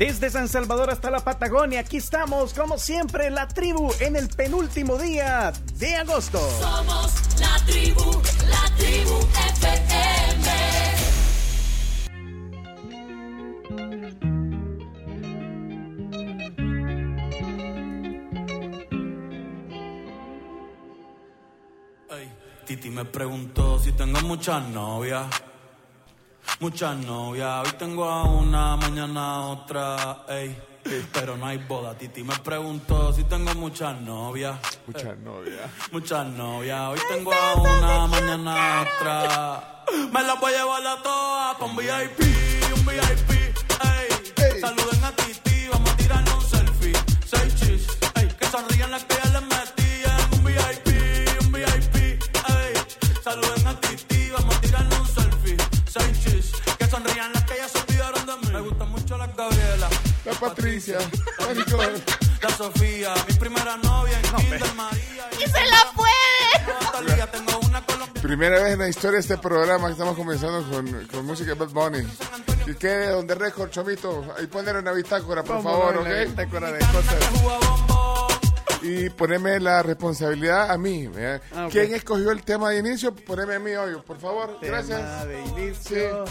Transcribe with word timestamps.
Desde 0.00 0.30
San 0.30 0.48
Salvador 0.48 0.88
hasta 0.88 1.10
la 1.10 1.20
Patagonia, 1.20 1.80
aquí 1.80 1.98
estamos, 1.98 2.54
como 2.54 2.78
siempre, 2.78 3.28
la 3.28 3.46
tribu 3.46 3.92
en 4.00 4.16
el 4.16 4.30
penúltimo 4.30 4.96
día 4.96 5.52
de 5.74 5.94
agosto. 5.94 6.40
Somos 6.58 7.12
la 7.38 7.58
tribu, 7.66 8.22
la 8.48 8.76
tribu 8.78 9.18
FM. 9.58 9.90
Titi 22.64 22.88
me 22.88 23.04
preguntó 23.04 23.78
si 23.78 23.92
tengo 23.92 24.18
muchas 24.22 24.66
novias. 24.70 25.26
Muchas 26.60 26.94
novias. 26.98 27.66
Hoy 27.66 27.72
tengo 27.78 28.04
a 28.04 28.24
una, 28.24 28.76
mañana 28.76 29.34
a 29.34 29.46
otra. 29.46 30.24
Ey, 30.28 30.54
pero 31.10 31.34
no 31.38 31.46
hay 31.46 31.56
boda. 31.56 31.96
Titi 31.96 32.22
me 32.22 32.36
preguntó 32.36 33.14
si 33.14 33.24
tengo 33.24 33.54
muchas 33.54 33.98
novias. 34.02 34.58
Muchas 34.86 35.16
novias. 35.20 35.70
Muchas 35.90 36.26
novias. 36.26 36.80
Hoy 36.90 36.98
tengo 37.08 37.32
a 37.32 37.54
una, 37.54 38.06
mañana 38.08 38.78
a 38.78 38.82
otra. 38.82 39.84
Me 40.12 40.22
las 40.22 40.38
voy 40.38 40.52
a 40.52 40.58
llevar 40.58 40.86
a 40.86 41.02
todas 41.02 41.56
pa' 41.56 41.64
un 41.64 41.76
VIP, 41.76 42.20
un 42.76 42.84
VIP. 42.84 43.30
Ey, 43.82 44.60
saluden 44.60 45.02
a 45.04 45.12
Titi, 45.12 45.66
vamos 45.72 45.90
a 45.90 45.96
tirarle 45.96 46.30
un 46.34 46.42
selfie. 46.42 46.92
Seis 47.24 47.54
chis, 47.54 47.86
ey, 48.16 48.28
que 48.38 48.46
sonrían 48.46 48.90
las 48.90 49.04
que 49.04 49.16
ya 49.16 49.30
les 49.30 49.42
metí 49.42 50.02
en 50.04 50.38
un 50.38 50.44
VIP, 50.44 50.88
un 51.42 51.52
VIP. 51.52 51.96
Ey, 51.96 52.74
saluden 53.24 53.66
a 53.66 53.80
Titi, 53.80 54.30
vamos 54.30 54.54
a 54.54 54.60
tirarle 54.60 55.00
un 55.00 55.06
sonrían 56.90 57.32
las 57.32 57.44
que 57.44 57.56
ya 57.56 57.68
se 57.68 57.78
olvidaron 57.78 58.26
de 58.26 58.36
mí. 58.36 58.52
Me 58.52 58.60
gustan 58.60 58.90
mucho 58.90 59.16
las 59.16 59.34
Gabriela. 59.36 59.88
La 60.24 60.32
Patricia. 60.32 60.98
La. 62.42 62.50
Sofía, 62.56 63.12
mi 63.28 63.34
primera 63.34 63.76
novia 63.78 64.18
en 64.18 64.36
Kinder 64.36 64.74
María. 64.74 65.28
¡Y 65.32 65.42
se 65.50 65.64
la 65.66 65.92
puede! 65.94 67.26
Tengo 67.32 67.58
una. 67.66 67.82
Primera 68.22 68.62
vez 68.62 68.72
en 68.74 68.78
la 68.80 68.88
historia 68.88 69.16
de 69.16 69.20
este 69.20 69.38
programa 69.38 69.86
que 69.86 69.92
estamos 69.92 70.16
comenzando 70.16 70.62
con, 70.70 71.06
con 71.06 71.26
música 71.26 71.54
de 71.54 71.54
Bad 71.54 71.68
Bunny. 71.70 72.06
Y 72.66 72.74
quede 72.74 73.08
donde 73.10 73.34
récord, 73.34 73.70
Chomito. 73.70 74.24
Ahí 74.38 74.46
poner 74.46 74.76
una 74.76 74.92
bitácora, 74.92 75.42
por 75.42 75.62
favor, 75.62 75.96
Una 75.98 76.10
¿ok? 76.10 76.28
bitácora 76.28 76.72
de 76.72 76.78
cosas. 76.78 77.99
Y 78.82 79.10
poneme 79.10 79.60
la 79.60 79.82
responsabilidad 79.82 80.70
a 80.70 80.78
mí. 80.78 81.06
¿verdad? 81.08 81.42
Ah, 81.54 81.66
ok. 81.66 81.72
¿Quién 81.72 81.94
escogió 81.94 82.30
el 82.30 82.42
tema 82.42 82.70
de 82.70 82.78
inicio? 82.78 83.14
Poneme 83.14 83.54
a 83.54 83.58
mí 83.58 83.72
hoy, 83.72 83.96
por 84.06 84.18
favor. 84.18 84.58
Tema 84.60 84.78
Gracias. 84.82 85.26
de 85.26 85.40
inicio. 85.40 86.24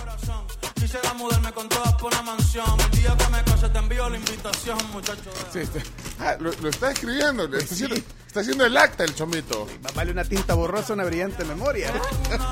Quisiera 0.76 1.14
mudarme 1.14 1.52
con 1.52 1.68
todas 1.70 1.94
por 1.96 2.14
una 2.14 2.22
mansión. 2.22 2.66
El 2.92 3.00
día 3.00 3.16
que 3.18 3.30
me 3.30 3.44
case 3.44 3.70
te 3.70 3.78
envío 3.80 4.10
la 4.10 4.18
invitación, 4.18 4.78
muchacho. 4.92 5.30
Sí, 5.52 5.60
está, 5.60 5.80
ah, 6.20 6.38
lo, 6.40 6.52
lo 6.54 6.70
está 6.70 6.92
escribiendo. 6.92 7.44
Está, 7.46 7.74
haciendo, 7.74 7.96
está 7.96 8.40
haciendo 8.40 8.66
el 8.66 8.78
acta 8.78 9.04
el 9.04 9.14
Chomito. 9.14 9.68
Más 9.84 9.94
vale 9.94 10.12
una 10.12 10.24
tinta 10.24 10.54
borrosa, 10.54 10.94
una 10.94 11.04
brillante 11.04 11.44
memoria. 11.44 11.90
Ey, 11.90 12.02
pero 12.30 12.46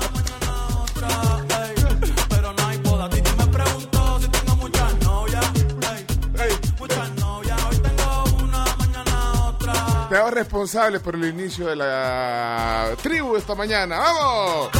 te 10.08 10.16
hago 10.16 10.30
responsable 10.30 11.00
por 11.00 11.14
el 11.14 11.24
inicio 11.26 11.66
de 11.66 11.76
la 11.76 12.90
tribu 13.02 13.36
esta 13.36 13.54
mañana. 13.54 13.98
¡Vamos! 13.98 14.70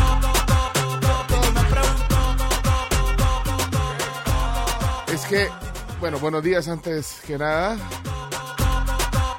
Es 5.13 5.25
que, 5.27 5.49
bueno, 6.01 6.19
buenos 6.19 6.43
días 6.43 6.69
antes 6.69 7.21
que 7.27 7.37
nada. 7.39 7.77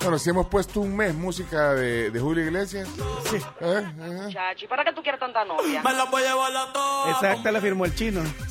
Bueno, 0.02 0.18
si 0.18 0.30
hemos 0.30 0.48
puesto 0.48 0.80
un 0.80 0.96
mes 0.96 1.14
música 1.14 1.74
de, 1.74 2.10
de 2.10 2.20
Julio 2.20 2.46
Iglesias. 2.46 2.88
Sí. 3.30 3.38
¿Eh? 3.60 3.84
Chachi, 4.32 4.66
¿para 4.68 4.84
qué 4.84 4.94
tú 4.94 5.02
quieres 5.02 5.20
tanta 5.20 5.44
novia? 5.46 5.84
Me 5.84 5.94
la 5.94 6.06
voy 6.06 6.24
a 6.24 6.30
llevar 6.30 6.56
a 6.56 6.72
todas. 6.74 7.16
Exacta 7.16 7.52
la 7.52 7.60
firmó 7.62 7.86
el 7.86 7.94
chino. 7.94 8.22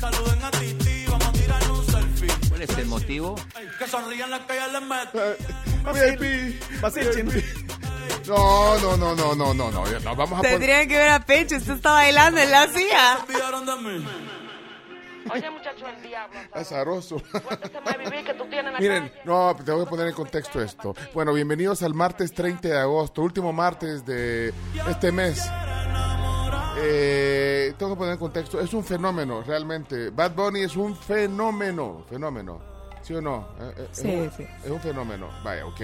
Saluden 0.00 0.44
a 0.44 0.50
Titi, 0.50 0.79
selfie. 2.66 2.76
¿Cuál 2.76 2.78
es 2.78 2.78
el 2.78 2.86
motivo? 2.86 3.34
Que 3.78 3.86
sonrían 3.86 4.30
las 4.30 4.40
que 4.40 4.54
ya 4.54 4.68
les. 4.68 4.82
No, 8.26 8.78
no, 8.78 8.96
no, 8.96 9.14
no, 9.14 9.34
no, 9.34 9.54
no, 9.54 9.70
no. 9.70 9.84
no, 10.00 10.16
vamos 10.16 10.38
a. 10.38 10.42
Tendrían 10.42 10.88
que 10.88 10.96
ver 10.96 11.08
a 11.08 11.20
Pecho, 11.20 11.56
usted 11.56 11.74
está 11.74 11.92
bailando 11.92 12.40
en 12.40 12.50
la 12.50 12.68
silla. 12.68 13.18
Oye, 15.32 15.50
muchacho, 15.50 15.86
el 15.86 16.02
diablo. 16.02 16.40
Azaroso. 16.52 17.16
Que 17.22 18.62
la 18.62 18.78
Miren, 18.80 19.12
no, 19.24 19.54
te 19.64 19.70
voy 19.70 19.82
a 19.82 19.88
poner 19.88 20.08
en 20.08 20.14
contexto 20.14 20.60
esto. 20.60 20.94
Bueno, 21.14 21.32
bienvenidos 21.32 21.82
al 21.82 21.94
martes 21.94 22.32
30 22.32 22.68
de 22.68 22.78
agosto, 22.78 23.22
último 23.22 23.52
martes 23.52 24.04
de 24.04 24.52
este 24.88 25.12
mes. 25.12 25.42
Eh, 26.78 27.74
tengo 27.78 27.92
que 27.94 27.98
poner 27.98 28.12
en 28.14 28.18
contexto, 28.18 28.60
es 28.60 28.72
un 28.72 28.84
fenómeno 28.84 29.42
realmente. 29.42 30.10
Bad 30.10 30.34
Bunny 30.34 30.60
es 30.62 30.76
un 30.76 30.96
fenómeno, 30.96 32.04
fenómeno. 32.08 32.60
¿Sí 33.02 33.14
o 33.14 33.20
no? 33.20 33.48
Eh, 33.60 33.72
eh, 33.76 33.88
Sí, 33.92 34.10
es 34.10 34.20
un, 34.30 34.36
sí. 34.36 34.46
Es 34.64 34.70
un 34.70 34.80
fenómeno, 34.80 35.28
vaya, 35.42 35.66
ok. 35.66 35.80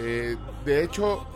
Eh, 0.00 0.36
de 0.64 0.84
hecho, 0.84 1.26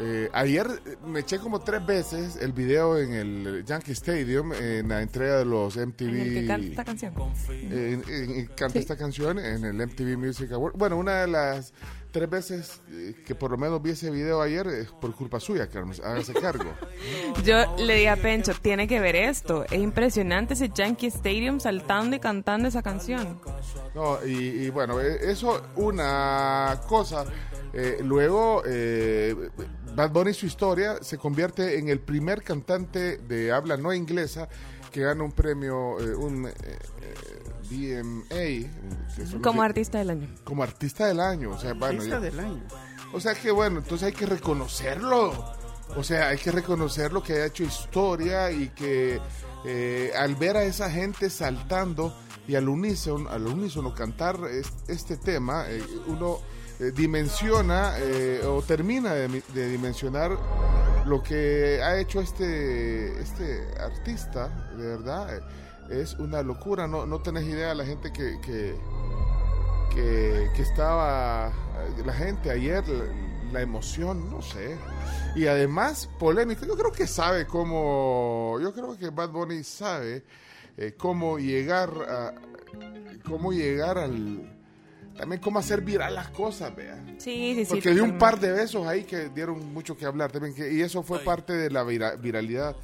eh, 0.00 0.28
ayer 0.32 0.66
me 1.06 1.20
eché 1.20 1.38
como 1.38 1.60
tres 1.60 1.84
veces 1.84 2.36
el 2.36 2.52
video 2.52 2.96
en 2.98 3.12
el 3.12 3.64
Yankee 3.66 3.92
Stadium, 3.92 4.52
en 4.52 4.88
la 4.88 5.02
entrega 5.02 5.38
de 5.38 5.44
los 5.44 5.76
MTV. 5.76 6.08
En 6.08 6.20
el 6.20 6.34
que 6.34 6.46
canta 6.46 6.66
esta 6.68 6.84
canción. 6.84 7.14
Eh, 7.50 8.02
en- 8.08 8.14
en- 8.38 8.46
canta 8.46 8.72
Sí. 8.72 8.78
esta 8.78 8.96
canción 8.96 9.38
en 9.38 9.64
el 9.64 9.80
MTV 9.80 10.16
Music 10.16 10.50
Award. 10.52 10.74
Bueno, 10.76 10.96
una 10.96 11.20
de 11.20 11.26
las 11.28 11.72
tres 12.14 12.30
veces 12.30 12.80
eh, 12.92 13.12
que 13.26 13.34
por 13.34 13.50
lo 13.50 13.58
menos 13.58 13.82
vi 13.82 13.90
ese 13.90 14.08
video 14.08 14.40
ayer 14.40 14.68
es 14.68 14.88
por 14.88 15.12
culpa 15.16 15.40
suya, 15.40 15.68
que 15.68 15.78
hágase 15.78 16.32
cargo. 16.32 16.72
Yo 17.44 17.76
le 17.76 17.96
dije 17.96 18.08
a 18.08 18.14
Pencho, 18.16 18.52
tiene 18.62 18.86
que 18.86 19.00
ver 19.00 19.16
esto. 19.16 19.64
Es 19.64 19.80
impresionante 19.80 20.54
ese 20.54 20.70
Yankee 20.72 21.08
Stadium 21.08 21.58
saltando 21.58 22.14
y 22.14 22.20
cantando 22.20 22.68
esa 22.68 22.82
canción. 22.82 23.40
No, 23.96 24.24
y, 24.24 24.30
y 24.32 24.70
bueno, 24.70 25.00
eh, 25.00 25.18
eso 25.22 25.60
una 25.74 26.80
cosa. 26.86 27.24
Eh, 27.72 27.98
luego, 28.04 28.62
eh, 28.64 29.34
Bad 29.96 30.12
Bunny, 30.12 30.34
su 30.34 30.46
historia, 30.46 31.02
se 31.02 31.18
convierte 31.18 31.80
en 31.80 31.88
el 31.88 31.98
primer 31.98 32.44
cantante 32.44 33.16
de 33.16 33.50
habla 33.50 33.76
no 33.76 33.92
inglesa 33.92 34.48
que 34.92 35.00
gana 35.00 35.24
un 35.24 35.32
premio, 35.32 35.98
eh, 35.98 36.14
un 36.14 36.46
eh, 36.46 36.52
DMA. 37.74 38.68
los 39.18 39.34
Como 39.42 39.62
artista 39.62 39.98
del 39.98 40.10
año. 40.10 40.28
como 40.44 40.62
artista 40.62 41.06
del 41.06 41.20
año. 41.20 41.50
O 41.50 41.58
sea, 41.58 41.72
bueno, 41.74 41.86
Artista 42.00 42.16
ya- 42.16 42.20
del 42.20 42.40
año. 42.40 42.62
O 43.12 43.20
sea 43.20 43.34
que 43.34 43.50
bueno, 43.50 43.78
entonces 43.80 44.06
hay 44.06 44.12
que 44.12 44.26
reconocerlo. 44.26 45.32
O 45.96 46.02
sea, 46.02 46.28
hay 46.28 46.38
que 46.38 46.50
reconocerlo 46.50 47.22
que 47.22 47.34
ha 47.34 47.46
hecho 47.46 47.62
historia 47.64 48.50
y 48.50 48.68
que 48.70 49.20
eh, 49.66 50.10
al 50.18 50.34
ver 50.34 50.56
a 50.56 50.64
esa 50.64 50.90
gente 50.90 51.30
saltando 51.30 52.14
y 52.46 52.54
al 52.56 52.68
unísono, 52.68 53.30
al 53.30 53.46
unísono 53.46 53.94
cantar 53.94 54.38
es- 54.50 54.72
este 54.88 55.16
tema, 55.16 55.64
eh, 55.68 55.82
uno 56.06 56.38
eh, 56.80 56.90
dimensiona 56.94 57.94
eh, 57.98 58.40
o 58.44 58.60
termina 58.62 59.14
de, 59.14 59.28
mi- 59.28 59.42
de 59.54 59.68
dimensionar 59.68 60.36
lo 61.06 61.22
que 61.22 61.80
ha 61.82 61.98
hecho 61.98 62.20
este, 62.20 63.20
este 63.20 63.64
artista, 63.78 64.48
de 64.76 64.86
verdad. 64.86 65.40
Es 65.90 66.14
una 66.14 66.42
locura, 66.42 66.86
no, 66.86 67.06
no 67.06 67.20
tenés 67.20 67.44
idea 67.44 67.74
la 67.74 67.84
gente 67.84 68.12
que, 68.12 68.40
que, 68.40 68.74
que, 69.94 70.50
que 70.54 70.62
estaba 70.62 71.52
la 72.04 72.12
gente 72.12 72.50
ayer, 72.50 72.86
la, 72.88 73.04
la 73.52 73.60
emoción, 73.62 74.30
no 74.30 74.42
sé. 74.42 74.76
Y 75.36 75.46
además, 75.46 76.08
polémica. 76.18 76.66
Yo 76.66 76.76
creo 76.76 76.92
que 76.92 77.06
sabe 77.06 77.46
cómo. 77.46 78.58
Yo 78.60 78.72
creo 78.72 78.96
que 78.96 79.10
Bad 79.10 79.30
Bunny 79.30 79.62
sabe 79.64 80.24
eh, 80.76 80.94
cómo 80.96 81.38
llegar 81.38 81.90
a. 82.08 82.34
cómo 83.28 83.52
llegar 83.52 83.98
al. 83.98 84.50
También 85.16 85.40
cómo 85.40 85.60
hacer 85.60 85.80
viral 85.82 86.14
las 86.16 86.28
cosas, 86.30 86.74
vea. 86.74 86.96
Sí, 87.18 87.54
sí, 87.54 87.64
sí. 87.64 87.70
Porque 87.70 87.90
dio 87.92 88.02
un 88.02 88.18
par 88.18 88.40
de 88.40 88.50
besos 88.50 88.84
ahí 88.86 89.04
que 89.04 89.28
dieron 89.28 89.72
mucho 89.72 89.96
que 89.96 90.06
hablar 90.06 90.32
también. 90.32 90.54
que- 90.54 90.72
y 90.72 90.80
eso 90.80 91.04
fue 91.04 91.20
parte 91.20 91.52
de 91.52 91.70
la 91.70 91.84
vira- 91.84 92.16
viralidad 92.16 92.74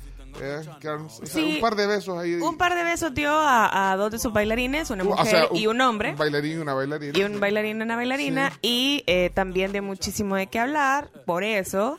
Eh, 0.40 0.60
Carmen, 0.80 1.06
o 1.06 1.10
sea, 1.10 1.26
Sí. 1.26 1.54
un 1.56 1.60
par 1.60 1.76
de 1.76 1.86
besos 1.86 2.18
ahí. 2.18 2.34
Un 2.34 2.56
par 2.56 2.74
de 2.74 2.84
besos 2.84 3.12
dio 3.14 3.30
a, 3.32 3.92
a 3.92 3.96
dos 3.96 4.10
de 4.12 4.18
sus 4.18 4.32
bailarines, 4.32 4.90
una 4.90 5.02
O 5.02 5.06
mujer 5.06 5.26
sea, 5.26 5.48
y 5.52 5.66
un 5.66 5.80
hombre. 5.80 6.10
Un 6.10 6.16
bailarín 6.18 6.52
y 6.58 6.60
una 6.60 6.74
bailarina. 6.74 7.18
y 7.18 7.22
un 7.22 7.40
bailarín 7.40 7.78
y 7.78 7.82
una 7.82 7.96
bailarina 7.96 8.50
Sí. 8.50 8.58
y 8.62 9.04
eh, 9.06 9.30
también 9.34 9.72
de 9.72 9.80
muchísimo 9.80 10.36
de 10.36 10.46
qué 10.46 10.58
hablar 10.58 11.10
por 11.26 11.42
eso 11.44 11.98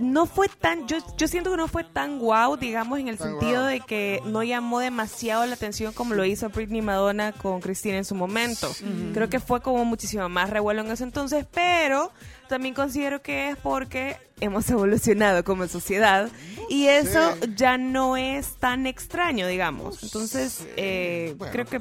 no 0.00 0.24
fue 0.24 0.48
tan 0.48 0.88
yo, 0.88 0.96
yo 1.18 1.28
siento 1.28 1.50
que 1.50 1.58
no 1.58 1.68
fue 1.68 1.84
tan 1.84 2.18
guau 2.18 2.56
digamos 2.56 2.98
en 2.98 3.08
el 3.08 3.18
Tan 3.18 3.28
sentido 3.32 3.60
guau. 3.60 3.66
de 3.66 3.80
que 3.80 4.22
no 4.24 4.42
llamó 4.42 4.80
demasiado 4.80 5.44
la 5.44 5.52
atención 5.52 5.92
como 5.92 6.14
lo 6.14 6.24
hizo 6.24 6.48
Britney 6.48 6.80
Madonna 6.80 7.32
con 7.32 7.60
Cristina 7.60 7.98
en 7.98 8.06
su 8.06 8.14
momento 8.14 8.70
creo 9.12 9.28
que 9.28 9.38
fue 9.38 9.60
como 9.60 9.84
muchísimo 9.84 10.26
más 10.30 10.48
revuelo 10.48 10.80
en 10.80 10.90
ese 10.90 11.04
entonces 11.04 11.44
pero 11.52 12.10
también 12.52 12.74
considero 12.74 13.22
que 13.22 13.48
es 13.50 13.56
porque 13.56 14.16
hemos 14.40 14.68
evolucionado 14.70 15.42
como 15.44 15.66
sociedad 15.68 16.28
y 16.68 16.86
eso 16.88 17.34
Sí. 17.42 17.52
ya 17.56 17.78
no 17.78 18.16
es 18.16 18.56
tan 18.56 18.86
extraño 18.86 19.46
digamos 19.46 20.02
entonces 20.02 20.66
eh, 20.76 21.34
Bueno. 21.38 21.52
creo 21.52 21.64
que 21.66 21.76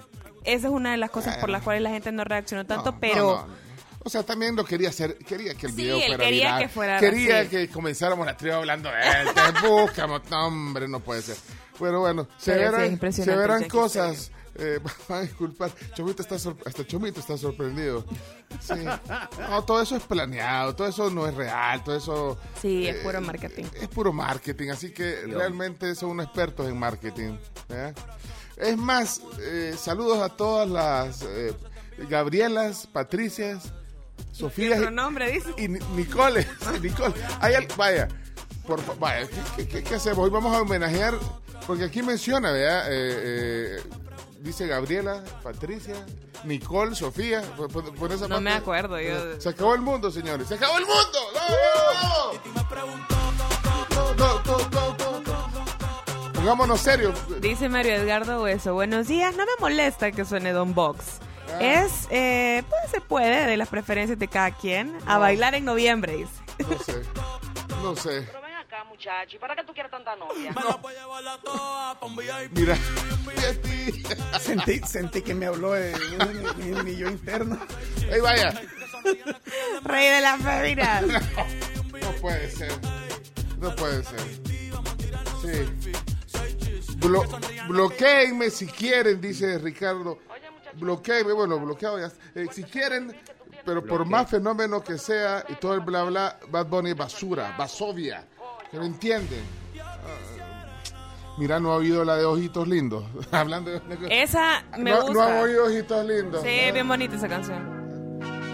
esa 0.45 0.67
es 0.67 0.73
una 0.73 0.91
de 0.91 0.97
las 0.97 1.09
cosas 1.11 1.37
por 1.37 1.49
las 1.49 1.61
cuales 1.61 1.81
la 1.83 1.89
gente 1.89 2.11
no 2.11 2.23
reaccionó 2.23 2.65
tanto, 2.65 2.91
No, 2.93 2.99
pero 2.99 3.15
no, 3.41 3.47
no. 3.47 3.71
O 4.03 4.09
sea, 4.09 4.23
también 4.23 4.55
lo 4.55 4.63
quería 4.65 4.89
hacer, 4.89 5.15
quería 5.19 5.53
que 5.53 5.67
el 5.67 5.73
Sí, 5.73 5.81
video 5.83 5.97
él 5.97 6.03
fuera 6.07 6.23
quería 6.25 6.45
viral. 6.45 6.61
que 6.63 6.69
fuera 6.69 6.99
Quería 6.99 7.49
que 7.49 7.67
comenzáramos 7.69 8.25
la 8.25 8.35
tribu 8.35 8.55
hablando 8.55 8.89
de 8.89 8.95
él, 8.99 9.27
te 9.61 9.67
buscamos, 9.67 10.21
no, 10.31 10.47
hombre, 10.47 10.87
no 10.87 10.99
puede 11.01 11.21
ser. 11.21 11.35
Bueno, 11.77 11.99
bueno, 11.99 12.27
se 12.39 12.53
Pero 12.53 12.71
verán, 12.71 13.13
se 13.13 13.35
verán 13.35 13.63
cosas. 13.69 14.31
Eh, 14.55 14.79
van 15.09 15.19
a 15.19 15.21
disculpar, 15.21 15.71
Chomito 15.95 16.21
está 16.21 16.35
hasta 16.35 16.85
Chomito 16.85 17.19
está 17.19 17.37
sorprendido. 17.37 18.05
Sí. 18.59 18.73
No, 19.49 19.63
todo 19.63 19.81
eso 19.81 19.95
es 19.95 20.03
planeado, 20.03 20.75
todo 20.75 20.87
eso 20.87 21.09
no 21.09 21.25
es 21.25 21.33
real, 21.33 21.83
todo 21.83 21.95
eso 21.95 22.37
sí, 22.61 22.85
es 22.87 22.97
eh, 22.97 22.99
puro 23.01 23.21
marketing. 23.21 23.63
es 23.79 23.87
puro 23.87 24.11
marketing, 24.11 24.69
así 24.69 24.91
que 24.91 25.23
realmente 25.25 25.95
son 25.95 26.09
unos 26.11 26.25
expertos 26.25 26.67
en 26.67 26.77
marketing. 26.77 27.37
¿eh? 27.69 27.93
Es 28.57 28.77
más, 28.77 29.21
eh, 29.39 29.73
saludos 29.77 30.19
a 30.19 30.29
todas 30.35 30.69
las 30.69 31.21
eh, 31.23 31.53
Gabrielas, 32.09 32.87
Patricias, 32.87 33.71
Sofía 34.33 34.75
Otro 34.77 34.91
nombre, 34.91 35.31
dice. 35.31 35.49
y 35.57 35.67
Ni- 35.69 35.79
Nicole. 35.95 36.45
Nicole. 36.81 37.13
Hay 37.39 37.55
vaya, 37.77 38.07
por, 38.67 38.81
vaya 38.99 39.27
¿qué, 39.55 39.65
qué- 39.67 39.83
qué 39.83 39.95
hacemos? 39.95 40.19
Hoy 40.19 40.29
vamos 40.29 40.55
a 40.55 40.61
homenajear, 40.61 41.15
porque 41.65 41.85
aquí 41.85 42.03
menciona, 42.03 42.51
¿verdad? 42.51 43.79
Eh, 44.41 44.43
eh, 44.43 44.47
dice 44.47 44.67
Gabriela, 44.67 45.23
Patricia, 45.43 45.95
Nicole, 46.43 46.95
Sofía. 46.95 47.39
Esa 47.41 47.57
No 47.57 47.67
parte. 48.29 48.39
me 48.41 48.51
acuerdo, 48.53 48.99
yo- 48.99 49.39
Se 49.39 49.49
acabó 49.49 49.75
el 49.75 49.81
mundo, 49.81 50.11
señores. 50.11 50.47
Se 50.47 50.55
acabó 50.55 50.77
el 50.77 50.85
mundo. 50.85 51.19
¡No! 51.33 52.33
No, 54.17 54.41
no, 54.45 54.57
no, 54.69 54.97
no, 54.97 55.19
no, 55.21 55.47
no. 55.47 56.33
Pongámonos 56.33 56.81
serios. 56.81 57.13
Dice 57.39 57.69
Mario 57.69 57.93
Edgardo 57.93 58.41
Hueso, 58.41 58.73
buenos 58.73 59.07
días, 59.07 59.35
no 59.35 59.45
me 59.45 59.51
molesta 59.59 60.11
que 60.11 60.25
suene 60.25 60.51
Don 60.53 60.73
Box. 60.73 61.19
Ah. 61.53 61.57
Es, 61.61 62.07
eh, 62.09 62.63
pues 62.69 62.81
se 62.91 63.01
puede, 63.01 63.45
de 63.45 63.57
las 63.57 63.67
preferencias 63.69 64.17
de 64.17 64.27
cada 64.27 64.51
quien, 64.51 64.97
a 65.05 65.17
bailar 65.17 65.53
en 65.53 65.65
noviembre, 65.65 66.15
dice. 66.17 66.31
No 66.67 66.79
sé. 66.79 67.01
No 67.83 67.95
sé. 67.95 68.27
Acá, 68.81 68.89
muchacho. 68.89 69.35
¿Y 69.35 69.39
para 69.39 69.55
qué 69.55 69.63
tú 69.63 69.73
quieres 69.73 69.91
tanta 69.91 70.15
novia? 70.15 70.51
Me 70.51 70.63
la 70.63 70.75
voy 70.77 70.93
a 70.95 70.99
llevar 71.01 71.39
pa' 71.99 72.05
un 72.05 72.15
VIP. 72.15 72.51
Mira. 72.57 72.77
Sentí, 74.39 74.79
sentí 74.79 75.21
que 75.21 75.33
me 75.35 75.45
habló 75.45 75.73
de 75.73 75.93
mi, 76.57 76.63
mi- 76.73 76.83
mi 76.83 76.95
yo 76.97 77.07
interno. 77.09 77.57
Ey, 78.09 78.19
vaya. 78.21 78.53
Rey 79.83 80.07
de 80.09 80.21
las 80.21 80.41
féminas. 80.41 81.03
No 82.01 82.11
puede 82.21 82.49
ser. 82.51 82.71
No 83.59 83.75
puede 83.75 84.03
ser. 84.03 84.19
Sí. 85.41 85.87
Blo 86.97 87.23
bloqueenme 87.67 88.49
si 88.49 88.67
quieren, 88.67 89.19
dice 89.21 89.57
Ricardo. 89.59 90.19
Bloqueenme, 90.73 91.33
bueno, 91.33 91.59
bloqueado 91.59 91.99
ya. 91.99 92.11
Eh, 92.35 92.47
si 92.51 92.63
quieren, 92.63 93.15
pero 93.65 93.83
por 93.83 94.05
más 94.05 94.29
fenómeno 94.29 94.81
que 94.83 94.97
sea 94.97 95.43
y 95.49 95.55
todo 95.55 95.73
el 95.73 95.81
bla 95.81 96.03
bla, 96.03 96.39
Bad 96.49 96.67
Bunny 96.67 96.91
es 96.91 96.95
basura, 96.97 97.55
basovia. 97.57 98.25
Que 98.71 98.77
no 98.77 98.83
entienden. 98.85 99.43
Ah, 99.81 100.65
mira, 101.37 101.59
no 101.59 101.71
ha 101.73 101.75
oído 101.75 102.03
la 102.05 102.15
de 102.15 102.25
Ojitos 102.25 102.67
Lindos. 102.67 103.03
Hablando 103.31 103.71
de. 103.71 103.81
Esa 104.09 104.63
me 104.77 104.91
no, 104.91 105.01
gusta. 105.01 105.13
no 105.13 105.21
han 105.23 105.37
oído 105.39 105.65
Ojitos 105.65 106.05
Lindos. 106.05 106.41
Sí, 106.41 106.71
bien 106.71 106.87
bonita 106.87 107.15
esa 107.15 107.27
canción. 107.27 107.81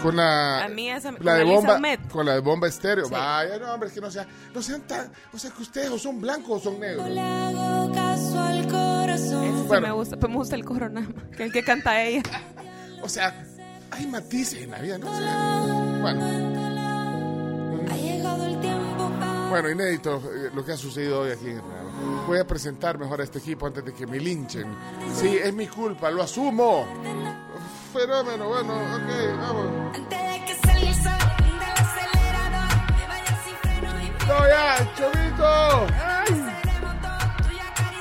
Con 0.02 0.14
la, 0.16 0.64
A 0.64 0.68
mí 0.68 0.88
esa- 0.88 1.10
la 1.10 1.16
con 1.18 1.24
de 1.38 1.44
bomba, 1.44 1.80
con 2.12 2.26
la 2.26 2.34
de 2.34 2.40
bomba 2.40 2.68
estéreo. 2.68 3.06
Sí. 3.06 3.10
Vaya, 3.12 3.58
no, 3.58 3.74
hombre, 3.74 3.88
es 3.88 3.94
que 3.94 4.00
no 4.00 4.08
sean, 4.12 4.28
no 4.54 4.62
sean 4.62 4.82
tan, 4.82 5.10
o 5.32 5.38
sea, 5.38 5.50
que 5.50 5.60
ustedes 5.62 5.90
o 5.90 5.98
son 5.98 6.20
blancos 6.20 6.60
o 6.60 6.70
son 6.70 6.78
negros. 6.78 7.08
Le 7.08 7.20
hago 7.20 7.92
caso 7.92 8.40
al 8.40 8.62
corazón. 8.68 9.42
Esa 9.44 9.58
sí 9.58 9.64
Bueno. 9.66 9.86
me 9.88 9.92
gusta, 9.92 10.16
pues 10.16 10.30
me 10.30 10.36
gusta 10.38 10.54
el 10.54 10.64
coro 10.64 10.88
nada 10.88 11.08
más, 11.08 11.36
que 11.36 11.42
el 11.42 11.52
que 11.52 11.64
canta 11.64 12.00
ella. 12.00 12.22
O 13.02 13.08
sea, 13.08 13.44
hay 13.90 14.06
matices 14.06 14.62
en 14.62 14.70
la 14.70 14.78
vida, 14.78 14.98
¿no? 14.98 15.10
O 15.10 15.16
sea, 15.16 15.98
bueno, 16.00 16.67
bueno, 19.48 19.70
inédito 19.70 20.22
eh, 20.32 20.50
lo 20.54 20.64
que 20.64 20.72
ha 20.72 20.76
sucedido 20.76 21.20
hoy 21.20 21.30
aquí 21.32 21.48
en 21.48 21.58
Radio. 21.58 21.88
Voy 22.26 22.38
a 22.38 22.46
presentar 22.46 22.98
mejor 22.98 23.20
a 23.20 23.24
este 23.24 23.38
equipo 23.38 23.66
antes 23.66 23.84
de 23.84 23.92
que 23.92 24.06
me 24.06 24.18
linchen. 24.18 24.66
Sí, 25.14 25.38
es 25.42 25.52
mi 25.54 25.66
culpa, 25.66 26.10
lo 26.10 26.22
asumo. 26.22 26.86
Fenómeno, 27.92 28.48
bueno, 28.48 28.74
ok, 28.74 29.08
vamos. 29.40 29.66
el 29.96 30.08
No, 34.28 34.46
ya, 34.46 34.76
caricia 34.94 35.88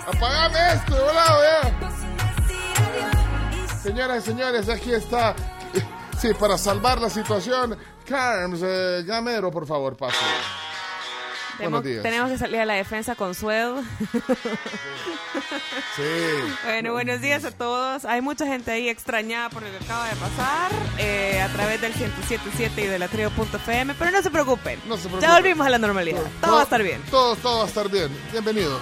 Apagame 0.07 0.73
esto, 0.73 0.95
de 0.95 1.01
volado, 1.01 1.41
ya. 1.44 1.61
Señoras 3.81 4.23
y 4.23 4.25
señores, 4.25 4.69
aquí 4.69 4.94
está. 4.94 5.35
Sí, 6.19 6.33
para 6.33 6.57
salvar 6.57 6.99
la 6.99 7.09
situación, 7.09 7.77
Carms 8.05 8.61
eh, 8.63 9.03
Gamero, 9.05 9.51
por 9.51 9.65
favor, 9.67 9.95
pase. 9.95 10.17
Tenemos, 11.57 12.30
que 12.30 12.38
salir 12.38 12.59
a 12.59 12.65
la 12.65 12.74
defensa 12.75 13.15
con 13.15 13.33
Sued. 13.36 13.74
Sí. 15.95 16.04
Bueno, 16.63 16.94
buenos 16.94 17.21
días 17.21 17.44
a 17.44 17.51
todos. 17.51 18.06
Hay 18.06 18.21
mucha 18.21 18.45
gente 18.45 18.71
ahí 18.71 18.88
extrañada 18.88 19.50
por 19.50 19.63
lo 19.63 19.69
que 19.69 19.83
acaba 19.83 20.07
de 20.07 20.15
pasar 20.15 20.71
eh, 21.00 21.42
a 21.42 21.48
través 21.50 21.81
del 21.81 21.94
107.7 21.94 22.71
y 22.77 22.88
de 22.88 23.00
la 23.00 23.07
trio.fm, 23.07 23.95
pero 23.95 24.12
no 24.12 24.21
se 24.21 24.30
preocupen. 24.30 24.80
No 24.88 24.95
se 24.98 25.04
Ya 25.04 25.09
preocupen. 25.09 25.31
volvimos 25.31 25.68
a 25.68 25.69
la 25.71 25.77
normalidad. 25.80 26.21
Todo 26.42 26.54
va 26.56 26.59
a 26.62 26.63
estar 26.63 26.83
bien. 26.83 27.01
Todo, 27.09 27.36
todo 27.38 27.57
va 27.59 27.63
a 27.65 27.68
estar 27.68 27.89
bien. 27.89 28.09
Bienvenidos. 28.31 28.80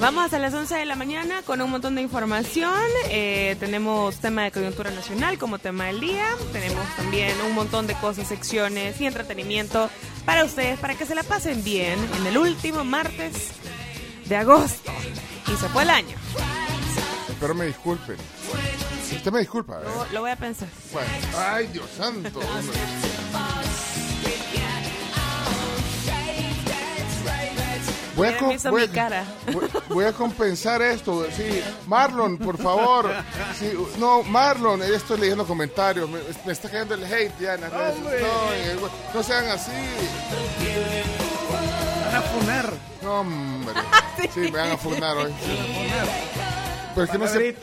Vamos 0.00 0.24
hasta 0.26 0.38
las 0.38 0.54
11 0.54 0.76
de 0.76 0.84
la 0.84 0.94
mañana 0.94 1.42
con 1.42 1.60
un 1.60 1.70
montón 1.70 1.96
de 1.96 2.02
información. 2.02 2.72
Eh, 3.10 3.56
tenemos 3.58 4.16
tema 4.18 4.44
de 4.44 4.52
coyuntura 4.52 4.92
nacional 4.92 5.38
como 5.38 5.58
tema 5.58 5.86
del 5.86 5.98
día. 5.98 6.24
Tenemos 6.52 6.86
también 6.96 7.32
un 7.40 7.52
montón 7.54 7.88
de 7.88 7.94
cosas, 7.94 8.28
secciones 8.28 9.00
y 9.00 9.06
entretenimiento 9.06 9.90
para 10.24 10.44
ustedes, 10.44 10.78
para 10.78 10.94
que 10.94 11.04
se 11.04 11.16
la 11.16 11.24
pasen 11.24 11.64
bien 11.64 11.98
en 12.16 12.26
el 12.28 12.38
último 12.38 12.84
martes 12.84 13.48
de 14.26 14.36
agosto. 14.36 14.92
Y 15.52 15.56
se 15.56 15.68
fue 15.68 15.82
el 15.82 15.90
año. 15.90 16.16
Espero 17.28 17.54
me 17.54 17.66
disculpen. 17.66 18.16
Usted 19.16 19.32
me 19.32 19.40
disculpa. 19.40 19.80
¿eh? 19.80 19.84
Lo, 19.84 20.12
lo 20.12 20.20
voy 20.20 20.30
a 20.30 20.36
pensar. 20.36 20.68
Bueno, 20.92 21.08
ay, 21.36 21.66
Dios 21.72 21.86
santo. 21.96 22.38
hombre. 22.38 22.78
Voy 28.18 28.26
a, 28.28 28.30
Ya 28.32 28.38
com- 28.38 28.48
me 28.48 28.54
hizo 28.54 28.70
voy 28.70 28.82
a- 28.82 28.86
mi 28.88 28.92
cara. 28.92 29.24
voy- 29.52 29.70
voy 29.88 30.04
a 30.04 30.12
compensar 30.12 30.82
esto. 30.82 31.24
Sí, 31.34 31.62
Marlon, 31.86 32.36
por 32.36 32.58
favor. 32.58 33.10
Sí, 33.58 33.72
no, 33.98 34.22
Marlon, 34.24 34.82
estoy 34.82 35.20
leyendo 35.20 35.46
comentarios. 35.46 36.10
Me, 36.10 36.18
me 36.44 36.52
está 36.52 36.68
cayendo 36.68 36.94
el 36.94 37.04
hate 37.04 37.32
ya 37.40 37.54
en 37.54 37.60
las 37.62 37.72
redes. 37.72 37.96
No, 38.00 38.88
no 39.14 39.22
sean 39.22 39.46
así. 39.48 39.70
Van 42.04 42.14
a 42.16 42.22
funar. 42.22 42.72
No, 43.02 43.20
hombre. 43.20 43.74
Sí, 44.34 44.40
me 44.40 44.50
van 44.50 44.72
a 44.72 44.76
fundar 44.76 45.16
hoy. 45.16 45.32
Pero 46.94 47.04
es 47.04 47.10
que 47.10 47.18
no 47.18 47.28
se, 47.28 47.56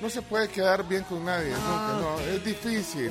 no 0.00 0.08
se 0.08 0.22
puede 0.22 0.48
quedar 0.48 0.86
bien 0.86 1.02
con 1.02 1.24
nadie. 1.24 1.50
nunca, 1.50 1.98
no, 2.00 2.20
es 2.20 2.44
difícil. 2.44 3.10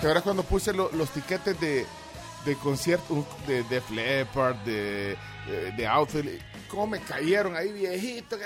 Que 0.00 0.06
ahora 0.06 0.22
cuando 0.22 0.42
puse 0.42 0.72
lo- 0.72 0.90
los 0.92 1.10
tiquetes 1.10 1.60
de, 1.60 1.86
de 2.46 2.56
concierto 2.56 3.26
de, 3.46 3.62
de 3.64 3.82
Leppard, 3.90 4.56
de, 4.64 5.18
de, 5.46 5.72
de 5.72 5.86
Outfield, 5.86 6.40
cómo 6.68 6.86
me 6.88 7.00
cayeron 7.00 7.56
ahí 7.56 7.72
viejito. 7.72 8.36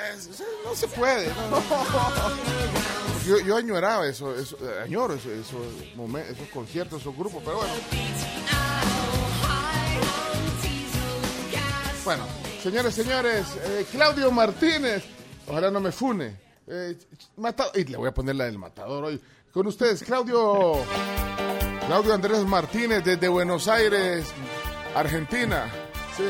no 0.65 0.75
se 0.75 0.89
puede. 0.89 1.29
no. 1.29 1.63
Yo, 3.27 3.39
yo 3.41 3.57
añoraba 3.57 4.07
eso, 4.07 4.35
eso 4.39 4.59
eh, 4.61 4.83
añoro 4.85 5.15
eso- 5.15 5.33
esos, 5.33 5.67
esos 6.31 6.49
conciertos, 6.53 7.01
esos 7.01 7.17
grupos, 7.17 7.43
pero 7.43 7.57
bueno. 7.57 7.73
Bueno, 12.05 12.25
señores, 12.63 12.95
señores, 12.95 13.47
eh, 13.65 13.87
Claudio 13.91 14.31
Martínez, 14.31 15.05
ojalá 15.47 15.71
no 15.71 15.81
me 15.81 15.91
fune. 15.91 16.37
Eh, 16.67 16.97
mata- 17.37 17.71
y 17.75 17.85
le 17.85 17.97
voy 17.97 18.09
a 18.09 18.13
poner 18.13 18.37
la 18.37 18.45
del 18.45 18.59
matador 18.59 19.05
hoy. 19.05 19.21
Con 19.53 19.67
ustedes, 19.69 20.03
Claudio, 20.03 20.75
Claudio 21.87 22.13
Andrés 22.13 22.45
Martínez 22.45 23.05
desde 23.05 23.27
Buenos 23.29 23.69
Aires, 23.69 24.27
Argentina. 24.95 25.71
Sí. 26.17 26.25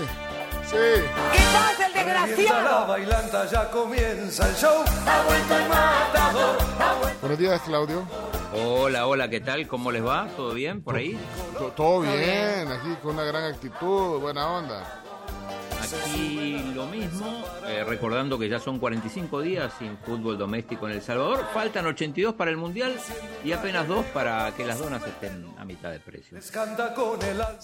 Sí. 0.74 1.02
¿Qué 1.32 1.38
pasa, 1.52 1.86
el 1.86 1.92
desgraciado? 1.94 2.86
bailanta 2.88 3.46
ya 3.46 3.70
comienza 3.70 4.48
el 4.48 4.56
show. 4.56 4.82
Ha 5.06 5.22
vuelto 5.22 5.56
el 5.56 5.68
matador. 5.68 6.56
Buenos 7.20 7.38
días, 7.38 7.60
Claudio. 7.62 8.02
Hola, 8.52 9.06
hola, 9.06 9.28
¿qué 9.30 9.40
tal? 9.40 9.68
¿Cómo 9.68 9.92
les 9.92 10.04
va? 10.04 10.26
¿Todo 10.36 10.52
bien 10.52 10.82
por 10.82 10.96
ahí? 10.96 11.16
To- 11.58 11.68
Todo 11.72 12.00
bien, 12.00 12.68
aquí 12.70 12.94
con 13.02 13.14
una 13.14 13.22
gran 13.24 13.44
actitud, 13.44 14.20
buena 14.20 14.48
onda. 14.48 15.00
Aquí 15.80 16.72
lo 16.74 16.86
mismo, 16.86 17.44
eh, 17.66 17.84
recordando 17.86 18.38
que 18.38 18.48
ya 18.48 18.58
son 18.58 18.78
45 18.78 19.40
días 19.42 19.72
sin 19.78 19.96
fútbol 19.98 20.38
doméstico 20.38 20.88
en 20.88 20.94
El 20.94 21.02
Salvador. 21.02 21.44
Faltan 21.52 21.86
82 21.86 22.34
para 22.34 22.50
el 22.50 22.56
Mundial 22.56 22.96
y 23.44 23.52
apenas 23.52 23.86
dos 23.86 24.04
para 24.06 24.50
que 24.56 24.64
las 24.64 24.78
donas 24.78 25.06
estén 25.06 25.46
a 25.58 25.64
mitad 25.64 25.90
de 25.90 26.00
precio. 26.00 26.40
Se 26.40 26.58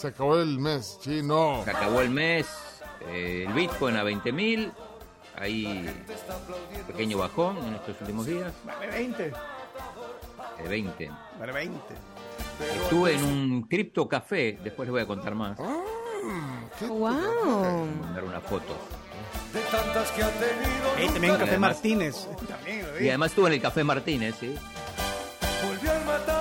acabó 0.09 0.37
el 0.37 0.59
mes, 0.59 0.99
sí, 1.03 1.23
no. 1.23 1.63
Se 1.65 1.71
acabó 1.71 2.01
el 2.03 2.11
mes, 2.11 2.47
eh, 3.09 3.45
el 3.47 3.53
Bitcoin 3.53 3.97
a 3.97 4.03
20 4.03 4.33
mil, 4.33 4.73
ahí 5.37 5.89
pequeño 6.87 7.19
bajón 7.19 7.59
en 7.59 7.75
estos 7.75 8.01
últimos 8.01 8.27
días, 8.27 8.53
Vale 8.65 8.87
20. 8.89 9.23
de 10.63 10.69
20. 10.69 11.11
Vale 11.39 11.53
20. 11.53 11.81
Estuve 12.83 13.15
en 13.15 13.25
un 13.25 13.63
cripto 13.63 14.09
café, 14.09 14.59
después 14.63 14.87
les 14.87 14.93
voy 14.93 15.01
a 15.03 15.07
contar 15.07 15.35
más. 15.35 15.59
Wow. 16.89 17.87
Mandar 18.03 18.25
una 18.25 18.41
foto. 18.41 18.77
De 19.53 19.61
tantas 19.63 20.11
que 20.13 20.23
ha 20.23 20.31
tenido. 20.31 20.97
Ey, 20.99 21.09
también 21.09 21.33
Café 21.35 21.51
Además- 21.51 21.71
Martínez. 21.75 22.29
También 22.49 22.87
lo. 22.87 23.01
Y 23.03 23.09
además 23.09 23.31
estuve 23.31 23.47
en 23.49 23.53
el 23.55 23.61
Café 23.63 23.83
Martínez, 23.85 24.35
¿sí? 24.39 24.55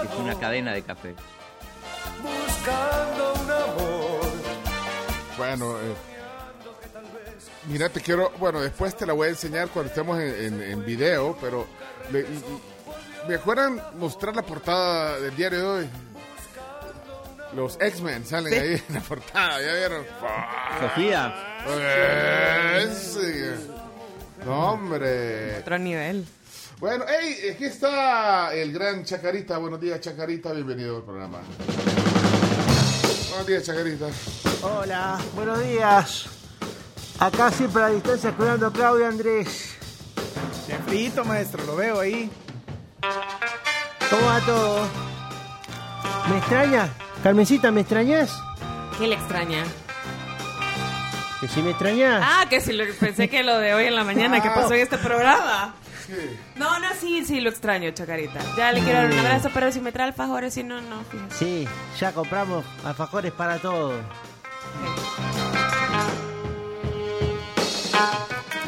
Es 0.03 0.19
una 0.19 0.37
cadena 0.39 0.73
de 0.73 0.81
café. 0.83 1.15
Buscando 2.21 3.33
un 3.33 3.51
amor. 3.51 4.31
Bueno, 5.37 5.77
eh, 5.79 5.95
mira, 7.67 7.89
te 7.89 8.01
quiero, 8.01 8.31
bueno, 8.39 8.61
después 8.61 8.95
te 8.95 9.05
la 9.05 9.13
voy 9.13 9.27
a 9.27 9.31
enseñar 9.31 9.69
cuando 9.69 9.89
estemos 9.89 10.19
en, 10.19 10.33
en- 10.53 10.61
en 10.61 10.85
video, 10.85 11.37
pero 11.41 11.67
le- 12.11 12.25
me 13.27 13.35
acuerdan 13.35 13.81
mostrar 13.97 14.35
la 14.35 14.41
portada 14.41 15.19
del 15.19 15.35
diario 15.35 15.59
de 15.59 15.65
hoy. 15.65 15.89
Los 17.55 17.77
X-Men 17.81 18.25
salen 18.25 18.53
ahí 18.53 18.83
en 18.89 18.95
la 18.95 19.01
portada, 19.01 19.59
¿ya 19.61 19.73
vieron? 19.73 20.05
Sofía, 20.79 21.35
Eh, 21.67 22.95
sí. 22.95 23.67
No, 24.45 24.71
hombre. 24.73 25.57
Otro 25.57 25.77
nivel. 25.79 26.25
Bueno, 26.79 27.03
hey, 27.09 27.51
aquí 27.55 27.65
está 27.65 28.53
el 28.53 28.71
gran 28.71 29.03
Chacarita. 29.03 29.57
Buenos 29.57 29.81
días, 29.81 29.99
Chacarita. 29.99 30.53
Bienvenido 30.53 30.97
al 30.97 31.03
programa. 31.03 31.39
Buenos 33.29 33.47
días, 33.47 33.63
Chacarita. 33.63 34.07
Hola, 34.61 35.19
buenos 35.35 35.61
días. 35.61 36.29
Acá 37.19 37.51
siempre 37.51 37.83
a 37.83 37.89
la 37.89 37.93
distancia 37.93 38.31
cuidando 38.31 38.67
a 38.67 38.71
Claudio 38.71 39.05
Andrés. 39.05 39.75
Bien 40.67 40.81
frito, 40.85 41.25
maestro, 41.25 41.65
lo 41.65 41.75
veo 41.75 41.99
ahí. 41.99 42.31
¿Cómo 44.09 44.25
va 44.25 44.39
todo? 44.41 44.87
¿Me 46.29 46.37
extraña? 46.37 46.89
Carmencita, 47.21 47.71
¿me 47.71 47.81
extrañas? 47.81 48.31
¿Qué 48.97 49.07
le 49.07 49.15
extraña? 49.15 49.65
Que 51.41 51.47
si 51.49 51.61
me 51.61 51.71
extrañas. 51.71 52.23
Ah, 52.25 52.45
que 52.49 52.61
si 52.61 52.71
lo, 52.71 52.85
pensé 52.99 53.29
que 53.29 53.43
lo 53.43 53.57
de 53.57 53.73
hoy 53.73 53.85
en 53.85 53.95
la 53.95 54.05
mañana 54.05 54.41
que 54.41 54.49
pasó 54.49 54.73
en 54.73 54.81
este 54.81 54.97
programa. 54.97 55.75
Sí. 56.07 56.13
No, 56.55 56.79
no, 56.79 56.87
sí, 56.99 57.25
sí 57.25 57.41
lo 57.41 57.49
extraño, 57.49 57.91
Chacarita. 57.91 58.39
Ya 58.55 58.71
le 58.71 58.81
quiero 58.81 58.99
dar 58.99 59.11
un 59.11 59.19
abrazo, 59.19 59.49
pero 59.53 59.71
si 59.71 59.81
me 59.81 59.91
trae 59.91 60.07
alfajores, 60.07 60.53
si 60.53 60.63
no, 60.63 60.81
no, 60.81 61.03
fíjate. 61.03 61.35
Sí, 61.35 61.67
ya 61.99 62.13
compramos 62.13 62.65
alfajores 62.85 63.33
para 63.33 63.59
todos. 63.59 63.95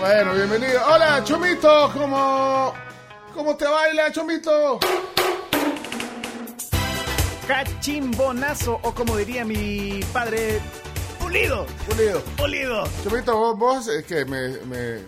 Bueno, 0.01 0.33
bienvenido. 0.33 0.81
Hola, 0.87 1.23
Chomito. 1.23 1.91
¿Cómo, 1.93 2.73
cómo 3.35 3.55
te 3.55 3.65
baila, 3.65 4.11
Chomito? 4.11 4.79
Cachimbonazo, 7.47 8.79
o 8.81 8.93
como 8.95 9.15
diría 9.17 9.45
mi 9.45 9.99
padre, 10.11 10.59
pulido. 11.19 11.65
Pulido. 11.87 12.19
Pulido. 12.37 12.83
Chomito, 13.03 13.37
vos, 13.37 13.57
vos 13.59 13.87
es 13.89 14.03
que 14.05 14.25
me, 14.25 14.49
me, 14.65 14.99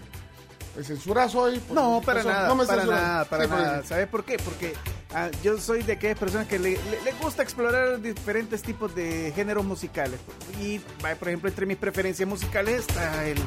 me 0.76 0.84
censuras 0.84 1.34
hoy. 1.34 1.60
No, 1.72 2.00
para 2.06 2.20
Eso, 2.20 2.30
nada, 2.30 2.48
no 2.48 2.56
me 2.56 2.66
para 2.66 2.82
censuras. 2.82 3.02
nada, 3.02 3.26
para 3.26 3.44
Sí, 3.46 3.50
porque- 3.50 3.64
nada. 3.66 3.84
¿Sabes 3.84 4.08
por 4.08 4.24
qué? 4.26 4.38
Porque 4.38 4.74
ah, 5.14 5.30
yo 5.44 5.58
soy 5.60 5.84
de 5.84 5.94
aquellas 5.94 6.18
personas 6.18 6.48
que 6.48 6.60
le, 6.60 6.72
le- 6.72 7.02
le 7.04 7.12
gusta 7.22 7.44
explorar 7.44 8.02
diferentes 8.02 8.62
tipos 8.62 8.94
de 8.96 9.32
géneros 9.36 9.66
musicales. 9.66 10.20
Y, 10.62 10.80
por 10.80 11.28
ejemplo, 11.28 11.50
entre 11.50 11.66
mis 11.66 11.78
preferencias 11.78 12.28
musicales 12.28 12.82
está 12.82 13.26
el, 13.28 13.38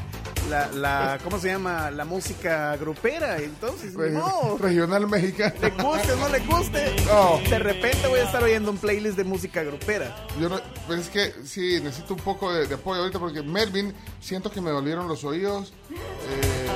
la, 0.51 0.69
la, 0.73 1.19
¿cómo 1.25 1.39
se 1.39 1.49
llama? 1.49 1.91
La 1.91 2.05
música 2.05 2.77
grupera. 2.77 3.39
Entonces, 3.39 3.95
no, 3.95 4.57
Regional 4.59 5.07
mexicano. 5.09 5.55
le 5.61 5.71
guste 5.71 6.13
o 6.13 6.17
no 6.17 6.29
le 6.29 6.39
guste. 6.41 6.97
No. 7.07 7.41
De 7.49 7.59
repente 7.59 8.07
voy 8.09 8.21
a 8.21 8.25
estar 8.25 8.43
oyendo 8.43 8.71
un 8.71 8.79
playlist 8.79 9.17
de 9.17 9.25
música 9.25 9.63
grupera. 9.63 10.15
Yo 10.41 10.49
no, 10.49 10.61
pero 10.87 11.01
es 11.01 11.09
que 11.09 11.33
sí, 11.45 11.81
necesito 11.83 12.15
un 12.15 12.21
poco 12.21 12.53
de, 12.53 12.67
de 12.67 12.75
apoyo 12.75 13.01
ahorita 13.01 13.19
porque 13.19 13.43
Melvin, 13.43 13.93
siento 14.21 14.51
que 14.51 14.61
me 14.61 14.71
dolieron 14.71 15.09
los 15.09 15.25
oídos. 15.25 15.73
Eh, 15.91 16.67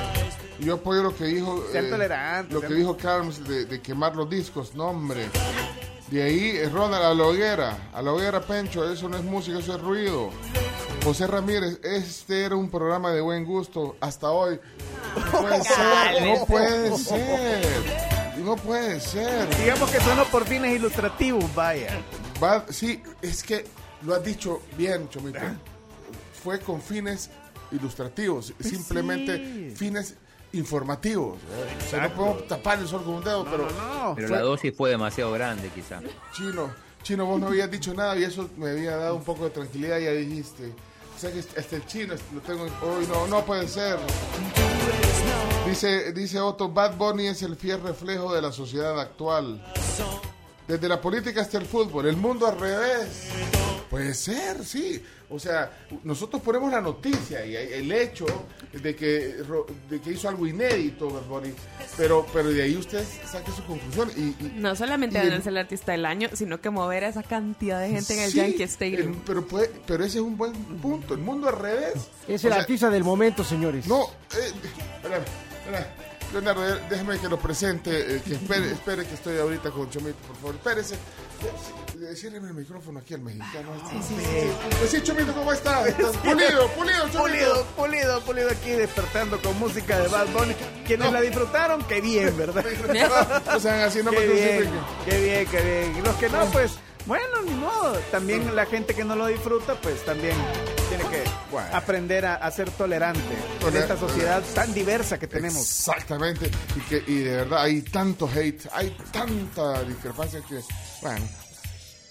yo 0.61 0.75
apoyo 0.75 1.03
lo 1.03 1.15
que 1.15 1.25
dijo. 1.25 1.63
Sean 1.71 1.85
eh, 1.85 1.89
tolerantes, 1.89 2.53
Lo 2.53 2.61
que 2.61 2.73
dijo 2.73 2.95
Carlos 2.97 3.43
de, 3.47 3.65
de 3.65 3.81
quemar 3.81 4.15
los 4.15 4.29
discos, 4.29 4.73
no, 4.75 4.85
hombre. 4.89 5.27
De 6.09 6.23
ahí, 6.23 6.49
eh, 6.57 6.69
Ronald, 6.69 7.03
a 7.05 7.13
la 7.13 7.23
hoguera, 7.23 7.89
a 7.93 8.01
la 8.01 8.11
hoguera 8.11 8.41
Pencho, 8.41 8.89
eso 8.91 9.07
no 9.07 9.17
es 9.17 9.23
música, 9.23 9.59
eso 9.59 9.75
es 9.75 9.81
ruido. 9.81 10.29
José 11.03 11.25
Ramírez, 11.25 11.79
este 11.83 12.43
era 12.43 12.55
un 12.55 12.69
programa 12.69 13.11
de 13.11 13.21
buen 13.21 13.45
gusto 13.45 13.95
hasta 14.01 14.29
hoy. 14.29 14.59
No 15.15 15.39
puede 15.41 15.63
ser, 15.63 16.25
no 16.37 16.45
puede 16.45 16.97
ser. 16.97 18.11
No 18.43 18.55
puede 18.55 18.99
ser. 18.99 19.57
Digamos 19.57 19.89
que 19.89 19.99
sonó 20.01 20.25
por 20.25 20.45
fines 20.45 20.75
ilustrativos, 20.75 21.53
vaya. 21.55 21.89
Va- 22.43 22.65
sí, 22.69 23.01
es 23.21 23.41
que 23.43 23.65
lo 24.03 24.13
has 24.15 24.23
dicho 24.23 24.61
bien, 24.77 25.07
Chomito. 25.09 25.39
Fue 26.43 26.59
con 26.59 26.81
fines 26.81 27.29
ilustrativos, 27.71 28.53
simplemente 28.59 29.37
sí. 29.37 29.73
fines 29.75 30.15
informativos. 30.53 31.37
O 31.37 31.89
sea, 31.89 32.07
no 32.07 32.13
podemos 32.15 32.47
tapar 32.47 32.79
el 32.79 32.87
sol 32.87 33.03
con 33.03 33.15
un 33.15 33.23
dedo, 33.23 33.45
pero 33.45 33.67
No, 33.71 34.13
pero 34.15 34.27
fue- 34.27 34.37
la 34.37 34.43
dosis 34.43 34.73
fue 34.75 34.89
demasiado 34.89 35.31
grande 35.31 35.69
quizá. 35.69 36.01
Chino, 36.35 36.71
Chino, 37.03 37.25
vos 37.25 37.39
no 37.39 37.47
habías 37.47 37.69
dicho 37.71 37.93
nada 37.93 38.15
y 38.17 38.23
eso 38.23 38.49
me 38.57 38.69
había 38.71 38.95
dado 38.97 39.15
un 39.15 39.23
poco 39.23 39.45
de 39.45 39.49
tranquilidad. 39.51 39.97
Ya 39.99 40.11
dijiste, 40.11 40.73
o 41.15 41.19
sea 41.19 41.31
que 41.31 41.39
este 41.39 41.75
el 41.77 41.85
chino 41.85 42.13
lo 42.33 42.41
tengo 42.41 42.63
hoy, 42.83 43.07
no, 43.07 43.27
no 43.27 43.43
puede 43.45 43.67
ser. 43.67 43.97
Dice, 45.67 46.11
dice 46.11 46.39
Otto, 46.39 46.69
Bad 46.69 46.95
Bunny 46.97 47.27
es 47.27 47.41
el 47.43 47.55
fiel 47.55 47.81
reflejo 47.81 48.33
de 48.33 48.41
la 48.41 48.51
sociedad 48.51 48.99
actual. 48.99 49.63
Desde 50.67 50.87
la 50.87 50.99
política 51.01 51.41
hasta 51.41 51.57
el 51.57 51.65
fútbol, 51.65 52.07
el 52.07 52.17
mundo 52.17 52.47
al 52.47 52.59
revés. 52.59 53.29
Puede 53.89 54.13
ser, 54.13 54.63
sí. 54.65 55.03
O 55.31 55.39
sea, 55.39 55.71
nosotros 56.03 56.41
ponemos 56.41 56.71
la 56.71 56.81
noticia 56.81 57.45
y 57.45 57.55
el 57.55 57.91
hecho 57.91 58.25
de 58.73 58.95
que, 58.95 59.35
de 59.89 60.01
que 60.01 60.11
hizo 60.11 60.27
algo 60.27 60.45
inédito 60.45 61.09
Bunny, 61.27 61.53
pero, 61.97 62.25
pero 62.33 62.49
de 62.49 62.63
ahí 62.63 62.75
usted 62.75 63.03
saque 63.25 63.51
su 63.51 63.63
conclusión. 63.65 64.11
Y, 64.17 64.21
y- 64.45 64.53
No 64.57 64.75
solamente 64.75 65.17
y 65.17 65.21
el- 65.21 65.29
ganarse 65.29 65.49
el 65.49 65.57
artista 65.57 65.91
del 65.93 66.05
año, 66.05 66.29
sino 66.33 66.59
que 66.59 66.69
mover 66.69 67.05
a 67.05 67.07
esa 67.09 67.23
cantidad 67.23 67.79
de 67.79 67.89
gente 67.89 68.13
en 68.13 68.19
el 68.21 68.31
Sí, 68.31 68.37
Yankee 68.37 68.63
Stadium. 68.63 69.13
el- 69.13 69.17
pero, 69.25 69.45
puede- 69.47 69.71
pero 69.87 70.03
ese 70.03 70.17
es 70.17 70.23
un 70.23 70.37
buen 70.37 70.53
punto. 70.53 71.13
El 71.13 71.21
mundo 71.21 71.47
al 71.47 71.57
revés. 71.57 71.93
Es 72.27 72.43
O 72.43 72.47
el 72.47 72.53
sea, 72.53 72.55
artista 72.61 72.89
del 72.89 73.03
momento, 73.03 73.43
señores. 73.43 73.87
No, 73.87 74.03
eh, 74.03 74.51
espérame, 74.97 75.23
espérame. 75.65 76.10
Leonardo, 76.31 76.67
eh, 76.75 76.79
déjeme 76.89 77.19
que 77.19 77.27
lo 77.27 77.37
presente. 77.39 78.15
eh, 78.17 78.21
que 78.25 78.35
espere, 78.35 78.71
espere 78.71 79.05
que 79.05 79.13
estoy 79.15 79.37
ahorita 79.37 79.69
con 79.71 79.89
Chomito, 79.89 80.17
por 80.27 80.35
favor. 80.37 80.55
Espérese. 80.55 80.95
Eh, 80.95 82.15
Ciérreme 82.15 82.47
el 82.49 82.53
micrófono 82.53 82.99
aquí 82.99 83.13
al 83.13 83.21
mexicano. 83.21 83.69
Sí, 83.89 83.97
sí, 84.07 84.87
sí. 84.87 85.01
Chomito, 85.03 85.33
¿cómo 85.33 85.51
está? 85.53 85.87
¿Estás 85.87 86.15
pulido, 86.17 86.67
pulido, 86.69 86.99
Chomito. 87.09 87.19
Pulido, 87.21 87.65
pulido, 87.75 88.21
pulido 88.21 88.49
aquí 88.49 88.71
despertando 88.71 89.41
con 89.41 89.57
música 89.59 89.99
de 89.99 90.07
Bad 90.07 90.27
Bunny. 90.27 90.55
Quienes 90.85 91.11
la 91.11 91.21
disfrutaron, 91.21 91.83
qué 91.83 92.01
bien, 92.01 92.35
¿verdad? 92.37 92.63
No 93.45 93.59
sean 93.59 93.81
así, 93.81 94.01
no 94.03 94.11
me 94.11 94.17
qué 94.19 94.27
bien, 94.27 94.71
qué 95.05 95.19
bien, 95.23 95.45
qué 95.47 95.61
bien. 95.61 95.97
Y 95.97 96.01
los 96.01 96.15
que 96.15 96.29
no, 96.29 96.45
pues, 96.51 96.71
bueno, 97.05 97.41
ni 97.43 97.51
modo. 97.51 97.93
También 98.11 98.55
la 98.55 98.65
gente 98.65 98.93
que 98.93 99.03
no 99.03 99.15
lo 99.15 99.27
disfruta, 99.27 99.75
pues 99.81 100.03
también 100.05 100.35
tiene 100.89 101.03
que 101.05 101.23
Bueno. 101.51 101.69
aprender 101.75 102.25
a, 102.25 102.35
a 102.35 102.51
ser 102.51 102.69
tolerante 102.71 103.21
en 103.67 103.75
esta 103.77 103.97
sociedad 103.97 104.41
tan 104.53 104.73
diversa 104.73 105.17
que 105.19 105.27
tenemos. 105.27 105.61
Exactamente. 105.61 106.49
Y, 106.75 106.79
que, 106.81 107.03
y 107.07 107.15
de 107.19 107.35
verdad 107.37 107.63
hay 107.63 107.81
tanto 107.81 108.29
hate, 108.33 108.67
hay 108.73 108.95
tanta 109.11 109.83
discrepancia 109.83 110.41
que, 110.47 110.59
bueno, 111.01 111.25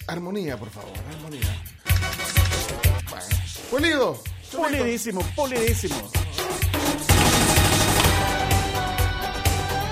armonía, 0.07 0.57
por 0.59 0.71
favor, 0.71 0.91
armonía. 1.17 1.63
Bueno, 3.09 3.27
pulido. 3.71 4.23
Pulidísimo, 4.53 5.21
pulidísimo. 5.37 6.11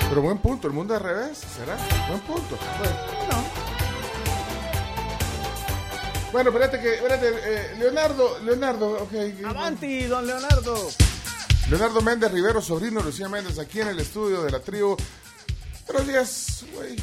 Pero 0.09 0.23
buen 0.23 0.38
punto, 0.38 0.67
el 0.69 0.73
mundo 0.73 0.95
al 0.95 1.00
revés, 1.02 1.38
¿será? 1.57 1.76
Buen 2.09 2.21
punto. 2.21 2.59
Bueno, 2.78 3.45
Bueno, 6.32 6.50
espérate 6.50 6.78
que, 6.80 6.94
espérate, 6.94 7.28
eh, 7.28 7.76
Leonardo, 7.78 8.38
Leonardo, 8.44 9.02
ok. 9.02 9.12
Avanti, 9.47 10.04
don 10.04 10.26
Leonardo. 10.26 10.88
Leonardo 11.70 12.00
Méndez 12.02 12.30
Rivero, 12.32 12.61
sobrino 12.61 13.00
de 13.00 13.06
Lucía 13.06 13.28
Méndez, 13.28 13.58
aquí 13.58 13.80
en 13.80 13.88
el 13.88 14.00
estudio 14.00 14.42
de 14.42 14.50
la 14.50 14.61
tribu. 14.61 14.97
Buenos 15.87 16.06
días, 16.06 16.64
güey. 16.75 16.97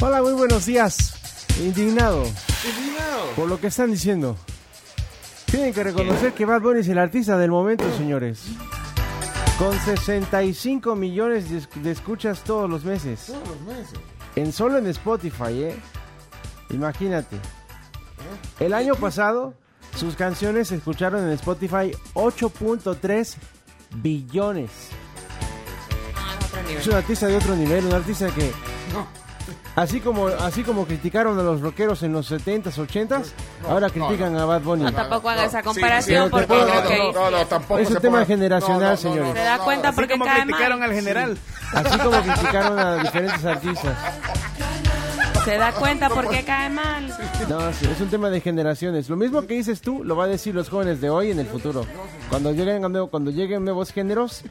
Hola, 0.00 0.22
muy 0.22 0.32
buenos 0.32 0.64
días. 0.64 1.14
Indignado 1.58 2.22
Indignado. 2.24 3.32
por 3.36 3.48
lo 3.48 3.60
que 3.60 3.66
están 3.66 3.90
diciendo. 3.90 4.36
Tienen 5.44 5.74
que 5.74 5.84
reconocer 5.84 6.32
que 6.32 6.46
Bad 6.46 6.62
Bunny 6.62 6.80
es 6.80 6.88
el 6.88 6.98
artista 6.98 7.36
del 7.36 7.50
momento, 7.50 7.84
señores. 7.96 8.44
Con 9.58 9.78
65 9.78 10.96
millones 10.96 11.46
de 11.74 11.90
escuchas 11.90 12.44
todos 12.44 12.70
los 12.70 12.84
meses. 12.84 13.26
Todos 13.26 13.46
los 13.48 13.60
meses. 13.62 13.98
En 14.36 14.52
solo 14.52 14.78
en 14.78 14.86
Spotify, 14.86 15.64
¿eh? 15.64 15.76
Imagínate. 16.70 17.36
El 18.58 18.74
año 18.74 18.94
pasado, 18.94 19.54
sus 19.96 20.16
canciones 20.16 20.68
se 20.68 20.76
escucharon 20.76 21.24
en 21.24 21.30
Spotify 21.32 21.92
8.3 22.14 23.34
billones. 23.96 24.70
Es 26.76 26.86
un 26.86 26.94
artista 26.94 27.26
de 27.26 27.36
otro 27.36 27.54
nivel, 27.56 27.86
un 27.86 27.94
artista 27.94 28.28
que... 28.28 28.52
Así 29.76 30.00
como, 30.00 30.26
así 30.26 30.62
como 30.62 30.84
criticaron 30.84 31.38
a 31.38 31.42
los 31.42 31.60
rockeros 31.60 32.02
en 32.02 32.12
los 32.12 32.30
70s, 32.30 32.74
80s, 32.74 33.26
ahora 33.68 33.88
critican 33.88 34.36
a 34.36 34.44
Bad 34.44 34.62
Bunny. 34.62 34.82
No, 34.84 34.92
tampoco 34.92 35.28
haga 35.30 35.44
esa 35.44 35.60
Sí, 35.60 35.64
comparación 35.64 36.24
sí, 36.24 36.30
porque 36.30 36.46
tampoco 37.48 37.78
Es 37.78 37.88
un 37.88 37.94
se 37.94 38.00
tema 38.00 38.24
generacional, 38.26 38.98
señores. 38.98 39.32
se 39.32 39.38
da 39.44 39.58
cuenta 39.58 39.88
Así 39.88 39.96
porque 39.96 40.12
como 40.18 40.24
criticaron 40.26 40.82
al 40.82 40.92
general. 40.92 41.38
Así 41.72 41.98
como 41.98 42.20
criticaron 42.20 42.78
a 42.78 42.96
diferentes 42.96 43.44
artistas. 43.44 43.96
Se 45.44 45.56
da 45.56 45.72
cuenta 45.72 46.08
porque 46.10 46.44
cae 46.44 46.68
mal. 46.68 47.08
No, 47.48 47.72
sí, 47.72 47.86
es 47.90 48.00
un 48.00 48.08
tema 48.10 48.28
de 48.30 48.40
generaciones. 48.40 49.08
Lo 49.08 49.16
mismo 49.16 49.46
que 49.46 49.54
dices 49.54 49.80
tú, 49.80 50.04
lo 50.04 50.14
va 50.16 50.24
a 50.24 50.28
decir 50.28 50.54
los 50.54 50.68
jóvenes 50.68 51.00
de 51.00 51.08
hoy 51.10 51.30
en 51.30 51.38
el 51.38 51.46
futuro. 51.46 51.86
Cuando 52.28 52.52
lleguen, 52.52 52.84
a 52.84 52.88
nuevo- 52.88 53.08
cuando 53.10 53.30
lleguen 53.30 53.64
nuevos 53.64 53.90
géneros 53.92 54.42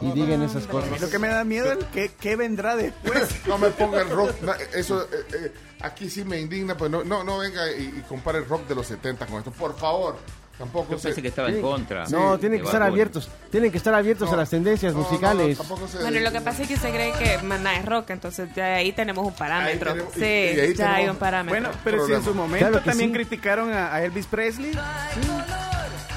y 0.00 0.10
digan 0.12 0.42
esas 0.42 0.66
cosas. 0.66 1.00
Lo 1.00 1.10
que 1.10 1.18
me 1.18 1.28
da 1.28 1.44
miedo 1.44 1.70
es 1.72 1.84
que, 1.92 2.10
qué 2.18 2.36
vendrá 2.36 2.74
después. 2.76 3.28
No 3.46 3.58
me 3.58 3.70
ponga 3.70 4.00
el 4.02 4.10
rock, 4.10 4.30
eso 4.74 5.02
eh, 5.02 5.06
eh, 5.34 5.52
aquí 5.80 6.08
sí 6.08 6.24
me 6.24 6.40
indigna, 6.40 6.76
pues 6.76 6.90
no, 6.90 7.04
no, 7.04 7.22
no 7.24 7.38
venga 7.38 7.70
y, 7.72 7.82
y 7.98 8.04
compare 8.08 8.38
el 8.38 8.46
rock 8.46 8.66
de 8.68 8.74
los 8.74 8.86
70 8.86 9.26
con 9.26 9.38
esto, 9.38 9.50
por 9.50 9.76
favor. 9.76 10.16
Tampoco 10.60 10.92
Yo 10.92 10.98
pensé 10.98 11.20
que 11.22 11.28
estaba 11.28 11.48
en 11.48 11.60
contra. 11.62 12.06
No, 12.08 12.34
Sí, 12.34 12.40
tienen 12.40 12.60
que 12.60 12.66
estar 12.66 12.80
Bad 12.80 12.88
Bunny. 12.90 13.00
abiertos. 13.00 13.28
Tienen 13.50 13.70
que 13.72 13.78
estar 13.78 13.94
abiertos 13.94 14.28
No, 14.28 14.34
a 14.34 14.36
las 14.36 14.50
tendencias 14.50 14.92
no, 14.92 15.00
no, 15.00 15.04
musicales. 15.08 15.56
tampoco 15.58 15.88
se- 15.88 15.98
Bueno, 15.98 16.20
lo 16.20 16.30
que 16.30 16.40
pasa 16.42 16.62
es 16.62 16.68
que 16.68 16.74
usted 16.74 16.90
cree 16.90 17.12
que 17.14 17.38
Maná 17.42 17.78
es 17.78 17.84
rock, 17.86 18.10
entonces 18.10 18.48
ya 18.54 18.74
ahí 18.76 18.92
tenemos 18.92 19.26
un 19.26 19.32
parámetro. 19.32 19.90
Ahí 19.92 19.96
tenemos- 19.96 20.14
sí, 20.14 20.20
y- 20.22 20.56
y 20.56 20.60
ahí 20.60 20.74
ya 20.74 20.94
hay 20.96 21.08
un 21.08 21.16
parámetro. 21.16 21.60
Bueno, 21.60 21.74
pero 21.82 22.06
si 22.06 22.12
en 22.12 22.22
su 22.22 22.34
momento 22.34 22.68
Claro 22.68 22.84
también 22.84 23.08
sí. 23.10 23.14
criticaron 23.16 23.72
a, 23.72 23.92
a 23.94 24.04
Elvis 24.04 24.26
Presley. 24.26 24.72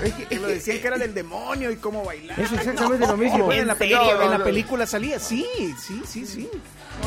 Es 0.04 0.14
que- 0.14 0.26
Que 0.26 0.40
lo 0.40 0.48
decían 0.48 0.80
que 0.80 0.88
era 0.88 0.98
del 0.98 1.14
demonio 1.14 1.72
y 1.72 1.78
cómo 1.78 2.04
bailar. 2.04 2.38
Es 2.38 2.52
exactamente 2.52 3.08
lo 3.08 3.16
mismo. 3.16 3.50
En 3.54 3.66
la, 3.68 3.74
¿En 3.74 3.80
película, 3.80 4.06
serio? 4.10 4.22
en 4.24 4.32
la 4.32 4.44
película 4.44 4.86
salía, 4.86 5.20
sí, 5.20 5.48
sí, 5.80 6.02
sí, 6.06 6.26
sí. 6.26 6.50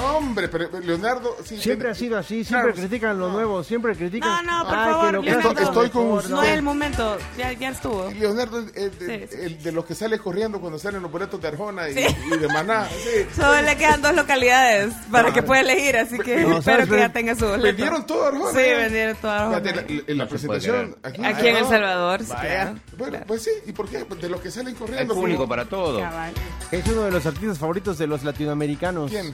Hombre, 0.03 0.49
pero 0.49 0.69
Leonardo... 0.81 1.37
sí, 1.45 1.59
Siempre 1.59 1.89
ha 1.91 1.95
sido 1.95 2.19
así, 2.19 2.45
siempre 2.45 2.73
Claro, 2.73 2.89
critican 2.89 3.19
lo 3.19 3.31
nuevo, 3.31 3.63
siempre 3.65 3.93
No, 3.93 3.99
critican. 3.99 4.45
no, 4.45 4.65
por 4.65 4.75
Ah, 4.75 4.85
que 4.87 4.91
favor, 4.93 5.15
lo 5.15 5.23
Leonardo. 5.23 5.63
Estoy 5.63 5.91
con. 5.91 6.31
No 6.31 6.43
es 6.43 6.49
el 6.51 6.63
momento, 6.63 7.17
ya, 7.39 7.53
ya 7.53 7.71
estuvo. 7.71 8.11
Leonardo 8.11 8.61
es 8.61 8.77
el, 8.77 8.99
de, 8.99 9.27
Sí, 9.29 9.37
sí. 9.37 9.43
el 9.43 9.63
de 9.63 9.73
los 9.73 9.85
que 9.87 9.95
sale 9.95 10.19
corriendo 10.19 10.61
cuando 10.61 10.79
salen 10.79 11.03
los 11.03 11.11
boletos 11.11 11.41
de 11.41 11.49
Arjona 11.49 11.89
y, 11.89 11.93
y 11.99 12.37
de 12.39 12.49
Maná. 12.49 12.87
Sí. 12.89 13.27
Solo 13.35 13.63
le 13.63 13.77
quedan 13.77 14.03
dos 14.03 14.15
localidades 14.15 14.93
para 15.11 15.33
que 15.33 15.43
pueda 15.43 15.63
elegir, 15.63 15.97
así 15.97 16.19
que 16.19 16.37
No, 16.45 16.59
espero 16.59 16.63
¿sabes? 16.85 16.89
que 16.91 16.99
ya 16.99 17.09
tenga 17.13 17.35
su 17.35 17.45
boleto. 17.47 17.63
Vendieron 17.63 18.07
todo 18.07 18.27
Arjona. 18.27 18.51
Sí, 18.51 18.57
vendieron 18.69 19.17
todo 19.17 19.31
Arjona. 19.31 19.61
La- 19.61 19.81
En 20.07 20.19
la, 20.19 20.25
No 20.25 20.29
presentación 20.29 20.97
aquí, 21.03 21.25
Aquí 21.25 21.49
en 21.49 21.57
El 21.57 21.65
Ah, 21.65 21.69
Salvador, 21.69 22.21
sí, 22.23 22.27
Vaya. 22.33 22.43
claro. 22.43 22.79
Bueno, 22.99 23.19
pues 23.27 23.43
sí, 23.45 23.51
¿y 23.67 23.73
por 23.73 23.89
qué? 23.89 24.05
De 24.05 24.29
los 24.29 24.41
que 24.41 24.51
salen 24.51 24.69
Hay 24.69 24.75
corriendo. 24.75 25.15
público 25.15 25.39
como- 25.39 25.49
para 25.49 25.65
todo. 25.65 26.01
Cabal. 26.01 26.33
Es 26.71 26.87
uno 26.89 27.03
de 27.03 27.11
los 27.13 27.25
artistas 27.25 27.59
favoritos 27.59 27.97
de 27.99 28.07
los 28.07 28.23
latinoamericanos. 28.25 29.11
¿Quién? 29.11 29.33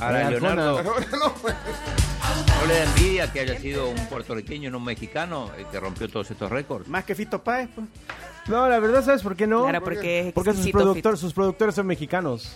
Ahora, 0.06 0.28
Eh, 0.28 0.30
Leonardo, 0.30 0.82
no, 0.82 0.92
pues. 1.42 1.54
¿no 2.60 2.66
le 2.66 2.74
da 2.74 2.84
envidia 2.84 3.32
que 3.32 3.40
haya 3.40 3.58
sido 3.58 3.88
un 3.88 4.06
puertorriqueño, 4.06 4.70
no 4.70 4.78
un 4.78 4.84
mexicano, 4.84 5.50
el 5.58 5.66
que 5.66 5.80
rompió 5.80 6.08
todos 6.08 6.30
estos 6.30 6.50
récords? 6.50 6.88
Más 6.88 7.04
que 7.04 7.14
Fito 7.14 7.42
Páez, 7.42 7.68
pues. 7.74 7.86
No, 8.48 8.68
la 8.68 8.78
verdad, 8.80 9.04
¿sabes 9.04 9.22
por 9.22 9.36
qué 9.36 9.46
no? 9.46 9.62
Claro, 9.64 9.82
porque 9.84 10.28
es 10.28 10.32
Porque 10.32 10.52
sus, 10.54 10.66
productor- 10.68 11.16
sus 11.16 11.32
productores 11.34 11.74
son 11.74 11.86
mexicanos. 11.86 12.52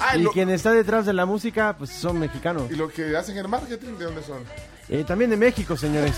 Ah, 0.00 0.16
Y 0.16 0.22
lo- 0.22 0.30
quien 0.32 0.50
está 0.50 0.72
detrás 0.72 1.06
de 1.06 1.12
la 1.12 1.24
música, 1.24 1.74
pues 1.78 1.90
son 1.90 2.18
mexicanos. 2.18 2.70
¿Y 2.70 2.74
lo 2.74 2.88
que 2.88 3.16
hacen 3.16 3.36
el 3.38 3.48
marketing 3.48 3.94
de 3.98 4.04
dónde 4.04 4.22
son? 4.22 4.42
Eh, 4.88 5.04
también 5.06 5.30
de 5.30 5.36
México, 5.36 5.76
señores. 5.76 6.14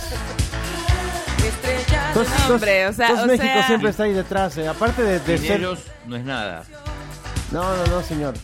Entonces, 2.09 2.35
No, 2.49 2.55
hombre, 2.55 2.87
o 2.87 2.93
sea, 2.93 3.23
o 3.23 3.27
México 3.27 3.45
sea- 3.45 3.67
siempre 3.67 3.91
está 3.91 4.03
ahí 4.05 4.13
detrás. 4.13 4.57
eh. 4.59 4.67
Aparte 4.69 5.03
de, 5.03 5.21
de 5.21 5.39
ser... 5.39 5.61
ellos 5.61 5.81
no 6.07 6.17
es 6.17 6.25
nada. 6.25 6.65
No, 7.53 7.77
no, 7.77 7.87
no, 7.87 8.03
señor. 8.03 8.35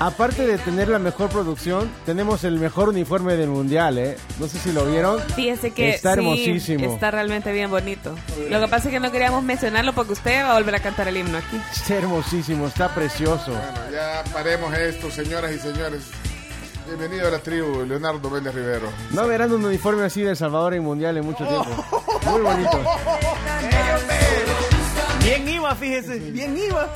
Aparte 0.00 0.46
de 0.46 0.58
tener 0.58 0.88
la 0.88 0.98
mejor 0.98 1.30
producción, 1.30 1.90
tenemos 2.04 2.42
el 2.44 2.58
mejor 2.58 2.88
uniforme 2.88 3.36
del 3.36 3.48
mundial, 3.48 3.96
¿eh? 3.96 4.16
No 4.40 4.48
sé 4.48 4.58
si 4.58 4.72
lo 4.72 4.84
vieron. 4.86 5.20
Fíjese 5.36 5.70
que 5.70 5.90
Está 5.90 6.14
sí, 6.14 6.18
hermosísimo. 6.20 6.92
está 6.92 7.10
realmente 7.12 7.52
bien 7.52 7.70
bonito. 7.70 8.14
Lo 8.50 8.60
que 8.60 8.68
pasa 8.68 8.88
es 8.88 8.92
que 8.92 9.00
no 9.00 9.10
queríamos 9.12 9.44
mencionarlo 9.44 9.92
porque 9.92 10.12
usted 10.12 10.42
va 10.44 10.50
a 10.50 10.54
volver 10.54 10.74
a 10.74 10.80
cantar 10.80 11.08
el 11.08 11.16
himno 11.16 11.38
aquí. 11.38 11.60
Está 11.72 11.94
hermosísimo, 11.94 12.66
está 12.66 12.92
precioso. 12.94 13.52
Bueno, 13.52 13.90
ya 13.92 14.24
paremos 14.32 14.74
esto, 14.76 15.10
señoras 15.10 15.52
y 15.52 15.58
señores. 15.60 16.02
Bienvenido 16.86 17.28
a 17.28 17.30
la 17.30 17.38
tribu, 17.38 17.84
Leonardo 17.86 18.28
Méndez 18.28 18.54
Rivero. 18.54 18.88
No 19.12 19.26
verán 19.26 19.52
un 19.52 19.64
uniforme 19.64 20.02
así 20.04 20.20
de 20.22 20.30
El 20.30 20.36
Salvador 20.36 20.74
en 20.74 20.82
mundial 20.82 21.16
en 21.16 21.24
mucho 21.24 21.46
tiempo. 21.46 21.84
Muy 22.30 22.40
bonito. 22.42 22.78
Bien 25.22 25.48
iba, 25.48 25.74
fíjese, 25.76 26.18
bien 26.18 26.58
iba. 26.58 26.88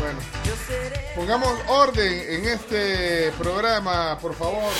Bueno, 0.00 0.18
pongamos 1.14 1.58
orden 1.68 2.12
en 2.26 2.46
este 2.46 3.32
programa, 3.32 4.18
por 4.18 4.34
favor. 4.34 4.72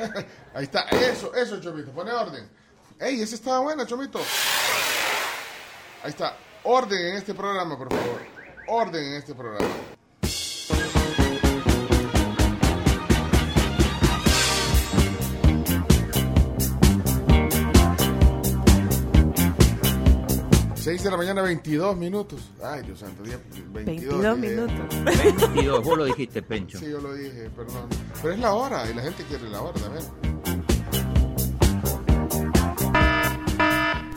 Ahí 0.54 0.64
está, 0.64 0.80
eso, 0.90 1.32
eso, 1.32 1.60
Chomito, 1.60 1.92
pone 1.92 2.10
orden. 2.10 2.50
Ey, 2.98 3.22
esa 3.22 3.36
estaba 3.36 3.60
buena, 3.60 3.86
Chomito. 3.86 4.18
Ahí 6.02 6.10
está, 6.10 6.36
orden 6.64 6.98
en 7.06 7.14
este 7.14 7.34
programa, 7.34 7.78
por 7.78 7.88
favor. 7.88 8.20
Orden 8.66 9.04
en 9.04 9.14
este 9.14 9.32
programa. 9.32 9.68
Seis 20.80 21.04
de 21.04 21.10
la 21.10 21.18
mañana, 21.18 21.42
22 21.42 21.94
minutos. 21.94 22.40
Ay, 22.64 22.80
Dios 22.82 23.00
santo, 23.00 23.22
día 23.22 23.38
22, 23.70 23.84
22 23.84 24.40
dije. 24.40 24.54
minutos. 24.56 25.04
22, 25.04 25.84
vos 25.84 25.98
lo 25.98 26.04
dijiste, 26.06 26.40
Pencho. 26.40 26.78
Sí, 26.78 26.86
yo 26.90 27.02
lo 27.02 27.12
dije, 27.12 27.50
perdón. 27.54 27.86
Pero 28.22 28.32
es 28.32 28.40
la 28.40 28.54
hora 28.54 28.90
y 28.90 28.94
la 28.94 29.02
gente 29.02 29.22
quiere 29.24 29.46
la 29.50 29.60
hora 29.60 29.78
también. 29.78 30.04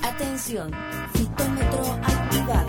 Atención, 0.03 0.71
citómetro 1.13 1.99
activado. 2.01 2.67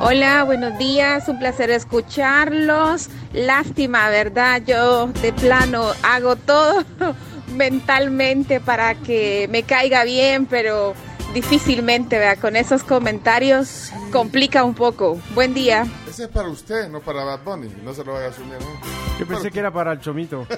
Hola, 0.00 0.42
buenos 0.42 0.76
días, 0.76 1.28
un 1.28 1.38
placer 1.38 1.70
escucharlos. 1.70 3.08
Lástima, 3.32 4.10
¿verdad? 4.10 4.62
Yo 4.66 5.06
de 5.22 5.32
plano 5.32 5.92
hago 6.02 6.34
todo 6.34 6.84
mentalmente 7.54 8.58
para 8.60 8.96
que 8.96 9.46
me 9.52 9.62
caiga 9.62 10.02
bien, 10.02 10.46
pero 10.46 10.94
difícilmente, 11.34 12.18
¿verdad? 12.18 12.38
Con 12.40 12.56
esos 12.56 12.82
comentarios 12.84 13.90
complica 14.10 14.64
un 14.64 14.74
poco. 14.74 15.20
Buen 15.34 15.52
día. 15.52 15.86
Ese 16.08 16.24
es 16.24 16.28
para 16.30 16.48
usted, 16.48 16.88
no 16.88 17.00
para 17.00 17.24
Bad 17.24 17.40
Bunny. 17.44 17.68
No 17.82 17.92
se 17.92 18.04
lo 18.04 18.14
vaya 18.14 18.26
a 18.26 18.30
asumir, 18.30 18.58
¿no? 18.60 19.18
Yo 19.18 19.26
pensé 19.26 19.50
que 19.50 19.58
era 19.58 19.72
para 19.72 19.92
el 19.92 20.00
chomito. 20.00 20.46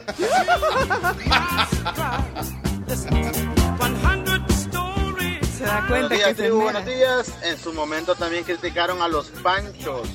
Se 5.56 5.64
da 5.64 5.86
cuenta 5.88 6.08
Buenos 6.08 6.28
que 6.28 6.34
tribu, 6.34 6.60
buenos 6.60 6.84
días. 6.84 7.32
En 7.42 7.58
su 7.58 7.72
momento 7.72 8.14
también 8.14 8.44
criticaron 8.44 9.00
a 9.00 9.08
los 9.08 9.30
panchos, 9.30 10.08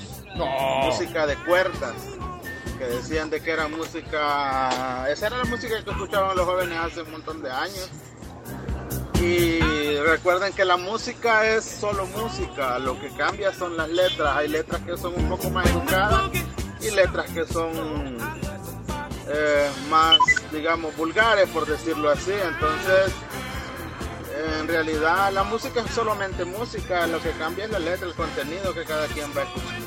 música 0.84 1.26
de 1.26 1.36
cuerdas, 1.38 1.96
que 2.78 2.86
decían 2.86 3.30
de 3.30 3.42
que 3.42 3.52
era 3.52 3.68
música, 3.68 5.08
esa 5.10 5.28
era 5.28 5.38
la 5.38 5.46
música 5.46 5.84
que 5.84 5.90
escuchaban 5.90 6.38
los 6.38 6.46
jóvenes 6.46 6.78
hace 6.78 7.02
un 7.02 7.12
montón 7.12 7.42
de 7.42 7.50
años. 7.52 7.90
Y 9.22 9.98
recuerden 10.00 10.52
que 10.54 10.66
la 10.66 10.78
música 10.78 11.46
es 11.48 11.64
solo 11.64 12.06
música, 12.08 12.80
lo 12.80 13.00
que 13.00 13.10
cambia 13.10 13.54
son 13.54 13.78
las 13.78 13.90
letras. 13.90 14.36
Hay 14.36 14.48
letras 14.48 14.82
que 14.82 14.98
son 14.98 15.14
un 15.16 15.30
poco 15.30 15.50
más 15.52 15.70
educadas 15.70 16.32
y 16.82 16.90
letras 16.92 17.30
que 17.30 17.46
son 17.46 18.18
eh, 19.30 19.70
más, 19.90 20.18
digamos, 20.52 20.96
vulgares, 20.98 21.48
por 21.50 21.68
decirlo 21.68 22.10
así. 22.10 22.32
Entonces, 22.32 23.14
en 24.60 24.68
realidad 24.68 25.32
la 25.32 25.44
música 25.44 25.82
es 25.82 25.92
solamente 25.92 26.44
música, 26.46 27.06
lo 27.06 27.22
que 27.22 27.30
cambia 27.32 27.66
es 27.66 27.72
la 27.72 27.80
letra, 27.80 28.08
el 28.08 28.16
contenido 28.16 28.74
que 28.74 28.84
cada 28.84 29.06
quien 29.08 29.30
va 29.38 29.42
a 29.42 29.44
escuchar. 29.44 29.80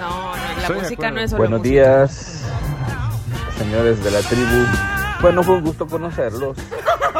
No, 0.00 0.36
no, 0.36 0.62
la 0.62 0.70
música 0.82 1.10
no 1.12 1.20
es 1.20 1.30
solo 1.30 1.38
Buenos 1.42 1.60
música. 1.60 1.74
días. 1.74 2.42
señores 3.58 4.02
de 4.02 4.10
la 4.10 4.20
tribu. 4.22 4.66
Bueno, 5.22 5.42
fue 5.42 5.54
un 5.56 5.64
gusto 5.64 5.86
conocerlos. 5.86 6.56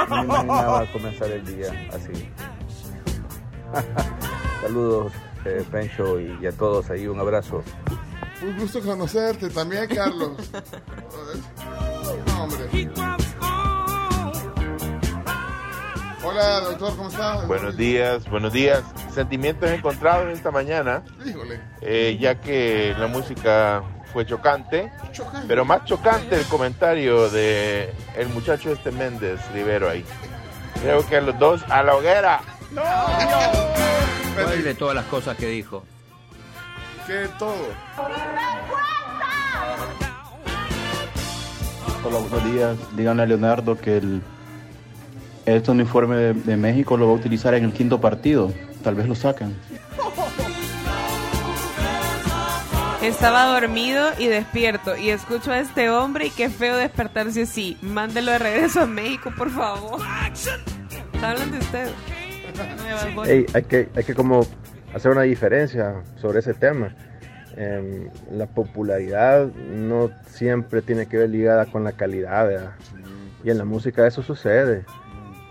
No 0.09 0.17
me 0.17 0.25
imaginaba 0.25 0.87
comenzar 0.93 1.31
el 1.31 1.45
día 1.47 1.69
así. 1.93 2.29
Saludos, 4.63 5.13
eh, 5.45 5.65
Pencho, 5.71 6.19
y 6.21 6.45
a 6.47 6.53
todos 6.53 6.91
ahí. 6.91 7.07
Un 7.07 7.21
abrazo. 7.21 7.63
Un 8.43 8.59
gusto 8.59 8.81
conocerte 8.81 9.49
también, 9.51 9.87
Carlos. 9.89 10.33
No, 12.27 12.43
hombre. 12.45 12.91
Hola, 16.25 16.61
doctor, 16.61 16.97
¿cómo 16.97 17.09
está? 17.09 17.45
Buenos 17.47 17.77
días, 17.77 18.29
buenos 18.31 18.53
días. 18.53 18.83
Sentimientos 19.13 19.71
encontrados 19.71 20.29
esta 20.33 20.51
mañana, 20.51 21.03
Híjole. 21.25 21.61
eh, 21.81 22.17
ya 22.21 22.41
que 22.41 22.95
la 22.99 23.07
música 23.09 23.83
fue 24.13 24.27
chocante, 24.27 24.93
pero 25.49 25.65
más 25.65 25.85
chocante 25.85 26.37
el 26.37 26.45
comentario 26.47 27.31
de 27.31 27.93
el 28.17 28.29
muchacho 28.29 28.73
este 28.73 28.91
Méndez 28.91 29.41
Rivero 29.53 29.89
ahí. 29.89 30.05
Creo 30.83 31.07
que 31.07 31.21
los 31.21 31.39
dos 31.39 31.63
a 31.69 31.83
la 31.83 31.97
hoguera. 31.97 32.41
¿Cuál 34.35 34.65
de 34.65 34.75
todas 34.75 34.95
las 34.95 35.07
cosas 35.07 35.37
que 35.37 35.47
dijo? 35.47 35.85
Que 37.07 37.29
todo. 37.39 37.55
Hola, 42.05 42.19
buenos 42.19 42.53
días. 42.53 42.77
Díganle 42.97 43.23
a 43.23 43.27
Leonardo 43.27 43.79
que 43.79 43.99
el, 43.99 44.23
este 45.47 45.71
uniforme 45.71 46.17
de, 46.17 46.35
de 46.35 46.57
México 46.57 46.97
lo 46.97 47.07
va 47.07 47.13
a 47.13 47.17
utilizar 47.17 47.55
en 47.55 47.65
el 47.65 47.73
quinto 47.73 48.01
partido. 48.01 48.53
Tal 48.83 48.95
vez 48.95 49.07
lo 49.07 49.15
sacan. 49.15 49.57
Estaba 53.03 53.47
dormido 53.47 54.11
y 54.19 54.29
despierto 54.29 54.97
y 54.97 55.11
escucho 55.11 55.51
a 55.51 55.59
este 55.59 55.91
hombre 55.91 56.27
y 56.27 56.31
qué 56.31 56.49
feo 56.49 56.77
despertarse 56.77 57.43
así. 57.43 57.77
Mándelo 57.83 58.31
de 58.31 58.39
regreso 58.39 58.83
a 58.83 58.87
México, 58.87 59.33
por 59.37 59.51
favor. 59.51 60.01
Hablan 61.21 61.51
de 61.51 61.59
usted. 61.59 61.89
No 62.57 62.85
me 62.85 62.95
Bad 62.95 63.15
Bunny. 63.15 63.31
Ey, 63.31 63.47
hay 63.55 63.63
que 63.65 63.89
hay 63.97 64.05
que 64.05 64.15
como 64.15 64.47
hacer 64.95 65.11
una 65.11 65.23
diferencia 65.23 66.03
sobre 66.21 66.39
ese 66.39 66.55
tema. 66.55 66.95
Em, 67.57 68.09
la 68.31 68.47
popularidad 68.47 69.47
no 69.49 70.11
siempre 70.27 70.81
tiene 70.81 71.07
que 71.07 71.19
ver 71.19 71.31
ligada 71.31 71.67
con 71.67 71.85
la 71.85 71.93
calidad, 71.93 72.47
¿verdad? 72.47 72.73
Y 73.45 73.51
en 73.51 73.59
la 73.59 73.65
música 73.65 74.07
eso 74.07 74.23
sucede. 74.23 74.85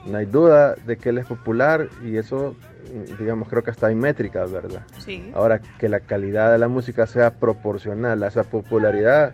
No 0.06 0.18
hay 0.18 0.26
duda 0.26 0.76
de 0.76 0.98
que 0.98 1.10
él 1.10 1.20
es 1.20 1.26
popular 1.26 1.90
y 2.04 2.18
eso, 2.18 2.56
digamos, 3.20 3.48
creo 3.50 3.64
que 3.64 3.72
hasta 3.72 3.88
hay 3.88 3.96
métricas, 3.96 4.52
¿verdad? 4.52 4.82
Sí. 5.00 5.32
Ahora, 5.36 5.60
que 5.80 5.88
la 5.90 6.00
calidad 6.02 6.52
de 6.52 6.58
la 6.58 6.68
música 6.68 7.08
sea 7.08 7.32
proporcional 7.34 8.22
a 8.24 8.28
esa 8.28 8.44
popularidad, 8.44 9.34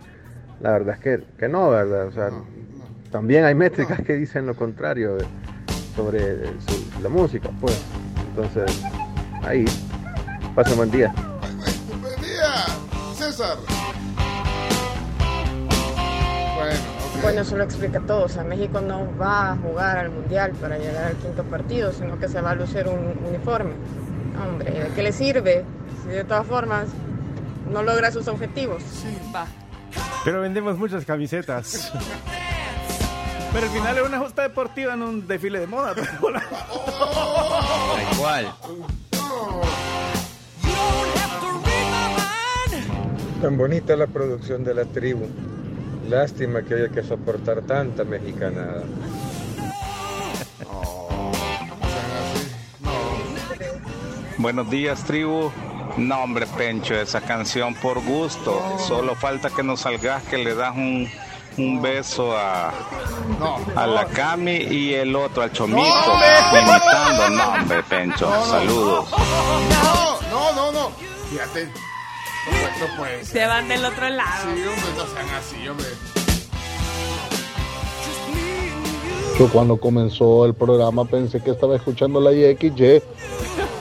la 0.60 0.72
verdad 0.72 0.94
es 0.96 1.00
que, 1.00 1.24
que 1.38 1.48
no, 1.48 1.70
¿verdad? 1.70 2.06
O 2.06 2.12
sea, 2.12 2.30
también 3.10 3.44
hay 3.44 3.54
métricas 3.54 4.00
que 4.02 4.14
dicen 4.14 4.46
lo 4.46 4.54
contrario 4.54 5.16
de- 5.16 5.26
sobre 5.96 6.46
su- 6.60 7.02
la 7.02 7.08
música, 7.08 7.50
pues. 7.60 7.80
Entonces, 8.30 8.80
ahí, 9.42 9.64
pasa 10.54 10.70
un 10.72 10.76
buen 10.78 10.90
día. 10.90 11.12
Buen 12.00 12.20
día, 12.20 12.64
César. 13.14 13.56
Bueno. 16.56 16.97
Bueno, 17.22 17.40
eso 17.42 17.56
lo 17.56 17.64
explica 17.64 18.00
todo. 18.00 18.24
O 18.24 18.28
sea, 18.28 18.44
México 18.44 18.80
no 18.80 19.06
va 19.18 19.52
a 19.52 19.56
jugar 19.56 19.98
al 19.98 20.10
mundial 20.10 20.52
para 20.52 20.78
llegar 20.78 21.04
al 21.04 21.16
quinto 21.16 21.42
partido, 21.44 21.92
sino 21.92 22.18
que 22.18 22.28
se 22.28 22.40
va 22.40 22.52
a 22.52 22.54
lucir 22.54 22.86
un 22.88 23.18
uniforme. 23.26 23.72
Hombre, 24.42 24.70
¿de 24.70 24.88
qué 24.90 25.02
le 25.02 25.12
sirve? 25.12 25.64
Si 26.02 26.10
de 26.10 26.24
todas 26.24 26.46
formas 26.46 26.88
no 27.70 27.82
logra 27.82 28.10
sus 28.10 28.28
objetivos. 28.28 28.82
Va. 29.34 29.46
Pero 30.24 30.40
vendemos 30.40 30.78
muchas 30.78 31.04
camisetas. 31.04 31.92
Pero 33.52 33.66
al 33.66 33.72
final 33.72 33.98
es 33.98 34.06
una 34.06 34.18
justa 34.18 34.42
deportiva 34.42 34.94
en 34.94 35.02
un 35.02 35.26
desfile 35.26 35.60
de 35.60 35.66
moda. 35.66 35.94
Igual. 38.12 38.52
Tan 43.40 43.56
bonita 43.56 43.96
la 43.96 44.06
producción 44.06 44.64
de 44.64 44.74
la 44.74 44.84
tribu. 44.84 45.26
Lástima 46.08 46.62
que 46.62 46.74
haya 46.74 46.88
que 46.88 47.02
soportar 47.02 47.60
tanta 47.62 48.02
mexicanada. 48.02 48.82
Buenos 54.38 54.70
días, 54.70 55.04
tribu. 55.04 55.50
No, 55.98 56.22
hombre, 56.22 56.46
Pencho, 56.46 56.94
esa 56.94 57.20
canción 57.20 57.74
por 57.74 58.00
gusto. 58.02 58.62
Solo 58.78 59.16
falta 59.16 59.50
que 59.50 59.62
nos 59.62 59.80
salgas 59.80 60.22
que 60.24 60.38
le 60.38 60.54
das 60.54 60.74
un, 60.74 61.10
un 61.58 61.82
beso 61.82 62.34
a, 62.34 62.72
a 63.74 63.86
la 63.86 64.06
Cami 64.06 64.56
y 64.56 64.94
el 64.94 65.14
otro 65.14 65.42
al 65.42 65.52
Chomito. 65.52 65.82
Imitando. 66.52 67.30
No, 67.30 67.48
hombre, 67.52 67.82
Pencho. 67.82 68.44
Saludos. 68.46 69.10
No, 69.10 70.20
no, 70.30 70.52
no, 70.54 70.72
no. 70.72 70.90
Fíjate. 71.30 71.68
No, 72.50 72.96
puede- 72.96 73.24
ser. 73.24 73.26
Se 73.26 73.46
van 73.46 73.68
del 73.68 73.84
otro 73.84 74.08
lado. 74.08 74.42
Sí, 74.54 74.62
hombre, 74.62 74.90
no 74.96 75.06
sean 75.14 75.28
así, 75.38 75.68
hombre. 75.68 75.86
Yo 79.38 79.48
cuando 79.50 79.76
comenzó 79.76 80.44
el 80.46 80.54
programa 80.54 81.04
pensé 81.04 81.40
que 81.40 81.50
estaba 81.52 81.76
escuchando 81.76 82.20
la 82.20 82.32
YXY. 82.32 83.02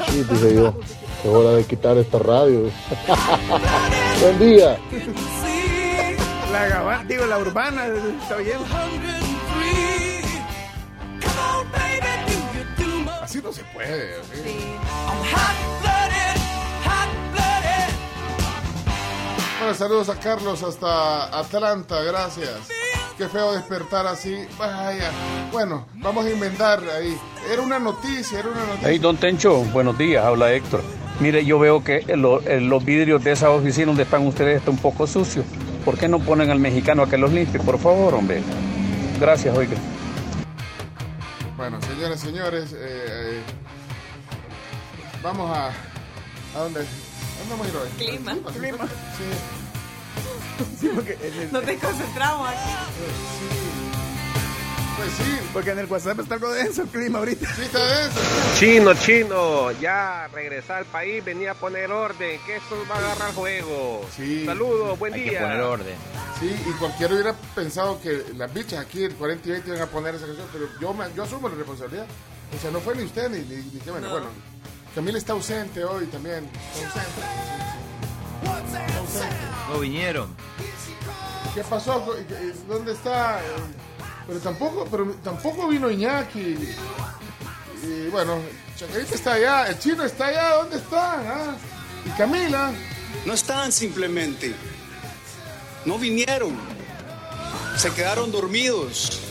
Sí, 0.10 0.24
dije 0.30 0.54
yo, 0.56 0.74
es 1.24 1.30
hora 1.30 1.52
de 1.52 1.64
quitar 1.64 1.98
esta 1.98 2.20
radio. 2.20 2.62
Buen 4.22 4.40
día. 4.40 4.78
La 6.52 6.68
gabana, 6.68 7.04
digo, 7.06 7.26
la 7.26 7.40
urbana, 7.40 7.86
está 8.22 8.36
bien. 8.38 8.58
Así 13.22 13.42
no 13.44 13.52
se 13.52 13.64
puede. 13.74 14.18
¿ok? 14.20 15.97
Bueno, 19.60 19.74
saludos 19.74 20.10
a 20.10 20.16
Carlos 20.20 20.62
hasta 20.64 21.38
Atlanta, 21.40 22.02
gracias. 22.04 22.52
Qué 23.18 23.28
feo 23.28 23.54
despertar 23.54 24.06
así. 24.06 24.46
Vaya. 24.60 25.12
Bueno, 25.52 25.88
vamos 25.96 26.26
a 26.26 26.30
inventar 26.30 26.80
ahí. 26.96 27.18
Era 27.52 27.62
una 27.64 27.80
noticia, 27.80 28.40
era 28.40 28.50
una 28.50 28.66
noticia. 28.66 28.90
Hey, 28.90 29.00
don 29.00 29.18
Tencho, 29.18 29.62
buenos 29.66 29.98
días, 29.98 30.24
habla 30.24 30.54
Héctor. 30.54 30.84
Mire, 31.20 31.44
yo 31.44 31.58
veo 31.58 31.84
que 31.84 32.04
lo- 32.16 32.42
los 32.42 32.86
vidrios 32.86 33.24
de 33.24 33.32
esa 33.32 33.50
oficina 33.50 33.88
donde 33.88 34.04
están 34.04 34.28
ustedes 34.28 34.58
están 34.60 34.76
un 34.76 34.80
poco 34.80 35.08
sucios. 35.08 35.46
¿Por 35.84 35.98
qué 35.98 36.08
no 36.08 36.20
ponen 36.20 36.52
al 36.52 36.60
mexicano 36.60 37.02
a 37.04 37.10
que 37.10 37.18
los 37.18 37.32
limpie? 37.32 37.60
Por 37.60 37.80
favor, 37.80 38.14
hombre. 38.14 38.44
Gracias, 39.20 39.58
oiga. 39.58 39.76
Bueno, 41.56 41.82
señores, 41.82 42.20
señores, 42.20 42.74
eh, 42.74 42.78
eh, 42.80 43.42
vamos 45.24 45.50
a... 45.58 45.70
¿A 46.56 46.60
dónde? 46.60 46.86
¿A 47.38 47.40
dónde 47.40 47.52
vamos 47.52 47.68
a 47.68 47.70
ir 47.70 47.76
hoy? 47.78 47.90
Clima. 47.98 48.32
¿Al 48.32 48.40
¿Clima? 48.42 48.78
Clima. 48.78 48.88
Sí. 49.18 49.24
Sí, 50.82 50.90
porque 50.94 51.14
en 51.22 51.34
el- 51.42 51.52
No 51.52 51.62
te 51.62 51.78
concentramos 51.78 52.50
aquí. 52.50 52.58
Pues 54.98 55.10
sí. 55.12 55.38
Porque 55.54 55.70
en 55.72 55.80
el 55.80 55.86
WhatsApp 55.86 56.20
está 56.22 56.34
algo 56.36 56.52
denso 56.52 56.82
el 56.82 56.88
clima 56.88 57.20
ahorita. 57.20 57.48
Sí, 57.56 57.62
está 57.62 57.86
denso. 57.86 58.20
Chino, 58.58 58.94
chino, 58.96 59.72
ya 59.74 60.28
regresar 60.34 60.78
al 60.78 60.86
país, 60.86 61.24
venía 61.24 61.52
a 61.52 61.54
poner 61.54 61.92
orden, 61.92 62.40
que 62.48 62.56
esto 62.56 62.76
va 62.90 62.96
a 62.96 62.98
agarrar 63.00 63.34
juego. 63.36 64.04
Saludos, 64.46 64.98
buen 64.98 65.14
Hay 65.14 65.24
que 65.26 65.30
día. 65.30 65.42
poner 65.42 65.62
orden. 65.62 65.96
Sí, 66.40 66.50
y 66.68 66.72
cualquiera 66.80 67.14
hubiera 67.14 67.34
pensado 67.54 68.02
que 68.02 68.26
las 68.36 68.52
bichas 68.52 68.80
aquí, 68.80 69.04
el 69.04 69.14
40 69.16 69.48
y 69.48 69.52
20, 69.52 69.70
iban 69.70 69.82
a 69.84 69.86
poner 69.88 70.16
esa 70.16 70.26
canción, 70.26 70.48
pero 70.52 70.68
yo, 70.82 70.94
me- 70.96 71.14
yo 71.16 71.24
asumo 71.24 71.48
la 71.50 71.56
responsabilidad. 71.56 72.08
O 72.56 72.60
sea, 72.60 72.72
no 72.72 72.80
fue 72.80 72.96
ni 72.96 73.04
usted 73.04 73.30
ni, 73.30 73.40
ni, 73.42 73.56
ni. 73.58 73.80
No. 73.86 73.92
Bueno, 74.10 74.28
Camila 74.98 75.20
está 75.20 75.34
ausente 75.34 75.84
hoy 75.86 76.08
también. 76.08 76.50
Está 76.74 76.88
ausente. 76.88 77.22
Está 78.66 78.98
ausente. 78.98 79.36
No 79.72 79.80
vinieron. 79.80 80.36
¿Qué 81.54 81.62
pasó? 81.62 82.16
¿Dónde 82.68 82.94
está? 82.94 83.40
Pero 84.26 84.40
tampoco, 84.40 84.88
pero 84.90 85.06
tampoco 85.24 85.68
vino 85.68 85.92
Iñaki. 85.92 86.58
Y 87.84 88.08
bueno, 88.10 88.40
Chacarita 88.76 89.14
está 89.14 89.34
allá, 89.34 89.68
el 89.68 89.78
chino 89.78 90.04
está 90.04 90.26
allá, 90.26 90.56
¿dónde 90.56 90.78
está? 90.78 91.14
Ah, 91.14 91.56
Y 92.04 92.10
Camila. 92.18 92.72
No 93.24 93.34
están 93.34 93.72
simplemente. 93.72 94.56
No 95.86 96.00
vinieron. 96.00 96.58
Se 97.76 97.92
quedaron 97.92 98.32
dormidos. 98.32 99.27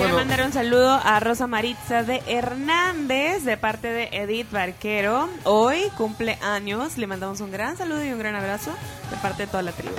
Quiero 0.00 0.14
mandar 0.16 0.40
un 0.46 0.52
saludo 0.52 0.90
a 1.04 1.20
Rosa 1.20 1.46
Maritza 1.46 2.02
de 2.02 2.22
Hernández 2.26 3.44
de 3.44 3.56
parte 3.58 3.88
de 3.88 4.08
Edith 4.12 4.50
Barquero. 4.50 5.28
Hoy 5.44 5.90
cumple 5.98 6.38
años. 6.42 6.96
Le 6.96 7.06
mandamos 7.06 7.40
un 7.40 7.50
gran 7.52 7.76
saludo 7.76 8.02
y 8.04 8.10
un 8.10 8.18
gran 8.18 8.34
abrazo 8.34 8.70
de 9.10 9.16
parte 9.18 9.42
de 9.42 9.48
toda 9.48 9.62
la 9.62 9.72
tribu. 9.72 9.94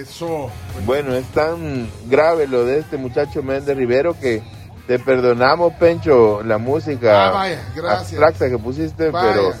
Eso. 0.00 0.50
Bueno, 0.84 1.14
es 1.14 1.26
tan 1.28 1.90
grave 2.06 2.46
lo 2.46 2.64
de 2.66 2.80
este 2.80 2.98
muchacho 2.98 3.42
Méndez 3.42 3.74
Rivero 3.76 4.18
que 4.18 4.42
te 4.86 4.98
perdonamos, 4.98 5.72
Pencho, 5.74 6.42
la 6.42 6.58
música 6.58 7.28
Ah, 7.28 7.30
vaya, 7.30 7.62
gracias. 7.74 8.00
abstracta 8.20 8.50
que 8.50 8.58
pusiste, 8.58 9.10
Vaya, 9.10 9.32
pero 9.32 9.54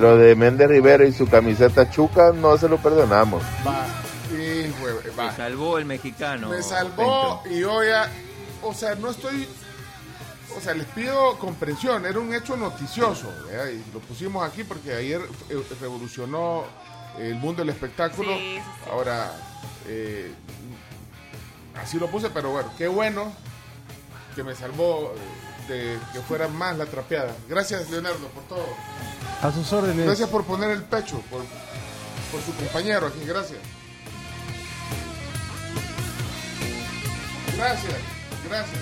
Lo 0.00 0.16
de 0.16 0.36
Méndez 0.36 0.68
Rivera 0.68 1.04
y 1.04 1.12
su 1.12 1.26
camiseta 1.28 1.90
chuca 1.90 2.32
no 2.32 2.56
se 2.58 2.68
lo 2.68 2.76
perdonamos. 2.76 3.42
Va, 3.66 3.86
y, 4.30 4.68
hue- 4.70 5.18
va. 5.18 5.30
Me 5.30 5.36
salvó 5.36 5.78
el 5.78 5.84
mexicano. 5.84 6.48
Me 6.50 6.62
salvó 6.62 7.40
Pencho. 7.42 7.56
y 7.56 7.60
yo 7.60 7.82
ya, 7.84 8.08
o 8.68 8.74
sea, 8.74 8.94
no 8.94 9.10
estoy, 9.10 9.46
o 10.56 10.60
sea, 10.60 10.74
les 10.74 10.86
pido 10.88 11.38
comprensión, 11.38 12.04
era 12.06 12.18
un 12.18 12.32
hecho 12.34 12.56
noticioso, 12.56 13.28
¿verdad? 13.46 13.68
y 13.68 13.82
lo 13.92 14.00
pusimos 14.00 14.46
aquí 14.48 14.64
porque 14.64 14.94
ayer 14.94 15.20
eh, 15.48 15.62
revolucionó 15.80 16.64
el 17.18 17.34
mundo 17.36 17.62
del 17.62 17.70
espectáculo, 17.70 18.30
Sí, 18.32 18.38
sí, 18.38 18.60
sí. 18.60 18.90
ahora, 18.90 19.32
eh, 19.86 20.32
así 21.82 21.98
lo 21.98 22.08
puse, 22.10 22.30
pero 22.30 22.50
bueno, 22.50 22.70
qué 22.76 22.88
bueno 22.88 23.32
que 24.34 24.42
me 24.44 24.54
salvó 24.54 25.14
eh, 25.16 25.72
de 25.72 25.98
que 26.12 26.20
fuera 26.20 26.46
más 26.48 26.76
la 26.76 26.86
trapeada. 26.86 27.34
Gracias, 27.48 27.88
Leonardo, 27.90 28.28
por 28.28 28.42
todo. 28.44 28.66
A 29.42 29.50
sus 29.52 29.72
órdenes. 29.72 30.04
Gracias 30.06 30.28
por 30.28 30.44
poner 30.44 30.70
el 30.70 30.82
pecho, 30.84 31.20
por, 31.30 31.42
por 32.30 32.40
su 32.42 32.54
compañero 32.54 33.06
aquí, 33.06 33.24
gracias. 33.26 33.58
Gracias, 37.56 37.94
gracias. 38.48 38.78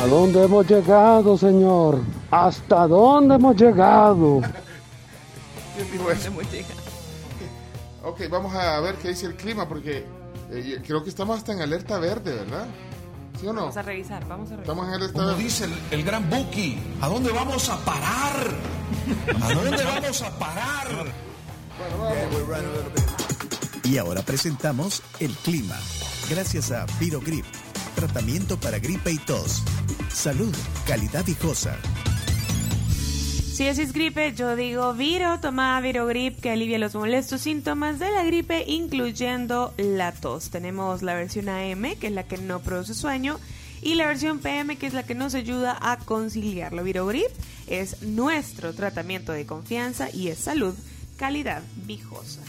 ¿A 0.00 0.06
dónde 0.06 0.44
hemos 0.44 0.66
llegado, 0.66 1.38
señor? 1.38 2.00
¿Hasta 2.30 2.86
dónde 2.86 3.36
hemos 3.36 3.56
llegado? 3.56 4.40
¿Quién 5.76 5.92
dijo 5.92 6.10
eso? 6.10 6.30
Ok, 8.04 8.22
vamos 8.30 8.54
a 8.54 8.80
ver 8.80 8.96
qué 8.96 9.08
dice 9.08 9.26
el 9.26 9.34
clima, 9.36 9.68
porque 9.68 10.04
eh, 10.50 10.82
creo 10.86 11.02
que 11.02 11.10
estamos 11.10 11.38
hasta 11.38 11.52
en 11.52 11.62
alerta 11.62 11.98
verde, 11.98 12.34
¿verdad? 12.34 12.66
¿Sí 13.40 13.46
o 13.46 13.52
no? 13.52 13.62
Vamos 13.62 13.76
a 13.76 13.82
revisar, 13.82 14.26
vamos 14.28 14.48
a 14.50 14.56
revisar. 14.56 14.60
Estamos 14.74 14.88
en 14.88 14.94
alerta 14.94 15.14
Como 15.14 15.26
verde. 15.28 15.42
dice 15.42 15.64
el, 15.64 15.72
el 15.90 16.04
gran 16.04 16.28
Buki, 16.28 16.78
¿a 17.00 17.08
dónde 17.08 17.32
vamos 17.32 17.68
a 17.70 17.76
parar? 17.84 18.36
¿A 19.42 19.54
dónde 19.54 19.84
vamos 19.84 20.22
a 20.22 20.38
parar? 20.38 20.88
Y 23.84 23.98
ahora 23.98 24.22
presentamos 24.22 25.02
el 25.20 25.32
clima. 25.36 25.76
Gracias 26.30 26.70
a 26.70 26.86
Virogrip, 26.98 27.44
tratamiento 27.94 28.58
para 28.58 28.78
gripe 28.78 29.12
y 29.12 29.18
tos. 29.18 29.62
Salud, 30.12 30.54
calidad 30.86 31.24
viejosa. 31.24 31.78
Si 33.54 33.64
decís 33.64 33.92
gripe, 33.92 34.34
yo 34.34 34.56
digo 34.56 34.94
Viro, 34.94 35.38
toma 35.38 35.80
Virogrip 35.80 36.40
que 36.40 36.50
alivia 36.50 36.76
los 36.78 36.96
molestos 36.96 37.42
síntomas 37.42 38.00
de 38.00 38.10
la 38.10 38.24
gripe, 38.24 38.64
incluyendo 38.66 39.72
la 39.76 40.10
tos. 40.10 40.50
Tenemos 40.50 41.02
la 41.02 41.14
versión 41.14 41.48
AM, 41.48 41.94
que 42.00 42.08
es 42.08 42.12
la 42.12 42.24
que 42.24 42.36
no 42.36 42.58
produce 42.58 42.94
sueño, 42.94 43.38
y 43.80 43.94
la 43.94 44.06
versión 44.06 44.40
PM, 44.40 44.76
que 44.76 44.88
es 44.88 44.92
la 44.92 45.04
que 45.04 45.14
nos 45.14 45.36
ayuda 45.36 45.78
a 45.80 45.98
conciliarlo. 45.98 46.82
Virogrip 46.82 47.30
es 47.68 48.02
nuestro 48.02 48.74
tratamiento 48.74 49.30
de 49.30 49.46
confianza 49.46 50.08
y 50.12 50.28
es 50.28 50.38
salud, 50.38 50.74
calidad 51.16 51.62
viejosa. 51.76 52.40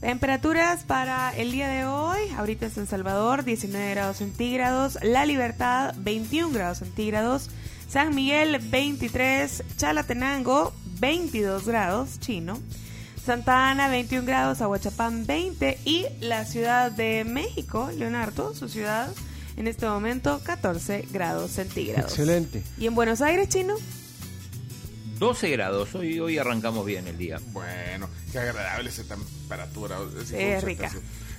Temperaturas 0.00 0.84
para 0.84 1.34
el 1.36 1.52
día 1.52 1.68
de 1.68 1.86
hoy. 1.86 2.18
Ahorita 2.36 2.66
es 2.66 2.76
en 2.76 2.86
Salvador, 2.86 3.44
19 3.44 3.90
grados 3.90 4.18
centígrados. 4.18 4.98
La 5.02 5.24
Libertad, 5.24 5.94
21 5.98 6.52
grados 6.52 6.78
centígrados. 6.78 7.50
San 7.88 8.14
Miguel, 8.14 8.58
23. 8.58 9.64
Chalatenango, 9.76 10.72
22 11.00 11.66
grados, 11.66 12.20
chino. 12.20 12.58
Santa 13.24 13.70
Ana, 13.70 13.88
21 13.88 14.26
grados. 14.26 14.60
Aguachapán, 14.60 15.26
20. 15.26 15.78
Y 15.84 16.06
la 16.20 16.44
Ciudad 16.44 16.92
de 16.92 17.24
México, 17.24 17.90
Leonardo, 17.96 18.54
su 18.54 18.68
ciudad, 18.68 19.08
en 19.56 19.68
este 19.68 19.86
momento, 19.86 20.40
14 20.44 21.06
grados 21.10 21.52
centígrados. 21.52 22.10
Excelente. 22.10 22.62
¿Y 22.78 22.86
en 22.86 22.94
Buenos 22.94 23.22
Aires, 23.22 23.48
chino? 23.48 23.74
12 25.18 25.50
grados. 25.50 25.94
Hoy, 25.94 26.18
hoy 26.20 26.38
arrancamos 26.38 26.84
bien 26.84 27.06
el 27.06 27.16
día. 27.18 27.40
Bueno, 27.52 28.08
qué 28.32 28.38
agradable 28.38 28.90
esa 28.90 29.04
temperatura. 29.04 29.98
esa 30.20 30.36
Es 30.38 30.64
rica. 30.64 30.90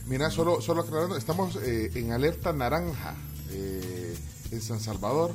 Mira, 0.07 0.29
solo, 0.29 0.61
solo 0.61 0.81
aclarando, 0.81 1.17
estamos 1.17 1.55
eh, 1.57 1.91
en 1.95 2.11
alerta 2.11 2.53
naranja 2.53 3.15
eh, 3.51 4.15
en 4.51 4.61
San 4.61 4.79
Salvador 4.79 5.33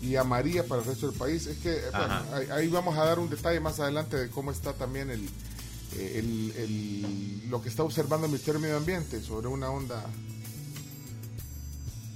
y 0.00 0.16
amarilla 0.16 0.64
para 0.64 0.80
el 0.82 0.86
resto 0.86 1.08
del 1.10 1.18
país. 1.18 1.46
Es 1.46 1.58
que, 1.58 1.72
eh, 1.74 1.82
bueno, 1.92 2.14
ahí, 2.32 2.46
ahí 2.50 2.68
vamos 2.68 2.96
a 2.96 3.04
dar 3.04 3.18
un 3.18 3.28
detalle 3.28 3.60
más 3.60 3.78
adelante 3.80 4.16
de 4.16 4.30
cómo 4.30 4.50
está 4.52 4.72
también 4.74 5.10
el, 5.10 5.24
eh, 5.96 6.12
el- 6.18 6.52
el- 6.56 7.50
lo 7.50 7.60
que 7.62 7.68
está 7.68 7.82
observando 7.82 8.26
el 8.26 8.30
Ministerio 8.32 8.60
de 8.60 8.66
Medio 8.66 8.76
Ambiente 8.78 9.20
sobre 9.22 9.48
una 9.48 9.70
onda. 9.70 10.04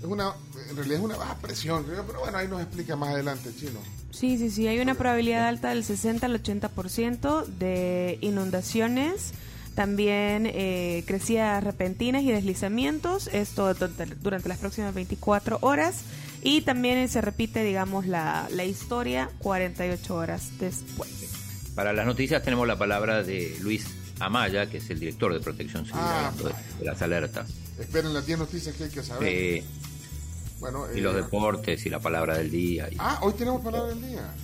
Es 0.01 0.05
una, 0.05 0.33
en 0.71 0.77
realidad 0.77 0.99
es 0.99 1.05
una 1.05 1.17
baja 1.17 1.37
presión, 1.39 1.85
creo, 1.85 2.07
pero 2.07 2.21
bueno, 2.21 2.39
ahí 2.39 2.47
nos 2.49 2.61
explica 2.63 2.95
más 2.97 3.11
adelante 3.15 3.49
el 3.49 3.57
chino. 3.57 3.81
Sí, 4.19 4.39
sí, 4.39 4.51
sí, 4.51 4.67
hay 4.67 4.81
una 4.81 4.95
probabilidad 4.95 5.47
alta 5.47 5.69
del 5.69 5.85
60 5.85 6.25
al 6.25 6.43
80% 6.43 7.45
de 7.45 8.17
inundaciones, 8.23 9.33
también 9.75 10.47
eh, 10.47 11.05
crecidas 11.07 11.63
repentinas 11.63 12.23
y 12.23 12.33
deslizamientos, 12.33 13.29
esto 13.35 13.75
durante, 13.75 14.49
las 14.49 14.59
próximas 14.59 14.95
24 14.95 15.59
horas, 15.61 16.01
y 16.43 16.63
también 16.63 16.97
eh, 16.97 17.09
se 17.09 17.21
repite, 17.21 17.63
digamos, 17.63 18.07
la, 18.07 18.49
la 18.53 18.65
historia 18.65 19.29
48 19.41 20.15
horas 20.15 20.59
después. 20.59 21.11
Para 21.75 21.93
las 21.93 22.07
noticias 22.07 22.43
tenemos 22.43 22.67
la 22.67 22.79
palabra 22.79 23.23
de 23.23 23.55
Luis 23.61 23.87
Amaya, 24.19 24.65
que 24.71 24.79
es 24.79 24.89
el 24.89 24.99
director 24.99 25.35
de 25.35 25.41
Protección 25.41 25.85
Civil 25.85 26.01
Ah, 26.03 26.33
de 26.79 26.85
las 26.87 27.03
alertas. 27.03 27.51
Esperen 27.79 28.15
las 28.15 28.25
10 28.25 28.39
noticias 28.39 28.75
que 28.75 28.85
hay 28.85 28.91
que 28.91 29.03
saber. 29.03 29.29
Eh, 29.29 29.65
bueno, 30.61 30.87
y 30.95 30.99
eh, 30.99 31.03
los 31.03 31.15
deportes 31.15 31.85
y 31.87 31.91
la 31.91 32.01
palabra 32.01 32.39
del 32.39 32.51
día. 32.51 32.89
y- 32.91 32.97
Ah, 32.99 33.19
hoy 33.23 33.33
tenemos 33.35 33.63
palabra 33.63 33.89
del 33.91 34.03
día. 34.03 34.35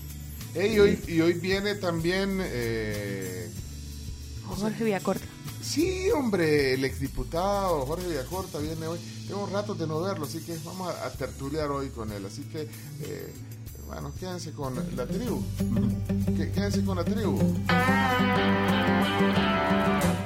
Ey, 0.55 0.75
y, 0.75 0.79
hoy, 0.79 0.99
y 1.09 1.21
hoy 1.21 1.33
viene 1.35 1.75
también. 1.77 2.39
Eh, 2.43 3.51
Jorge 4.47 4.85
Villacorta. 4.85 5.25
sí, 5.63 6.11
hombre, 6.11 6.75
el 6.75 6.85
exdiputado 6.85 7.87
Jorge 7.87 8.07
Villacorta 8.09 8.59
viene 8.59 8.87
hoy. 8.87 8.99
Tengo 9.27 9.47
rato 9.47 9.75
de 9.75 9.87
no 9.87 10.01
verlo, 10.03 10.27
así 10.27 10.41
que 10.41 10.57
vamos 10.65 10.95
a, 10.95 11.07
a 11.07 11.11
tertuliar 11.11 11.71
hoy 11.71 11.89
con 11.89 12.13
él. 12.13 12.27
Así 12.27 12.43
que, 12.43 12.63
eh, 13.01 13.33
bueno, 13.87 14.13
quédense 14.21 14.53
con 14.53 14.75
la 14.97 15.07
tribu. 15.07 15.43
Qué- 16.37 16.51
Quédense 16.53 16.85
con 16.85 16.99
la 16.99 17.05
tribu. 17.05 17.39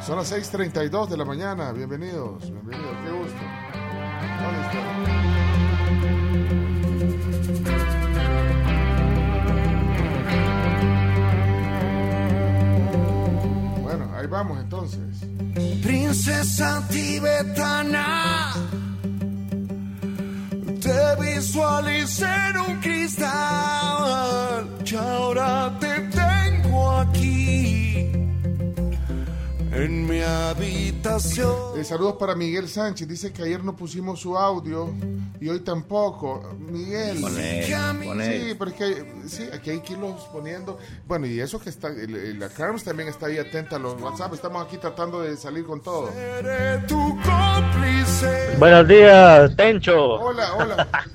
Son 0.04 0.16
las 0.16 0.28
6:32 0.32 1.08
de 1.08 1.16
la 1.16 1.24
mañana. 1.24 1.70
Bienvenidos, 1.72 2.42
bienvenidos, 2.50 2.96
qué 3.04 3.10
gusto. 3.12 3.42
¿Dónde 4.42 4.60
está? 4.66 5.35
Vamos 14.26 14.58
entonces. 14.60 15.00
Princesa 15.82 16.82
tibetana, 16.90 18.52
te 20.80 21.16
visualicé 21.20 22.26
en 22.50 22.58
un 22.58 22.80
cristal. 22.80 24.68
Y 24.84 24.94
ahora 24.94 25.76
te 25.80 26.00
tengo 26.10 26.90
aquí 26.92 27.75
en 29.76 30.06
mi 30.06 30.20
habitación. 30.22 31.54
Eh, 31.78 31.84
saludos 31.84 32.16
para 32.18 32.34
Miguel 32.34 32.68
Sánchez. 32.68 33.06
Dice 33.08 33.32
que 33.32 33.42
ayer 33.42 33.62
no 33.62 33.76
pusimos 33.76 34.20
su 34.20 34.36
audio 34.36 34.92
y 35.40 35.48
hoy 35.48 35.60
tampoco. 35.60 36.54
Miguel. 36.70 37.20
Pon 37.20 37.38
él, 37.38 37.74
pon 38.04 38.20
él. 38.20 38.48
Sí, 38.48 38.54
pero 38.58 38.70
es 38.70 38.76
que 38.76 39.12
sí, 39.28 39.48
aquí 39.52 39.70
hay 39.70 39.80
que 39.80 39.92
irlos 39.94 40.22
poniendo. 40.32 40.78
Bueno, 41.06 41.26
y 41.26 41.40
eso 41.40 41.58
que 41.60 41.70
está, 41.70 41.88
el- 41.88 42.14
el- 42.16 42.38
la 42.38 42.48
Carms 42.48 42.84
también 42.84 43.08
está 43.08 43.26
ahí 43.26 43.38
atenta 43.38 43.76
a 43.76 43.78
los 43.78 44.00
WhatsApp. 44.00 44.32
Estamos 44.34 44.66
aquí 44.66 44.78
tratando 44.78 45.20
de 45.20 45.36
salir 45.36 45.64
con 45.64 45.80
todo. 45.82 46.10
Seré 46.12 46.78
tu 46.86 46.96
cómplice. 47.22 48.56
Buenos 48.58 48.88
días, 48.88 49.54
Tencho. 49.56 50.14
Hola, 50.14 50.54
hola. 50.54 50.88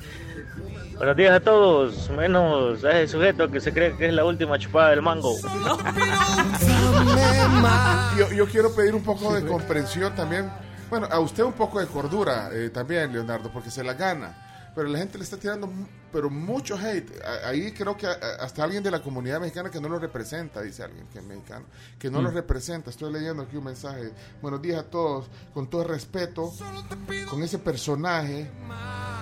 Buenos 1.02 1.18
días 1.18 1.34
a 1.34 1.40
todos, 1.40 2.12
menos 2.12 2.84
a 2.84 3.02
ese 3.02 3.14
sujeto 3.14 3.50
que 3.50 3.60
se 3.60 3.74
cree 3.74 3.98
que 3.98 4.06
es 4.06 4.14
la 4.14 4.24
última 4.24 4.60
chupada 4.60 4.92
del 4.92 5.02
mango. 5.02 5.36
Yo, 8.16 8.32
yo 8.32 8.46
quiero 8.46 8.72
pedir 8.76 8.94
un 8.94 9.02
poco 9.02 9.34
de 9.34 9.44
comprensión 9.44 10.14
también. 10.14 10.52
Bueno, 10.92 11.08
a 11.10 11.20
usted 11.20 11.42
un 11.42 11.54
poco 11.54 11.80
de 11.80 11.88
cordura 11.88 12.52
eh, 12.54 12.70
también, 12.70 13.12
Leonardo, 13.12 13.52
porque 13.52 13.72
se 13.72 13.84
la 13.84 13.96
gana. 13.96 14.72
Pero 14.76 14.90
la 14.90 15.00
gente 15.00 15.18
le 15.18 15.24
está 15.24 15.38
tirando 15.38 15.74
pero 16.12 16.30
mucho 16.30 16.78
hate. 16.78 17.10
Ahí 17.46 17.72
creo 17.72 17.96
que 17.98 18.08
hasta 18.08 18.64
alguien 18.64 18.84
de 18.84 18.92
la 18.92 19.02
comunidad 19.02 19.40
mexicana 19.40 19.70
que 19.70 19.80
no 19.80 19.90
lo 19.90 19.98
representa, 20.00 20.62
dice 20.62 20.84
alguien 20.84 21.08
que 21.08 21.20
es 21.20 21.26
mexicano, 21.26 21.66
que 21.98 22.10
no 22.10 22.22
lo 22.22 22.32
Mm. 22.32 22.34
representa. 22.34 22.90
Estoy 22.90 23.12
leyendo 23.14 23.44
aquí 23.44 23.58
un 23.58 23.64
mensaje. 23.66 24.12
Buenos 24.42 24.62
días 24.62 24.80
a 24.80 24.84
todos, 24.90 25.28
con 25.54 25.70
todo 25.70 25.84
respeto, 25.84 26.52
con 27.30 27.42
ese 27.44 27.60
personaje 27.60 28.50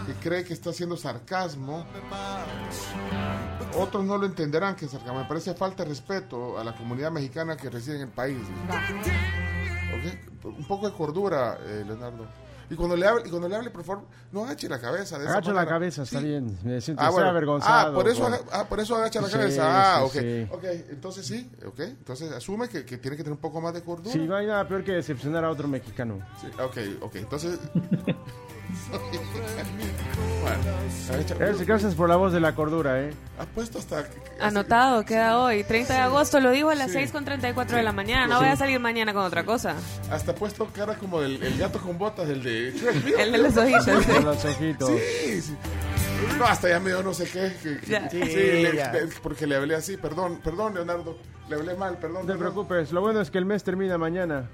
que 0.08 0.13
cree 0.15 0.43
que 0.43 0.54
está 0.54 0.71
haciendo 0.71 0.97
sarcasmo. 0.97 1.86
Otros 3.78 4.04
no 4.04 4.17
lo 4.17 4.25
entenderán 4.25 4.75
que 4.75 4.86
es 4.86 4.91
sarcasmo. 4.91 5.19
Me 5.19 5.25
parece 5.28 5.54
falta 5.54 5.84
de 5.84 5.89
respeto 5.89 6.58
a 6.58 6.63
la 6.63 6.75
comunidad 6.75 7.12
mexicana 7.12 7.56
que 7.56 7.69
reside 7.69 7.95
en 7.97 8.02
el 8.04 8.08
país. 8.10 8.38
Ok, 9.93 10.45
Un 10.45 10.65
poco 10.67 10.89
de 10.89 10.95
cordura, 10.95 11.58
eh, 11.65 11.84
Leonardo. 11.86 12.25
Y 12.69 12.75
cuando 12.75 12.95
le 12.95 13.08
hable, 13.08 13.23
y 13.25 13.29
cuando 13.29 13.49
le 13.49 13.55
hable, 13.55 13.69
por 13.71 13.84
favor, 13.84 14.03
no 14.32 14.43
agache 14.45 14.69
la 14.69 14.79
cabeza. 14.79 15.17
De 15.17 15.27
Agacho 15.27 15.51
la 15.53 15.65
cabeza, 15.65 16.03
está 16.03 16.19
bien. 16.19 16.58
Me 16.63 16.79
siento 16.82 17.01
Ah, 17.03 17.10
bueno. 17.10 17.29
avergonzado. 17.29 17.91
Ah, 17.91 17.93
por 17.95 18.08
eso, 18.08 18.21
por- 18.21 18.34
aga- 18.34 18.43
ah, 18.51 18.65
por 18.69 18.79
eso 18.79 18.95
agacha 18.95 19.21
la 19.21 19.27
Sí, 19.27 19.34
cabeza. 19.34 19.63
Ah, 19.95 19.99
sí, 19.99 20.05
ok. 20.05 20.23
sí. 20.23 20.47
Ok, 20.51 20.63
entonces 20.91 21.25
sí, 21.25 21.49
ok. 21.65 21.79
Entonces 21.79 22.32
asume 22.32 22.69
que, 22.69 22.86
que 22.86 22.97
tiene 22.97 23.17
que 23.17 23.23
tener 23.23 23.34
un 23.36 23.41
poco 23.41 23.60
más 23.60 23.73
de 23.73 23.82
cordura. 23.84 24.12
Sí, 24.13 24.19
no 24.19 24.36
hay 24.36 24.45
nada 24.45 24.67
peor 24.67 24.84
que 24.84 24.91
decepcionar 24.91 25.43
a 25.45 25.49
otro 25.49 25.67
mexicano. 25.67 26.19
Sí, 26.39 26.47
ok, 26.62 26.77
ok. 27.03 27.15
Entonces. 27.15 27.60
bueno, 30.41 31.65
Gracias, 31.65 31.95
por 31.95 32.10
la 32.10 32.15
voz 32.15 32.34
de 32.34 32.39
la 32.39 32.55
cordura, 32.55 32.99
¿eh? 33.01 33.13
ha 33.39 33.45
puesto 33.45 33.79
hasta. 33.79 34.05
Anotado, 34.39 35.03
queda 35.05 35.39
hoy. 35.39 35.63
30 35.63 35.93
de 35.93 35.99
agosto, 35.99 36.39
lo 36.39 36.51
dijo 36.51 36.69
a 36.69 36.75
las 36.75 36.91
Sí. 36.91 36.97
6.34 36.97 37.67
de 37.77 37.84
la 37.84 37.91
mañana. 37.91 38.27
No 38.27 38.36
Sí. 38.39 38.45
voy 38.45 38.53
a 38.53 38.55
salir 38.55 38.79
mañana 38.79 39.13
con 39.13 39.23
otra 39.23 39.43
cosa. 39.45 39.75
Hasta 40.12 40.32
ha 40.32 40.36
puesto 40.36 40.65
cara 40.67 40.95
como 40.95 41.21
el, 41.21 41.41
el 41.43 41.58
gato 41.58 41.79
con 41.79 41.97
botas, 41.97 42.29
el 42.29 42.43
de. 42.43 42.69
El 43.19 43.32
de 43.32 43.38
los 43.38 43.58
ojitos. 43.58 43.86
De 44.08 44.21
los 44.21 44.45
ojitos. 44.45 44.89
Sí, 45.25 45.41
sí. 45.41 45.55
No, 46.38 46.45
hasta 46.45 46.69
ya 46.69 46.79
me 46.79 46.89
dio 46.89 47.01
no 47.03 47.13
sé 47.13 47.25
qué. 47.25 47.53
que- 47.62 47.79
Ya. 47.89 48.10
sí, 48.10 48.21
Sí, 48.23 48.34
le- 48.34 49.08
porque 49.23 49.45
le 49.47 49.55
hablé 49.55 49.75
así. 49.75 49.97
Perdón, 49.97 50.39
perdón, 50.43 50.73
Leonardo. 50.75 51.17
Le 51.49 51.55
hablé 51.55 51.75
mal, 51.75 51.97
perdón. 51.97 52.21
No 52.25 52.34
te 52.34 52.38
perdón. 52.38 52.39
preocupes, 52.53 52.91
lo 52.91 53.01
bueno 53.01 53.21
es 53.21 53.32
que 53.32 53.38
el 53.39 53.45
mes 53.45 53.63
termina 53.63 53.97
mañana. 53.97 54.47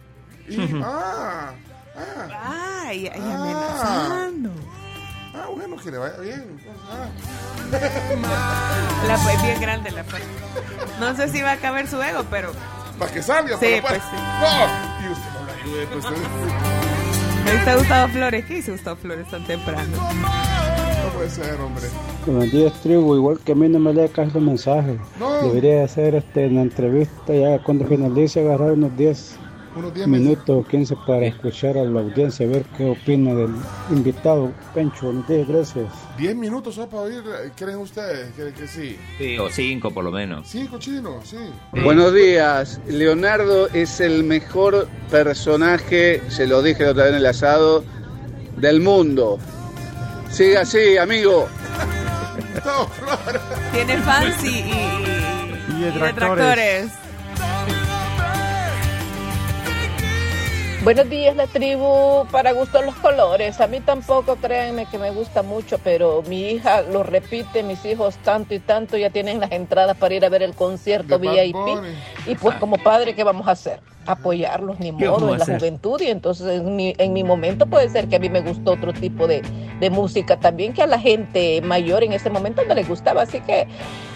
Y- 0.48 0.80
ah, 0.84 1.54
ah, 1.98 2.84
Ay, 2.88 3.08
ay, 3.14 3.22
Ah. 3.24 3.36
amenazando. 3.36 4.50
ah, 5.34 5.48
bueno, 5.56 5.76
que 5.78 5.92
le 5.92 5.98
vaya 5.98 6.18
bien. 6.20 6.60
Ah. 6.90 7.08
La 9.08 9.18
fue 9.18 9.34
bien 9.44 9.60
grande 9.62 9.92
la 9.92 10.04
fue. 10.04 10.20
No 11.00 11.16
sé 11.16 11.30
si 11.30 11.42
va 11.42 11.54
a 11.54 11.58
caber 11.58 11.88
su 11.88 12.02
ego, 12.02 12.24
pero 12.30 12.52
Para 13.00 13.12
que 13.12 13.22
salga, 13.22 13.58
Sí, 13.58 13.76
pues 13.82 14.02
sí. 14.02 14.16
No, 14.16 15.06
y 15.08 15.12
usted 15.12 15.30
no 15.34 15.72
ayude, 15.74 15.88
pues. 15.88 16.06
ahí 17.48 17.58
está 17.58 17.76
Gustavo 17.76 18.08
Flores. 18.14 18.46
¿Qué 18.46 18.58
hizo 18.60 18.72
Gustavo 18.72 18.96
Flores 18.98 19.30
tan 19.30 19.44
temprano? 19.46 19.98
No 19.98 21.10
puede 21.14 21.30
ser, 21.30 21.60
hombre. 21.60 21.84
Buenos 22.26 22.52
días, 22.52 22.74
tribu. 22.82 23.16
Igual 23.16 23.40
que 23.40 23.52
a 23.52 23.56
mí 23.56 23.68
no 23.68 23.80
me 23.80 23.94
lee 23.94 24.10
casi 24.10 24.32
los 24.32 24.42
mensajes. 24.44 24.98
No. 25.20 25.32
Debería 25.42 25.84
hacer 25.84 26.16
este, 26.16 26.48
una 26.48 26.62
entrevista 26.62 27.34
ya 27.34 27.62
cuando 27.64 27.86
finalice, 27.86 28.40
agarrar 28.42 28.72
unos 28.72 28.96
10 28.98 29.36
Unos 29.38 29.38
10 29.38 29.45
minutos 30.08 30.50
o 30.50 30.64
15 30.68 30.96
para 31.06 31.26
escuchar 31.26 31.78
a 31.78 31.84
la 31.84 32.00
audiencia, 32.02 32.48
ver 32.48 32.64
qué 32.78 32.86
opina 32.90 33.34
del 33.34 33.50
invitado. 33.90 34.52
Pencho, 34.74 35.12
gracias. 35.28 35.92
10 36.18 36.36
minutos 36.36 36.76
solo 36.76 36.88
para 36.88 37.04
oír. 37.04 37.24
¿Creen 37.56 37.78
ustedes? 37.80 38.32
¿Creen 38.36 38.54
que 38.54 38.68
sí? 38.68 38.98
Sí, 39.18 39.38
o 39.38 39.50
cinco 39.50 39.92
por 39.92 40.04
lo 40.06 40.12
menos. 40.12 40.48
Cinco 40.48 40.78
chinos, 40.80 41.28
sí. 41.28 41.38
Buenos 41.84 42.14
días. 42.14 42.80
Leonardo 42.88 43.68
es 43.70 44.00
el 44.00 44.24
mejor 44.24 44.88
personaje, 45.12 46.22
se 46.30 46.48
lo 46.48 46.62
dije 46.62 46.84
la 46.86 46.92
otra 46.92 47.04
vez 47.04 47.12
en 47.14 47.18
el 47.20 47.26
asado, 47.26 47.84
del 48.58 48.80
mundo. 48.82 49.38
Siga 50.32 50.62
así, 50.62 50.98
amigo. 50.98 51.48
Tiene 53.74 53.98
fans 53.98 54.44
y, 54.44 54.48
y, 54.48 54.52
y- 54.52 54.66
Y 55.68 55.82
y 55.82 55.82
detractores. 55.92 56.92
Buenos 60.86 61.10
días, 61.10 61.36
la 61.36 61.48
tribu. 61.48 62.28
Para 62.32 62.52
gusto 62.52 62.80
los 62.84 62.94
colores. 62.98 63.60
A 63.60 63.66
mí 63.66 63.80
tampoco, 63.80 64.36
créanme 64.36 64.86
que 64.86 65.00
me 65.00 65.10
gusta 65.10 65.42
mucho, 65.42 65.80
pero 65.84 66.22
mi 66.28 66.52
hija 66.52 66.84
lo 66.84 67.02
repite, 67.02 67.64
mis 67.64 67.84
hijos 67.86 68.18
tanto 68.18 68.54
y 68.54 68.60
tanto 68.60 68.96
ya 68.96 69.10
tienen 69.10 69.40
las 69.40 69.52
entradas 69.52 69.98
para 69.98 70.14
ir 70.14 70.24
a 70.24 70.30
ver 70.30 70.44
el 70.44 70.54
concierto 70.54 71.18
Bad 71.18 71.32
VIP. 71.44 71.56
Y 72.28 72.36
pues 72.36 72.56
como 72.58 72.78
padre, 72.78 73.16
¿qué 73.16 73.24
vamos 73.24 73.48
a 73.48 73.52
hacer? 73.54 73.80
Apoyarlos, 74.06 74.80
ni 74.80 74.96
¿Qué 74.96 75.10
modo, 75.10 75.32
en 75.32 75.40
la 75.40 75.44
hacer? 75.44 75.58
juventud. 75.58 76.00
Y 76.02 76.10
entonces 76.10 76.60
en 76.60 76.76
mi, 76.76 76.94
en 77.00 77.14
mi 77.14 77.24
momento 77.24 77.66
puede 77.66 77.90
ser 77.90 78.08
que 78.08 78.18
a 78.18 78.20
mí 78.20 78.30
me 78.30 78.42
gustó 78.42 78.74
otro 78.74 78.94
tipo 78.94 79.26
de, 79.26 79.42
de 79.80 79.90
música 79.90 80.40
también 80.40 80.72
que 80.74 80.84
a 80.84 80.88
la 80.88 81.00
gente 81.00 81.64
mayor 81.64 82.04
en 82.04 82.14
ese 82.14 82.30
momento 82.30 82.62
no 82.64 82.76
les 82.76 82.88
gustaba. 82.88 83.24
Así 83.24 83.42
que 83.42 83.68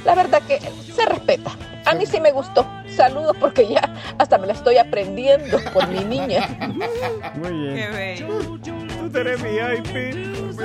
la 0.05 0.15
verdad 0.15 0.41
que 0.43 0.59
se 0.93 1.05
respeta. 1.05 1.51
A 1.85 1.95
mí 1.95 2.05
sí 2.05 2.19
me 2.19 2.31
gustó. 2.31 2.67
Saludos 2.95 3.35
porque 3.39 3.67
ya 3.67 3.81
hasta 4.17 4.37
me 4.37 4.45
la 4.47 4.53
estoy 4.53 4.77
aprendiendo 4.77 5.59
por 5.73 5.87
mi 5.87 6.03
niña. 6.03 6.47
Muy 7.35 7.51
bien. 7.51 7.75
Qué 7.75 7.87
bello. 7.87 8.59
Tú 9.11 9.17
eres 9.17 9.41
VIP. 9.41 10.57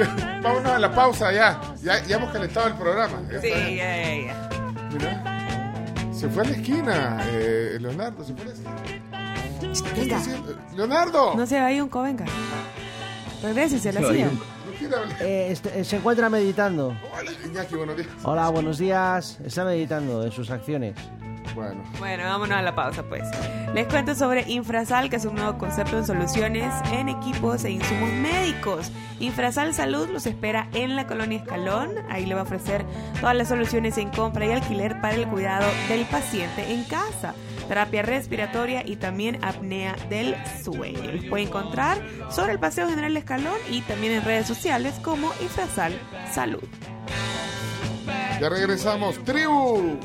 Vámonos 0.43 0.73
a 0.73 0.79
la 0.79 0.91
pausa 0.95 1.33
ya. 1.33 1.61
Ya, 1.83 2.03
ya 2.05 2.17
hemos 2.17 2.31
calentado 2.33 2.67
el 2.69 2.75
programa. 2.75 3.21
Ya 3.33 3.41
Sí, 3.41 3.49
ya, 3.51 3.97
ya, 3.97 4.27
ya. 4.27 4.49
Mira. 4.93 6.11
Se 6.13 6.29
fue 6.29 6.43
a 6.43 6.47
la 6.47 6.53
esquina, 6.57 7.19
eh, 7.29 7.77
Leonardo. 7.81 8.25
Se 8.25 8.35
fue 8.35 8.43
a 8.43 8.47
la 8.47 8.53
esquina. 8.53 8.75
¿Qué 9.61 9.71
está 9.73 9.95
Venga. 9.95 10.17
haciendo? 10.17 10.59
Leonardo. 10.75 11.35
No 11.37 11.47
se 11.47 11.61
vaya 11.61 11.83
un 11.85 11.91
venga. 12.03 12.25
Regrésese 13.43 13.91
a 13.91 13.93
la 13.93 14.01
silla. 14.09 14.31
Eh, 15.21 15.49
este- 15.51 15.81
eh, 15.81 15.85
se 15.85 15.97
encuentra 15.97 16.29
meditando. 16.29 16.97
Hola, 17.19 17.31
Iñaki, 17.45 17.75
buenos 17.75 17.97
días. 17.97 18.09
Hola, 18.23 18.49
buenos 18.49 18.79
días. 18.79 19.39
Está 19.45 19.65
meditando 19.65 20.21
de 20.23 20.31
sus 20.31 20.51
acciones. 20.51 20.95
Bueno. 21.55 21.85
Bueno, 21.99 22.25
vámonos 22.25 22.59
a 22.59 22.63
la 22.63 22.75
pausa 22.75 23.05
pues. 23.05 23.23
Les 23.75 23.87
cuento 23.87 24.15
sobre 24.15 24.43
Infrasal, 24.51 25.09
que 25.11 25.17
es 25.17 25.25
un 25.25 25.37
nuevo 25.37 25.57
concepto 25.59 25.97
de 25.99 26.05
soluciones 26.05 26.73
en 26.91 27.09
equipos 27.09 27.65
e 27.65 27.71
insumos 27.71 28.11
médicos. 28.13 28.91
Infrasal 29.21 29.73
Salud 29.75 30.09
los 30.09 30.27
espera 30.27 30.69
en 30.73 30.97
la 30.97 31.07
colonia 31.07 31.39
Escalón. 31.39 31.91
Ahí 32.11 32.27
le 32.27 32.35
va 32.35 32.41
a 32.41 32.45
ofrecer 32.45 32.85
todas 33.21 33.37
las 33.37 33.49
soluciones 33.49 33.99
en 33.99 34.09
compra 34.11 34.47
y 34.47 34.53
alquiler 34.53 35.01
para 35.01 35.15
el 35.15 35.29
cuidado 35.29 35.67
del 35.89 36.05
paciente 36.07 36.73
en 36.73 36.83
casa. 36.85 37.35
Terapia 37.67 38.03
respiratoria 38.03 38.83
y 38.87 38.97
también 38.97 39.43
apnea 39.45 39.97
del 40.09 40.37
sueño. 40.63 41.13
Los 41.13 41.25
puede 41.25 41.45
encontrar 41.45 41.99
sobre 42.31 42.53
el 42.53 42.59
Paseo 42.59 42.89
General 42.89 43.17
Escalón 43.17 43.59
y 43.71 43.81
también 43.83 44.13
en 44.15 44.25
redes 44.25 44.47
sociales 44.47 44.95
como 45.03 45.33
Infrasal 45.41 45.99
Salud. 46.33 46.63
Ya 48.41 48.49
regresamos. 48.49 49.23
Tribu. 49.25 49.99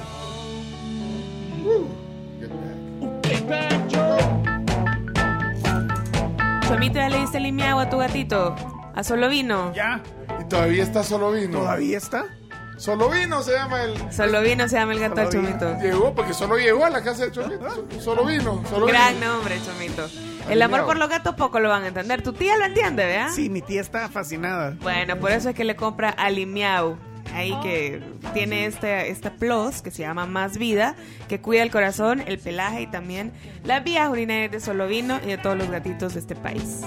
Chomito, 6.67 6.95
¿ya 6.95 7.10
le 7.10 7.19
diste 7.19 7.38
el 7.38 7.43
limiago 7.43 7.80
a 7.80 7.89
tu 7.89 7.98
gatito? 7.98 8.56
¿A 8.95 9.04
solo 9.04 9.30
vino? 9.30 9.74
Ya. 9.74 10.02
Y 10.39 10.45
todavía 10.45 10.84
está 10.84 11.04
solo 11.04 11.32
vino. 11.32 11.60
¿Todavía 11.60 11.98
está? 11.98 12.26
Solo 12.80 13.10
vino 13.10 13.44
se 13.44 13.52
llama 13.52 13.84
el. 13.84 14.12
Solo 14.13 14.42
vino 14.42 14.68
se 14.70 14.78
llama 14.78 14.94
el 14.94 15.00
gato 15.00 15.15
vino. 15.15 15.30
Chomito. 15.30 15.78
Llegó 15.82 16.15
porque 16.15 16.34
solo 16.34 16.58
llegó 16.58 16.86
a 16.86 16.89
la 16.89 17.04
casa 17.04 17.26
de 17.26 17.32
Chomito. 17.32 17.88
Solo 18.00 18.26
vino. 18.26 18.63
Solo 18.70 18.86
Gran 18.88 19.15
vino. 19.15 19.34
nombre, 19.34 19.60
Chomito. 19.65 20.08
El 20.50 20.62
amor 20.62 20.86
por 20.86 20.98
los 20.98 21.10
gatos 21.10 21.36
poco 21.36 21.60
lo 21.60 21.68
van 21.70 21.84
a 21.84 21.88
entender. 21.89 22.24
Tu 22.24 22.32
tía 22.32 22.56
lo 22.58 22.65
entiende, 22.65 23.06
¿verdad? 23.06 23.30
Sí, 23.36 23.50
mi 23.50 23.62
tía 23.62 23.82
está 23.82 24.08
fascinada. 24.08 24.76
Bueno, 24.82 25.18
por 25.18 25.32
eso 25.32 25.50
es 25.50 25.56
que 25.56 25.65
le 25.65 25.76
compra 25.76 26.10
a 26.10 26.30
Limiau. 26.30 26.98
Ahí 27.36 27.54
que 27.62 28.02
tiene 28.34 28.65
este, 28.65 29.12
esta 29.12 29.32
plus 29.34 29.84
que 29.84 29.92
se 29.92 30.02
llama 30.02 30.26
Más 30.26 30.58
Vida, 30.58 30.96
que 31.28 31.39
cuida 31.42 31.62
el 31.62 31.70
corazón, 31.70 32.24
el 32.26 32.39
pelaje 32.39 32.82
y 32.82 32.88
también 32.88 33.34
las 33.63 33.84
vías 33.84 34.10
urinarias 34.10 34.52
de 34.52 34.60
solo 34.60 34.88
vino 34.88 35.20
y 35.24 35.28
de 35.28 35.38
todos 35.38 35.56
los 35.56 35.70
gatitos 35.70 36.15
de 36.15 36.22
este 36.22 36.36
país. 36.36 36.82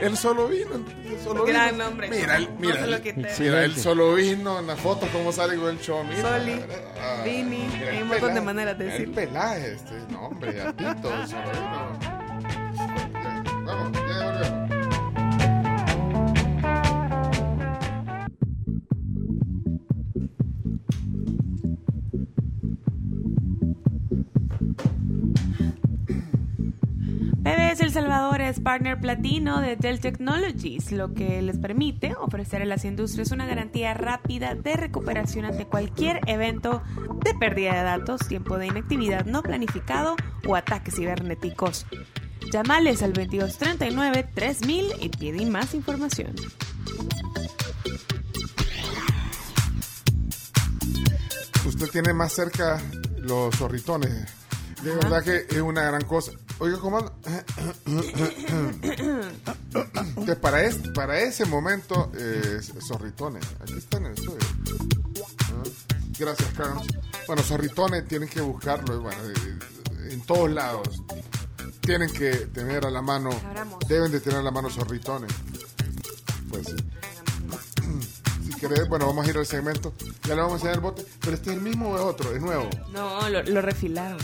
El 0.00 0.16
solo 0.16 0.48
vino. 0.48 0.84
el 1.04 1.07
solo 1.22 1.44
Gran 1.44 1.72
vino. 1.72 1.84
nombre. 1.84 2.08
Mira, 2.08 2.36
el- 2.36 2.44
No 2.44 2.50
mira, 2.60 2.86
lo 2.86 2.96
el- 2.96 3.02
mira, 3.38 3.64
el 3.64 3.76
solo 3.76 4.14
vino 4.14 4.58
en 4.58 4.66
la 4.66 4.76
foto, 4.76 5.06
cómo 5.12 5.32
sale 5.32 5.56
con 5.56 5.68
el 5.70 5.80
Chomito. 5.80 6.20
Soli, 6.22 6.60
Ah, 7.00 7.22
Vini, 7.24 7.68
mira 7.72 7.90
hay 7.92 8.02
un 8.02 8.08
montón 8.08 8.34
de 8.34 8.40
maneras 8.40 8.78
de 8.78 8.84
mira 8.84 8.96
El 8.96 9.10
pelaje, 9.10 9.72
este, 9.74 9.94
no, 10.10 10.26
hombre, 10.26 10.52
gatito, 10.52 11.14
el 11.14 11.28
solo 11.28 11.50
vino. 11.52 11.98
Ya, 12.00 13.42
Vamos, 13.64 13.92
ya 14.08 14.24
volvemos. 14.24 15.78
El 27.80 27.92
Salvador 27.92 28.40
es 28.40 28.58
partner 28.58 28.98
platino 29.00 29.60
de 29.60 29.76
Dell 29.76 30.00
Technologies, 30.00 30.90
lo 30.90 31.14
que 31.14 31.40
les 31.42 31.58
permite 31.58 32.14
ofrecer 32.16 32.62
a 32.62 32.64
las 32.64 32.84
industrias 32.84 33.30
una 33.30 33.46
garantía 33.46 33.94
rápida 33.94 34.56
de 34.56 34.74
recuperación 34.74 35.44
ante 35.44 35.64
cualquier 35.64 36.20
evento 36.26 36.82
de 37.24 37.34
pérdida 37.34 37.74
de 37.74 37.82
datos, 37.82 38.26
tiempo 38.26 38.58
de 38.58 38.66
inactividad 38.66 39.26
no 39.26 39.42
planificado 39.42 40.16
o 40.46 40.56
ataques 40.56 40.96
cibernéticos. 40.96 41.86
Llamales 42.52 43.02
al 43.02 43.12
2239 43.12 44.28
3000 44.34 44.86
y 45.00 45.08
piden 45.10 45.50
más 45.50 45.72
información. 45.72 46.34
Usted 51.64 51.88
tiene 51.90 52.12
más 52.12 52.32
cerca 52.32 52.80
los 53.18 53.54
zorritones. 53.54 54.26
De 54.82 54.94
verdad 54.96 55.22
que 55.22 55.46
es 55.48 55.60
una 55.60 55.82
gran 55.82 56.02
cosa. 56.04 56.32
Oiga, 56.60 56.78
comando. 56.78 57.12
que 60.26 60.36
para, 60.36 60.64
es- 60.64 60.76
para 60.94 61.18
ese 61.20 61.44
momento, 61.46 62.10
eh, 62.16 62.60
zorritones. 62.86 63.44
Aquí 63.60 63.74
están 63.78 64.06
en 64.06 64.12
el 64.12 64.18
estudio. 64.18 64.38
Ah, 65.50 65.62
Gracias, 66.18 66.48
Carlos. 66.56 66.86
Bueno, 67.28 67.42
zorritones 67.42 68.06
tienen 68.08 68.28
que 68.28 68.40
buscarlo 68.40 69.00
bueno, 69.00 69.18
en 70.10 70.20
todos 70.22 70.50
lados. 70.50 71.02
tienen 71.80 72.12
que 72.12 72.30
tener 72.52 72.84
a 72.86 72.90
la 72.90 73.02
mano, 73.02 73.30
deben 73.88 74.10
de 74.10 74.18
tener 74.20 74.40
a 74.40 74.42
la 74.42 74.50
mano 74.50 74.68
zorritones. 74.68 75.30
Pues 76.50 76.66
sí. 76.66 76.74
Bueno, 78.88 79.06
vamos 79.06 79.26
a 79.26 79.30
ir 79.30 79.38
al 79.38 79.46
segmento. 79.46 79.92
Ya 80.24 80.34
le 80.34 80.40
vamos 80.42 80.52
a 80.52 80.56
enseñar 80.56 80.74
el 80.76 80.80
bote. 80.80 81.04
Pero 81.20 81.34
este 81.34 81.50
es 81.50 81.56
el 81.56 81.62
mismo 81.62 81.90
o 81.90 81.96
es 81.96 82.02
otro, 82.02 82.34
es 82.34 82.40
nuevo. 82.40 82.68
No, 82.92 83.28
lo, 83.28 83.42
lo 83.42 83.60
refilaron. 83.62 84.18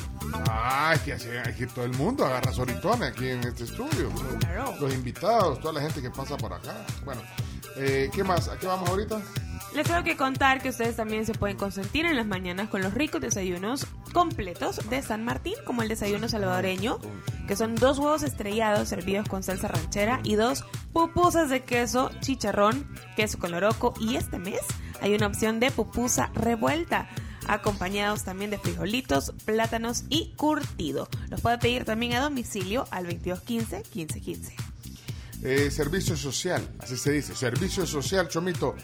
Ah, 0.48 0.92
es 0.94 1.00
que 1.02 1.12
así, 1.12 1.28
aquí 1.44 1.66
todo 1.66 1.84
el 1.84 1.92
mundo 1.92 2.24
agarra 2.24 2.52
zorritones 2.52 3.12
aquí 3.12 3.28
en 3.28 3.40
este 3.40 3.64
estudio. 3.64 4.10
Claro. 4.40 4.74
Los 4.80 4.92
invitados, 4.94 5.60
toda 5.60 5.74
la 5.74 5.80
gente 5.80 6.02
que 6.02 6.10
pasa 6.10 6.36
por 6.36 6.52
acá. 6.52 6.84
Bueno, 7.04 7.22
eh, 7.76 8.10
¿qué 8.12 8.24
más? 8.24 8.48
¿A 8.48 8.58
qué 8.58 8.66
vamos 8.66 8.88
ahorita? 8.88 9.20
Les 9.74 9.84
tengo 9.88 10.04
que 10.04 10.16
contar 10.16 10.62
que 10.62 10.68
ustedes 10.68 10.94
también 10.94 11.26
se 11.26 11.34
pueden 11.34 11.56
consentir 11.56 12.06
en 12.06 12.14
las 12.14 12.26
mañanas 12.26 12.68
con 12.68 12.80
los 12.80 12.94
ricos 12.94 13.20
desayunos 13.20 13.86
completos 14.12 14.88
de 14.88 15.02
San 15.02 15.24
Martín, 15.24 15.54
como 15.64 15.82
el 15.82 15.88
desayuno 15.88 16.28
salvadoreño, 16.28 17.00
que 17.48 17.56
son 17.56 17.74
dos 17.74 17.98
huevos 17.98 18.22
estrellados 18.22 18.88
servidos 18.88 19.28
con 19.28 19.42
salsa 19.42 19.66
ranchera 19.66 20.20
y 20.22 20.36
dos 20.36 20.64
pupusas 20.92 21.50
de 21.50 21.64
queso, 21.64 22.12
chicharrón, 22.20 22.86
queso 23.16 23.40
con 23.40 23.50
loroco 23.50 23.94
y 23.98 24.14
este 24.14 24.38
mes 24.38 24.60
hay 25.00 25.12
una 25.12 25.26
opción 25.26 25.58
de 25.58 25.72
pupusa 25.72 26.30
revuelta 26.34 27.08
acompañados 27.48 28.22
también 28.22 28.50
de 28.50 28.58
frijolitos, 28.58 29.32
plátanos 29.44 30.04
y 30.08 30.34
curtido. 30.36 31.08
Los 31.30 31.40
puede 31.40 31.58
pedir 31.58 31.84
también 31.84 32.14
a 32.14 32.20
domicilio 32.20 32.86
al 32.92 33.06
2215 33.06 33.78
1515. 33.92 34.54
Eh, 35.42 35.70
servicio 35.70 36.16
social, 36.16 36.66
así 36.78 36.96
se 36.96 37.10
dice. 37.10 37.34
Servicio 37.34 37.84
social, 37.86 38.28
Chomito. 38.28 38.76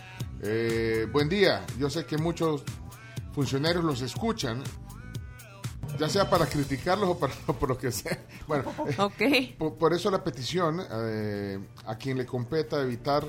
Eh, 0.42 1.06
buen 1.12 1.28
día. 1.28 1.66
Yo 1.78 1.90
sé 1.90 2.06
que 2.06 2.16
muchos 2.16 2.62
funcionarios 3.34 3.84
los 3.84 4.00
escuchan, 4.00 4.62
ya 5.98 6.08
sea 6.08 6.30
para 6.30 6.46
criticarlos 6.46 7.10
o 7.10 7.18
para 7.18 7.34
por 7.58 7.68
lo 7.68 7.76
que 7.76 7.92
sea. 7.92 8.18
Bueno, 8.46 8.64
eh, 9.18 9.54
por, 9.58 9.74
por 9.74 9.92
eso 9.92 10.10
la 10.10 10.24
petición 10.24 10.80
eh, 10.90 11.58
a 11.86 11.96
quien 11.96 12.16
le 12.16 12.24
competa 12.24 12.80
evitar 12.80 13.24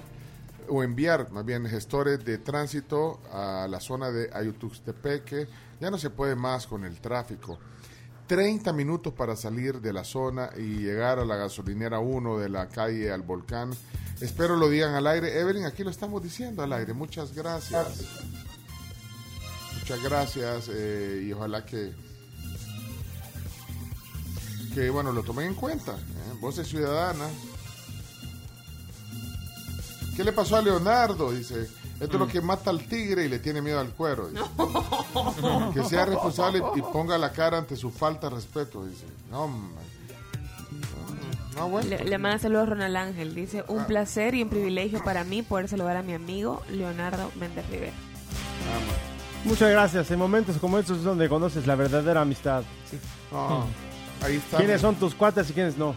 o 0.70 0.84
enviar 0.84 1.32
más 1.32 1.44
bien 1.44 1.66
gestores 1.66 2.24
de 2.24 2.38
tránsito 2.38 3.20
a 3.32 3.68
la 3.70 3.80
zona 3.82 4.10
de 4.10 4.30
Ayutuxtepeque. 4.34 5.48
Ya 5.82 5.92
no 5.92 5.98
se 5.98 6.12
puede 6.12 6.36
más 6.36 6.66
con 6.66 6.86
el 6.86 7.02
tráfico. 7.02 7.60
30 8.28 8.72
minutos 8.72 9.12
para 9.12 9.36
salir 9.36 9.82
de 9.82 9.92
la 9.92 10.06
zona 10.06 10.52
y 10.56 10.78
llegar 10.78 11.20
a 11.20 11.26
la 11.26 11.36
gasolinera 11.36 12.00
1 12.00 12.38
de 12.38 12.48
la 12.48 12.70
calle 12.70 13.12
al 13.12 13.24
volcán. 13.24 13.72
Espero 14.22 14.56
lo 14.56 14.70
digan 14.70 14.94
al 14.94 15.08
aire. 15.08 15.40
Evelyn, 15.40 15.66
aquí 15.66 15.84
lo 15.84 15.90
estamos 15.90 16.22
diciendo 16.22 16.62
al 16.62 16.72
aire. 16.74 16.94
Muchas 16.94 17.34
gracias. 17.34 18.06
Muchas 19.80 20.04
gracias 20.04 20.70
eh, 20.72 21.26
y 21.28 21.34
ojalá 21.34 21.66
que, 21.66 21.92
que 24.76 24.90
bueno, 24.92 25.12
lo 25.12 25.24
tomen 25.24 25.48
en 25.48 25.56
cuenta. 25.56 25.94
¿eh? 25.94 26.38
Voces 26.40 26.68
ciudadanas. 26.68 27.32
¿Qué 30.16 30.24
le 30.24 30.32
pasó 30.34 30.56
a 30.56 30.62
Leonardo? 30.62 31.32
Dice, 31.32 31.68
esto 32.00 32.14
es 32.14 32.20
lo 32.20 32.28
que 32.28 32.42
mata 32.42 32.70
al 32.70 32.86
tigre 32.88 33.26
y 33.26 33.28
le 33.30 33.40
tiene 33.40 33.60
miedo 33.60 33.80
al 33.80 33.90
cuero. 33.90 34.30
dice. 34.30 34.44
Que 35.74 35.84
sea 35.84 36.06
responsable 36.06 36.62
y 36.76 36.82
ponga 36.82 37.18
la 37.18 37.32
cara 37.32 37.58
ante 37.58 37.76
su 37.76 37.90
falta 37.90 38.30
de 38.30 38.36
respeto. 38.36 38.86
Dice, 38.86 39.06
no, 39.32 39.46
hombre. 39.46 39.81
No, 41.56 41.68
bueno. 41.70 41.90
Le, 41.90 42.04
le 42.06 42.18
manda 42.18 42.40
saludos 42.40 42.70
Ronald 42.70 42.96
Ángel. 42.96 43.36
Dice, 43.36 43.64
un 43.68 43.86
placer 43.86 44.36
y 44.36 44.44
un 44.44 44.50
privilegio 44.50 45.04
para 45.04 45.24
mí 45.24 45.42
poder 45.42 45.68
saludar 45.68 45.98
a 45.98 46.02
mi 46.02 46.14
amigo 46.14 46.62
Leonardo 46.70 47.30
Méndez 47.40 47.68
Rivera. 47.70 47.92
Muchas 49.44 49.70
gracias. 49.72 50.10
En 50.12 50.20
momentos 50.20 50.58
como 50.58 50.78
estos 50.80 51.00
es 51.00 51.04
donde 51.04 51.28
conoces 51.28 51.68
la 51.68 51.76
verdadera 51.76 52.22
amistad. 52.22 52.64
Ah, 53.34 53.66
ahí 54.24 54.36
está. 54.38 54.58
¿Quiénes 54.58 54.80
son 54.82 54.96
tus 54.96 55.14
cuates 55.16 55.50
y 55.50 55.54
quiénes 55.54 55.78
no? 55.78 55.94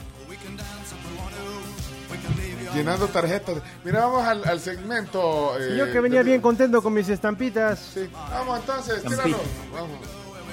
Llenando 2.74 3.07
tarjetas. 3.07 3.59
Mira, 3.84 4.00
vamos 4.07 4.24
al, 4.26 4.44
al 4.48 4.59
segmento. 4.61 5.57
eh, 5.61 5.76
yo 5.78 5.92
que 5.92 6.00
venía 6.00 6.20
de- 6.20 6.30
bien 6.30 6.40
contento 6.40 6.82
con 6.82 6.92
mis 6.92 7.09
estampitas. 7.09 7.94
Vamos 8.30 8.59
entonces, 8.61 9.02
tíralo. 9.05 9.38
Vamos. 9.72 9.98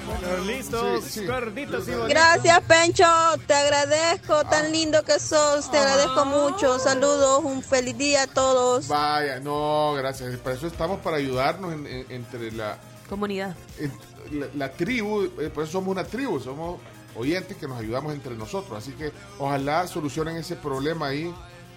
Bueno, 0.06 0.44
listos, 0.44 1.04
Sí, 1.04 1.20
sí. 1.20 1.26
gorditos 1.26 1.86
y 1.86 1.90
bonitos. 1.92 2.08
Gracias, 2.08 2.60
Pencho. 2.62 3.04
Te 3.46 3.54
agradezco. 3.54 4.44
Tan 4.44 4.72
lindo 4.72 5.02
que 5.04 5.18
sos. 5.18 5.70
Te 5.70 5.78
agradezco 5.78 6.24
mucho. 6.24 6.78
Saludos. 6.78 7.44
Un 7.44 7.62
feliz 7.62 7.96
día 7.96 8.22
a 8.24 8.26
todos. 8.26 8.88
Vaya, 8.88 9.40
no, 9.40 9.94
gracias. 9.94 10.36
Para 10.38 10.56
eso 10.56 10.66
estamos 10.66 11.00
para 11.00 11.16
ayudarnos 11.18 11.72
en- 11.72 11.86
en- 11.86 12.06
entre 12.10 12.50
la, 12.52 12.78
Comunidad. 13.08 13.54
en- 13.78 13.92
la, 14.40 14.46
la 14.54 14.72
tribu. 14.72 15.24
eh, 15.40 15.50
Por 15.50 15.64
eso 15.64 15.72
somos 15.72 15.90
una 15.92 16.04
tribu, 16.04 16.40
somos 16.40 16.80
oyentes 17.14 17.56
que 17.56 17.68
nos 17.68 17.78
ayudamos 17.78 18.12
entre 18.14 18.34
nosotros. 18.34 18.76
Así 18.78 18.92
que 18.92 19.12
ojalá 19.38 19.86
solucionen 19.86 20.36
ese 20.36 20.56
problema 20.56 21.08
ahí 21.08 21.32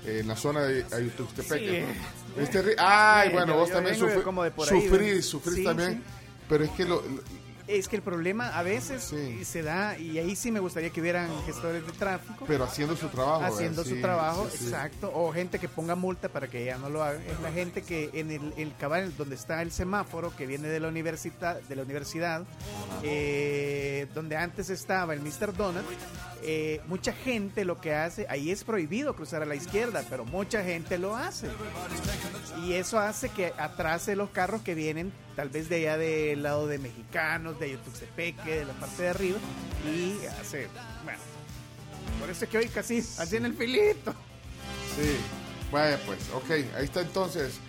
eh, 0.05 0.19
en 0.21 0.27
la 0.27 0.35
zona 0.35 0.61
de 0.61 0.85
Ayutuxtepeque. 0.93 1.85
Sí. 1.85 2.41
Este 2.41 2.63
ri- 2.63 2.75
Ay, 2.77 3.29
Sí, 3.29 3.33
bueno, 3.33 3.53
yo- 3.53 3.59
vos 3.59 3.69
yo 3.69 3.75
también 3.75 3.95
vengo 3.95 4.07
de 4.07 4.17
sufri- 4.17 4.23
como 4.23 4.43
de 4.43 4.51
por 4.51 4.71
ahí, 4.71 4.81
sufrís, 4.81 5.25
sufrís 5.25 5.55
Sí, 5.55 5.63
también. 5.63 5.93
sí. 5.93 6.01
Pero 6.47 6.63
es 6.63 6.69
que 6.71 6.85
lo, 6.85 7.01
lo- 7.01 7.23
Es 7.67 7.87
que 7.87 7.95
el 7.95 8.01
problema 8.01 8.49
a 8.49 8.63
veces 8.63 9.13
se 9.43 9.63
da, 9.63 9.97
y 9.97 10.19
ahí 10.19 10.35
sí 10.35 10.51
me 10.51 10.59
gustaría 10.59 10.91
que 10.91 11.01
hubieran 11.01 11.29
gestores 11.45 11.85
de 11.85 11.91
tráfico. 11.93 12.45
pero 12.47 12.63
haciendo 12.63 12.95
su 12.95 13.07
trabajo. 13.07 13.43
haciendo 13.43 13.83
su 13.83 13.99
trabajo, 14.01 14.47
sí. 14.51 14.65
exacto, 14.65 15.11
o 15.13 15.31
gente 15.31 15.59
que 15.59 15.67
ponga 15.67 15.95
multa 15.95 16.29
para 16.29 16.47
que 16.47 16.63
ella 16.63 16.77
no 16.77 16.89
lo 16.89 17.03
haga. 17.03 17.19
Es 17.25 17.39
la 17.41 17.51
gente 17.51 17.81
que 17.81 18.09
en 18.13 18.31
el, 18.31 18.53
el 18.57 18.75
cabal 18.75 19.15
donde 19.17 19.35
está 19.35 19.61
el 19.61 19.71
semáforo 19.71 20.35
que 20.35 20.45
viene 20.45 20.67
de 20.67 20.79
la 20.79 20.87
universidad, 20.87 21.59
de 21.61 21.75
la 21.75 21.83
universidad, 21.83 22.43
eh, 23.03 24.07
donde 24.13 24.37
antes 24.37 24.69
estaba 24.69 25.13
el 25.13 25.21
Mr. 25.21 25.55
Donut, 25.55 25.85
eh, 26.43 26.81
mucha 26.87 27.13
gente 27.13 27.65
lo 27.65 27.81
que 27.81 27.95
hace, 27.95 28.27
ahí 28.29 28.51
es 28.51 28.63
prohibido 28.63 29.15
cruzar 29.15 29.41
a 29.41 29.45
la 29.45 29.55
izquierda, 29.55 30.03
pero 30.09 30.25
mucha 30.25 30.63
gente 30.63 30.99
lo 30.99 31.15
hace. 31.15 31.47
Y 32.63 32.73
eso 32.73 32.99
hace 32.99 33.29
que 33.29 33.53
atrase 33.57 34.15
los 34.15 34.29
carros 34.29 34.61
que 34.61 34.75
vienen 34.75 35.11
tal 35.35 35.49
vez 35.49 35.69
de 35.69 35.75
allá 35.77 35.97
del 35.97 36.43
lado 36.43 36.67
de 36.67 36.77
mexicanos, 36.77 37.59
de 37.59 37.67
Ayutuxtepeque, 37.67 38.57
de 38.57 38.65
la 38.65 38.73
parte 38.73 39.03
de 39.03 39.09
arriba, 39.09 39.39
y 39.85 40.25
hace, 40.25 40.67
bueno, 41.03 41.19
por 42.19 42.29
eso 42.29 42.45
es 42.45 42.51
que 42.51 42.57
hoy 42.57 42.67
casi 42.69 42.99
así 42.99 43.35
en 43.35 43.45
el 43.45 43.53
filito. 43.53 44.13
Sí, 44.95 45.17
vaya 45.71 45.99
pues, 46.05 46.19
ok, 46.33 46.49
ahí 46.77 46.85
está 46.85 47.01
entonces. 47.01 47.59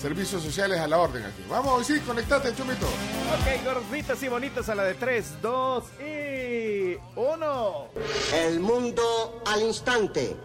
Servicios 0.00 0.42
sociales 0.42 0.80
a 0.80 0.88
la 0.88 0.98
orden 0.98 1.24
aquí. 1.24 1.42
Vamos, 1.48 1.86
sí, 1.86 1.98
conectate, 2.00 2.54
Chumito. 2.54 2.86
Ok, 2.86 3.64
gorditas 3.64 4.22
y 4.22 4.28
bonitas 4.28 4.68
a 4.68 4.74
la 4.74 4.84
de 4.84 4.94
3, 4.94 5.40
2 5.40 5.84
y 6.00 6.96
1. 7.16 7.88
El 8.34 8.60
mundo 8.60 9.42
al 9.46 9.62
instante. 9.62 10.36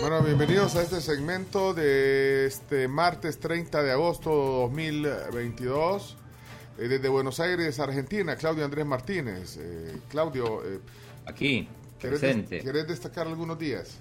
Bueno, 0.00 0.22
bienvenidos 0.22 0.76
a 0.76 0.82
este 0.82 1.00
segmento 1.00 1.74
de 1.74 2.46
este 2.46 2.88
martes 2.88 3.38
30 3.40 3.82
de 3.82 3.90
agosto 3.92 4.30
2022. 4.70 6.16
Eh, 6.78 6.88
desde 6.88 7.08
Buenos 7.08 7.40
Aires, 7.40 7.78
Argentina, 7.80 8.36
Claudio 8.36 8.64
Andrés 8.64 8.86
Martínez. 8.86 9.56
Eh, 9.60 9.96
Claudio, 10.08 10.62
eh, 10.64 10.78
Aquí, 11.26 11.68
¿querés, 11.98 12.20
presente. 12.20 12.60
¿querés 12.60 12.86
destacar 12.86 13.26
algunos 13.26 13.58
días? 13.58 13.98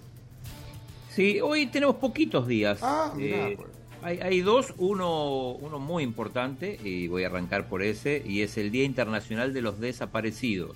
Sí, 1.14 1.42
hoy 1.42 1.66
tenemos 1.68 1.96
poquitos 1.96 2.48
días. 2.48 2.80
Ah, 2.82 3.12
mira, 3.16 3.50
Eh, 3.50 3.56
pues. 3.58 3.70
hay, 4.04 4.20
hay 4.20 4.42
dos, 4.42 4.74
uno, 4.78 5.52
uno 5.54 5.80
muy 5.80 6.04
importante, 6.04 6.80
y 6.84 7.08
voy 7.08 7.24
a 7.24 7.28
arrancar 7.28 7.68
por 7.68 7.82
ese, 7.82 8.22
y 8.26 8.44
es 8.44 8.58
el 8.58 8.72
Día 8.72 8.84
Internacional 8.86 9.54
de 9.54 9.62
los 9.62 9.80
Desaparecidos. 9.80 10.76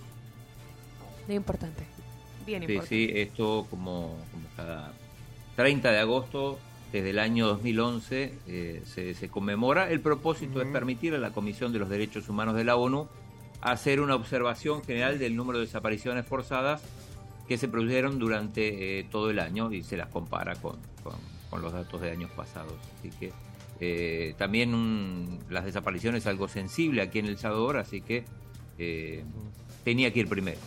Muy 1.28 1.36
importante. 1.38 1.84
Bien 2.46 2.64
Sí, 2.66 2.74
importante. 2.74 2.96
sí, 2.96 3.12
esto 3.14 3.68
como, 3.70 4.18
como 4.32 4.48
cada 4.58 4.92
30 5.56 5.92
de 5.92 6.00
agosto, 6.00 6.60
desde 6.92 7.12
el 7.12 7.20
año 7.20 7.48
2011, 7.48 8.34
eh, 8.48 8.82
se, 8.86 9.14
se 9.14 9.30
conmemora. 9.30 9.90
El 9.90 10.02
propósito 10.02 10.62
es 10.62 10.68
permitir 10.68 11.14
a 11.16 11.18
la 11.20 11.32
Comisión 11.32 11.72
de 11.72 11.80
los 11.80 11.90
Derechos 11.90 12.28
Humanos 12.30 12.56
de 12.56 12.64
la 12.64 12.76
ONU 12.76 13.08
hacer 13.62 14.02
una 14.02 14.16
observación 14.16 14.84
general 14.84 15.20
del 15.20 15.36
número 15.36 15.60
de 15.60 15.66
desapariciones 15.66 16.26
forzadas 16.26 16.82
que 17.48 17.58
se 17.58 17.68
produjeron 17.68 18.18
durante 18.18 19.00
eh, 19.00 19.04
todo 19.12 19.30
el 19.30 19.40
año 19.40 19.72
y 19.72 19.84
se 19.84 19.98
las 19.98 20.08
compara 20.08 20.56
con, 20.56 20.78
con- 21.04 21.32
con 21.50 21.62
los 21.62 21.74
datos 21.74 22.00
de 22.02 22.12
años 22.12 22.32
pasados. 22.32 22.74
Así 22.98 23.10
que 23.20 23.32
eh, 23.82 24.34
también 24.38 24.74
un- 24.74 25.40
las 25.50 25.66
desapariciones 25.66 26.24
es 26.24 26.28
algo 26.28 26.48
sensible 26.48 27.02
aquí 27.02 27.20
en 27.20 27.26
El 27.26 27.38
Salvador, 27.38 27.78
así 27.78 28.02
que 28.02 28.24
eh, 28.80 29.24
tenía 29.84 30.12
que 30.14 30.22
ir 30.22 30.28
primero. 30.30 30.58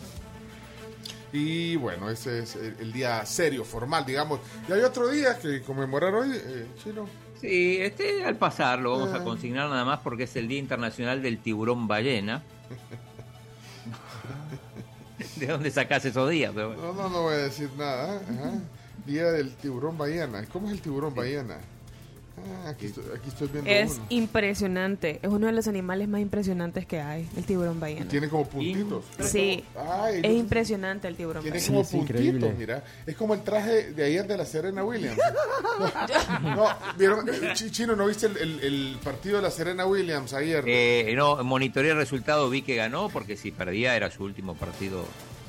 Y 1.35 1.75
bueno, 1.75 2.09
ese 2.11 2.39
es 2.39 2.55
el, 2.55 2.77
el 2.79 2.93
día 2.93 3.27
serio, 3.27 3.65
formal, 3.65 4.07
digamos. 4.07 4.39
Y 4.69 4.73
hay 4.73 4.83
otro 4.83 5.09
día 5.09 5.37
que 5.37 5.63
conmemorar 5.63 6.15
hoy, 6.15 6.31
eh, 6.33 6.69
Chino. 6.81 7.09
Sí, 7.41 7.79
este 7.81 8.25
al 8.25 8.37
pasar 8.37 8.79
lo 8.79 8.93
vamos 8.93 9.13
a 9.13 9.25
consignar 9.25 9.69
nada 9.69 9.85
más 9.85 9.99
porque 9.99 10.23
es 10.23 10.37
el 10.37 10.47
Día 10.47 10.61
Internacional 10.61 11.23
del 11.23 11.39
Tiburón 11.39 11.89
Ballena. 11.89 12.45
¿De 15.37 15.47
dónde 15.47 15.73
sacás 15.73 16.05
esos 16.05 16.31
días? 16.31 16.53
Pero. 16.55 16.77
No, 16.77 16.93
no, 16.93 17.09
no 17.09 17.23
voy 17.23 17.35
a 17.35 17.39
decir 17.39 17.69
nada. 17.77 18.15
¿eh? 18.15 18.21
Ajá. 18.31 18.53
Día 19.05 19.33
del 19.33 19.57
tiburón 19.57 19.99
ballena. 19.99 20.47
¿Cómo 20.47 20.69
es 20.69 20.75
el 20.75 20.81
tiburón 20.81 21.15
ballena? 21.15 21.59
Ah, 22.47 22.69
aquí, 22.71 22.87
estoy, 22.87 23.05
aquí 23.17 23.29
estoy 23.29 23.49
viendo 23.49 23.71
Es 23.71 23.93
uno. 23.97 24.07
impresionante. 24.11 25.19
Es 25.23 25.29
uno 25.31 25.47
de 25.47 25.53
los 25.53 25.67
animales 25.67 26.09
más 26.09 26.21
impresionantes 26.21 26.85
que 26.87 27.01
hay, 27.01 27.29
el 27.37 27.45
tiburón 27.45 27.81
ballena. 27.81 28.07
Tiene 28.09 28.29
como 28.29 28.47
puntitos. 28.49 29.05
Sí, 29.21 29.65
Ay, 29.77 30.21
es 30.23 30.33
impresionante 30.35 31.09
el 31.09 31.17
tiburón 31.17 31.43
Tiene 31.43 31.59
ballena. 31.59 31.77
como 31.85 31.89
puntitos, 32.05 32.55
mira. 32.59 32.85
Es 33.07 33.17
como 33.17 33.35
el 33.35 33.43
traje 33.43 33.93
de 33.93 34.05
ayer 34.05 34.27
de 34.27 34.37
la 34.37 34.45
Serena 34.45 34.85
Williams. 34.85 35.19
No, 36.43 36.69
no, 36.99 37.55
Chino, 37.55 37.97
¿no 37.97 38.07
viste 38.07 38.27
el, 38.27 38.37
el- 38.37 38.61
el 38.61 38.97
partido 39.03 39.37
de 39.37 39.43
la 39.43 39.51
Serena 39.51 39.87
Williams 39.87 40.33
ayer? 40.35 40.63
Eh, 40.67 41.13
no, 41.17 41.43
monitoreé 41.43 41.93
el 41.93 41.97
resultado, 41.97 42.49
vi 42.51 42.63
que 42.63 42.77
ganó, 42.77 43.09
porque 43.09 43.37
si 43.37 43.51
perdía 43.51 43.97
era 43.97 44.11
su 44.11 44.23
último 44.25 44.55
partido. 44.55 45.05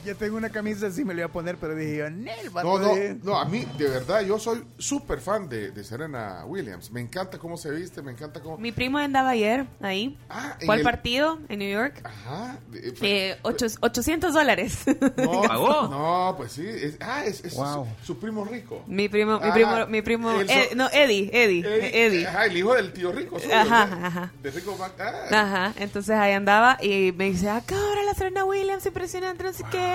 Yo 0.06 0.16
tengo 0.16 0.38
una 0.38 0.50
camisa 0.50 0.88
así, 0.88 1.04
me 1.04 1.14
la 1.14 1.22
iba 1.22 1.30
a 1.30 1.32
poner, 1.32 1.58
pero 1.58 1.76
dije 1.76 1.98
yo, 1.98 2.10
Nel, 2.10 2.56
va 2.56 2.64
No, 2.64 2.76
a 2.78 2.80
no, 2.80 2.88
poder". 2.90 3.18
no, 3.24 3.38
a 3.40 3.46
mí, 3.46 3.66
de 3.78 3.88
verdad, 3.90 4.22
yo 4.22 4.38
soy 4.40 4.64
súper 4.78 5.20
fan 5.20 5.50
de, 5.50 5.72
de 5.72 5.84
Serena 5.84 6.44
Williams. 6.46 6.92
Me 6.92 7.02
encanta 7.02 7.38
cómo 7.40 7.58
se 7.58 7.72
viste, 7.72 8.02
me 8.02 8.12
encanta 8.12 8.40
cómo... 8.40 8.58
Mi 8.58 8.72
primo 8.72 8.98
andaba 9.00 9.32
ayer 9.32 9.66
ahí. 9.82 10.18
en 10.60 10.66
Fue 10.66 10.76
al 10.76 10.80
el- 10.82 10.84
partido 10.84 11.40
en 11.50 11.60
New 11.60 11.72
York. 11.74 12.02
Ajá. 12.04 12.58
Eh, 12.74 12.94
Eh, 13.02 13.38
ocho- 13.42 13.66
800 13.82 14.34
dólares. 14.34 14.80
No, 15.18 15.88
no, 15.90 16.34
pues 16.38 16.52
sí. 16.52 16.66
es- 16.68 16.98
ah, 17.00 17.24
es, 17.26 17.44
es 17.44 17.54
su, 17.54 17.86
su 18.04 18.20
primo 18.20 18.46
rico. 18.46 18.84
Mi 18.88 19.10
primo, 19.10 19.40
mi 19.40 19.50
Ah, 19.50 19.54
primo, 19.54 19.88
mi 19.88 20.02
primo, 20.02 20.32
el 20.40 20.50
Ed- 20.50 20.76
no, 20.76 20.88
Eddie, 20.92 21.30
Eddie, 21.34 22.06
Eddie. 22.06 22.28
Ajá, 22.28 22.46
el 22.46 22.58
hijo 22.58 22.74
del 22.74 22.92
tío 22.94 23.12
rico. 23.12 23.40
suyo, 23.40 23.54
Ajá, 23.56 23.84
ajá. 24.04 24.32
De 24.44 24.52
rico 24.52 24.76
Mac- 24.78 25.00
ah, 25.00 25.14
Ajá, 25.32 25.74
entonces 25.78 26.16
ahí 26.16 26.34
andaba 26.34 26.78
y 26.82 27.12
me 27.14 27.26
dice, 27.32 27.50
acá 27.50 27.76
ahora 27.76 28.04
la 28.04 28.14
Serena 28.14 28.44
Williams, 28.46 28.86
impresionante, 28.86 29.44
no 29.44 29.54
sé 29.54 29.64
qué. 29.72 29.95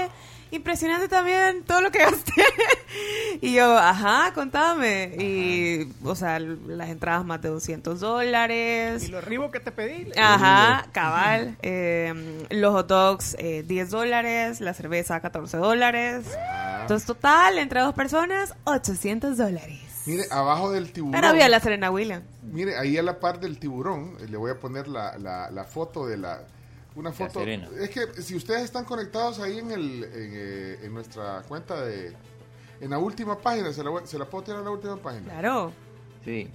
Impresionante 0.52 1.06
también 1.06 1.62
todo 1.62 1.80
lo 1.80 1.92
que 1.92 1.98
gasté. 2.00 2.32
y 3.40 3.52
yo, 3.54 3.78
ajá, 3.78 4.32
contame. 4.34 5.14
Y, 5.16 5.92
o 6.04 6.16
sea, 6.16 6.40
las 6.40 6.88
entradas 6.88 7.24
más 7.24 7.40
de 7.40 7.50
200 7.50 8.00
dólares. 8.00 9.04
Y 9.04 9.08
los 9.12 9.22
ribos 9.22 9.52
que 9.52 9.60
te 9.60 9.70
pedí. 9.70 10.10
Ajá, 10.16 10.88
cabal. 10.90 11.56
Eh, 11.62 12.46
los 12.50 12.72
hot 12.72 12.88
dogs, 12.88 13.36
eh, 13.38 13.62
10 13.64 13.90
dólares. 13.90 14.60
La 14.60 14.74
cerveza, 14.74 15.20
14 15.20 15.56
dólares. 15.56 16.26
Entonces, 16.80 17.06
total, 17.06 17.58
entre 17.58 17.80
dos 17.80 17.94
personas, 17.94 18.52
800 18.64 19.36
dólares. 19.38 19.78
Mire, 20.06 20.24
abajo 20.32 20.72
del 20.72 20.90
tiburón. 20.90 21.12
Pero 21.12 21.28
había 21.28 21.48
la 21.48 21.60
Serena 21.60 21.92
Williams. 21.92 22.24
Mire, 22.42 22.76
ahí 22.76 22.98
a 22.98 23.02
la 23.04 23.20
par 23.20 23.38
del 23.38 23.60
tiburón, 23.60 24.16
eh, 24.20 24.26
le 24.28 24.36
voy 24.36 24.50
a 24.50 24.58
poner 24.58 24.88
la, 24.88 25.16
la, 25.18 25.48
la 25.50 25.62
foto 25.64 26.06
de 26.06 26.16
la... 26.16 26.40
Una 26.96 27.12
foto... 27.12 27.40
Es 27.42 27.90
que 27.90 28.22
si 28.22 28.34
ustedes 28.36 28.62
están 28.62 28.84
conectados 28.84 29.38
ahí 29.38 29.58
en, 29.58 29.70
el, 29.70 30.04
en, 30.04 30.10
eh, 30.34 30.78
en 30.82 30.94
nuestra 30.94 31.42
cuenta 31.48 31.80
de... 31.84 32.12
En 32.80 32.90
la 32.90 32.98
última 32.98 33.38
página, 33.38 33.72
¿se 33.72 33.84
la, 33.84 33.90
se 34.04 34.18
la 34.18 34.24
puedo 34.24 34.44
tirar 34.44 34.60
a 34.60 34.64
la 34.64 34.70
última 34.70 34.96
página? 34.96 35.24
Claro. 35.32 35.72
Sí. 36.24 36.48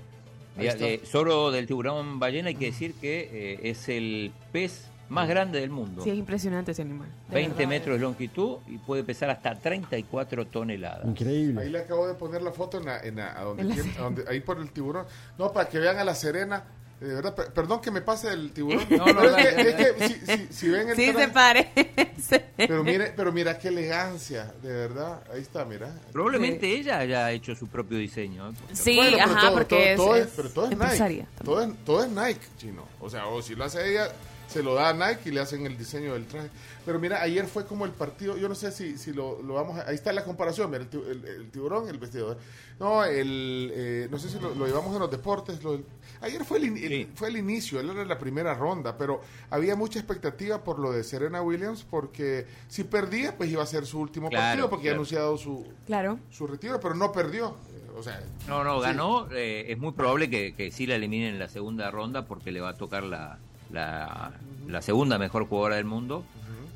Mira, 0.57 0.71
está. 0.73 0.85
eh, 0.87 1.01
solo 1.05 1.51
del 1.51 1.67
tiburón 1.67 2.19
ballena 2.19 2.47
hay 2.49 2.55
que 2.55 2.65
decir 2.65 2.93
que 2.95 3.29
eh, 3.31 3.69
es 3.69 3.87
el 3.89 4.33
pez 4.51 4.87
más 5.09 5.27
grande 5.29 5.59
del 5.59 5.69
mundo. 5.69 6.01
Sí, 6.03 6.09
es 6.09 6.17
impresionante 6.17 6.71
ese 6.71 6.81
animal. 6.81 7.07
de 7.29 7.35
20 7.35 7.55
verdad. 7.55 7.69
metros 7.69 7.95
de 7.97 8.01
longitud 8.01 8.57
y 8.67 8.77
puede 8.79 9.03
pesar 9.03 9.29
hasta 9.29 9.53
34 9.53 10.47
toneladas. 10.47 11.05
Increíble. 11.05 11.61
Ahí 11.61 11.69
le 11.69 11.79
acabo 11.79 12.07
de 12.07 12.15
poner 12.15 12.41
la 12.41 12.51
foto 12.51 12.79
en 12.79 12.85
la, 12.85 12.99
en 13.01 13.17
la- 13.17 13.39
a 13.39 13.43
donde 13.43 13.61
En 13.61 13.69
la 13.69 13.75
tiene- 13.75 13.97
a 13.97 14.01
donde- 14.01 14.25
ahí 14.27 14.39
por 14.39 14.57
el 14.59 14.71
tiburón. 14.71 15.05
No, 15.37 15.53
para 15.53 15.69
que 15.69 15.77
vean 15.77 15.99
a 15.99 16.03
la 16.03 16.15
Serena. 16.15 16.63
Eh, 17.01 17.05
De 17.05 17.13
verdad, 17.15 17.35
per- 17.35 17.51
perdón 17.53 17.81
que 17.81 17.91
me 17.91 18.01
pase 18.01 18.29
el 18.31 18.51
tiburón. 18.51 18.85
No, 18.89 19.05
no, 19.05 19.21
Pero 19.21 19.35
es, 19.37 19.53
que, 19.53 19.61
es 19.61 19.77
dale. 19.77 19.95
que 19.95 20.07
si, 20.07 20.13
si- 20.47 20.53
si 20.53 20.69
ven 20.69 20.89
el 20.89 20.95
Sí, 20.95 21.11
traje- 21.11 21.25
se 21.25 21.27
parece. 21.31 22.45
Pero 22.57 22.83
mire, 22.83 23.13
pero 23.15 23.31
mira 23.33 23.57
qué 23.59 23.67
elegancia, 23.67 24.53
de 24.63 24.71
verdad. 24.73 25.21
Ahí 25.33 25.41
está, 25.41 25.65
mira. 25.65 25.93
Probablemente 26.13 26.67
ella 26.71 26.99
haya 26.99 27.29
hecho 27.31 27.53
su 27.53 27.67
propio 27.67 27.97
diseño. 27.97 28.49
¿eh? 28.49 28.53
Sí, 28.73 28.95
Bueno, 28.95 29.17
ajá, 29.21 29.41
todo- 29.41 29.53
porque 29.53 29.93
todo- 29.97 30.05
todo 30.07 30.15
es, 30.15 30.25
es- 30.27 30.31
pero 30.35 30.49
todo 30.49 30.65
es. 30.71 30.77
Nike. 31.01 31.25
Todo 31.43 31.61
es, 31.61 31.69
todo 31.85 32.03
es 32.03 32.09
Nike, 32.09 32.47
chino. 32.57 32.85
O 33.01 33.09
sea, 33.09 33.27
o 33.27 33.41
si 33.41 33.55
lo 33.55 33.65
hace 33.65 33.91
ella, 33.91 34.09
se 34.55 34.63
lo 34.63 34.73
da 34.73 34.89
a 34.89 34.93
Nike 34.93 35.29
y 35.29 35.31
le 35.33 35.41
hacen 35.41 35.65
el 35.65 35.77
diseño 35.77 36.13
del 36.13 36.25
traje. 36.27 36.49
Pero 36.85 36.97
mira, 36.97 37.21
ayer 37.21 37.45
fue 37.45 37.65
como 37.65 37.83
el 37.83 37.91
partido, 37.91 38.37
yo 38.37 38.47
no 38.47 38.55
sé 38.55 38.71
si, 38.71 38.97
si 38.97 39.11
lo, 39.11 39.41
lo 39.41 39.55
vamos 39.55 39.77
a... 39.77 39.89
Ahí 39.89 39.95
está 39.95 40.13
la 40.13 40.23
comparación, 40.23 40.71
mira, 40.71 40.85
el, 40.89 40.97
el- 41.11 41.25
el 41.25 41.51
tiburón, 41.51 41.89
el 41.89 41.97
vestido. 41.97 42.37
No, 42.79 43.03
el, 43.03 43.71
eh, 43.73 44.07
no 44.09 44.17
sé 44.17 44.29
si 44.29 44.39
lo, 44.39 44.55
lo 44.55 44.65
llevamos 44.65 44.93
en 44.93 44.99
los 45.01 45.11
deportes. 45.11 45.61
lo- 45.61 45.81
ayer 46.21 46.45
fue 46.45 46.59
el, 46.59 47.09
fue 47.15 47.27
el 47.27 47.35
inicio, 47.37 47.81
él 47.81 47.89
era 47.89 48.05
la 48.05 48.17
primera 48.17 48.53
ronda, 48.53 48.97
pero 48.97 49.19
había 49.49 49.75
mucha 49.75 49.99
expectativa 49.99 50.63
por 50.63 50.79
lo 50.79 50.93
de 50.93 51.03
Serena 51.03 51.41
Williams, 51.41 51.83
porque 51.89 52.45
si 52.69 52.85
perdía, 52.85 53.35
pues 53.35 53.49
iba 53.51 53.61
a 53.61 53.65
ser 53.65 53.85
su 53.85 53.99
último 53.99 54.29
Claro, 54.29 54.45
partido, 54.45 54.69
porque 54.69 54.83
claro. 54.83 54.93
ha 54.93 54.97
anunciado 54.97 55.37
su, 55.37 55.67
Claro. 55.85 56.17
su 56.31 56.47
retiro, 56.47 56.79
pero 56.79 56.95
no 56.95 57.11
perdió. 57.11 57.55
O 57.97 58.03
sea, 58.03 58.21
No, 58.47 58.63
no, 58.63 58.77
sí. 58.79 58.87
ganó. 58.87 59.27
eh, 59.31 59.65
es 59.69 59.77
muy 59.77 59.91
probable 59.93 60.29
que, 60.29 60.53
que 60.53 60.69
sí 60.71 60.85
la 60.85 60.95
eliminen 60.95 61.33
en 61.33 61.39
la 61.39 61.47
segunda 61.49 61.89
ronda 61.91 62.25
porque 62.25 62.51
le 62.51 62.59
va 62.61 62.69
a 62.69 62.73
tocar 62.75 63.03
la, 63.03 63.39
la, 63.71 64.31
la 64.67 64.81
segunda 64.81 65.17
mejor 65.17 65.47
jugadora 65.47 65.75
del 65.75 65.85
mundo. 65.85 66.23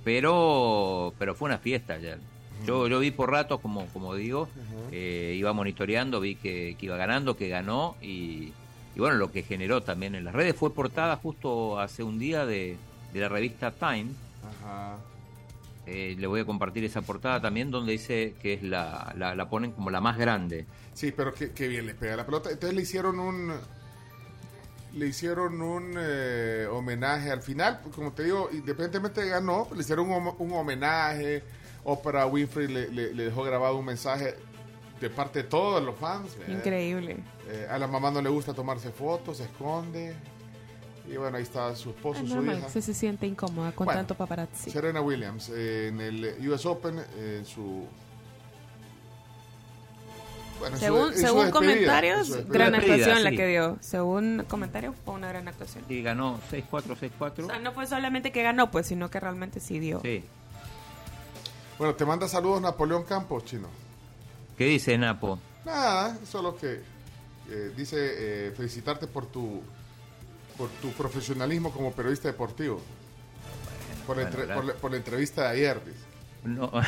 Pero 0.03 1.13
pero 1.19 1.35
fue 1.35 1.47
una 1.49 1.57
fiesta 1.57 1.93
ayer. 1.93 2.19
Yo, 2.65 2.87
yo 2.87 2.99
vi 2.99 3.11
por 3.11 3.31
ratos, 3.31 3.61
como, 3.61 3.85
como 3.87 4.15
digo, 4.15 4.49
eh, 4.91 5.35
iba 5.37 5.53
monitoreando, 5.53 6.19
vi 6.19 6.35
que, 6.35 6.75
que 6.77 6.85
iba 6.87 6.97
ganando, 6.97 7.37
que 7.37 7.47
ganó 7.47 7.95
y, 8.01 8.51
y 8.95 8.99
bueno, 8.99 9.15
lo 9.15 9.31
que 9.31 9.43
generó 9.43 9.81
también 9.81 10.13
en 10.15 10.25
las 10.25 10.33
redes 10.33 10.55
fue 10.55 10.73
portada 10.73 11.15
justo 11.17 11.79
hace 11.79 12.03
un 12.03 12.19
día 12.19 12.45
de, 12.45 12.77
de 13.13 13.19
la 13.19 13.29
revista 13.29 13.71
Time. 13.71 14.07
Ajá. 14.43 14.97
Eh, 15.85 16.15
le 16.19 16.27
voy 16.27 16.41
a 16.41 16.45
compartir 16.45 16.83
esa 16.83 17.01
portada 17.01 17.41
también 17.41 17.71
donde 17.71 17.93
dice 17.93 18.35
que 18.41 18.53
es 18.53 18.63
la, 18.63 19.13
la, 19.17 19.35
la 19.35 19.49
ponen 19.49 19.71
como 19.71 19.89
la 19.89 20.01
más 20.01 20.17
grande. 20.17 20.65
Sí, 20.93 21.11
pero 21.11 21.33
qué, 21.33 21.51
qué 21.51 21.67
bien 21.67 21.85
le 21.85 21.93
pega 21.95 22.15
la 22.17 22.25
pelota. 22.25 22.51
Entonces 22.51 22.75
le 22.75 22.81
hicieron 22.83 23.19
un 23.19 23.53
le 24.93 25.07
hicieron 25.07 25.61
un 25.61 25.93
eh, 25.97 26.67
homenaje 26.71 27.31
al 27.31 27.41
final, 27.41 27.79
pues, 27.83 27.95
como 27.95 28.11
te 28.11 28.23
digo, 28.23 28.49
independientemente 28.51 29.21
de 29.21 29.29
ganó, 29.29 29.67
le 29.73 29.81
hicieron 29.81 30.09
un, 30.11 30.33
un 30.37 30.51
homenaje. 30.53 31.43
Oprah 31.83 32.25
Winfrey 32.25 32.67
le, 32.67 32.89
le- 32.89 33.13
le 33.13 33.23
dejó 33.25 33.43
grabado 33.43 33.77
un 33.77 33.85
mensaje 33.85 34.35
de 34.99 35.09
parte 35.09 35.43
de 35.43 35.49
todos 35.49 35.81
los 35.81 35.95
fans. 35.95 36.35
Increíble. 36.47 37.17
Eh, 37.47 37.67
a 37.69 37.77
la 37.79 37.87
mamá 37.87 38.11
no 38.11 38.21
le 38.21 38.29
gusta 38.29 38.53
tomarse 38.53 38.91
fotos, 38.91 39.37
se 39.37 39.43
esconde. 39.43 40.13
Y 41.07 41.15
bueno, 41.17 41.37
ahí 41.37 41.43
está 41.43 41.73
su 41.75 41.89
esposo, 41.91 42.21
Es 42.21 42.29
su 42.29 42.43
hija. 42.43 42.69
se, 42.69 42.81
se 42.81 42.93
siente 42.93 43.25
incómoda 43.25 43.71
con 43.71 43.85
Bueno, 43.85 43.99
tanto 44.01 44.13
paparazzi. 44.15 44.69
Serena 44.69 45.01
Williams 45.01 45.49
eh, 45.49 45.87
en 45.87 46.01
el 46.01 46.49
US 46.49 46.65
Open, 46.65 46.99
eh, 46.99 47.37
en 47.39 47.45
su. 47.45 47.85
Bueno, 50.59 50.75
en 50.75 50.79
su- 50.79 50.85
Según, 50.85 51.13
según 51.15 51.51
comentarios, 51.51 52.29
gran 52.47 52.71
Despedida, 52.73 52.95
actuación 52.95 53.23
la 53.23 53.31
que 53.31 53.47
dio. 53.47 53.77
Según 53.81 54.45
comentarios, 54.47 54.95
fue 55.05 55.13
una 55.15 55.29
gran 55.29 55.47
actuación. 55.47 55.83
Y 55.89 56.01
ganó 56.01 56.39
6-4, 56.51 56.95
6-4. 56.95 57.45
O 57.45 57.47
sea, 57.49 57.59
no 57.59 57.71
fue 57.73 57.87
solamente 57.87 58.31
que 58.31 58.43
ganó, 58.43 58.69
pues, 58.71 58.87
sino 58.87 59.09
que 59.09 59.19
realmente 59.19 59.59
sí 59.59 59.79
dio. 59.79 60.01
Sí. 60.01 60.23
Bueno, 61.77 61.95
te 61.95 62.05
manda 62.05 62.27
saludos 62.27 62.61
Napoleón 62.61 63.03
Campos, 63.03 63.45
chino. 63.45 63.69
¿Qué 64.57 64.65
dice 64.65 64.97
Napo? 64.97 65.39
Nada, 65.65 66.17
solo 66.29 66.57
que 66.57 66.81
eh, 67.49 67.71
dice 67.75 68.47
eh, 68.47 68.51
felicitarte 68.55 69.07
por 69.07 69.25
tu 69.27 69.61
por 70.57 70.69
tu 70.81 70.89
profesionalismo 70.91 71.71
como 71.71 71.93
periodista 71.93 72.27
deportivo. 72.27 72.81
Por 74.05 74.17
la, 74.17 74.23
Bueno, 74.23 74.27
entre- 74.27 74.45
gracias. 74.45 74.57
por 74.57 74.65
la- 74.65 74.73
por 74.81 74.91
la 74.91 74.97
entrevista 74.97 75.43
de 75.43 75.47
ayer, 75.49 75.81
dice. 75.85 75.99
No. 76.43 76.69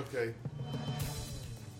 Ok. 0.00 0.34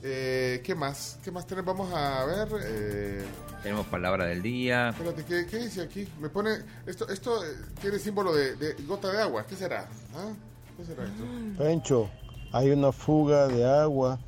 Eh, 0.02 0.62
¿Qué 0.64 0.74
más? 0.74 1.18
¿Qué 1.22 1.30
más 1.30 1.46
tenemos? 1.46 1.76
Vamos 1.76 1.92
a 1.94 2.24
ver. 2.24 2.48
eh, 2.64 3.24
Tenemos 3.62 3.86
palabra 3.86 4.24
del 4.26 4.42
día. 4.42 4.90
espérate, 4.90 5.24
¿qué, 5.24 5.46
qué 5.46 5.58
dice 5.58 5.82
aquí? 5.82 6.08
Me 6.20 6.28
pone. 6.30 6.50
Esto, 6.86 7.08
esto 7.08 7.44
eh, 7.44 7.48
tiene 7.80 7.98
símbolo 7.98 8.32
de, 8.32 8.56
de 8.56 8.74
gota 8.84 9.10
de 9.12 9.20
agua. 9.20 9.44
¿Qué 9.46 9.56
será? 9.56 9.86
¿Ah? 10.14 10.30
¿Qué 10.76 10.84
será 10.86 11.04
esto? 11.04 11.24
Pencho, 11.58 12.10
hay 12.52 12.70
una 12.70 12.92
fuga 12.92 13.48
de 13.48 13.68
agua 13.68 14.18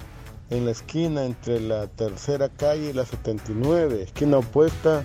en 0.50 0.66
la 0.66 0.72
esquina 0.72 1.24
entre 1.24 1.60
la 1.60 1.86
tercera 1.86 2.50
calle 2.50 2.90
y 2.90 2.92
la 2.92 3.06
79, 3.06 4.02
esquina 4.02 4.36
opuesta 4.38 5.02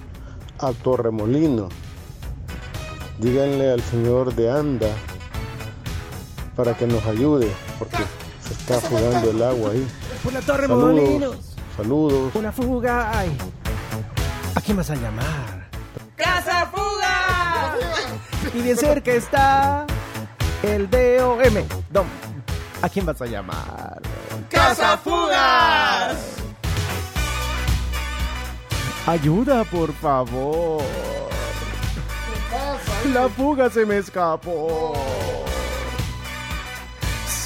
a 0.59 0.73
Torremolino. 0.73 1.69
Díganle 3.19 3.71
al 3.71 3.81
señor 3.81 4.35
de 4.35 4.51
Anda 4.51 4.89
para 6.57 6.75
que 6.75 6.85
nos 6.85 7.05
ayude, 7.05 7.49
porque 7.79 7.97
está 8.67 8.81
fugando 8.89 9.31
el 9.31 9.41
agua 9.41 9.71
ahí. 9.71 9.87
Por 10.23 10.33
la 10.33 10.41
Torre 10.41 10.67
Saludos. 10.67 10.93
Molinos. 10.93 11.35
Saludos. 11.77 12.35
Una 12.35 12.51
fuga. 12.51 13.17
Ay. 13.17 13.37
¿A 14.55 14.61
quién 14.61 14.75
vas 14.75 14.89
a 14.89 14.95
llamar? 14.95 15.69
¡Casa 16.15 16.65
Fuga! 16.65 17.75
Y 18.53 18.61
de 18.61 18.75
cerca 18.75 19.11
está 19.11 19.85
el 20.63 20.89
DOM. 20.89 21.39
Dom. 21.91 22.07
¿A 22.81 22.89
quién 22.89 23.05
vas 23.05 23.21
a 23.21 23.25
llamar? 23.25 24.01
¡Casa 24.49 24.97
Fugas! 24.97 26.17
Ayuda, 29.05 29.63
por 29.63 29.93
favor. 29.93 30.83
La 33.13 33.29
fuga 33.29 33.69
se 33.69 33.85
me 33.85 33.99
escapó. 33.99 34.93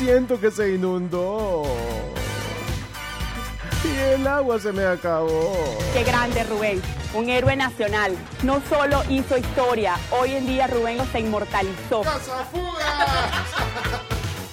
Siento 0.04 0.40
que 0.40 0.50
se 0.50 0.74
inundó. 0.74 1.62
Y 3.84 4.00
El 4.14 4.26
agua 4.26 4.60
se 4.60 4.72
me 4.72 4.84
acabó. 4.84 5.56
Qué 5.94 6.04
grande 6.04 6.44
Rubén, 6.44 6.82
un 7.14 7.30
héroe 7.30 7.56
nacional. 7.56 8.18
No 8.42 8.64
solo 8.68 9.04
hizo 9.10 9.38
historia, 9.38 10.00
hoy 10.10 10.34
en 10.34 10.48
día 10.48 10.66
Rubén 10.66 10.98
lo 10.98 11.06
se 11.06 11.20
inmortalizó. 11.20 12.02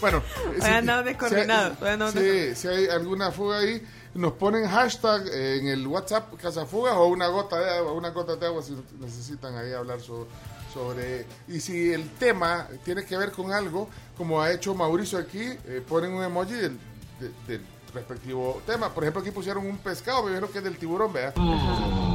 Bueno, 0.02 0.22
Hoy 0.62 0.70
andamos 0.70 1.06
descoordinados, 1.06 1.80
hoy 1.80 1.88
andamos 1.88 2.14
sí, 2.14 2.54
si 2.54 2.68
hay 2.68 2.88
alguna 2.88 3.32
fuga 3.32 3.60
ahí, 3.60 3.82
nos 4.14 4.32
ponen 4.32 4.66
hashtag 4.66 5.22
en 5.32 5.68
el 5.68 5.86
WhatsApp 5.86 6.34
Casa 6.40 6.66
Fugas 6.66 6.94
o 6.94 7.06
una 7.06 7.28
gota 7.28 7.58
de 7.60 7.70
agua, 7.78 7.92
una 7.92 8.10
gota 8.10 8.36
de 8.36 8.46
agua 8.46 8.62
si 8.62 8.76
necesitan 9.00 9.56
ahí 9.56 9.72
hablar 9.72 10.00
so- 10.00 10.26
sobre... 10.72 11.26
Y 11.48 11.60
si 11.60 11.92
el 11.92 12.08
tema 12.10 12.66
tiene 12.84 13.04
que 13.04 13.16
ver 13.16 13.32
con 13.32 13.52
algo, 13.52 13.88
como 14.16 14.40
ha 14.42 14.52
hecho 14.52 14.74
Mauricio 14.74 15.18
aquí, 15.18 15.40
eh, 15.40 15.82
ponen 15.88 16.12
un 16.12 16.22
emoji 16.24 16.52
del, 16.54 16.78
de- 17.20 17.32
del 17.52 17.62
respectivo 17.94 18.60
tema. 18.66 18.92
Por 18.92 19.02
ejemplo, 19.04 19.22
aquí 19.22 19.30
pusieron 19.30 19.66
un 19.66 19.78
pescado, 19.78 20.22
me 20.24 20.30
dijeron 20.30 20.50
que 20.52 20.58
es 20.58 20.64
del 20.64 20.76
tiburón, 20.76 21.12
vea. 21.12 21.32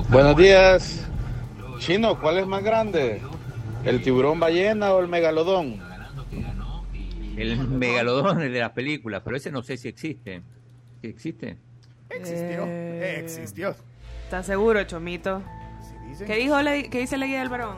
Buenos 0.10 0.38
días. 0.38 1.02
Chino, 1.80 2.20
¿cuál 2.22 2.38
es 2.38 2.48
más 2.48 2.64
grande? 2.64 3.22
¿El 3.84 4.02
tiburón 4.04 4.40
ballena 4.40 4.94
o 4.94 5.00
el 5.00 5.08
megalodón? 5.08 5.82
El 7.36 7.58
megalodón 7.68 8.42
el 8.42 8.54
de 8.54 8.60
las 8.60 8.72
películas, 8.72 9.22
pero 9.26 9.36
ese 9.36 9.52
no 9.52 9.64
sé 9.64 9.78
si 9.78 9.88
existe. 9.88 10.42
¿Sí 11.02 11.08
¿Existe? 11.08 11.58
Existió. 12.16 12.64
Eh, 12.66 13.20
Existió. 13.20 13.76
¿Estás 14.26 14.46
seguro, 14.46 14.84
Chomito? 14.84 15.42
dicen. 16.08 16.28
¿Qué, 16.28 16.36
dijo 16.36 16.60
la, 16.62 16.72
¿Qué 16.84 17.00
dice 17.00 17.18
la 17.18 17.26
guía 17.26 17.40
del 17.40 17.50
varón? 17.50 17.78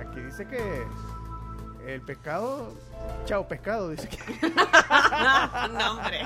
Aquí 0.00 0.20
dice 0.20 0.46
que 0.46 0.82
el 1.86 2.00
pescado. 2.02 2.74
Chao, 3.26 3.46
pescado, 3.46 3.90
dice 3.90 4.08
que. 4.08 4.18
no, 4.50 5.90
hombre. 5.92 6.20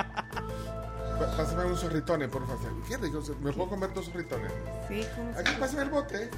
Pa- 1.18 1.36
Pásame 1.36 1.64
un 1.66 1.76
zorritone, 1.76 2.28
por 2.28 2.46
favor. 2.46 2.60
¿Qué 2.88 2.96
rico? 2.96 3.22
¿Me 3.42 3.52
puedo 3.52 3.68
comer 3.70 3.92
dos 3.92 4.06
zorritones? 4.06 4.50
Sí, 4.88 5.06
¿cómo 5.14 5.32
se- 5.34 5.40
Aquí 5.40 5.52
pásame 5.60 5.82
el 5.82 5.90
bote. 5.90 6.30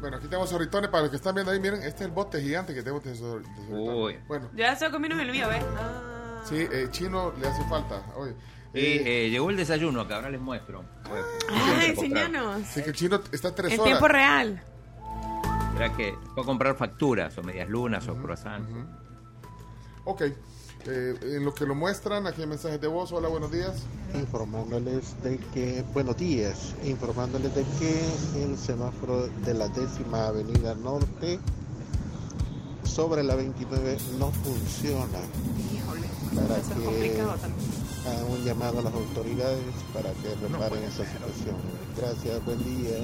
Bueno, 0.00 0.16
aquí 0.16 0.26
tenemos 0.26 0.48
zorritones. 0.50 0.90
Para 0.90 1.02
los 1.02 1.10
que 1.10 1.16
están 1.16 1.34
viendo 1.34 1.52
ahí, 1.52 1.60
miren, 1.60 1.80
este 1.82 1.96
es 2.04 2.06
el 2.06 2.10
bote 2.12 2.40
gigante 2.40 2.74
que 2.74 2.82
tengo 2.82 2.98
de 3.00 3.12
zor- 3.14 3.42
de 3.42 3.66
zorritones. 3.66 3.94
Uy. 3.94 4.18
Bueno, 4.26 4.48
Yo 4.52 4.58
ya 4.58 4.72
estoy 4.72 4.90
comiendo 4.90 5.20
el 5.20 5.30
mío, 5.30 5.48
¿ves? 5.48 5.62
Ah. 5.78 6.42
sí, 6.48 6.66
eh, 6.72 6.88
chino 6.90 7.32
le 7.38 7.46
hace 7.46 7.62
falta. 7.64 8.02
Oye, 8.16 8.34
Y 8.74 8.78
eh, 8.80 9.26
eh, 9.26 9.30
llegó 9.30 9.50
el 9.50 9.56
desayuno, 9.56 10.06
que 10.08 10.14
ahora 10.14 10.30
les 10.30 10.40
muestro. 10.40 10.82
Pues, 11.08 11.22
Ay, 11.50 11.58
voy 11.58 11.60
a 11.60 11.94
comprar. 11.94 12.24
enseñanos. 12.24 12.62
sí, 12.72 12.82
que 12.82 12.90
el 12.90 12.96
chino 12.96 13.20
está 13.30 13.54
tres 13.54 13.72
En 13.72 13.80
horas. 13.80 13.90
tiempo 13.90 14.08
real. 14.08 14.62
Será 15.74 15.92
que 15.96 16.14
puedo 16.34 16.46
comprar 16.46 16.76
facturas 16.76 17.36
o 17.38 17.42
medias 17.42 17.68
lunas 17.68 18.06
o 18.08 18.14
croissants. 18.16 18.68
Ok. 20.04 20.22
Eh, 20.84 21.14
en 21.22 21.44
lo 21.44 21.54
que 21.54 21.64
lo 21.64 21.74
muestran, 21.76 22.26
aquí 22.26 22.40
hay 22.42 22.46
mensajes 22.48 22.80
de 22.80 22.88
voz. 22.88 23.12
Hola, 23.12 23.28
buenos 23.28 23.52
días. 23.52 23.84
informándoles 24.14 25.22
de 25.22 25.38
que, 25.54 25.84
buenos 25.94 26.16
días, 26.16 26.74
informándoles 26.84 27.54
de 27.54 27.64
que 27.78 28.42
el 28.44 28.58
semáforo 28.58 29.28
de 29.28 29.54
la 29.54 29.68
décima 29.68 30.26
avenida 30.26 30.74
norte 30.74 31.38
sobre 32.84 33.22
la 33.22 33.34
29 33.36 33.96
no 34.18 34.30
funciona. 34.32 35.18
Para 36.34 36.58
Eso 36.58 36.72
es 36.72 36.78
que 36.78 36.84
complicado 36.84 37.34
también. 37.36 37.71
Hagan 38.06 38.24
un 38.24 38.44
llamado 38.44 38.80
a 38.80 38.82
las 38.82 38.92
autoridades 38.94 39.60
para 39.94 40.10
que 40.12 40.34
reparen 40.46 40.82
esa 40.84 41.04
situación. 41.04 41.56
Gracias, 41.96 42.44
buen 42.44 42.58
día. 42.64 42.98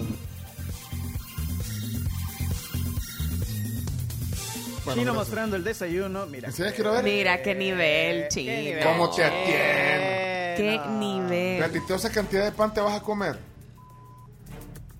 Bueno, 4.84 5.00
Chino 5.02 5.12
gracias. 5.12 5.14
mostrando 5.14 5.56
el 5.56 5.64
desayuno. 5.64 6.26
Mira. 6.26 6.48
¿Enseñas? 6.48 6.72
Quiero 6.72 6.92
ver. 6.92 7.04
Mira 7.04 7.42
qué 7.42 7.54
nivel, 7.54 8.22
Qué 8.22 8.28
chino. 8.30 8.52
nivel. 8.52 8.84
¿Cómo 8.84 9.10
te 9.10 9.24
atienden? 9.24 10.56
Qué 10.56 10.80
nivel. 10.98 11.56
Fíjate, 11.58 11.80
¿toda 11.82 11.96
esa 11.96 12.10
cantidad 12.10 12.44
de 12.44 12.52
pan 12.52 12.72
te 12.72 12.80
vas 12.80 12.94
a 12.96 13.02
comer? 13.02 13.38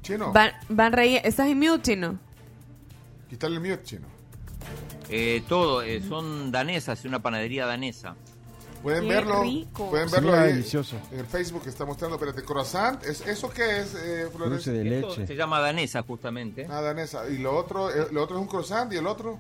Chino, 0.03 0.33
Van, 0.33 0.53
van 0.69 0.93
reír. 0.93 1.21
¿Estás 1.25 1.49
en 1.49 1.59
mute, 1.59 1.93
chino? 1.93 2.19
quítale 3.29 3.57
el 3.57 3.61
mute, 3.61 3.83
chino. 3.83 4.07
Eh, 5.11 5.43
todo, 5.49 5.83
eh, 5.83 6.03
son 6.07 6.53
danesas, 6.53 6.99
es 6.99 7.05
una 7.07 7.21
panadería 7.21 7.65
danesa. 7.67 8.15
Pueden 8.83 9.03
Qué 9.05 9.09
verlo. 9.09 9.43
rico. 9.43 9.91
Pueden 9.91 10.11
verlo 10.11 10.31
mira 10.31 10.43
ahí 10.43 10.53
delicioso. 10.53 10.97
en 11.13 11.19
el 11.21 11.27
Facebook 11.27 11.63
que 11.65 11.69
está 11.71 11.85
mostrando. 11.85 12.17
Espérate, 12.17 12.43
croissant. 12.43 13.03
¿Es, 13.05 13.21
¿Eso 13.27 13.51
qué 13.51 13.81
es, 13.81 13.95
eh, 13.95 14.23
Dulce 14.25 14.37
Florencia? 14.37 14.73
de 14.73 14.97
Esto 15.01 15.09
leche. 15.11 15.27
se 15.27 15.35
llama 15.37 15.61
danesa, 15.61 16.03
justamente. 16.03 16.67
Ah, 16.71 16.81
danesa. 16.81 17.29
Y 17.29 17.39
lo 17.39 17.57
otro, 17.57 17.91
eh, 17.91 18.07
lo 18.13 18.23
otro 18.23 18.37
es 18.37 18.43
un 18.43 18.49
croissant 18.49 18.93
y 18.93 18.97
el 18.97 19.07
otro. 19.07 19.39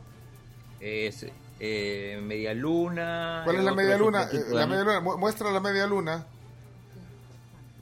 Es 0.80 1.26
eh, 1.60 2.20
media 2.22 2.52
luna. 2.54 3.42
¿Cuál 3.44 3.56
es 3.56 3.64
la 3.64 3.72
otro 3.72 3.82
media 3.82 3.96
un 3.96 4.02
luna? 4.02 4.28
Eh, 4.32 4.44
la 4.50 4.66
media 4.66 4.82
luna. 4.84 5.00
Mu- 5.00 5.18
Muestra 5.18 5.50
la 5.50 5.60
media 5.60 5.86
luna. 5.86 6.26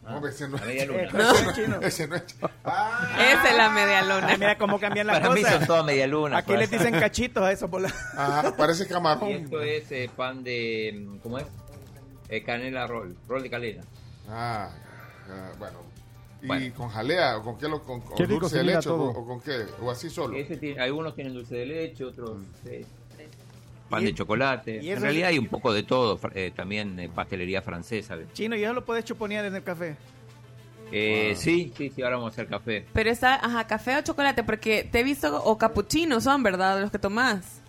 Ah, 0.08 0.14
Hombre, 0.14 0.30
ese 0.30 0.48
no, 0.48 0.56
la 0.56 0.64
media 0.66 0.86
luna. 0.86 1.02
No. 1.12 1.80
ese 1.82 2.06
no 2.06 2.14
es. 2.16 2.22
Esa 2.36 3.50
es 3.50 3.56
la 3.56 3.70
media 3.70 4.02
luna. 4.02 4.26
Ay, 4.28 4.38
mira 4.38 4.56
cómo 4.56 4.78
cambian 4.78 5.06
las 5.08 5.18
Para 5.20 5.34
mí 5.34 5.42
cosas. 5.42 5.58
son 5.58 5.66
todas 5.66 5.84
media 5.84 6.06
luna. 6.06 6.38
Aquí 6.38 6.56
les 6.56 6.70
dicen 6.70 6.92
cachitos 6.98 7.42
a 7.42 7.50
eso 7.50 7.68
por 7.68 7.80
la... 7.80 7.88
Ajá, 8.16 8.56
parece 8.56 8.86
camarón. 8.86 9.28
Y 9.28 9.32
esto 9.32 9.60
es 9.62 9.90
eh, 9.92 10.08
pan 10.14 10.44
de. 10.44 10.92
mm, 11.06 11.18
¿Cómo 11.18 11.38
es? 11.38 11.46
Eh, 12.28 12.42
canela 12.44 12.86
roll. 12.86 13.16
Roll 13.28 13.42
de 13.42 13.50
canela. 13.50 13.82
Ah, 14.28 14.70
ah, 15.28 15.50
bueno. 15.58 15.78
¿Y 16.42 16.46
Bueno. 16.46 16.74
con 16.76 16.88
jalea? 16.90 17.38
¿O 17.38 17.42
con 17.42 17.58
qué? 17.58 17.66
Lo, 17.68 17.82
con, 17.82 18.02
Qué 18.14 18.26
dulce 18.26 18.58
de 18.58 18.64
leche? 18.64 18.88
O, 18.90 19.12
con- 19.12 19.22
o 19.24 19.26
con 19.26 19.40
qué? 19.40 19.64
¿O 19.80 19.90
así 19.90 20.08
solo? 20.10 20.36
Ese 20.36 20.56
tiene- 20.56 20.80
algunos 20.80 21.14
tienen 21.16 21.34
dulce 21.34 21.56
de 21.56 21.66
leche, 21.66 22.04
otros. 22.04 22.38
Mm. 22.38 22.44
eh, 22.68 22.86
pan 23.88 24.02
Y- 24.02 24.06
de 24.06 24.14
chocolate. 24.14 24.76
y 24.82 24.88
En 24.90 24.94
eso 24.96 25.02
realidad 25.02 25.28
es- 25.28 25.32
hay 25.34 25.38
un 25.38 25.48
poco 25.48 25.72
de 25.72 25.82
todo. 25.82 26.18
eh, 26.34 26.52
también 26.54 26.98
eh, 26.98 27.08
pastelería 27.14 27.62
francesa. 27.62 28.16
Chino, 28.32 28.56
ya 28.56 28.72
lo 28.72 28.84
puedes 28.84 29.04
chuponear 29.04 29.44
en 29.44 29.54
el 29.54 29.62
café. 29.62 29.96
Eh, 30.92 31.34
Sí, 31.36 31.72
sí, 31.76 31.90
sí, 31.94 32.02
ahora 32.02 32.16
vamos 32.16 32.30
a 32.30 32.34
hacer 32.34 32.46
café. 32.46 32.86
Pero 32.92 33.10
está, 33.10 33.34
ajá, 33.36 33.66
café 33.66 33.96
o 33.96 34.02
chocolate, 34.02 34.44
porque 34.44 34.84
te 34.90 35.00
he 35.00 35.02
visto, 35.02 35.42
o 35.42 35.58
capuchino 35.58 36.20
son, 36.20 36.42
¿verdad? 36.42 36.80
Los 36.80 36.90
que 36.92 36.98
tomás. 36.98 37.60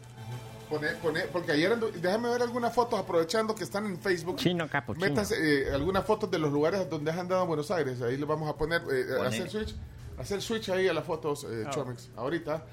Pone, 0.69 0.89
pone, 1.01 1.21
porque 1.31 1.53
ayer, 1.53 1.71
andu- 1.71 1.91
déjame 1.93 2.29
ver 2.29 2.41
algunas 2.41 2.75
fotos 2.75 2.99
aprovechando 2.99 3.55
que 3.55 3.63
están 3.63 3.85
en 3.85 3.97
Facebook. 3.97 4.35
Chino 4.35 4.67
capuchino. 4.67 5.07
Métase 5.07 5.35
eh, 5.69 5.73
algunas 5.73 6.05
fotos 6.05 6.29
de 6.29 6.37
los 6.39 6.51
lugares 6.51 6.87
donde 6.89 7.09
has 7.09 7.17
andado 7.17 7.41
en 7.43 7.47
Buenos 7.47 7.71
Aires. 7.71 8.01
Ahí 8.01 8.17
le 8.17 8.25
vamos 8.25 8.49
a 8.49 8.55
poner, 8.57 8.81
eh, 8.91 9.05
Pone. 9.15 9.29
hacer 9.29 9.49
switch, 9.49 9.75
hacer 10.19 10.41
switch 10.41 10.69
ahí 10.69 10.87
a 10.89 10.93
las 10.93 11.05
fotos, 11.05 11.45
eh, 11.49 11.63
Ah. 11.65 11.69
Chomix. 11.71 12.09
Ahorita 12.17 12.65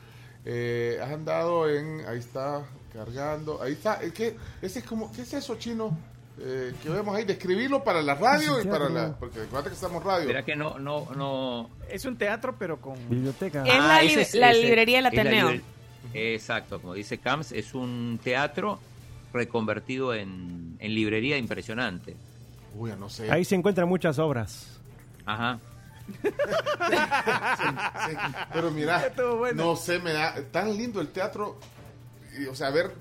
eh, 0.44 0.98
has 1.00 1.10
andado 1.12 1.70
en, 1.70 2.04
ahí 2.06 2.18
está 2.18 2.64
cargando, 2.94 3.60
ahí 3.60 3.72
está. 3.72 3.98
¿qué, 4.14 4.36
ese 4.62 4.78
es 4.78 4.84
como, 4.84 5.10
¿qué 5.12 5.22
es 5.22 5.34
eso 5.34 5.56
chino? 5.56 5.96
Eh, 6.38 6.74
que 6.82 6.88
vemos 6.88 7.14
ahí, 7.14 7.24
describirlo 7.24 7.84
para 7.84 8.02
la 8.02 8.14
radio 8.14 8.60
y 8.60 8.66
para 8.66 8.88
la, 8.88 9.16
porque 9.16 9.40
acuérdate 9.40 9.68
que 9.68 9.74
estamos 9.74 10.02
radio. 10.02 10.26
Verá 10.26 10.44
que 10.44 10.56
no, 10.56 10.78
no, 10.78 11.08
no. 11.14 11.70
Es 11.88 12.04
un 12.04 12.16
teatro, 12.16 12.56
pero 12.58 12.80
con... 12.80 12.96
Biblioteca. 13.08 13.64
Es 13.64 14.34
la 14.34 14.46
la 14.46 14.52
librería 14.52 14.96
del 14.96 15.04
la 15.04 15.08
Ateneo. 15.10 15.60
Exacto, 16.12 16.80
como 16.80 16.94
dice 16.94 17.18
Camps, 17.18 17.52
es 17.52 17.74
un 17.74 18.18
teatro 18.22 18.78
reconvertido 19.32 20.14
en, 20.14 20.76
en 20.78 20.94
librería 20.94 21.36
impresionante. 21.38 22.16
Uy, 22.76 22.92
no 22.98 23.08
sé. 23.08 23.30
Ahí 23.30 23.44
se 23.44 23.54
encuentran 23.54 23.88
muchas 23.88 24.18
obras. 24.18 24.80
Ajá. 25.26 25.58
Sí, 28.06 28.16
pero 28.52 28.70
mira, 28.70 29.10
bueno. 29.38 29.64
no 29.64 29.76
sé, 29.76 29.98
me 29.98 30.12
da 30.12 30.34
tan 30.52 30.76
lindo 30.76 31.00
el 31.00 31.08
teatro. 31.08 31.58
O 32.50 32.54
sea, 32.54 32.68
haber 32.68 32.92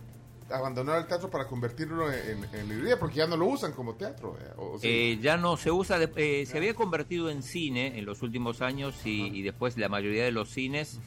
abandonado 0.52 1.00
el 1.00 1.08
teatro 1.08 1.30
para 1.30 1.48
convertirlo 1.48 2.12
en, 2.12 2.44
en 2.54 2.70
librería, 2.70 3.00
porque 3.00 3.16
ya 3.16 3.28
no 3.28 3.38
lo 3.38 3.46
usan 3.46 3.72
como 3.72 3.96
teatro. 3.96 4.38
eh, 4.40 4.50
o- 4.58 4.74
o 4.74 4.80
sí. 4.80 4.88
Eh, 4.88 5.20
ya 5.22 5.38
no 5.38 5.58
se 5.58 5.72
usa, 5.72 5.98
de- 5.98 6.12
eh, 6.18 6.46
se 6.46 6.58
había 6.58 6.74
convertido 6.74 7.30
en 7.30 7.42
cine 7.44 7.98
en 7.98 8.06
los 8.06 8.22
últimos 8.22 8.62
años 8.62 8.94
y, 9.06 9.26
y 9.28 9.42
después 9.42 9.78
la 9.78 9.90
mayoría 9.90 10.24
de 10.26 10.32
los 10.32 10.50
cines 10.50 11.00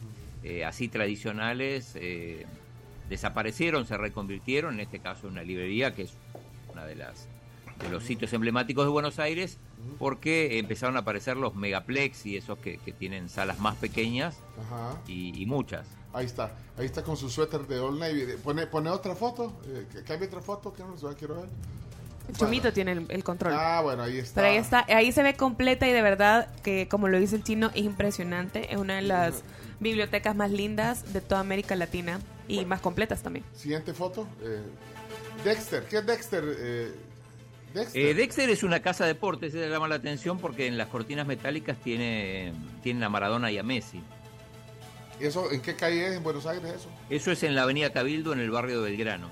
eh, 0.43 0.65
así 0.65 0.89
tradicionales 0.89 1.93
eh, 1.97 2.47
desaparecieron, 3.09 3.87
se 3.87 3.97
reconvirtieron, 3.97 4.75
en 4.75 4.81
este 4.81 4.99
caso 5.01 5.27
en 5.27 5.35
una 5.35 5.43
librería 5.43 5.95
que 5.95 6.03
es 6.03 6.15
una 6.73 6.85
de 6.85 6.97
las 6.97 7.29
de 7.83 7.91
los 7.91 8.05
sitios 8.05 8.33
emblemáticos 8.33 8.87
de 8.87 8.91
Buenos 8.91 9.19
Aires, 9.19 9.59
porque 9.99 10.59
empezaron 10.59 10.97
a 10.97 11.01
aparecer 11.01 11.37
los 11.37 11.55
megaplex 11.55 12.25
y 12.25 12.39
esos 12.39 12.59
que, 12.59 12.79
que 12.79 12.93
tienen 12.93 13.29
salas 13.29 13.59
más 13.59 13.77
pequeñas 13.77 14.39
y 15.07 15.45
muchas. 15.45 15.87
Ahí 16.17 16.25
está, 16.25 16.51
ahí 16.79 16.87
está 16.87 17.03
con 17.03 17.15
su 17.15 17.29
suéter 17.29 17.67
de 17.67 17.79
All 17.79 17.99
Navy. 17.99 18.25
Pone, 18.43 18.67
pone 18.67 18.89
otra 18.89 19.15
foto, 19.15 19.53
eh, 19.67 19.87
cambia 20.07 20.27
otra 20.27 20.41
foto, 20.41 20.73
que 20.73 20.83
no 20.83 20.95
quiero 21.15 21.43
ver. 21.43 21.51
El 22.27 22.37
Chomito 22.37 22.73
tiene 22.73 22.93
el, 22.93 23.07
el 23.11 23.23
control. 23.23 23.53
Ah, 23.55 23.83
bueno, 23.83 24.03
ahí 24.03 24.17
está. 24.17 24.41
Pero 24.41 24.47
ahí 24.49 24.57
está, 24.57 24.87
ahí 24.89 25.13
se 25.13 25.23
ve 25.23 25.37
completa 25.37 25.87
y 25.87 25.93
de 25.93 26.01
verdad 26.01 26.49
que 26.63 26.89
como 26.89 27.09
lo 27.09 27.21
dice 27.21 27.37
el 27.37 27.45
chino 27.45 27.71
es 27.75 27.85
impresionante, 27.85 28.73
es 28.73 28.79
una 28.79 28.97
de 28.97 29.03
las 29.03 29.43
bibliotecas 29.79 30.35
más 30.35 30.51
lindas 30.51 31.13
de 31.13 31.21
toda 31.21 31.41
América 31.41 31.77
Latina 31.77 32.19
y 32.49 32.65
más 32.65 32.81
completas 32.81 33.23
también. 33.23 33.45
Siguiente 33.55 33.93
foto. 33.93 34.27
eh, 34.43 34.63
Dexter, 35.45 35.85
¿qué 35.85 35.99
es 35.99 36.07
Dexter? 36.07 36.45
Eh, 36.59 36.93
Dexter. 37.75 38.03
Eh, 38.03 38.15
Dexter 38.15 38.49
es 38.49 38.63
una 38.63 38.81
casa 38.81 39.05
de 39.05 39.13
deportes, 39.13 39.53
se 39.53 39.69
llama 39.69 39.87
la 39.87 39.97
atención 39.97 40.39
porque 40.39 40.67
en 40.67 40.79
las 40.79 40.89
cortinas 40.89 41.27
metálicas 41.27 41.77
tiene, 41.77 42.55
tiene 42.83 43.05
a 43.05 43.11
Maradona 43.11 43.51
y 43.53 43.59
a 43.59 43.63
Messi. 43.63 44.03
¿Y 45.21 45.27
eso 45.27 45.51
en 45.51 45.61
qué 45.63 45.75
calle 45.75 46.09
es 46.09 46.17
en 46.17 46.23
Buenos 46.23 46.47
Aires 46.47 46.75
eso? 46.75 46.89
Eso 47.09 47.31
es 47.31 47.43
en 47.43 47.55
la 47.55 47.63
avenida 47.63 47.93
Cabildo, 47.93 48.33
en 48.33 48.41
el 48.41 48.51
barrio 48.51 48.83
de 48.83 48.91
Belgrano. 48.91 49.29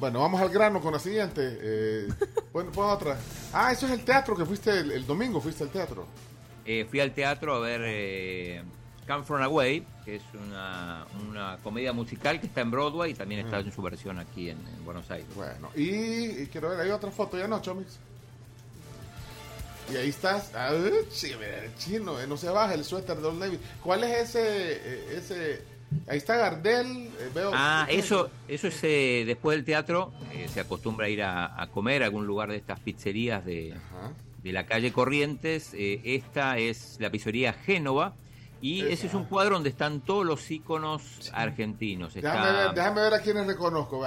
Bueno, 0.00 0.20
vamos 0.20 0.40
al 0.40 0.48
grano 0.48 0.80
con 0.80 0.92
la 0.92 0.98
siguiente. 0.98 1.58
Eh, 1.60 2.08
pon, 2.52 2.72
pon 2.72 2.90
otra. 2.90 3.16
Ah, 3.52 3.70
eso 3.72 3.86
es 3.86 3.92
el 3.92 4.04
teatro 4.04 4.34
que 4.36 4.44
fuiste 4.44 4.70
el, 4.70 4.90
el 4.90 5.06
domingo, 5.06 5.40
fuiste 5.40 5.64
al 5.64 5.70
teatro. 5.70 6.06
Eh, 6.64 6.86
fui 6.88 7.00
al 7.00 7.12
teatro 7.12 7.54
a 7.54 7.60
ver 7.60 7.82
eh, 7.84 8.62
Come 9.06 9.22
From 9.24 9.42
Away, 9.42 9.86
que 10.04 10.16
es 10.16 10.22
una, 10.34 11.06
una 11.28 11.58
comedia 11.62 11.92
musical 11.92 12.40
que 12.40 12.46
está 12.46 12.62
en 12.62 12.70
Broadway 12.70 13.12
y 13.12 13.14
también 13.14 13.44
está 13.44 13.60
en 13.60 13.72
su 13.72 13.82
versión 13.82 14.18
aquí 14.18 14.50
en, 14.50 14.58
en 14.58 14.84
Buenos 14.84 15.10
Aires. 15.10 15.26
Bueno, 15.36 15.70
y, 15.76 16.42
y 16.42 16.48
quiero 16.50 16.70
ver, 16.70 16.80
hay 16.80 16.90
otra 16.90 17.10
foto, 17.10 17.38
ya 17.38 17.46
no, 17.46 17.60
Chomix. 17.60 17.98
Y 19.92 19.96
ahí 19.96 20.08
estás. 20.08 20.50
Ah, 20.54 20.70
sí, 21.10 21.32
chino, 21.78 22.20
eh, 22.20 22.26
no 22.26 22.36
se 22.36 22.48
baja 22.48 22.74
el 22.74 22.84
suéter 22.84 23.16
de 23.18 23.26
Old 23.28 23.38
Navy. 23.40 23.58
¿Cuál 23.82 24.04
es 24.04 24.30
ese? 24.30 24.40
eh, 24.42 25.16
ese 25.18 25.62
ahí 26.08 26.18
está 26.18 26.36
Gardel. 26.36 26.86
eh, 27.18 27.30
veo. 27.34 27.50
Ah, 27.54 27.86
eso, 27.90 28.30
eso 28.48 28.68
es 28.68 28.78
eh, 28.84 29.24
después 29.26 29.56
del 29.56 29.64
teatro, 29.64 30.12
eh, 30.32 30.48
se 30.52 30.60
acostumbra 30.60 31.06
a 31.06 31.08
ir 31.10 31.22
a, 31.22 31.60
a 31.60 31.66
comer 31.68 32.02
a 32.02 32.06
algún 32.06 32.26
lugar 32.26 32.48
de 32.50 32.56
estas 32.56 32.80
pizzerías 32.80 33.44
de, 33.44 33.74
de 34.42 34.52
la 34.52 34.64
calle 34.66 34.92
Corrientes. 34.92 35.70
Esta 35.74 36.58
es 36.58 36.96
la 37.00 37.10
pizzería 37.10 37.52
Génova. 37.52 38.14
Y 38.64 38.82
ese 38.86 39.08
es 39.08 39.14
un 39.14 39.24
cuadro 39.24 39.54
donde 39.56 39.70
están 39.70 40.02
todos 40.02 40.24
los 40.24 40.48
íconos 40.48 41.32
argentinos. 41.34 42.14
Está- 42.14 42.30
Déjame 42.32 42.52
ver, 42.58 42.74
déjame 42.74 43.00
ver 43.00 43.14
a 43.14 43.20
quienes 43.20 43.46
reconozco. 43.48 44.00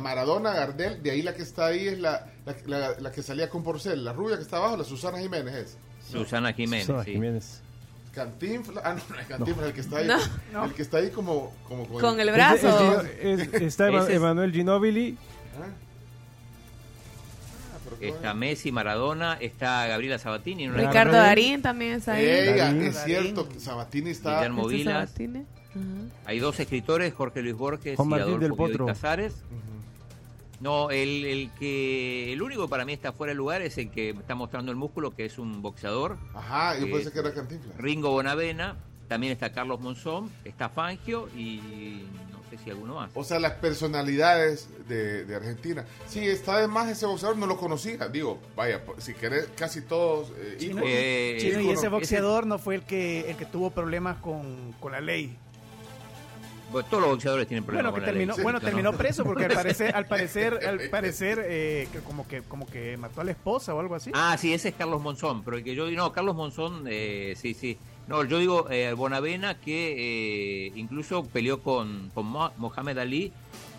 Maradona, 0.00 0.52
Gardel, 0.54 1.02
de 1.02 1.10
ahí 1.12 1.22
la 1.22 1.34
que 1.34 1.42
está 1.42 1.66
ahí 1.66 1.88
es 1.88 1.98
la, 2.00 2.26
la, 2.44 2.56
la- 2.66 2.98
la 3.00 3.12
que 3.12 3.22
salía 3.22 3.48
con 3.48 3.62
Porcel, 3.62 4.04
la 4.04 4.12
rubia 4.12 4.36
que 4.36 4.42
está 4.42 4.56
abajo, 4.56 4.76
la 4.76 4.84
Susana 4.84 5.18
Jiménez 5.18 5.54
es. 5.54 5.78
Susana 6.10 6.52
Jiménez. 6.52 6.86
Susana 6.86 7.04
sí. 7.04 7.12
Jiménez. 7.12 7.60
Cantinflas, 8.12 8.82
ah, 8.84 8.94
no, 8.94 9.14
no 9.14 9.20
es 9.20 9.26
Cantinflas, 9.28 9.66
el 9.68 9.72
que 9.74 9.80
está 9.80 9.98
ahí, 9.98 10.08
No. 10.52 10.64
el 10.64 10.74
que 10.74 10.82
está 10.82 10.96
ahí 10.98 11.10
como, 11.10 11.54
como 11.68 11.86
Con 11.86 12.18
el 12.18 12.30
brazo. 12.32 13.02
es- 13.22 13.40
es- 13.52 13.54
está 13.62 13.88
Emanuel 14.10 14.52
Ginóbili. 14.52 15.16
Está 18.00 18.34
Messi, 18.34 18.70
Maradona, 18.70 19.34
está 19.40 19.86
Gabriela 19.86 20.18
Sabatini. 20.18 20.68
una- 20.68 20.76
Ricardo 20.78 21.12
Darín 21.16 21.62
también 21.62 21.94
está 21.94 22.12
ahí. 22.14 22.24
Ella, 22.26 22.66
Darín. 22.66 22.82
es 22.82 23.02
cierto, 23.04 23.48
que 23.48 23.58
Sabatini 23.58 24.10
está. 24.10 24.36
Guillermo 24.36 24.62
¿Este 24.62 24.74
Vilas. 24.76 25.10
Sabatini? 25.10 25.44
Hay 26.24 26.38
dos 26.38 26.58
escritores, 26.60 27.12
Jorge 27.14 27.40
Luis 27.42 27.54
Borges 27.54 27.96
Juan 27.96 28.10
y 28.10 28.14
Adolfo 28.14 28.38
del 28.40 28.52
Bioy 28.52 28.56
Potro. 28.56 28.86
Casares. 28.86 29.34
No, 30.60 30.90
el, 30.90 31.24
el 31.24 31.50
que 31.58 32.32
el 32.32 32.42
único 32.42 32.62
que 32.62 32.68
para 32.68 32.84
mí 32.84 32.92
está 32.92 33.12
fuera 33.12 33.30
de 33.32 33.36
lugar 33.36 33.62
es 33.62 33.78
el 33.78 33.90
que 33.90 34.10
está 34.10 34.34
mostrando 34.34 34.72
el 34.72 34.76
músculo, 34.76 35.14
que 35.14 35.24
es 35.24 35.38
un 35.38 35.62
boxeador. 35.62 36.16
Ajá, 36.34 36.76
yo 36.78 36.90
pensé 36.92 37.12
que 37.12 37.20
era 37.20 37.32
Cantinflas. 37.32 37.76
Ringo 37.76 38.10
Bonavena, 38.10 38.76
también 39.06 39.32
está 39.32 39.52
Carlos 39.52 39.80
Monzón, 39.80 40.30
está 40.44 40.68
Fangio 40.68 41.28
y 41.36 42.02
no 42.32 42.38
sé 42.50 42.58
si 42.64 42.70
alguno 42.70 42.96
más. 42.96 43.10
O 43.14 43.22
sea, 43.22 43.38
las 43.38 43.52
personalidades 43.54 44.68
de, 44.88 45.24
de 45.24 45.36
Argentina. 45.36 45.84
Sí, 46.08 46.26
está 46.26 46.56
además 46.56 46.88
ese 46.90 47.06
boxeador, 47.06 47.36
no 47.36 47.46
lo 47.46 47.56
conocía. 47.56 48.08
Digo, 48.08 48.40
vaya, 48.56 48.82
si 48.98 49.14
querés, 49.14 49.48
casi 49.56 49.82
todos. 49.82 50.32
eh, 50.38 50.56
Chino. 50.58 50.82
Eh, 50.84 51.36
Chino, 51.40 51.60
y 51.60 51.70
ese 51.70 51.88
boxeador 51.88 52.46
no 52.46 52.58
fue 52.58 52.74
el 52.76 52.82
que 52.82 53.30
el 53.30 53.36
que 53.36 53.46
tuvo 53.46 53.70
problemas 53.70 54.16
con, 54.18 54.72
con 54.80 54.90
la 54.92 55.00
ley. 55.00 55.36
Bueno, 56.70 56.86
todos 56.90 57.00
los 57.02 57.10
boxeadores 57.12 57.46
tienen 57.48 57.64
problemas 57.64 57.92
Bueno, 57.92 57.94
que 57.94 58.00
con 58.00 58.06
la 58.06 58.12
terminó, 58.18 58.34
ley. 58.36 58.42
bueno, 58.42 58.58
¿no? 58.58 58.64
terminó 58.64 58.92
preso 58.92 59.24
porque 59.24 59.46
al 59.46 59.52
parecer, 59.54 59.94
al 59.96 60.06
parecer, 60.06 60.60
al 60.66 60.80
parecer, 60.90 61.42
eh, 61.48 61.88
que 61.90 62.00
como 62.00 62.28
que 62.28 62.42
como 62.42 62.66
que 62.66 62.96
mató 62.98 63.22
a 63.22 63.24
la 63.24 63.30
esposa 63.30 63.74
o 63.74 63.80
algo 63.80 63.94
así. 63.94 64.10
Ah, 64.14 64.36
sí, 64.38 64.52
ese 64.52 64.68
es 64.70 64.74
Carlos 64.74 65.00
Monzón, 65.00 65.42
pero 65.44 65.56
el 65.56 65.64
que 65.64 65.74
yo 65.74 65.86
digo, 65.86 66.02
no, 66.02 66.12
Carlos 66.12 66.36
Monzón, 66.36 66.84
eh, 66.88 67.34
sí, 67.36 67.54
sí. 67.54 67.78
No, 68.06 68.24
yo 68.24 68.38
digo 68.38 68.66
eh, 68.70 68.92
Bonavena 68.94 69.58
que 69.60 70.66
eh, 70.66 70.72
incluso 70.76 71.24
peleó 71.24 71.62
con, 71.62 72.10
con 72.14 72.26
Mo- 72.26 72.52
Mohamed 72.56 72.98
Ali 72.98 73.32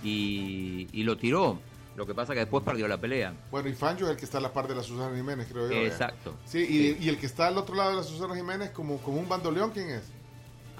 y, 0.03 0.87
y 0.91 1.03
lo 1.03 1.17
tiró. 1.17 1.59
Lo 1.95 2.05
que 2.05 2.13
pasa 2.13 2.33
que 2.33 2.39
después 2.39 2.63
perdió 2.63 2.87
la 2.87 2.97
pelea. 2.97 3.33
Bueno, 3.51 3.67
y 3.67 3.73
Fangio 3.73 4.05
es 4.05 4.11
el 4.13 4.17
que 4.17 4.23
está 4.25 4.37
a 4.37 4.41
la 4.41 4.53
par 4.53 4.67
de 4.69 4.75
la 4.75 4.83
Susana 4.83 5.13
Jiménez, 5.17 5.47
creo 5.51 5.67
yo. 5.69 5.75
¿eh? 5.75 5.87
Exacto. 5.87 6.33
Sí, 6.45 6.59
y, 6.99 7.03
y 7.05 7.09
el 7.09 7.17
que 7.17 7.25
está 7.25 7.47
al 7.47 7.57
otro 7.57 7.75
lado 7.75 7.89
de 7.89 7.95
la 7.97 8.03
Susana 8.03 8.35
Jiménez, 8.35 8.69
como, 8.69 8.99
como 8.99 9.19
un 9.19 9.27
bandoleón, 9.27 9.71
¿quién 9.71 9.89
es? 9.89 10.03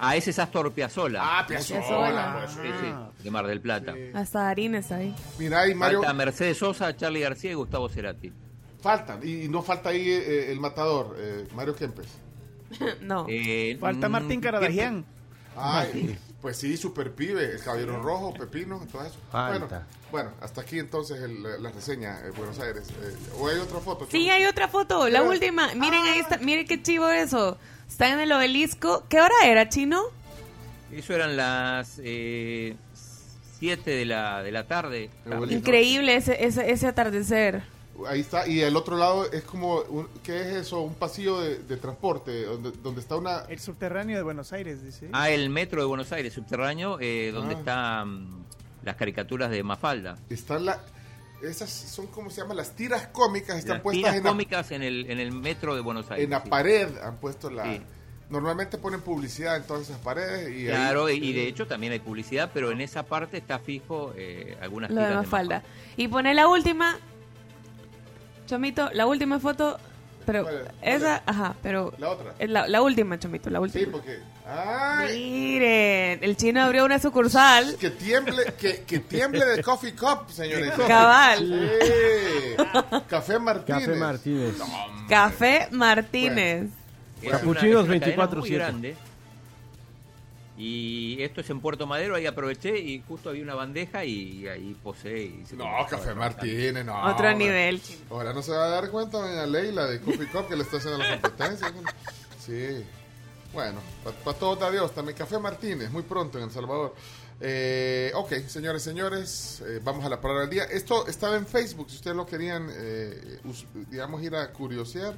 Ah, 0.02 0.16
ese 0.16 0.30
es 0.30 0.38
Astor 0.38 0.72
Piazzolla. 0.72 1.20
Ah, 1.22 1.46
Piazzolla. 1.46 2.38
pues, 2.38 2.50
Sí, 2.52 2.72
sí, 2.80 3.22
de 3.24 3.30
Mar 3.30 3.46
del 3.46 3.60
Plata. 3.60 3.94
Hasta 4.14 4.44
Darín 4.44 4.74
está 4.74 4.96
ahí. 4.96 5.14
Mira, 5.38 5.68
y 5.68 5.74
Mario. 5.74 5.98
Falta 6.00 6.14
Mercedes 6.14 6.58
Sosa, 6.58 6.96
Charlie 6.96 7.20
García 7.20 7.50
y 7.50 7.54
Gustavo 7.54 7.88
Cerati. 7.88 8.32
Faltan, 8.80 9.20
y, 9.26 9.46
no 9.48 9.60
falta 9.62 9.90
ahí 9.90 10.08
eh, 10.10 10.50
el 10.50 10.58
matador, 10.58 11.14
eh, 11.18 11.46
Mario 11.54 11.74
Kempes. 11.76 12.06
no. 13.02 13.26
Eh, 13.28 13.76
Falta 13.78 14.08
mm, 14.08 14.12
Martín 14.12 14.40
Caradagian. 14.40 15.04
Ay, 15.56 16.18
pues 16.40 16.56
sí, 16.56 16.76
super 16.76 17.12
pibe, 17.12 17.52
el 17.52 17.62
caballero 17.62 18.00
rojo, 18.00 18.32
pepino, 18.32 18.80
todo 18.90 19.04
eso. 19.04 19.18
Falta. 19.30 19.58
Bueno, 19.66 19.86
bueno, 20.10 20.30
hasta 20.40 20.62
aquí 20.62 20.78
entonces 20.78 21.20
el- 21.20 21.42
la 21.62 21.70
reseña 21.70 22.20
de 22.20 22.30
Buenos 22.30 22.58
Aires. 22.58 22.88
Eh, 23.02 23.16
¿O 23.38 23.48
hay 23.48 23.58
otra 23.58 23.80
foto? 23.80 24.06
Sí, 24.10 24.30
hay 24.30 24.46
otra 24.46 24.68
foto, 24.68 25.08
la 25.08 25.22
última. 25.22 25.74
Miren 25.74 26.04
ahí 26.04 26.20
está, 26.20 26.38
miren 26.38 26.66
qué 26.66 26.80
chivo 26.80 27.08
eso. 27.10 27.58
Está 27.90 28.12
en 28.12 28.20
el 28.20 28.32
obelisco. 28.32 29.04
¿Qué 29.08 29.20
hora 29.20 29.34
era, 29.44 29.68
chino? 29.68 30.00
Eso 30.92 31.12
eran 31.12 31.36
las 31.36 31.88
7 31.88 32.76
de 33.90 34.04
la, 34.06 34.42
de 34.42 34.52
la 34.52 34.66
tarde. 34.66 35.10
tarde, 35.28 35.52
Increíble 35.54 36.14
ese, 36.16 36.44
ese, 36.46 36.70
ese 36.70 36.86
atardecer. 36.86 37.62
Ahí 38.08 38.20
está, 38.20 38.48
y 38.48 38.60
el 38.60 38.76
otro 38.76 38.96
lado 38.96 39.30
es 39.30 39.42
como, 39.42 39.80
un- 39.82 40.08
¿qué 40.22 40.40
es 40.40 40.46
eso? 40.46 40.80
Un 40.80 40.94
pasillo 40.94 41.38
de, 41.40 41.58
de 41.58 41.76
transporte, 41.76 42.44
donde, 42.44 42.70
donde 42.82 43.00
está 43.02 43.16
una... 43.16 43.40
El 43.48 43.58
subterráneo 43.58 44.16
de 44.16 44.22
Buenos 44.22 44.52
Aires, 44.54 44.82
dice. 44.82 45.08
Ah, 45.12 45.28
el 45.28 45.50
metro 45.50 45.80
de 45.82 45.86
Buenos 45.86 46.10
Aires, 46.12 46.32
subterráneo, 46.32 46.96
eh, 47.00 47.30
donde 47.34 47.56
Ah. 47.56 47.58
están 47.58 48.46
las 48.84 48.96
caricaturas 48.96 49.50
de 49.50 49.62
Mafalda. 49.62 50.16
Están 50.30 50.64
la, 50.64 50.80
esas 51.42 51.70
son, 51.70 52.06
como 52.08 52.30
se 52.30 52.40
llama? 52.42 52.54
Las 52.54 52.74
tiras 52.76 53.06
cómicas 53.08 53.58
están 53.58 53.74
Las 53.76 53.82
puestas 53.82 54.02
tiras 54.02 54.16
en 54.16 54.24
la, 54.24 54.30
cómicas 54.30 54.70
en 54.72 54.82
el, 54.82 55.10
en 55.10 55.18
el 55.20 55.32
metro 55.32 55.74
de 55.74 55.80
Buenos 55.80 56.10
Aires. 56.10 56.24
en 56.24 56.30
la 56.30 56.42
sí. 56.42 56.48
pared, 56.48 56.88
han 57.02 57.16
puesto 57.16 57.50
la... 57.50 57.64
Sí. 57.64 57.82
Normalmente 58.30 58.78
ponen 58.78 59.00
publicidad 59.00 59.56
en 59.56 59.64
todas 59.64 59.82
esas 59.88 59.98
paredes 59.98 60.50
y 60.50 60.60
ahí- 60.60 60.66
Claro, 60.68 61.10
y, 61.10 61.14
y 61.16 61.32
de 61.32 61.48
hecho 61.48 61.66
también 61.66 61.92
hay 61.92 61.98
publicidad, 61.98 62.50
pero 62.54 62.70
en 62.70 62.80
esa 62.80 63.02
parte 63.02 63.38
está 63.38 63.58
fijo 63.58 64.12
eh, 64.16 64.56
algunas 64.60 64.90
Lo 64.90 64.96
de 65.00 65.02
tiras 65.08 65.10
de 65.22 65.26
Mafalda. 65.26 65.62
Y 65.96 66.06
pone 66.06 66.32
la 66.32 66.46
última. 66.46 66.96
Chomito, 68.46 68.88
la 68.92 69.06
última 69.06 69.40
foto. 69.40 69.78
Pero 70.32 70.42
¿Cuál 70.44 70.54
es? 70.56 70.62
¿Cuál 70.62 70.74
esa, 70.94 71.16
es? 71.16 71.22
ajá, 71.26 71.54
pero. 71.62 71.92
La 71.98 72.10
otra. 72.10 72.34
es 72.38 72.48
La, 72.50 72.68
la 72.68 72.82
última, 72.82 73.18
Chomito, 73.18 73.50
la 73.50 73.58
Sí, 73.58 73.62
última. 73.62 73.92
porque... 73.92 74.18
¡Ay! 74.46 75.30
Miren, 75.30 76.18
el 76.22 76.36
chino 76.36 76.62
abrió 76.62 76.84
una 76.84 76.98
sucursal. 76.98 77.76
Que 77.78 77.90
tiemble, 77.90 78.44
que, 78.58 78.82
que 78.82 78.98
tiemble 79.00 79.44
de 79.44 79.62
Coffee 79.62 79.94
Cup, 79.94 80.30
señores. 80.30 80.72
Cabal. 80.88 81.38
Sí. 81.80 82.64
Café 83.08 83.38
Martínez. 83.38 83.84
Café 83.86 83.96
Martínez. 83.96 84.54
Café 85.08 85.68
Martínez. 85.70 86.66
Una- 87.22 87.30
Capuchinos 87.32 87.84
es 87.84 87.90
una 87.90 88.00
cadena 88.00 88.26
24/7. 88.30 88.94
Y 90.62 91.22
esto 91.22 91.40
es 91.40 91.48
en 91.48 91.60
Puerto 91.60 91.86
Madero, 91.86 92.14
ahí 92.16 92.26
aproveché 92.26 92.78
y 92.78 93.02
justo 93.08 93.30
había 93.30 93.42
una 93.42 93.54
bandeja 93.54 94.04
y 94.04 94.46
ahí 94.46 94.76
posé. 94.82 95.22
Y 95.22 95.44
se 95.46 95.56
No. 95.56 95.64
Café 95.88 96.14
Martínez, 96.14 96.84
no. 96.84 96.92
Otro 96.98 97.08
ahora- 97.28 97.34
nivel. 97.34 97.80
Ahora 98.10 98.34
no 98.34 98.42
se 98.42 98.52
va 98.52 98.66
a 98.66 98.68
dar 98.68 98.90
cuenta, 98.90 99.18
doña 99.18 99.46
Leila, 99.46 99.86
de 99.86 100.00
Coffee 100.02 100.26
Cup 100.28 100.48
que 100.48 100.56
le 100.56 100.62
está 100.64 100.76
haciendo 100.76 100.98
la 100.98 101.10
competencia. 101.20 101.72
Sí. 102.44 102.84
Bueno, 103.54 103.80
para 104.22 104.36
todos 104.38 104.60
da 104.60 104.70
Dios. 104.70 104.94
También 104.94 105.16
Café 105.16 105.38
Martínez, 105.38 105.90
muy 105.90 106.02
pronto 106.02 106.36
en 106.36 106.44
El 106.44 106.50
Salvador. 106.50 106.94
Eh, 107.40 108.12
ok, 108.14 108.32
señores, 108.46 108.82
señores, 108.82 109.62
eh, 109.66 109.80
vamos 109.82 110.04
a 110.04 110.10
la 110.10 110.20
palabra 110.20 110.42
del 110.42 110.50
día. 110.50 110.64
Esto 110.64 111.06
estaba 111.06 111.36
en 111.38 111.46
Facebook, 111.46 111.88
si 111.88 111.96
ustedes 111.96 112.14
lo 112.14 112.26
querían, 112.26 112.68
eh, 112.70 113.38
us- 113.44 113.64
digamos, 113.90 114.22
ir 114.22 114.36
a 114.36 114.52
curiosear. 114.52 115.14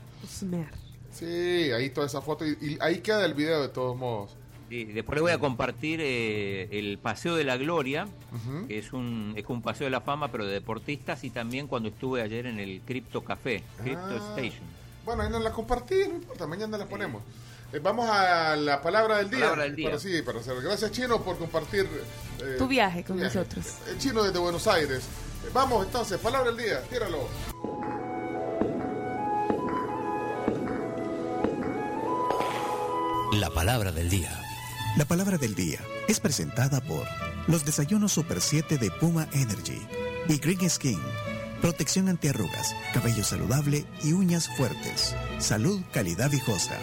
Sí, 1.11 1.73
ahí 1.73 1.91
toda 1.91 2.07
esa 2.07 2.23
foto. 2.23 2.47
Y, 2.47 2.57
y 2.61 2.79
ahí 2.81 3.01
queda 3.01 3.25
el 3.25 3.35
video 3.35 3.61
de 3.61 3.69
todos 3.69 3.97
modos. 3.97 4.37
Sí, 4.73 4.85
después 4.85 5.17
les 5.17 5.21
voy 5.23 5.33
a 5.33 5.39
compartir 5.39 6.01
eh, 6.03 6.67
el 6.73 6.97
Paseo 6.97 7.37
de 7.37 7.45
la 7.45 7.59
Gloria, 7.59 8.09
que 8.69 8.79
es 8.79 8.95
un, 8.95 9.35
es 9.37 9.45
un 9.49 9.61
paseo 9.61 9.85
de 9.85 9.91
la 9.91 10.01
fama, 10.01 10.29
pero 10.33 10.47
de 10.47 10.53
deportistas, 10.55 11.25
y 11.25 11.29
también 11.29 11.67
cuando 11.67 11.91
estuve 11.91 12.23
ayer 12.23 12.47
en 12.47 12.59
el 12.59 12.81
Crypto 12.81 13.23
Café, 13.23 13.63
Crypto 13.83 14.01
Ah. 14.09 14.35
Station. 14.35 14.65
Bueno, 15.05 15.25
ahí 15.25 15.29
nos 15.29 15.43
la 15.43 15.53
compartí, 15.53 15.97
no 16.09 16.15
importa, 16.15 16.47
mañana 16.47 16.79
la 16.79 16.87
ponemos. 16.87 17.23
Eh, 17.71 17.81
vamos 17.83 18.09
a 18.09 18.57
la 18.57 18.81
palabra 18.81 19.19
del 19.19 19.29
día. 19.29 19.41
Palabra 19.41 19.65
del 19.65 19.77
día. 19.77 19.89
Para, 19.89 19.99
sí, 20.01 20.23
para 20.25 20.39
hacer. 20.41 20.55
Gracias, 20.63 20.91
Chino, 20.91 21.21
por 21.23 21.37
compartir. 21.37 21.87
eh, 22.43 22.55
Tu 22.57 22.67
viaje 22.67 23.05
con 23.05 23.19
viaje. 23.19 23.37
nosotros. 23.41 23.75
El 23.91 23.99
chino 23.99 24.23
desde 24.23 24.39
Buenos 24.39 24.67
Aires. 24.69 25.01
Eh, 25.45 25.51
vamos 25.53 25.85
entonces, 25.85 26.17
palabra 26.19 26.51
del 26.51 26.65
día, 26.65 26.81
tíralo. 26.89 27.29
La 33.33 33.51
palabra 33.51 33.91
del 33.93 34.09
día. 34.11 34.39
La 34.95 35.07
palabra 35.07 35.39
del 35.39 35.55
día 35.55 35.79
es 36.07 36.21
presentada 36.21 36.83
por 36.83 37.07
los 37.47 37.65
desayunos 37.65 38.13
Super 38.13 38.43
7 38.43 38.77
de 38.77 38.91
Puma 38.91 39.27
Energy 39.33 39.81
y 40.29 40.37
Green 40.37 40.69
Skin. 40.69 41.01
Protección 41.63 42.11
antiarrugas, 42.11 42.77
cabello 42.93 43.25
saludable 43.25 43.87
y 44.05 44.13
uñas 44.13 44.51
fuertes. 44.55 45.17
Salud, 45.39 45.81
calidad 45.93 46.31
viejosa. 46.31 46.77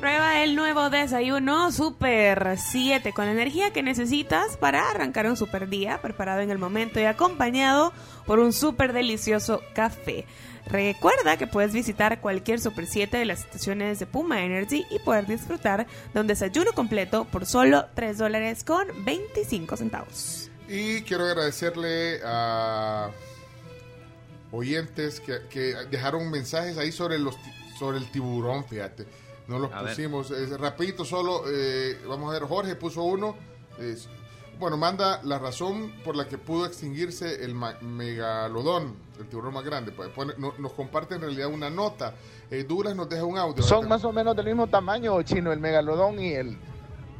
Prueba 0.00 0.42
el 0.42 0.56
nuevo 0.56 0.88
desayuno 0.88 1.72
Super 1.72 2.56
7 2.56 3.12
con 3.12 3.26
la 3.26 3.32
energía 3.32 3.70
que 3.70 3.82
necesitas 3.82 4.56
para 4.56 4.88
arrancar 4.88 5.26
un 5.26 5.36
super 5.36 5.68
día, 5.68 6.00
preparado 6.00 6.40
en 6.40 6.50
el 6.50 6.58
momento 6.58 7.00
y 7.00 7.04
acompañado 7.04 7.92
por 8.24 8.38
un 8.38 8.54
súper 8.54 8.94
delicioso 8.94 9.60
café. 9.74 10.24
Recuerda 10.68 11.36
que 11.36 11.46
puedes 11.46 11.72
visitar 11.72 12.20
cualquier 12.20 12.60
Super 12.60 12.86
7 12.86 13.16
de 13.16 13.24
las 13.24 13.40
estaciones 13.40 13.98
de 13.98 14.06
Puma 14.06 14.42
Energy 14.44 14.84
y 14.90 14.98
poder 14.98 15.26
disfrutar 15.26 15.86
de 16.12 16.20
un 16.20 16.26
desayuno 16.26 16.72
completo 16.72 17.24
por 17.24 17.46
solo 17.46 17.86
3 17.94 18.18
dólares 18.18 18.64
con 18.64 18.86
25 19.04 19.76
centavos. 19.76 20.50
Y 20.68 21.00
quiero 21.02 21.24
agradecerle 21.24 22.20
a 22.24 23.10
oyentes 24.52 25.20
que, 25.20 25.40
que 25.50 25.74
dejaron 25.90 26.30
mensajes 26.30 26.76
ahí 26.78 26.92
sobre 26.92 27.18
los 27.18 27.36
ti- 27.36 27.52
sobre 27.78 27.98
el 27.98 28.10
tiburón, 28.10 28.64
fíjate. 28.64 29.06
No 29.46 29.58
los 29.58 29.72
A 29.72 29.80
pusimos. 29.82 30.30
Eh, 30.30 30.56
rapidito, 30.58 31.04
solo, 31.04 31.44
eh, 31.48 31.98
vamos 32.06 32.30
a 32.30 32.38
ver, 32.38 32.48
Jorge 32.48 32.74
puso 32.76 33.02
uno. 33.04 33.36
Es- 33.78 34.08
bueno, 34.58 34.76
manda 34.76 35.20
la 35.22 35.38
razón 35.38 35.92
por 36.04 36.16
la 36.16 36.26
que 36.26 36.36
pudo 36.36 36.66
extinguirse 36.66 37.44
el 37.44 37.54
megalodón, 37.80 38.96
el 39.18 39.26
tiburón 39.28 39.54
más 39.54 39.64
grande. 39.64 39.92
Pues, 39.92 40.08
pone- 40.10 40.34
no- 40.38 40.54
nos 40.58 40.72
comparte 40.72 41.14
en 41.16 41.20
realidad 41.22 41.48
una 41.48 41.70
nota. 41.70 42.14
Eh, 42.50 42.64
Duras 42.64 42.94
nos 42.94 43.08
deja 43.08 43.24
un 43.24 43.36
audio. 43.38 43.62
Son 43.62 43.88
más 43.88 44.04
o 44.04 44.12
menos 44.12 44.34
del 44.36 44.46
mismo 44.46 44.66
tamaño, 44.66 45.20
chino, 45.22 45.52
el 45.52 45.60
megalodón 45.60 46.18
y 46.20 46.32
el 46.32 46.56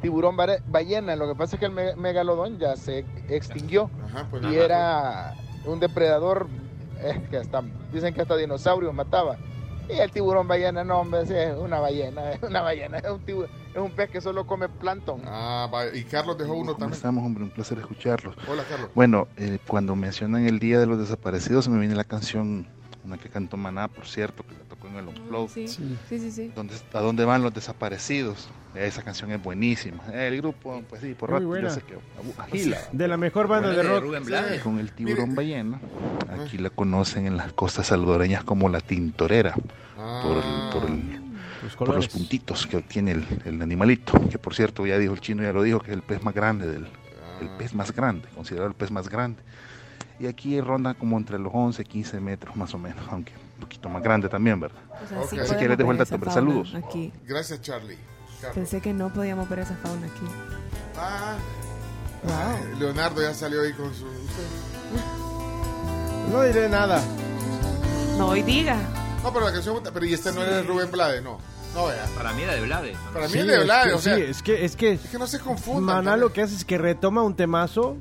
tiburón 0.01 0.37
ballena. 0.67 1.15
Lo 1.15 1.27
que 1.27 1.35
pasa 1.35 1.55
es 1.55 1.59
que 1.59 1.65
el 1.65 1.71
me- 1.71 1.95
megalodón 1.95 2.57
ya 2.57 2.75
se 2.75 3.05
extinguió 3.27 3.89
pues, 4.29 4.43
y 4.43 4.55
era 4.57 5.35
un 5.65 5.79
depredador 5.79 6.47
eh, 7.01 7.21
que 7.29 7.37
hasta 7.37 7.63
dicen 7.93 8.13
que 8.13 8.21
hasta 8.21 8.35
dinosaurios 8.37 8.93
mataba. 8.93 9.37
Y 9.89 9.93
el 9.93 10.11
tiburón 10.11 10.47
ballena, 10.47 10.83
no, 10.83 10.99
hombre, 10.99 11.21
es 11.21 11.57
una 11.57 11.79
ballena, 11.79 12.31
es 12.33 12.43
una 12.43 12.61
ballena, 12.61 12.97
es 12.99 13.09
un, 13.09 13.25
tibu- 13.25 13.47
es 13.79 13.89
un 13.89 13.95
pez 13.95 14.09
que 14.09 14.21
solo 14.21 14.45
come 14.45 14.69
plancton. 14.69 15.21
Ah, 15.25 15.67
vaya. 15.71 15.95
Y 15.95 16.03
Carlos 16.03 16.37
dejó 16.37 16.53
uno 16.53 16.73
¿Cómo 16.73 16.77
también. 16.79 16.95
estamos, 16.95 17.25
hombre? 17.25 17.43
Un 17.43 17.49
placer 17.49 17.77
escucharlos. 17.79 18.35
Hola, 18.47 18.63
Carlos. 18.69 18.89
Bueno, 18.95 19.27
eh, 19.37 19.59
cuando 19.67 19.95
mencionan 19.95 20.45
el 20.45 20.59
Día 20.59 20.79
de 20.79 20.85
los 20.85 20.99
Desaparecidos, 20.99 21.65
se 21.65 21.71
me 21.71 21.79
viene 21.79 21.95
la 21.95 22.03
canción, 22.03 22.67
una 23.03 23.17
que 23.17 23.29
cantó 23.29 23.57
Maná, 23.57 23.87
por 23.87 24.05
cierto, 24.05 24.43
que 24.43 24.53
la 24.53 24.63
tocó 24.69 24.87
en 24.87 24.95
el 24.97 25.07
Unplugged. 25.07 25.53
Sí, 25.53 25.67
sí, 25.67 25.97
sí. 26.19 26.31
sí. 26.31 26.51
¿Dónde, 26.55 26.75
¿A 26.93 26.99
dónde 26.99 27.25
van 27.25 27.41
los 27.41 27.53
desaparecidos? 27.53 28.49
Esa 28.75 29.01
canción 29.01 29.31
es 29.31 29.41
buenísima. 29.41 30.03
El 30.13 30.37
grupo, 30.37 30.83
pues 30.87 31.01
sí, 31.01 31.15
por 31.15 31.31
rato 31.31 31.57
yo 31.57 31.69
sé 31.71 31.81
que 31.81 31.97
agila. 32.37 32.77
De 32.91 33.07
la 33.07 33.17
mejor 33.17 33.47
banda 33.47 33.69
de 33.71 33.81
rock. 33.81 34.05
Con 34.63 34.77
el 34.77 34.91
tiburón 34.91 35.33
ballena, 35.33 35.79
aquí 36.29 36.59
la 36.59 36.69
conocen 36.69 37.25
en 37.25 37.35
las 37.35 37.51
costas 37.53 37.87
salvadoreñas 37.87 38.43
como 38.43 38.69
la 38.69 38.79
tintorera, 38.79 39.55
por, 39.95 40.37
el- 40.37 40.69
por, 40.71 40.89
el- 40.89 41.18
por 41.77 41.95
los 41.95 42.07
puntitos 42.07 42.67
que 42.67 42.81
tiene 42.81 43.11
el, 43.11 43.25
el 43.45 43.61
animalito, 43.61 44.13
que 44.29 44.37
por 44.37 44.55
cierto 44.55 44.85
ya 44.85 44.97
dijo 44.97 45.13
el 45.13 45.21
chino, 45.21 45.43
ya 45.43 45.53
lo 45.53 45.63
dijo, 45.63 45.79
que 45.79 45.91
es 45.91 45.97
el 45.97 46.03
pez 46.03 46.23
más 46.23 46.33
grande 46.33 46.67
del, 46.67 46.87
el 47.41 47.49
pez 47.57 47.73
más 47.73 47.91
grande, 47.93 48.27
considerado 48.35 48.69
el 48.69 48.75
pez 48.75 48.91
más 48.91 49.09
grande. 49.09 49.41
Y 50.19 50.27
aquí 50.27 50.59
ronda 50.59 50.93
como 50.95 51.17
entre 51.17 51.39
los 51.39 51.51
11, 51.53 51.83
15 51.85 52.19
metros 52.19 52.55
más 52.55 52.73
o 52.73 52.77
menos, 52.77 53.05
aunque 53.09 53.31
un 53.55 53.61
poquito 53.61 53.87
más 53.87 54.03
grande 54.03 54.27
también, 54.27 54.59
¿verdad? 54.59 54.81
O 55.03 55.07
sea, 55.07 55.07
sí 55.07 55.15
Ok. 55.15 55.29
Si 55.29 55.35
podemos 55.35 55.57
quieres 55.57 55.77
dejo 55.77 55.91
el 55.91 55.97
ver 55.97 56.07
dato, 56.07 56.31
saludos. 56.31 56.75
Aquí. 56.75 57.13
Gracias, 57.25 57.61
Charlie. 57.61 57.97
Carlos. 58.41 58.55
Pensé 58.55 58.81
que 58.81 58.93
no 58.93 59.13
podíamos 59.13 59.49
ver 59.49 59.59
esa 59.59 59.75
fauna 59.77 60.07
aquí. 60.07 60.25
Ah, 60.97 61.37
Leonardo 62.77 63.21
ya 63.21 63.33
salió 63.33 63.61
ahí 63.61 63.73
con 63.73 63.93
su... 63.93 64.05
No 66.31 66.43
diré 66.43 66.67
nada. 66.69 67.01
No, 68.17 68.27
hoy 68.27 68.41
diga. 68.41 68.77
No, 69.23 69.33
pero 69.33 69.45
la 69.45 69.53
canción... 69.53 69.81
Pero 69.81 70.05
y 70.05 70.13
este 70.13 70.31
no 70.33 70.41
era 70.43 70.57
de 70.57 70.63
Rubén 70.63 70.91
Blades, 70.91 71.23
no. 71.23 71.39
No. 71.75 71.85
Para 72.15 72.33
mí 72.33 72.41
era 72.41 72.53
de 72.55 72.61
Blades. 72.61 72.97
Para 73.13 73.27
mí 73.27 73.31
Sí, 73.33 73.39
es 73.39 73.47
de 73.47 73.63
Blades, 73.63 73.87
que- 73.87 73.93
o 73.93 74.01
sea... 74.01 74.15
sí, 74.15 74.21
es 74.23 74.41
que, 74.43 74.65
es 74.65 74.75
que, 74.75 74.91
Es 74.93 75.01
que 75.11 75.17
no 75.19 75.27
se 75.27 75.39
confundan. 75.39 75.83
Maná 76.03 76.17
lo 76.17 76.33
que 76.33 76.41
hace 76.41 76.55
es 76.55 76.65
que 76.65 76.77
retoma 76.77 77.21
un 77.23 77.35
temazo 77.35 77.95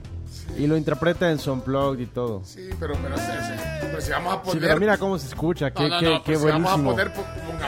y 0.56 0.66
lo 0.66 0.76
interpreta 0.76 1.30
en 1.30 1.38
Unplugged 1.48 2.00
y 2.00 2.06
todo. 2.06 2.42
Sí, 2.44 2.70
pero, 2.80 2.94
pero, 3.02 3.16
sí, 3.18 3.24
sí. 3.24 3.52
pero 3.82 4.00
si 4.00 4.10
vamos 4.10 4.32
a 4.34 4.36
Sí, 4.38 4.42
poner... 4.46 4.62
pero 4.68 4.80
mira 4.80 4.96
cómo 4.98 5.18
se 5.18 5.26
escucha, 5.28 5.70
qué, 5.70 5.82
No, 5.82 5.88
no, 5.90 6.00
qué, 6.00 6.06
no, 6.10 6.22
qué 6.24 6.36
si 6.36 6.44
vamos 6.46 6.72
a 6.72 6.76
buenísimo. 6.76 6.90
poner, 6.90 7.12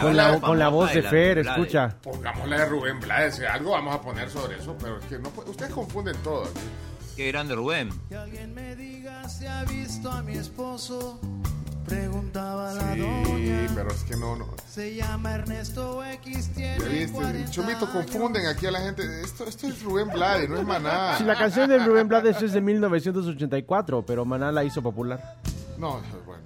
con, 0.01 0.17
la, 0.17 0.41
con 0.41 0.59
la 0.59 0.69
voz 0.69 0.93
de 0.95 1.03
Fer, 1.03 1.37
bailar, 1.37 1.59
escucha. 1.59 1.97
Pongamos 2.03 2.49
la 2.49 2.59
de 2.61 2.65
Rubén 2.67 2.99
Blades, 3.01 3.37
si 3.37 3.45
algo 3.45 3.73
vamos 3.73 3.95
a 3.95 4.01
poner 4.01 4.31
sobre 4.31 4.57
eso, 4.59 4.75
pero 4.81 4.99
es 4.99 5.05
que 5.05 5.19
no, 5.19 5.31
ustedes 5.47 5.71
confunden 5.73 6.17
todo. 6.25 6.49
Qué 7.15 7.29
grande 7.29 7.55
Rubén. 7.55 7.91
Que 8.09 8.17
alguien 8.17 8.55
me 8.55 8.75
diga 8.75 9.29
si 9.29 9.47
ha 9.47 9.63
visto 9.65 10.11
a 10.11 10.23
mi 10.23 10.33
esposo. 10.39 11.21
Preguntaba 11.91 12.73
la 12.75 12.95
Sí, 12.95 13.01
doña. 13.01 13.69
pero 13.75 13.91
es 13.91 14.03
que 14.05 14.17
no, 14.17 14.37
no. 14.37 14.47
Se 14.69 14.95
llama 14.95 15.35
Ernesto 15.35 16.05
X, 16.05 16.51
tiene 16.55 16.79
viste, 16.89 17.13
40 17.13 17.51
Chomito, 17.51 17.93
confunden 17.93 18.47
aquí 18.47 18.67
a 18.67 18.71
la 18.71 18.81
gente. 18.81 19.03
Esto, 19.23 19.45
esto 19.45 19.67
es 19.67 19.83
Rubén 19.83 20.09
Blades, 20.09 20.49
no 20.49 20.59
es 20.59 20.65
Maná. 20.67 21.19
Si 21.19 21.25
la 21.25 21.37
canción 21.37 21.69
de 21.69 21.79
Rubén 21.85 22.09
Blades 22.09 22.41
es 22.43 22.53
de 22.53 22.61
1984, 22.61 24.05
pero 24.07 24.25
Maná 24.25 24.53
la 24.53 24.65
hizo 24.65 24.81
popular. 24.83 25.37
No, 25.79 26.01
bueno. 26.25 26.43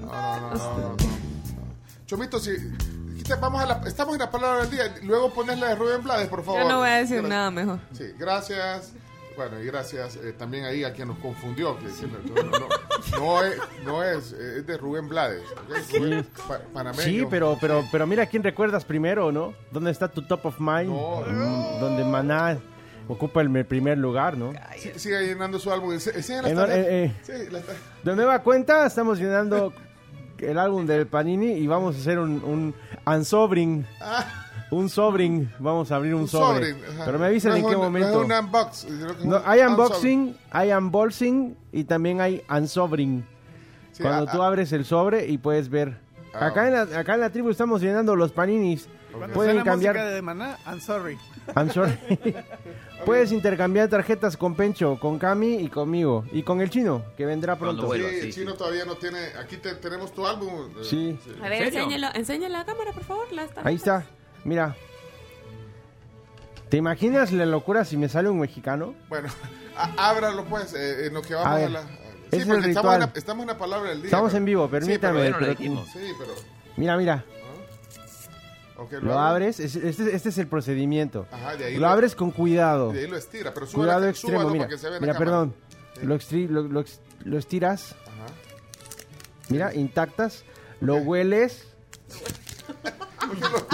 No, 0.00 0.06
no, 0.06 0.40
no, 0.40 0.54
no, 0.54 0.78
no, 0.78 0.88
no. 0.88 0.96
Chomito, 2.06 2.38
si... 2.38 2.52
Vamos 3.40 3.62
a 3.62 3.66
la, 3.66 3.80
estamos 3.86 4.14
en 4.14 4.20
la 4.20 4.30
palabra 4.30 4.62
del 4.66 4.70
día. 4.70 4.94
Luego 5.02 5.32
pones 5.32 5.58
la 5.58 5.68
de 5.68 5.74
Rubén 5.76 6.02
Blades, 6.02 6.28
por 6.28 6.44
favor. 6.44 6.62
Yo 6.62 6.68
no 6.68 6.78
voy 6.80 6.90
a 6.90 6.96
decir 6.96 7.22
Gra- 7.22 7.28
nada 7.28 7.50
mejor. 7.50 7.78
Sí, 7.92 8.04
gracias. 8.18 8.92
Bueno, 9.36 9.60
y 9.60 9.66
gracias 9.66 10.16
eh, 10.16 10.32
también 10.32 10.64
ahí 10.64 10.84
a 10.84 10.92
quien 10.92 11.08
nos 11.08 11.18
confundió. 11.18 11.76
Que, 11.78 11.86
que 11.86 12.06
no, 12.06 12.58
no- 12.58 13.42
es, 13.42 13.56
no 13.84 14.02
es, 14.02 14.32
eh, 14.32 14.58
es 14.58 14.66
de 14.66 14.76
Rubén 14.78 15.08
Blades. 15.08 15.42
¿ok? 15.52 15.98
Rubén 15.98 16.26
pa- 16.48 16.60
panameño. 16.72 17.02
Sí, 17.02 17.26
pero, 17.28 17.58
pero, 17.60 17.84
pero 17.90 18.06
mira 18.06 18.26
quién 18.26 18.42
recuerdas 18.42 18.84
primero, 18.84 19.32
¿no? 19.32 19.54
¿Dónde 19.72 19.90
está 19.90 20.08
tu 20.08 20.22
top 20.22 20.46
of 20.46 20.60
mind? 20.60 20.88
Mm, 20.90 21.80
Donde 21.80 22.04
Maná 22.04 22.58
ocupa 23.08 23.40
el 23.40 23.48
me- 23.50 23.64
primer 23.64 23.98
lugar, 23.98 24.36
¿no? 24.36 24.52
Sí, 24.78 24.90
sigue 24.96 25.26
llenando 25.26 25.58
su 25.58 25.70
álbum. 25.72 25.92
Las 25.92 26.06
Eh, 26.06 26.12
no, 26.32 26.42
tarjetas. 26.42 26.68
eh, 26.70 27.04
eh. 27.04 27.14
Sí, 27.22 27.32
De 28.04 28.16
nueva 28.16 28.38
cuenta, 28.42 28.86
estamos 28.86 29.18
llenando 29.18 29.72
el 30.38 30.58
álbum 30.58 30.86
del 30.86 31.06
Panini 31.06 31.52
y 31.52 31.66
vamos 31.66 31.96
a 31.96 31.98
hacer 31.98 32.18
un, 32.18 32.42
un 32.44 32.74
unsobring. 33.06 33.86
Ah. 34.00 34.26
Un 34.74 34.88
sobring. 34.88 35.50
Vamos 35.58 35.90
a 35.92 35.96
abrir 35.96 36.14
un, 36.14 36.22
Un 36.22 36.28
sobre. 36.28 36.72
sobring, 36.72 36.84
ajá. 36.94 37.04
Pero 37.06 37.18
me 37.18 37.26
avisan 37.26 37.52
No 37.52 37.56
en 37.58 37.66
qué 37.68 37.76
un- 37.76 37.82
momento. 37.82 38.08
No 38.08 38.20
es 38.22 38.26
un 38.40 38.44
unbox. 38.46 38.76
sino 38.76 39.06
que 39.06 39.12
es 39.20 39.24
No, 39.24 39.36
un 39.36 39.42
hay 39.46 39.60
unboxing, 39.60 40.36
hay 40.50 40.72
unboxing 40.72 41.56
y 41.72 41.84
también 41.84 42.20
hay 42.20 42.42
unsobring. 42.50 43.24
Sí, 43.92 44.02
Cuando 44.02 44.28
ah, 44.28 44.32
tú 44.32 44.42
abres 44.42 44.72
el 44.72 44.84
sobre 44.84 45.26
y 45.28 45.38
puedes 45.38 45.68
ver. 45.68 45.98
Ah, 46.34 46.46
acá, 46.46 46.66
en 46.66 46.74
la, 46.74 46.98
acá 46.98 47.14
en 47.14 47.20
la 47.20 47.30
tribu 47.30 47.50
estamos 47.50 47.80
llenando 47.80 48.16
los 48.16 48.32
paninis. 48.32 48.88
Pueden 49.32 49.62
cambiar. 49.62 49.94
música 49.94 50.10
de 50.10 50.22
Maná, 50.22 50.58
I'm 50.66 50.80
sorry. 50.80 51.16
I'm 51.54 51.70
sorry. 51.70 51.96
Puedes 53.06 53.30
intercambiar 53.30 53.88
tarjetas 53.88 54.36
con 54.36 54.56
Pencho, 54.56 54.98
con 54.98 55.20
Cami 55.20 55.54
y 55.56 55.68
conmigo. 55.68 56.24
Y 56.32 56.42
con 56.42 56.60
el 56.60 56.70
chino, 56.70 57.04
que 57.16 57.24
vendrá 57.24 57.56
pronto. 57.56 57.92
Sí, 57.94 58.00
el 58.02 58.32
chino 58.32 58.54
todavía 58.54 58.84
no 58.84 58.96
tiene. 58.96 59.18
Aquí 59.40 59.58
te- 59.58 59.74
tenemos 59.76 60.12
tu 60.12 60.26
álbum. 60.26 60.70
Sí. 60.82 61.16
A 61.40 61.48
ver, 61.48 61.62
enséñalo, 61.62 62.08
enséñalo 62.14 62.56
a 62.56 62.58
la 62.58 62.64
cámara, 62.64 62.92
por 62.92 63.04
favor. 63.04 63.30
las. 63.32 63.50
Ahí 63.62 63.76
está. 63.76 64.04
Mira. 64.44 64.76
¿Te 66.68 66.76
imaginas 66.78 67.32
la 67.32 67.46
locura 67.46 67.84
si 67.84 67.96
me 67.96 68.08
sale 68.08 68.28
un 68.28 68.40
mexicano? 68.40 68.94
Bueno, 69.08 69.28
a- 69.76 70.10
ábralo 70.10 70.44
pues, 70.44 70.74
eh, 70.74 71.06
en 71.06 71.14
lo 71.14 71.22
que 71.22 71.34
vamos 71.34 71.48
A 71.48 71.54
a, 71.54 71.58
ver, 71.58 71.70
la... 71.70 71.80
es 71.80 71.86
el 72.32 72.40
estamos 72.40 72.56
en, 72.56 72.60
la, 72.60 72.66
ritual. 72.66 73.12
estamos 73.14 73.42
en 73.42 73.48
la 73.48 73.58
palabra 73.58 73.88
del 73.90 73.98
día. 73.98 74.06
Estamos 74.06 74.30
pero- 74.32 74.38
en 74.38 74.44
vivo, 74.44 74.64
Sí, 74.66 74.70
permítame, 74.70 75.20
pero- 75.20 75.38
pero- 75.38 75.84
Sí, 75.86 76.12
pero... 76.18 76.34
Mira, 76.76 76.96
mira. 76.96 77.24
ok, 78.76 78.92
Lo 79.02 79.18
abres. 79.18 79.60
es- 79.60 79.76
Este, 79.76 80.14
este 80.16 80.28
es 80.30 80.38
el 80.38 80.48
procedimiento. 80.48 81.26
Ajá, 81.30 81.56
de 81.56 81.66
ahí 81.66 81.74
Lo 81.74 81.80
lo- 81.82 81.88
abres 81.88 82.14
con 82.16 82.32
cuidado. 82.32 82.92
De 82.92 83.00
ahí 83.00 83.06
lo 83.06 83.16
estira, 83.16 83.54
pero 83.54 83.66
Cuidado 83.66 83.98
súbalo 84.00 84.08
extremo, 84.08 84.50
mira. 84.50 84.64
para 84.64 84.68
que 84.70 84.78
se 84.78 84.86
vea 84.88 84.94
la 84.94 85.00
Mira, 85.00 85.18
perdón. 85.18 85.54
Lo, 86.02 86.16
extri- 86.16 86.48
lo, 86.48 86.62
lo 86.62 86.80
ex- 86.80 87.00
lo 87.24 87.38
estiras. 87.38 87.94
Ajá. 88.06 88.26
Mira, 89.48 89.72
intactas. 89.74 90.44
Lo 90.80 90.96
hueles. 90.96 91.68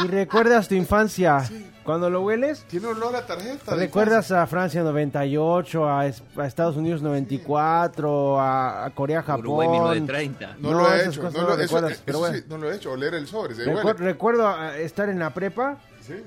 Y 0.05 0.07
recuerdas 0.09 0.69
tu 0.69 0.75
infancia. 0.75 1.45
Cuando 1.85 2.11
lo 2.11 2.23
hueles, 2.23 2.63
Tiene 2.69 2.87
olor 2.89 3.17
a 3.17 3.27
tarjeta. 3.27 3.75
recuerdas 3.75 4.31
a 4.33 4.47
Francia 4.47 4.83
98, 4.83 5.89
a, 5.91 6.07
es- 6.07 6.23
a 6.37 6.47
Estados 6.47 6.77
Unidos 6.77 7.03
94, 7.03 8.39
a, 8.41 8.85
a 8.85 8.91
Corea, 8.91 9.23
Japón. 9.23 9.41
Uruguay 9.47 9.69
1930. 9.69 10.57
No, 10.61 10.73
lo 10.73 10.93
he 10.95 11.07
hecho. 11.07 11.23
No, 11.23 11.31
no 11.31 11.39
lo, 11.39 11.49
lo 11.49 11.53
eso, 11.55 11.63
recuerdas, 11.63 11.93
eso 11.93 12.03
pero 12.05 12.19
bueno. 12.19 12.37
sí, 12.37 12.45
no 12.49 12.59
lo 12.59 12.71
he 12.71 12.77
hecho. 12.77 12.93
Oler 12.93 13.15
el 13.15 13.27
sobre. 13.27 13.55
Se 13.55 13.65
Recu- 13.65 13.85
huele. 13.85 13.93
recuerdo 13.99 14.47
a 14.47 14.77
estar 14.77 15.09
en 15.09 15.19
la 15.19 15.31
prepa 15.31 15.79
Sí. 16.03 16.23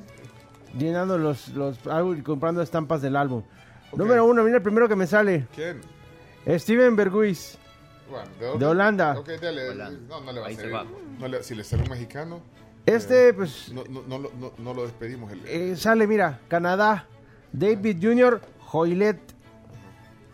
llenando 0.77 1.17
los, 1.17 1.49
los 1.49 1.77
comprando 2.23 2.61
estampas 2.61 3.01
del 3.01 3.15
álbum. 3.15 3.43
Número 3.95 4.25
uno, 4.25 4.43
mira 4.43 4.57
el 4.57 4.63
primero 4.63 4.89
que 4.89 4.95
me 4.95 5.05
sale. 5.07 5.47
¿Quién? 5.55 5.81
Steven 6.59 6.95
Berguis. 6.95 7.57
Bueno, 8.09 8.57
De 8.57 8.65
Holanda. 8.65 9.17
Ok, 9.17 9.29
dale. 9.41 9.73
No, 10.09 10.19
no 10.21 10.31
le 10.31 10.39
va 10.39 10.47
a 10.47 10.49
Ahí 10.49 10.55
se 10.55 10.61
salir. 10.61 10.75
va. 10.75 10.86
No 11.19 11.27
le- 11.27 11.43
si 11.43 11.55
le 11.55 11.63
sale 11.63 11.84
un 11.84 11.89
mexicano. 11.89 12.41
Este, 12.86 13.29
eh, 13.29 13.34
pues, 13.34 13.71
No, 13.71 13.84
no, 13.89 14.01
no, 14.07 14.19
lo- 14.19 14.31
no, 14.39 14.51
no 14.57 14.73
lo 14.73 14.84
despedimos. 14.84 15.31
El, 15.31 15.41
eh, 15.47 15.75
sale, 15.75 16.05
mira, 16.07 16.39
Canadá. 16.47 17.05
David 17.51 17.97
Jr. 18.01 18.41
Hoylet. 18.71 19.19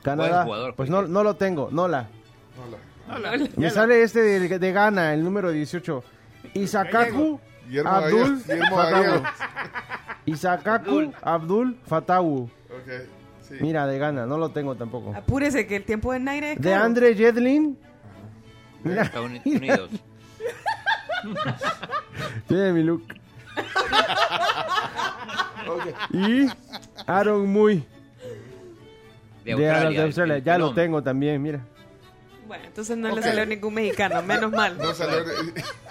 Canadá. 0.03 0.45
jugador, 0.45 0.75
pues 0.75 0.89
no, 0.89 1.01
no 1.03 1.23
lo 1.23 1.35
tengo, 1.35 1.69
no 1.71 1.87
la. 1.87 2.07
no 3.07 3.17
la- 3.19 3.37
Me 3.57 3.69
sale 3.69 4.01
este 4.01 4.21
de, 4.21 4.59
de 4.59 4.71
Ghana, 4.71 5.13
el 5.13 5.23
número 5.23 5.51
18. 5.51 6.03
Isakaku 6.53 7.39
Abdul. 7.85 8.39
Fatawu. 8.39 9.23
Isakaku 10.25 11.11
Abdul 11.21 11.77
Fatawu. 11.85 12.43
Ok, 12.43 12.91
sí. 13.47 13.55
Mira, 13.61 13.85
de 13.87 13.97
gana, 13.99 14.25
no 14.25 14.37
lo 14.37 14.49
tengo 14.49 14.75
tampoco. 14.75 15.13
Apúrese 15.15 15.67
que 15.67 15.75
el 15.75 15.83
tiempo 15.83 16.13
de 16.13 16.19
Naire 16.19 16.53
es 16.53 16.61
De. 16.61 16.73
Andre 16.73 17.13
Jedlin. 17.15 17.77
Mira, 18.83 19.01
Estados 19.03 19.29
Unidos. 19.45 19.89
tiene 22.47 22.73
mi 22.73 22.83
look. 22.83 23.03
Y 26.11 26.47
Aaron 27.05 27.47
Muy. 27.47 27.85
De 29.45 29.51
Australia. 29.53 29.99
de 29.99 30.05
Australia. 30.05 30.37
Ya 30.39 30.57
lo 30.57 30.73
tengo 30.73 31.01
también, 31.01 31.41
mira. 31.41 31.59
Bueno, 32.47 32.65
entonces 32.65 32.97
no 32.97 33.09
Ok. 33.09 33.17
le 33.17 33.21
salió 33.21 33.45
ningún 33.45 33.75
mexicano, 33.75 34.23
menos 34.23 34.51
mal. 34.51 34.75
No 34.75 34.91
salió- 34.95 35.23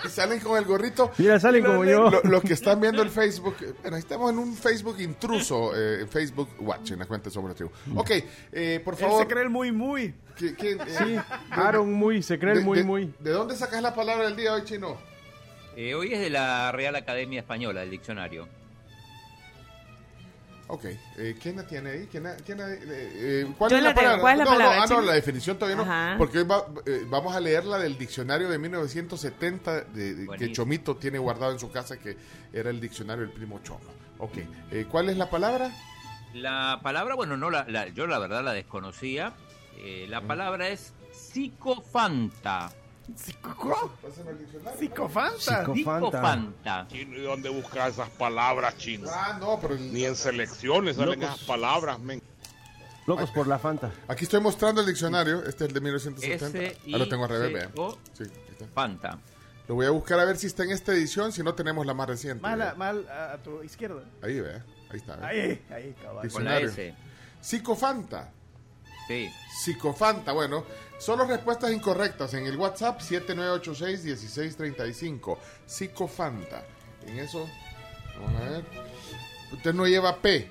y 0.04 0.08
salen 0.08 0.40
con 0.40 0.58
el 0.58 0.64
gorrito. 0.64 1.12
Mira, 1.18 1.38
salen 1.38 1.64
como 1.64 1.84
yo. 1.84 2.10
Lo- 2.10 2.20
Los 2.24 2.42
que 2.42 2.52
están 2.54 2.80
viendo 2.80 3.00
el 3.00 3.10
Facebook, 3.10 3.54
bueno, 3.82 3.96
estamos 3.96 4.32
en 4.32 4.38
un 4.38 4.56
Facebook 4.56 4.96
intruso, 5.00 5.70
eh, 5.76 6.04
Facebook 6.10 6.48
Watch, 6.58 6.90
en 6.90 6.98
la 6.98 7.06
cuenta 7.06 7.26
de 7.26 7.30
Somos 7.34 7.50
la 7.50 7.54
Tribu. 7.54 7.70
Ok, 7.94 8.10
eh, 8.50 8.80
por 8.84 8.94
Él 8.94 9.00
favor. 9.00 9.22
se 9.22 9.28
cree 9.28 9.44
el 9.44 9.50
muy, 9.50 9.70
muy. 9.70 10.14
¿qué- 10.36 10.56
qué, 10.56 10.72
eh, 10.72 10.78
Sí, 10.98 11.04
de- 11.12 11.22
Aaron 11.50 11.92
Muy, 11.92 12.24
se 12.24 12.40
cree 12.40 12.54
el 12.54 12.58
de- 12.58 12.64
muy, 12.64 12.78
de- 12.78 12.84
muy. 12.84 13.14
¿De 13.20 13.30
dónde 13.30 13.54
sacas 13.54 13.80
la 13.80 13.94
palabra 13.94 14.24
del 14.24 14.34
día 14.34 14.52
hoy, 14.54 14.64
Chino? 14.64 14.96
Eh, 15.80 15.94
hoy 15.94 16.12
es 16.12 16.18
de 16.18 16.28
la 16.28 16.72
Real 16.72 16.96
Academia 16.96 17.38
Española, 17.38 17.84
el 17.84 17.90
diccionario. 17.90 18.48
Ok, 20.66 20.84
eh, 21.16 21.36
¿quién 21.40 21.54
la 21.54 21.66
tiene 21.68 21.90
ahí? 21.90 22.08
¿Quién 22.10 22.24
la- 22.24 22.34
quién 22.34 22.58
la- 22.58 22.66
eh, 22.68 23.46
¿Cuál 23.56 23.72
es 23.74 23.82
la 23.84 23.94
palabra? 23.94 24.20
¿Cuál 24.20 24.32
es 24.32 24.38
la 24.40 24.44
no, 24.44 24.50
palabra, 24.50 24.76
no, 24.76 24.82
ah, 24.82 24.86
no, 24.88 25.00
la 25.02 25.12
definición 25.12 25.56
todavía 25.56 25.76
no, 25.76 25.82
Ajá. 25.84 26.16
porque 26.18 26.38
hoy 26.38 26.44
va- 26.44 26.66
eh, 26.84 27.04
vamos 27.06 27.34
a 27.36 27.38
leer 27.38 27.64
la 27.64 27.78
del 27.78 27.96
diccionario 27.96 28.48
de 28.50 28.58
1970 28.58 29.82
de, 29.82 30.14
de- 30.16 30.36
que. 30.36 30.50
Chomito 30.52 30.96
tiene 30.96 31.18
guardado 31.18 31.52
en 31.52 31.60
su 31.60 31.70
casa, 31.70 31.96
que 32.00 32.16
era 32.52 32.70
el 32.70 32.80
diccionario 32.80 33.22
del 33.22 33.32
primo 33.32 33.60
Chomo. 33.62 33.78
Ok, 34.18 34.38
eh, 34.72 34.84
¿cuál 34.90 35.08
es 35.10 35.16
la 35.16 35.30
palabra? 35.30 35.70
La 36.34 36.80
palabra, 36.82 37.14
bueno, 37.14 37.36
no 37.36 37.50
la, 37.50 37.64
la- 37.68 37.86
yo 37.86 38.08
la 38.08 38.18
verdad 38.18 38.42
la 38.42 38.52
desconocía. 38.52 39.32
Eh, 39.78 40.06
la 40.08 40.22
palabra 40.22 40.70
es 40.70 40.92
psicofanta. 41.12 42.72
Diccionario. 43.09 44.78
Psicofanta. 44.78 45.64
Psicofanta. 45.74 46.86
Chino, 46.88 47.16
¿y 47.16 47.22
dónde 47.22 47.48
buscas 47.48 47.92
esas 47.94 48.11
palabras, 48.11 48.76
chino? 48.76 49.09
Ah, 49.12 49.36
no, 49.40 49.59
pero 49.61 49.74
el- 49.74 49.92
Ni 49.92 50.04
en 50.04 50.14
selecciones 50.16 50.96
salen 50.96 51.20
Locos. 51.20 51.34
esas 51.36 51.46
palabras, 51.46 51.98
men. 51.98 52.22
Locos 53.06 53.30
por 53.30 53.46
la 53.46 53.59
Fanta. 53.59 53.90
aquí 54.06 54.24
estoy 54.24 54.40
mostrando 54.40 54.82
el 54.82 54.86
diccionario, 54.86 55.38
este 55.44 55.64
es 55.64 55.68
el 55.68 55.72
de 55.74 55.80
1970. 55.80 56.59
S 56.59 56.76
Ah, 56.94 56.98
lo 56.98 57.09
tengo 57.09 57.24
al 57.24 57.30
revés, 57.30 57.52
vea. 57.54 57.70
O 57.76 57.92
Sí, 58.12 58.24
ahí 58.24 58.30
está. 58.50 58.66
Fanta. 58.66 59.18
Lo 59.66 59.74
voy 59.76 59.86
a 59.86 59.90
buscar 59.90 60.18
a 60.20 60.24
ver 60.26 60.36
si 60.36 60.46
está 60.46 60.64
en 60.64 60.70
esta 60.72 60.92
edición, 60.92 61.32
si 61.32 61.42
no 61.42 61.54
tenemos 61.54 61.86
la 61.86 61.94
más 61.94 62.06
reciente. 62.09 62.42
Mal, 62.42 62.74
mal 62.76 63.06
a, 63.09 63.32
a 63.32 63.38
tu 63.38 63.62
izquierda. 63.62 64.02
Ahí, 64.22 64.40
vea. 64.40 64.64
Ahí 64.90 64.96
está. 64.98 65.26
Ahí, 65.26 65.62
ahí, 65.70 65.94
caballo. 66.02 66.30
Con 66.32 66.44
la 66.44 66.59
Diccionario. 66.59 66.68
S. 66.68 66.94
Psicofanta. 67.40 68.30
Sí. 69.06 69.30
Psicofanta, 69.62 70.32
bueno, 70.32 70.64
solo 70.99 71.24
respuestas 71.24 71.72
incorrectas 71.72 72.34
en 72.34 72.46
el 72.46 72.57
WhatsApp 72.57 73.01
7986-1635. 73.01 75.38
Psicofanta. 75.66 76.64
En 77.07 77.18
eso, 77.18 77.49
vamos 78.20 78.42
a 78.42 78.51
ver. 78.51 78.64
Usted 79.53 79.74
no 79.74 79.86
lleva 79.86 80.16
P. 80.16 80.51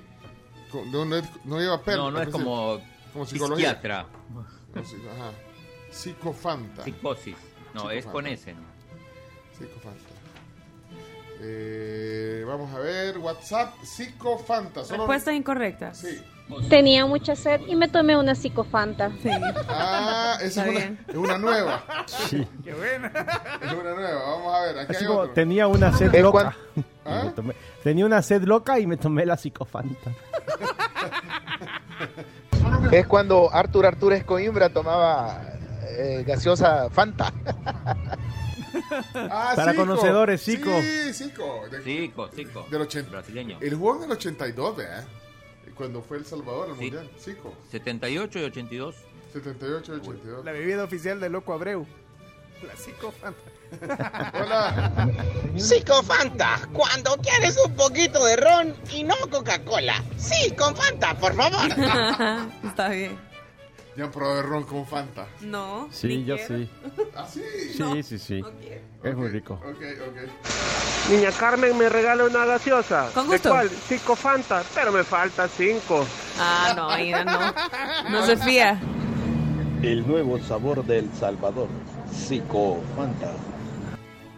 No, 0.90 1.04
no, 1.04 1.22
no 1.44 1.60
lleva 1.60 1.82
P. 1.82 1.96
No, 1.96 2.10
no 2.10 2.20
es 2.20 2.28
como, 2.28 2.80
como 3.12 3.26
psicología. 3.26 3.74
psiquiatra. 3.74 4.06
Ajá. 4.74 5.32
Psicofanta. 5.90 6.84
Psicosis. 6.84 7.36
No, 7.74 7.90
es 7.90 8.06
con 8.06 8.26
S. 8.26 8.52
¿no? 8.52 8.60
Psicofanta. 9.56 10.04
Eh, 11.40 12.44
vamos 12.46 12.74
a 12.74 12.80
ver, 12.80 13.16
WhatsApp, 13.18 13.74
psicofanta. 13.84 14.84
Solo... 14.84 15.04
Respuesta 15.04 15.32
incorrecta. 15.32 15.94
Sí. 15.94 16.20
Tenía 16.68 17.06
mucha 17.06 17.36
sed 17.36 17.60
y 17.66 17.76
me 17.76 17.88
tomé 17.88 18.16
una 18.16 18.34
psicofanta. 18.34 19.10
Ah, 19.68 20.38
esa 20.40 20.62
es 20.62 20.68
una, 20.70 20.78
bien. 20.78 20.98
es 21.08 21.14
una 21.14 21.38
nueva. 21.38 21.82
Sí. 22.06 22.46
Qué 22.64 22.72
buena. 22.74 23.08
Es 23.62 23.72
una 23.72 23.94
nueva. 23.94 24.22
Vamos 24.22 24.54
a 24.54 24.60
ver, 24.62 24.78
aquí 24.78 24.92
Así 24.94 25.04
hay 25.04 25.08
como 25.08 25.20
otro. 25.20 25.34
tenía 25.34 25.66
una 25.66 25.92
sed 25.96 26.14
loca. 26.20 26.56
¿Ah? 27.04 27.20
Y 27.22 27.26
me 27.26 27.32
tomé- 27.34 27.54
tenía 27.82 28.06
una 28.06 28.22
sed 28.22 28.42
loca 28.44 28.78
y 28.78 28.86
me 28.86 28.96
tomé 28.96 29.26
la 29.26 29.36
psicofanta. 29.36 30.10
Es 32.92 33.06
cuando 33.06 33.52
Artur 33.52 33.86
Artur 33.86 34.12
Escoimbra 34.12 34.68
tomaba 34.70 35.42
eh, 35.82 36.24
gaseosa 36.26 36.88
Fanta. 36.90 37.32
Ah, 39.14 39.52
Para 39.56 39.72
Zico. 39.72 39.84
conocedores, 39.86 40.42
Zico. 40.44 40.70
Sí, 40.80 41.12
Zico. 41.12 41.62
De- 41.70 41.82
Cico, 41.82 42.28
cico. 42.34 42.66
Del 42.70 42.82
80. 42.82 43.10
Brasileño. 43.10 43.58
El 43.60 43.74
jugó 43.74 43.96
en 43.96 44.04
el 44.04 44.12
82, 44.12 44.76
¿verdad? 44.76 45.04
Cuando 45.78 46.02
fue 46.02 46.18
El 46.18 46.26
Salvador 46.26 46.70
al 46.70 46.76
Sí. 46.76 46.82
Mundial. 46.82 47.10
Zico. 47.18 47.54
78 47.70 48.38
y 48.40 48.44
82. 48.44 48.94
78 49.32 49.94
y 49.94 49.98
82. 50.00 50.44
La 50.44 50.52
bebida 50.52 50.84
oficial 50.84 51.20
de 51.20 51.30
Loco 51.30 51.52
Abreu. 51.54 51.86
La 52.66 52.76
psicofanta. 52.76 53.38
Hola. 54.42 55.08
Sí, 55.56 55.82
con 55.84 56.04
Fanta. 56.04 56.58
Cuando 56.72 57.16
quieres 57.18 57.56
un 57.64 57.72
poquito 57.74 58.24
de 58.24 58.36
ron 58.36 58.74
y 58.92 59.04
no 59.04 59.14
Coca-Cola. 59.30 60.02
Sí, 60.16 60.50
con 60.56 60.74
Fanta, 60.74 61.14
por 61.16 61.34
favor. 61.34 61.68
Está 62.64 62.88
bien. 62.88 63.16
Ya 63.98 64.04
han 64.04 64.12
probado 64.12 64.38
el 64.38 64.46
ron 64.46 64.62
con 64.62 64.86
Fanta. 64.86 65.26
No. 65.40 65.88
Sí, 65.90 66.24
yo 66.24 66.36
quiero. 66.36 66.56
sí. 66.58 66.70
¿Ah, 67.16 67.26
sí? 67.28 67.42
Sí, 67.76 68.02
sí, 68.04 68.18
sí. 68.20 68.44
Es 69.02 69.16
muy 69.16 69.26
rico. 69.26 69.54
Ok, 69.54 69.82
ok. 70.06 71.10
Niña 71.10 71.32
Carmen 71.32 71.76
me 71.76 71.88
regala 71.88 72.24
una 72.26 72.44
gaseosa. 72.44 73.10
Con 73.12 73.24
¿De 73.28 73.34
gusto. 73.34 73.50
cuál? 73.50 73.68
Cinco 73.68 74.14
Fanta, 74.14 74.62
pero 74.72 74.92
me 74.92 75.02
falta 75.02 75.48
cinco. 75.48 76.06
Ah, 76.38 76.74
no, 76.76 76.88
ahí 76.88 77.10
no. 77.10 77.24
No 78.08 78.24
se 78.24 78.36
fía. 78.36 78.78
El 79.82 80.06
nuevo 80.06 80.38
sabor 80.38 80.84
del 80.84 81.12
Salvador, 81.14 81.66
Psicofanta. 82.08 83.32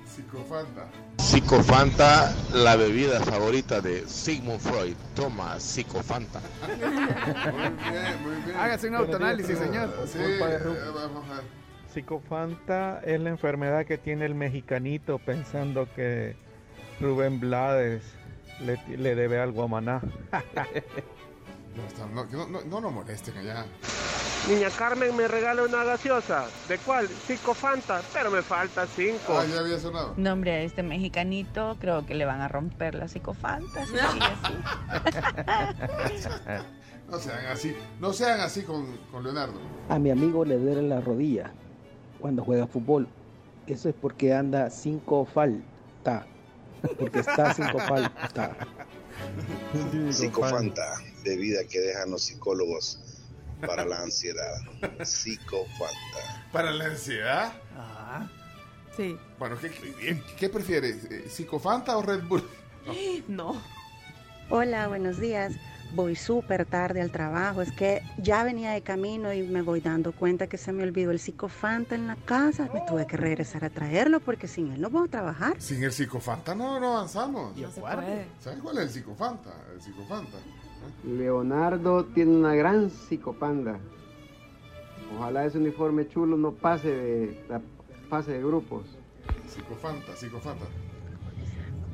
Psicofanta. 0.07 0.87
Psicofanta, 1.21 2.35
la 2.55 2.77
bebida 2.77 3.21
favorita 3.21 3.81
de 3.83 4.09
Sigmund 4.09 4.59
Freud. 4.59 4.97
Toma 5.15 5.61
Psicofanta. 5.61 6.41
Muy 6.67 6.77
bien, 6.79 8.23
muy 8.23 8.37
bien. 8.47 8.57
Hágase 8.57 8.89
un 8.89 8.95
autoanálisis, 8.97 9.59
señor. 9.59 9.93
Sí, 10.07 10.19
eh, 10.19 10.39
vamos 10.95 11.25
a 11.31 11.35
ver. 11.35 11.45
Psicofanta 11.93 13.01
es 13.05 13.21
la 13.21 13.29
enfermedad 13.29 13.85
que 13.85 13.99
tiene 13.99 14.25
el 14.25 14.35
mexicanito 14.35 15.19
pensando 15.19 15.87
que 15.95 16.37
Rubén 17.01 17.39
Blades 17.39 18.03
le, 18.61 18.81
le 18.97 19.15
debe 19.15 19.41
algo 19.41 19.63
a 19.63 19.69
Maná. 19.69 20.01
No, 22.13 22.25
no, 22.25 22.47
no, 22.49 22.61
no, 22.63 22.81
no 22.81 22.91
molesten 22.91 23.37
allá. 23.39 23.65
Niña 24.49 24.71
Carmen 24.71 25.15
me 25.17 25.29
regala 25.29 25.63
una 25.63 25.85
gaseosa. 25.85 26.47
¿De 26.69 26.79
cuál? 26.79 27.09
Cinco 27.27 27.55
Fanta, 27.55 28.01
pero 28.13 28.31
me 28.31 28.43
falta 28.43 28.87
cinco. 28.87 29.39
Ah, 29.39 29.45
ya 29.45 29.61
había 29.61 29.79
sonado. 29.79 30.15
No, 30.17 30.33
hombre, 30.33 30.53
a 30.53 30.63
este 30.63 30.83
mexicanito 30.83 31.77
creo 31.79 32.07
que 32.07 32.15
le 32.15 32.25
van 32.25 32.41
a 32.41 32.49
romper 32.49 32.95
las 32.95 33.13
psicofantas. 33.13 33.89
si 33.89 33.95
sigue 33.97 34.25
así. 34.25 34.55
No 37.11 37.19
sean 37.19 37.47
así. 37.47 37.77
No 37.99 38.13
sean 38.13 38.39
así 38.41 38.63
con, 38.63 38.97
con 39.11 39.25
Leonardo. 39.25 39.61
A 39.89 39.99
mi 39.99 40.13
amigo 40.13 40.45
le 40.45 40.57
duele 40.59 40.83
la 40.83 41.01
rodilla 41.01 41.51
cuando 42.21 42.45
juega 42.45 42.69
fútbol. 42.69 43.09
Eso 43.67 43.89
es 43.89 43.97
porque 44.01 44.33
anda 44.33 44.71
cinco 44.71 45.25
falta. 45.25 46.25
Porque 46.97 47.19
está 47.19 47.53
cinco 47.53 47.79
falta. 47.89 48.57
Psicofanta, 50.11 50.85
bebida 51.25 51.65
que 51.69 51.81
dejan 51.81 52.13
los 52.13 52.23
psicólogos 52.23 53.01
para 53.67 53.85
la 53.85 54.03
ansiedad. 54.03 54.55
Psicofanta. 55.03 56.47
Para 56.53 56.71
la 56.71 56.87
ansiedad. 56.87 57.53
Ah. 57.77 58.29
Sí. 58.97 59.17
Bueno, 59.39 59.57
¿qué, 59.61 59.71
qué, 59.71 60.23
qué 60.37 60.49
prefieres? 60.49 61.05
Eh, 61.11 61.29
¿Psicofanta 61.29 61.97
o 61.97 62.03
Red 62.03 62.25
Bull? 62.25 62.43
No. 63.29 63.61
Hola, 64.49 64.89
buenos 64.89 65.21
días. 65.21 65.53
Voy 65.93 66.17
súper 66.17 66.67
tarde 66.67 67.01
al 67.01 67.11
trabajo. 67.11 67.63
Es 67.63 67.73
que 67.73 68.03
ya 68.17 68.45
venía 68.45 68.73
de 68.73 68.83
camino 68.83 69.33
y 69.33 69.43
me 69.43 69.63
voy 69.63 69.81
dando 69.81 70.13
cuenta 70.13 70.47
que 70.47 70.57
se 70.57 70.73
me 70.73 70.83
olvidó 70.83 71.11
el 71.11 71.19
psicofanta 71.19 71.95
en 71.95 72.07
la 72.07 72.17
casa. 72.17 72.69
Me 72.73 72.81
tuve 72.89 73.07
que 73.07 73.17
regresar 73.17 73.65
a 73.65 73.71
traerlo 73.71 74.21
porque 74.21 74.47
sin 74.49 74.73
él 74.73 74.81
no 74.81 74.91
puedo 74.91 75.09
trabajar. 75.09 75.61
Sin 75.61 75.83
el 75.83 75.93
psicofanta 75.93 76.55
no, 76.55 76.79
no 76.81 76.97
avanzamos. 76.97 77.55
¿Sabes 78.41 78.61
cuál 78.61 78.79
es 78.79 78.85
el 78.85 78.91
psicofanta? 78.91 79.51
El 79.73 79.81
psicofanta. 79.81 80.39
Leonardo 81.05 82.05
tiene 82.05 82.37
una 82.37 82.55
gran 82.55 82.91
psicopanda. 82.91 83.79
Ojalá 85.17 85.45
ese 85.45 85.59
uniforme 85.59 86.09
chulo 86.09 86.37
no 86.37 86.53
pase 86.53 86.89
de 86.89 87.45
la 87.49 87.61
fase 88.09 88.33
de 88.33 88.41
grupos. 88.41 88.85
Psicofanta, 89.49 90.15
psicofanta. 90.15 90.67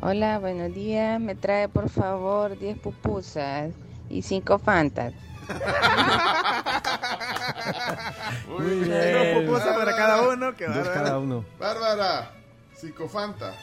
Hola, 0.03 0.39
buenos 0.39 0.75
días. 0.75 1.21
Me 1.21 1.35
trae 1.35 1.69
por 1.69 1.89
favor 1.89 2.59
10 2.59 2.79
pupusas 2.79 3.73
y 4.11 4.23
5 4.23 4.59
fantas. 4.59 5.15
Muy 8.49 8.81
bien. 8.81 8.91
Una 8.91 9.41
pupusa 9.41 9.75
para 9.75 9.97
cada 9.97 10.29
uno, 10.29 10.53
Dos 10.53 10.89
cada 10.89 11.19
uno. 11.19 11.45
Bárbara, 11.59 12.33
psicofanta. 12.75 13.55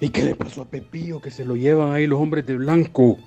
¿Y 0.00 0.10
qué 0.10 0.24
le 0.24 0.34
pasó 0.34 0.62
a 0.62 0.64
Pepillo 0.64 1.20
que 1.20 1.30
se 1.30 1.44
lo 1.44 1.54
llevan 1.54 1.92
ahí 1.92 2.06
los 2.06 2.20
hombres 2.20 2.44
de 2.44 2.56
blanco? 2.56 3.18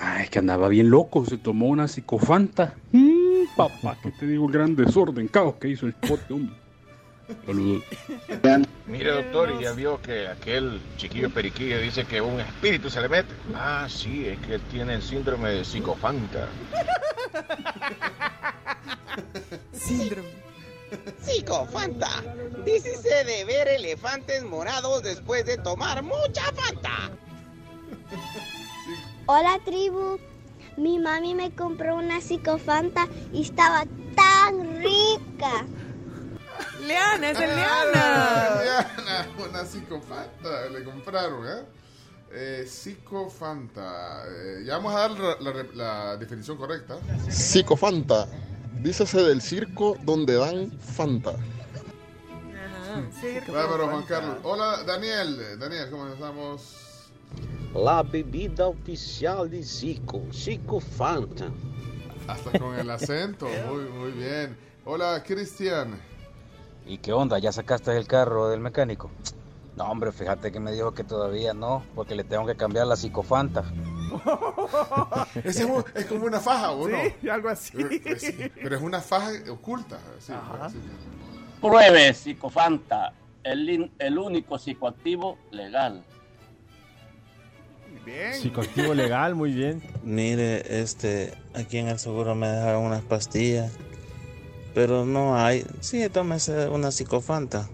Ah, 0.00 0.22
es 0.22 0.30
que 0.30 0.38
andaba 0.38 0.68
bien 0.68 0.90
loco, 0.90 1.24
se 1.24 1.38
tomó 1.38 1.66
una 1.66 1.88
psicofanta. 1.88 2.74
Mm, 2.92 3.46
papá, 3.56 3.98
que 4.00 4.12
te 4.12 4.26
digo 4.26 4.46
el 4.46 4.52
gran 4.52 4.76
desorden, 4.76 5.26
caos 5.26 5.56
que 5.56 5.68
hizo 5.68 5.86
el 5.86 5.94
pote, 5.94 6.32
hombre. 6.32 6.54
Saludos. 7.44 7.82
Mire, 8.86 9.10
doctor, 9.10 9.52
y 9.58 9.64
ya 9.64 9.72
vio 9.72 10.00
que 10.00 10.28
aquel 10.28 10.80
chiquillo 10.96 11.28
periquillo 11.28 11.78
dice 11.78 12.04
que 12.04 12.22
un 12.22 12.40
espíritu 12.40 12.88
se 12.88 13.02
le 13.02 13.08
mete. 13.08 13.34
Ah, 13.54 13.86
sí, 13.90 14.26
es 14.26 14.38
que 14.38 14.54
él 14.54 14.62
tiene 14.70 14.94
el 14.94 15.02
síndrome 15.02 15.50
de 15.50 15.64
psicofanta. 15.64 16.48
Síndrome. 19.72 20.28
Psicofanta. 21.20 22.08
Dícese 22.64 23.24
de 23.24 23.44
ver 23.44 23.68
elefantes 23.68 24.42
morados 24.44 25.02
después 25.02 25.44
de 25.44 25.58
tomar 25.58 26.02
mucha 26.02 26.44
Fanta. 26.52 27.10
Hola 29.30 29.58
tribu, 29.62 30.18
mi 30.78 30.98
mami 30.98 31.34
me 31.34 31.50
compró 31.54 31.96
una 31.96 32.18
psicofanta 32.20 33.06
y 33.32 33.42
estaba 33.42 33.84
tan 34.16 34.78
rica. 34.82 35.66
Leana, 36.86 37.30
es 37.30 37.38
el 37.40 37.54
Leana. 37.54 38.62
Leana, 38.62 39.26
una 39.50 39.64
psicofanta 39.66 40.68
le 40.72 40.82
compraron, 40.82 41.46
¿eh? 41.46 41.62
Eh, 42.32 42.66
psicofanta. 42.66 44.24
Eh, 44.28 44.62
ya 44.64 44.78
vamos 44.78 44.94
a 44.94 44.98
dar 45.00 45.10
la, 45.10 45.36
la- 45.52 45.66
la 45.74 46.16
definición 46.16 46.56
correcta. 46.56 46.96
Psicofanta. 47.28 48.26
Dícese 48.80 49.22
del 49.22 49.42
circo 49.42 49.96
donde 50.04 50.34
dan 50.36 50.70
Fanta. 50.80 51.32
Bárbaro, 53.52 53.88
Juan 53.88 54.02
Carlos. 54.04 54.36
Hola, 54.42 54.82
Daniel. 54.86 55.58
Daniel, 55.58 55.90
¿cómo 55.90 56.08
estamos? 56.08 56.76
La 57.74 58.02
bebida 58.02 58.66
oficial 58.66 59.50
de 59.50 59.62
Zico, 59.62 60.22
Zico 60.32 60.80
Fanta. 60.80 61.48
Hasta 62.26 62.58
con 62.58 62.74
el 62.74 62.90
acento. 62.90 63.46
Muy, 63.70 63.84
muy 63.84 64.10
bien. 64.12 64.56
Hola, 64.84 65.22
Cristian. 65.26 65.98
¿Y 66.86 66.98
qué 66.98 67.12
onda? 67.12 67.38
¿Ya 67.38 67.52
sacaste 67.52 67.96
el 67.96 68.06
carro 68.06 68.48
del 68.48 68.60
mecánico? 68.60 69.10
No, 69.76 69.84
hombre, 69.84 70.10
fíjate 70.10 70.50
que 70.50 70.58
me 70.58 70.72
dijo 70.72 70.92
que 70.92 71.04
todavía 71.04 71.54
no, 71.54 71.84
porque 71.94 72.14
le 72.16 72.24
tengo 72.24 72.46
que 72.46 72.56
cambiar 72.56 72.86
la 72.86 72.96
psicofanta. 72.96 73.64
Ese 75.44 75.62
es, 75.62 75.68
un- 75.68 75.84
es 75.94 76.06
como 76.06 76.24
una 76.24 76.40
faja, 76.40 76.72
¿o 76.72 76.88
no? 76.88 76.96
Sí, 77.20 77.28
algo 77.28 77.48
así. 77.48 77.72
Pero, 77.76 77.88
pues 78.02 78.20
sí, 78.22 78.50
pero 78.60 78.76
es 78.76 78.82
una 78.82 79.00
faja 79.00 79.30
oculta. 79.50 79.98
sí, 80.18 80.32
sí. 80.72 80.78
Pruebe 81.60 82.12
Psicofanta, 82.14 83.12
el, 83.44 83.90
el 83.98 84.18
único 84.18 84.58
psicoactivo 84.58 85.38
legal. 85.50 86.04
Bien. 88.08 88.34
Psicoactivo 88.34 88.94
legal, 88.94 89.34
muy 89.34 89.52
bien. 89.52 89.82
Mire, 90.02 90.80
este, 90.80 91.34
aquí 91.54 91.76
en 91.76 91.88
el 91.88 91.98
seguro 91.98 92.34
me 92.34 92.48
dejaron 92.48 92.84
unas 92.84 93.02
pastillas, 93.02 93.70
pero 94.74 95.04
no 95.04 95.36
hay. 95.36 95.66
Sí, 95.80 96.08
tómese 96.08 96.68
una 96.68 96.90
psicofanta. 96.90 97.68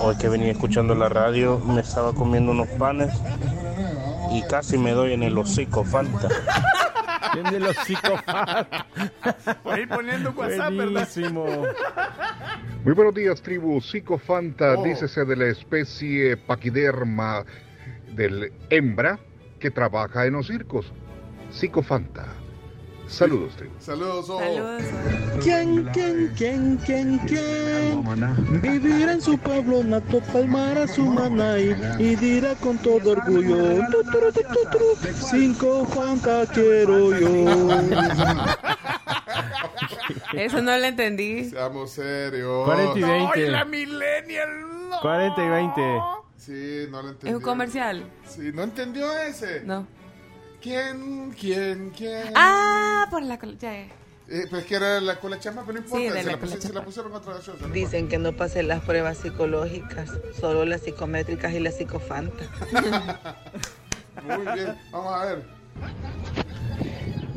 Hoy 0.00 0.16
que 0.16 0.28
venía 0.28 0.52
escuchando 0.52 0.94
la 0.94 1.08
radio, 1.10 1.58
me 1.58 1.80
estaba 1.82 2.14
comiendo 2.14 2.52
unos 2.52 2.68
panes 2.68 3.12
y 4.32 4.42
casi 4.42 4.78
me 4.78 4.92
doy 4.92 5.12
en 5.12 5.22
el 5.22 5.36
hocico 5.36 5.84
Fanta. 5.84 6.28
Tiene 7.32 7.60
los 7.60 7.76
psicofanta. 7.76 8.86
Por 9.62 9.78
ir 9.78 9.88
poniendo 9.88 10.30
WhatsApp, 10.30 10.72
¿verdad? 10.72 11.08
Buenísimo. 11.14 11.44
Muy 12.84 12.94
buenos 12.94 13.14
días, 13.14 13.42
tribu. 13.42 13.80
Psicofanta, 13.82 14.76
Oh. 14.78 14.82
dícese 14.82 15.24
de 15.26 15.36
la 15.36 15.46
especie 15.46 16.36
paquiderma 16.36 17.44
del 18.16 18.52
hembra 18.70 19.20
que 19.60 19.70
trabaja 19.70 20.26
en 20.26 20.32
los 20.32 20.48
circos. 20.48 20.92
Psicofanta. 21.50 22.26
Saludos, 23.06 23.54
tribu. 23.54 23.72
Saludos, 23.78 24.28
oh. 24.28 24.40
¿Quién, 25.40 25.88
quién, 25.92 26.32
quién, 26.36 26.76
quién, 26.84 27.18
quién? 27.18 28.60
Vivirá 28.60 29.12
en 29.12 29.20
su 29.20 29.38
pueblo 29.38 29.84
nato, 29.84 30.20
palmará 30.32 30.88
su 30.88 31.04
manay 31.04 31.76
y 32.00 32.16
dirá 32.16 32.56
con 32.56 32.76
todo 32.78 33.12
orgullo: 33.12 33.86
"Tu, 33.92 34.02
turu, 34.10 34.32
tu, 34.32 34.40
tu, 34.40 34.70
turu, 34.72 34.96
Cinco 35.14 35.84
Fanta 35.84 36.46
quiero 36.52 37.16
yo. 37.16 37.70
Eso 40.32 40.60
no 40.60 40.76
lo 40.76 40.84
entendí. 40.84 41.44
Seamos 41.44 41.92
serios. 41.92 42.64
40 42.64 42.98
y 42.98 43.02
20. 43.02 43.32
¡Ay, 43.34 43.50
la 43.50 43.64
millennial! 43.64 44.88
no! 44.90 45.00
40 45.00 45.44
y 45.44 45.48
20. 45.48 45.82
Sí, 46.36 46.86
no 46.90 47.02
lo 47.02 47.08
entendí. 47.10 47.28
Es 47.30 47.36
un 47.36 47.42
comercial. 47.42 48.04
Sí, 48.26 48.50
¿no 48.54 48.62
entendió 48.62 49.16
ese? 49.18 49.62
No. 49.64 49.86
¿Quién, 50.60 51.32
quién, 51.38 51.90
quién? 51.96 52.32
Ah, 52.34 53.06
por 53.10 53.22
la 53.22 53.38
col- 53.38 53.56
ya, 53.58 53.72
ya. 53.72 53.86
Eh, 54.28 54.46
pues 54.50 54.64
que 54.66 54.74
era 54.74 55.00
la 55.00 55.20
cola 55.20 55.38
chama, 55.38 55.62
pero 55.64 55.78
no 55.78 55.84
importa. 55.84 56.04
Sí, 56.04 56.10
de 56.12 56.18
se, 56.20 56.26
la 56.26 56.32
la 56.32 56.38
cola 56.38 56.52
pusi- 56.52 56.60
se 56.60 56.68
la 56.68 56.74
chama. 56.74 56.84
pusieron 56.84 57.12
otra 57.14 57.34
no 57.34 57.68
Dicen 57.68 58.08
que 58.08 58.18
no 58.18 58.32
pasé 58.32 58.62
las 58.64 58.82
pruebas 58.82 59.18
psicológicas, 59.18 60.10
solo 60.40 60.64
las 60.64 60.80
psicométricas 60.82 61.52
y 61.54 61.60
la 61.60 61.70
psicofanta. 61.70 62.44
importa. 62.72 63.36
Muy 64.26 64.54
bien, 64.54 64.74
vamos 64.90 65.14
a 65.14 65.24
ver. 65.26 65.44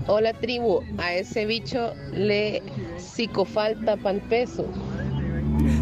Hola 0.07 0.33
tribu, 0.33 0.81
a 0.97 1.13
ese 1.13 1.45
bicho 1.45 1.93
le 2.11 2.63
psicofalta 2.97 3.95
pa'l 3.97 4.19
peso. 4.21 4.65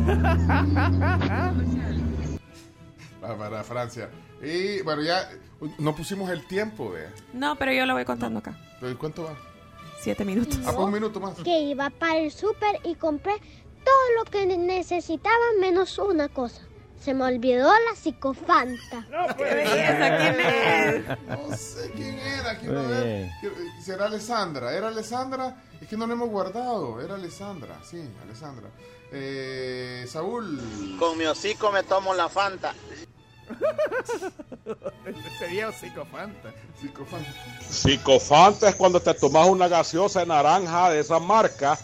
Para 3.36 3.64
Francia. 3.64 4.10
Y 4.42 4.82
bueno, 4.82 5.02
ya 5.02 5.30
no 5.80 5.96
pusimos 5.96 6.30
el 6.30 6.46
tiempo, 6.48 6.94
de. 6.94 7.08
No, 7.34 7.56
pero 7.58 7.72
yo 7.74 7.86
lo 7.86 7.94
voy 7.94 8.06
contando 8.06 8.40
acá. 8.40 8.56
¿Pero 8.80 8.98
¿Cuánto 8.98 9.24
va? 9.24 9.36
Siete 10.00 10.24
minutos. 10.24 10.60
Ah, 10.66 10.72
pues 10.74 10.78
un 10.78 10.92
minuto 10.92 11.20
más. 11.20 11.36
Que 11.44 11.60
iba 11.62 11.90
para 11.90 12.18
el 12.20 12.32
súper 12.32 12.80
y 12.84 12.96
compré 12.96 13.34
todo 13.84 13.96
lo 14.18 14.26
que 14.26 14.46
necesitaba 14.46 15.36
menos 15.60 15.98
una 15.98 16.30
cosa. 16.30 16.62
Se 17.00 17.14
me 17.14 17.24
olvidó 17.24 17.68
la 17.70 17.96
psicofanta. 17.96 19.06
¡Qué 19.38 19.44
belleza! 19.44 20.18
¿Quién 20.18 20.40
es? 20.40 21.28
No 21.50 21.56
sé 21.58 21.92
quién 21.96 22.20
era. 22.20 22.54
ver. 22.54 23.04
bien. 23.06 23.32
Quiero- 23.40 23.56
¿Será 23.84 24.06
Alessandra? 24.06 24.74
¿Era 24.74 24.88
Alessandra? 24.88 25.64
Es 25.80 25.88
que 25.88 25.96
no 25.96 26.06
lo 26.08 26.14
hemos 26.14 26.30
guardado. 26.30 27.00
Era 27.02 27.16
Alessandra, 27.16 27.80
sí, 27.84 28.02
Alessandra. 28.24 28.70
Eh, 29.12 30.06
Saúl. 30.08 30.98
Con 31.00 31.18
mi 31.18 31.26
hocico 31.26 31.72
me 31.72 31.84
tomo 31.84 32.14
la 32.14 32.30
Fanta. 32.30 32.74
Sería 35.40 35.72
psicofanta. 35.72 36.54
Psicofanta. 36.80 37.34
Psicofanta 37.70 38.70
es 38.70 38.76
cuando 38.76 39.00
te 39.00 39.14
tomas 39.14 39.48
una 39.48 39.68
gaseosa 39.68 40.22
de 40.22 40.26
naranja 40.26 40.92
de 40.92 41.00
esa 41.00 41.20
marca 41.20 41.78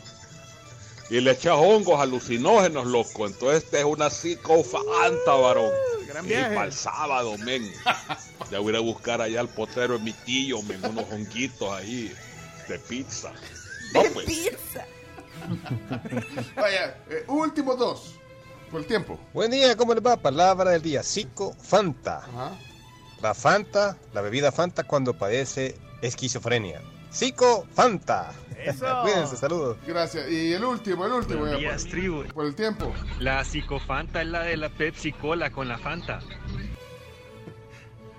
y 1.10 1.20
le 1.22 1.32
echas 1.32 1.56
hongos 1.56 2.00
alucinógenos, 2.00 2.86
loco. 2.86 3.28
Entonces 3.28 3.64
esta 3.64 3.80
es 3.80 3.86
una 3.86 4.10
psicofanta, 4.10 5.34
varón. 5.34 5.72
gran 6.08 6.26
y 6.26 6.34
para 6.34 6.66
el 6.66 6.74
sábado, 6.74 7.38
men. 7.40 7.72
Ya 8.52 8.60
voy 8.60 8.68
a 8.68 8.70
ir 8.72 8.76
a 8.76 8.82
buscar 8.82 9.22
allá 9.22 9.40
al 9.40 9.48
potero 9.48 9.98
de 9.98 10.04
mi 10.04 10.12
tío, 10.12 10.62
men, 10.64 10.84
unos 10.86 11.06
honguitos 11.10 11.72
ahí 11.72 12.14
de 12.68 12.78
pizza. 12.78 13.32
No, 13.94 14.04
pues. 14.14 14.28
Vaya, 16.56 16.98
eh, 17.10 17.24
últimos 17.28 17.78
dos. 17.80 18.16
Por 18.74 18.82
el 18.82 18.88
tiempo. 18.88 19.20
Buen 19.36 19.52
día, 19.52 19.78
¿cómo 19.78 19.94
les 19.94 20.04
va? 20.04 20.18
Palabra 20.18 20.72
del 20.72 20.82
día, 20.82 21.04
Psico 21.04 21.54
Fanta. 21.54 22.24
La 23.22 23.36
Fanta, 23.36 23.96
la 24.14 24.22
bebida 24.22 24.52
Fanta 24.52 24.84
cuando 24.84 25.14
padece 25.14 25.78
esquizofrenia. 26.02 26.82
Psico 27.12 27.68
Fanta. 27.72 28.32
Cuídense, 29.04 29.38
saludos. 29.38 29.78
Gracias. 29.86 30.28
Y 30.28 30.54
el 30.54 30.66
último, 30.66 31.06
el 31.06 31.12
último. 31.12 31.46
Ya, 31.46 31.58
días, 31.58 31.84
por, 31.84 31.92
tribu. 31.92 32.24
por 32.34 32.46
el 32.48 32.56
tiempo. 32.56 32.92
La 33.20 33.44
psicofanta 33.46 34.24
es 34.24 34.28
la 34.30 34.42
de 34.42 34.58
la 34.58 34.70
Pepsi 34.70 35.12
Cola 35.12 35.52
con 35.52 35.68
la 35.68 35.78
Fanta. 35.78 36.20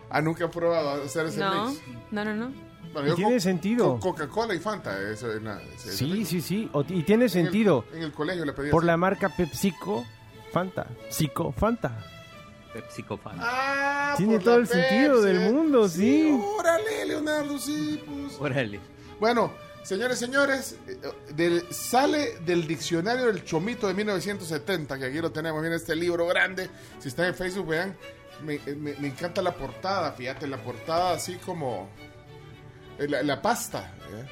Ah, 0.08 0.20
nunca 0.22 0.44
he 0.44 0.48
probado 0.48 1.02
hacer 1.02 1.26
ese 1.26 1.40
No, 1.40 1.66
mix. 1.70 1.80
no, 2.12 2.24
no, 2.24 2.32
no. 2.34 2.52
Bueno, 2.92 3.16
tiene 3.16 3.34
co- 3.34 3.40
sentido. 3.40 3.98
co- 3.98 4.10
Coca-Cola 4.10 4.54
y 4.54 4.60
Fanta. 4.60 4.96
Eso 5.10 5.32
es 5.32 5.42
Sí, 5.96 6.24
sí, 6.24 6.40
sí. 6.40 6.70
O- 6.72 6.82
y 6.82 7.02
tiene 7.02 7.14
En 7.14 7.22
el- 7.22 7.30
sentido. 7.30 7.84
En 7.92 8.02
el, 8.02 8.12
colegio 8.12 8.44
le 8.44 8.52
pedí 8.52 8.70
Por 8.70 8.82
así. 8.84 8.86
la 8.86 8.96
marca 8.96 9.28
PepsiCo 9.30 10.04
Fanta. 10.54 10.86
Psico 11.10 11.52
Fanta. 11.52 11.92
Pepsicofanta. 12.72 13.42
Ah, 13.44 14.14
Tiene 14.16 14.38
todo 14.40 14.56
el 14.56 14.66
sentido 14.66 15.20
del 15.22 15.42
eh. 15.42 15.50
mundo, 15.52 15.88
sí. 15.88 16.36
Órale, 16.58 17.04
Leonardo, 17.06 17.56
sí, 17.58 18.02
pues. 18.04 18.36
Órale. 18.40 18.80
Bueno, 19.20 19.52
señores, 19.84 20.18
señores, 20.18 20.76
eh, 20.88 20.98
del- 21.34 21.72
sale 21.72 22.40
del 22.40 22.66
diccionario 22.66 23.26
del 23.26 23.44
Chomito 23.44 23.86
de 23.86 23.94
1970, 23.94 24.98
que 24.98 25.04
aquí 25.04 25.18
lo 25.20 25.30
tenemos, 25.30 25.60
miren 25.62 25.76
este 25.76 25.94
libro 25.94 26.26
grande. 26.26 26.68
Si 26.98 27.08
están 27.08 27.26
en 27.26 27.34
Facebook, 27.36 27.66
vean, 27.68 27.96
me, 28.42 28.54
eh, 28.54 28.74
me- 28.76 28.94
me 28.94 29.06
encanta 29.06 29.40
la 29.40 29.52
portada, 29.54 30.10
fíjate, 30.12 30.48
la 30.48 30.56
portada 30.58 31.12
así 31.12 31.34
como 31.36 31.88
la, 32.98 33.22
la 33.22 33.40
pasta. 33.40 33.94
¿eh? 34.14 34.26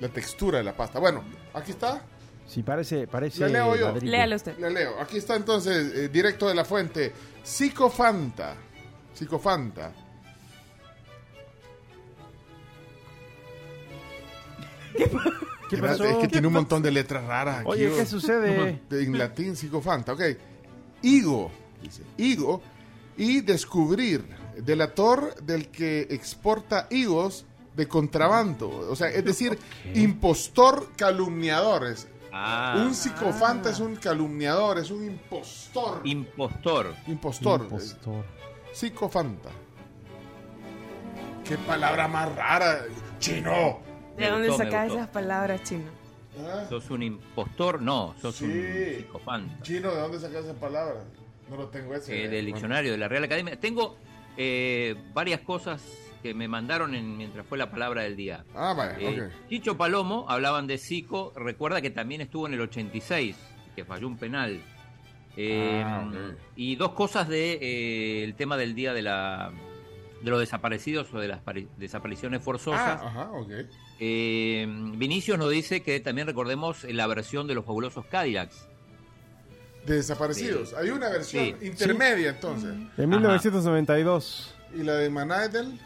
La 0.00 0.08
textura 0.08 0.58
de 0.58 0.64
la 0.64 0.76
pasta. 0.76 0.98
Bueno, 0.98 1.24
aquí 1.54 1.70
está. 1.70 2.02
Sí, 2.52 2.62
parece, 2.62 3.06
parece 3.06 3.40
Le 3.46 3.48
leo 3.54 3.76
yo. 3.76 3.86
ladrillo. 3.86 4.12
Léalo 4.12 4.36
usted. 4.36 4.58
Le 4.58 4.70
leo. 4.70 5.00
Aquí 5.00 5.16
está 5.16 5.36
entonces, 5.36 5.94
eh, 5.94 6.08
directo 6.10 6.46
de 6.48 6.54
la 6.54 6.66
fuente. 6.66 7.10
Psicofanta. 7.42 8.56
Psicofanta. 9.14 9.90
¿Qué 15.68 15.76
Era- 15.76 15.88
pasó? 15.88 16.04
Es 16.04 16.16
que 16.16 16.22
¿Qué 16.22 16.28
tiene 16.28 16.46
un 16.46 16.52
montón 16.52 16.82
de 16.82 16.90
letras 16.90 17.24
raras. 17.24 17.60
aquí, 17.60 17.68
Oye. 17.70 17.90
¿qué 17.96 18.06
sucede? 18.06 18.80
De- 18.90 19.02
en 19.02 19.16
latín, 19.18 19.56
psicofanta. 19.56 20.12
Ok. 20.12 20.22
Higo. 21.02 21.50
Dice. 21.82 22.02
Higo. 22.18 22.62
Y 23.16 23.40
descubrir. 23.40 24.24
Delator 24.56 25.34
del 25.42 25.68
que 25.68 26.02
exporta 26.10 26.86
higos 26.90 27.46
de 27.74 27.88
contrabando. 27.88 28.68
O 28.68 28.94
sea, 28.94 29.08
es 29.08 29.24
decir, 29.24 29.58
impostor 29.94 30.90
calumniador. 30.96 31.86
Ah. 32.32 32.74
Un 32.78 32.94
psicofanta 32.94 33.70
es 33.70 33.78
un 33.80 33.96
calumniador, 33.96 34.78
es 34.78 34.90
un 34.90 35.04
impostor. 35.04 36.00
Impostor. 36.04 36.94
Impostor. 37.06 37.60
Impostor. 37.62 38.24
Psicofanta. 38.72 39.50
Qué 41.44 41.58
palabra 41.58 42.08
más 42.08 42.34
rara. 42.34 42.84
Chino. 43.18 43.80
¿De 44.16 44.28
dónde 44.28 44.48
gustó, 44.48 44.64
sacas 44.64 44.90
esas 44.92 45.08
palabras, 45.08 45.62
chino? 45.62 45.90
¿Ah? 46.40 46.64
¿Sos 46.68 46.88
un 46.90 47.02
impostor? 47.02 47.82
No, 47.82 48.14
sos 48.20 48.36
Sí. 48.36 48.44
un 48.46 48.96
psicofanta. 48.96 49.62
Chino, 49.62 49.90
¿de 49.94 50.00
dónde 50.00 50.18
sacas 50.18 50.44
esa 50.44 50.54
palabra? 50.54 51.04
No 51.50 51.56
lo 51.56 51.68
tengo 51.68 51.94
ese. 51.94 52.14
Eh, 52.14 52.28
del 52.28 52.30
Bueno. 52.30 52.46
diccionario 52.46 52.92
de 52.92 52.98
la 52.98 53.08
Real 53.08 53.24
Academia. 53.24 53.60
Tengo 53.60 53.96
eh, 54.38 54.96
varias 55.12 55.40
cosas 55.42 55.82
que 56.22 56.34
me 56.34 56.46
mandaron 56.48 56.94
en- 56.94 57.16
mientras 57.16 57.44
fue 57.46 57.58
la 57.58 57.70
palabra 57.70 58.02
del 58.02 58.16
día. 58.16 58.44
Ah, 58.54 58.74
vaya, 58.76 58.98
Eh, 59.00 59.22
ok. 59.22 59.48
Chicho 59.48 59.76
Palomo, 59.76 60.26
hablaban 60.28 60.66
de 60.66 60.78
Zico, 60.78 61.32
recuerda 61.36 61.80
que 61.82 61.90
también 61.90 62.20
estuvo 62.20 62.46
en 62.46 62.54
el 62.54 62.60
86, 62.60 63.36
que 63.74 63.84
falló 63.84 64.06
un 64.06 64.16
penal. 64.18 64.60
Eh, 65.36 65.82
Ah. 65.84 66.10
Y 66.56 66.76
dos 66.76 66.92
cosas 66.92 67.26
de 67.28 67.54
eh, 67.60 68.24
el 68.24 68.34
tema 68.34 68.56
del 68.56 68.74
día 68.74 68.92
de 68.92 69.02
la 69.02 69.50
de 70.22 70.30
los 70.30 70.38
desaparecidos 70.38 71.12
o 71.12 71.18
de 71.18 71.26
las 71.26 71.40
pari- 71.44 71.66
desapariciones 71.78 72.44
forzosas. 72.44 73.00
Ah, 73.02 73.06
ajá, 73.08 73.30
ok. 73.32 73.50
Eh, 73.98 74.66
Vinicius 74.94 75.36
nos 75.36 75.50
dice 75.50 75.82
que 75.82 75.98
también 75.98 76.28
recordemos 76.28 76.84
la 76.84 77.08
versión 77.08 77.48
de 77.48 77.54
los 77.54 77.64
fabulosos 77.64 78.06
Cadillacs. 78.06 78.68
De 79.84 79.96
desaparecidos. 79.96 80.68
Sí. 80.68 80.74
Hay 80.78 80.90
una 80.90 81.08
versión 81.08 81.44
Sí. 81.58 81.66
intermedia 81.66 82.30
entonces. 82.30 82.72
En 82.96 83.08
1992. 83.08 84.54
¿Y 84.74 84.84
la 84.84 84.94
de 84.94 85.10
Manadel? 85.10 85.76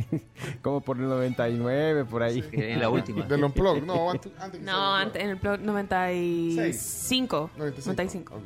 Como 0.62 0.80
por 0.80 0.96
el 0.98 1.04
99, 1.08 2.04
por 2.04 2.22
ahí. 2.22 2.44
Es 2.52 2.78
la 2.78 2.88
última. 2.88 3.24
Del 3.24 3.44
Unplug. 3.44 3.84
No, 3.84 4.10
antes, 4.10 4.32
antes 4.38 4.60
que 4.60 4.66
No, 4.66 4.72
sea 4.72 5.00
ante- 5.00 5.20
en 5.22 5.30
el 5.30 5.36
blog 5.36 5.60
95. 5.60 7.50
95. 7.56 8.34
Ok. 8.34 8.42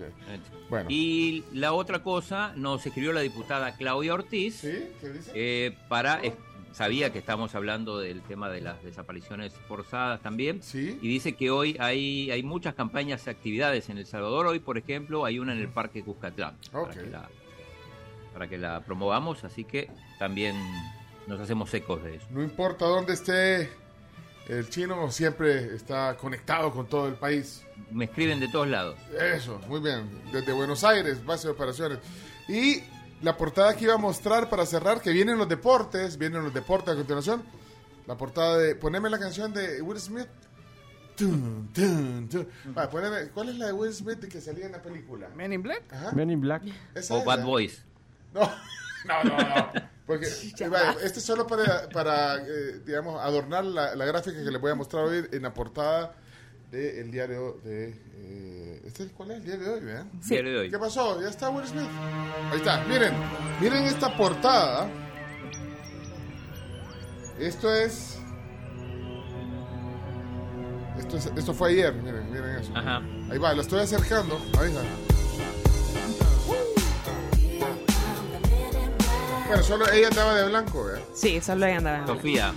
Bueno. 0.68 0.86
Y 0.90 1.44
la 1.52 1.72
otra 1.72 2.02
cosa 2.02 2.52
nos 2.56 2.84
escribió 2.86 3.12
la 3.12 3.20
diputada 3.20 3.76
Claudia 3.76 4.14
Ortiz. 4.14 4.56
¿Sí? 4.56 4.88
¿Qué 5.00 5.08
dice? 5.10 5.30
eh, 5.34 5.76
para 5.88 6.20
eh, 6.24 6.34
sabía 6.72 7.12
que 7.12 7.18
estamos 7.20 7.54
hablando 7.54 7.98
del 7.98 8.20
tema 8.22 8.48
de 8.50 8.60
las 8.60 8.82
desapariciones 8.82 9.52
forzadas 9.68 10.20
también 10.20 10.62
Sí. 10.62 10.98
y 11.00 11.08
dice 11.08 11.34
que 11.34 11.50
hoy 11.50 11.76
hay 11.80 12.30
hay 12.30 12.42
muchas 12.42 12.74
campañas 12.74 13.26
y 13.26 13.30
actividades 13.30 13.88
en 13.88 13.96
El 13.98 14.06
Salvador 14.06 14.46
hoy 14.46 14.58
por 14.58 14.76
ejemplo 14.76 15.24
hay 15.24 15.38
una 15.38 15.52
en 15.52 15.60
el 15.60 15.68
Parque 15.68 16.02
Cuscatlán 16.02 16.56
Ok. 16.74 16.88
para 16.88 16.94
que 17.02 17.06
la 17.10 17.28
para 18.34 18.48
que 18.48 18.58
la 18.58 18.80
promovamos 18.84 19.42
así 19.44 19.64
que 19.64 19.88
también 20.18 20.54
nos 21.26 21.40
hacemos 21.40 21.72
ecos 21.74 22.02
de 22.04 22.16
eso 22.16 22.26
No 22.30 22.42
importa 22.42 22.84
dónde 22.86 23.12
esté 23.14 23.70
el 24.48 24.68
chino, 24.70 25.10
siempre 25.10 25.74
está 25.74 26.16
conectado 26.16 26.70
con 26.70 26.86
todo 26.86 27.08
el 27.08 27.14
país. 27.14 27.64
me 27.90 28.04
escriben 28.04 28.38
de 28.38 28.46
todos 28.48 28.68
lados 28.68 28.96
Eso, 29.20 29.58
muy 29.68 29.80
bien. 29.80 30.08
Desde 30.32 30.52
Buenos 30.52 30.84
Aires, 30.84 31.24
base 31.24 31.48
de 31.48 31.52
operaciones. 31.54 31.98
Y 32.48 32.80
la 33.22 33.36
portada 33.36 33.74
que 33.76 33.84
iba 33.84 33.94
a 33.94 33.98
mostrar 33.98 34.48
para 34.48 34.64
cerrar, 34.66 35.00
que 35.00 35.10
vienen 35.10 35.36
los 35.38 35.48
deportes, 35.48 36.16
vienen 36.16 36.44
los 36.44 36.54
deportes 36.54 36.94
a 36.94 36.96
continuación. 36.96 37.42
La 38.06 38.16
portada 38.16 38.56
de. 38.58 38.76
Poneme 38.76 39.10
la 39.10 39.18
canción 39.18 39.52
de 39.52 39.82
Will 39.82 39.98
Smith. 39.98 40.28
Tun, 41.16 41.70
tun, 41.72 42.28
tun. 42.28 42.46
Va, 42.76 42.88
poneme- 42.88 43.30
¿Cuál 43.32 43.48
es 43.48 43.56
la 43.56 43.66
de 43.66 43.72
Will 43.72 43.92
Smith 43.92 44.20
que 44.28 44.40
salía 44.40 44.66
en 44.66 44.72
la 44.72 44.82
película? 44.82 45.28
Men 45.34 45.52
in 45.54 45.62
Black. 45.62 45.82
Ajá. 45.92 46.12
Men 46.12 46.30
in 46.30 46.40
Black. 46.40 46.62
Esa 46.94 47.14
o 47.14 47.18
es 47.18 47.24
Bad 47.24 47.42
Boys 47.42 47.82
No, 48.34 48.42
no, 49.06 49.24
no. 49.24 49.36
no. 49.38 49.72
Porque, 50.06 50.26
eh, 50.26 50.68
vaya, 50.68 50.96
este 51.02 51.18
es 51.18 51.24
solo 51.24 51.46
para, 51.46 51.88
para 51.88 52.36
eh, 52.36 52.80
digamos, 52.86 53.20
adornar 53.20 53.64
la, 53.64 53.96
la 53.96 54.04
gráfica 54.04 54.36
que 54.36 54.50
les 54.50 54.60
voy 54.60 54.70
a 54.70 54.74
mostrar 54.76 55.04
hoy 55.04 55.26
en 55.32 55.42
la 55.42 55.52
portada 55.52 56.14
del 56.70 57.10
diario 57.10 57.60
de... 57.64 57.88
eh, 58.14 58.82
¿este, 58.84 59.06
¿Cuál 59.08 59.32
es 59.32 59.36
el 59.38 59.44
diario 59.44 59.64
de 59.64 59.70
hoy? 59.70 59.80
vean? 59.80 60.10
Diario 60.28 60.52
de 60.52 60.58
hoy. 60.58 60.70
¿Qué 60.70 60.78
pasó? 60.78 61.20
¿Ya 61.20 61.28
está 61.28 61.48
Will 61.50 61.66
Smith? 61.66 61.88
Ahí 62.52 62.58
está, 62.58 62.84
miren, 62.84 63.14
miren 63.60 63.84
esta 63.84 64.16
portada. 64.16 64.88
Esto 67.40 67.72
es... 67.74 68.18
Esto, 70.98 71.16
es- 71.18 71.32
esto 71.36 71.52
fue 71.52 71.70
ayer, 71.70 71.92
miren, 71.94 72.30
miren 72.30 72.56
eso. 72.56 72.72
Ajá. 72.76 72.98
Ahí 73.30 73.38
va, 73.38 73.52
lo 73.54 73.62
estoy 73.62 73.80
acercando. 73.80 74.40
Ahí 74.58 74.68
está. 74.68 74.82
Bueno, 79.48 79.62
solo 79.62 79.90
ella 79.92 80.08
andaba 80.08 80.34
de 80.34 80.48
blanco, 80.48 80.90
¿eh? 80.90 81.00
Sí, 81.14 81.40
solo 81.40 81.66
ahí 81.66 81.72
andaba. 81.72 82.06
Sofía 82.06 82.52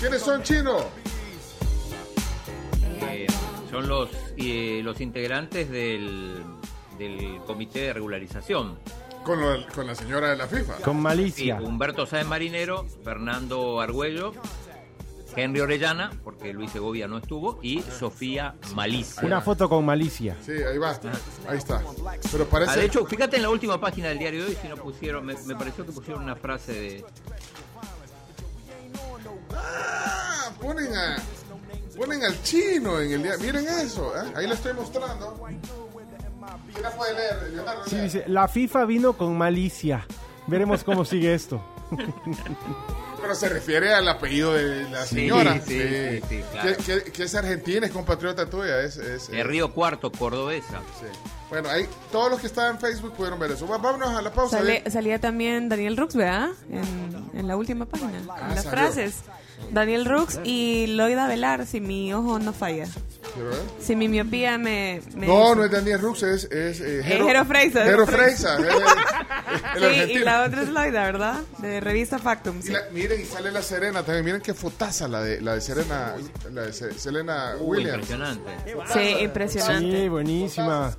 ¿Quiénes 0.00 0.22
son 0.22 0.42
chinos? 0.42 0.82
eh, 3.10 3.26
son 3.70 3.88
los 3.88 4.10
eh, 4.36 4.80
los 4.82 5.00
integrantes 5.00 5.70
del 5.70 6.42
del 6.98 7.40
comité 7.46 7.80
de 7.80 7.92
regularización 7.92 8.78
Con, 9.24 9.40
lo- 9.40 9.66
con 9.74 9.86
la 9.86 9.94
señora 9.94 10.30
de 10.30 10.36
la 10.36 10.46
FIFA. 10.46 10.74
Con 10.76 10.96
Sí, 10.96 11.00
malicia. 11.02 11.56
Humberto 11.60 12.06
Sáenz 12.06 12.28
Marinero, 12.28 12.86
Fernando 13.02 13.80
Argüello, 13.80 14.32
Henry 15.36 15.60
Orellana, 15.60 16.10
porque 16.22 16.52
Luis 16.52 16.70
Segovia 16.70 17.08
no 17.08 17.18
estuvo, 17.18 17.58
y 17.62 17.82
Sofía 17.82 18.54
Malicia. 18.74 19.22
Una 19.24 19.40
foto 19.40 19.68
con 19.68 19.84
malicia. 19.84 20.36
Sí, 20.44 20.52
ahí 20.52 20.78
va. 20.78 20.98
Ahí 21.48 21.58
está. 21.58 21.82
Pero 22.30 22.46
parece... 22.46 22.72
Ah, 22.72 22.76
de 22.76 22.84
hecho, 22.86 23.04
fíjate 23.06 23.36
en 23.36 23.42
la 23.42 23.50
última 23.50 23.80
página 23.80 24.08
del 24.08 24.18
diario 24.18 24.44
de 24.44 24.50
hoy 24.50 24.58
si 24.60 24.68
no 24.68 24.76
pusieron, 24.76 25.24
me, 25.26 25.34
me 25.46 25.56
pareció 25.56 25.84
que 25.84 25.92
pusieron 25.92 26.22
una 26.22 26.36
frase 26.36 26.72
de 26.72 27.04
Ah, 29.56 30.50
ponen 30.60 30.94
a... 30.96 31.16
Ponen 31.96 32.24
al 32.24 32.42
chino 32.42 33.00
en 33.00 33.12
el 33.12 33.22
día. 33.22 33.32
Miren 33.40 33.66
eso, 33.68 34.12
¿eh? 34.16 34.32
Ahí 34.34 34.48
lo 34.48 34.54
estoy 34.54 34.72
mostrando. 34.72 35.40
¿Quién 36.72 36.82
la 36.82 36.90
puede 36.90 37.14
leer? 37.14 37.52
Leonardo, 37.52 37.84
Sí, 37.86 37.96
dice, 37.96 38.24
la 38.26 38.48
FIFA 38.48 38.84
vino 38.84 39.12
con 39.12 39.38
malicia. 39.38 40.04
Veremos 40.48 40.82
cómo 40.82 41.04
sigue 41.04 41.32
esto. 41.34 41.62
Pero 43.24 43.34
se 43.34 43.48
refiere 43.48 43.92
al 43.94 44.06
apellido 44.08 44.52
de 44.52 44.88
la 44.90 45.04
Sí, 45.06 45.14
señora. 45.16 45.60
sí, 45.66 45.80
sí, 45.80 46.20
sí, 46.28 46.42
claro. 46.52 46.76
que, 46.76 47.02
que- 47.02 47.12
que 47.12 47.22
es 47.24 47.34
argentina, 47.34 47.86
es 47.86 47.92
compatriota 47.92 48.46
tuya. 48.48 48.80
Es, 48.82 48.96
es, 48.98 49.28
de 49.28 49.42
Río 49.42 49.72
Cuarto, 49.72 50.12
cordobesa. 50.12 50.80
Sí. 51.00 51.06
Bueno, 51.50 51.68
ahí 51.70 51.86
todos 52.12 52.30
los 52.30 52.40
que 52.40 52.46
estaban 52.48 52.72
en 52.74 52.80
Facebook 52.80 53.14
pudieron 53.14 53.38
ver 53.38 53.52
eso. 53.52 53.66
Vámonos 53.66 54.10
a 54.10 54.20
la 54.22 54.32
pausa. 54.32 54.58
Sale- 54.58 54.82
¿eh? 54.84 54.90
salía 54.90 55.18
también 55.20 55.68
Daniel 55.68 55.96
Rux, 55.96 56.14
¿verdad? 56.16 56.50
En, 56.70 57.30
en 57.38 57.48
la 57.48 57.56
última 57.56 57.86
página. 57.86 58.18
en 58.18 58.26
las 58.26 58.64
salió. 58.64 58.70
frases. 58.70 59.14
Daniel 59.70 60.04
Rux 60.04 60.40
y 60.44 60.86
Loida 60.88 61.26
Velar, 61.28 61.64
si 61.66 61.80
mi 61.80 62.12
ojo 62.12 62.38
no 62.38 62.52
falla. 62.52 62.86
Si 63.80 63.96
mi 63.96 64.08
miopía 64.08 64.56
me... 64.58 65.00
me 65.14 65.26
No, 65.26 65.42
dice. 65.42 65.56
no 65.56 65.64
es 65.64 65.70
Daniel 65.70 66.00
Rux, 66.00 66.22
es, 66.22 66.44
es 66.44 66.80
eh, 66.80 67.02
Freisa, 67.02 67.04
Jero 67.04 67.26
Jero 67.26 67.44
Freisa, 67.44 68.56
Freisa. 68.56 68.56
eh, 69.76 70.02
el 70.02 70.06
Sí, 70.08 70.12
y 70.12 70.18
la 70.18 70.44
otra 70.44 70.62
es 70.62 70.68
Loida, 70.68 71.04
¿verdad? 71.04 71.40
De 71.58 71.80
revista 71.80 72.18
Factum. 72.18 72.58
Y 72.58 72.62
sí. 72.62 72.72
la- 72.72 72.82
miren, 72.92 73.20
y 73.20 73.24
sale 73.24 73.50
la 73.52 73.62
Serena 73.62 74.02
también. 74.02 74.24
Miren 74.24 74.40
qué 74.40 74.54
fotaza 74.54 75.08
la 75.08 75.20
de, 75.22 75.40
la 75.40 75.54
de 75.54 75.60
Serena, 75.60 76.14
la 76.52 76.62
de 76.62 76.72
Se- 76.72 76.92
Selena 76.98 77.54
Williams. 77.60 78.08
impresionante. 78.10 78.50
Sí, 78.92 79.22
impresionante. 79.24 80.00
Sí, 80.02 80.08
buenísima. 80.08 80.96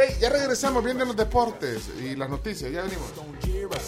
Ey, 0.00 0.16
ya 0.18 0.30
regresamos 0.30 0.82
viendo 0.82 1.04
los 1.04 1.16
deportes 1.16 1.90
y 2.02 2.16
las 2.16 2.30
noticias. 2.30 2.72
Ya 2.72 2.82
venimos. 2.82 3.12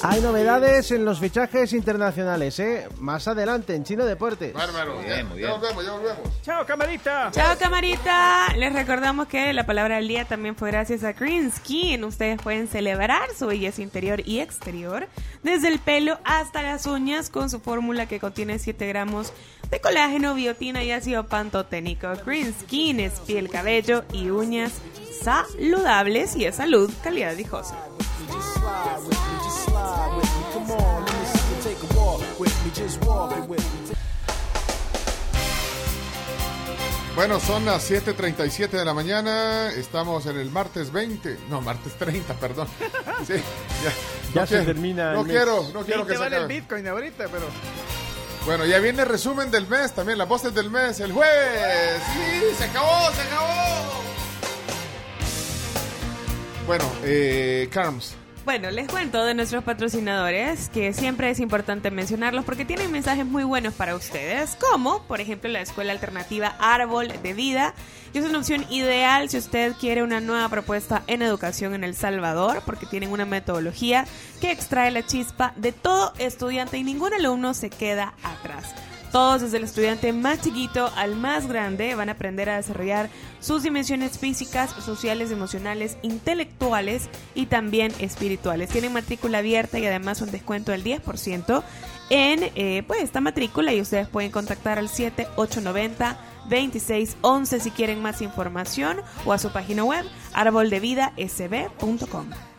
Hay 0.03 0.21
novedades 0.21 0.91
en 0.91 1.05
los 1.05 1.21
fichajes 1.21 1.73
internacionales, 1.73 2.59
¿eh? 2.61 2.89
Más 2.99 3.27
adelante 3.29 3.75
en 3.75 3.85
Chino 3.85 4.05
Deportes. 4.05 4.53
Bárbaro. 4.53 4.97
Muy 4.97 5.07
ya, 5.07 5.15
bien, 5.15 5.29
muy 5.29 5.41
ya 5.41 5.47
bien. 5.49 5.61
volvemos, 5.61 5.85
ya 5.85 5.93
volvemos. 5.93 6.43
Chao, 6.43 6.67
camarita. 6.67 7.31
Chao, 7.33 7.57
camarita. 7.59 8.49
Les 8.57 8.73
recordamos 8.73 9.27
que 9.29 9.53
la 9.53 9.65
palabra 9.65 9.97
del 9.97 10.09
día 10.09 10.25
también 10.27 10.55
fue 10.55 10.71
gracias 10.71 11.03
a 11.05 11.13
Green 11.13 11.51
Skin. 11.51 12.05
Ustedes 12.05 12.41
pueden 12.43 12.69
celebrar 12.69 13.29
su 13.37 13.47
belleza 13.47 13.81
interior 13.83 14.21
y 14.27 14.41
exterior, 14.41 15.09
desde 15.43 15.69
el 15.69 15.79
pelo 15.79 16.19
hasta 16.25 16.63
las 16.63 16.87
uñas, 16.87 17.31
con 17.31 17.49
su 17.49 17.61
fórmula 17.61 18.07
que 18.07 18.21
contiene 18.21 18.59
7 18.59 18.87
gramos 18.87 19.33
de 19.71 19.81
colágeno, 19.81 20.35
biotina 20.35 20.83
y 20.85 20.91
ácido 20.91 21.27
pantoténico. 21.27 22.09
Green 22.27 22.55
Skin 22.61 23.01
es 23.01 23.15
piel, 23.21 23.49
cabello 23.49 24.05
y 24.13 24.29
uñas 24.29 24.73
saludables 25.23 26.37
y 26.37 26.45
es 26.47 26.57
salud, 26.57 26.91
calidad 27.03 27.35
with 33.49 33.59
me. 33.59 33.93
Bueno, 37.15 37.39
son 37.41 37.67
las 37.67 37.91
7.37 37.91 38.71
de 38.71 38.85
la 38.87 38.95
mañana, 38.95 39.71
estamos 39.73 40.25
en 40.27 40.39
el 40.39 40.51
martes 40.51 40.91
20, 40.91 41.41
no, 41.51 41.61
martes 41.61 41.93
30, 41.99 42.35
perdón. 42.35 42.69
Sí, 43.27 43.35
ya, 43.85 43.93
Ya 44.35 44.41
no 44.41 44.47
se 44.47 44.55
quiero- 44.55 44.65
termina 44.67 45.13
No 45.13 45.21
el 45.21 45.27
mes. 45.27 45.37
quiero, 45.37 45.63
no 45.75 45.85
quiero 45.85 46.07
que 46.07 46.15
se 46.15 46.19
vale 46.19 46.39
el. 46.39 46.47
Bitcoin 46.49 46.89
ahorita, 46.89 47.25
pero... 47.31 47.47
Bueno, 48.47 48.65
ya 48.65 48.79
viene 48.81 49.03
el 49.03 49.09
resumen 49.09 49.51
del 49.51 49.69
mes, 49.69 49.93
también 49.93 50.19
las 50.19 50.27
voces 50.27 50.53
del 50.55 50.71
mes, 50.71 50.99
el 51.01 51.13
jueves. 51.13 52.03
Sí, 52.13 52.55
se 52.59 52.65
acabó, 52.65 53.13
se 53.15 53.21
acabó. 53.23 53.47
Bueno, 56.67 56.85
eh, 57.03 57.69
Carms. 57.73 58.15
Bueno, 58.45 58.73
les 58.73 58.89
cuento 58.89 59.25
de 59.25 59.35
nuestros 59.35 59.63
patrocinadores 59.63 60.69
que 60.69 60.93
siempre 60.93 61.31
es 61.31 61.39
importante 61.39 61.93
mencionarlos 61.93 62.45
porque 62.45 62.65
tienen 62.65 62.91
mensajes 62.91 63.25
muy 63.25 63.45
buenos 63.45 63.73
para 63.75 63.95
ustedes, 63.95 64.57
como 64.57 65.03
por 65.05 65.21
ejemplo 65.21 65.49
la 65.49 65.61
Escuela 65.61 65.93
Alternativa 65.93 66.57
Árbol 66.59 67.13
de 67.23 67.35
Vida. 67.35 67.73
Y 68.13 68.19
es 68.19 68.25
una 68.25 68.39
opción 68.39 68.67
ideal 68.69 69.29
si 69.29 69.39
usted 69.39 69.75
quiere 69.79 70.03
una 70.03 70.21
nueva 70.21 70.49
propuesta 70.49 71.03
en 71.07 71.23
educación 71.23 71.75
en 71.75 71.85
El 71.85 71.95
Salvador, 71.95 72.63
porque 72.67 72.87
tienen 72.87 73.13
una 73.13 73.25
metodología 73.25 74.07
que 74.41 74.51
extrae 74.51 74.91
la 74.91 75.07
chispa 75.07 75.53
de 75.57 75.71
todo 75.71 76.13
estudiante 76.19 76.79
y 76.79 76.83
ningún 76.83 77.15
alumno 77.15 77.55
se 77.55 77.71
queda 77.71 78.15
atrás. 78.25 78.75
Todos, 79.13 79.43
desde 79.43 79.59
el 79.59 79.65
estudiante 79.65 80.13
más 80.15 80.41
chiquito 80.41 80.91
al 80.97 81.17
más 81.17 81.47
grande, 81.47 81.95
van 81.95 82.09
a 82.09 82.13
aprender 82.13 82.49
a 82.49 82.57
desarrollar 82.57 83.11
sus 83.41 83.63
dimensiones 83.63 84.19
físicas, 84.19 84.71
sociales, 84.71 85.31
emocionales, 85.31 85.99
intelectuales 86.01 87.11
y 87.35 87.45
también 87.45 87.93
espirituales. 87.99 88.71
Tienen 88.71 88.95
matrícula 88.95 89.39
abierta 89.39 89.79
y 89.79 89.85
además 89.85 90.23
un 90.23 90.31
descuento 90.31 90.73
del 90.73 90.83
10% 90.83 91.63
en 92.09 92.51
eh, 92.55 92.85
pues, 92.87 93.03
esta 93.03 93.21
matrícula 93.21 93.75
y 93.75 93.83
ustedes 93.83 94.09
pueden 94.09 94.31
contactar 94.31 94.79
al 94.79 94.89
7890 94.89 96.17
2611 96.49 97.61
si 97.61 97.71
quieren 97.71 98.01
más 98.01 98.23
información 98.23 99.03
o 99.27 99.35
a 99.35 99.39
su 99.39 99.51
página 99.51 99.85
web 99.85 100.07
arboldevidasb.com. 100.33 102.52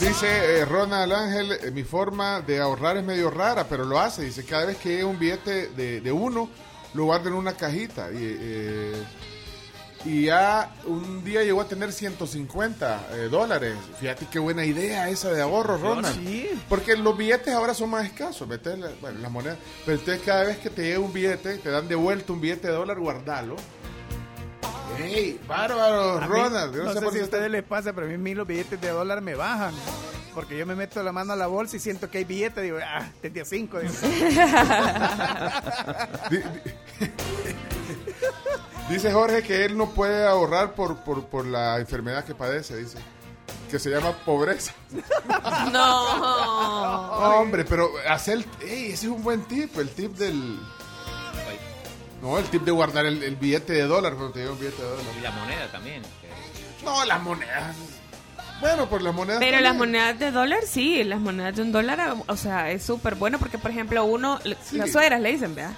Dice 0.00 0.60
eh, 0.60 0.64
Ronald 0.64 1.12
Ángel, 1.12 1.52
eh, 1.52 1.70
mi 1.70 1.82
forma 1.82 2.40
de 2.40 2.58
ahorrar 2.58 2.96
es 2.96 3.04
medio 3.04 3.30
rara, 3.30 3.66
pero 3.68 3.84
lo 3.84 4.00
hace. 4.00 4.22
Dice, 4.22 4.44
cada 4.44 4.64
vez 4.64 4.78
que 4.78 5.04
un 5.04 5.18
billete 5.18 5.68
de, 5.68 6.00
de 6.00 6.12
uno, 6.12 6.48
lo 6.94 7.04
guarda 7.04 7.28
en 7.28 7.34
una 7.34 7.52
cajita. 7.52 8.10
Y, 8.10 8.16
eh, 8.20 9.04
y 10.04 10.24
ya 10.24 10.74
un 10.86 11.22
día 11.22 11.42
llegó 11.42 11.60
a 11.60 11.68
tener 11.68 11.92
150 11.92 13.08
eh, 13.12 13.28
dólares. 13.30 13.74
Fíjate 14.00 14.26
qué 14.30 14.38
buena 14.38 14.64
idea 14.64 15.10
esa 15.10 15.30
de 15.30 15.42
ahorro, 15.42 15.76
Ronald. 15.76 16.16
Sí. 16.16 16.48
Porque 16.68 16.96
los 16.96 17.16
billetes 17.16 17.52
ahora 17.52 17.74
son 17.74 17.90
más 17.90 18.06
escasos, 18.06 18.48
meter 18.48 18.78
la, 18.78 18.90
bueno, 19.02 19.20
las 19.20 19.30
monedas. 19.30 19.58
Pero 19.84 19.98
entonces 19.98 20.24
cada 20.24 20.44
vez 20.44 20.56
que 20.58 20.70
te 20.70 20.82
llega 20.82 20.98
un 21.00 21.12
billete, 21.12 21.58
te 21.58 21.68
dan 21.68 21.86
de 21.88 21.94
vuelta 21.94 22.32
un 22.32 22.40
billete 22.40 22.68
de 22.68 22.72
dólar, 22.72 22.98
guardalo. 22.98 23.56
¡Ey! 24.98 25.40
¡Bárbaro, 25.46 26.18
A 26.18 26.28
mí, 26.28 26.34
Ronald! 26.34 26.74
Yo 26.74 26.84
no, 26.84 26.92
sé 26.92 26.98
sé 26.98 27.04
por 27.04 27.12
si 27.12 27.20
a 27.20 27.24
ustedes 27.24 27.50
les 27.50 27.62
pasa, 27.62 27.92
pero 27.92 28.06
a 28.06 28.10
mí 28.10 28.34
los 28.34 28.46
billetes 28.46 28.80
de 28.80 28.88
dólar 28.88 29.20
me 29.20 29.34
bajan. 29.34 29.74
Porque 30.34 30.56
yo 30.56 30.66
me 30.66 30.74
meto 30.74 31.02
la 31.02 31.12
mano 31.12 31.32
a 31.32 31.36
la 31.36 31.46
bolsa 31.46 31.76
y 31.76 31.80
siento 31.80 32.10
que 32.10 32.18
hay 32.18 32.24
billetes. 32.24 32.62
Digo, 32.62 32.78
ah, 32.84 33.08
tenía 33.20 33.44
cinco. 33.44 33.80
digo. 33.80 33.92
Dice 38.90 39.12
Jorge 39.12 39.44
que 39.44 39.64
él 39.64 39.78
no 39.78 39.90
puede 39.90 40.26
ahorrar 40.26 40.72
por, 40.72 40.96
por, 41.04 41.24
por 41.26 41.46
la 41.46 41.78
enfermedad 41.78 42.24
que 42.24 42.34
padece, 42.34 42.76
dice. 42.76 42.98
Que 43.70 43.78
se 43.78 43.88
llama 43.88 44.12
pobreza. 44.24 44.74
No. 45.72 47.12
Hombre, 47.38 47.64
pero 47.64 47.88
hacer... 48.08 48.44
ey, 48.60 48.86
ese 48.86 49.06
es 49.06 49.12
un 49.12 49.22
buen 49.22 49.44
tip, 49.44 49.78
el 49.78 49.88
tip 49.90 50.16
del... 50.16 50.58
No, 52.22 52.38
el 52.38 52.44
tip 52.46 52.62
de 52.62 52.70
guardar 52.70 53.06
el, 53.06 53.22
el 53.22 53.36
billete 53.36 53.72
de 53.72 53.82
dólar 53.82 54.14
cuando 54.14 54.32
te 54.32 54.40
llega 54.40 54.52
un 54.52 54.58
billete 54.58 54.82
de 54.82 54.88
dólar. 54.88 55.04
Y 55.18 55.20
la 55.22 55.30
moneda 55.30 55.72
también. 55.72 56.02
que- 56.02 56.84
No, 56.84 57.04
las 57.04 57.22
monedas. 57.22 57.76
Bueno, 58.60 58.86
pues 58.90 59.02
las 59.02 59.14
monedas... 59.14 59.38
Pero 59.40 59.52
también. 59.52 59.64
las 59.72 59.76
monedas 59.78 60.18
de 60.18 60.30
dólar, 60.30 60.60
sí, 60.66 61.02
las 61.04 61.18
monedas 61.18 61.56
de 61.56 61.62
un 61.62 61.72
dólar, 61.72 62.14
o 62.26 62.36
sea, 62.36 62.70
es 62.70 62.82
súper 62.82 63.14
bueno 63.14 63.38
porque, 63.38 63.56
por 63.56 63.70
ejemplo, 63.70 64.04
uno, 64.04 64.38
las 64.44 64.90
suegras 64.92 65.18
le 65.22 65.32
dicen, 65.32 65.54
vea, 65.54 65.72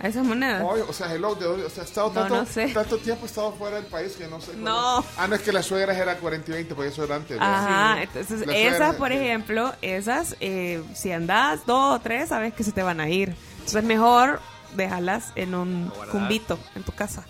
a 0.00 0.08
esas 0.08 0.24
monedas. 0.26 0.60
O 0.88 0.92
sea, 0.92 1.14
hello, 1.14 1.36
de, 1.36 1.46
o 1.46 1.70
sea, 1.70 1.84
he 1.84 1.86
estado 1.86 2.08
No, 2.08 2.14
tanto, 2.14 2.36
no 2.38 2.44
sé. 2.46 2.66
tanto 2.74 2.98
tiempo 2.98 3.22
he 3.24 3.28
estado 3.28 3.52
fuera 3.52 3.76
del 3.76 3.86
país 3.86 4.14
que 4.18 4.26
no 4.26 4.40
sé. 4.40 4.52
No. 4.56 4.98
es. 4.98 5.06
Ah, 5.16 5.28
no, 5.28 5.36
es 5.36 5.42
que 5.42 5.52
las 5.52 5.64
suegras 5.64 5.96
eran 5.96 6.16
40 6.18 6.50
y 6.50 6.54
20, 6.54 6.74
porque 6.74 6.90
eso 6.90 7.04
era 7.04 7.14
antes. 7.14 7.38
¿verdad? 7.38 7.54
Ajá, 7.54 7.94
Sí. 7.98 8.02
entonces 8.02 8.46
Las 8.48 8.56
esas, 8.56 8.76
suegras, 8.78 8.96
por 8.96 9.12
ejemplo, 9.12 9.72
esas, 9.80 10.36
eh, 10.40 10.82
si 10.96 11.12
andas 11.12 11.64
dos 11.66 11.94
o 11.94 12.00
tres, 12.00 12.30
sabes 12.30 12.52
que 12.52 12.64
se 12.64 12.72
te 12.72 12.82
van 12.82 13.00
a 13.00 13.08
ir. 13.08 13.28
Entonces 13.52 13.76
es 13.76 13.84
mejor 13.84 14.40
dejarlas 14.74 15.32
en 15.36 15.54
un 15.54 15.88
guardar. 15.88 16.08
cumbito 16.08 16.58
en 16.74 16.82
tu 16.82 16.92
casa 16.92 17.24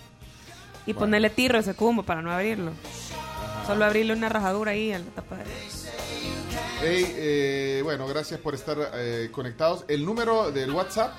y 0.85 0.93
ponerle 0.93 1.29
tiro 1.29 1.57
a 1.57 1.61
ese 1.61 1.73
cumbo 1.73 2.03
para 2.03 2.21
no 2.21 2.31
abrirlo. 2.31 2.71
Solo 3.65 3.85
abrirle 3.85 4.13
una 4.13 4.29
rajadura 4.29 4.71
ahí 4.71 4.91
en 4.91 5.05
la 5.05 5.11
tapa 5.11 5.37
de... 5.37 5.43
Hey, 6.81 7.05
eh, 7.15 7.81
bueno, 7.83 8.05
gracias 8.07 8.39
por 8.39 8.53
estar 8.53 8.77
eh, 8.93 9.29
conectados. 9.31 9.85
El 9.87 10.05
número 10.05 10.51
del 10.51 10.71
WhatsApp 10.71 11.13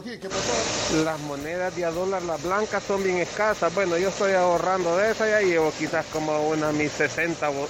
aquí. 0.00 0.18
¿Qué 0.18 0.28
pasó? 0.28 1.02
Las 1.04 1.18
monedas 1.20 1.74
de 1.76 1.84
a 1.84 1.90
dólar, 1.90 2.22
las 2.22 2.42
blancas, 2.42 2.82
son 2.82 3.02
bien 3.02 3.18
escasas. 3.18 3.74
Bueno, 3.74 3.96
yo 3.98 4.08
estoy 4.08 4.32
ahorrando 4.32 4.96
de 4.96 5.10
esas, 5.12 5.28
ya 5.28 5.40
llevo 5.40 5.72
quizás 5.78 6.06
como 6.12 6.48
unas 6.48 6.72
mis 6.74 6.92
60 6.92 7.48
bo- 7.48 7.68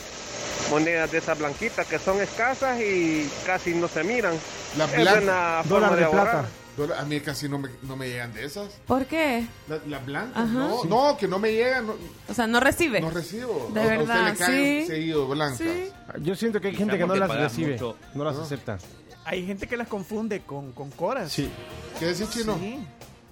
monedas 0.71 1.11
de 1.11 1.19
esas 1.19 1.39
blanquitas 1.39 1.87
que 1.87 1.99
son 1.99 2.21
escasas 2.21 2.81
y 2.81 3.29
casi 3.47 3.75
no 3.75 3.89
se 3.89 4.05
miran. 4.05 4.35
Las 4.77 4.93
es 4.93 5.05
buena 5.05 5.63
forma 5.69 5.97
de, 5.97 6.05
ahorrar. 6.05 6.47
Dólar- 6.77 6.99
A 7.01 7.05
mí 7.05 7.21
casi 7.21 7.49
no 7.49 7.59
me, 7.59 7.71
no 7.83 7.97
me 7.97 8.09
llegan 8.09 8.33
de 8.33 8.45
esas. 8.45 8.69
¿Por 8.87 9.07
qué? 9.07 9.45
Las 9.69 9.85
la 9.89 9.99
blancas, 9.99 10.49
no, 10.49 10.83
Sí. 10.83 10.89
no, 10.89 11.17
que 11.17 11.27
no 11.27 11.39
me 11.41 11.53
llegan. 11.53 11.87
No, 11.89 11.95
O 12.29 12.35
sea, 12.35 12.47
no 12.47 12.61
recibe. 12.61 13.01
no 13.01 13.11
recibo. 13.11 13.71
De 13.75 13.81
A- 13.81 13.83
a 13.83 13.87
usted 13.87 13.99
verdad, 13.99 14.29
le 14.33 14.35
caen 14.37 14.83
sí. 14.83 14.87
seguido 14.87 15.27
blancas. 15.27 15.59
Sí. 15.59 15.91
Yo 16.21 16.37
siento 16.37 16.61
que 16.61 16.69
hay 16.69 16.77
gente 16.77 16.97
que 16.99 17.05
no 17.07 17.17
las 17.17 17.31
recibe, 17.31 17.73
mucho. 17.73 17.97
no 18.15 18.23
las 18.25 18.37
acepta. 18.37 18.79
Hay 19.31 19.45
gente 19.47 19.67
que 19.67 19.77
las 19.77 19.89
confunde 19.89 20.41
con, 20.41 20.73
con 20.73 20.91
coras. 20.91 21.31
Sí. 21.31 21.51
¿Qué 21.99 22.07
decís, 22.07 22.31
Chino? 22.31 22.57
Sí. 22.59 22.79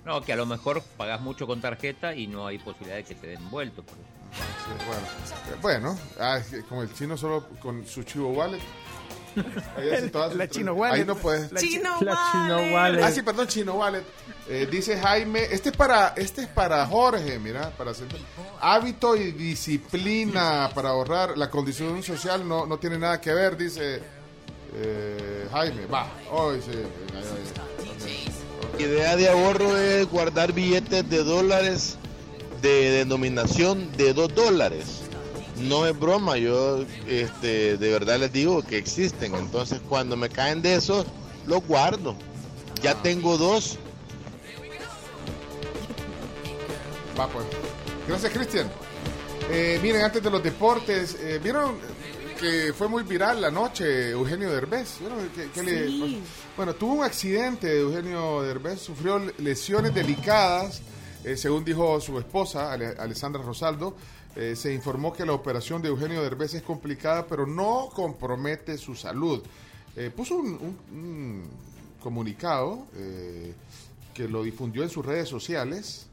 No, 0.05 0.21
que 0.23 0.33
a 0.33 0.37
lo 0.37 0.45
mejor 0.45 0.83
pagas 0.99 1.23
mucho 1.23 1.47
con 1.47 1.61
tarjeta 1.63 2.15
y 2.15 2.27
no 2.27 2.47
hay 2.47 2.59
posibilidad 2.59 2.97
de 2.97 3.05
que 3.05 3.15
te 3.15 3.29
den 3.29 3.51
vuelto. 3.51 3.83
Sí, 3.83 4.85
bueno, 4.87 5.07
Eh, 5.07 5.59
bueno 5.63 5.99
ah, 6.21 6.39
como 6.69 6.83
el 6.83 6.93
chino 6.93 7.17
solo 7.17 7.49
con 7.63 7.87
su 7.87 8.03
chivo 8.03 8.29
wallet. 8.31 8.61
Ahí 9.77 9.91
hace 9.91 10.09
todas 10.09 10.31
sus 10.31 10.39
La 10.39 10.47
tra- 10.47 10.51
Chino 10.51 10.73
Wallet. 10.75 10.95
Ahí 11.01 11.05
no 11.07 11.15
puedes. 11.17 11.51
La 11.53 11.61
Chino 11.61 11.99
La 12.01 12.19
Chino 12.33 12.57
Wallet. 12.57 12.73
Wallet. 12.75 13.03
Ah, 13.03 13.11
sí, 13.11 13.23
perdón, 13.23 13.47
Chino 13.49 13.75
Wallet. 13.75 14.03
Eh, 14.49 14.69
dice 14.71 14.99
Jaime, 14.99 15.45
este 15.51 15.71
es 15.71 15.77
para 15.77 16.09
este 16.17 16.43
es 16.43 16.49
para 16.49 16.87
Jorge, 16.87 17.39
mira, 17.39 17.71
para 17.71 17.91
hacer 17.91 18.07
hábito 18.61 19.17
y 19.17 19.33
disciplina 19.33 20.71
para 20.75 20.91
ahorrar. 20.91 21.37
La 21.37 21.51
condición 21.51 22.03
social 22.03 22.47
no, 22.49 22.65
no 22.67 22.79
tiene 22.79 22.99
nada 22.99 23.21
que 23.21 23.33
ver, 23.35 23.57
dice 23.57 24.01
eh, 24.75 25.49
Jaime. 25.53 25.87
Va, 25.87 26.11
hoy 26.31 26.61
sí. 26.61 26.73
ya. 28.79 28.85
idea 28.85 29.17
de 29.17 29.29
ahorro 29.29 29.77
es 29.77 30.09
guardar 30.11 30.53
billetes 30.53 31.09
de 31.09 31.25
dólares 31.25 31.99
de 32.63 32.91
denominación 32.91 33.91
de 33.97 34.13
2 34.13 34.35
dólares. 34.35 35.03
No 35.59 35.87
es 35.87 35.99
broma, 35.99 36.37
yo 36.37 36.85
este, 37.07 37.79
de 37.79 37.91
verdad 37.91 38.19
les 38.19 38.33
digo 38.33 38.63
que 38.63 38.77
existen. 38.77 39.35
Entonces 39.35 39.81
cuando 39.89 40.17
me 40.17 40.29
caen 40.29 40.61
de 40.63 40.75
esos, 40.75 41.07
los 41.47 41.67
guardo. 41.67 42.15
Ya 42.83 42.95
tengo 43.03 43.39
dos. 43.39 43.79
Va, 47.19 47.27
pues. 47.29 47.47
Gracias, 48.07 48.33
Cristian. 48.33 48.71
Eh, 49.51 49.79
miren, 49.83 50.05
antes 50.05 50.23
de 50.23 50.31
los 50.31 50.43
deportes, 50.43 51.17
eh, 51.21 51.41
¿vieron 51.43 51.79
que 52.41 52.73
fue 52.73 52.89
muy 52.89 53.03
viral 53.03 53.41
la 53.41 53.51
noche 53.51 54.11
Eugenio 54.11 54.51
Derbez? 54.53 54.99
¿Vieron 55.01 55.19
qué- 55.35 55.49
qué 55.55 55.63
le 55.63 55.89
Sí. 55.89 56.01
pasó? 56.01 56.53
bueno, 56.57 56.75
tuvo 56.75 56.95
un 56.95 57.05
accidente 57.05 57.79
Eugenio 57.81 58.43
Derbez, 58.43 58.81
sufrió 58.81 59.19
lesiones 59.39 59.95
delicadas, 59.95 60.83
eh, 61.25 61.37
según 61.37 61.65
dijo 61.65 62.01
su 62.01 62.19
esposa, 62.19 62.73
Ale- 62.73 62.95
Alessandra 62.99 63.43
Rosaldo. 63.43 63.97
Eh, 64.35 64.55
se 64.55 64.73
informó 64.75 65.13
que 65.15 65.25
la 65.25 65.33
operación 65.33 65.81
de 65.81 65.89
Eugenio 65.89 66.23
Derbez 66.23 66.53
es 66.55 66.63
complicada, 66.63 67.27
pero 67.27 67.47
no 67.47 67.89
compromete 67.95 68.77
su 68.77 68.95
salud. 68.95 69.43
Eh, 69.97 70.11
puso 70.15 70.37
un, 70.37 70.49
un- 70.49 70.79
un 70.93 71.51
comunicado 72.03 72.87
eh, 72.97 73.55
que 74.13 74.29
lo 74.29 74.43
difundió 74.43 74.83
en 74.83 74.91
sus 74.91 75.05
redes 75.07 75.29
sociales 75.29 76.07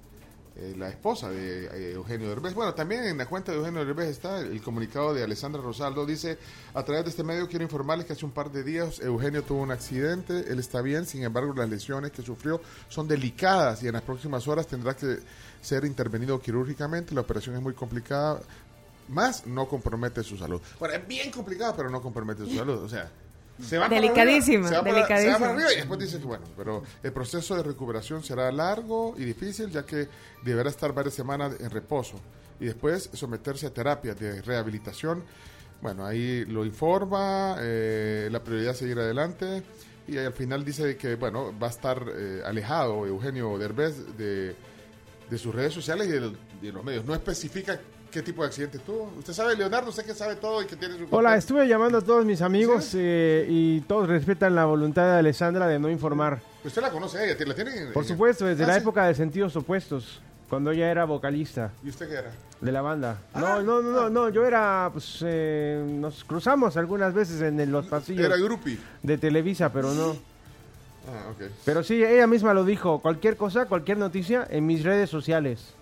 eh, 0.55 0.75
la 0.77 0.87
esposa 0.87 1.31
de 1.31 1.65
eh, 1.65 1.93
Eugenio 1.93 2.29
Derbez. 2.29 2.53
Bueno, 2.53 2.75
también 2.75 3.03
en 3.05 3.17
la 3.17 3.25
cuenta 3.25 3.51
de 3.51 3.57
Eugenio 3.57 3.83
Derbez 3.85 4.09
está 4.09 4.39
el 4.39 4.61
comunicado 4.61 5.11
de 5.11 5.23
Alessandra 5.23 5.59
Rosaldo. 5.61 6.05
Dice, 6.05 6.37
a 6.75 6.83
través 6.83 7.05
de 7.05 7.09
este 7.09 7.23
medio 7.23 7.47
quiero 7.47 7.63
informarles 7.63 8.05
que 8.05 8.13
hace 8.13 8.23
un 8.23 8.31
par 8.31 8.51
de 8.51 8.63
días 8.63 8.99
Eugenio 8.99 9.41
tuvo 9.43 9.63
un 9.63 9.71
accidente, 9.71 10.45
él 10.51 10.59
está 10.59 10.81
bien, 10.81 11.07
sin 11.07 11.23
embargo 11.23 11.53
las 11.55 11.67
lesiones 11.67 12.11
que 12.11 12.21
sufrió 12.21 12.61
son 12.87 13.07
delicadas 13.07 13.81
y 13.81 13.87
en 13.87 13.93
las 13.93 14.03
próximas 14.03 14.47
horas 14.47 14.67
tendrá 14.67 14.95
que 14.95 15.17
ser 15.59 15.85
intervenido 15.85 16.39
quirúrgicamente. 16.39 17.15
La 17.15 17.21
operación 17.21 17.55
es 17.55 17.61
muy 17.61 17.73
complicada, 17.73 18.39
más 19.09 19.47
no 19.47 19.67
compromete 19.67 20.21
su 20.21 20.37
salud. 20.37 20.61
Bueno, 20.79 20.93
es 20.93 21.07
bien 21.07 21.31
complicada, 21.31 21.75
pero 21.75 21.89
no 21.89 21.99
compromete 21.99 22.45
su 22.45 22.55
salud. 22.55 22.83
O 22.83 22.89
sea, 22.89 23.09
se 23.61 23.77
va 23.77 23.85
para 23.87 24.01
Delicadísima, 24.01 24.67
arriba, 24.67 24.69
se 24.69 24.75
va 24.75 24.83
para- 24.83 25.21
se 25.21 25.27
va 25.29 25.39
para 25.39 25.53
arriba 25.53 25.73
y 25.73 25.75
después 25.77 25.99
dice 25.99 26.17
que 26.19 26.25
bueno, 26.25 26.45
pero 26.57 26.83
el 27.03 27.13
proceso 27.13 27.55
de 27.55 27.63
recuperación 27.63 28.23
será 28.23 28.51
largo 28.51 29.13
y 29.17 29.23
difícil 29.25 29.69
ya 29.69 29.85
que 29.85 30.07
deberá 30.43 30.69
estar 30.69 30.93
varias 30.93 31.13
semanas 31.13 31.53
en 31.59 31.69
reposo 31.69 32.19
y 32.59 32.65
después 32.65 33.09
someterse 33.13 33.67
a 33.67 33.73
terapias 33.73 34.19
de 34.19 34.41
rehabilitación. 34.41 35.23
Bueno, 35.81 36.05
ahí 36.05 36.45
lo 36.45 36.63
informa, 36.65 37.57
eh, 37.59 38.29
la 38.31 38.41
prioridad 38.41 38.71
es 38.71 38.77
seguir 38.77 38.97
adelante 38.99 39.61
y 40.07 40.17
al 40.17 40.33
final 40.33 40.63
dice 40.63 40.95
que 40.97 41.15
bueno, 41.15 41.53
va 41.61 41.67
a 41.67 41.69
estar 41.71 42.05
eh, 42.15 42.41
alejado 42.45 43.05
Eugenio 43.05 43.57
Derbez 43.57 44.17
de, 44.17 44.55
de 45.29 45.37
sus 45.37 45.53
redes 45.53 45.73
sociales 45.73 46.07
y 46.07 46.11
de, 46.11 46.19
los- 46.21 46.33
de 46.61 46.71
los 46.71 46.83
medios. 46.83 47.05
No 47.05 47.13
especifica 47.13 47.79
qué 48.11 48.21
tipo 48.21 48.43
de 48.43 48.47
accidente 48.49 48.77
tuvo. 48.79 49.11
Usted 49.17 49.33
sabe, 49.33 49.55
Leonardo, 49.55 49.89
usted 49.89 50.05
que 50.05 50.13
sabe 50.13 50.35
todo 50.35 50.61
y 50.61 50.65
que 50.65 50.75
tiene 50.75 50.97
su... 50.97 51.07
Hola, 51.09 51.35
estuve 51.35 51.67
llamando 51.67 51.97
a 51.97 52.01
todos 52.01 52.23
mis 52.25 52.41
amigos 52.41 52.91
eh, 52.93 53.45
y 53.49 53.81
todos 53.81 54.07
respetan 54.07 54.53
la 54.55 54.65
voluntad 54.65 55.03
de 55.13 55.19
Alessandra 55.19 55.67
de 55.67 55.79
no 55.79 55.89
informar. 55.89 56.39
Usted 56.63 56.81
la 56.81 56.91
conoce 56.91 57.23
ella, 57.25 57.35
¿la 57.45 57.55
tiene? 57.55 57.75
en- 57.75 57.93
Por 57.93 58.05
supuesto, 58.05 58.45
desde 58.45 58.63
Ah, 58.65 58.67
la 58.67 58.73
sí. 58.75 58.79
época 58.81 59.05
de 59.07 59.15
Sentidos 59.15 59.55
Opuestos, 59.55 60.21
cuando 60.49 60.69
ella 60.71 60.91
era 60.91 61.05
vocalista 61.05 61.71
¿Y 61.83 61.89
usted 61.89 62.07
qué 62.07 62.13
era? 62.15 62.31
de 62.61 62.71
la 62.71 62.81
banda. 62.83 63.17
Ah. 63.33 63.39
No, 63.39 63.61
no, 63.63 63.81
no, 63.81 63.91
no, 63.91 64.09
no, 64.09 64.29
yo 64.29 64.45
era, 64.45 64.89
pues, 64.93 65.19
eh, 65.25 65.83
nos 65.85 66.23
cruzamos 66.23 66.77
algunas 66.77 67.13
veces 67.15 67.41
en 67.41 67.71
los 67.71 67.87
pasillos 67.87 68.25
Era 68.25 68.37
groupie. 68.37 68.77
de 69.01 69.17
Televisa, 69.17 69.73
pero 69.73 69.91
no. 69.91 70.15
Ah, 71.07 71.29
ok. 71.31 71.51
Pero 71.65 71.83
sí, 71.83 72.03
ella 72.03 72.27
misma 72.27 72.53
lo 72.53 72.63
dijo, 72.63 72.99
cualquier 72.99 73.35
cosa, 73.37 73.65
cualquier 73.65 73.97
noticia 73.97 74.47
en 74.49 74.65
mis 74.65 74.83
redes 74.83 75.09
sociales. 75.09 75.73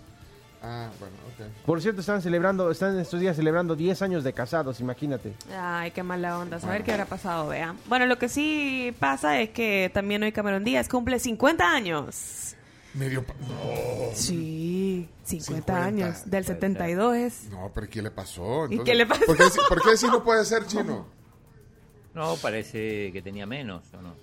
Ah, 0.64 0.90
bueno, 1.00 1.16
ok. 1.28 1.66
Por 1.66 1.82
cierto, 1.82 2.02
están 2.02 2.22
celebrando, 2.22 2.70
están 2.70 3.00
estos 3.00 3.20
días 3.20 3.36
celebrando 3.36 3.76
10 3.76 4.02
años 4.04 4.24
de 4.24 4.32
casados, 4.34 4.80
imagínate. 4.80 5.34
Ay, 5.58 5.90
qué 5.92 6.04
mala 6.04 6.38
onda. 6.38 6.60
Saber 6.60 6.84
qué 6.84 6.92
habrá 6.92 7.06
pasado, 7.06 7.48
vea. 7.48 7.76
Bueno, 7.88 8.06
lo 8.06 8.18
que 8.20 8.30
sí 8.30 8.96
pasa 9.00 9.40
es 9.42 9.50
que 9.50 9.90
también 9.94 10.22
hoy 10.24 10.32
Cameron 10.32 10.64
Díaz 10.64 10.88
cumple 10.88 11.18
50 11.20 11.68
años. 11.72 12.56
Medio... 12.94 13.24
pa- 13.26 13.34
No. 13.40 14.12
Sí, 14.14 15.08
50, 15.24 15.74
50. 15.74 15.84
años. 15.86 16.30
Del 16.30 16.46
72 16.46 17.16
es. 17.16 17.44
No, 17.50 17.72
pero 17.74 17.90
¿qué 17.90 18.02
le 18.02 18.12
pasó? 18.12 18.68
¿Y 18.70 18.80
qué 18.84 18.94
le 18.94 19.06
pasó? 19.08 19.26
¿Por 19.26 19.38
qué, 19.38 19.50
si- 19.50 19.60
por 19.68 19.82
qué 19.82 19.98
si 19.98 20.08
no 20.08 20.24
puede 20.24 20.46
ser 20.46 20.66
chino? 20.68 21.06
No, 22.14 22.36
parece 22.36 23.12
que 23.14 23.22
tenía 23.24 23.46
menos, 23.46 23.84
¿o 23.98 24.02
no? 24.02 24.14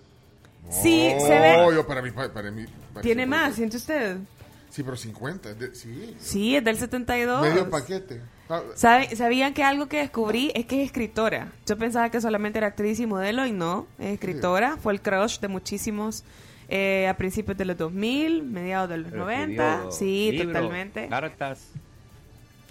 Sí, 0.71 1.11
se 1.21 1.39
ve. 1.39 1.57
yo 1.75 1.87
para 1.87 2.03
mí, 2.03 2.11
para 2.11 2.51
mí 2.51 2.67
para 2.93 3.03
Tiene 3.03 3.27
más, 3.27 3.55
¿siente 3.55 3.77
usted? 3.79 4.19
Sí, 4.71 4.83
pero 4.83 4.97
50, 4.97 5.55
de- 5.55 5.75
sí. 5.75 6.15
Sí, 6.21 6.55
es 6.57 6.63
del 6.65 6.77
72. 6.77 7.41
Medio 7.43 7.71
paquete. 7.71 8.21
Ah, 8.51 8.63
¿Sabe- 8.75 9.15
¿Sabían 9.17 9.55
que 9.55 9.63
algo 9.63 9.89
que 9.89 9.99
descubrí 9.99 10.53
es 10.55 10.67
que 10.67 10.81
es 10.83 10.87
escritora? 10.87 11.53
Yo 11.67 11.77
pensaba 11.79 12.11
que 12.11 12.21
solamente 12.21 12.59
era 12.59 12.69
actriz 12.69 13.01
y 13.01 13.07
modelo 13.07 13.47
y 13.47 13.53
no, 13.53 13.87
es 13.99 14.13
escritora. 14.15 14.77
Fue 14.77 14.93
el 14.93 15.01
crush 15.01 15.39
de 15.41 15.49
muchísimos 15.49 16.23
eh, 16.69 17.09
a 17.09 17.17
principios 17.17 17.57
de 17.57 17.65
los 17.65 17.79
2000, 17.79 18.43
mediados 18.43 18.91
de 18.91 18.99
los 18.99 19.11
Pero 19.11 19.25
90. 19.25 19.75
escribió 19.89 19.93
Sí, 19.93 20.39
totalmente. 20.47 21.09
Cartas. 21.09 21.61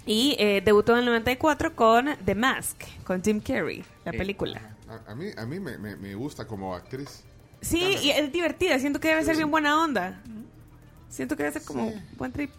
Y 0.06 0.36
eh, 0.38 0.62
debutó 0.64 0.92
en 0.92 1.00
el 1.00 1.04
94 1.06 1.74
con 1.74 2.08
The 2.24 2.34
Mask, 2.34 2.80
con 3.04 3.22
Jim 3.22 3.40
Carrey, 3.40 3.84
la 4.04 4.12
Sí. 4.12 4.18
película. 4.18 4.60
A, 4.88 5.10
a 5.12 5.14
mí, 5.14 5.26
a 5.36 5.44
mí 5.44 5.58
me, 5.60 5.76
me, 5.78 5.96
me 5.96 6.14
gusta 6.14 6.46
como 6.46 6.74
actriz. 6.74 7.24
Sí, 7.60 7.96
y 8.02 8.10
es 8.10 8.32
divertida, 8.32 8.78
siento 8.78 9.00
que 9.00 9.08
debe 9.08 9.24
ser 9.24 9.36
bien 9.36 9.50
buena 9.50 9.82
onda. 9.82 10.20
Siento 11.08 11.36
que 11.36 11.42
debe 11.44 11.54
ser 11.54 11.64
como 11.64 11.92
buen 12.16 12.32
trip. 12.32 12.50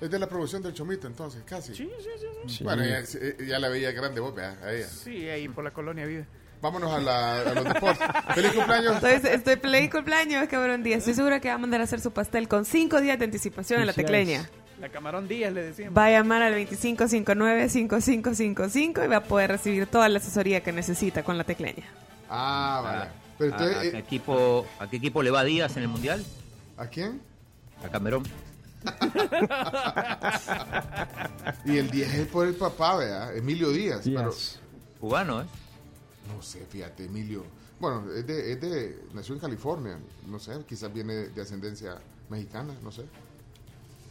Es 0.00 0.10
de 0.10 0.18
la 0.18 0.28
producción 0.28 0.62
del 0.62 0.74
Chomito, 0.74 1.06
entonces, 1.06 1.42
casi. 1.46 1.74
Sí, 1.74 1.90
sí, 1.98 2.08
sí. 2.18 2.26
sí. 2.58 2.64
Bueno, 2.64 2.84
ya, 2.84 3.00
eh, 3.00 3.36
ya 3.46 3.58
la 3.58 3.68
veía 3.68 3.92
grande 3.92 4.20
vos, 4.20 4.36
a 4.38 4.72
ella. 4.72 4.88
Sí, 4.88 5.28
ahí 5.28 5.48
por 5.48 5.64
la 5.64 5.70
colonia 5.70 6.04
vive. 6.04 6.26
Vámonos 6.60 6.92
a, 6.92 7.00
la, 7.00 7.40
a 7.40 7.54
los 7.54 7.64
deportes. 7.64 8.06
¡Feliz 8.34 8.52
cumpleaños! 8.52 9.02
Estoy, 9.02 9.32
estoy 9.32 9.56
feliz 9.56 9.90
cumpleaños, 9.90 10.48
cabrón 10.48 10.82
Díaz. 10.82 10.98
Estoy 11.00 11.14
segura 11.14 11.40
que 11.40 11.48
va 11.48 11.54
a 11.54 11.58
mandar 11.58 11.80
a 11.82 11.84
hacer 11.84 12.00
su 12.00 12.10
pastel 12.10 12.48
con 12.48 12.64
cinco 12.64 13.00
días 13.02 13.18
de 13.18 13.26
anticipación 13.26 13.80
en 13.80 13.86
la 13.86 13.92
tecleña. 13.92 14.48
La 14.80 14.88
Camarón 14.88 15.28
Díaz 15.28 15.52
le 15.52 15.62
decíamos. 15.62 15.96
Va 15.96 16.06
a 16.06 16.10
llamar 16.10 16.42
al 16.42 16.54
2559-5555 16.54 19.04
y 19.04 19.08
va 19.08 19.16
a 19.18 19.22
poder 19.24 19.50
recibir 19.50 19.86
toda 19.86 20.08
la 20.08 20.18
asesoría 20.18 20.62
que 20.62 20.72
necesita 20.72 21.22
con 21.22 21.36
la 21.38 21.44
tecleña. 21.44 21.84
Ah, 22.28 22.80
vale. 22.82 23.10
Pero 23.50 23.56
¿A, 23.56 23.58
entonces, 23.58 23.76
a 23.76 23.80
qué 23.82 23.96
eh, 23.96 24.00
equipo, 24.00 24.66
¿A 24.78 24.88
qué 24.90 24.96
equipo 24.96 25.22
le 25.22 25.30
va 25.30 25.44
Díaz 25.44 25.76
en 25.76 25.82
el 25.84 25.88
Mundial? 25.88 26.24
¿A 26.76 26.86
quién? 26.86 27.20
A 27.84 27.88
Camerón. 27.88 28.24
y 31.64 31.78
el 31.78 31.90
10 31.90 32.14
es 32.14 32.26
por 32.28 32.46
el 32.46 32.54
papá, 32.54 32.96
vea, 32.96 33.32
Emilio 33.34 33.70
Díaz. 33.70 34.02
Pero, 34.04 34.32
Cubano, 35.00 35.42
¿eh? 35.42 35.46
no 36.34 36.42
sé, 36.42 36.64
fíjate, 36.68 37.04
Emilio. 37.04 37.44
Bueno, 37.80 38.04
es 38.14 38.26
de, 38.26 38.52
es 38.52 38.60
de, 38.60 39.02
nació 39.14 39.34
en 39.34 39.40
California, 39.40 39.98
no 40.26 40.38
sé, 40.38 40.52
quizás 40.68 40.92
viene 40.92 41.14
de 41.28 41.42
ascendencia 41.42 41.96
mexicana, 42.30 42.72
no 42.82 42.92
sé. 42.92 43.02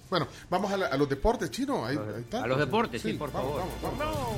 Bueno, 0.09 0.27
vamos 0.49 0.71
a, 0.71 0.77
la- 0.77 0.87
a 0.87 0.97
los 0.97 1.09
deportes, 1.09 1.49
chino. 1.49 1.85
Ahí, 1.85 1.97
ahí 1.97 2.21
está. 2.21 2.43
A 2.43 2.47
los 2.47 2.59
deportes, 2.59 3.01
sí, 3.01 3.13
por 3.13 3.31
vamos, 3.31 3.55
favor. 3.55 3.69
vamos, 3.81 3.99
vamos. 3.99 4.37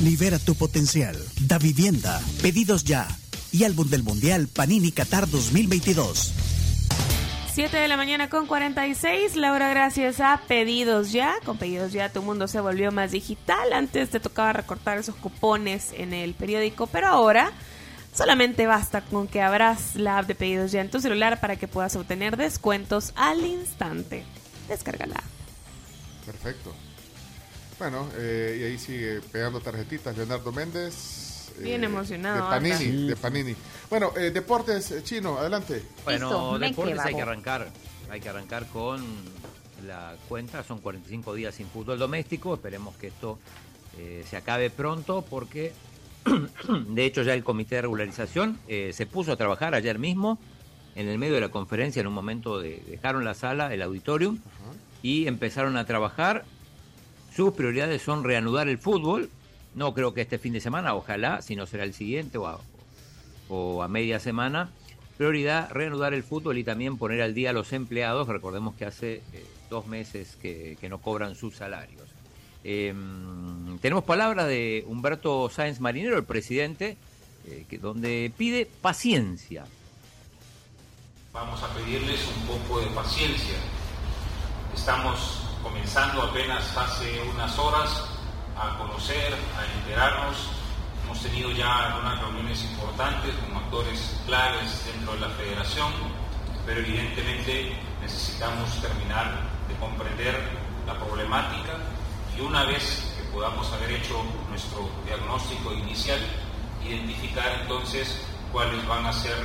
libera 0.00 0.38
tu 0.38 0.54
potencial, 0.54 1.16
Da 1.42 1.58
Vivienda, 1.58 2.20
pedidos 2.42 2.84
ya 2.84 3.06
y 3.52 3.64
álbum 3.64 3.88
del 3.88 4.02
Mundial 4.02 4.48
Panini 4.48 4.92
Qatar 4.92 5.28
2022. 5.28 6.32
7 7.52 7.76
de 7.76 7.88
la 7.88 7.96
mañana 7.96 8.30
con 8.30 8.46
46. 8.46 9.36
Laura, 9.36 9.68
gracias 9.68 10.20
a 10.20 10.40
Pedidos 10.46 11.12
Ya. 11.12 11.34
Con 11.44 11.58
Pedidos 11.58 11.92
Ya 11.92 12.08
tu 12.10 12.22
mundo 12.22 12.48
se 12.48 12.60
volvió 12.60 12.92
más 12.92 13.10
digital. 13.10 13.72
Antes 13.72 14.10
te 14.10 14.20
tocaba 14.20 14.52
recortar 14.52 14.98
esos 14.98 15.16
cupones 15.16 15.92
en 15.92 16.12
el 16.12 16.34
periódico, 16.34 16.86
pero 16.86 17.08
ahora 17.08 17.52
solamente 18.14 18.66
basta 18.66 19.02
con 19.02 19.26
que 19.26 19.42
abras 19.42 19.96
la 19.96 20.18
app 20.18 20.26
de 20.26 20.34
Pedidos 20.34 20.72
Ya 20.72 20.80
en 20.80 20.90
tu 20.90 21.00
celular 21.00 21.40
para 21.40 21.56
que 21.56 21.68
puedas 21.68 21.96
obtener 21.96 22.36
descuentos 22.36 23.12
al 23.16 23.44
instante. 23.44 24.24
Descárgala. 24.68 25.22
Perfecto. 26.24 26.72
Bueno, 27.80 28.06
eh, 28.18 28.58
y 28.60 28.64
ahí 28.64 28.78
sigue 28.78 29.20
pegando 29.32 29.58
tarjetitas 29.58 30.14
Leonardo 30.14 30.52
Méndez. 30.52 31.50
eh, 31.58 31.62
Bien 31.62 31.82
emocionado, 31.82 32.44
De 32.44 32.50
Panini, 32.50 33.06
de 33.08 33.16
Panini. 33.16 33.56
Bueno, 33.88 34.12
eh, 34.18 34.30
deportes, 34.30 34.90
eh, 34.90 35.02
chino, 35.02 35.38
adelante. 35.38 35.82
Bueno, 36.04 36.28
deportes 36.58 36.98
hay 37.06 37.14
que 37.14 37.22
arrancar. 37.22 37.70
Hay 38.10 38.20
que 38.20 38.28
arrancar 38.28 38.66
con 38.66 39.02
la 39.86 40.14
cuenta. 40.28 40.62
Son 40.62 40.78
45 40.80 41.34
días 41.34 41.54
sin 41.54 41.68
fútbol 41.68 41.98
doméstico. 41.98 42.52
Esperemos 42.52 42.94
que 42.96 43.06
esto 43.06 43.38
eh, 43.98 44.24
se 44.28 44.36
acabe 44.36 44.68
pronto 44.68 45.24
porque, 45.28 45.72
de 46.88 47.04
hecho, 47.06 47.22
ya 47.22 47.32
el 47.32 47.42
comité 47.42 47.76
de 47.76 47.82
regularización 47.82 48.58
eh, 48.68 48.90
se 48.92 49.06
puso 49.06 49.32
a 49.32 49.36
trabajar 49.36 49.74
ayer 49.74 49.98
mismo. 49.98 50.38
En 50.96 51.08
el 51.08 51.16
medio 51.16 51.34
de 51.36 51.40
la 51.40 51.48
conferencia, 51.48 52.00
en 52.00 52.08
un 52.08 52.12
momento 52.12 52.60
de- 52.60 52.82
dejaron 52.90 53.24
la 53.24 53.32
sala, 53.32 53.72
el 53.72 53.80
auditorium, 53.80 54.38
y 55.02 55.26
empezaron 55.28 55.78
a 55.78 55.86
trabajar. 55.86 56.44
Sus 57.40 57.54
prioridades 57.54 58.02
son 58.02 58.22
reanudar 58.22 58.68
el 58.68 58.76
fútbol. 58.76 59.30
No 59.74 59.94
creo 59.94 60.12
que 60.12 60.20
este 60.20 60.38
fin 60.38 60.52
de 60.52 60.60
semana, 60.60 60.94
ojalá, 60.94 61.40
si 61.40 61.56
no 61.56 61.64
será 61.64 61.84
el 61.84 61.94
siguiente 61.94 62.36
o 62.36 62.46
a, 62.46 62.60
o 63.48 63.82
a 63.82 63.88
media 63.88 64.20
semana. 64.20 64.68
Prioridad, 65.16 65.70
reanudar 65.70 66.12
el 66.12 66.22
fútbol 66.22 66.58
y 66.58 66.64
también 66.64 66.98
poner 66.98 67.22
al 67.22 67.32
día 67.32 67.48
a 67.48 67.52
los 67.54 67.72
empleados. 67.72 68.28
Recordemos 68.28 68.74
que 68.74 68.84
hace 68.84 69.22
eh, 69.32 69.46
dos 69.70 69.86
meses 69.86 70.36
que, 70.42 70.76
no 70.90 70.98
cobran 70.98 71.34
sus 71.34 71.56
salarios. 71.56 72.02
Eh, 72.62 72.92
tenemos 73.80 74.04
palabras 74.04 74.46
de 74.46 74.84
Humberto 74.86 75.48
Sáenz 75.48 75.80
Marinero, 75.80 76.18
el 76.18 76.24
presidente, 76.24 76.98
eh, 77.46 77.64
que, 77.70 77.78
donde 77.78 78.30
pide 78.36 78.66
paciencia. 78.66 79.64
Vamos 81.32 81.62
a 81.62 81.72
pedirles 81.72 82.20
un 82.36 82.58
poco 82.58 82.80
de 82.80 82.88
paciencia. 82.88 83.56
estamos 84.74 85.49
comenzando 85.62 86.22
apenas 86.22 86.76
hace 86.76 87.20
unas 87.22 87.58
horas 87.58 88.04
a 88.56 88.76
conocer, 88.78 89.34
a 89.56 89.78
enterarnos. 89.78 90.36
Hemos 91.04 91.20
tenido 91.20 91.50
ya 91.50 91.86
algunas 91.86 92.20
reuniones 92.20 92.62
importantes 92.64 93.34
con 93.36 93.56
actores 93.56 94.20
claves 94.26 94.84
dentro 94.86 95.14
de 95.14 95.20
la 95.20 95.28
federación, 95.30 95.92
pero 96.66 96.80
evidentemente 96.80 97.76
necesitamos 98.00 98.80
terminar 98.80 99.40
de 99.68 99.74
comprender 99.76 100.36
la 100.86 100.94
problemática 100.94 101.76
y 102.36 102.40
una 102.40 102.64
vez 102.64 103.14
que 103.16 103.24
podamos 103.32 103.70
haber 103.72 103.92
hecho 103.92 104.22
nuestro 104.48 104.88
diagnóstico 105.04 105.72
inicial, 105.72 106.20
identificar 106.84 107.60
entonces 107.62 108.22
cuáles 108.52 108.86
van 108.86 109.06
a 109.06 109.12
ser 109.12 109.36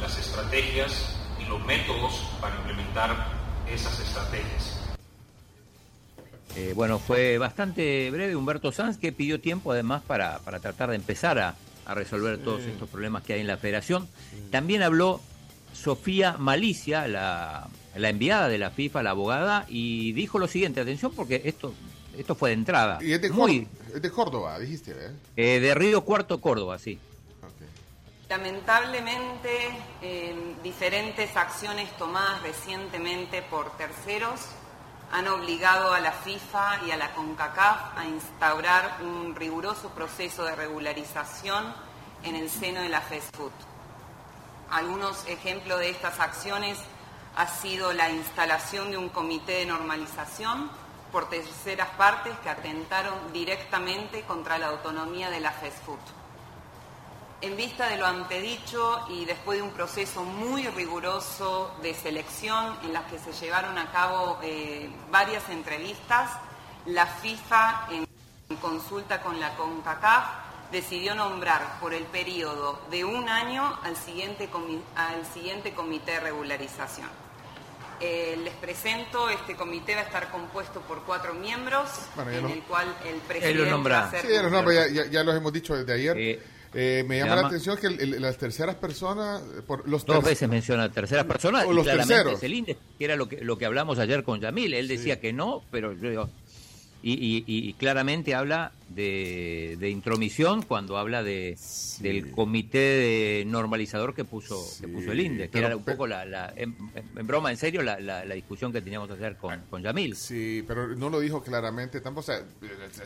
las 0.00 0.18
estrategias 0.18 1.16
y 1.38 1.44
los 1.44 1.64
métodos 1.64 2.22
para 2.40 2.54
implementar 2.56 3.28
esas 3.66 3.98
estrategias. 4.00 4.81
Eh, 6.56 6.72
bueno, 6.76 6.98
fue 6.98 7.38
bastante 7.38 8.10
breve 8.10 8.36
Humberto 8.36 8.72
Sanz, 8.72 8.98
que 8.98 9.10
pidió 9.12 9.40
tiempo 9.40 9.72
además 9.72 10.02
para, 10.06 10.38
para 10.40 10.60
tratar 10.60 10.90
de 10.90 10.96
empezar 10.96 11.38
a, 11.38 11.54
a 11.86 11.94
resolver 11.94 12.38
todos 12.42 12.62
estos 12.62 12.88
problemas 12.90 13.22
que 13.22 13.32
hay 13.34 13.40
en 13.40 13.46
la 13.46 13.56
federación. 13.56 14.06
También 14.50 14.82
habló 14.82 15.20
Sofía 15.72 16.36
Malicia, 16.38 17.08
la, 17.08 17.68
la 17.96 18.08
enviada 18.10 18.48
de 18.48 18.58
la 18.58 18.70
FIFA, 18.70 19.02
la 19.02 19.10
abogada, 19.10 19.64
y 19.68 20.12
dijo 20.12 20.38
lo 20.38 20.46
siguiente, 20.46 20.80
atención 20.82 21.12
porque 21.16 21.40
esto, 21.46 21.72
esto 22.18 22.34
fue 22.34 22.50
de 22.50 22.54
entrada. 22.54 22.98
Y 23.00 23.12
es 23.12 23.22
de, 23.22 23.30
Muy- 23.30 23.66
es 23.94 24.02
de 24.02 24.10
Córdoba, 24.10 24.58
dijiste, 24.58 24.90
¿eh? 24.92 25.10
eh, 25.36 25.60
de 25.60 25.74
Río 25.74 26.02
Cuarto, 26.04 26.38
Córdoba, 26.40 26.78
sí. 26.78 26.98
Lamentablemente, 28.28 29.48
eh, 30.00 30.34
diferentes 30.62 31.36
acciones 31.36 31.94
tomadas 31.98 32.42
recientemente 32.42 33.42
por 33.42 33.76
terceros 33.76 34.40
han 35.12 35.28
obligado 35.28 35.92
a 35.92 36.00
la 36.00 36.10
FIFA 36.10 36.84
y 36.86 36.90
a 36.90 36.96
la 36.96 37.12
CONCACAF 37.12 37.98
a 37.98 38.06
instaurar 38.06 38.96
un 39.02 39.34
riguroso 39.36 39.90
proceso 39.90 40.44
de 40.44 40.56
regularización 40.56 41.74
en 42.22 42.34
el 42.34 42.48
seno 42.48 42.80
de 42.80 42.88
la 42.88 43.02
FESFUT. 43.02 43.52
Algunos 44.70 45.26
ejemplos 45.28 45.80
de 45.80 45.90
estas 45.90 46.18
acciones 46.18 46.78
ha 47.36 47.46
sido 47.46 47.92
la 47.92 48.08
instalación 48.08 48.90
de 48.90 48.96
un 48.96 49.10
comité 49.10 49.52
de 49.52 49.66
normalización 49.66 50.70
por 51.12 51.28
terceras 51.28 51.90
partes 51.90 52.32
que 52.38 52.48
atentaron 52.48 53.34
directamente 53.34 54.22
contra 54.22 54.56
la 54.56 54.68
autonomía 54.68 55.28
de 55.28 55.40
la 55.40 55.52
FESFUT. 55.52 56.21
En 57.42 57.56
vista 57.56 57.88
de 57.88 57.96
lo 57.98 58.06
antedicho 58.06 59.04
y 59.10 59.24
después 59.24 59.58
de 59.58 59.62
un 59.62 59.72
proceso 59.72 60.22
muy 60.22 60.64
riguroso 60.68 61.74
de 61.82 61.92
selección 61.92 62.76
en 62.84 62.92
las 62.92 63.04
que 63.10 63.18
se 63.18 63.32
llevaron 63.32 63.76
a 63.78 63.90
cabo 63.90 64.38
eh, 64.44 64.88
varias 65.10 65.48
entrevistas, 65.48 66.30
la 66.86 67.04
FIFA, 67.06 67.88
en 67.90 68.06
consulta 68.60 69.20
con 69.22 69.40
la 69.40 69.56
CONCACAF, 69.56 70.24
decidió 70.70 71.16
nombrar 71.16 71.80
por 71.80 71.94
el 71.94 72.04
periodo 72.04 72.80
de 72.92 73.04
un 73.04 73.28
año 73.28 73.76
al 73.82 73.96
siguiente, 73.96 74.48
comi- 74.48 74.80
al 74.94 75.26
siguiente 75.34 75.72
comité 75.74 76.12
de 76.12 76.20
regularización. 76.20 77.08
Eh, 78.00 78.38
les 78.42 78.54
presento, 78.54 79.28
este 79.30 79.56
comité 79.56 79.94
va 79.96 80.02
a 80.02 80.04
estar 80.04 80.30
compuesto 80.30 80.80
por 80.82 81.02
cuatro 81.02 81.34
miembros, 81.34 81.88
Bueno, 82.14 82.30
en 82.30 82.42
lo- 82.42 82.48
el 82.50 82.62
cual 82.62 82.96
el 83.04 83.16
presidente 83.16 83.88
va 83.90 84.04
a 84.06 84.10
ser... 84.10 84.22
Sí, 84.26 84.28
los 84.42 84.50
nombra, 84.52 84.74
ya, 84.74 84.86
ya- 84.88 85.06
ya 85.10 85.24
los 85.24 85.34
hemos 85.36 85.52
dicho 85.52 85.74
desde 85.76 85.92
ayer. 85.92 86.16
Eh, 86.18 86.42
me 87.06 87.18
se 87.20 87.24
llama 87.26 87.42
la 87.42 87.46
atención 87.48 87.76
que 87.76 87.86
el- 87.88 88.00
el- 88.00 88.22
las 88.22 88.36
terceras 88.38 88.76
personas, 88.76 89.42
eh, 89.42 89.62
por 89.66 89.88
los 89.88 90.04
Dos 90.06 90.20
ter- 90.20 90.30
veces 90.30 90.48
menciona 90.48 90.90
terceras 90.90 91.24
personas 91.26 91.66
O 91.66 91.72
y 91.72 91.74
los 91.74 91.84
claramente 91.84 92.14
terceros. 92.14 92.38
es 92.38 92.42
el 92.44 92.54
índice, 92.54 92.78
que 92.98 93.04
era 93.04 93.16
lo 93.16 93.28
que, 93.28 93.40
lo 93.44 93.58
que 93.58 93.66
hablamos 93.66 93.98
ayer 93.98 94.24
con 94.24 94.40
Yamil. 94.40 94.72
Él 94.74 94.88
decía 94.88 95.20
que 95.20 95.32
no, 95.32 95.62
pero 95.70 95.92
yo 95.92 96.08
digo, 96.10 96.30
y, 97.02 97.12
y- 97.14 97.44
y- 97.46 97.72
claramente 97.74 98.34
habla 98.34 98.70
de, 98.88 99.76
de 99.80 99.90
intromisión 99.90 100.62
cuando 100.62 100.98
habla 100.98 101.22
de 101.22 101.56
del 102.00 102.30
comité 102.30 102.78
de 102.78 103.44
normalizador 103.46 104.14
que 104.14 104.24
puso 104.24 104.62
que 104.80 104.86
puso 104.86 105.10
el 105.12 105.20
INDE, 105.20 105.44
que 105.44 105.52
pero- 105.52 105.66
era 105.68 105.76
un 105.76 105.84
poco 105.84 106.06
la, 106.06 106.24
la- 106.24 106.52
en, 106.54 106.76
en 107.16 107.26
broma, 107.26 107.50
en 107.50 107.56
serio, 107.56 107.82
la, 107.82 107.98
la- 107.98 108.24
la 108.24 108.34
discusión 108.34 108.72
que 108.72 108.80
teníamos 108.82 109.10
ayer 109.10 109.36
con, 109.36 109.60
con 109.70 109.82
Yamil. 109.82 110.14
Sí, 110.14 110.62
pero 110.68 110.94
no 110.94 111.10
lo 111.10 111.18
dijo 111.20 111.42
claramente 111.42 112.00
tampoco, 112.00 112.20
o 112.20 112.34
sea, 112.34 112.44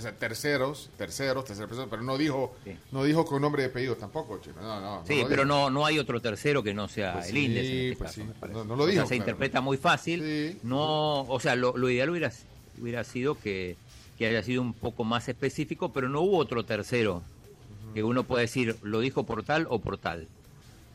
sea, 0.01 0.13
terceros, 0.17 0.91
terceros, 0.99 1.45
terceras 1.45 1.69
personas, 1.69 1.89
pero 1.91 2.03
no 2.03 2.19
dijo, 2.19 2.57
no 2.93 3.05
dijo 3.05 3.25
con 3.25 3.41
nombre 3.41 3.63
y 3.63 3.67
apellido 3.67 3.97
tampoco, 3.97 4.39
chino. 4.43 4.57
No, 4.61 4.81
no, 4.81 5.01
no 5.01 5.07
Sí, 5.07 5.23
pero 5.29 5.43
dijo. 5.43 5.45
no 5.47 5.71
no 5.71 5.87
hay 5.87 5.99
otro 5.99 6.21
tercero 6.21 6.63
que 6.63 6.75
no 6.75 6.89
sea 6.89 7.15
Pues 7.15 7.31
el 7.31 7.39
INDE. 7.39 7.61
en 7.61 7.93
este 7.93 7.97
pues 8.05 8.11
caso, 8.17 8.53
no- 8.53 8.65
no 8.65 8.77
lo 8.77 8.83
O 8.85 8.87
sea, 8.87 8.95
dijo, 8.95 9.07
se 9.07 9.17
interpreta 9.17 9.61
muy 9.61 9.77
fácil. 9.79 10.59
No, 10.65 11.23
o 11.23 11.41
sea, 11.41 11.55
lo, 11.57 11.77
lo 11.77 11.89
ideal 11.89 12.11
hubiera, 12.11 12.31
hubiera 12.81 13.05
sido 13.05 13.39
que, 13.39 13.77
que 14.17 14.27
haya 14.27 14.43
sido 14.43 14.63
un 14.63 14.73
poco 14.73 15.05
más 15.05 15.29
específico, 15.29 15.93
pero 15.93 16.09
no 16.09 16.21
hubo 16.21 16.39
otro 16.39 16.65
tercero 16.65 17.23
que 17.95 18.03
uno 18.03 18.25
puede 18.25 18.43
decir 18.43 18.77
lo 18.83 19.01
dijo 19.01 19.25
por 19.25 19.43
tal 19.43 19.67
o 19.71 19.79
por 19.79 19.99
tal. 19.99 20.29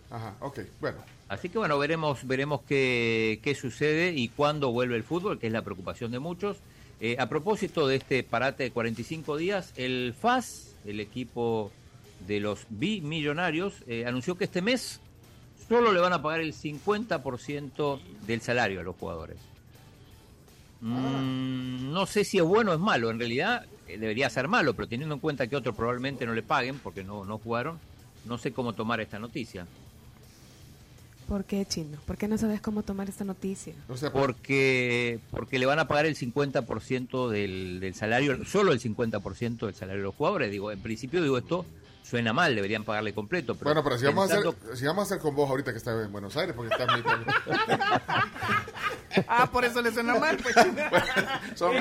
Ajá, 0.10 0.36
ok, 0.40 0.60
bueno. 0.80 0.98
Así 1.30 1.50
que 1.50 1.58
bueno, 1.58 1.80
veremos 1.80 2.28
veremos 2.28 2.62
qué, 2.68 3.40
qué 3.42 3.56
sucede 3.56 4.12
y 4.12 4.28
cuándo 4.28 4.72
vuelve 4.72 4.96
el 4.98 5.04
fútbol, 5.04 5.40
que 5.40 5.48
es 5.48 5.54
la 5.54 5.62
preocupación 5.64 6.12
de 6.12 6.20
muchos. 6.20 6.58
Eh, 7.00 7.16
a 7.18 7.28
propósito 7.28 7.88
de 7.88 7.96
este 7.96 8.22
parate 8.24 8.64
de 8.64 8.72
45 8.72 9.38
días, 9.38 9.74
el 9.76 10.14
FAS, 10.14 10.76
el 10.86 11.00
equipo 11.00 11.72
de 12.28 12.40
los 12.40 12.68
bimillonarios, 12.70 13.74
eh, 13.88 14.06
anunció 14.06 14.38
que 14.38 14.44
este 14.44 14.62
mes 14.62 15.00
solo 15.68 15.92
le 15.92 16.00
van 16.00 16.14
a 16.14 16.22
pagar 16.22 16.42
el 16.42 16.54
50% 16.54 18.00
del 18.28 18.42
salario 18.42 18.82
a 18.82 18.84
los 18.84 18.96
jugadores. 18.96 19.38
Mm, 20.82 21.92
no 21.92 22.06
sé 22.08 22.24
si 22.24 22.40
es 22.40 22.44
bueno 22.44 22.72
o 22.72 22.74
es 22.74 22.80
malo, 22.80 23.12
en 23.12 23.20
realidad 23.20 23.66
eh, 23.88 23.98
debería 23.98 24.30
ser 24.30 24.48
malo, 24.48 24.74
pero 24.74 24.88
teniendo 24.88 25.14
en 25.16 25.22
cuenta 25.22 25.48
que 25.48 25.56
otros 25.56 25.76
probablemente 25.76 26.26
no 26.26 26.34
le 26.34 26.42
paguen 26.42 26.80
porque 26.80 27.04
no, 27.04 27.24
no 27.24 27.38
jugaron, 27.38 27.80
no 28.26 28.38
sé 28.38 28.52
cómo 28.52 28.74
tomar 28.74 29.00
esta 29.00 29.20
noticia. 29.20 29.68
¿Por 31.28 31.46
qué, 31.46 31.66
Chino? 31.66 31.98
¿Por 32.06 32.18
qué 32.18 32.28
no 32.28 32.38
sabes 32.38 32.60
cómo 32.60 32.84
tomar 32.84 33.08
esta 33.08 33.24
noticia? 33.24 33.74
porque 34.12 35.20
porque 35.30 35.60
le 35.60 35.66
van 35.66 35.80
a 35.80 35.88
pagar 35.88 36.06
el 36.06 36.18
50% 36.18 37.30
del, 37.30 37.80
del 37.80 37.96
salario, 37.96 38.44
solo 38.44 38.74
el 38.74 38.82
50% 38.82 39.66
del 39.66 39.76
salario 39.76 40.02
de 40.02 40.08
los 40.08 40.16
jugadores. 40.16 40.52
Digo, 40.52 40.72
en 40.72 40.82
principio 40.82 41.22
digo 41.22 41.38
esto 41.38 41.66
suena 42.04 42.34
mal, 42.34 42.56
deberían 42.56 42.84
pagarle 42.84 43.14
completo. 43.14 43.56
Pero 43.56 43.66
Bueno, 43.66 43.84
pero 43.84 43.98
si 43.98 44.06
vamos, 44.06 44.32
a 44.32 44.38
hacer, 44.38 44.54
si 44.76 44.86
vamos 44.86 45.04
a 45.04 45.06
hacer 45.06 45.20
con 45.20 45.36
vos 45.36 45.50
ahorita 45.50 45.72
que 45.72 45.78
está 45.78 45.92
en 46.04 46.12
Buenos 46.12 46.36
Aires, 46.38 46.56
porque 46.56 46.74
está 46.74 46.84
en 46.94 47.00
mi 47.00 47.06
Ah, 49.28 49.50
por 49.52 49.66
eso 49.66 49.82
le 49.82 49.92
suena 49.92 50.16
mal, 50.16 50.38
pues. 50.38 50.56
son, 51.56 51.76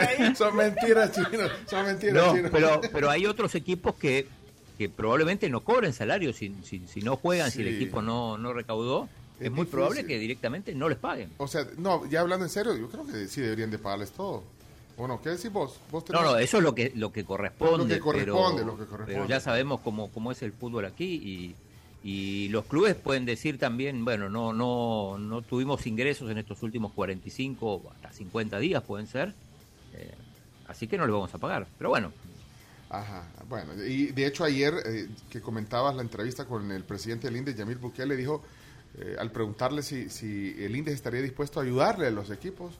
mentiras, 0.57 1.13
chinos. 1.13 1.51
Son 1.67 1.87
mentiras, 1.87 2.15
No, 2.15 2.35
chinos. 2.35 2.51
pero, 2.53 2.81
pero 2.93 3.11
hay 3.11 3.27
otros 3.27 3.55
equipos 3.55 3.95
que, 3.95 4.27
que 4.79 4.89
probablemente 4.89 5.49
no 5.49 5.61
cobren 5.61 5.93
salario 5.93 6.33
si, 6.33 6.55
si, 6.65 6.87
si 6.89 7.01
no 7.03 7.17
juegan, 7.17 7.51
si 7.51 7.63
el 7.63 7.69
equipo 7.69 8.03
no, 8.03 8.37
no 8.39 8.53
recaudó. 8.53 9.09
Es, 9.39 9.51
muy 9.51 9.61
difícil. 9.61 9.71
probable 9.71 10.05
que 10.05 10.19
directamente 10.19 10.75
no 10.75 10.89
les 10.89 10.99
paguen. 10.99 11.31
O 11.39 11.49
sea, 11.49 11.67
no, 11.79 12.07
ya 12.11 12.21
hablando 12.21 12.45
en 12.45 12.51
serio, 12.51 12.77
yo 12.77 12.89
creo 12.91 13.07
que 13.07 13.27
sí 13.27 13.41
deberían 13.41 13.71
de 13.71 13.79
pagarles 13.79 14.11
todo. 14.11 14.43
¿O 15.01 15.09
no? 15.09 15.21
¿Qué 15.23 15.31
decís 15.31 15.51
vos? 15.51 15.81
¿Vos 15.91 16.05
No, 16.11 16.19
tenés- 16.19 16.23
no, 16.25 16.37
eso 16.39 16.59
es 16.59 16.63
lo 16.63 16.75
que, 16.75 16.93
lo 16.95 17.11
que 17.13 17.25
corresponde. 17.25 17.79
Lo 17.79 17.89
que 17.89 18.01
corresponde, 18.01 18.61
pero, 18.63 18.67
lo 18.73 18.79
que 18.79 18.85
corresponde. 18.85 19.13
pero 19.15 19.27
ya 19.27 19.41
sabemos 19.41 19.81
cómo, 19.81 20.11
cómo 20.11 20.31
es 20.31 20.43
el 20.43 20.53
fútbol 20.53 20.85
aquí 20.85 21.55
y, 22.05 22.09
y 22.09 22.49
los 22.51 22.67
clubes 22.67 22.97
pueden 22.97 23.25
decir 23.25 23.59
también, 23.59 24.05
bueno, 24.05 24.29
no, 24.29 24.53
no, 24.53 25.17
no 25.19 25.43
tuvimos 25.43 25.87
ingresos 25.87 26.31
en 26.31 26.39
estos 26.39 26.63
últimos 26.63 26.93
45 26.93 27.67
o 27.67 27.91
hasta 27.93 28.13
50 28.13 28.59
días, 28.59 28.83
pueden 28.83 29.07
ser. 29.07 29.33
eh, 29.95 30.13
así 30.69 30.87
que 30.87 30.99
no 30.99 31.07
les 31.07 31.13
vamos 31.15 31.35
a 31.35 31.39
pagar. 31.39 31.67
Pero 31.79 31.91
bueno, 31.91 32.13
Ajá, 32.93 33.23
bueno, 33.49 33.73
y 33.85 34.07
de 34.07 34.27
hecho 34.27 34.43
ayer 34.45 34.75
eh, 34.85 35.09
que 35.31 35.41
comentabas 35.41 35.95
la 35.95 36.03
entrevista 36.03 36.45
con 36.45 36.73
el 36.73 36.83
presidente 36.83 37.29
del 37.29 37.37
INDE, 37.37 37.55
Yamil 37.55 37.79
Bukele, 37.79 38.17
dijo, 38.17 38.43
eh, 38.99 39.15
al 39.19 39.31
preguntarle 39.31 39.83
si, 39.83 40.09
si 40.11 40.57
el 40.59 40.75
INDE 40.75 40.93
estaría 40.93 41.23
dispuesto 41.23 41.61
a 41.61 41.63
ayudarle 41.63 42.09
a 42.09 42.11
los 42.11 42.31
equipos, 42.31 42.73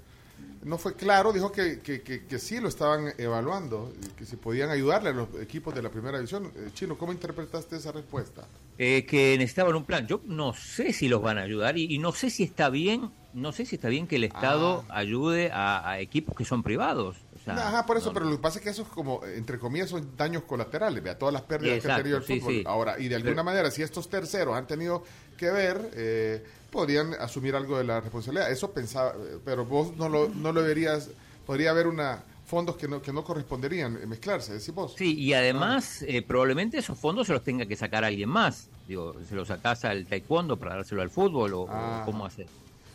no 0.63 0.77
fue 0.79 0.95
claro, 0.95 1.33
dijo 1.33 1.51
que, 1.51 1.81
que, 1.81 2.03
que, 2.03 2.27
que 2.27 2.39
sí 2.39 2.61
lo 2.61 2.69
estaban 2.69 3.13
evaluando, 3.19 3.93
que 4.17 4.27
si 4.27 4.37
podían 4.37 4.71
ayudarle 4.71 5.11
a 5.11 5.13
los 5.13 5.29
equipos 5.41 5.75
de 5.75 5.83
la 5.83 5.91
primera 5.91 6.19
división. 6.19 6.53
Eh, 6.57 6.71
Chino, 6.75 6.97
¿cómo 6.99 7.13
interpretaste 7.13 7.77
esa 7.77 7.93
respuesta? 7.93 8.47
eh, 8.83 9.05
que 9.05 9.37
necesitaban 9.37 9.75
un 9.77 9.85
plan. 9.85 10.07
Yo 10.07 10.23
no 10.27 10.55
sé 10.55 10.93
si 10.95 11.09
los 11.09 11.21
van 11.21 11.37
a 11.39 11.43
ayudar 11.43 11.77
y, 11.77 11.95
y 11.95 11.99
no 11.99 12.13
sé 12.13 12.31
si 12.31 12.45
está 12.45 12.71
bien, 12.71 13.11
no 13.35 13.53
sé 13.53 13.67
si 13.67 13.77
está 13.77 13.89
bien 13.91 14.07
que 14.07 14.17
el 14.17 14.25
Estado 14.25 14.85
ayude 14.89 15.51
a, 15.53 15.87
a 15.89 16.01
equipos 16.01 16.35
que 16.35 16.47
son 16.47 16.63
privados. 16.63 17.17
O 17.37 17.45
sea, 17.45 17.55
Ajá, 17.69 17.87
por 17.87 17.97
eso, 17.99 18.13
pero 18.15 18.27
lo 18.27 18.33
que 18.37 18.43
pasa 18.43 18.59
es 18.59 18.65
que 18.65 18.71
eso 18.71 18.83
es 18.83 18.89
como, 18.89 19.23
entre 19.25 19.59
comillas, 19.59 19.89
son 19.91 20.15
daños 20.17 20.43
colaterales, 20.45 21.03
vea, 21.03 21.19
todas 21.19 21.33
las 21.33 21.43
pérdidas 21.43 21.83
que 21.83 21.91
ha 21.93 21.97
tenido 21.97 22.19
el 22.19 22.25
sí, 22.25 22.39
fútbol. 22.41 22.55
sí. 22.55 22.65
Ahora, 22.67 22.99
y 22.99 23.09
de 23.09 23.15
alguna 23.17 23.33
Pero- 23.37 23.45
manera, 23.45 23.71
si 23.71 23.83
estos 23.83 24.09
terceros 24.11 24.55
han 24.57 24.67
tenido 24.67 25.03
que 25.41 25.51
ver, 25.51 25.91
eh, 25.95 26.45
podrían 26.71 27.15
asumir 27.15 27.55
algo 27.57 27.79
de 27.79 27.85
la 27.85 28.01
responsabilidad. 28.01 28.51
Eso 28.53 28.71
pensaba, 28.73 29.15
pero 29.45 29.65
vos 29.65 29.97
no 29.97 30.09
lo, 30.11 30.29
no 30.29 30.53
lo 30.53 30.63
verías, 30.63 31.09
podría 31.47 31.71
haber 31.71 31.87
una 31.87 32.23
fondos 32.47 32.77
que 32.77 32.89
no, 32.89 33.01
que 33.01 33.13
no 33.13 33.23
corresponderían 33.25 34.07
mezclarse, 34.09 34.53
decís 34.53 34.75
vos. 34.75 34.95
Sí, 34.99 35.15
y 35.19 35.33
además 35.35 36.03
eh, 36.03 36.21
probablemente 36.21 36.79
esos 36.79 36.99
fondos 36.99 37.29
se 37.29 37.33
los 37.33 37.43
tenga 37.45 37.65
que 37.65 37.77
sacar 37.77 38.05
alguien 38.05 38.29
más. 38.29 38.69
Digo, 38.89 39.15
se 39.29 39.35
los 39.37 39.49
sacás 39.49 39.85
al 39.85 40.05
taekwondo 40.07 40.57
para 40.59 40.75
dárselo 40.75 41.01
al 41.01 41.11
fútbol 41.11 41.55
o, 41.55 41.67
Ah. 41.71 42.03
cómo 42.05 42.27
hacer. 42.27 42.47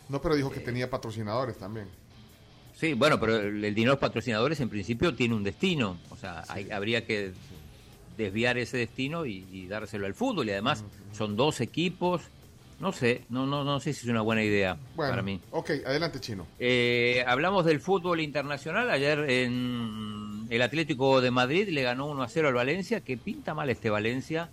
No, 0.09 0.21
pero 0.21 0.35
dijo 0.35 0.51
que 0.51 0.59
tenía 0.59 0.89
patrocinadores 0.89 1.57
también. 1.57 1.87
Sí, 2.75 2.93
bueno, 2.93 3.17
pero 3.19 3.37
el, 3.37 3.63
el 3.63 3.73
dinero 3.73 3.93
de 3.93 3.95
los 3.95 3.99
patrocinadores 4.01 4.59
en 4.59 4.67
principio 4.69 5.15
tiene 5.15 5.33
un 5.33 5.43
destino. 5.43 5.97
O 6.09 6.17
sea, 6.17 6.43
hay- 6.49 6.69
habría 6.69 7.05
que 7.05 7.31
desviar 8.17 8.57
ese 8.57 8.75
destino 8.77 9.25
y, 9.25 9.45
y 9.51 9.67
dárselo 9.67 10.05
al 10.05 10.13
fútbol. 10.13 10.47
Y 10.47 10.51
además 10.51 10.83
son 11.13 11.37
dos 11.37 11.61
equipos. 11.61 12.21
No 12.79 12.91
sé, 12.91 13.23
no, 13.29 13.45
no, 13.45 13.63
no 13.63 13.79
sé 13.79 13.93
si 13.93 14.01
es 14.05 14.11
una 14.11 14.21
buena 14.21 14.43
idea 14.43 14.77
Bueno, 14.95 15.11
para 15.11 15.21
mí. 15.21 15.39
ok, 15.51 15.71
adelante, 15.85 16.19
Chino. 16.19 16.45
Eh, 16.59 17.23
hablamos 17.25 17.63
del 17.65 17.79
fútbol 17.79 18.19
internacional. 18.19 18.89
Ayer 18.89 19.19
en 19.29 20.45
el 20.49 20.61
Atlético 20.61 21.21
de 21.21 21.31
Madrid 21.31 21.69
le 21.69 21.83
ganó 21.83 22.07
1 22.07 22.21
a 22.21 22.27
0 22.27 22.49
al 22.49 22.53
Valencia. 22.53 22.99
Que 22.99 23.15
pinta 23.17 23.53
mal 23.53 23.69
este 23.69 23.89
Valencia 23.89 24.49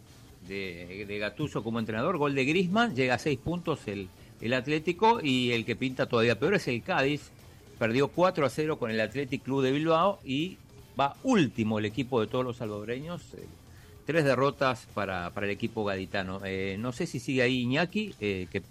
de, 0.46 1.04
de 1.06 1.18
Gattuso 1.18 1.64
como 1.64 1.80
entrenador. 1.80 2.16
Gol 2.16 2.34
de 2.36 2.44
Grisman, 2.44 2.94
llega 2.94 3.14
a 3.14 3.18
6 3.18 3.38
puntos 3.40 3.88
el, 3.88 4.08
el 4.40 4.54
Atlético. 4.54 5.20
Y 5.20 5.50
el 5.50 5.64
que 5.64 5.74
pinta 5.74 6.06
todavía 6.06 6.38
peor 6.38 6.54
es 6.54 6.68
el 6.68 6.80
Cádiz. 6.82 7.30
Perdió 7.78 8.06
4 8.06 8.46
a 8.46 8.50
0 8.50 8.78
con 8.78 8.92
el 8.92 9.00
Athletic 9.00 9.42
Club 9.42 9.62
de 9.62 9.72
Bilbao 9.72 10.20
y 10.24 10.58
va 10.98 11.16
último 11.24 11.80
el 11.80 11.86
equipo 11.86 12.20
de 12.20 12.28
todos 12.28 12.44
los 12.44 12.58
salvadoreños. 12.58 13.22
Tres 14.06 14.24
derrotas 14.24 14.86
para, 14.94 15.30
para 15.30 15.46
el 15.46 15.52
equipo 15.52 15.84
gaditano. 15.84 16.40
Eh, 16.44 16.76
no 16.78 16.92
sé 16.92 17.06
si 17.06 17.20
sigue 17.20 17.42
ahí 17.42 17.60
Iñaki, 17.62 18.14
eh, 18.20 18.46
que 18.50 18.62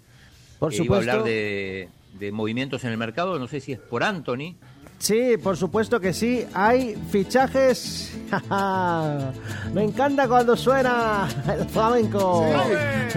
Por 0.58 0.72
eh, 0.72 0.76
iba 0.76 0.82
a 0.82 0.86
supuesto. 1.00 1.10
hablar 1.12 1.24
de, 1.24 1.88
de 2.18 2.32
movimientos 2.32 2.84
en 2.84 2.90
el 2.90 2.98
mercado. 2.98 3.38
No 3.38 3.48
sé 3.48 3.60
si 3.60 3.72
es 3.72 3.78
por 3.78 4.04
Anthony. 4.04 4.54
Sí, 4.98 5.36
por 5.42 5.56
supuesto 5.56 5.98
que 5.98 6.12
sí. 6.12 6.44
Hay 6.54 6.96
fichajes. 7.10 8.12
Me 9.74 9.82
encanta 9.82 10.28
cuando 10.28 10.56
suena 10.56 11.28
el 11.58 11.68
flamenco. 11.68 12.46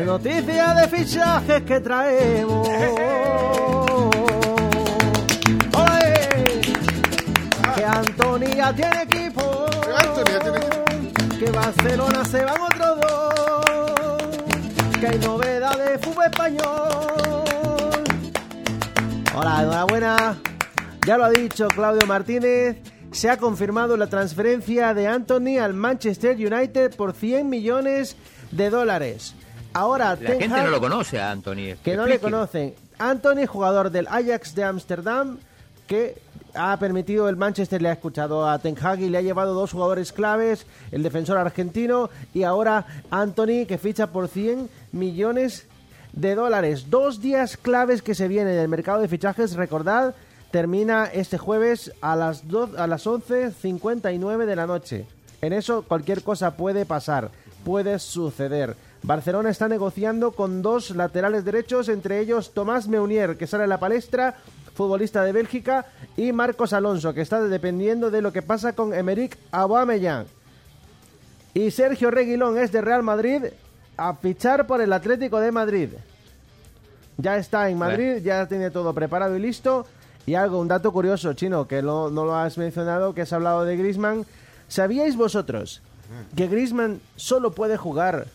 Noticia 0.03 0.73
de 0.73 0.87
fichajes 0.87 1.61
que 1.63 1.79
traemos. 1.81 2.67
Que 7.75 7.83
Antonia 7.83 8.73
tiene 8.73 9.01
equipo. 9.03 9.65
Que 11.45 11.51
Barcelona 11.51 12.25
se 12.25 12.43
van 12.43 12.59
otros 12.59 12.99
dos. 13.01 14.37
Que 14.99 15.07
hay 15.07 15.19
novedad 15.19 15.77
de 15.77 15.99
fútbol 15.99 16.25
español. 16.25 17.43
Hola, 19.35 19.61
enhorabuena. 19.61 20.37
Ya 21.05 21.17
lo 21.17 21.25
ha 21.25 21.29
dicho 21.29 21.67
Claudio 21.67 22.07
Martínez. 22.07 22.77
Se 23.11 23.29
ha 23.29 23.37
confirmado 23.37 23.95
la 23.95 24.07
transferencia 24.07 24.95
de 24.95 25.07
Anthony 25.07 25.59
al 25.61 25.75
Manchester 25.75 26.35
United 26.35 26.95
por 26.95 27.13
100 27.13 27.47
millones 27.47 28.15
de 28.51 28.69
dólares. 28.71 29.35
Ahora, 29.73 30.11
La 30.11 30.15
Ten 30.15 30.39
gente 30.39 30.55
Hag- 30.57 30.63
no 30.63 30.69
lo 30.71 30.79
conoce 30.79 31.21
a 31.21 31.29
Anthony. 31.29 31.75
que 31.83 31.95
no 31.95 32.07
le 32.07 32.17
conocen. 32.19 32.73
Anthony, 32.97 33.45
jugador 33.45 33.91
del 33.91 34.07
Ajax 34.07 34.55
de 34.55 34.63
Ámsterdam, 34.63 35.37
que 35.87 36.17
ha 36.53 36.77
permitido 36.77 37.27
el 37.27 37.35
Manchester, 37.35 37.81
le 37.81 37.89
ha 37.89 37.93
escuchado 37.93 38.47
a 38.49 38.57
Ten 38.59 38.77
Hag 38.81 39.01
y 39.01 39.09
le 39.09 39.17
ha 39.17 39.21
llevado 39.21 39.53
dos 39.53 39.71
jugadores 39.73 40.11
claves, 40.13 40.65
el 40.91 41.03
defensor 41.03 41.37
argentino 41.37 42.09
y 42.33 42.43
ahora 42.43 42.85
Anthony, 43.11 43.65
que 43.67 43.77
ficha 43.77 44.07
por 44.07 44.27
100 44.29 44.69
millones 44.93 45.67
de 46.13 46.33
dólares. 46.35 46.89
Dos 46.89 47.19
días 47.19 47.57
claves 47.57 48.01
que 48.01 48.15
se 48.15 48.29
vienen 48.29 48.55
del 48.55 48.69
mercado 48.69 49.01
de 49.01 49.09
fichajes, 49.09 49.55
recordad, 49.55 50.15
termina 50.51 51.05
este 51.05 51.37
jueves 51.37 51.91
a 51.99 52.15
las, 52.15 52.47
do- 52.47 52.71
a 52.77 52.87
las 52.87 53.05
11.59 53.05 54.45
de 54.45 54.55
la 54.55 54.65
noche. 54.67 55.05
En 55.41 55.51
eso 55.53 55.83
cualquier 55.83 56.23
cosa 56.23 56.55
puede 56.55 56.85
pasar, 56.85 57.31
puede 57.65 57.99
suceder. 57.99 58.75
Barcelona 59.03 59.49
está 59.49 59.67
negociando 59.67 60.31
con 60.31 60.61
dos 60.61 60.91
laterales 60.91 61.43
derechos, 61.45 61.89
entre 61.89 62.19
ellos 62.19 62.53
Tomás 62.53 62.87
Meunier, 62.87 63.37
que 63.37 63.45
sale 63.45 63.65
a 63.65 63.67
la 63.67 63.79
palestra, 63.79 64.37
futbolista 64.75 65.23
de 65.23 65.31
Bélgica, 65.31 65.85
y 66.15 66.31
Marcos 66.31 66.73
Alonso, 66.73 67.13
que 67.13 67.21
está 67.21 67.41
dependiendo 67.41 68.11
de 68.11 68.21
lo 68.21 68.31
que 68.31 68.41
pasa 68.41 68.73
con 68.73 68.93
Emerick 68.93 69.37
Aubameyang. 69.51 70.27
Y 71.53 71.71
Sergio 71.71 72.11
Reguilón 72.11 72.57
es 72.57 72.71
de 72.71 72.81
Real 72.81 73.01
Madrid 73.01 73.45
a 73.97 74.13
fichar 74.15 74.67
por 74.67 74.81
el 74.81 74.91
Atlético 74.91 75.39
de 75.39 75.51
Madrid. 75.51 75.89
Ya 77.17 77.37
está 77.37 77.69
en 77.69 77.77
Madrid, 77.77 78.17
ya 78.17 78.45
tiene 78.47 78.69
todo 78.69 78.93
preparado 78.93 79.37
y 79.37 79.39
listo. 79.39 79.85
Y 80.25 80.35
algo, 80.35 80.59
un 80.59 80.67
dato 80.67 80.91
curioso, 80.91 81.31
Chino, 81.33 81.67
que 81.67 81.81
no, 81.81 82.09
no 82.09 82.25
lo 82.25 82.35
has 82.35 82.57
mencionado, 82.57 83.13
que 83.13 83.21
has 83.21 83.31
hablado 83.31 83.63
de 83.63 83.77
Grisman. 83.77 84.25
¿Sabíais 84.67 85.15
vosotros 85.15 85.81
que 86.35 86.47
Grisman 86.47 86.99
solo 87.15 87.51
puede 87.51 87.77
jugar 87.77 88.27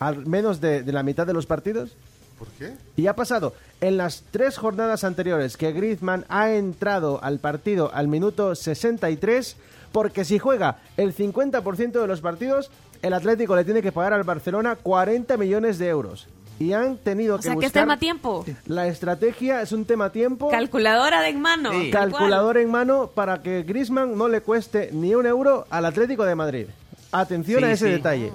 al 0.00 0.26
menos 0.26 0.60
de, 0.60 0.82
de 0.82 0.92
la 0.92 1.04
mitad 1.04 1.26
de 1.26 1.34
los 1.34 1.46
partidos? 1.46 1.92
¿Por 2.40 2.48
qué? 2.58 2.72
Y 2.96 3.06
ha 3.06 3.14
pasado 3.14 3.52
en 3.80 3.96
las 3.98 4.24
tres 4.32 4.56
jornadas 4.58 5.04
anteriores 5.04 5.56
que 5.56 5.70
Griezmann 5.72 6.24
ha 6.28 6.50
entrado 6.52 7.22
al 7.22 7.38
partido 7.38 7.92
al 7.94 8.08
minuto 8.08 8.54
63, 8.56 9.56
porque 9.92 10.24
si 10.24 10.38
juega 10.40 10.78
el 10.96 11.14
50% 11.14 11.92
de 12.00 12.06
los 12.08 12.20
partidos, 12.22 12.70
el 13.02 13.12
Atlético 13.12 13.54
le 13.54 13.64
tiene 13.64 13.82
que 13.82 13.92
pagar 13.92 14.14
al 14.14 14.24
Barcelona 14.24 14.74
40 14.76 15.36
millones 15.36 15.78
de 15.78 15.88
euros. 15.88 16.26
Y 16.58 16.72
han 16.74 16.98
tenido 16.98 17.36
O 17.36 17.38
que 17.38 17.44
sea, 17.44 17.56
que 17.56 17.64
es 17.66 17.72
tema 17.72 17.98
tiempo. 17.98 18.44
la 18.66 18.86
estrategia, 18.86 19.62
es 19.62 19.72
un 19.72 19.86
tema 19.86 20.10
tiempo. 20.10 20.50
Calculadora 20.50 21.22
de 21.22 21.28
en 21.30 21.40
mano. 21.40 21.70
tal 21.70 21.80
cual. 21.90 21.90
Calculador 21.90 22.58
en 22.58 22.70
mano 22.70 23.10
para 23.14 23.40
que 23.42 23.62
Griezmann 23.62 24.18
no 24.18 24.28
le 24.28 24.42
cueste 24.42 24.90
ni 24.92 25.14
un 25.14 25.24
euro 25.26 25.66
al 25.70 25.86
Atlético 25.86 26.24
de 26.24 26.34
Madrid. 26.34 26.66
Atención 27.12 27.60
Sí, 27.60 27.64
a 27.64 27.72
ese 27.72 27.86
sí. 27.86 27.92
detalle. 27.92 28.32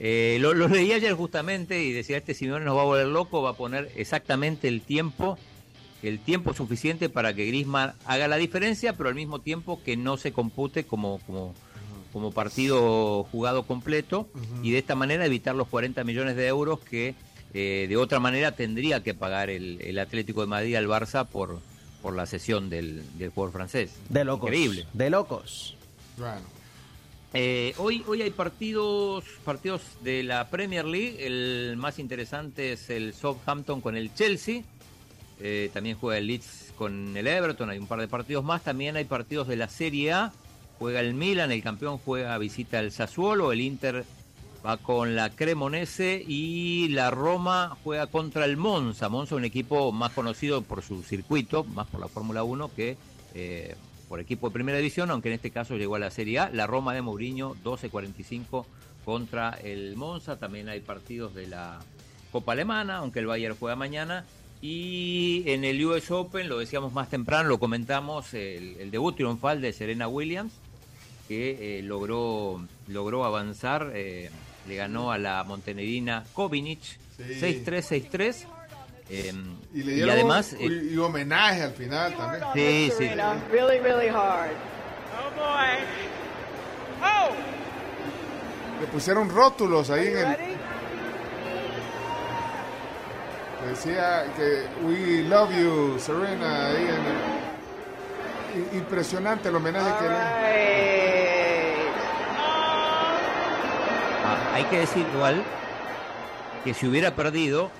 Eh, 0.00 0.38
lo, 0.40 0.54
lo 0.54 0.68
leí 0.68 0.92
ayer 0.92 1.14
justamente 1.14 1.82
y 1.82 1.92
decía, 1.92 2.16
este 2.16 2.34
Simeone 2.34 2.64
nos 2.64 2.76
va 2.76 2.82
a 2.82 2.86
volver 2.86 3.06
loco, 3.06 3.42
va 3.42 3.50
a 3.50 3.54
poner 3.54 3.90
exactamente 3.96 4.68
el 4.68 4.80
tiempo, 4.80 5.38
el 6.02 6.18
tiempo 6.18 6.52
suficiente 6.52 7.08
para 7.08 7.34
que 7.34 7.46
Griezmann 7.46 7.94
haga 8.04 8.28
la 8.28 8.36
diferencia, 8.36 8.94
pero 8.94 9.08
al 9.08 9.14
mismo 9.14 9.40
tiempo 9.40 9.80
que 9.84 9.96
no 9.96 10.16
se 10.16 10.32
compute 10.32 10.84
como, 10.84 11.18
como, 11.26 11.54
como 12.12 12.32
partido 12.32 13.24
jugado 13.24 13.62
completo 13.64 14.28
y 14.62 14.72
de 14.72 14.78
esta 14.78 14.94
manera 14.94 15.26
evitar 15.26 15.54
los 15.54 15.68
40 15.68 16.02
millones 16.04 16.36
de 16.36 16.46
euros 16.48 16.80
que 16.80 17.14
eh, 17.54 17.86
de 17.88 17.96
otra 17.96 18.18
manera 18.18 18.52
tendría 18.52 19.02
que 19.02 19.14
pagar 19.14 19.48
el, 19.48 19.80
el 19.80 19.98
Atlético 20.00 20.40
de 20.40 20.48
Madrid 20.48 20.74
al 20.74 20.88
Barça 20.88 21.24
por, 21.24 21.60
por 22.02 22.14
la 22.14 22.26
cesión 22.26 22.68
del, 22.68 23.02
del 23.16 23.30
jugador 23.30 23.52
francés. 23.52 23.92
De 24.08 24.24
locos. 24.24 24.48
Increíble. 24.48 24.86
De 24.92 25.08
locos. 25.08 25.76
Bueno. 26.18 26.53
Eh, 27.36 27.74
hoy, 27.78 28.04
hoy 28.06 28.22
hay 28.22 28.30
partidos, 28.30 29.24
partidos 29.44 29.82
de 30.02 30.22
la 30.22 30.48
Premier 30.50 30.84
League. 30.84 31.16
El 31.26 31.76
más 31.76 31.98
interesante 31.98 32.72
es 32.72 32.90
el 32.90 33.12
Southampton 33.12 33.80
con 33.80 33.96
el 33.96 34.14
Chelsea. 34.14 34.62
Eh, 35.40 35.68
también 35.74 35.96
juega 35.98 36.18
el 36.18 36.28
Leeds 36.28 36.72
con 36.78 37.16
el 37.16 37.26
Everton. 37.26 37.70
Hay 37.70 37.78
un 37.78 37.88
par 37.88 37.98
de 37.98 38.06
partidos 38.06 38.44
más. 38.44 38.62
También 38.62 38.96
hay 38.96 39.04
partidos 39.04 39.48
de 39.48 39.56
la 39.56 39.68
Serie 39.68 40.12
A. 40.12 40.32
Juega 40.78 41.00
el 41.00 41.14
Milan, 41.14 41.50
el 41.50 41.60
campeón 41.60 41.98
juega 41.98 42.38
visita 42.38 42.78
el 42.78 42.92
Sassuolo. 42.92 43.50
El 43.50 43.62
Inter 43.62 44.04
va 44.64 44.76
con 44.76 45.16
la 45.16 45.30
Cremonese 45.30 46.24
y 46.24 46.88
la 46.90 47.10
Roma 47.10 47.76
juega 47.82 48.06
contra 48.06 48.44
el 48.44 48.56
Monza. 48.56 49.08
Monza, 49.08 49.34
un 49.34 49.44
equipo 49.44 49.90
más 49.90 50.12
conocido 50.12 50.62
por 50.62 50.82
su 50.82 51.02
circuito, 51.02 51.64
más 51.64 51.88
por 51.88 51.98
la 51.98 52.06
Fórmula 52.06 52.44
1 52.44 52.70
que 52.76 52.96
eh, 53.34 53.74
por 54.14 54.20
equipo 54.20 54.46
de 54.48 54.52
primera 54.54 54.78
división, 54.78 55.10
aunque 55.10 55.28
en 55.28 55.34
este 55.34 55.50
caso 55.50 55.76
llegó 55.76 55.96
a 55.96 55.98
la 55.98 56.08
Serie 56.08 56.38
A. 56.38 56.48
La 56.48 56.68
Roma 56.68 56.94
de 56.94 57.02
Mourinho, 57.02 57.56
12.45 57.64 58.64
contra 59.04 59.58
el 59.64 59.96
Monza. 59.96 60.38
También 60.38 60.68
hay 60.68 60.78
partidos 60.78 61.34
de 61.34 61.48
la 61.48 61.80
Copa 62.30 62.52
Alemana, 62.52 62.98
aunque 62.98 63.18
el 63.18 63.26
Bayern 63.26 63.56
juega 63.58 63.74
mañana. 63.74 64.24
Y 64.62 65.42
en 65.46 65.64
el 65.64 65.84
US 65.84 66.12
Open, 66.12 66.48
lo 66.48 66.60
decíamos 66.60 66.92
más 66.92 67.10
temprano, 67.10 67.48
lo 67.48 67.58
comentamos, 67.58 68.34
el, 68.34 68.76
el 68.78 68.92
debut 68.92 69.16
triunfal 69.16 69.60
de 69.60 69.72
Serena 69.72 70.06
Williams, 70.06 70.52
que 71.26 71.80
eh, 71.80 71.82
logró, 71.82 72.64
logró 72.86 73.24
avanzar, 73.24 73.90
eh, 73.96 74.30
le 74.68 74.76
ganó 74.76 75.10
a 75.10 75.18
la 75.18 75.42
montenegrina 75.42 76.22
Kovinic, 76.34 76.78
Sí. 77.16 77.24
6-3, 77.40 78.10
6-3. 78.10 78.46
Eh, 79.10 79.32
Y 79.74 79.82
le 79.82 79.92
y 79.92 79.94
dieron 79.96 80.10
además, 80.14 80.52
un- 80.52 80.60
eh, 80.60 80.80
y, 80.90 80.94
y 80.94 80.98
homenaje 80.98 81.62
al 81.62 81.72
final 81.72 82.14
también. 82.16 82.44
Sí, 82.54 82.92
sí. 82.96 83.08
Really, 83.50 83.78
really 83.80 84.08
hard. 84.08 84.50
Oh 85.16 85.30
boy. 85.36 85.78
Oh! 87.02 87.30
Le 88.80 88.86
pusieron 88.88 89.28
rótulos 89.28 89.90
ahí 89.90 90.08
en 90.08 90.16
el. 90.18 90.36
Decía 93.68 94.24
que 94.36 94.66
we 94.86 95.22
love 95.28 95.50
you, 95.50 95.98
Serena. 95.98 96.66
Ahí 96.68 96.82
en 96.82 96.90
el- 98.60 98.74
I- 98.74 98.76
Impresionante 98.78 99.48
el 99.48 99.56
homenaje 99.56 99.90
que 99.98 100.08
le. 100.08 100.14
Ah, 104.26 104.52
hay 104.54 104.64
que 104.64 104.78
decir 104.80 105.06
igual 105.14 105.42
que 106.64 106.74
si 106.74 106.86
hubiera 106.86 107.14
perdido, 107.14 107.70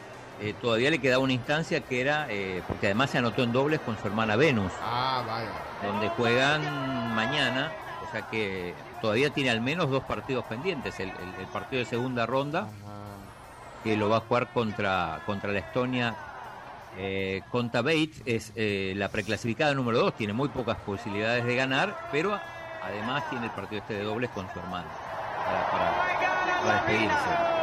eh, 0.41 0.55
todavía 0.61 0.91
le 0.91 1.01
quedaba 1.01 1.23
una 1.23 1.33
instancia 1.33 1.81
que 1.81 2.01
era, 2.01 2.27
eh, 2.31 2.63
porque 2.67 2.87
además 2.87 3.11
se 3.11 3.19
anotó 3.19 3.43
en 3.43 3.53
dobles 3.53 3.81
con 3.81 3.97
su 3.99 4.07
hermana 4.07 4.37
Venus, 4.37 4.73
Ah, 4.81 5.23
vaya. 5.27 5.51
donde 5.83 6.09
juegan 6.11 7.15
mañana, 7.15 7.73
o 8.07 8.11
sea 8.11 8.23
que 8.23 8.75
todavía 9.01 9.31
tiene 9.31 9.51
al 9.51 9.61
menos 9.61 9.91
dos 9.91 10.03
partidos 10.05 10.45
pendientes, 10.47 10.99
el, 11.01 11.11
el- 11.11 11.35
el 11.41 11.47
partido 11.49 11.81
de 11.81 11.87
segunda 11.87 12.27
ronda, 12.27 12.69
que 13.83 13.97
lo 13.97 14.09
va 14.09 14.17
a 14.19 14.21
jugar 14.21 14.49
contra, 14.49 15.21
contra 15.27 15.53
la 15.53 15.59
Estonia 15.61 16.15
Eh, 16.97 17.43
Bates 17.83 18.23
es 18.25 18.53
eh, 18.55 18.95
la 18.97 19.09
preclasificada 19.09 19.75
número 19.75 19.99
2, 19.99 20.15
tiene 20.15 20.33
muy 20.33 20.49
pocas 20.49 20.77
posibilidades 20.79 21.45
de 21.45 21.57
ganar, 21.57 21.93
pero 22.13 22.39
además 22.85 23.25
tiene 23.31 23.47
el 23.47 23.51
partido 23.51 23.81
este 23.81 23.95
de 23.95 24.05
dobles 24.05 24.31
con 24.31 24.47
su 24.55 24.61
para, 25.45 25.71
para- 25.73 25.93
para 26.63 26.75
despedirse. 26.75 27.54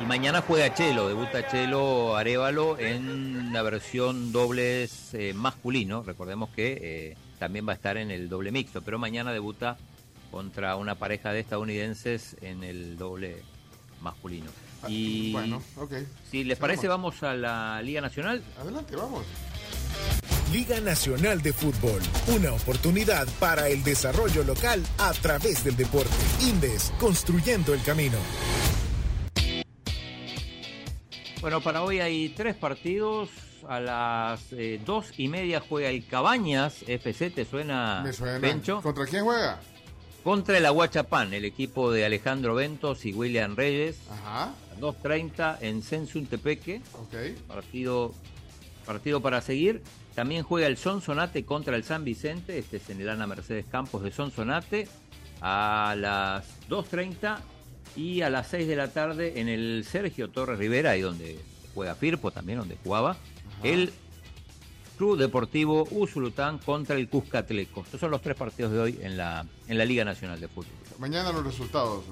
Y 0.00 0.04
mañana 0.06 0.42
juega 0.42 0.72
Chelo, 0.74 1.08
debuta 1.08 1.48
Chelo 1.48 2.16
Arevalo 2.16 2.78
en 2.78 3.52
la 3.52 3.62
versión 3.62 4.30
dobles 4.30 5.12
eh, 5.12 5.32
masculino. 5.34 6.02
Recordemos 6.04 6.50
que 6.50 6.78
eh, 6.80 7.16
también 7.38 7.66
va 7.66 7.72
a 7.72 7.74
estar 7.74 7.96
en 7.96 8.10
el 8.10 8.28
doble 8.28 8.52
mixto, 8.52 8.80
pero 8.82 8.98
mañana 8.98 9.32
debuta 9.32 9.76
contra 10.30 10.76
una 10.76 10.94
pareja 10.94 11.32
de 11.32 11.40
estadounidenses 11.40 12.36
en 12.42 12.62
el 12.62 12.96
doble 12.96 13.42
masculino. 14.00 14.50
Y 14.86 15.32
Bueno, 15.32 15.60
ok. 15.76 15.94
si 16.30 16.44
les 16.44 16.58
parece, 16.58 16.86
vamos 16.86 17.24
a 17.24 17.34
la 17.34 17.82
Liga 17.82 18.00
Nacional. 18.00 18.42
Adelante, 18.60 18.94
vamos. 18.94 19.24
Liga 20.52 20.80
Nacional 20.80 21.42
de 21.42 21.52
Fútbol, 21.52 22.00
una 22.28 22.52
oportunidad 22.52 23.26
para 23.40 23.68
el 23.68 23.82
desarrollo 23.82 24.44
local 24.44 24.82
a 24.98 25.12
través 25.12 25.64
del 25.64 25.76
deporte. 25.76 26.14
Indes, 26.40 26.92
construyendo 27.00 27.74
el 27.74 27.82
camino. 27.82 28.16
Bueno, 31.40 31.60
para 31.60 31.82
hoy 31.82 32.00
hay 32.00 32.30
tres 32.30 32.56
partidos. 32.56 33.28
A 33.68 33.80
las 33.80 34.52
eh, 34.52 34.80
dos 34.84 35.18
y 35.18 35.28
media 35.28 35.60
juega 35.60 35.88
el 35.88 36.06
Cabañas 36.06 36.84
FC, 36.86 37.30
¿te 37.30 37.44
suena, 37.44 38.02
Me 38.04 38.12
suena. 38.12 38.38
Bencho? 38.38 38.80
¿Contra 38.82 39.04
quién 39.04 39.24
juega? 39.24 39.60
Contra 40.24 40.58
el 40.58 40.66
Aguachapán, 40.66 41.34
el 41.34 41.44
equipo 41.44 41.90
de 41.90 42.04
Alejandro 42.04 42.54
Ventos 42.54 43.04
y 43.04 43.12
William 43.12 43.56
Reyes. 43.56 43.98
Ajá. 44.10 44.44
A 44.44 44.80
2.30 44.80 45.58
en 45.60 45.82
Sensun 45.82 46.26
Tepeque. 46.26 46.82
Ok. 46.94 47.46
Partido, 47.46 48.14
partido 48.86 49.20
para 49.20 49.40
seguir. 49.40 49.82
También 50.14 50.44
juega 50.44 50.66
el 50.66 50.76
Sonsonate 50.76 51.44
contra 51.44 51.76
el 51.76 51.84
San 51.84 52.04
Vicente. 52.04 52.58
Este 52.58 52.78
es 52.78 52.90
en 52.90 53.00
el 53.00 53.08
Ana 53.08 53.26
Mercedes 53.26 53.66
Campos 53.70 54.02
de 54.02 54.12
Sonsonate. 54.12 54.88
A 55.40 55.94
las 55.96 56.44
2.30 56.68 57.38
y 57.96 58.22
a 58.22 58.30
las 58.30 58.48
6 58.48 58.66
de 58.68 58.76
la 58.76 58.88
tarde 58.92 59.40
en 59.40 59.48
el 59.48 59.84
Sergio 59.88 60.28
Torres 60.28 60.58
Rivera, 60.58 60.90
ahí 60.92 61.00
donde 61.00 61.38
juega 61.74 61.94
Firpo 61.94 62.30
también, 62.30 62.58
donde 62.58 62.76
jugaba. 62.82 63.16
El 63.62 63.92
Club 64.96 65.16
Deportivo 65.18 65.86
Usulután 65.90 66.58
contra 66.58 66.96
el 66.96 67.08
Cuscatleco. 67.08 67.82
Estos 67.82 68.00
son 68.00 68.10
los 68.10 68.20
tres 68.22 68.36
partidos 68.36 68.72
de 68.72 68.78
hoy 68.80 68.98
en 69.02 69.16
la, 69.16 69.46
en 69.68 69.78
la 69.78 69.84
Liga 69.84 70.04
Nacional 70.04 70.40
de 70.40 70.48
Fútbol. 70.48 70.72
Mañana 70.98 71.30
los 71.32 71.44
resultados. 71.44 72.04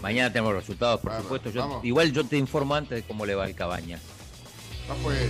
Mañana 0.00 0.32
tenemos 0.32 0.54
los 0.54 0.62
resultados, 0.62 1.00
por 1.00 1.12
supuesto. 1.20 1.50
Yo- 1.50 1.80
igual 1.82 2.12
yo 2.12 2.24
te 2.24 2.38
informo 2.38 2.74
antes 2.74 2.96
de 2.96 3.02
cómo 3.02 3.26
le 3.26 3.34
va 3.34 3.46
el 3.46 3.54
Cabañas. 3.54 4.00
Ah, 4.88 4.94
pues. 5.02 5.20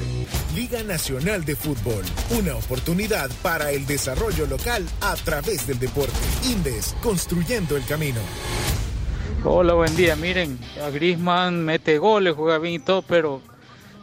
Liga 0.54 0.82
Nacional 0.84 1.44
de 1.44 1.56
Fútbol, 1.56 2.04
una 2.38 2.54
oportunidad 2.56 3.28
para 3.42 3.70
el 3.72 3.84
desarrollo 3.86 4.46
local 4.46 4.86
a 5.00 5.14
través 5.16 5.66
del 5.66 5.78
deporte. 5.80 6.14
Indes, 6.44 6.94
construyendo 7.02 7.76
el 7.76 7.84
camino. 7.84 8.20
Hola, 9.44 9.74
buen 9.74 9.96
día. 9.96 10.14
Miren, 10.14 10.56
a 10.80 10.90
Grisman 10.90 11.64
mete 11.64 11.98
goles, 11.98 12.36
juega 12.36 12.58
bien 12.58 12.74
y 12.74 12.78
todo, 12.78 13.02
pero 13.02 13.40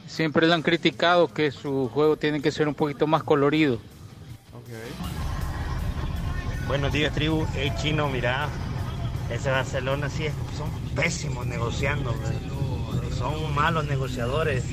siempre 0.05 0.45
le 0.45 0.53
han 0.53 0.61
criticado 0.61 1.33
que 1.33 1.49
su 1.51 1.89
juego 1.93 2.17
tiene 2.17 2.41
que 2.41 2.51
ser 2.51 2.67
un 2.67 2.75
poquito 2.75 3.07
más 3.07 3.23
colorido. 3.23 3.79
Buenos 6.67 6.91
días, 6.91 7.13
tribu. 7.13 7.45
Hey, 7.55 7.71
chino, 7.81 8.09
mira, 8.09 8.49
ese 9.31 9.49
Barcelona 9.49 10.09
sí 10.09 10.25
es, 10.25 10.33
son 10.57 10.69
pésimos 10.93 11.47
negociando, 11.47 12.13
son 13.17 13.55
malos 13.55 13.85
negociadores. 13.85 14.65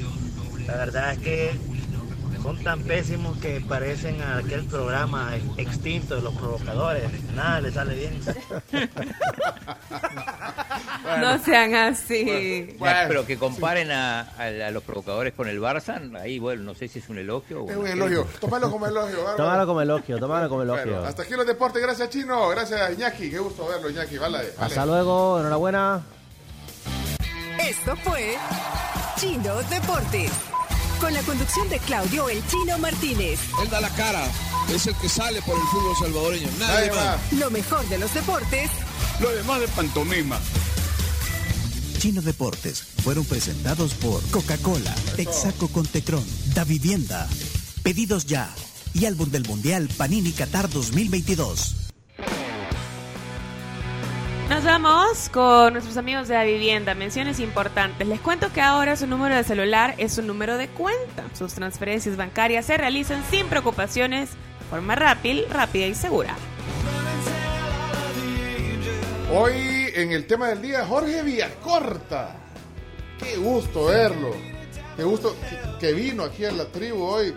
La 0.67 0.75
verdad 0.79 1.13
es 1.13 1.19
que 1.21 1.53
son 2.47 2.63
tan 2.63 2.81
pésimos 2.83 3.37
que 3.39 3.61
parecen 3.61 4.23
a 4.23 4.37
aquel 4.39 4.65
programa 4.67 5.33
extinto 5.57 6.15
de 6.15 6.23
los 6.23 6.33
provocadores. 6.35 7.03
Nada 7.35 7.61
les 7.61 7.75
sale 7.75 7.95
bien. 7.97 8.21
No 11.21 11.39
sean 11.45 11.75
así. 11.75 12.77
Pero 13.09 13.27
que 13.27 13.37
comparen 13.37 13.91
a, 13.91 14.21
a- 14.39 14.45
a 14.69 14.71
los 14.71 14.85
provocadores 14.85 15.35
con 15.35 15.49
el 15.49 15.61
Barça, 15.61 16.01
ahí, 16.21 16.39
bueno, 16.39 16.63
no 16.63 16.75
sé 16.77 16.87
si 16.87 17.01
es 17.01 17.09
un 17.09 17.19
elogio 17.19 17.65
o 17.65 17.71
Es 17.71 17.77
un 17.77 17.87
elogio. 17.89 18.27
Tómalo 18.41 18.71
como 18.71 18.87
elogio. 18.87 19.17
bárbaro. 19.19 19.37
Tómalo 19.37 19.67
como 19.67 19.81
elogio, 19.83 20.19
tómalo 20.19 20.49
como 20.49 20.63
elogio. 20.63 20.85
Bueno, 20.93 21.05
hasta 21.09 21.23
aquí 21.25 21.33
los 21.35 21.47
deportes. 21.47 21.83
Gracias, 21.83 22.11
Chino. 22.11 22.49
Gracias, 22.51 22.93
Iñaki. 22.93 23.29
Qué 23.29 23.39
gusto 23.41 23.67
verlo, 23.67 23.91
Iñaki. 23.91 24.19
Vale, 24.19 24.39
vale. 24.39 24.53
Hasta 24.61 24.87
luego, 24.87 25.41
enhorabuena. 25.41 26.01
Esto 27.59 27.97
fue 27.97 28.37
Chino 29.17 29.55
Deportes. 29.65 30.31
Con 31.01 31.13
la 31.13 31.23
conducción 31.23 31.69
de 31.69 31.79
Claudio 31.81 32.29
El 32.29 32.47
Chino 32.47 32.79
Martínez. 32.79 33.39
Él 33.63 33.69
da 33.71 33.81
la 33.81 33.91
cara, 33.91 34.27
es 34.73 34.87
el 34.87 34.95
que 34.97 35.09
sale 35.09 35.43
por 35.43 35.57
el 35.57 35.63
fútbol 35.65 35.95
salvadoreño. 35.99 36.49
Nadie 36.59 36.91
más. 36.91 37.33
Lo 37.33 37.51
mejor 37.51 37.87
de 37.89 37.99
los 37.99 38.13
deportes 38.15 38.71
Lo 39.21 39.31
demás 39.31 39.61
de 39.61 39.69
pantomima. 39.69 40.41
Chino 41.99 42.23
Deportes 42.23 42.85
fueron 43.03 43.25
presentados 43.25 43.95
por 43.95 44.23
Coca-Cola, 44.31 44.95
Texaco 45.17 45.69
con 45.69 45.87
Tecron, 45.87 46.25
Da 46.55 46.65
Vivienda, 46.65 47.29
Pedidos 47.83 48.27
Ya 48.27 48.55
y 48.95 49.07
álbum 49.07 49.31
del 49.31 49.47
Mundial 49.47 49.89
Panini 49.97 50.33
Qatar 50.33 50.69
2022. 50.71 51.86
Nos 54.49 54.63
vamos 54.63 55.29
con 55.31 55.73
nuestros 55.73 55.97
amigos 55.97 56.29
de 56.29 56.35
la 56.35 56.45
vivienda. 56.45 56.95
Menciones 56.95 57.41
importantes. 57.41 58.07
Les 58.07 58.21
cuento 58.21 58.53
que 58.53 58.61
ahora 58.61 58.97
su 58.97 59.09
número 59.09 59.35
de 59.35 59.43
celular 59.43 59.95
es 59.99 60.15
su 60.15 60.23
número 60.23 60.57
de 60.57 60.69
cuenta. 60.69 61.25
Sus 61.35 61.55
transferencias 61.55 62.17
bancarias 62.17 62.65
se 62.65 62.77
realizan 62.77 63.25
sin 63.29 63.49
preocupaciones, 63.49 64.31
de 64.31 64.65
forma 64.71 64.95
rápida, 64.95 65.43
rápida 65.51 65.87
y 65.87 65.97
segura. 65.97 66.37
Hoy 69.35 69.91
en 69.95 70.13
el 70.13 70.29
tema 70.29 70.49
del 70.49 70.63
día, 70.63 70.87
Jorge 70.87 71.25
Villacorta. 71.25 72.37
Qué 73.19 73.37
gusto 73.39 73.87
verlo. 73.87 74.31
Qué 74.97 75.03
gusto 75.03 75.35
que, 75.81 75.93
vino 75.93 76.23
aquí 76.23 76.45
a 76.45 76.53
la 76.53 76.67
tribu 76.67 77.03
hoy. 77.03 77.35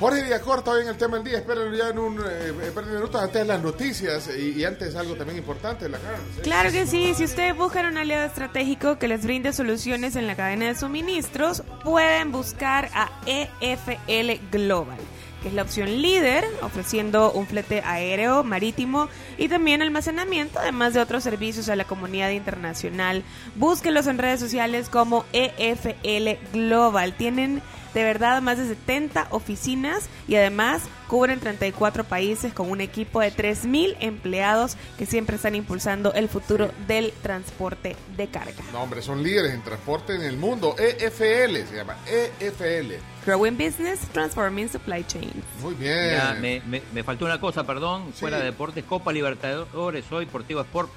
Jorge 0.00 0.22
Villacorta 0.22 0.70
hoy 0.70 0.80
en 0.80 0.88
el 0.88 0.96
tema 0.96 1.18
del 1.18 1.24
día. 1.24 1.38
Esperen 1.38 1.74
ya 1.74 1.88
en 1.88 1.98
un 1.98 2.18
eh, 2.18 2.52
de 2.52 2.82
minutos 2.90 3.20
antes 3.20 3.34
de 3.34 3.44
las 3.44 3.62
noticias 3.62 4.30
y, 4.34 4.64
antes 4.64 4.96
algo 4.96 5.14
también 5.14 5.36
importante 5.36 5.90
la 5.90 5.98
cara. 5.98 6.18
Claro 6.42 6.72
que 6.72 6.86
sí, 6.86 7.12
si 7.14 7.24
ustedes 7.24 7.54
buscan 7.54 7.84
un 7.84 7.98
aliado 7.98 8.24
estratégico 8.24 8.98
que 8.98 9.08
les 9.08 9.22
brinde 9.22 9.52
soluciones 9.52 10.16
en 10.16 10.26
la 10.26 10.36
cadena 10.36 10.68
de 10.68 10.74
suministros, 10.74 11.62
pueden 11.84 12.32
buscar 12.32 12.88
a 12.94 13.10
EFL 13.26 14.40
Global, 14.50 14.96
que 15.42 15.48
es 15.48 15.54
la 15.54 15.60
opción 15.60 16.00
líder, 16.00 16.46
ofreciendo 16.62 17.30
un 17.32 17.46
flete 17.46 17.82
aéreo, 17.84 18.42
marítimo 18.42 19.10
y 19.36 19.48
también 19.48 19.82
almacenamiento, 19.82 20.60
además 20.60 20.94
de 20.94 21.00
otros 21.00 21.22
servicios 21.22 21.68
a 21.68 21.76
la 21.76 21.84
comunidad 21.84 22.30
internacional. 22.30 23.22
Búsquenlos 23.54 24.06
en 24.06 24.16
redes 24.16 24.40
sociales 24.40 24.88
como 24.88 25.26
EFL 25.34 26.38
Global. 26.54 27.12
Tienen 27.18 27.60
de 27.94 28.04
verdad 28.04 28.40
más 28.42 28.58
de 28.58 28.66
70 28.68 29.28
oficinas 29.30 30.08
y 30.28 30.36
además 30.36 30.82
cubren 31.08 31.40
34 31.40 32.04
países 32.04 32.52
con 32.52 32.70
un 32.70 32.80
equipo 32.80 33.20
de 33.20 33.32
3.000 33.32 33.96
empleados 34.00 34.76
que 34.96 35.06
siempre 35.06 35.36
están 35.36 35.54
impulsando 35.56 36.12
el 36.14 36.28
futuro 36.28 36.70
del 36.86 37.12
transporte 37.22 37.96
de 38.16 38.28
carga. 38.28 38.52
No, 38.72 38.82
hombre, 38.82 39.02
son 39.02 39.22
líderes 39.22 39.52
en 39.54 39.62
transporte 39.62 40.14
en 40.14 40.22
el 40.22 40.36
mundo. 40.36 40.76
EFL 40.78 41.56
se 41.68 41.74
llama. 41.76 41.96
EFL. 42.40 42.92
Growing 43.26 43.58
Business, 43.58 44.00
Transforming 44.12 44.68
Supply 44.68 45.04
Chain. 45.04 45.30
Muy 45.60 45.74
bien. 45.74 46.10
Mira, 46.10 46.36
me, 46.40 46.62
me- 46.66 46.82
me 46.92 47.02
faltó 47.02 47.24
una 47.24 47.40
cosa, 47.40 47.64
perdón. 47.64 48.12
Fuera 48.14 48.38
de 48.38 48.44
deportes, 48.44 48.84
Copa 48.84 49.12
Libertadores 49.12 50.04
hoy, 50.12 50.26
Portivo 50.26 50.60
Sport, 50.60 50.90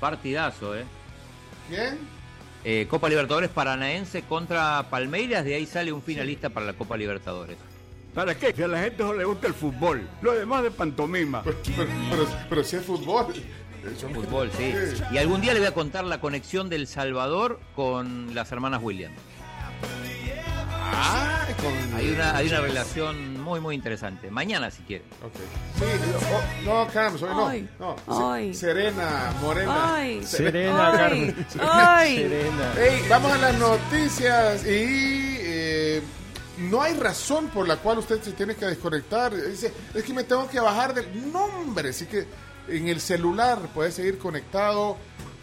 partidazo, 0.00 0.76
¿eh? 0.76 0.84
¿Quién? 1.68 1.98
Eh, 2.64 2.86
Copa 2.90 3.08
Libertadores 3.08 3.50
Paranaense 3.50 4.22
contra 4.22 4.84
Palmeiras, 4.90 5.44
de 5.44 5.54
ahí 5.54 5.66
sale 5.66 5.92
un 5.92 6.02
finalista 6.02 6.50
para 6.50 6.66
la 6.66 6.72
Copa 6.74 6.96
Libertadores. 6.96 7.56
¿Para 8.14 8.34
qué? 8.34 8.52
Que 8.52 8.64
a 8.64 8.68
la 8.68 8.82
gente 8.82 9.02
no 9.02 9.14
le 9.14 9.24
gusta 9.24 9.46
el 9.46 9.54
fútbol. 9.54 10.06
Lo 10.20 10.32
demás 10.32 10.62
de 10.62 10.70
pantomima. 10.70 11.42
Pero, 11.42 11.56
pero, 12.10 12.26
pero 12.48 12.64
si 12.64 12.76
es 12.76 12.82
fútbol. 12.82 13.32
Fútbol, 14.12 14.50
sí. 14.56 14.74
Y 15.10 15.18
algún 15.18 15.40
día 15.40 15.54
le 15.54 15.60
voy 15.60 15.68
a 15.68 15.74
contar 15.74 16.04
la 16.04 16.20
conexión 16.20 16.68
del 16.68 16.86
Salvador 16.86 17.60
con 17.74 18.34
las 18.34 18.52
hermanas 18.52 18.82
Williams. 18.82 19.16
Ah, 20.92 21.46
con... 21.62 21.94
Hay 21.94 22.10
una, 22.10 22.36
hay 22.36 22.48
una 22.48 22.60
relación 22.60 23.40
muy, 23.40 23.60
muy 23.60 23.74
interesante. 23.74 24.30
Mañana, 24.30 24.70
si 24.70 24.82
quiere. 24.82 25.04
Sí, 25.78 25.84
oh, 26.32 26.64
no, 26.64 26.88
Carmen, 26.92 27.22
hoy 27.24 27.68
no. 27.78 27.96
Se- 28.52 28.54
Serena, 28.54 29.32
Morena. 29.40 29.94
Ay, 29.96 30.24
Serena, 30.24 30.88
Ay, 30.90 30.96
Carmen. 30.98 31.46
ay. 31.60 32.16
Serena. 32.22 32.72
Ey, 32.78 33.02
vamos 33.08 33.32
a 33.32 33.38
las 33.38 33.54
noticias 33.58 34.64
y 34.64 35.36
eh, 35.40 36.02
no 36.58 36.82
hay 36.82 36.94
razón 36.94 37.48
por 37.48 37.66
la 37.68 37.76
cual 37.76 37.98
usted 37.98 38.20
se 38.22 38.32
tiene 38.32 38.54
que 38.54 38.66
desconectar. 38.66 39.34
Dice, 39.34 39.72
es 39.94 40.02
que 40.04 40.12
me 40.12 40.24
tengo 40.24 40.48
que 40.48 40.60
bajar 40.60 40.94
del 40.94 41.32
nombre, 41.32 41.90
así 41.90 42.06
que 42.06 42.26
en 42.68 42.88
el 42.88 43.00
celular 43.00 43.58
puede 43.74 43.90
seguir 43.92 44.18
conectado 44.18 44.96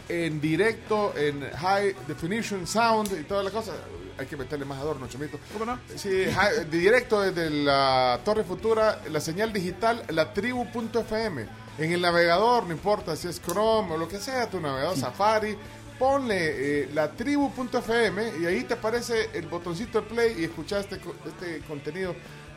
en 0.09 0.39
directo, 0.39 1.13
en 1.17 1.41
high 1.51 1.93
definition 2.07 2.65
sound 2.65 3.11
y 3.19 3.23
toda 3.23 3.43
la 3.43 3.51
cosa. 3.51 3.73
Hay 4.19 4.25
que 4.25 4.35
meterle 4.37 4.65
más 4.65 4.79
adorno, 4.79 5.07
chomito. 5.07 5.39
¿Cómo 5.53 5.65
no? 5.65 5.79
Sí, 5.95 6.25
directo 6.71 7.21
desde 7.21 7.49
la 7.49 8.19
Torre 8.25 8.43
Futura, 8.43 9.01
la 9.11 9.19
señal 9.19 9.53
digital, 9.53 10.03
la 10.09 10.33
tribu.fm. 10.33 11.45
En 11.77 11.91
el 11.91 12.01
navegador, 12.01 12.63
no 12.65 12.71
importa 12.71 13.15
si 13.15 13.27
es 13.27 13.39
Chrome 13.41 13.93
o 13.93 13.97
lo 13.97 14.07
que 14.07 14.17
sea, 14.19 14.49
tu 14.49 14.59
navegador 14.59 14.97
Safari, 14.97 15.55
ponle 15.99 16.83
eh, 16.83 16.89
la 16.93 17.11
tribu.fm 17.11 18.39
y 18.41 18.45
ahí 18.47 18.63
te 18.63 18.73
aparece 18.73 19.29
el 19.33 19.47
botoncito 19.47 20.01
de 20.01 20.07
play 20.07 20.35
y 20.39 20.43
escuchas 20.45 20.81
este, 20.85 20.97
co- 20.99 21.15
este 21.27 21.59
contenido 21.67 22.15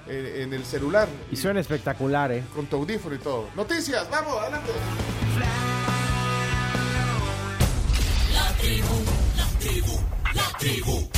eh, 0.08 0.40
en 0.42 0.54
el 0.54 0.64
celular. 0.64 1.06
Y 1.30 1.36
suena 1.36 1.60
espectacular, 1.60 2.32
¿eh? 2.32 2.42
Con 2.54 2.66
tu 2.66 2.76
audífono 2.76 3.14
y 3.14 3.18
todo. 3.18 3.48
Noticias, 3.54 4.08
vamos, 4.10 4.38
adelante. 4.40 4.70
La 8.32 8.48
tribu, 8.58 8.94
la 9.36 9.46
tribu, 9.58 10.00
la 10.34 10.58
tribu. 10.58 11.08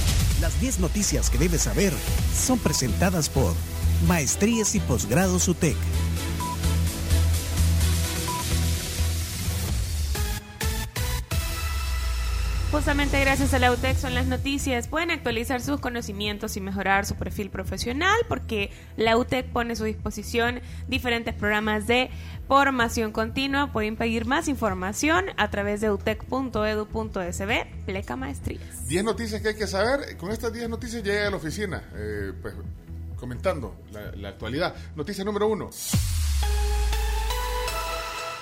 Las 0.42 0.60
10 0.60 0.80
noticias 0.80 1.30
que 1.30 1.38
debes 1.38 1.62
saber 1.62 1.92
son 2.34 2.58
presentadas 2.58 3.28
por 3.28 3.54
Maestrías 4.08 4.74
y 4.74 4.80
Posgrados 4.80 5.46
UTEC. 5.46 5.76
Justamente 12.72 13.20
gracias 13.20 13.52
a 13.52 13.58
la 13.58 13.70
UTEC 13.70 13.98
son 13.98 14.14
las 14.14 14.26
noticias. 14.26 14.88
Pueden 14.88 15.10
actualizar 15.10 15.60
sus 15.60 15.78
conocimientos 15.78 16.56
y 16.56 16.62
mejorar 16.62 17.04
su 17.04 17.16
perfil 17.16 17.50
profesional 17.50 18.16
porque 18.28 18.70
la 18.96 19.18
UTEC 19.18 19.46
pone 19.52 19.74
a 19.74 19.76
su 19.76 19.84
disposición 19.84 20.62
diferentes 20.88 21.34
programas 21.34 21.86
de 21.86 22.08
formación 22.48 23.12
continua. 23.12 23.70
Pueden 23.74 23.96
pedir 23.96 24.24
más 24.24 24.48
información 24.48 25.26
a 25.36 25.50
través 25.50 25.82
de 25.82 25.90
utec.edu.sb, 25.90 27.66
pleca 27.84 28.16
maestrías. 28.16 28.88
10 28.88 29.04
noticias 29.04 29.42
que 29.42 29.48
hay 29.48 29.54
que 29.54 29.66
saber. 29.66 30.16
Con 30.16 30.32
estas 30.32 30.54
10 30.54 30.70
noticias 30.70 31.04
llega 31.04 31.26
a 31.26 31.30
la 31.30 31.36
oficina, 31.36 31.84
eh, 31.94 32.32
pues 32.40 32.54
comentando 33.16 33.82
la, 33.92 34.12
la 34.12 34.30
actualidad. 34.30 34.74
Noticia 34.96 35.24
número 35.24 35.46
uno. 35.46 35.68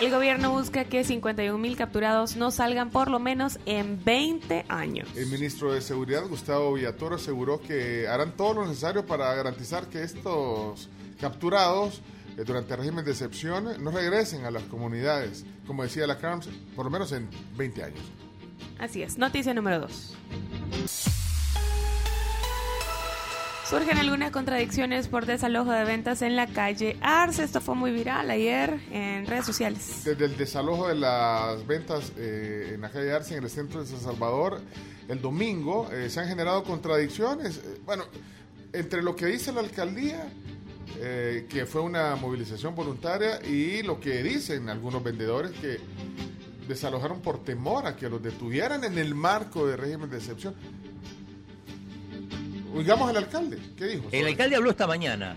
El 0.01 0.10
gobierno 0.10 0.51
busca 0.51 0.86
que 0.86 1.05
51 1.05 1.59
mil 1.59 1.77
capturados 1.77 2.35
no 2.35 2.51
salgan 2.51 2.89
por 2.89 3.10
lo 3.10 3.18
menos 3.18 3.59
en 3.66 4.02
20 4.02 4.64
años. 4.68 5.06
El 5.14 5.27
ministro 5.27 5.74
de 5.74 5.82
Seguridad, 5.82 6.27
Gustavo 6.27 6.72
Villatoro, 6.72 7.16
aseguró 7.16 7.60
que 7.60 8.09
harán 8.09 8.35
todo 8.35 8.55
lo 8.55 8.66
necesario 8.66 9.05
para 9.05 9.35
garantizar 9.35 9.89
que 9.89 10.02
estos 10.02 10.89
capturados 11.20 12.01
eh, 12.39 12.44
durante 12.47 12.72
el 12.72 12.81
régimen 12.81 13.05
de 13.05 13.10
excepción 13.10 13.85
no 13.85 13.90
regresen 13.90 14.47
a 14.47 14.51
las 14.51 14.62
comunidades, 14.62 15.44
como 15.66 15.82
decía 15.82 16.06
la 16.06 16.16
CARMS, 16.16 16.48
por 16.74 16.86
lo 16.86 16.90
menos 16.90 17.12
en 17.12 17.28
20 17.59 17.85
años. 17.85 18.01
Así 18.78 19.02
es. 19.02 19.18
Noticia 19.18 19.52
número 19.52 19.81
2. 19.81 21.19
Surgen 23.70 23.98
algunas 23.98 24.32
contradicciones 24.32 25.06
por 25.06 25.26
desalojo 25.26 25.70
de 25.70 25.84
ventas 25.84 26.22
en 26.22 26.34
la 26.34 26.48
calle 26.48 26.97
Arce. 27.02 27.44
Esto 27.44 27.60
fue 27.60 27.76
muy 27.76 27.92
viral 27.92 28.28
ayer 28.28 28.80
en 28.90 29.26
redes 29.26 29.47
sociales. 29.47 30.02
Desde 30.05 30.24
el 30.24 30.36
desalojo 30.36 30.88
de 30.88 30.97
las 30.97 31.64
ventas 31.68 32.12
eh, 32.16 32.72
en 32.74 32.80
la 32.80 32.90
calle 32.90 33.12
Arce, 33.12 33.36
en 33.36 33.44
el 33.44 33.48
centro 33.48 33.80
de 33.80 33.86
San 33.86 34.01
Salvador, 34.01 34.60
el 35.06 35.22
domingo, 35.22 35.88
eh, 35.92 36.10
se 36.10 36.18
han 36.18 36.26
generado 36.26 36.64
contradicciones. 36.64 37.59
Eh, 37.59 37.80
bueno, 37.86 38.06
entre 38.72 39.02
lo 39.02 39.14
que 39.14 39.26
dice 39.26 39.52
la 39.52 39.60
alcaldía, 39.60 40.26
que 41.48 41.64
fue 41.66 41.80
una 41.80 42.16
movilización 42.16 42.74
voluntaria, 42.74 43.40
y 43.47 43.84
lo 43.84 44.01
que 44.01 44.20
dicen 44.24 44.68
algunos 44.68 45.05
vendedores 45.05 45.52
que 45.52 45.78
desalojaron 46.66 47.20
por 47.20 47.44
temor 47.44 47.86
a 47.86 47.94
que 47.94 48.09
los 48.09 48.20
detuvieran 48.20 48.82
en 48.82 48.98
el 48.98 49.14
marco 49.14 49.64
de 49.64 49.76
régimen 49.76 50.10
de 50.10 50.16
excepción. 50.16 50.56
Oigamos 52.74 53.10
al 53.10 53.16
alcalde, 53.16 53.59
¿qué 53.76 53.86
dijo? 53.86 54.09
El 54.12 54.26
alcalde 54.26 54.56
habló 54.56 54.70
esta 54.70 54.86
mañana. 54.86 55.36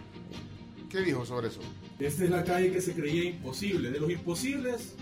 ¿Qué 0.89 1.01
dijo 1.01 1.25
sobre 1.25 1.47
eso? 1.47 1.61
Esta 1.99 2.23
es 2.23 2.29
la 2.29 2.43
calle 2.43 2.71
que 2.71 2.81
se 2.81 2.93
creía 2.93 3.23
imposible. 3.25 3.89
De 3.89 3.99
los 3.99 4.11
imposibles 4.11 4.93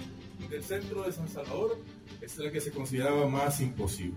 del 0.49 0.63
centro 0.63 1.03
de 1.03 1.11
San 1.11 1.27
Salvador, 1.27 1.77
esta 2.21 2.25
es 2.25 2.37
la 2.37 2.51
que 2.51 2.61
se 2.61 2.71
consideraba 2.71 3.27
más 3.27 3.59
imposible. 3.59 4.15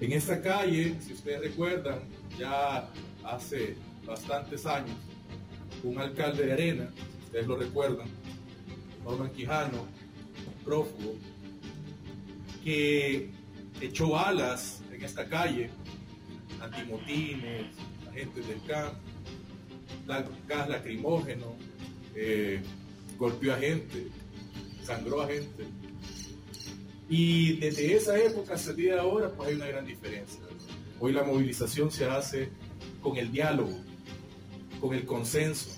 En 0.00 0.12
esta 0.12 0.40
calle, 0.40 0.96
si 1.00 1.12
ustedes 1.12 1.40
recuerdan, 1.40 2.00
ya 2.38 2.88
hace 3.22 3.76
bastantes 4.06 4.64
años, 4.66 4.96
un 5.82 5.98
alcalde 5.98 6.46
de 6.46 6.52
Arena, 6.52 6.90
si 6.96 7.24
ustedes 7.26 7.46
lo 7.46 7.56
recuerdan, 7.56 8.06
Norman 9.04 9.30
Quijano, 9.30 9.86
prófugo, 10.64 11.14
que 12.62 13.30
echó 13.80 14.10
balas 14.10 14.82
en 14.92 15.02
esta 15.04 15.28
calle, 15.28 15.70
antimotines, 16.64 17.66
agentes 18.10 18.46
del 18.48 18.62
campo, 18.66 18.98
gas 20.48 20.68
lacrimógeno, 20.68 21.54
eh, 22.14 22.60
golpeó 23.18 23.54
a 23.54 23.58
gente, 23.58 24.08
sangró 24.84 25.22
a 25.22 25.26
gente. 25.28 25.64
Y 27.08 27.56
desde 27.58 27.94
esa 27.96 28.18
época 28.18 28.54
hasta 28.54 28.70
el 28.70 28.76
día 28.76 28.94
de 28.94 29.00
ahora, 29.00 29.30
pues 29.30 29.48
hay 29.50 29.54
una 29.56 29.66
gran 29.66 29.86
diferencia. 29.86 30.40
Hoy 31.00 31.12
la 31.12 31.22
movilización 31.22 31.90
se 31.90 32.06
hace 32.06 32.48
con 33.02 33.16
el 33.16 33.30
diálogo, 33.30 33.78
con 34.80 34.94
el 34.94 35.04
consenso, 35.04 35.70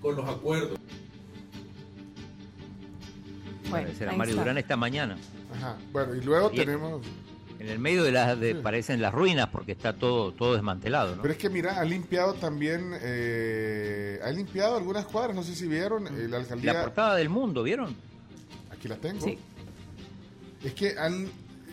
con 0.00 0.16
los 0.16 0.28
acuerdos. 0.28 0.78
Bueno, 3.68 3.88
ahí 4.08 4.16
Mario. 4.16 4.36
Durán 4.36 4.56
esta 4.58 4.76
mañana. 4.76 5.18
Ajá. 5.54 5.76
Bueno, 5.92 6.14
y 6.14 6.20
luego 6.22 6.50
Y- 6.52 6.56
tenemos... 6.56 7.02
En 7.58 7.68
el 7.68 7.78
medio 7.78 8.04
de 8.04 8.12
las, 8.12 8.38
de, 8.38 8.54
parecen 8.54 9.02
las 9.02 9.12
ruinas 9.12 9.48
porque 9.48 9.72
está 9.72 9.92
todo, 9.92 10.32
todo 10.32 10.54
desmantelado, 10.54 11.16
¿no? 11.16 11.22
Pero 11.22 11.32
es 11.32 11.38
que 11.38 11.50
mira, 11.50 11.80
ha 11.80 11.84
limpiado 11.84 12.34
también, 12.34 12.92
eh, 13.00 14.20
ha 14.22 14.30
limpiado 14.30 14.76
algunas 14.76 15.06
cuadras, 15.06 15.34
no 15.34 15.42
sé 15.42 15.54
si 15.54 15.66
vieron, 15.66 16.06
eh, 16.06 16.28
la 16.28 16.36
alcaldía... 16.36 16.72
La 16.72 16.82
portada 16.82 17.16
del 17.16 17.28
mundo, 17.28 17.64
¿vieron? 17.64 17.96
Aquí 18.70 18.86
la 18.86 18.96
tengo. 18.96 19.24
Sí. 19.24 19.38
Es 20.62 20.74
que 20.74 20.96
han 20.98 21.28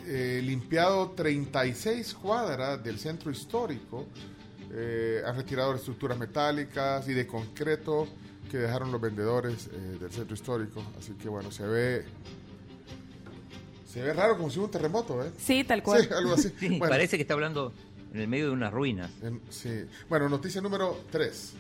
eh, 0.08 0.42
limpiado 0.44 1.12
36 1.12 2.14
cuadras 2.14 2.84
del 2.84 3.00
centro 3.00 3.32
histórico, 3.32 4.06
eh, 4.72 5.24
han 5.26 5.36
retirado 5.36 5.74
estructuras 5.74 6.18
metálicas 6.18 7.08
y 7.08 7.14
de 7.14 7.26
concreto 7.26 8.08
que 8.52 8.58
dejaron 8.58 8.92
los 8.92 9.02
vendedores 9.02 9.68
eh, 9.68 9.98
del 10.00 10.12
centro 10.12 10.36
histórico. 10.36 10.84
Así 11.00 11.14
que 11.14 11.28
bueno, 11.28 11.52
se 11.52 11.66
ve... 11.66 12.06
Se 13.96 14.02
ve 14.02 14.12
raro 14.14 14.36
como 14.38 14.50
si 14.50 14.60
hubiera 14.60 14.66
un 14.66 14.72
terremoto, 14.72 15.24
¿eh? 15.26 15.32
Sí, 15.38 15.64
tal 15.64 15.82
cual. 15.82 16.04
Sí, 16.04 16.10
algo 16.14 16.34
así. 16.34 16.50
Sí, 16.60 16.68
Bueno, 16.68 16.90
parece 16.90 17.16
que 17.18 17.22
está 17.22 17.34
hablando 17.34 17.72
en 18.14 18.20
el 18.20 18.28
medio 18.28 18.48
de 18.48 18.52
unas 18.52 18.74
ruinas. 18.74 19.10
sí. 19.50 19.86
Bueno, 20.10 20.28
noticia 20.28 20.60
número 20.60 21.00
3. 21.12 21.54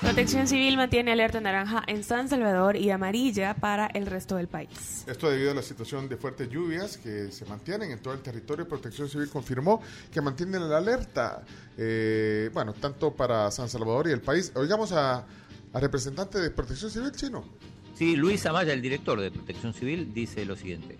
Protección 0.00 0.46
Civil 0.48 0.76
mantiene 0.76 1.12
alerta 1.12 1.40
naranja 1.40 1.82
en 1.86 2.02
San 2.04 2.28
Salvador 2.28 2.76
y 2.76 2.90
amarilla 2.90 3.54
para 3.54 3.86
el 3.86 4.04
resto 4.06 4.34
del 4.36 4.46
país. 4.48 5.04
Esto 5.06 5.30
debido 5.30 5.52
a 5.52 5.54
la 5.54 5.62
situación 5.62 6.08
de 6.08 6.16
fuertes 6.16 6.48
lluvias 6.50 6.96
que 6.98 7.30
se 7.32 7.44
mantienen 7.46 7.92
en 7.92 8.00
todo 8.00 8.14
el 8.14 8.20
territorio. 8.20 8.68
Protección 8.68 9.08
Civil 9.08 9.28
confirmó 9.30 9.80
que 10.12 10.20
mantienen 10.20 10.68
la 10.68 10.78
alerta, 10.78 11.42
eh, 11.78 12.50
bueno, 12.52 12.72
tanto 12.74 13.14
para 13.14 13.50
San 13.52 13.68
Salvador 13.68 14.08
y 14.08 14.10
el 14.10 14.20
país. 14.20 14.50
Oigamos 14.54 14.90
a, 14.92 15.24
a 15.72 15.80
representante 15.80 16.40
de 16.40 16.50
Protección 16.50 16.90
Civil 16.90 17.12
chino. 17.12 17.44
Sí, 17.96 18.14
Luis 18.14 18.44
Amaya, 18.46 18.72
el 18.72 18.82
director 18.82 19.18
de 19.20 19.30
Protección 19.30 19.72
Civil, 19.72 20.12
dice 20.12 20.44
lo 20.44 20.54
siguiente. 20.54 20.98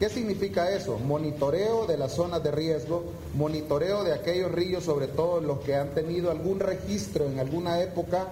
¿Qué 0.00 0.08
significa 0.08 0.68
eso? 0.74 0.98
Monitoreo 0.98 1.86
de 1.86 1.96
las 1.96 2.16
zonas 2.16 2.42
de 2.42 2.50
riesgo, 2.50 3.12
monitoreo 3.36 4.02
de 4.02 4.12
aquellos 4.12 4.50
ríos, 4.50 4.82
sobre 4.82 5.06
todo 5.06 5.40
los 5.40 5.60
que 5.60 5.76
han 5.76 5.94
tenido 5.94 6.32
algún 6.32 6.58
registro 6.58 7.26
en 7.26 7.38
alguna 7.38 7.80
época 7.80 8.26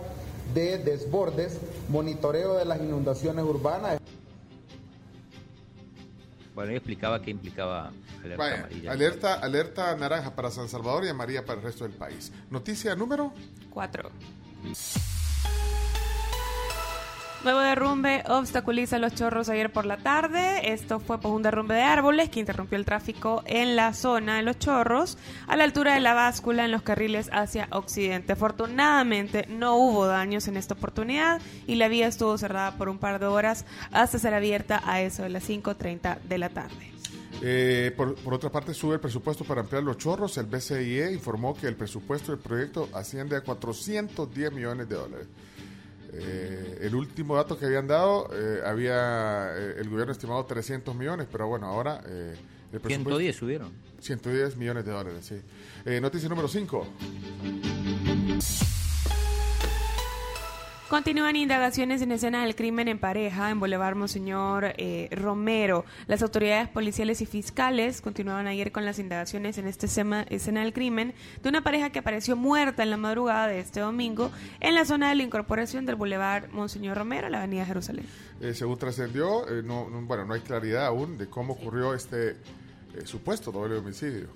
de 0.52 0.78
desbordes, 0.78 1.58
monitoreo 1.88 2.56
de 2.56 2.64
las 2.64 2.80
inundaciones 2.80 3.44
urbanas. 3.44 4.00
Bueno, 6.56 6.70
él 6.72 6.78
explicaba 6.78 7.22
qué 7.22 7.30
implicaba 7.30 7.92
alerta 8.24 8.36
Vaya, 8.36 8.58
amarilla. 8.58 8.90
alerta, 8.92 9.34
alerta 9.34 9.96
naranja 9.96 10.34
para 10.34 10.50
San 10.50 10.68
Salvador 10.68 11.04
y 11.04 11.08
amarilla 11.08 11.44
para 11.44 11.60
el 11.60 11.64
resto 11.64 11.84
del 11.84 11.92
país. 11.92 12.32
Noticia 12.50 12.96
número 12.96 13.32
4. 13.70 14.10
Nuevo 17.42 17.60
derrumbe 17.60 18.22
obstaculiza 18.28 18.98
los 18.98 19.14
chorros 19.14 19.48
ayer 19.48 19.72
por 19.72 19.86
la 19.86 19.96
tarde. 19.96 20.74
Esto 20.74 21.00
fue 21.00 21.18
por 21.18 21.32
un 21.32 21.42
derrumbe 21.42 21.74
de 21.74 21.80
árboles 21.80 22.28
que 22.28 22.38
interrumpió 22.38 22.76
el 22.76 22.84
tráfico 22.84 23.42
en 23.46 23.76
la 23.76 23.94
zona 23.94 24.36
de 24.36 24.42
los 24.42 24.58
chorros, 24.58 25.16
a 25.46 25.56
la 25.56 25.64
altura 25.64 25.94
de 25.94 26.00
la 26.00 26.12
báscula 26.12 26.66
en 26.66 26.70
los 26.70 26.82
carriles 26.82 27.30
hacia 27.32 27.66
occidente. 27.70 28.34
Afortunadamente 28.34 29.46
no 29.48 29.76
hubo 29.76 30.06
daños 30.06 30.48
en 30.48 30.58
esta 30.58 30.74
oportunidad 30.74 31.40
y 31.66 31.76
la 31.76 31.88
vía 31.88 32.08
estuvo 32.08 32.36
cerrada 32.36 32.76
por 32.76 32.90
un 32.90 32.98
par 32.98 33.18
de 33.18 33.26
horas 33.26 33.64
hasta 33.90 34.18
ser 34.18 34.34
abierta 34.34 34.82
a 34.84 35.00
eso 35.00 35.22
de 35.22 35.30
las 35.30 35.48
5.30 35.48 36.20
de 36.20 36.38
la 36.38 36.50
tarde. 36.50 36.92
Eh, 37.40 37.94
por, 37.96 38.16
por 38.16 38.34
otra 38.34 38.50
parte, 38.50 38.74
sube 38.74 38.96
el 38.96 39.00
presupuesto 39.00 39.44
para 39.44 39.62
ampliar 39.62 39.82
los 39.82 39.96
chorros. 39.96 40.36
El 40.36 40.44
BCIE 40.44 41.10
informó 41.10 41.56
que 41.56 41.68
el 41.68 41.74
presupuesto 41.74 42.32
del 42.32 42.40
proyecto 42.42 42.90
asciende 42.92 43.34
a 43.34 43.40
410 43.40 44.52
millones 44.52 44.90
de 44.90 44.94
dólares. 44.94 45.26
Eh, 46.12 46.78
el 46.82 46.94
último 46.94 47.36
dato 47.36 47.58
que 47.58 47.66
habían 47.66 47.86
dado, 47.86 48.28
eh, 48.34 48.60
había 48.64 49.52
eh, 49.56 49.74
el 49.78 49.88
gobierno 49.88 50.12
estimado 50.12 50.44
300 50.44 50.94
millones, 50.94 51.26
pero 51.30 51.46
bueno, 51.46 51.66
ahora... 51.66 52.02
Eh, 52.06 52.34
el 52.72 52.80
presupuesto- 52.80 53.18
110 53.18 53.36
subieron. 53.36 53.72
110 54.00 54.56
millones 54.56 54.84
de 54.84 54.92
dólares, 54.92 55.24
sí. 55.26 55.40
Eh, 55.84 56.00
noticia 56.00 56.28
número 56.28 56.46
5. 56.48 56.86
Continúan 60.90 61.36
indagaciones 61.36 62.02
en 62.02 62.10
escena 62.10 62.42
del 62.42 62.56
crimen 62.56 62.88
en 62.88 62.98
pareja 62.98 63.48
en 63.52 63.60
Boulevard 63.60 63.94
Monseñor 63.94 64.74
eh, 64.76 65.08
Romero. 65.12 65.84
Las 66.08 66.20
autoridades 66.20 66.68
policiales 66.68 67.20
y 67.20 67.26
fiscales 67.26 68.00
continuaban 68.00 68.48
ayer 68.48 68.72
con 68.72 68.84
las 68.84 68.98
indagaciones 68.98 69.56
en 69.58 69.68
sema- 69.72 70.26
escena 70.30 70.62
del 70.62 70.72
crimen 70.72 71.14
de 71.44 71.48
una 71.48 71.62
pareja 71.62 71.90
que 71.90 72.00
apareció 72.00 72.34
muerta 72.34 72.82
en 72.82 72.90
la 72.90 72.96
madrugada 72.96 73.46
de 73.46 73.60
este 73.60 73.78
domingo 73.78 74.32
en 74.58 74.74
la 74.74 74.84
zona 74.84 75.10
de 75.10 75.14
la 75.14 75.22
incorporación 75.22 75.86
del 75.86 75.94
Boulevard 75.94 76.50
Monseñor 76.50 76.96
Romero, 76.98 77.28
a 77.28 77.30
la 77.30 77.38
avenida 77.38 77.64
Jerusalén. 77.64 78.04
Eh, 78.40 78.52
según 78.52 78.76
trascendió, 78.76 79.48
eh, 79.48 79.62
no, 79.62 79.88
no- 79.88 80.02
bueno, 80.02 80.24
no 80.24 80.34
hay 80.34 80.40
claridad 80.40 80.86
aún 80.86 81.16
de 81.18 81.28
cómo 81.28 81.52
ocurrió 81.52 81.94
este 81.94 82.36
supuesto 83.04 83.52
doble 83.52 83.76
homicidio. 83.76 84.26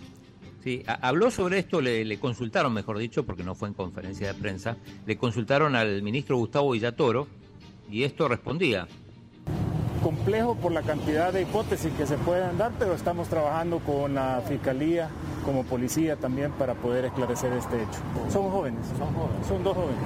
Sí, 0.64 0.82
habló 0.86 1.30
sobre 1.30 1.58
esto, 1.58 1.82
le, 1.82 2.06
le 2.06 2.18
consultaron, 2.18 2.72
mejor 2.72 2.96
dicho, 2.96 3.24
porque 3.26 3.44
no 3.44 3.54
fue 3.54 3.68
en 3.68 3.74
conferencia 3.74 4.28
de 4.32 4.34
prensa, 4.34 4.78
le 5.04 5.16
consultaron 5.18 5.76
al 5.76 6.00
ministro 6.02 6.38
Gustavo 6.38 6.70
Villatoro 6.70 7.26
y 7.90 8.02
esto 8.04 8.26
respondía. 8.28 8.88
complejo 10.02 10.54
por 10.56 10.72
la 10.72 10.80
cantidad 10.82 11.32
de 11.34 11.42
hipótesis 11.42 11.92
que 11.92 12.06
se 12.06 12.16
pueden 12.16 12.56
dar, 12.56 12.72
pero 12.78 12.94
estamos 12.94 13.28
trabajando 13.28 13.78
con 13.80 14.14
la 14.14 14.42
fiscalía, 14.48 15.10
como 15.44 15.64
policía 15.64 16.16
también, 16.16 16.50
para 16.52 16.72
poder 16.74 17.04
esclarecer 17.06 17.52
este 17.52 17.76
hecho. 17.82 18.00
Son 18.30 18.50
jóvenes, 18.50 18.86
son 18.98 19.14
jóvenes, 19.14 19.46
son 19.46 19.62
dos 19.64 19.74
jóvenes. 19.74 19.98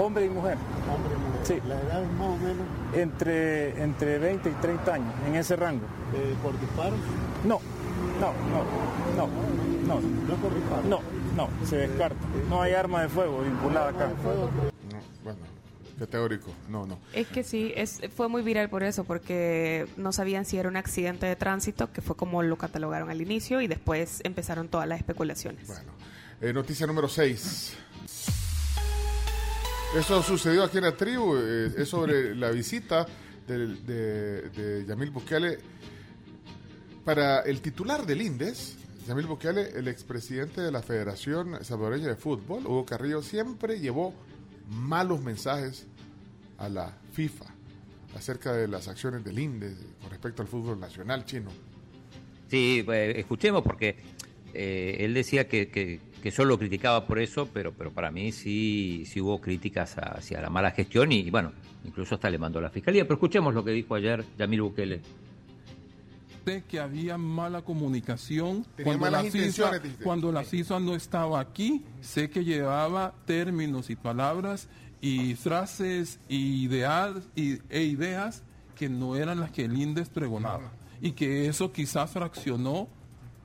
Hombre 0.00 0.26
y 0.26 0.28
mujer. 0.28 0.56
Hombre 0.94 1.12
y 1.12 1.18
mujer. 1.18 1.40
Sí. 1.42 1.54
¿La 1.68 1.74
edad 1.80 2.02
es 2.04 2.12
más 2.12 2.28
o 2.28 2.36
menos? 2.36 2.66
Entre, 2.94 3.82
entre 3.82 4.18
20 4.18 4.48
y 4.48 4.52
30 4.54 4.94
años, 4.94 5.14
en 5.26 5.34
ese 5.34 5.56
rango. 5.56 5.86
¿Por 6.42 6.58
disparos? 6.60 6.98
No, 7.44 7.60
no, 8.20 8.32
no, 8.32 8.64
no, 9.16 9.26
no. 9.86 10.18
¿No? 10.28 10.88
No, 10.88 11.00
no, 11.36 11.66
se 11.66 11.76
descarta. 11.76 12.18
No 12.48 12.60
hay 12.60 12.74
arma 12.74 13.02
de 13.02 13.08
fuego 13.08 13.42
vinculada 13.42 13.90
acá. 13.90 14.08
No, 14.08 14.50
bueno, 15.24 15.38
qué 15.98 16.06
teórico. 16.06 16.52
No, 16.68 16.86
no. 16.86 16.98
Es 17.12 17.26
que 17.28 17.42
sí, 17.42 17.72
es, 17.74 18.00
fue 18.14 18.28
muy 18.28 18.42
viral 18.42 18.68
por 18.68 18.82
eso, 18.82 19.04
porque 19.04 19.86
no 19.96 20.12
sabían 20.12 20.44
si 20.44 20.58
era 20.58 20.68
un 20.68 20.76
accidente 20.76 21.26
de 21.26 21.36
tránsito, 21.36 21.92
que 21.92 22.02
fue 22.02 22.16
como 22.16 22.42
lo 22.42 22.56
catalogaron 22.56 23.08
al 23.08 23.22
inicio, 23.22 23.60
y 23.60 23.66
después 23.66 24.20
empezaron 24.24 24.68
todas 24.68 24.86
las 24.86 24.98
especulaciones. 24.98 25.68
Eh, 26.40 26.52
noticia 26.52 26.86
número 26.86 27.08
6. 27.08 27.76
Eso 29.96 30.22
sucedió 30.22 30.64
aquí 30.64 30.78
en 30.78 30.84
la 30.84 30.96
tribu, 30.96 31.34
eh, 31.36 31.72
es 31.78 31.88
sobre 31.88 32.34
la 32.34 32.50
visita 32.50 33.06
de, 33.46 33.68
de 34.50 34.84
Yamil 34.86 35.10
Bukele 35.10 35.58
para 37.08 37.40
el 37.40 37.62
titular 37.62 38.04
del 38.04 38.20
INDES, 38.20 38.76
Yamil 39.06 39.24
Bukele, 39.24 39.70
el 39.74 39.88
expresidente 39.88 40.60
de 40.60 40.70
la 40.70 40.82
Federación 40.82 41.56
Salvadoreña 41.64 42.08
de 42.08 42.16
Fútbol, 42.16 42.66
Hugo 42.66 42.84
Carrillo, 42.84 43.22
siempre 43.22 43.80
llevó 43.80 44.12
malos 44.68 45.22
mensajes 45.22 45.86
a 46.58 46.68
la 46.68 46.92
FIFA 47.14 47.46
acerca 48.14 48.52
de 48.52 48.68
las 48.68 48.88
acciones 48.88 49.24
del 49.24 49.38
INDES 49.38 49.72
con 50.02 50.10
respecto 50.10 50.42
al 50.42 50.48
fútbol 50.48 50.78
nacional 50.78 51.24
chino. 51.24 51.48
Sí, 52.50 52.84
eh, 52.86 53.14
escuchemos 53.16 53.62
porque 53.62 53.96
eh, 54.52 54.98
él 55.00 55.14
decía 55.14 55.48
que, 55.48 55.70
que, 55.70 56.00
criticaba 56.58 57.06
por 57.06 57.20
eso, 57.20 57.48
pero, 57.54 57.72
pero 57.72 57.90
para 57.90 58.10
mí 58.10 58.32
sí, 58.32 59.04
sí 59.06 59.18
hubo 59.22 59.40
críticas 59.40 59.96
hacia 59.96 60.42
la 60.42 60.50
mala 60.50 60.72
gestión 60.72 61.10
y, 61.10 61.30
bueno, 61.30 61.54
incluso 61.86 62.16
hasta 62.16 62.28
le 62.28 62.36
mandó 62.36 62.58
a 62.58 62.62
la 62.62 62.70
fiscalía. 62.70 63.04
Pero 63.04 63.14
escuchemos 63.14 63.54
lo 63.54 63.64
que 63.64 63.70
dijo 63.70 63.94
ayer 63.94 64.26
Yamil 64.36 64.60
Bukele. 64.60 65.00
De 66.48 66.64
que 66.64 66.80
había 66.80 67.18
mala 67.18 67.62
comunicación 67.62 68.64
Tenía 68.76 68.98
cuando 68.98 69.10
la, 69.10 69.30
CISA, 69.30 69.82
cuando 70.02 70.32
la 70.32 70.44
CISA 70.44 70.80
no 70.80 70.94
estaba 70.94 71.40
aquí. 71.40 71.84
Sé 72.00 72.30
que 72.30 72.44
llevaba 72.44 73.14
términos 73.26 73.90
y 73.90 73.96
palabras 73.96 74.68
y 75.00 75.34
frases 75.34 76.18
y 76.28 76.64
ideas, 76.64 77.16
y, 77.36 77.58
e 77.68 77.82
ideas 77.82 78.42
que 78.74 78.88
no 78.88 79.16
eran 79.16 79.40
las 79.40 79.50
que 79.50 79.64
el 79.64 79.76
INDES 79.78 80.08
pregonaba. 80.08 80.72
Y 81.00 81.12
que 81.12 81.46
eso 81.48 81.72
quizás 81.72 82.10
fraccionó 82.10 82.88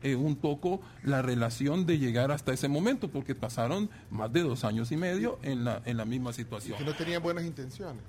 eh, 0.01 0.15
un 0.15 0.35
poco 0.35 0.81
la 1.03 1.21
relación 1.21 1.85
de 1.85 1.99
llegar 1.99 2.31
hasta 2.31 2.53
ese 2.53 2.67
momento, 2.67 3.09
porque 3.09 3.35
pasaron 3.35 3.89
más 4.09 4.31
de 4.33 4.41
dos 4.41 4.63
años 4.63 4.91
y 4.91 4.97
medio 4.97 5.39
en 5.43 5.63
la, 5.63 5.81
en 5.85 5.97
la 5.97 6.05
misma 6.05 6.33
situación. 6.33 6.77
Que 6.77 6.85
no 6.85 6.93
tenía 6.93 7.19
buenas 7.19 7.45
intenciones. 7.45 8.01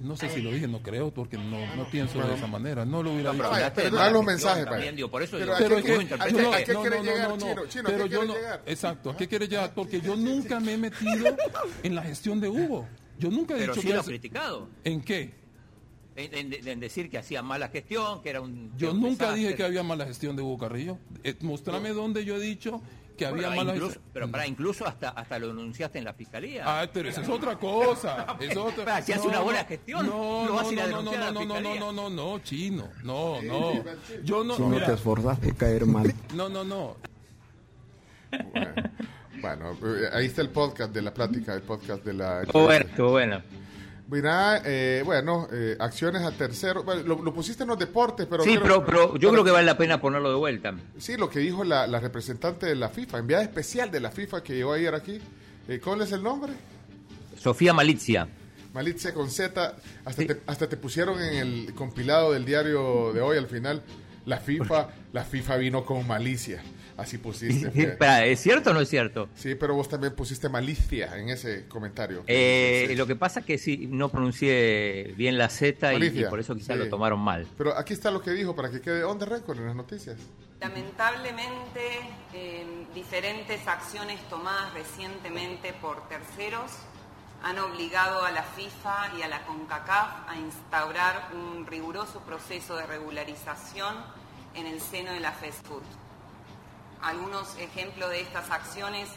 No 0.00 0.16
sé 0.16 0.28
si 0.28 0.42
lo 0.42 0.50
dije, 0.50 0.66
no 0.66 0.82
creo, 0.82 1.12
porque 1.14 1.38
no, 1.38 1.76
no 1.76 1.88
pienso 1.90 2.18
de 2.20 2.34
esa 2.34 2.46
manera. 2.46 2.84
No 2.84 3.02
lo 3.02 3.12
hubiera 3.12 3.32
No, 3.32 3.38
pero 3.38 3.54
dicho. 3.56 3.72
Pero 3.74 4.22
mensajes, 4.22 4.64
también, 4.66 4.96
digo, 4.96 5.10
por 5.10 5.22
eso 5.22 5.38
pero, 5.38 5.56
digo, 5.56 5.56
pero 5.58 5.76
¿a 5.76 5.78
es 5.78 5.84
qué- 5.84 6.06
que- 6.08 6.14
a 6.14 6.18
qué- 6.26 6.32
no, 6.42 6.52
a 6.52 6.58
qué 6.62 6.72
no, 6.74 6.80
quiere 6.82 6.96
no, 6.98 7.02
llegar, 7.04 7.28
no, 7.28 7.36
no, 7.36 7.46
Chino? 7.46 7.66
Chino, 7.68 7.88
¿a 7.88 7.92
pero 7.92 8.04
qué 8.04 8.10
yo 8.10 8.18
quiere 8.20 8.26
no, 8.26 8.34
llegar? 8.34 8.62
exacto, 8.66 9.10
¿a 9.10 9.16
qué 9.16 9.28
quiere 9.28 9.48
llegar? 9.48 9.72
Porque 9.74 10.00
yo 10.00 10.16
nunca 10.16 10.58
me 10.60 10.74
he 10.74 10.78
metido 10.78 11.36
en 11.82 11.94
la 11.94 12.02
gestión 12.02 12.40
de 12.40 12.48
Hugo. 12.48 12.86
Yo 13.18 13.30
nunca 13.30 13.54
he 13.54 13.58
Pero 13.58 13.72
dicho 13.72 13.80
sí 13.82 13.86
que 13.86 13.92
lo 13.94 13.98
ha 13.98 14.02
hace- 14.02 14.10
criticado. 14.10 14.68
¿En 14.82 15.00
qué? 15.02 15.32
En, 16.16 16.52
en- 16.52 16.68
en 16.68 16.80
decir 16.80 17.08
que 17.10 17.18
hacía 17.18 17.42
mala 17.42 17.68
gestión, 17.68 18.20
que 18.22 18.30
era 18.30 18.40
un. 18.40 18.72
Yo 18.76 18.90
un 18.92 19.00
nunca 19.00 19.10
desastre. 19.26 19.40
dije 19.40 19.54
que 19.56 19.64
había 19.64 19.82
mala 19.82 20.04
gestión 20.06 20.36
de 20.36 20.42
Hugo 20.42 20.58
Carrillo. 20.58 20.98
Eh, 21.24 21.34
mostrame 21.40 21.90
dónde 21.90 22.24
yo 22.24 22.36
he 22.36 22.40
dicho 22.40 22.80
que 23.16 23.26
había 23.26 23.48
Bueno, 23.48 23.56
mala 23.64 23.74
incluso- 23.74 23.92
gestión. 23.94 24.10
Pero 24.12 24.30
para 24.30 24.46
incluso 24.46 24.86
hasta, 24.86 25.08
hasta 25.10 25.38
lo 25.38 25.48
denunciaste 25.48 25.98
en 25.98 26.04
la 26.04 26.14
fiscalía. 26.14 26.62
Ah, 26.66 26.86
pero 26.92 27.08
esa 27.08 27.22
es 27.22 27.28
otra 27.28 27.56
cosa. 27.56 28.26
Es 28.40 28.56
otra... 28.56 28.84
Pero 28.84 29.06
si 29.06 29.12
hace 29.12 29.28
una 29.28 29.40
buena 29.40 29.64
gestión, 29.64 30.06
no, 30.06 30.46
lo 30.46 30.54
vas 30.54 30.68
a 30.68 30.72
ir 30.72 30.80
a 30.80 30.86
no, 30.88 31.02
no, 31.02 31.12
no, 31.12 31.12
no, 31.12 31.32
no, 31.32 31.40
fiscalía. 31.40 31.80
no, 31.80 31.92
no, 31.92 32.10
no, 32.10 32.38
chino. 32.40 32.88
No, 33.02 33.40
no. 33.42 33.72
Yo 34.24 34.44
no. 34.44 34.56
Si 34.56 34.62
no 34.62 34.68
mira, 34.68 34.86
te 34.86 34.92
esforzas 34.94 35.38
por 35.38 35.56
caer 35.56 35.86
mal. 35.86 36.12
no, 36.34 36.48
no, 36.48 36.64
no. 36.64 36.96
Bueno, 39.40 39.72
eh, 39.72 40.08
ahí 40.12 40.26
está 40.26 40.42
el 40.42 40.50
podcast 40.50 40.92
de 40.92 41.02
la 41.02 41.12
plática, 41.12 41.54
el 41.54 41.62
podcast 41.62 42.04
de 42.04 42.14
la... 42.14 42.42
Estuvo 42.42 42.64
bueno, 42.64 42.86
estuvo 42.88 43.10
bueno. 43.10 43.42
Eh, 44.12 45.02
bueno, 45.04 45.48
eh, 45.52 45.76
acciones 45.80 46.22
a 46.22 46.30
tercero. 46.30 46.82
Bueno, 46.84 47.02
lo, 47.02 47.22
lo 47.22 47.34
pusiste 47.34 47.62
en 47.64 47.70
los 47.70 47.78
deportes, 47.78 48.26
pero... 48.30 48.44
sí, 48.44 48.58
pero, 48.62 48.84
pero 48.84 49.16
yo 49.16 49.30
creo 49.30 49.42
que 49.42 49.50
vale 49.50 49.66
la 49.66 49.76
pena 49.78 50.00
ponerlo 50.00 50.30
de 50.30 50.36
vuelta. 50.36 50.74
Sí, 50.98 51.16
lo 51.16 51.28
que 51.28 51.40
dijo 51.40 51.64
la, 51.64 51.86
la 51.86 52.00
representante 52.00 52.66
de 52.66 52.74
la 52.76 52.90
FIFA, 52.90 53.18
enviada 53.18 53.42
especial 53.42 53.90
de 53.90 54.00
la 54.00 54.10
FIFA 54.10 54.42
que 54.42 54.54
llegó 54.54 54.72
ayer 54.72 54.94
aquí. 54.94 55.20
Eh, 55.68 55.80
¿Cuál 55.82 56.02
es 56.02 56.12
el 56.12 56.22
nombre? 56.22 56.52
Sofía 57.38 57.72
Malizia. 57.72 58.28
Malicia 58.72 59.14
con 59.14 59.30
Z. 59.30 59.74
Hasta, 60.04 60.26
te, 60.26 60.40
hasta 60.46 60.68
te 60.68 60.76
pusieron 60.76 61.20
en 61.22 61.34
el 61.34 61.74
compilado 61.74 62.32
del 62.32 62.44
diario 62.44 63.12
de 63.12 63.20
hoy 63.20 63.38
al 63.38 63.46
final. 63.46 63.82
La 64.26 64.38
FIFA, 64.38 64.88
la 65.12 65.24
FIFA 65.24 65.56
vino 65.56 65.84
con 65.84 66.06
malicia. 66.06 66.62
Así 66.96 67.18
pusiste. 67.18 67.68
Espera, 67.74 68.24
¿Es 68.24 68.40
cierto 68.40 68.70
o 68.70 68.72
no 68.72 68.80
es 68.80 68.88
cierto? 68.88 69.28
Sí, 69.34 69.54
pero 69.56 69.74
vos 69.74 69.88
también 69.88 70.14
pusiste 70.14 70.48
malicia 70.48 71.16
en 71.18 71.28
ese 71.28 71.66
comentario. 71.66 72.22
Eh, 72.26 72.94
Lo 72.96 73.06
que 73.06 73.16
pasa 73.16 73.40
es 73.40 73.46
que 73.46 73.58
sí, 73.58 73.88
no 73.90 74.10
pronuncié 74.10 75.12
bien 75.16 75.36
la 75.36 75.48
Z 75.48 75.94
y, 75.94 76.20
y 76.20 76.24
por 76.24 76.38
eso 76.38 76.54
quizás 76.54 76.76
sí. 76.76 76.84
lo 76.84 76.88
tomaron 76.88 77.20
mal. 77.20 77.46
Pero 77.58 77.76
aquí 77.76 77.92
está 77.92 78.10
lo 78.10 78.20
que 78.20 78.30
dijo 78.30 78.54
para 78.54 78.70
que 78.70 78.80
quede 78.80 79.02
on 79.02 79.18
the 79.18 79.24
record 79.24 79.58
en 79.58 79.66
las 79.66 79.76
noticias. 79.76 80.16
Lamentablemente, 80.60 81.80
eh, 82.32 82.64
diferentes 82.94 83.66
acciones 83.66 84.20
tomadas 84.28 84.72
recientemente 84.74 85.72
por 85.74 86.08
terceros 86.08 86.70
han 87.42 87.58
obligado 87.58 88.24
a 88.24 88.30
la 88.30 88.42
FIFA 88.42 89.18
y 89.18 89.22
a 89.22 89.28
la 89.28 89.44
CONCACAF 89.44 90.28
a 90.28 90.36
instaurar 90.38 91.28
un 91.34 91.66
riguroso 91.66 92.20
proceso 92.20 92.76
de 92.76 92.86
regularización 92.86 93.96
en 94.54 94.66
el 94.66 94.80
seno 94.80 95.12
de 95.12 95.20
la 95.20 95.32
FESFUT. 95.32 95.82
Algunos 97.04 97.56
ejemplos 97.58 98.08
de 98.10 98.22
estas 98.22 98.50
acciones 98.50 99.08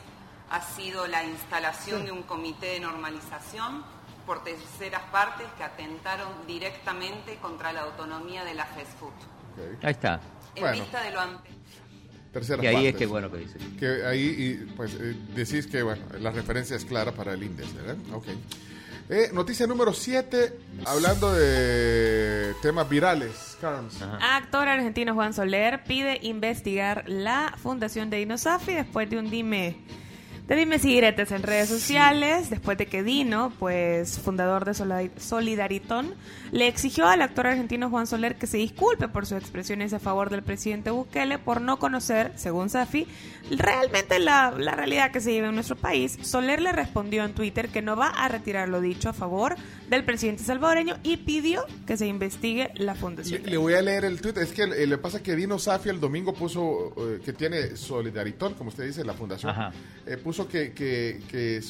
ha 0.50 0.62
sido 0.62 1.08
la 1.08 1.24
instalación 1.24 2.04
de 2.06 2.12
un 2.12 2.24
comité 2.24 2.66
de 2.68 2.80
normalización 2.82 3.84
por 4.26 4.44
terceras 4.44 5.04
partes 5.12 5.48
que 5.58 5.64
atentaron 5.64 6.28
directamente 6.46 7.38
contra 7.38 7.72
la 7.72 7.84
autonomía 7.84 8.44
de 8.44 8.54
la 8.56 8.66
FESFUT. 8.66 9.14
Ahí 9.84 9.92
está. 9.92 10.20
En 10.56 10.62
Bueno. 10.64 10.82
vista 10.84 11.02
de 11.02 11.12
lo 11.12 11.20
ante 11.22 11.50
Terceras 12.34 12.64
Y 12.64 12.68
ahí 12.68 12.76
es 12.76 12.82
partes. 12.84 12.96
que 13.00 13.06
bueno 13.06 13.32
que 13.32 13.38
dice. 13.38 13.58
Que 13.80 14.06
ahí, 14.06 14.36
y, 14.38 14.66
pues, 14.76 14.94
eh, 14.96 15.16
decís 15.34 15.66
que, 15.66 15.82
bueno, 15.82 16.04
la 16.20 16.32
referencia 16.32 16.76
es 16.76 16.84
clara 16.84 17.14
para 17.14 17.34
el 17.34 17.42
índice, 17.42 17.74
¿verdad? 17.78 17.96
Ok. 18.14 18.26
Eh, 19.10 19.30
noticia 19.34 19.66
número 19.66 19.94
7, 19.94 20.60
hablando 20.86 21.34
de 21.34 22.54
temas 22.62 22.90
virales. 22.90 23.58
Carms. 23.62 24.02
Actor 24.02 24.68
argentino 24.68 25.14
Juan 25.14 25.34
Soler 25.34 25.84
pide 25.86 26.20
investigar 26.24 27.06
la 27.08 27.54
fundación 27.58 28.10
de 28.10 28.22
Inosafi 28.22 28.74
después 28.74 29.10
de 29.10 29.18
un 29.18 29.30
dime 29.30 29.78
De 30.48 30.56
dime 30.56 30.80
si 30.80 30.88
diretes 30.88 31.32
en 31.34 31.44
redes 31.44 31.68
sociales, 31.68 32.50
después 32.50 32.78
de 32.78 32.86
que 32.86 33.04
Dino, 33.04 33.52
pues 33.60 34.18
fundador 34.20 34.64
de 34.64 34.74
Solid- 34.74 35.12
Solidaritón, 35.20 36.14
le 36.54 36.68
exigió 36.70 37.06
al 37.08 37.22
actor 37.22 37.48
argentino 37.48 37.90
Juan 37.90 38.08
Soler 38.08 38.36
que 38.38 38.48
se 38.48 38.56
disculpe 38.58 39.10
por 39.10 39.26
sus 39.26 39.38
expresiones 39.40 39.92
a 39.94 40.00
favor 40.00 40.30
del 40.30 40.44
presidente 40.44 40.90
Bukele 40.90 41.38
por 41.38 41.60
no 41.60 41.80
conocer, 41.80 42.32
según 42.38 42.70
Safi, 42.70 43.06
realmente 43.52 44.20
la, 44.20 44.52
la 44.58 44.72
realidad 44.72 45.12
que 45.12 45.20
se 45.20 45.32
vive 45.32 45.48
en 45.48 45.56
nuestro 45.56 45.76
país. 45.76 46.18
Soler 46.22 46.62
le 46.62 46.72
respondió 46.72 47.26
en 47.26 47.34
Twitter 47.34 47.68
que 47.70 47.82
no 47.82 47.96
va 47.98 48.08
a 48.08 48.28
retirar 48.30 48.70
lo 48.70 48.80
dicho 48.80 49.10
a 49.10 49.14
favor 49.14 49.56
del 49.90 50.04
presidente 50.06 50.44
salvadoreño 50.44 50.98
y 51.04 51.18
pidió 51.18 51.66
que 51.86 51.98
se 51.98 52.08
investigue 52.08 52.72
la 52.76 52.96
fundación. 52.96 53.44
Le, 53.44 53.52
le 53.52 53.58
voy 53.58 53.74
a 53.74 53.82
leer 53.82 54.06
el 54.06 54.20
tweet. 54.22 54.34
Es 54.42 54.52
que 54.54 54.64
eh, 54.64 54.88
le 54.88 54.98
pasa 54.98 55.22
que 55.22 55.36
Dino 55.36 55.60
Safi 55.60 55.90
el 55.90 56.00
domingo 56.00 56.34
puso 56.34 56.94
eh, 56.98 57.20
que 57.24 57.34
tiene 57.34 57.76
Solidaritón, 57.76 58.54
como 58.54 58.70
usted 58.70 58.86
dice, 58.86 59.04
la 59.04 59.14
fundación. 59.14 59.52
Ajá. 59.52 59.72
eh, 60.06 60.18
puso 60.18 60.37
que, 60.46 60.74
eh, 61.34 61.62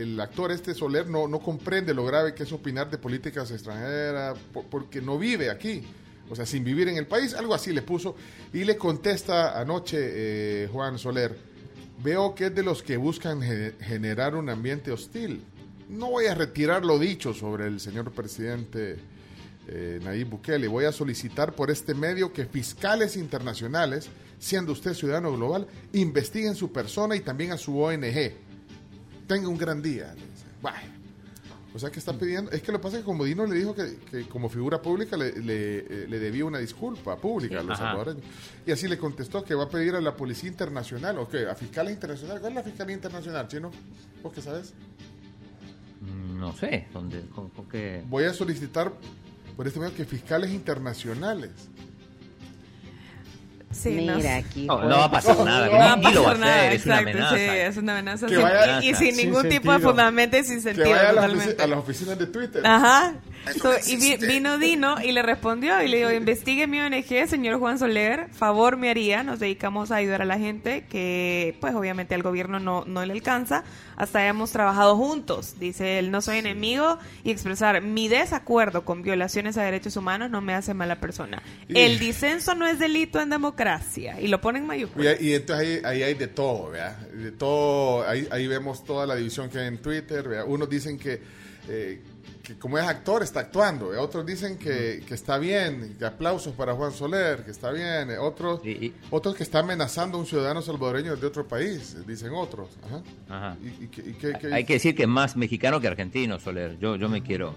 el 0.00 0.20
actor 0.20 0.52
este 0.52 0.74
Soler 0.74 1.08
no, 1.08 1.26
comprende 1.40 1.94
lo 1.94 2.04
grave 2.04 2.34
que 2.34 2.42
es 2.44 2.52
opinar 2.52 2.90
de 2.90 2.98
políticas 2.98 3.50
extranjeras 3.50 4.38
po- 4.52 4.64
porque 4.70 5.00
no 5.00 5.18
vive 5.18 5.50
aquí. 5.50 5.82
O 6.30 6.36
sea, 6.36 6.46
sin 6.46 6.62
vivir 6.62 6.88
en 6.88 6.96
el 6.98 7.06
país, 7.06 7.34
algo 7.34 7.54
así 7.54 7.72
le 7.72 7.82
puso. 7.82 8.14
Y 8.52 8.64
le 8.64 8.76
contesta 8.76 9.58
anoche 9.60 9.96
eh, 10.00 10.68
Juan 10.72 10.98
Soler, 10.98 11.36
veo 12.02 12.34
que 12.34 12.46
es 12.46 12.54
de 12.54 12.62
los 12.62 12.82
que 12.82 12.96
buscan 12.96 13.42
ge- 13.42 13.74
generar 13.80 14.34
un 14.36 14.48
ambiente 14.48 14.92
hostil. 14.92 15.42
No 15.88 16.10
voy 16.10 16.26
a 16.26 16.34
retirar 16.34 16.84
lo 16.84 16.98
dicho 16.98 17.34
sobre 17.34 17.66
el 17.66 17.80
señor 17.80 18.12
presidente 18.12 18.96
eh, 19.68 20.00
Nayib 20.02 20.28
Bukele. 20.30 20.68
Voy 20.68 20.84
a 20.86 20.92
solicitar 20.92 21.54
por 21.54 21.70
este 21.70 21.94
medio 21.94 22.32
que 22.32 22.46
fiscales 22.46 23.16
internacionales, 23.16 24.08
siendo 24.42 24.72
usted 24.72 24.92
ciudadano 24.94 25.32
global, 25.32 25.68
investiguen 25.92 26.56
su 26.56 26.72
persona 26.72 27.14
y 27.14 27.20
también 27.20 27.52
a 27.52 27.56
su 27.56 27.78
ONG. 27.78 28.32
Tenga 29.28 29.46
un 29.48 29.56
gran 29.56 29.80
día. 29.80 30.14
Vaya. 30.60 30.82
O 31.74 31.78
sea 31.78 31.90
que 31.90 32.00
está 32.00 32.12
pidiendo, 32.18 32.50
es 32.50 32.60
que 32.60 32.72
lo 32.72 32.78
que 32.78 32.82
pasa 32.82 32.96
es 32.96 33.02
que 33.02 33.06
como 33.06 33.24
Dino 33.24 33.46
le 33.46 33.54
dijo 33.54 33.72
que, 33.74 33.96
que 34.10 34.24
como 34.28 34.48
figura 34.50 34.82
pública 34.82 35.16
le, 35.16 35.32
le, 35.40 35.78
eh, 35.78 36.06
le 36.08 36.18
debía 36.18 36.44
una 36.44 36.58
disculpa 36.58 37.16
pública 37.16 37.60
a 37.60 37.62
los 37.62 37.78
Ajá. 37.80 37.90
salvadoreños. 37.92 38.24
Y 38.66 38.72
así 38.72 38.88
le 38.88 38.98
contestó 38.98 39.42
que 39.44 39.54
va 39.54 39.64
a 39.64 39.68
pedir 39.70 39.94
a 39.94 40.00
la 40.00 40.14
Policía 40.16 40.50
Internacional, 40.50 41.18
o 41.18 41.28
que 41.28 41.46
a 41.46 41.54
fiscales 41.54 41.94
internacionales. 41.94 42.40
¿Cuál 42.40 42.52
es 42.52 42.56
la 42.56 42.62
Fiscalía 42.64 42.94
Internacional, 42.96 43.48
Chino? 43.48 43.70
¿Vos 44.22 44.32
qué 44.34 44.42
sabes? 44.42 44.74
Mm, 46.00 46.38
No 46.40 46.52
sé, 46.54 46.88
¿dónde, 46.92 47.22
con, 47.34 47.48
con 47.50 47.66
qué? 47.68 48.02
Voy 48.06 48.24
a 48.24 48.34
solicitar 48.34 48.92
por 49.56 49.66
este 49.66 49.78
medio 49.80 49.94
que 49.94 50.04
fiscales 50.04 50.50
internacionales. 50.50 51.52
Sí, 53.72 53.88
Mira, 53.90 54.14
no, 54.18 54.28
aquí, 54.38 54.66
No, 54.66 54.82
no 54.82 54.96
va 54.98 55.04
a 55.06 55.10
pasar 55.10 55.36
No, 55.38 55.44
nada, 55.44 55.66
no 55.66 55.72
va 55.72 55.92
a 55.92 56.00
pasar 56.00 56.38
nada, 56.38 56.56
hacer, 56.68 56.72
es 56.72 56.84
una 56.86 56.94
exacto, 57.00 57.10
amenaza. 57.10 57.36
sí, 57.36 57.42
es 57.42 57.76
una 57.78 57.92
amenaza. 57.92 58.26
Que 58.26 58.34
sin- 58.34 58.42
vaya- 58.42 58.80
y, 58.82 58.88
y 58.90 58.94
sin 58.94 59.14
Sin 59.14 59.16
ningún 59.16 59.42
tipo 59.48 59.70
de 59.70 59.78
sentido. 59.78 59.88
fundamento 59.90 60.36
y 60.36 60.44
sin 60.44 60.56
Que 60.56 60.60
sentido. 60.62 60.90
vaya 60.90 61.00
a 61.00 61.12
las, 61.12 61.14
totalmente. 61.24 61.56
ofici- 61.56 61.62
a 61.62 61.66
las 61.66 61.78
oficinas 61.78 62.18
de 62.18 62.26
Twitter. 62.26 62.66
Ajá. 62.66 63.14
So, 63.60 63.72
y 63.86 63.96
vi- 63.96 64.16
vino 64.24 64.56
Dino 64.58 65.02
y 65.02 65.10
le 65.12 65.20
respondió 65.22 65.82
y 65.82 65.88
le 65.88 65.96
digo, 65.98 66.12
investigue 66.12 66.66
mi 66.68 66.80
ONG, 66.80 67.26
señor 67.28 67.58
Juan 67.58 67.78
Soler, 67.78 68.28
favor 68.32 68.76
me 68.76 68.88
haría, 68.90 69.22
nos 69.24 69.40
dedicamos 69.40 69.90
a 69.90 69.96
ayudar 69.96 70.22
a 70.22 70.24
la 70.24 70.38
gente 70.38 70.84
que 70.88 71.56
pues 71.60 71.74
obviamente 71.74 72.14
al 72.14 72.22
gobierno 72.22 72.60
no, 72.60 72.84
no 72.86 73.04
le 73.04 73.12
alcanza, 73.12 73.64
hasta 73.96 74.26
hemos 74.28 74.52
trabajado 74.52 74.96
juntos, 74.96 75.56
dice 75.58 75.98
él, 75.98 76.10
no 76.12 76.20
soy 76.22 76.38
enemigo 76.38 76.98
y 77.24 77.30
expresar 77.32 77.82
mi 77.82 78.08
desacuerdo 78.08 78.84
con 78.84 79.02
violaciones 79.02 79.56
a 79.58 79.62
derechos 79.64 79.96
humanos 79.96 80.30
no 80.30 80.40
me 80.40 80.54
hace 80.54 80.72
mala 80.72 81.00
persona. 81.00 81.42
Y- 81.68 81.78
El 81.80 81.98
disenso 81.98 82.54
no 82.54 82.66
es 82.66 82.78
delito 82.78 83.20
en 83.20 83.30
democracia 83.30 84.20
y 84.20 84.28
lo 84.28 84.40
pone 84.40 84.58
en 84.60 84.64
Y, 84.64 84.68
mayúsculas. 84.68 85.20
y 85.20 85.34
entonces 85.34 85.84
ahí, 85.84 85.96
ahí 85.96 86.02
hay 86.04 86.14
de 86.14 86.28
todo, 86.28 86.70
¿verdad? 86.70 86.96
De 87.08 87.32
todo, 87.32 88.08
ahí, 88.08 88.28
ahí 88.30 88.46
vemos 88.46 88.84
toda 88.84 89.04
la 89.06 89.16
división 89.16 89.50
que 89.50 89.58
hay 89.58 89.66
en 89.66 89.78
Twitter, 89.78 90.28
¿verdad? 90.28 90.44
Unos 90.46 90.70
dicen 90.70 90.96
que, 90.98 91.20
eh, 91.68 92.00
que 92.42 92.58
como 92.58 92.76
es 92.78 92.84
actor 92.84 93.22
está 93.22 93.40
actuando, 93.40 93.88
¿verdad? 93.88 94.02
otros 94.04 94.26
dicen 94.26 94.58
que, 94.58 95.02
que 95.06 95.14
está 95.14 95.38
bien, 95.38 95.94
que 95.98 96.04
aplausos 96.04 96.52
para 96.54 96.74
Juan 96.74 96.90
Soler, 96.92 97.44
que 97.44 97.50
está 97.52 97.70
bien, 97.70 98.10
¿eh? 98.10 98.18
otros, 98.18 98.60
otros 99.10 99.36
que 99.36 99.42
está 99.44 99.60
amenazando 99.60 100.16
a 100.18 100.20
un 100.20 100.26
ciudadano 100.26 100.60
salvadoreño 100.60 101.14
de 101.16 101.26
otro 101.26 101.46
país, 101.46 101.96
dicen 102.06 102.32
otros. 102.34 102.68
Ajá. 102.84 103.02
Ajá. 103.28 103.56
¿Y, 103.62 103.86
qué- 103.88 104.14
qué- 104.40 104.52
Hay 104.52 104.64
que 104.64 104.72
decir 104.74 104.94
que 104.96 105.02
es 105.04 105.08
más 105.08 105.36
mexicano 105.36 105.80
que 105.80 105.86
argentino, 105.88 106.38
Soler. 106.40 106.78
Yo, 106.78 106.96
yo 106.96 107.08
me 107.08 107.22
quiero. 107.22 107.54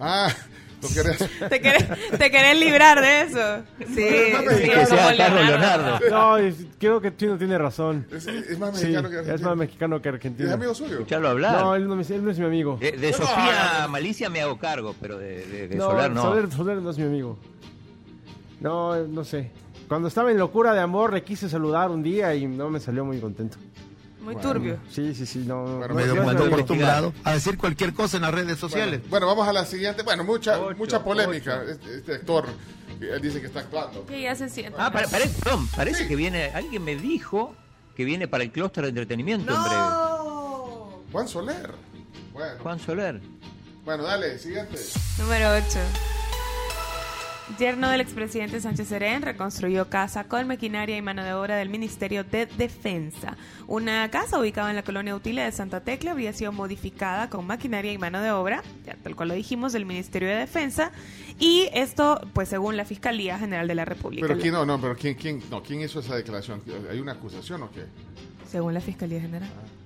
Ah, 0.00 0.34
¿no 0.82 0.88
querés? 0.88 1.18
¿Te 1.48 1.60
querés, 1.60 1.84
te 2.18 2.30
querés 2.30 2.58
librar 2.58 3.00
de 3.00 3.20
eso? 3.22 3.62
Sí, 3.78 3.86
sí, 3.94 4.68
Que 4.68 4.86
sea 4.86 5.12
Leonardo. 5.12 5.42
Leonardo. 5.44 6.00
No, 6.10 6.36
es- 6.36 6.66
creo 6.78 7.00
que 7.00 7.16
Chino 7.16 7.38
tiene 7.38 7.56
razón. 7.58 8.06
Es, 8.12 8.26
es 8.26 8.58
más 8.58 8.76
Sí, 8.78 8.86
mexicano 8.88 9.08
que 9.08 9.14
es 9.14 9.20
argentino. 9.22 9.48
más 9.48 9.58
mexicano 9.58 10.02
que 10.02 10.08
argentino. 10.08 10.48
¿Es 10.48 10.54
amigo 10.54 10.74
suyo? 10.74 10.92
Escucharlo 10.94 11.28
hablar. 11.28 11.60
No, 11.60 11.74
él 11.76 11.86
no, 11.88 12.00
es- 12.00 12.10
él 12.10 12.24
no 12.24 12.30
es 12.30 12.38
mi 12.38 12.44
amigo. 12.46 12.76
De, 12.80 12.92
de 12.92 13.12
Sofía 13.12 13.86
Malicia 13.88 14.28
me 14.28 14.40
hago 14.42 14.58
cargo, 14.58 14.94
pero 15.00 15.16
de, 15.18 15.46
de- 15.46 15.68
de 15.68 15.76
no, 15.76 15.90
Soler 15.90 16.10
no. 16.10 16.22
Soler, 16.22 16.50
Soler 16.52 16.76
no 16.78 16.90
es 16.90 16.98
mi 16.98 17.04
amigo. 17.04 17.38
No, 18.60 18.96
no 19.06 19.24
sé. 19.24 19.50
Cuando 19.88 20.08
estaba 20.08 20.30
en 20.30 20.38
locura 20.38 20.72
de 20.72 20.80
amor 20.80 21.12
le 21.12 21.22
quise 21.22 21.48
saludar 21.48 21.90
un 21.90 22.02
día 22.02 22.34
y 22.34 22.46
no 22.46 22.70
me 22.70 22.80
salió 22.80 23.04
muy 23.04 23.18
contento. 23.20 23.58
Muy 24.22 24.36
turbio. 24.36 24.78
Sí, 24.90 25.14
sí, 25.14 25.26
sí, 25.26 25.40
no. 25.40 25.64
no, 25.66 25.78
Bueno, 25.78 25.88
no, 25.88 25.94
medio 25.94 26.14
no 26.14 26.30
amigo. 26.30 26.54
acostumbrado 26.54 27.12
a 27.24 27.32
decir 27.32 27.58
cualquier 27.58 27.92
cosa 27.92 28.16
en 28.16 28.22
las 28.22 28.32
redes 28.32 28.60
Bueno, 28.60 29.00
bueno, 29.08 29.26
vamos 29.26 29.48
a 29.48 29.52
la 29.52 29.64
siguiente. 29.64 30.02
Bueno, 30.02 30.24
mucha, 30.24 30.58
mucha 30.76 31.02
polémica. 31.02 31.62
Este, 31.64 31.98
este 31.98 32.14
actor 32.14 32.46
él 33.10 33.20
dice 33.20 33.40
que 33.40 33.46
está 33.46 33.60
actuando. 33.60 34.06
Que 34.06 34.22
ya 34.22 34.34
se 34.34 34.48
siente. 34.48 34.78
Ah, 34.78 34.90
perdón, 34.92 35.68
parece 35.68 36.06
que 36.06 36.16
viene. 36.16 36.50
Alguien 36.54 36.84
me 36.84 36.96
dijo 36.96 37.54
que 37.96 38.04
viene 38.04 38.28
para 38.28 38.44
el 38.44 38.52
clúster 38.52 38.84
de 38.84 38.90
entretenimiento 38.90 39.52
en 39.52 39.62
breve. 39.62 39.82
Juan 41.12 41.28
Soler. 41.28 41.70
Bueno, 42.32 42.54
Juan 42.62 42.78
Soler. 42.80 43.20
bueno 43.84 44.04
dale, 44.04 44.38
siguiente. 44.38 44.78
Número 45.18 45.50
8. 45.54 45.78
Yerno 47.58 47.90
del 47.90 48.00
expresidente 48.00 48.60
Sánchez 48.60 48.88
Serén 48.88 49.22
reconstruyó 49.22 49.88
casa 49.88 50.24
con 50.24 50.46
maquinaria 50.46 50.96
y 50.96 51.02
mano 51.02 51.24
de 51.24 51.32
obra 51.32 51.56
del 51.56 51.68
Ministerio 51.68 52.24
de 52.24 52.46
Defensa. 52.46 53.36
Una 53.66 54.08
casa 54.10 54.38
ubicada 54.38 54.70
en 54.70 54.76
la 54.76 54.84
colonia 54.84 55.14
Utile 55.14 55.42
de 55.42 55.52
Santa 55.52 55.80
Tecla 55.80 56.12
había 56.12 56.32
sido 56.32 56.52
modificada 56.52 57.28
con 57.28 57.46
maquinaria 57.46 57.92
y 57.92 57.98
mano 57.98 58.22
de 58.22 58.30
obra, 58.30 58.62
ya 58.86 58.96
tal 59.02 59.16
cual 59.16 59.30
lo 59.30 59.34
dijimos, 59.34 59.72
del 59.72 59.84
Ministerio 59.84 60.28
de 60.28 60.36
Defensa. 60.36 60.92
Y 61.38 61.68
esto, 61.74 62.20
pues 62.32 62.48
según 62.48 62.76
la 62.76 62.84
Fiscalía 62.84 63.38
General 63.38 63.66
de 63.66 63.74
la 63.74 63.84
República. 63.84 64.26
Pero 64.26 64.40
quién 64.40 64.54
no, 64.54 64.64
no, 64.64 64.80
pero 64.80 64.96
quién, 64.96 65.14
quién, 65.14 65.42
no, 65.50 65.62
quién 65.62 65.80
hizo 65.80 66.00
esa 66.00 66.14
declaración. 66.14 66.62
¿Hay 66.90 67.00
una 67.00 67.12
acusación 67.12 67.62
o 67.64 67.70
qué? 67.70 67.84
Según 68.50 68.72
la 68.72 68.80
Fiscalía 68.80 69.20
General. 69.20 69.48
Acusación 69.48 69.81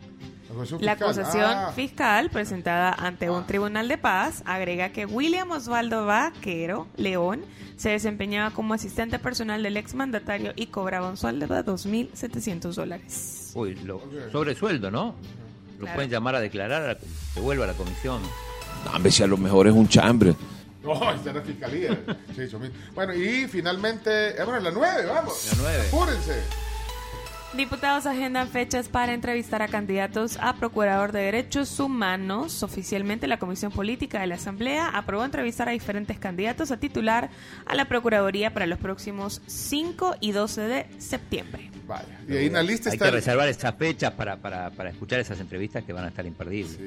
La 0.81 0.93
acusación 0.93 1.45
Ah. 1.45 1.73
fiscal 1.75 2.31
presentada 2.31 2.93
ante 2.93 3.29
un 3.31 3.47
tribunal 3.47 3.89
de 3.89 3.99
paz 3.99 4.43
agrega 4.47 4.91
que 4.91 5.05
William 5.07 5.51
Osvaldo 5.51 6.07
Vaquero 6.07 6.87
León 6.97 7.45
se 7.77 7.91
desempeñaba 7.91 8.51
como 8.53 8.73
asistente 8.75 9.19
personal 9.19 9.63
del 9.63 9.77
exmandatario 9.77 10.53
y 10.57 10.67
cobraba 10.67 11.11
un 11.11 11.17
sueldo 11.17 11.47
de 11.47 11.63
2.700 11.65 12.75
dólares. 12.75 13.51
Uy, 13.55 13.75
lo, 13.85 14.01
sobre 14.33 14.55
sueldo, 14.55 14.91
¿no? 14.91 15.15
Lo 15.79 15.81
Claro. 15.81 15.95
pueden 15.97 16.11
llamar 16.11 16.35
a 16.37 16.41
declarar, 16.41 16.91
a- 16.91 16.99
que 17.35 17.41
vuelva 17.41 17.65
a 17.65 17.69
la 17.69 17.75
comisión. 17.75 18.23
No, 18.87 18.93
hombre, 18.93 19.11
si 19.13 19.23
a 19.23 19.27
lo 19.27 19.37
mejor 19.37 19.67
es 19.67 19.75
un 19.75 19.89
chambre. 19.89 20.35
No, 20.87 21.13
está 21.13 21.31
en 21.31 21.37
la 21.37 21.43
fiscalía. 21.43 21.99
Bueno, 22.95 23.13
y 23.13 23.49
finalmente, 23.49 24.35
bueno, 24.45 24.61
la 24.61 24.71
9, 24.71 25.07
vamos. 25.07 25.49
La 25.57 25.63
9. 25.63 25.89
Apúrense. 25.89 26.33
Diputados 27.57 28.05
agendan 28.05 28.49
fechas 28.49 28.91
para 28.91 29.15
entrevistar 29.15 29.63
a 29.63 29.69
candidatos 29.69 30.37
a 30.43 30.57
Procurador 30.57 31.11
de 31.13 31.21
Derechos 31.21 31.81
Humanos. 31.81 32.63
Oficialmente, 32.63 33.27
la 33.27 33.39
Comisión 33.39 33.73
Política 33.73 34.21
de 34.21 34.27
la 34.27 34.35
Asamblea 34.35 34.89
aprobó 34.89 35.25
entrevistar 35.25 35.67
a 35.67 35.73
diferentes 35.73 36.19
candidatos 36.19 36.71
a 36.71 36.77
titular 36.77 37.31
a 37.65 37.75
la 37.75 37.87
Procuraduría 37.87 38.53
para 38.53 38.67
los 38.67 38.79
próximos 38.79 39.41
5 39.47 40.17
y 40.21 40.33
12 40.33 40.61
de 40.61 40.87
septiembre. 40.99 41.71
Vaya. 41.87 42.21
Y 42.29 42.37
ahí 42.37 42.47
en 42.47 42.53
la 42.55 42.63
lista 42.63 42.91
Hay 42.91 42.95
está. 42.95 43.05
que 43.07 43.11
reservar 43.13 43.49
esas 43.49 43.75
fechas 43.77 44.13
para, 44.13 44.37
para, 44.37 44.71
para 44.71 44.91
escuchar 44.91 45.21
esas 45.21 45.39
entrevistas 45.41 45.85
que 45.85 45.93
van 45.93 46.05
a 46.05 46.09
estar 46.09 46.27
imperdibles. 46.27 46.79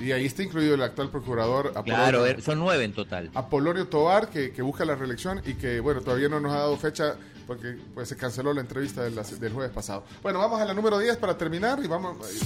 Y 0.00 0.12
ahí 0.12 0.24
está 0.26 0.42
incluido 0.42 0.74
el 0.74 0.82
actual 0.82 1.10
procurador 1.10 1.72
Claro, 1.84 2.20
Apolonio- 2.20 2.26
er- 2.26 2.40
son 2.42 2.58
nueve 2.58 2.84
en 2.84 2.92
total. 2.94 3.30
Apolonio 3.34 3.86
Tobar, 3.88 4.28
que, 4.28 4.52
que 4.52 4.62
busca 4.62 4.84
la 4.84 4.94
reelección 4.94 5.42
y 5.44 5.54
que, 5.54 5.80
bueno, 5.80 6.00
todavía 6.00 6.28
no 6.28 6.40
nos 6.40 6.52
ha 6.52 6.58
dado 6.58 6.76
fecha 6.76 7.16
porque 7.46 7.76
pues, 7.94 8.08
se 8.08 8.16
canceló 8.16 8.52
la 8.54 8.60
entrevista 8.62 9.02
de 9.04 9.10
la- 9.10 9.22
del 9.22 9.52
jueves 9.52 9.72
pasado. 9.72 10.04
Bueno, 10.22 10.38
vamos 10.38 10.60
a 10.60 10.64
la 10.64 10.74
número 10.74 10.98
10 10.98 11.16
para 11.18 11.36
terminar 11.36 11.78
y 11.84 11.86
vamos 11.86 12.16
eh, 12.28 12.38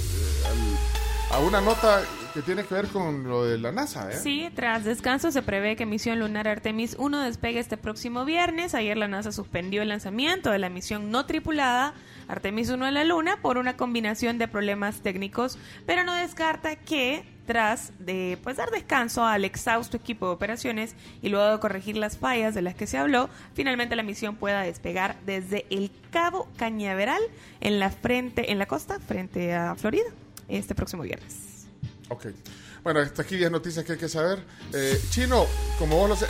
al- 0.46 1.09
a 1.32 1.38
una 1.38 1.60
nota 1.60 2.02
que 2.34 2.42
tiene 2.42 2.64
que 2.64 2.74
ver 2.74 2.88
con 2.88 3.24
lo 3.24 3.44
de 3.44 3.58
la 3.58 3.72
NASA. 3.72 4.10
¿eh? 4.10 4.16
Sí, 4.16 4.50
tras 4.54 4.84
descanso 4.84 5.30
se 5.30 5.42
prevé 5.42 5.76
que 5.76 5.86
misión 5.86 6.18
lunar 6.18 6.48
Artemis 6.48 6.96
1 6.98 7.22
despegue 7.22 7.60
este 7.60 7.76
próximo 7.76 8.24
viernes. 8.24 8.74
Ayer 8.74 8.96
la 8.96 9.08
NASA 9.08 9.32
suspendió 9.32 9.82
el 9.82 9.88
lanzamiento 9.88 10.50
de 10.50 10.58
la 10.58 10.68
misión 10.68 11.10
no 11.10 11.26
tripulada 11.26 11.94
Artemis 12.28 12.70
1 12.70 12.84
a 12.84 12.90
la 12.90 13.04
Luna 13.04 13.38
por 13.42 13.58
una 13.58 13.76
combinación 13.76 14.38
de 14.38 14.48
problemas 14.48 15.00
técnicos, 15.00 15.58
pero 15.86 16.04
no 16.04 16.14
descarta 16.14 16.76
que 16.76 17.24
tras 17.46 17.92
de 17.98 18.38
pues 18.44 18.56
dar 18.56 18.70
descanso 18.70 19.24
al 19.24 19.44
exhausto 19.44 19.96
equipo 19.96 20.26
de 20.26 20.32
operaciones 20.32 20.94
y 21.22 21.28
luego 21.30 21.50
de 21.50 21.58
corregir 21.58 21.96
las 21.96 22.16
fallas 22.16 22.54
de 22.54 22.62
las 22.62 22.74
que 22.74 22.86
se 22.86 22.98
habló, 22.98 23.28
finalmente 23.54 23.96
la 23.96 24.04
misión 24.04 24.36
pueda 24.36 24.62
despegar 24.62 25.16
desde 25.26 25.66
el 25.70 25.90
Cabo 26.10 26.48
Cañaveral 26.56 27.22
en 27.60 27.80
la 27.80 27.90
frente 27.90 28.52
en 28.52 28.58
la 28.58 28.66
costa 28.66 29.00
frente 29.00 29.54
a 29.54 29.74
Florida 29.74 30.10
este 30.50 30.74
próximo 30.74 31.02
viernes. 31.02 31.66
Ok. 32.08 32.26
Bueno, 32.82 33.00
hasta 33.00 33.22
aquí 33.22 33.36
10 33.36 33.50
noticias 33.50 33.84
que 33.84 33.92
hay 33.92 33.98
que 33.98 34.08
saber. 34.08 34.42
Eh, 34.72 35.00
chino, 35.10 35.46
como 35.78 35.96
vos 35.96 36.08
lo 36.08 36.16
sé, 36.16 36.26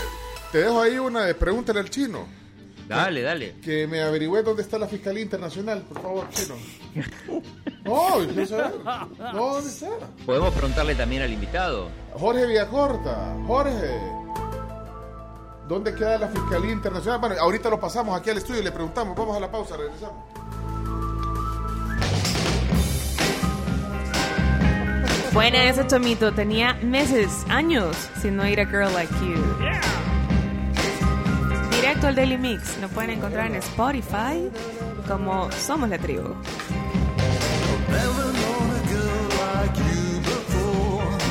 te 0.52 0.58
dejo 0.58 0.80
ahí 0.80 0.98
una 0.98 1.24
de 1.24 1.34
pregúntale 1.34 1.80
al 1.80 1.90
chino. 1.90 2.26
Dale, 2.88 3.22
dale. 3.22 3.54
Que 3.62 3.86
me 3.86 4.02
averigüe 4.02 4.42
dónde 4.42 4.62
está 4.62 4.76
la 4.76 4.88
Fiscalía 4.88 5.22
Internacional, 5.22 5.82
por 5.82 6.02
favor, 6.02 6.28
chino. 6.30 6.56
No, 7.84 8.20
yo 8.20 8.28
quiero 8.28 8.46
saber. 8.46 8.72
No, 9.32 9.54
¿dónde 9.54 9.70
está? 9.70 9.88
Podemos 10.26 10.52
preguntarle 10.52 10.94
también 10.96 11.22
al 11.22 11.32
invitado. 11.32 11.88
Jorge 12.14 12.46
Villacorta, 12.46 13.36
Jorge. 13.46 14.00
¿Dónde 15.68 15.94
queda 15.94 16.18
la 16.18 16.28
Fiscalía 16.28 16.72
Internacional? 16.72 17.20
Bueno, 17.20 17.36
ahorita 17.38 17.70
lo 17.70 17.78
pasamos 17.78 18.18
aquí 18.18 18.30
al 18.30 18.38
estudio 18.38 18.60
y 18.60 18.64
le 18.64 18.72
preguntamos. 18.72 19.16
Vamos 19.16 19.36
a 19.36 19.40
la 19.40 19.52
pausa, 19.52 19.76
regresamos. 19.76 20.24
Buena 25.32 25.62
ese 25.62 25.84
Tomito, 25.84 26.32
tenía 26.32 26.74
meses, 26.82 27.44
años 27.48 27.96
sin 28.20 28.36
no 28.36 28.48
ir 28.48 28.60
a 28.60 28.66
Girl 28.66 28.92
Like 28.92 29.14
You. 29.20 29.36
Directo 31.70 32.08
al 32.08 32.16
Daily 32.16 32.36
Mix, 32.36 32.76
lo 32.80 32.88
pueden 32.88 33.10
encontrar 33.10 33.46
en 33.46 33.54
Spotify 33.54 34.50
como 35.06 35.50
Somos 35.52 35.88
la 35.88 35.98
Tribu. 35.98 36.34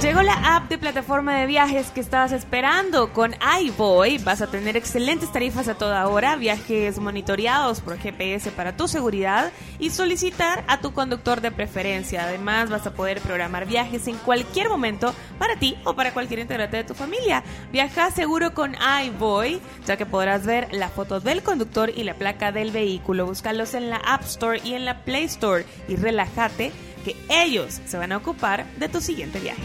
Llegó 0.10 0.24
la 0.24 0.56
app 0.56 0.70
de 0.70 0.80
plataforma 0.80 1.36
de 1.36 1.46
viajes 1.46 1.92
que 1.92 2.00
estabas 2.00 2.32
esperando. 2.32 3.14
Con 3.14 3.36
iBoy 3.62 4.18
vas 4.18 4.42
a 4.42 4.48
tener 4.48 4.76
excelentes 4.76 5.32
tarifas 5.32 5.68
a 5.68 5.76
toda 5.76 6.08
hora, 6.08 6.36
viajes 6.36 6.98
monitoreados 6.98 7.80
por 7.80 7.96
GPS 7.96 8.50
para 8.50 8.76
tu 8.76 8.88
seguridad 8.88 9.52
y 9.78 9.92
solicitar 9.92 10.64
a 10.68 10.82
tu 10.82 10.94
conductor 10.94 11.42
de 11.42 11.52
preferencia. 11.52 12.24
Además 12.24 12.72
vas 12.72 12.88
a 12.88 12.94
poder 12.96 13.22
programar 13.22 13.68
viajes 13.68 14.08
en 14.08 14.18
cualquier 14.18 14.68
momento 14.68 15.14
para 15.38 15.58
ti 15.58 15.78
o 15.84 15.94
para 15.94 16.12
cualquier 16.12 16.40
integrante 16.40 16.78
de 16.78 16.86
tu 16.86 16.96
familia. 16.96 17.44
Viaja 17.72 18.10
seguro 18.10 18.56
con 18.56 18.76
iBoy, 19.06 19.62
ya 19.86 19.96
que 19.96 20.08
podrás 20.08 20.44
ver 20.44 20.70
la 20.72 20.90
foto 20.90 21.20
del 21.20 21.44
conductor 21.44 21.92
y 21.96 22.04
la 22.04 22.16
placa 22.16 22.52
del 22.52 22.72
vehículo. 22.72 23.28
Búscalos 23.28 23.76
en 23.76 23.92
la 23.92 23.98
App 23.98 24.24
Store 24.24 24.60
y 24.64 24.74
en 24.74 24.86
la 24.86 25.04
Play 25.04 25.26
Store 25.26 25.68
y 25.88 25.98
relájate 25.98 26.72
que 27.06 27.16
ellos 27.30 27.80
se 27.86 27.98
van 28.00 28.12
a 28.12 28.18
ocupar 28.18 28.66
de 28.78 28.90
tu 28.90 29.02
siguiente 29.02 29.40
viaje. 29.40 29.62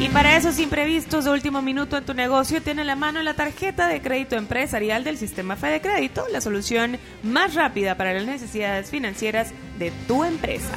Y 0.00 0.08
para 0.10 0.36
esos 0.36 0.60
imprevistos 0.60 1.24
de 1.24 1.32
último 1.32 1.60
minuto 1.60 1.96
en 1.96 2.04
tu 2.04 2.14
negocio, 2.14 2.62
tiene 2.62 2.84
la 2.84 2.94
mano 2.94 3.20
la 3.20 3.34
tarjeta 3.34 3.88
de 3.88 4.00
crédito 4.00 4.36
empresarial 4.36 5.02
del 5.02 5.18
sistema 5.18 5.56
Fede 5.56 5.80
Crédito, 5.80 6.24
la 6.30 6.40
solución 6.40 6.98
más 7.24 7.54
rápida 7.54 7.96
para 7.96 8.14
las 8.14 8.24
necesidades 8.24 8.90
financieras 8.90 9.52
de 9.76 9.90
tu 10.06 10.22
empresa. 10.22 10.76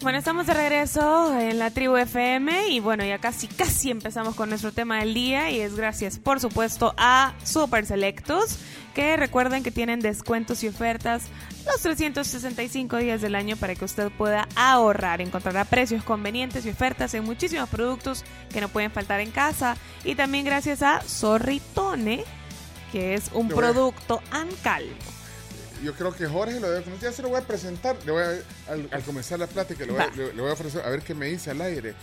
Bueno, 0.00 0.20
estamos 0.20 0.46
de 0.46 0.54
regreso 0.54 1.38
en 1.38 1.58
la 1.58 1.70
tribu 1.70 1.98
FM 1.98 2.68
y 2.68 2.80
bueno, 2.80 3.04
ya 3.04 3.18
casi 3.18 3.46
casi 3.46 3.90
empezamos 3.90 4.34
con 4.34 4.48
nuestro 4.48 4.72
tema 4.72 5.00
del 5.00 5.12
día 5.12 5.50
y 5.50 5.60
es 5.60 5.76
gracias 5.76 6.18
por 6.18 6.40
supuesto 6.40 6.94
a 6.96 7.34
Super 7.44 7.84
Selectos 7.84 8.58
que 8.98 9.16
recuerden 9.16 9.62
que 9.62 9.70
tienen 9.70 10.00
descuentos 10.00 10.64
y 10.64 10.68
ofertas 10.68 11.22
los 11.64 11.80
365 11.82 12.96
días 12.96 13.20
del 13.20 13.36
año 13.36 13.56
para 13.56 13.76
que 13.76 13.84
usted 13.84 14.10
pueda 14.10 14.48
ahorrar. 14.56 15.20
Encontrará 15.20 15.64
precios 15.64 16.02
convenientes 16.02 16.66
y 16.66 16.70
ofertas 16.70 17.14
en 17.14 17.22
muchísimos 17.22 17.68
productos 17.68 18.24
que 18.52 18.60
no 18.60 18.68
pueden 18.68 18.90
faltar 18.90 19.20
en 19.20 19.30
casa 19.30 19.76
y 20.02 20.16
también 20.16 20.44
gracias 20.44 20.82
a 20.82 21.00
Zorritone 21.02 22.24
que 22.90 23.14
es 23.14 23.30
un 23.34 23.48
producto 23.48 24.20
Ancal. 24.32 24.84
Yo 25.84 25.94
creo 25.94 26.12
que 26.12 26.26
Jorge 26.26 26.58
lo 26.58 26.68
debe 26.68 26.82
conocer. 26.82 27.10
Ya 27.10 27.16
se 27.16 27.22
lo 27.22 27.28
voy 27.28 27.38
a 27.38 27.42
presentar. 27.46 27.94
Le 28.04 28.10
voy 28.10 28.22
a- 28.24 28.72
al, 28.72 28.88
al 28.90 29.02
comenzar 29.04 29.38
la 29.38 29.46
plática, 29.46 29.86
le 29.86 29.92
voy, 29.92 30.00
a, 30.02 30.06
Va. 30.06 30.12
le- 30.16 30.32
le 30.34 30.42
voy 30.42 30.50
a 30.50 30.54
ofrecer 30.54 30.82
a 30.84 30.88
ver 30.90 31.02
qué 31.02 31.14
me 31.14 31.26
dice 31.26 31.52
al 31.52 31.60
aire. 31.60 31.94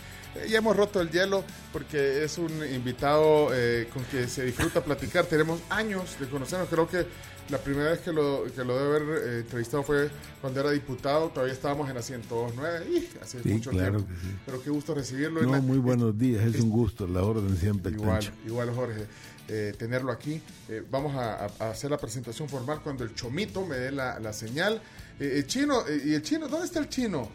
Eh, 0.44 0.48
ya 0.50 0.58
hemos 0.58 0.76
roto 0.76 1.00
el 1.00 1.10
hielo 1.10 1.44
porque 1.72 2.24
es 2.24 2.38
un 2.38 2.50
invitado 2.72 3.48
eh, 3.52 3.88
con 3.92 4.02
que 4.04 4.26
se 4.28 4.44
disfruta 4.44 4.82
platicar. 4.84 5.24
Tenemos 5.26 5.60
años 5.70 6.16
de 6.18 6.28
conocernos. 6.28 6.68
Creo 6.68 6.88
que 6.88 7.06
la 7.48 7.58
primera 7.58 7.90
vez 7.90 8.00
que 8.00 8.12
lo, 8.12 8.44
que 8.54 8.64
lo 8.64 8.76
debe 8.76 8.96
haber 8.96 9.02
eh, 9.24 9.38
entrevistado 9.40 9.82
fue 9.82 10.10
cuando 10.40 10.60
era 10.60 10.70
diputado. 10.70 11.28
Todavía 11.28 11.52
estábamos 11.54 11.88
en 11.88 11.94
la 11.94 12.02
109. 12.02 12.86
¡Ih! 12.90 13.08
hace 13.22 13.42
Sí, 13.42 13.48
mucho 13.50 13.70
claro 13.70 13.98
tiempo. 14.02 14.12
sí. 14.22 14.28
Pero 14.46 14.62
qué 14.62 14.70
gusto 14.70 14.94
recibirlo. 14.94 15.40
en 15.40 15.46
No, 15.46 15.52
la- 15.52 15.60
muy 15.60 15.78
buenos 15.78 16.18
días, 16.18 16.44
es 16.44 16.60
un 16.60 16.70
gusto, 16.70 17.06
la 17.06 17.22
orden 17.22 17.56
siempre. 17.56 17.92
Igual, 17.92 18.32
igual 18.46 18.74
Jorge, 18.74 19.06
eh, 19.48 19.72
tenerlo 19.78 20.10
aquí. 20.12 20.42
Vamos 20.90 21.14
a, 21.14 21.46
hacer 21.70 21.90
la 21.90 21.98
presentación 21.98 22.48
formal 22.48 22.80
cuando 22.82 23.04
el 23.04 23.14
chomito 23.14 23.64
me 23.64 23.76
dé 23.76 23.92
la, 23.92 24.18
la 24.18 24.32
señal. 24.32 24.82
El 25.20 25.46
chino, 25.46 25.82
¿y 26.04 26.14
el 26.14 26.22
chino? 26.22 26.48
¿Dónde 26.48 26.66
está 26.66 26.80
el 26.80 26.88
chino? 26.88 27.30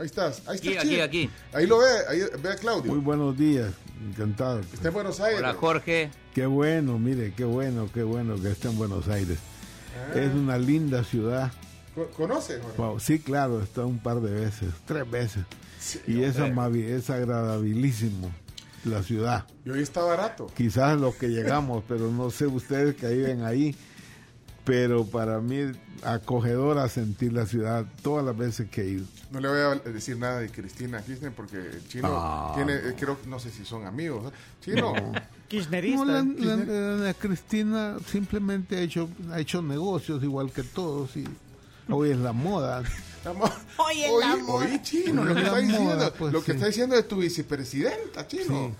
Ahí 0.00 0.06
estás, 0.06 0.40
ahí 0.46 0.56
está 0.56 0.70
Aquí, 0.70 0.78
aquí, 0.78 1.00
aquí. 1.00 1.30
Ahí 1.52 1.66
lo 1.66 1.78
ve, 1.78 1.86
ahí 2.08 2.20
ve 2.42 2.48
a 2.52 2.56
Claudio. 2.56 2.90
Muy 2.90 3.02
buenos 3.02 3.36
días, 3.36 3.70
encantado. 4.08 4.60
Está 4.60 4.88
en 4.88 4.94
Buenos 4.94 5.20
Aires. 5.20 5.40
Hola 5.40 5.52
Jorge. 5.52 6.10
Qué 6.34 6.46
bueno, 6.46 6.98
mire, 6.98 7.34
qué 7.36 7.44
bueno, 7.44 7.86
qué 7.92 8.02
bueno 8.02 8.40
que 8.40 8.50
está 8.50 8.70
en 8.70 8.78
Buenos 8.78 9.08
Aires. 9.08 9.38
Ah. 10.14 10.18
Es 10.18 10.32
una 10.32 10.56
linda 10.56 11.04
ciudad. 11.04 11.52
Co- 11.94 12.08
¿Conoce, 12.16 12.60
Jorge? 12.62 12.76
Wow, 12.78 12.98
Sí, 12.98 13.18
claro, 13.18 13.60
está 13.62 13.84
un 13.84 13.98
par 13.98 14.20
de 14.22 14.30
veces, 14.32 14.70
tres 14.86 15.10
veces. 15.10 15.44
y 16.06 16.22
es, 16.22 16.36
es 16.38 17.10
agradabilísimo 17.10 18.30
la 18.84 19.02
ciudad. 19.02 19.44
Y 19.66 19.68
hoy 19.70 19.82
está 19.82 20.00
barato. 20.02 20.46
Quizás 20.56 20.98
los 20.98 21.14
que 21.16 21.28
llegamos, 21.28 21.84
pero 21.88 22.10
no 22.10 22.30
sé 22.30 22.46
ustedes 22.46 22.94
que 22.96 23.06
viven 23.08 23.44
ahí. 23.44 23.76
Pero 24.70 25.04
para 25.04 25.40
mí 25.40 25.56
es 25.56 25.76
acogedora 26.02 26.88
sentir 26.88 27.32
la 27.32 27.44
ciudad 27.44 27.84
todas 28.02 28.24
las 28.24 28.36
veces 28.36 28.70
que 28.70 28.82
he 28.82 28.88
ido. 28.90 29.04
No 29.32 29.40
le 29.40 29.48
voy 29.48 29.58
a 29.58 29.74
decir 29.90 30.16
nada 30.16 30.38
de 30.40 30.48
Cristina 30.48 31.02
Kirchner 31.02 31.32
porque 31.32 31.56
el 31.56 31.86
chino 31.88 32.08
No, 32.08 32.52
tiene, 32.54 32.80
no. 32.80 32.88
eh, 32.88 32.94
creo, 32.98 33.18
no 33.26 33.38
sé 33.40 33.50
si 33.50 33.64
son 33.64 33.84
amigos. 33.86 34.32
Chino. 34.64 34.92
No, 34.94 36.04
la, 36.04 36.22
la- 36.22 36.56
la- 36.56 36.96
la 37.06 37.14
Cristina 37.14 37.96
simplemente 38.06 38.76
ha 38.76 38.80
hecho, 38.80 39.08
ha 39.32 39.40
hecho 39.40 39.60
negocios 39.60 40.22
igual 40.22 40.52
que 40.52 40.62
todos 40.62 41.16
y 41.16 41.24
hoy 41.88 42.10
es 42.10 42.18
la 42.18 42.32
moda. 42.32 42.82
Chino, 44.82 45.24
lo 45.24 45.34
que 45.34 45.40
La 45.40 45.46
está 45.46 45.58
diciendo, 45.58 45.84
moda, 45.96 46.12
pues, 46.14 46.32
lo 46.32 46.40
que 46.40 46.46
sí. 46.46 46.52
está 46.52 46.66
diciendo 46.66 46.96
de 46.96 47.02
tu 47.02 47.16
vicepresidenta, 47.16 48.26
chino. 48.26 48.72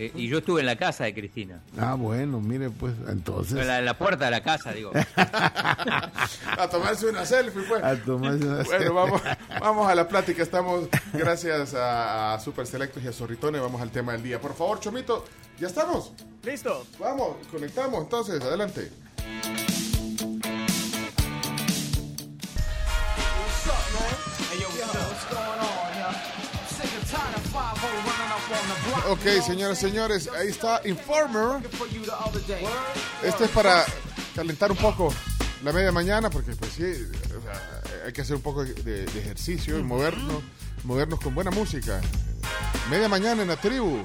Eh, 0.00 0.10
y 0.14 0.28
yo 0.28 0.38
estuve 0.38 0.60
en 0.60 0.66
la 0.66 0.76
casa 0.76 1.04
de 1.04 1.12
Cristina. 1.12 1.60
Ah, 1.78 1.92
bueno, 1.92 2.40
mire, 2.40 2.70
pues 2.70 2.94
entonces. 3.06 3.58
En 3.58 3.84
la, 3.84 3.98
puerta 3.98 4.24
de 4.24 4.30
la 4.30 4.42
casa, 4.42 4.72
digo. 4.72 4.92
a 5.16 6.68
tomarse 6.70 7.04
una 7.04 7.26
selfie, 7.26 7.60
pues. 7.68 7.84
A 7.84 7.96
tomarse 7.96 8.46
una 8.46 8.64
selfie. 8.64 8.88
Bueno, 8.88 8.94
vamos, 8.94 9.22
vamos 9.60 9.88
a 9.90 9.94
la 9.94 10.08
plática. 10.08 10.42
Estamos, 10.42 10.88
gracias 11.12 11.74
a, 11.74 12.32
a 12.32 12.40
Super 12.40 12.66
Selectos 12.66 13.04
y 13.04 13.08
a 13.08 13.12
Zorritone, 13.12 13.60
vamos 13.60 13.82
al 13.82 13.90
tema 13.90 14.12
del 14.12 14.22
día. 14.22 14.40
Por 14.40 14.54
favor, 14.54 14.80
Chomito, 14.80 15.26
¿ya 15.58 15.66
estamos? 15.66 16.14
Listo. 16.44 16.86
Vamos, 16.98 17.36
conectamos 17.50 18.02
entonces, 18.02 18.40
adelante. 18.40 18.90
Ok, 29.08 29.42
señoras 29.44 29.78
y 29.82 29.86
señores, 29.86 30.28
ahí 30.38 30.48
está 30.48 30.80
Informer. 30.84 31.62
Este 33.22 33.44
es 33.44 33.50
para 33.50 33.84
calentar 34.34 34.70
un 34.70 34.76
poco 34.78 35.12
la 35.62 35.72
media 35.72 35.92
mañana, 35.92 36.30
porque 36.30 36.52
pues 36.52 36.72
sí, 36.72 36.84
o 36.84 37.42
sea, 37.42 37.82
hay 38.06 38.12
que 38.12 38.22
hacer 38.22 38.36
un 38.36 38.42
poco 38.42 38.64
de, 38.64 38.74
de 39.04 39.20
ejercicio 39.20 39.78
y 39.78 39.82
movernos, 39.82 40.42
movernos 40.84 41.20
con 41.20 41.34
buena 41.34 41.50
música. 41.50 42.00
Media 42.88 43.08
mañana 43.08 43.42
en 43.42 43.48
la 43.48 43.56
tribu. 43.56 44.04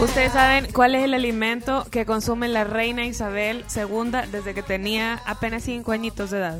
Ustedes 0.00 0.32
saben 0.32 0.72
cuál 0.72 0.94
es 0.94 1.04
el 1.04 1.14
alimento 1.14 1.86
que 1.90 2.04
consume 2.04 2.48
la 2.48 2.64
reina 2.64 3.06
Isabel 3.06 3.64
II 3.74 4.30
desde 4.30 4.52
que 4.54 4.62
tenía 4.62 5.22
apenas 5.26 5.62
5 5.62 5.92
añitos 5.92 6.30
de 6.30 6.38
edad. 6.38 6.58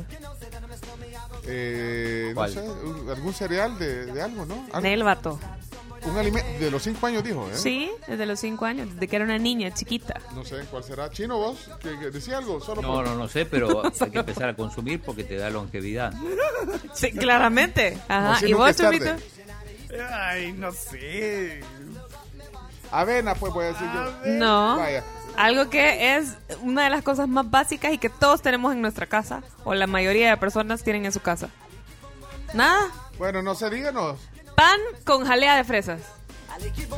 Eh, 1.45 2.27
no 2.29 2.35
¿Cuál? 2.35 2.51
sé, 2.53 2.59
un- 2.61 3.09
algún 3.09 3.33
cereal 3.33 3.77
de, 3.77 4.05
de 4.07 4.21
algo, 4.21 4.45
¿no? 4.45 4.65
Algo- 4.71 4.81
Nélvato. 4.81 5.39
un 6.05 6.17
alimento 6.17 6.59
de 6.59 6.69
los 6.71 6.83
cinco 6.83 7.07
años, 7.07 7.23
dijo, 7.23 7.47
¿eh? 7.49 7.55
Sí, 7.55 7.89
desde 8.07 8.25
los 8.25 8.37
5 8.39 8.65
años, 8.65 8.89
desde 8.93 9.07
que 9.07 9.15
era 9.15 9.23
una 9.25 9.37
niña 9.37 9.73
chiquita. 9.73 10.19
No 10.35 10.43
sé 10.43 10.57
cuál 10.69 10.83
será. 10.83 11.09
Chino, 11.09 11.37
vos, 11.37 11.69
que, 11.81 11.97
que 11.97 12.11
decía 12.11 12.39
algo, 12.39 12.59
solo 12.59 12.81
No, 12.81 12.93
por- 12.93 13.05
no, 13.07 13.15
no 13.15 13.27
sé, 13.29 13.45
pero 13.45 13.83
hay 14.01 14.09
que 14.11 14.19
empezar 14.19 14.49
a 14.49 14.55
consumir 14.55 15.01
porque 15.01 15.23
te 15.23 15.37
da 15.37 15.49
longevidad. 15.49 16.13
Sí, 16.93 17.11
claramente. 17.11 17.97
Ajá. 18.07 18.33
Así 18.33 18.47
¿Y 18.47 18.53
vos. 18.53 18.75
Chomito? 18.75 19.15
Ay, 20.11 20.51
no 20.53 20.71
sé. 20.71 21.61
Avena, 22.91 23.33
pues 23.35 23.53
voy 23.53 23.65
a 23.65 23.67
decir 23.69 23.87
yo. 23.93 24.11
No. 24.33 24.77
Vaya, 24.77 25.03
Algo 25.37 25.69
que 25.69 26.15
es 26.15 26.37
una 26.61 26.83
de 26.83 26.89
las 26.89 27.03
cosas 27.03 27.27
más 27.27 27.49
básicas 27.49 27.93
y 27.93 27.97
que 27.97 28.09
todos 28.09 28.41
tenemos 28.41 28.73
en 28.73 28.81
nuestra 28.81 29.07
casa, 29.07 29.41
o 29.63 29.73
la 29.73 29.87
mayoría 29.87 30.29
de 30.29 30.37
personas 30.37 30.83
tienen 30.83 31.05
en 31.05 31.11
su 31.11 31.21
casa. 31.21 31.49
Nada. 32.53 32.89
Bueno, 33.17 33.41
no 33.41 33.55
sé, 33.55 33.69
díganos. 33.69 34.19
Pan 34.55 34.79
con 35.05 35.25
jalea 35.25 35.55
de 35.55 35.63
fresas. 35.63 36.01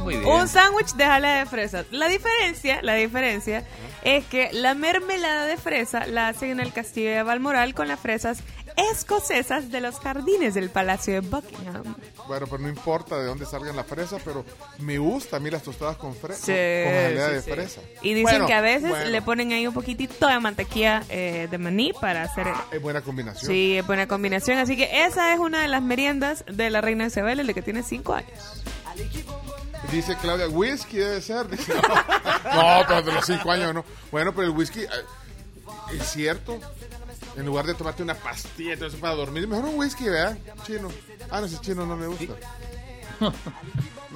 Muy 0.01 0.17
bien. 0.17 0.27
Un 0.27 0.47
sándwich 0.47 0.93
de 0.95 1.05
jalea 1.05 1.39
de 1.39 1.45
fresas. 1.45 1.85
La 1.91 2.07
diferencia, 2.07 2.81
la 2.81 2.93
diferencia 2.95 3.63
es 4.03 4.25
que 4.25 4.49
la 4.51 4.73
mermelada 4.75 5.45
de 5.45 5.55
fresa 5.57 6.05
la 6.07 6.27
hacen 6.27 6.51
en 6.51 6.59
el 6.59 6.73
castillo 6.73 7.09
de 7.11 7.23
Balmoral 7.23 7.73
con 7.73 7.87
las 7.87 7.99
fresas 7.99 8.39
escocesas 8.75 9.71
de 9.71 9.81
los 9.81 9.99
jardines 9.99 10.53
del 10.53 10.69
Palacio 10.69 11.13
de 11.13 11.19
Buckingham. 11.21 11.95
Bueno, 12.27 12.47
pues 12.47 12.61
no 12.61 12.69
importa 12.69 13.17
de 13.17 13.25
dónde 13.25 13.45
salgan 13.45 13.75
las 13.75 13.85
fresas, 13.85 14.21
pero 14.23 14.45
me 14.79 14.97
gusta 14.97 15.37
a 15.37 15.39
mí 15.39 15.49
las 15.49 15.63
tostadas 15.63 15.97
con, 15.97 16.15
fre 16.15 16.33
Sí, 16.33 16.45
con 16.47 16.93
jalea 16.93 17.27
sí, 17.27 17.33
de 17.33 17.41
sí. 17.41 17.51
fresa. 17.51 17.81
Y 18.01 18.09
dicen 18.13 18.23
Bueno, 18.23 18.47
que 18.47 18.53
a 18.53 18.61
veces 18.61 18.89
bueno, 18.89 19.09
le 19.09 19.21
ponen 19.21 19.51
ahí 19.53 19.67
un 19.67 19.73
poquitito 19.73 20.27
de 20.27 20.39
mantequilla 20.39 21.03
eh, 21.09 21.47
de 21.49 21.57
maní 21.57 21.93
para 21.93 22.23
hacer... 22.23 22.47
Es 22.71 22.81
buena 22.81 23.01
combinación. 23.01 23.51
Sí, 23.51 23.77
es 23.77 23.85
buena 23.85 24.07
combinación. 24.07 24.57
Así 24.57 24.75
que 24.75 25.05
esa 25.05 25.33
es 25.33 25.39
una 25.39 25.61
de 25.61 25.67
las 25.67 25.81
meriendas 25.81 26.43
de 26.47 26.69
la 26.69 26.81
reina 26.81 27.05
Isabel, 27.05 27.39
el 27.39 27.47
de 27.47 27.53
que 27.53 27.61
tiene 27.61 27.83
5 27.83 28.13
años. 28.13 28.63
Dice 29.91 30.15
Claudia, 30.21 30.47
whisky 30.47 30.97
debe 30.97 31.21
ser. 31.21 31.47
Dice, 31.49 31.73
no, 31.73 31.81
no, 32.79 32.85
pero 32.87 33.01
de 33.03 33.11
los 33.13 33.25
cinco 33.25 33.51
años 33.51 33.73
no. 33.73 33.85
Bueno, 34.11 34.33
pero 34.33 34.47
el 34.47 34.49
whisky, 34.51 34.81
eh, 34.81 34.89
es 35.93 36.11
cierto. 36.11 36.59
En 37.37 37.45
lugar 37.45 37.65
de 37.65 37.73
tomarte 37.73 38.01
una 38.01 38.15
pastilla 38.15 38.73
y 38.73 38.77
todo 38.77 38.87
eso 38.87 38.97
para 38.97 39.15
dormir, 39.15 39.47
mejor 39.47 39.65
un 39.65 39.77
whisky, 39.77 40.05
¿verdad? 40.05 40.37
Chino. 40.65 40.89
Ah, 41.29 41.39
no, 41.41 41.47
ese 41.47 41.59
chino 41.59 41.85
no 41.85 41.97
me 41.97 42.07
gusta. 42.07 42.33
No 43.19 43.31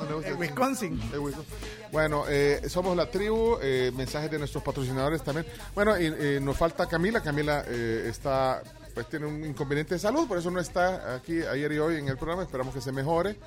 me 0.05 0.13
gusta 0.13 0.29
el 0.31 0.35
Wisconsin. 0.35 0.99
En 1.13 1.19
Wisconsin. 1.19 1.55
Bueno, 1.91 2.25
eh, 2.29 2.61
somos 2.69 2.95
la 2.95 3.09
tribu, 3.09 3.57
eh, 3.61 3.91
mensajes 3.95 4.29
de 4.29 4.37
nuestros 4.37 4.63
patrocinadores 4.63 5.23
también. 5.23 5.45
Bueno, 5.73 5.99
y, 5.99 6.05
eh, 6.05 6.39
nos 6.41 6.55
falta 6.55 6.87
Camila. 6.87 7.21
Camila 7.21 7.63
eh, 7.67 8.05
está, 8.07 8.61
pues 8.93 9.07
tiene 9.09 9.25
un 9.25 9.43
inconveniente 9.43 9.95
de 9.95 9.99
salud, 9.99 10.27
por 10.27 10.37
eso 10.37 10.51
no 10.51 10.59
está 10.59 11.15
aquí 11.15 11.41
ayer 11.41 11.71
y 11.73 11.79
hoy 11.79 11.97
en 11.97 12.07
el 12.07 12.17
programa. 12.17 12.43
Esperamos 12.43 12.73
que 12.73 12.81
se 12.81 12.91
mejore. 12.91 13.37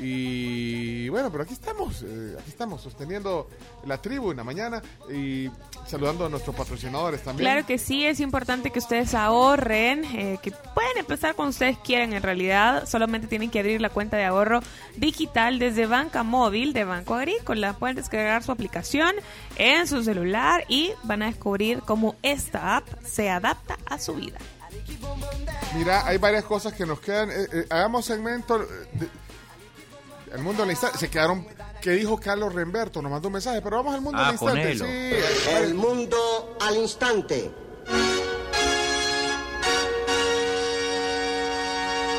Y 0.00 1.08
bueno, 1.08 1.30
pero 1.30 1.42
aquí 1.42 1.52
estamos, 1.52 2.02
eh, 2.06 2.36
aquí 2.38 2.50
estamos 2.50 2.80
sosteniendo 2.82 3.48
la 3.84 4.00
tribu 4.00 4.30
en 4.30 4.36
la 4.36 4.44
mañana 4.44 4.80
y 5.12 5.50
saludando 5.86 6.26
a 6.26 6.28
nuestros 6.28 6.54
patrocinadores 6.54 7.22
también. 7.22 7.44
Claro 7.50 7.66
que 7.66 7.78
sí, 7.78 8.06
es 8.06 8.20
importante 8.20 8.70
que 8.70 8.78
ustedes 8.78 9.14
ahorren, 9.14 10.04
eh, 10.04 10.38
que 10.42 10.50
pueden 10.50 10.98
empezar 10.98 11.34
cuando 11.34 11.50
ustedes 11.50 11.78
quieran 11.78 12.12
en 12.12 12.22
realidad, 12.22 12.86
solamente 12.86 13.26
tienen 13.26 13.50
que 13.50 13.58
abrir 13.58 13.80
la 13.80 13.90
cuenta 13.90 14.16
de 14.16 14.24
ahorro 14.24 14.60
digital 14.96 15.58
desde 15.58 15.86
banca 15.86 16.22
móvil 16.22 16.72
de 16.72 16.84
Banco 16.84 17.14
Agrícola, 17.14 17.72
pueden 17.72 17.96
descargar 17.96 18.42
su 18.44 18.52
aplicación 18.52 19.14
en 19.56 19.86
su 19.88 20.02
celular 20.04 20.64
y 20.68 20.92
van 21.02 21.22
a 21.22 21.26
descubrir 21.26 21.80
cómo 21.80 22.14
esta 22.22 22.76
app 22.76 22.86
se 23.04 23.30
adapta 23.30 23.78
a 23.86 23.98
su 23.98 24.14
vida. 24.14 24.38
Mira, 25.76 26.06
hay 26.06 26.18
varias 26.18 26.44
cosas 26.44 26.72
que 26.72 26.86
nos 26.86 27.00
quedan. 27.00 27.30
eh, 27.30 27.34
eh, 27.52 27.66
hagamos 27.70 28.04
segmento. 28.04 28.58
de- 28.58 28.66
el 30.32 30.42
mundo 30.42 30.62
al 30.62 30.70
instante. 30.70 30.98
Se 30.98 31.08
quedaron. 31.10 31.46
¿Qué 31.80 31.90
dijo 31.92 32.18
Carlos 32.18 32.52
Remberto? 32.54 33.00
Nos 33.00 33.10
mandó 33.10 33.28
un 33.28 33.34
mensaje, 33.34 33.60
pero 33.62 33.76
vamos 33.76 33.94
al 33.94 34.00
mundo 34.00 34.18
Ah, 34.20 34.28
al 34.28 34.32
instante. 34.32 34.74
Sí, 34.78 35.54
El 35.54 35.74
mundo 35.74 36.56
al 36.60 36.76
instante. 36.76 37.50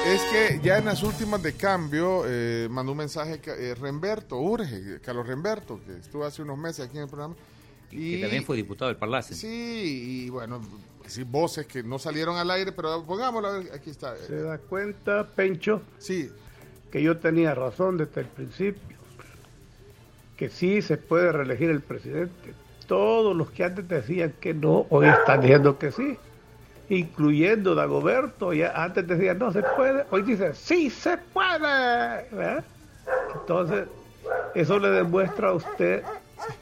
Es 0.06 0.22
que 0.32 0.60
ya 0.64 0.78
en 0.80 0.86
las 0.86 1.04
últimas 1.04 1.44
de 1.44 1.54
cambio 1.54 2.24
eh, 2.26 2.68
mandó 2.72 2.94
un 2.94 2.98
mensaje 2.98 3.40
que, 3.40 3.52
eh, 3.52 3.76
Remberto, 3.76 4.38
urge, 4.38 5.00
Carlos 5.02 5.28
Remberto, 5.28 5.80
que 5.86 5.98
estuvo 5.98 6.26
hace 6.26 6.42
unos 6.42 6.58
meses 6.58 6.88
aquí 6.88 6.98
en 6.98 7.04
el 7.04 7.10
programa. 7.10 7.36
Y, 7.92 8.16
Que 8.16 8.22
también 8.22 8.44
fue 8.46 8.56
diputado 8.56 8.88
del 8.90 8.98
Parlacen. 8.98 9.36
Sí, 9.38 10.26
y 10.26 10.30
bueno, 10.30 10.62
sí, 11.06 11.24
voces 11.24 11.68
que 11.68 11.84
no 11.84 12.00
salieron 12.00 12.38
al 12.38 12.50
aire, 12.50 12.72
pero 12.72 13.04
pongámoslo, 13.06 13.50
a 13.50 13.52
ver, 13.60 13.72
aquí 13.74 13.92
está. 13.92 14.16
¿Se 14.18 14.42
da 14.42 14.58
cuenta, 14.58 15.28
Pencho? 15.28 15.82
Sí. 16.00 16.32
Que 16.92 17.02
yo 17.02 17.18
tenía 17.18 17.56
razón 17.56 17.98
desde 17.98 18.22
el 18.22 18.28
principio. 18.28 18.98
Que 20.38 20.50
sí 20.50 20.82
se 20.82 20.98
puede 20.98 21.32
reelegir 21.32 21.70
el 21.70 21.82
presidente. 21.82 22.54
Todos 22.88 23.36
los 23.36 23.52
que 23.52 23.64
antes 23.64 23.88
decían 23.88 24.34
que 24.40 24.54
no, 24.54 24.88
hoy 24.90 25.08
están 25.08 25.42
diciendo 25.42 25.78
que 25.78 25.92
sí. 25.92 26.18
Incluyendo 26.90 27.76
Dagoberto, 27.76 28.52
ya 28.52 28.72
antes 28.76 29.08
decían 29.08 29.38
no 29.38 29.52
se 29.52 29.62
puede, 29.62 30.06
hoy 30.10 30.24
dicen 30.24 30.56
sí 30.56 30.90
se 30.90 31.18
puede. 31.18 31.60
¿verdad? 32.32 32.64
Entonces, 33.36 33.88
eso 34.56 34.80
le 34.80 34.90
demuestra 34.90 35.50
a 35.50 35.54
usted 35.54 36.04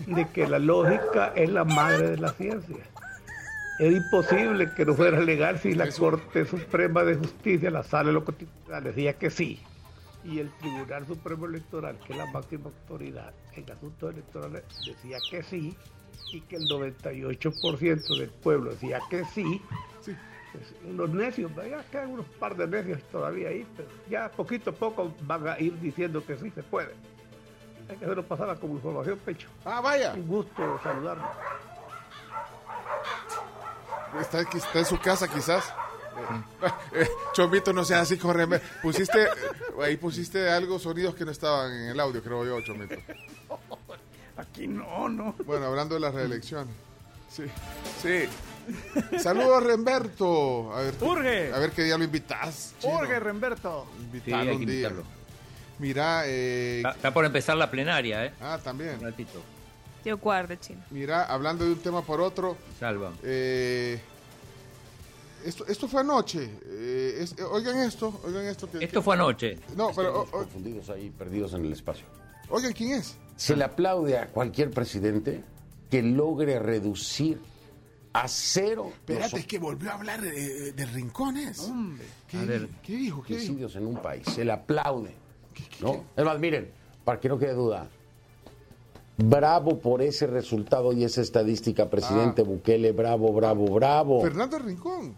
de 0.06 0.28
que 0.30 0.48
la 0.48 0.60
lógica 0.60 1.32
es 1.36 1.50
la 1.50 1.64
madre 1.64 2.12
de 2.12 2.18
la 2.18 2.32
ciencia. 2.34 2.78
Es 3.80 3.96
imposible 3.96 4.72
que 4.74 4.86
no 4.86 4.96
fuera 4.96 5.20
legal 5.20 5.60
si 5.60 5.74
la 5.76 5.90
Corte 5.92 6.46
Suprema 6.46 7.04
de 7.04 7.16
Justicia, 7.16 7.70
la 7.70 7.84
Sala 7.84 8.08
de 8.08 8.14
lo 8.14 8.26
Constitucional, 8.26 8.84
decía 8.84 9.14
que 9.14 9.30
sí. 9.30 9.60
Y 10.28 10.40
el 10.40 10.52
Tribunal 10.58 11.08
Supremo 11.08 11.46
Electoral, 11.46 11.98
que 12.06 12.14
es 12.14 12.20
la 12.20 12.26
máxima 12.28 12.66
autoridad 12.66 13.34
en 13.54 13.72
asuntos 13.72 14.14
electorales, 14.14 14.64
decía 14.86 15.18
que 15.30 15.42
sí. 15.42 15.76
Y 16.34 16.42
que 16.42 16.58
el 16.58 16.68
98% 16.68 18.20
del 18.20 18.30
pueblo 18.30 18.72
decía 18.72 19.00
que 19.10 19.24
sí. 19.26 19.62
Pues, 20.52 20.74
unos 20.86 21.10
necios, 21.12 21.52
ya 21.56 21.84
quedan 21.92 22.12
unos 22.12 22.26
par 22.40 22.56
de 22.58 22.68
necios 22.68 23.02
todavía 23.12 23.50
ahí, 23.50 23.66
pero 23.76 23.90
ya 24.10 24.30
poquito 24.30 24.72
a 24.72 24.74
poco 24.74 25.14
van 25.22 25.48
a 25.48 25.60
ir 25.60 25.80
diciendo 25.80 26.26
que 26.26 26.36
sí 26.38 26.50
se 26.52 26.64
puede. 26.64 26.94
Hay 27.90 27.96
que 27.96 28.06
hacerlo 28.06 28.26
pasada 28.26 28.56
como 28.56 28.74
información, 28.76 29.18
Pecho. 29.20 29.48
Ah, 29.64 29.80
vaya. 29.80 30.14
Un 30.14 30.28
gusto 30.28 30.80
saludarlo. 30.84 31.24
Está 34.20 34.80
en 34.80 34.86
su 34.86 35.00
casa 35.00 35.28
quizás. 35.28 35.74
Eh, 36.18 36.68
eh, 37.02 37.08
Chomito, 37.34 37.72
no 37.74 37.84
seas 37.86 38.02
así 38.02 38.18
con 38.18 38.36
Remberto. 38.36 38.66
Pusiste, 38.82 39.24
eh, 39.24 39.28
ahí 39.84 39.98
pusiste 39.98 40.50
algo, 40.50 40.80
sonidos 40.80 41.16
que 41.16 41.26
no 41.26 41.32
estaban 41.32 41.72
en 41.72 41.90
el 41.90 42.00
audio, 42.00 42.22
creo 42.24 42.46
yo, 42.46 42.62
Chomito. 42.62 42.96
Aquí 44.38 44.68
no, 44.68 45.10
no. 45.10 45.34
Bueno, 45.46 45.66
hablando 45.68 45.96
de 45.96 46.02
la 46.02 46.12
reelección. 46.12 46.68
Sí, 47.30 47.44
sí. 48.02 48.28
Saludos, 49.20 49.64
Remberto. 49.64 50.74
A 50.74 50.82
ver, 50.82 50.94
Urge. 51.02 51.54
A 51.54 51.60
ver 51.60 51.72
qué 51.72 51.84
día 51.84 51.98
lo 51.98 52.04
invitas. 52.04 52.74
chino. 52.80 52.94
Jorge 52.94 53.20
Remberto. 53.20 53.88
Invitalo 54.00 54.44
Sí, 54.44 54.50
hay 54.50 54.56
un 54.56 54.66
día. 54.66 54.74
invitarlo. 54.76 55.04
Mira, 55.80 56.24
eh, 56.26 56.78
Está, 56.78 56.92
está 56.92 57.14
por 57.14 57.26
empezar 57.26 57.56
la 57.58 57.70
plenaria, 57.70 58.26
¿eh? 58.26 58.34
Ah, 58.42 58.60
también. 58.64 58.96
Un 59.00 59.02
ratito. 59.06 59.42
Yo 60.06 60.18
guarde, 60.18 60.58
chino. 60.60 60.82
mira, 60.90 61.26
hablando 61.26 61.66
de 61.66 61.72
un 61.72 61.80
tema 61.80 62.02
por 62.02 62.22
otro. 62.22 62.58
Salva. 62.80 63.12
eh, 63.24 64.00
esto, 65.48 65.66
esto 65.68 65.88
fue 65.88 66.02
anoche. 66.02 66.50
eh, 66.66 67.18
es- 67.22 67.34
eh, 67.38 67.44
oigan 67.44 67.78
esto, 67.80 68.20
oigan 68.26 68.46
esto. 68.46 68.70
que- 68.70 68.84
Esto 68.84 69.02
fue 69.02 69.16
anoche. 69.16 69.60
No, 69.76 69.92
pero 69.96 70.22
o- 70.22 70.26
confundidos 70.26 70.90
ahí, 70.90 71.10
perdidos 71.10 71.54
en 71.54 71.66
el 71.66 71.74
espacio. 71.74 72.06
oigan 72.50 72.74
quién 72.74 72.92
es. 72.94 73.16
Se 73.36 73.56
le 73.56 73.64
aplaude 73.64 74.18
a 74.18 74.28
cualquier 74.28 74.72
presidente 74.72 75.44
que 75.90 76.02
logre 76.02 76.60
reducir 76.60 77.40
a 78.14 78.28
cero 78.28 78.88
Espérate, 78.94 79.32
los 79.32 79.40
es 79.42 79.48
que 79.48 79.60
volvió 79.60 79.92
a 79.92 79.94
hablar 79.94 80.22
de, 80.22 80.72
de 80.72 80.86
rincones. 80.88 81.72
¿Qué, 82.28 82.38
A 82.38 82.46
ver, 82.46 82.68
¿Qué 82.82 82.96
dijo? 82.96 83.22
¿Qué 83.22 83.36
dijo? 83.36 83.52
homicidios 83.52 83.76
en 83.76 83.86
un 83.86 83.98
país. 83.98 84.26
Se 84.34 84.44
le 84.44 84.52
aplaude. 84.54 85.14
¿no? 85.82 86.04
Es 86.16 86.24
más, 86.26 86.40
miren, 86.40 86.70
para 87.06 87.20
que 87.20 87.30
no 87.30 87.38
quede 87.38 87.54
duda. 87.54 87.88
Bravo 89.18 89.80
por 89.80 90.02
ese 90.04 90.28
resultado 90.28 90.94
y 90.94 91.04
esa 91.04 91.22
estadística, 91.22 91.90
presidente 91.90 92.44
Bukele. 92.44 92.92
Bravo, 92.92 93.34
bravo, 93.34 93.66
bravo. 93.74 94.22
Fernando 94.22 94.60
Rincón. 94.60 95.16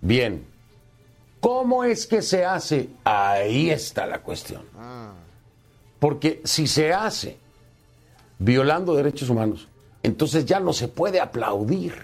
Bien. 0.00 0.44
¿Cómo 1.40 1.84
es 1.84 2.06
que 2.06 2.20
se 2.22 2.44
hace? 2.44 2.88
Ahí 3.04 3.70
está 3.70 4.06
la 4.06 4.20
cuestión. 4.22 4.62
Ah, 4.76 5.12
Porque 5.98 6.40
si 6.44 6.66
se 6.66 6.92
hace 6.92 7.38
violando 8.38 8.94
derechos 8.94 9.30
humanos, 9.30 9.68
entonces 10.02 10.44
ya 10.44 10.60
no 10.60 10.72
se 10.72 10.88
puede 10.88 11.20
aplaudir. 11.20 11.94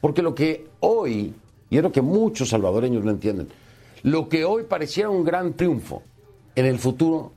Porque 0.00 0.22
lo 0.22 0.34
que 0.34 0.68
hoy, 0.80 1.34
y 1.70 1.76
es 1.76 1.82
lo 1.82 1.92
que 1.92 2.02
muchos 2.02 2.48
salvadoreños 2.48 3.04
no 3.04 3.10
entienden, 3.10 3.48
lo 4.02 4.28
que 4.28 4.44
hoy 4.44 4.64
pareciera 4.64 5.10
un 5.10 5.24
gran 5.24 5.54
triunfo, 5.54 6.02
en 6.54 6.66
el 6.66 6.78
futuro 6.78 7.32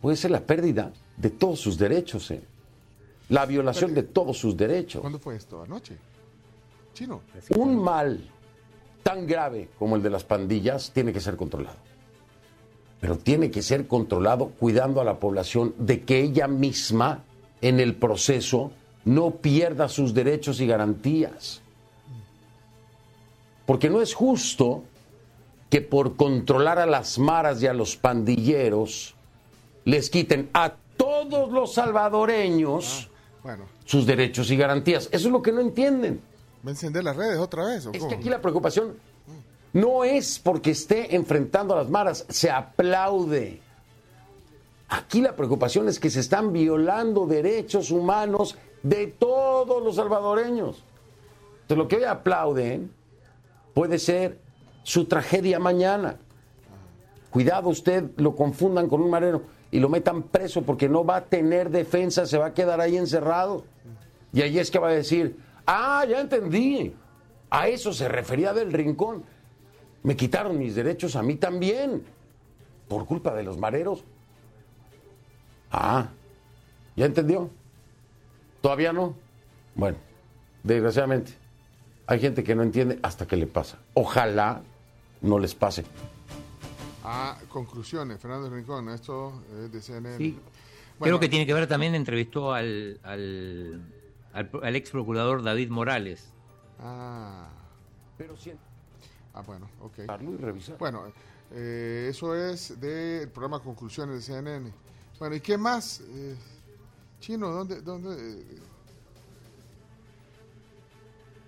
puede 0.00 0.16
ser 0.16 0.30
la 0.32 0.40
pérdida 0.40 0.92
de 1.16 1.30
todos 1.30 1.60
sus 1.60 1.78
derechos, 1.78 2.30
¿eh? 2.30 2.42
la 3.28 3.46
violación 3.46 3.94
de 3.94 4.02
todos 4.02 4.38
sus 4.38 4.56
derechos. 4.56 5.00
¿Cuándo 5.00 5.18
fue 5.18 5.36
esto? 5.36 5.62
¿Anoche? 5.62 5.96
Chino. 6.94 7.22
Un 7.56 7.80
mal 7.80 8.28
tan 9.08 9.26
grave 9.26 9.70
como 9.78 9.96
el 9.96 10.02
de 10.02 10.10
las 10.10 10.22
pandillas 10.22 10.90
tiene 10.92 11.14
que 11.14 11.20
ser 11.20 11.38
controlado. 11.38 11.78
Pero 13.00 13.16
tiene 13.16 13.50
que 13.50 13.62
ser 13.62 13.86
controlado 13.86 14.50
cuidando 14.50 15.00
a 15.00 15.04
la 15.04 15.18
población 15.18 15.74
de 15.78 16.02
que 16.02 16.20
ella 16.20 16.46
misma 16.46 17.24
en 17.62 17.80
el 17.80 17.94
proceso 17.94 18.70
no 19.06 19.30
pierda 19.30 19.88
sus 19.88 20.12
derechos 20.12 20.60
y 20.60 20.66
garantías. 20.66 21.62
Porque 23.64 23.88
no 23.88 24.02
es 24.02 24.12
justo 24.12 24.84
que 25.70 25.80
por 25.80 26.16
controlar 26.16 26.78
a 26.78 26.84
las 26.84 27.18
maras 27.18 27.62
y 27.62 27.66
a 27.66 27.72
los 27.72 27.96
pandilleros 27.96 29.14
les 29.86 30.10
quiten 30.10 30.50
a 30.52 30.74
todos 30.98 31.50
los 31.50 31.72
salvadoreños 31.72 33.08
Bueno, 33.42 33.64
sus 33.86 34.04
derechos 34.04 34.50
y 34.50 34.56
garantías. 34.58 35.08
Eso 35.12 35.28
es 35.28 35.32
lo 35.32 35.40
que 35.40 35.52
no 35.52 35.62
entienden. 35.62 36.20
¿Va 36.64 36.68
a 36.68 36.70
encender 36.70 37.04
las 37.04 37.16
redes 37.16 37.38
otra 37.38 37.64
vez? 37.66 37.86
¿o 37.86 37.92
Es 37.92 37.98
cómo? 37.98 38.08
que 38.08 38.14
aquí 38.16 38.28
la 38.28 38.40
preocupación 38.40 38.96
no 39.72 40.04
es 40.04 40.38
porque 40.38 40.70
esté 40.70 41.14
enfrentando 41.14 41.74
a 41.74 41.78
las 41.78 41.90
maras, 41.90 42.24
se 42.28 42.50
aplaude. 42.50 43.60
Aquí 44.88 45.20
la 45.20 45.36
preocupación 45.36 45.88
es 45.88 46.00
que 46.00 46.08
se 46.10 46.20
están 46.20 46.52
violando 46.52 47.26
derechos 47.26 47.90
humanos 47.90 48.56
de 48.82 49.06
todos 49.08 49.82
los 49.82 49.96
salvadoreños. 49.96 50.82
Entonces, 51.62 51.76
lo 51.76 51.88
que 51.88 51.96
hoy 51.96 52.04
aplauden 52.04 52.90
puede 53.74 53.98
ser 53.98 54.38
su 54.82 55.04
tragedia 55.04 55.58
mañana. 55.58 56.16
Cuidado, 57.30 57.68
usted 57.68 58.04
lo 58.16 58.34
confundan 58.34 58.88
con 58.88 59.02
un 59.02 59.10
marero 59.10 59.42
y 59.70 59.80
lo 59.80 59.90
metan 59.90 60.22
preso 60.22 60.62
porque 60.62 60.88
no 60.88 61.04
va 61.04 61.16
a 61.16 61.24
tener 61.26 61.68
defensa, 61.68 62.24
se 62.24 62.38
va 62.38 62.46
a 62.46 62.54
quedar 62.54 62.80
ahí 62.80 62.96
encerrado. 62.96 63.64
Y 64.32 64.40
ahí 64.40 64.58
es 64.58 64.70
que 64.70 64.78
va 64.78 64.88
a 64.88 64.92
decir, 64.92 65.36
ah, 65.68 66.04
ya 66.08 66.20
entendí. 66.20 66.94
A 67.50 67.68
eso 67.68 67.92
se 67.92 68.08
refería 68.08 68.52
del 68.52 68.72
rincón. 68.72 69.24
Me 70.02 70.16
quitaron 70.16 70.58
mis 70.58 70.74
derechos 70.74 71.16
a 71.16 71.22
mí 71.22 71.36
también, 71.36 72.02
por 72.88 73.06
culpa 73.06 73.34
de 73.34 73.42
los 73.42 73.58
mareros. 73.58 74.04
Ah, 75.70 76.08
¿ya 76.96 77.06
entendió? 77.06 77.50
¿Todavía 78.60 78.92
no? 78.92 79.14
Bueno, 79.74 79.98
desgraciadamente, 80.62 81.32
hay 82.06 82.20
gente 82.20 82.42
que 82.42 82.54
no 82.54 82.62
entiende 82.62 82.98
hasta 83.02 83.26
que 83.26 83.36
le 83.36 83.46
pasa. 83.46 83.78
Ojalá 83.94 84.62
no 85.20 85.38
les 85.38 85.54
pase. 85.54 85.84
Ah, 87.04 87.38
conclusiones, 87.48 88.20
Fernando 88.20 88.50
Rincón, 88.50 88.88
esto 88.90 89.42
es 89.64 89.72
de 89.72 89.80
CNN. 89.80 90.18
Sí. 90.18 90.38
Bueno, 90.98 91.12
Creo 91.12 91.20
que 91.20 91.28
tiene 91.28 91.46
que 91.46 91.54
ver 91.54 91.66
también, 91.66 91.94
entrevistó 91.94 92.52
al, 92.52 92.98
al, 93.04 93.80
al, 94.38 94.50
al 94.62 94.76
ex 94.76 94.90
procurador 94.90 95.42
David 95.42 95.70
Morales. 95.70 96.32
Ah. 96.78 97.48
Pero 98.16 98.36
si... 98.36 98.52
Ah, 99.34 99.42
bueno, 99.42 99.68
ok. 99.80 99.98
y 100.20 100.36
revisar. 100.36 100.78
Bueno, 100.78 101.12
eh, 101.52 102.08
eso 102.10 102.34
es 102.34 102.80
del 102.80 103.28
programa 103.30 103.60
Conclusiones 103.62 104.16
de 104.16 104.22
CNN. 104.22 104.72
Bueno, 105.18 105.36
¿y 105.36 105.40
qué 105.40 105.58
más? 105.58 106.00
Eh, 106.00 106.36
Chino, 107.20 107.48
¿dónde? 107.48 107.82
dónde 107.82 108.40
eh? 108.40 108.44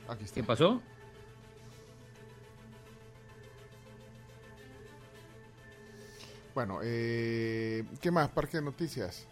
Aquí 0.09 0.25
está. 0.25 0.35
¿Qué 0.35 0.43
pasó? 0.45 0.83
Bueno, 6.55 6.81
eh, 6.83 7.85
¿qué 8.01 8.11
más? 8.11 8.29
Parque 8.31 8.59
de 8.59 8.65
Noticias. 8.65 9.27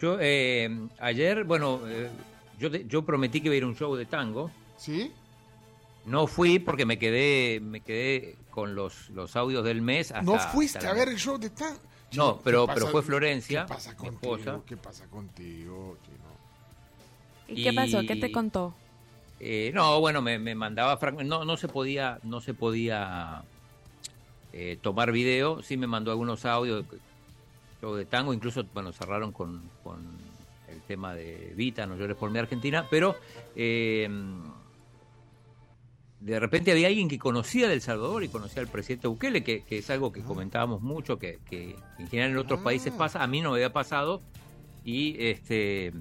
Yo 0.00 0.18
eh, 0.20 0.88
ayer, 1.00 1.44
bueno, 1.44 1.80
eh, 1.86 2.10
yo, 2.58 2.70
te- 2.70 2.84
yo 2.86 3.04
prometí 3.04 3.40
que 3.40 3.46
iba 3.48 3.54
a 3.54 3.56
ir 3.58 3.62
a 3.64 3.66
un 3.66 3.76
show 3.76 3.94
de 3.96 4.06
tango. 4.06 4.50
¿Sí? 4.76 5.12
No 6.04 6.26
fui 6.26 6.58
porque 6.58 6.86
me 6.86 6.98
quedé 6.98 7.60
me 7.60 7.80
quedé 7.80 8.36
con 8.50 8.74
los, 8.74 9.10
los 9.10 9.36
audios 9.36 9.64
del 9.64 9.82
mes. 9.82 10.10
Hasta, 10.10 10.22
¿No 10.22 10.38
fuiste 10.38 10.78
hasta 10.78 10.90
a 10.90 10.94
ver 10.94 11.08
el 11.08 11.18
show 11.18 11.38
de 11.38 11.50
tan? 11.50 11.76
No, 12.14 12.36
¿qué 12.38 12.42
pero, 12.44 12.66
pasa- 12.66 12.80
pero 12.80 12.90
fue 12.92 13.02
Florencia, 13.02 13.66
¿Qué 13.66 13.74
pasa 13.74 13.94
contigo? 13.96 14.34
esposa. 14.36 14.60
¿Qué 14.66 14.76
pasa 14.76 15.06
contigo, 15.08 15.96
Chino? 16.04 16.18
¿Y 17.48 17.62
qué 17.62 17.72
pasó? 17.72 18.00
¿Qué 18.06 18.16
te 18.16 18.32
contó? 18.32 18.74
Eh, 19.40 19.70
no, 19.74 20.00
bueno, 20.00 20.20
me, 20.22 20.38
me 20.38 20.54
mandaba 20.54 20.98
no 21.24 21.44
no 21.44 21.56
se 21.56 21.68
podía 21.68 22.18
no 22.24 22.40
se 22.40 22.54
podía 22.54 23.42
eh, 24.52 24.78
tomar 24.80 25.12
video, 25.12 25.62
sí 25.62 25.76
me 25.76 25.86
mandó 25.86 26.10
algunos 26.10 26.44
audios 26.44 26.84
show 27.80 27.94
de 27.94 28.04
tango, 28.06 28.32
incluso 28.32 28.64
bueno 28.74 28.92
cerraron 28.92 29.30
con, 29.32 29.62
tema 30.88 31.14
de 31.14 31.52
Vita, 31.54 31.86
no 31.86 31.96
llores 31.96 32.16
por 32.16 32.30
mi 32.30 32.40
Argentina, 32.40 32.86
pero 32.90 33.14
eh, 33.54 34.08
de 36.20 36.40
repente 36.40 36.72
había 36.72 36.88
alguien 36.88 37.08
que 37.08 37.18
conocía 37.18 37.68
del 37.68 37.80
Salvador 37.80 38.24
y 38.24 38.28
conocía 38.28 38.60
al 38.60 38.68
presidente 38.68 39.06
Bukele, 39.06 39.44
que, 39.44 39.62
que 39.62 39.78
es 39.78 39.90
algo 39.90 40.10
que 40.10 40.22
comentábamos 40.22 40.82
mucho, 40.82 41.18
que, 41.18 41.38
que 41.48 41.76
en 41.98 42.08
general 42.08 42.32
en 42.32 42.38
otros 42.38 42.60
países 42.60 42.92
pasa, 42.92 43.22
a 43.22 43.26
mí 43.28 43.40
no 43.40 43.50
me 43.50 43.56
había 43.56 43.72
pasado 43.72 44.22
y 44.84 45.16
este 45.22 45.92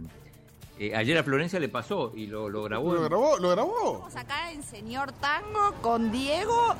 eh, 0.79 0.95
ayer 0.95 1.17
a 1.17 1.23
Florencia 1.23 1.59
le 1.59 1.69
pasó 1.69 2.11
y 2.15 2.27
lo, 2.27 2.49
lo 2.49 2.63
grabó. 2.63 2.93
¿Lo 2.93 3.01
grabó? 3.03 3.37
¿Lo 3.39 3.49
grabó? 3.49 4.07
Estamos 4.07 4.15
acá 4.15 4.51
en 4.51 4.61
Señor 4.63 5.11
Tango 5.13 5.73
con 5.81 6.11
Diego. 6.11 6.75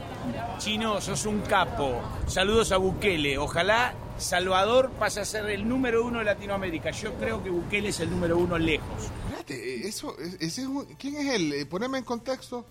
Chino, 0.59 1.01
sos 1.01 1.25
un 1.25 1.41
capo. 1.41 1.99
Saludos 2.27 2.71
a 2.71 2.77
Bukele. 2.77 3.37
Ojalá 3.37 3.93
Salvador 4.17 4.91
pase 4.99 5.19
a 5.21 5.25
ser 5.25 5.49
el 5.49 5.67
número 5.67 6.03
uno 6.05 6.19
de 6.19 6.25
Latinoamérica. 6.25 6.91
Yo 6.91 7.13
creo 7.15 7.43
que 7.43 7.49
Bukele 7.49 7.89
es 7.89 7.99
el 7.99 8.09
número 8.09 8.37
uno 8.37 8.57
lejos. 8.57 8.87
Espérate, 9.25 9.55
eh, 9.55 9.87
eso, 9.87 10.15
es- 10.19 10.35
ese 10.35 10.61
es 10.61 10.67
un- 10.67 10.85
¿quién 10.99 11.15
es 11.17 11.33
él? 11.35 11.53
Eh, 11.53 11.65
Poneme 11.65 11.97
en 11.97 12.03
contexto. 12.03 12.65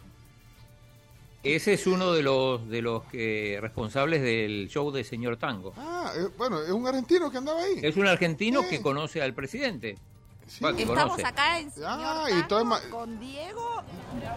Ese 1.42 1.74
es 1.74 1.86
uno 1.86 2.12
de 2.12 2.22
los 2.24 2.68
de 2.68 2.82
los 2.82 3.04
que 3.04 3.58
responsables 3.60 4.20
del 4.20 4.68
show 4.68 4.90
de 4.90 5.04
Señor 5.04 5.36
Tango. 5.36 5.72
Ah, 5.76 6.10
eh, 6.16 6.28
bueno, 6.36 6.60
es 6.60 6.70
un 6.70 6.84
argentino 6.88 7.30
que 7.30 7.38
andaba 7.38 7.60
ahí. 7.62 7.78
Es 7.82 7.96
un 7.96 8.06
argentino 8.08 8.62
que 8.68 8.82
conoce 8.82 9.22
al 9.22 9.32
presidente. 9.32 9.96
Estamos 10.46 10.84
conoce. 10.86 11.24
acá 11.26 11.58
en 11.58 11.70
Señor 11.70 11.90
Ah, 11.90 12.26
y 12.30 12.42
todo 12.48 12.64
con 12.90 13.18
Diego. 13.18 13.82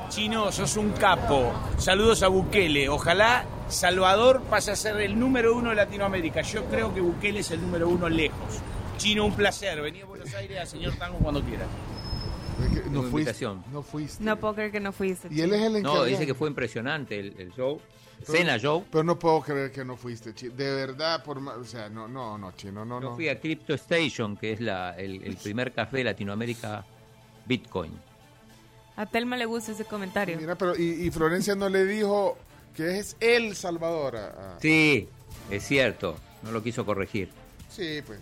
Chino, 0.10 0.52
sos 0.52 0.76
un 0.77 0.91
capo. 0.94 1.52
Saludos 1.77 2.23
a 2.23 2.27
Bukele. 2.27 2.90
Ojalá 2.90 3.45
Salvador 3.68 4.41
pase 4.49 4.72
a 4.72 4.76
ser 4.76 4.99
el 5.02 5.19
número 5.19 5.56
uno 5.56 5.69
de 5.69 5.76
Latinoamérica. 5.76 6.41
Yo 6.41 6.65
creo 6.65 6.94
que 6.94 7.02
Bukele 7.02 7.40
es 7.40 7.52
el 7.52 7.61
número 7.61 7.88
uno 7.88 8.10
lejos. 8.10 8.60
Chino, 8.98 9.26
un 9.26 9.34
placer. 9.34 9.81
Vení 9.81 10.02
a 10.02 10.06
Buenos 10.06 10.34
Aires 10.34 10.60
a 10.60 10.65
Señor 10.65 10.94
Tango 10.95 11.19
cuando 11.19 11.41
que 11.45 12.90
no 12.90 13.03
fuiste. 13.03 13.45
No 13.72 13.81
fuiste. 13.84 14.23
No 14.23 14.36
puedo 14.38 14.56
creer 14.56 14.72
que 14.72 14.80
no 14.80 14.91
fuiste. 14.91 15.27
Y 15.31 15.41
él 15.41 15.53
es 15.53 15.61
el 15.61 15.72
No, 15.73 15.77
encargado. 15.80 16.06
dice 16.06 16.26
que 16.26 16.34
fue 16.34 16.49
impresionante 16.49 17.19
el, 17.19 17.36
el 17.40 17.53
show. 17.53 17.80
Pero- 18.26 18.32
Cena 18.38 18.58
show. 18.60 18.86
Pero 18.91 19.04
no 19.04 19.18
puedo 19.18 19.41
creer 19.41 19.72
que 19.72 19.84
no 19.86 19.96
fuiste, 19.96 20.34
Chino. 20.34 20.54
De 20.56 20.72
verdad, 20.76 21.24
por 21.24 21.38
o 21.40 21.64
sea, 21.66 21.90
no, 21.90 22.08
no, 22.08 22.38
no, 22.38 22.52
Chino, 22.54 22.84
no, 22.86 23.02
Yo 23.02 23.10
no. 23.12 23.16
fui 23.16 23.30
a 23.30 23.40
Crypto 23.40 23.74
Station, 23.76 24.36
que 24.38 24.54
es 24.54 24.60
la, 24.62 24.91
el, 24.98 25.24
el 25.24 25.36
primer 25.38 25.72
café 25.74 25.98
de 25.98 26.04
Latinoamérica 26.06 26.86
Bitcoin. 27.46 27.91
A 28.98 29.06
Telma 29.06 29.38
le 29.38 29.46
gusta 29.46 29.72
ese 29.72 29.86
comentario. 29.86 30.38
Mira, 30.38 30.56
pero 30.56 30.76
y, 30.76 31.06
y 31.08 31.12
Florencia 31.12 31.56
no 31.56 31.70
le 31.70 31.86
dijo 31.86 32.38
que 32.76 33.00
es 33.00 33.16
el 33.22 33.56
Salvador. 33.56 34.18
a- 34.18 34.28
a- 34.56 34.60
Sí, 34.60 35.08
es 35.50 35.66
cierto. 35.66 36.18
No 36.44 36.52
lo 36.52 36.62
quiso 36.62 36.86
corregir. 36.86 37.30
Sí, 37.70 38.02
pues. 38.06 38.20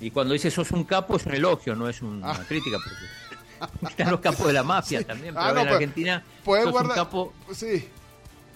Y 0.00 0.10
cuando 0.10 0.32
dice 0.34 0.50
sos 0.50 0.70
un 0.72 0.84
capo 0.84 1.16
es 1.16 1.26
un 1.26 1.34
elogio, 1.34 1.74
no 1.74 1.88
es 1.88 2.00
una 2.02 2.30
Ah. 2.32 2.44
crítica. 2.48 2.78
Porque 2.82 3.86
están 3.90 4.10
los 4.10 4.20
capos 4.20 4.46
de 4.46 4.52
la 4.52 4.62
mafia 4.62 5.02
también, 5.06 5.34
pero 5.34 5.46
Ah, 5.46 5.52
no, 5.52 5.60
en 5.60 5.66
pues, 5.66 5.74
Argentina 5.74 6.24
puedes 6.44 6.64
sos 6.64 6.72
guardar- 6.72 6.90
un 6.98 7.04
capo. 7.04 7.32
Sí. 7.52 7.88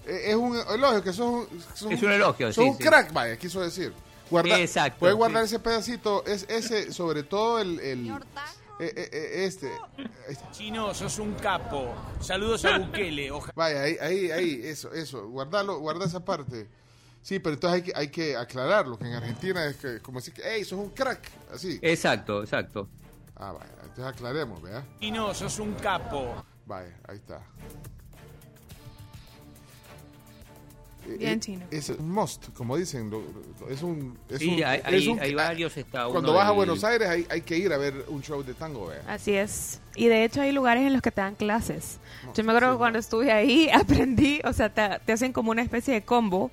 Eh, 0.07 0.31
Es 0.31 0.35
un 0.37 0.57
elogio, 0.57 1.03
que 1.03 1.13
sos, 1.13 1.47
sos 1.75 1.93
Es 1.93 2.03
un 2.03 2.13
elogio, 2.13 2.53
sos 2.53 2.65
sí, 2.65 2.71
un 2.71 2.77
sí. 2.77 2.83
crack, 2.85 3.13
vaya, 3.13 3.37
quiso 3.37 3.61
decir. 3.61 3.93
Guarda, 4.31 4.61
Exacto, 4.61 5.01
Puedes 5.01 5.17
guardar 5.17 5.43
sí. 5.47 5.55
ese 5.55 5.59
pedacito, 5.59 6.25
es 6.25 6.47
ese, 6.49 6.93
sobre 6.93 7.25
todo 7.25 7.59
el... 7.59 7.81
el 7.81 8.11
eh, 8.81 8.95
eh, 8.97 9.11
eh, 9.13 9.45
este. 9.45 9.71
Chino, 10.53 10.95
sos 10.95 11.19
un 11.19 11.35
capo. 11.35 11.95
Saludos 12.19 12.65
a 12.65 12.79
Bukele. 12.79 13.31
Ojalá. 13.31 13.53
Vaya, 13.55 13.83
ahí, 13.83 13.97
ahí, 14.01 14.31
ahí, 14.31 14.61
eso, 14.65 14.91
eso. 14.95 15.29
Guardalo, 15.29 15.81
guarda 15.81 16.07
esa 16.07 16.25
parte. 16.25 16.67
Sí, 17.21 17.41
pero 17.41 17.55
entonces 17.55 17.77
hay 17.77 17.83
que, 17.83 17.93
hay 17.95 18.09
que 18.09 18.37
aclararlo, 18.37 18.99
que 18.99 19.05
en 19.05 19.13
Argentina 19.13 19.67
es 19.67 19.77
que, 19.77 20.01
como 20.01 20.21
decir 20.21 20.33
que, 20.33 20.43
hey, 20.43 20.65
sos 20.65 20.79
un 20.79 20.89
crack, 20.91 21.31
así. 21.53 21.79
Exacto, 21.83 22.43
exacto. 22.43 22.89
Ah, 23.37 23.53
vaya, 23.53 23.71
entonces 23.83 24.05
aclaremos, 24.05 24.63
¿verdad? 24.63 24.83
Chino, 24.99 25.35
sos 25.35 25.59
un 25.59 25.75
capo. 25.75 26.43
Vaya, 26.65 26.97
ahí 27.07 27.17
está. 27.17 27.43
Bien, 31.07 31.39
Eh, 31.39 31.41
Chino. 31.41 31.67
Es 31.71 31.89
un 31.91 32.11
must, 32.11 32.49
como 32.55 32.77
dicen. 32.77 33.11
lo- 33.11 33.21
lo- 33.61 33.69
Es 33.69 33.83
un. 33.83 34.17
Es 34.29 34.39
Sí, 34.39 34.49
un- 34.49 34.65
hay, 34.65 34.79
es 34.79 34.85
hay- 34.87 35.09
un- 35.09 35.21
hay 35.21 35.35
varios. 35.35 35.77
Uno 35.77 36.11
Cuando 36.11 36.33
vas 36.35 36.47
a 36.49 36.53
Buenos 36.53 36.85
Aires 36.85 37.09
hay, 37.09 37.27
hay 37.31 37.41
que 37.41 37.57
ir 37.59 37.73
a 37.73 37.77
ver 37.79 38.05
un 38.09 38.23
show 38.23 38.43
de 38.43 38.55
tango, 38.55 38.87
¿verdad? 38.89 39.05
Así 39.09 39.33
es. 39.35 39.81
Y 39.97 40.07
de 40.09 40.25
hecho 40.25 40.41
hay 40.43 40.53
lugares 40.53 40.85
en 40.87 40.93
los 40.93 41.03
que 41.03 41.11
te 41.11 41.21
dan 41.21 41.35
clases. 41.35 41.99
Yo 42.35 42.45
me 42.45 42.53
acuerdo 42.53 42.73
que 42.73 42.79
cuando 42.79 42.99
estuve 42.99 43.33
ahí 43.33 43.69
aprendí, 43.75 44.41
o 44.45 44.53
sea, 44.53 44.69
te, 44.73 45.01
te 45.05 45.13
hacen 45.13 45.33
como 45.33 45.51
una 45.51 45.63
especie 45.63 45.95
de 45.95 46.03
combo. 46.03 46.51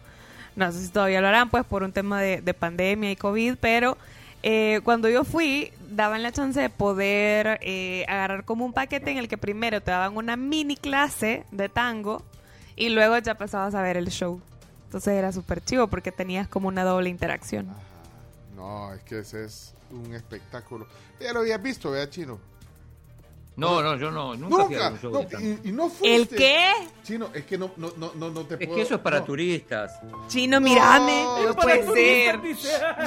No 0.55 0.71
sé 0.71 0.85
si 0.85 0.91
todavía 0.91 1.21
lo 1.21 1.27
harán, 1.27 1.49
pues 1.51 1.63
por 1.65 1.83
un 1.83 1.91
tema 1.91 2.19
de, 2.21 2.41
de 2.41 2.53
pandemia 2.55 3.11
y 3.11 3.15
COVID, 3.15 3.55
pero 3.61 3.95
eh, 4.41 4.81
cuando 4.83 5.07
yo 5.07 5.23
fui, 5.23 5.71
daban 5.91 6.23
la 6.23 6.31
chance 6.31 6.59
de 6.59 6.69
poder 6.71 7.59
eh, 7.61 8.05
agarrar 8.07 8.43
como 8.43 8.65
un 8.65 8.73
paquete 8.73 9.11
en 9.11 9.17
el 9.17 9.27
que 9.27 9.37
primero 9.37 9.81
te 9.81 9.91
daban 9.91 10.17
una 10.17 10.35
mini 10.35 10.75
clase 10.75 11.43
de 11.51 11.69
tango 11.69 12.23
y 12.77 12.89
luego 12.89 13.17
ya 13.17 13.35
pasabas 13.35 13.75
a 13.75 13.81
ver 13.81 13.97
el 13.97 14.07
show. 14.07 14.39
Entonces 14.85 15.13
era 15.15 15.33
súper 15.33 15.61
chivo 15.63 15.87
porque 15.87 16.13
tenías 16.13 16.47
como 16.47 16.69
una 16.69 16.85
doble 16.85 17.09
interacción. 17.09 17.67
No, 18.55 18.93
es 18.93 19.01
que 19.03 19.19
ese 19.19 19.43
es 19.43 19.73
un 19.91 20.13
espectáculo. 20.13 20.87
Ya 21.19 21.33
lo 21.33 21.41
habías 21.41 21.61
visto, 21.61 21.91
¿verdad, 21.91 22.09
Chino? 22.09 22.39
No, 23.57 23.81
no, 23.81 23.95
yo 23.97 24.11
no, 24.11 24.35
nunca, 24.35 24.65
fui 24.65 24.75
a 24.75 24.89
Nunca. 24.89 24.89
un 24.91 24.99
show 24.99 25.11
No, 25.11 25.19
de 25.21 25.25
tango. 25.25 25.47
y, 25.63 25.69
y 25.69 25.71
no 25.71 25.89
fuiste. 25.89 26.15
¿El 26.15 26.27
qué? 26.29 26.71
Chino, 27.03 27.29
es 27.33 27.43
que 27.45 27.57
no, 27.57 27.71
no, 27.75 27.91
no, 27.97 28.11
no, 28.29 28.41
te 28.45 28.53
Es 28.53 28.59
puedo... 28.67 28.75
que 28.75 28.81
eso 28.83 28.95
es 28.95 29.01
para 29.01 29.19
no. 29.19 29.25
turistas. 29.25 29.99
Chino, 30.27 30.61
mírame, 30.61 31.25
no 31.43 31.55
puede 31.55 31.83
ser. 31.91 32.39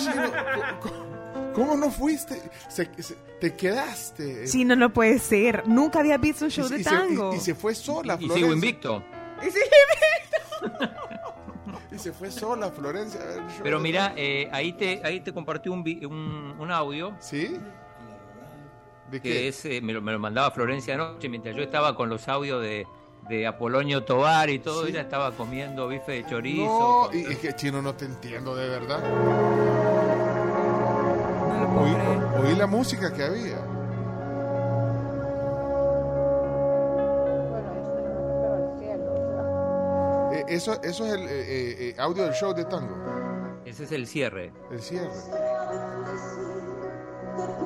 Chino, 0.01 0.33
co- 0.81 1.53
¿Cómo 1.55 1.77
no 1.77 1.89
fuiste? 1.91 2.41
Se- 2.69 2.91
se- 3.01 3.15
te 3.41 3.55
quedaste. 3.55 4.47
Sí, 4.49 4.65
no, 4.65 4.93
puede 4.93 5.21
ser. 5.21 5.67
Nunca 5.69 6.01
había 6.01 6.17
visto 6.19 6.45
un 6.47 6.51
show 6.51 6.67
Y- 6.67 6.71
de 6.71 6.81
y 6.81 6.85
se- 6.85 6.91
tango. 6.91 7.33
y- 7.33 7.37
y 7.37 7.41
se 7.41 7.55
fue 7.55 7.75
sola, 7.75 8.17
Y 8.21 8.29
sigo 8.29 8.53
invicto. 8.53 9.05
Y 9.47 9.51
sí, 9.51 9.61
Y 11.93 11.99
se 11.99 12.13
fue 12.13 12.31
sola, 12.31 12.71
Florencia. 12.71 13.21
a 13.21 13.25
ver 13.25 13.43
Pero 13.63 13.81
mira, 13.81 14.13
eh, 14.17 14.49
ahí 14.53 14.73
te 14.73 15.01
ahí 15.05 15.21
te 15.21 15.33
compartí 15.33 15.69
un, 15.69 15.83
vi- 15.83 16.05
un, 16.05 16.55
un 16.59 16.71
audio. 16.71 17.13
¿Sí? 17.19 17.59
¿De 19.11 19.21
que 19.21 19.29
qué? 19.29 19.49
es, 19.49 19.65
eh, 19.65 19.81
me, 19.83 19.93
lo, 19.93 20.01
me 20.01 20.13
lo 20.13 20.19
mandaba 20.21 20.51
Florencia 20.53 20.95
anoche 20.95 21.29
mientras 21.29 21.57
yo 21.57 21.63
estaba 21.65 21.97
con 21.97 22.09
los 22.09 22.29
audios 22.29 22.63
de, 22.63 22.87
de 23.29 23.47
Apolonio 23.47 24.05
Tobar 24.05 24.51
y 24.51 24.61
todo. 24.61 24.85
Sí. 24.85 24.91
Ella 24.91 25.01
estaba 25.01 25.33
comiendo 25.33 25.89
bife 25.89 26.13
de 26.13 26.27
chorizo. 26.27 26.63
No, 26.65 27.09
con- 27.11 27.19
y 27.19 27.23
es 27.25 27.39
que 27.39 27.55
chino 27.57 27.83
no 27.83 27.93
te 27.95 28.05
entiendo 28.05 28.55
de 28.55 28.69
verdad. 28.69 29.01
No 31.75 32.43
oí 32.43 32.55
la 32.57 32.67
música 32.67 33.13
que 33.13 33.23
había. 33.25 33.59
Eh, 40.41 40.45
eso, 40.49 40.81
eso 40.83 41.07
es 41.07 41.13
el 41.15 41.21
eh, 41.23 41.29
eh, 41.31 41.77
eh, 41.91 41.95
audio 41.99 42.25
del 42.25 42.33
show 42.35 42.53
de 42.55 42.65
tango. 42.65 42.95
Ese 43.65 43.85
es 43.85 43.93
el 43.93 44.07
cierre. 44.07 44.53
El 44.71 44.81
cierre. 44.81 45.11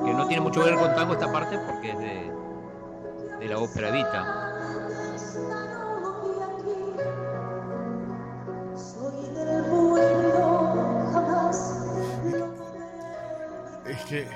Que 0.05 0.13
no 0.13 0.27
tiene 0.27 0.41
mucho 0.41 0.63
que 0.63 0.69
ver 0.71 0.79
con 0.79 0.93
tango 0.95 1.13
esta 1.13 1.31
parte 1.31 1.57
porque 1.67 1.91
es 1.91 1.97
de, 1.99 2.31
de 3.39 3.47
la 3.47 3.57
ópera 3.59 3.91
Vita. 3.91 4.41
Es 13.87 14.03
que, 14.05 14.27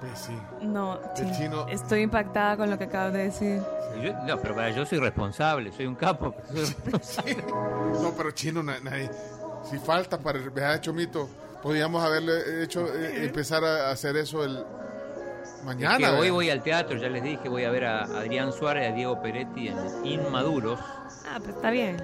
pues 0.00 0.18
sí. 0.18 0.38
No, 0.62 0.98
El 1.16 1.32
chino- 1.36 1.68
Estoy 1.68 2.02
impactada 2.02 2.56
con 2.56 2.70
lo 2.70 2.78
que 2.78 2.84
acabas 2.84 3.12
de 3.12 3.24
decir. 3.24 3.62
Yo- 4.02 4.12
no, 4.24 4.40
pero 4.40 4.54
para, 4.54 4.70
yo 4.70 4.84
soy 4.86 4.98
responsable, 4.98 5.72
soy 5.72 5.86
un 5.86 5.94
capo. 5.94 6.34
soy 6.52 6.64
responsable. 6.64 7.44
No, 8.02 8.12
pero 8.16 8.30
chino, 8.32 8.62
na- 8.62 8.80
nadie. 8.80 9.10
Si 9.70 9.78
falta 9.78 10.18
para 10.18 10.38
el 10.38 10.50
vea, 10.50 10.80
Chomito, 10.80 11.28
podríamos 11.62 12.02
haberle 12.04 12.62
hecho 12.62 12.86
eh, 12.94 13.24
empezar 13.24 13.64
a 13.64 13.90
hacer 13.90 14.16
eso 14.16 14.44
el 14.44 14.64
mañana. 15.64 15.96
Es 15.96 16.12
que 16.12 16.18
hoy 16.20 16.30
voy 16.30 16.50
al 16.50 16.62
teatro, 16.62 16.96
ya 16.96 17.08
les 17.08 17.22
dije, 17.22 17.48
voy 17.48 17.64
a 17.64 17.70
ver 17.70 17.84
a 17.86 18.02
Adrián 18.04 18.52
Suárez 18.52 18.84
y 18.88 18.92
a 18.92 18.94
Diego 18.94 19.20
Peretti 19.20 19.68
en 19.68 19.76
Inmaduros. 20.06 20.78
Ah, 21.28 21.38
pues 21.42 21.56
está 21.56 21.70
bien. 21.70 21.96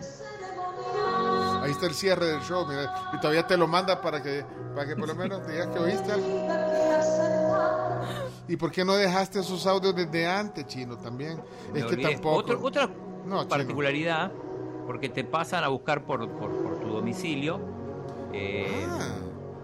Ahí 1.63 1.71
está 1.71 1.87
el 1.87 1.95
cierre 1.95 2.27
del 2.27 2.41
show, 2.41 2.67
mira, 2.67 2.93
y 3.13 3.19
todavía 3.21 3.47
te 3.47 3.57
lo 3.57 3.69
manda 3.69 4.01
para 4.01 4.21
que, 4.21 4.45
para 4.75 4.89
que 4.89 4.97
por 4.97 5.07
lo 5.07 5.15
menos 5.15 5.47
digas 5.47 5.69
que 5.69 5.79
oíste 5.79 6.11
algo. 6.13 6.49
¿Y 8.49 8.57
por 8.57 8.71
qué 8.73 8.85
no 8.85 8.95
dejaste 8.95 9.39
esos 9.41 9.67
audios 9.67 9.95
desde 9.95 10.27
antes, 10.27 10.67
chino, 10.67 10.97
también? 10.99 11.41
Me 11.73 11.81
es 11.81 11.87
que 11.87 11.97
tampoco. 11.97 12.37
Otro- 12.39 12.61
otra 12.63 12.87
No, 13.25 13.39
chino. 13.43 13.49
particularidad, 13.49 14.33
porque 14.87 15.09
te 15.09 15.25
pasan 15.25 15.63
a 15.65 15.69
buscar 15.69 16.05
por, 16.05 16.29
por, 16.31 16.51
por 16.63 16.81
tu 16.81 16.89
domicilio 16.89 17.61
eh, 18.33 18.87
Ah. 18.89 19.15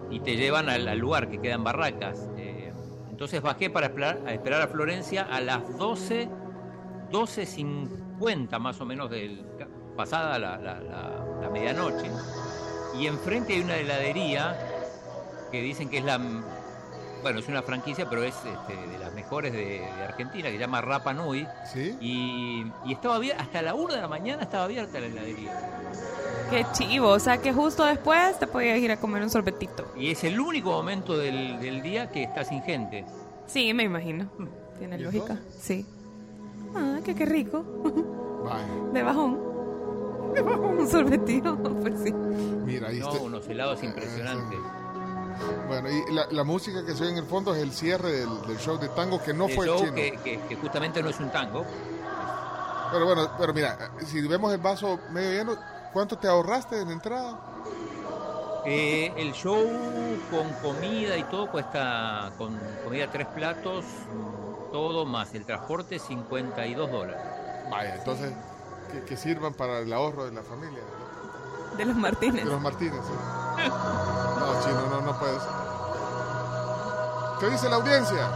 y 0.09 0.19
te 0.21 0.35
llevan 0.37 0.69
al, 0.69 0.87
al 0.87 0.97
lugar 0.97 1.29
que 1.29 1.39
queda 1.39 1.55
en 1.55 1.63
Barracas. 1.63 2.29
Eh, 2.37 2.71
entonces 3.09 3.41
bajé 3.41 3.69
para 3.69 3.87
esperar, 3.87 4.21
a 4.25 4.33
esperar 4.33 4.61
a 4.61 4.67
Florencia 4.69 5.23
a 5.23 5.41
las 5.41 5.77
12, 5.77 6.29
12.50 7.11 8.59
más 8.59 8.79
o 8.81 8.85
menos 8.85 9.09
del, 9.09 9.45
pasada 9.95 10.39
la, 10.39 10.57
la- 10.57 10.79
la- 10.79 11.25
la 11.41 11.49
medianoche. 11.49 12.09
Y 12.97 13.07
enfrente 13.07 13.53
hay 13.53 13.61
una 13.61 13.75
heladería 13.75 14.57
que 15.51 15.61
dicen 15.61 15.89
que 15.89 15.97
es 15.99 16.05
la... 16.05 16.17
Bueno, 17.21 17.39
es 17.39 17.47
una 17.47 17.61
franquicia, 17.61 18.09
pero 18.09 18.23
es 18.23 18.35
este, 18.35 18.75
de 18.87 18.97
las 18.99 19.13
mejores 19.13 19.51
de, 19.53 19.59
de 19.97 20.03
Argentina, 20.07 20.47
que 20.47 20.53
se 20.53 20.59
llama 20.59 20.81
Rapa 20.81 21.13
Nui. 21.13 21.45
¿Sí? 21.71 21.97
Y, 21.99 22.65
y 22.85 22.93
estaba 22.93 23.15
abierta, 23.15 23.43
hasta 23.43 23.61
la 23.61 23.73
1 23.75 23.93
de 23.95 24.01
la 24.01 24.07
mañana 24.07 24.43
estaba 24.43 24.63
abierta 24.65 24.99
la 24.99 25.07
heladería. 25.07 25.51
Qué 26.49 26.65
chivo. 26.73 27.09
O 27.09 27.19
sea 27.19 27.37
que 27.39 27.53
justo 27.53 27.83
después 27.85 28.39
te 28.39 28.47
podías 28.47 28.77
ir 28.79 28.91
a 28.91 28.97
comer 28.97 29.21
un 29.23 29.29
sorbetito. 29.29 29.91
Y 29.97 30.11
es 30.11 30.23
el 30.23 30.39
único 30.39 30.71
momento 30.71 31.17
del, 31.17 31.59
del 31.59 31.81
día 31.81 32.09
que 32.09 32.23
está 32.23 32.43
sin 32.43 32.61
gente. 32.63 33.05
Sí, 33.47 33.73
me 33.73 33.83
imagino. 33.83 34.29
Tiene 34.79 34.97
¿Y 34.97 34.99
lógica. 35.03 35.37
Sí. 35.59 35.85
Ah, 36.75 36.99
que 37.03 37.13
qué 37.15 37.25
rico. 37.25 37.63
De 38.93 39.03
bajón. 39.03 39.39
De 40.33 40.41
bajón, 40.41 40.79
un 40.79 40.87
sorbetito. 40.89 41.57
Pues 41.81 41.99
sí. 42.03 42.11
Mira, 42.13 42.87
ahí 42.89 42.99
No, 42.99 43.09
está. 43.11 43.21
unos 43.23 43.47
helados 43.47 43.83
impresionantes. 43.83 44.59
Bueno, 45.67 45.89
y 45.89 46.11
la, 46.13 46.25
la 46.31 46.43
música 46.43 46.85
que 46.85 46.93
se 46.95 47.03
oye 47.03 47.11
en 47.11 47.17
el 47.19 47.25
fondo 47.25 47.53
es 47.55 47.61
el 47.61 47.71
cierre 47.71 48.11
del, 48.11 48.41
del 48.47 48.57
show 48.57 48.77
de 48.77 48.89
tango 48.89 49.21
que 49.21 49.33
no 49.33 49.47
El 49.47 49.55
fue 49.55 49.65
show 49.67 49.79
chino. 49.79 49.93
que, 49.95 50.17
que- 50.23 50.39
que 50.47 50.55
justamente 50.55 51.01
no 51.01 51.09
es 51.09 51.19
un 51.19 51.29
tango. 51.31 51.65
Pero 52.91 53.05
bueno, 53.05 53.29
pero 53.37 53.53
mira, 53.53 53.91
si 54.05 54.19
vemos 54.27 54.51
el 54.51 54.57
vaso 54.59 54.99
medio 55.11 55.31
lleno, 55.31 55.55
¿cuánto 55.93 56.17
te 56.17 56.27
ahorraste 56.27 56.81
en 56.81 56.89
entrada? 56.89 57.39
Eh, 58.65 59.13
el 59.15 59.31
show 59.33 59.63
con 60.31 60.49
comida 60.61 61.15
y 61.17 61.23
todo 61.25 61.49
cuesta, 61.49 62.31
con 62.37 62.59
comida 62.83 63.09
tres 63.11 63.27
platos, 63.27 63.85
todo 64.71 65.05
más 65.05 65.33
el 65.35 65.45
transporte, 65.45 65.99
52 65.99 66.91
dólares. 66.91 67.21
Vaya, 67.69 67.95
entonces, 67.95 68.33
que, 68.91 69.03
que 69.03 69.15
sirvan 69.17 69.53
para 69.53 69.79
el 69.79 69.93
ahorro 69.93 70.25
de 70.25 70.31
la 70.31 70.41
familia. 70.43 70.79
De 71.77 71.85
los 71.85 71.95
Martínez. 71.95 72.43
De 72.43 72.51
los 72.51 72.61
Martínez, 72.61 73.01
sí. 73.05 73.13
No, 73.69 74.61
chino, 74.63 74.87
no, 74.89 75.01
no 75.01 75.19
puedes. 75.19 75.41
¿Qué 77.39 77.49
dice 77.49 77.69
la 77.69 77.77
audiencia? 77.77 78.29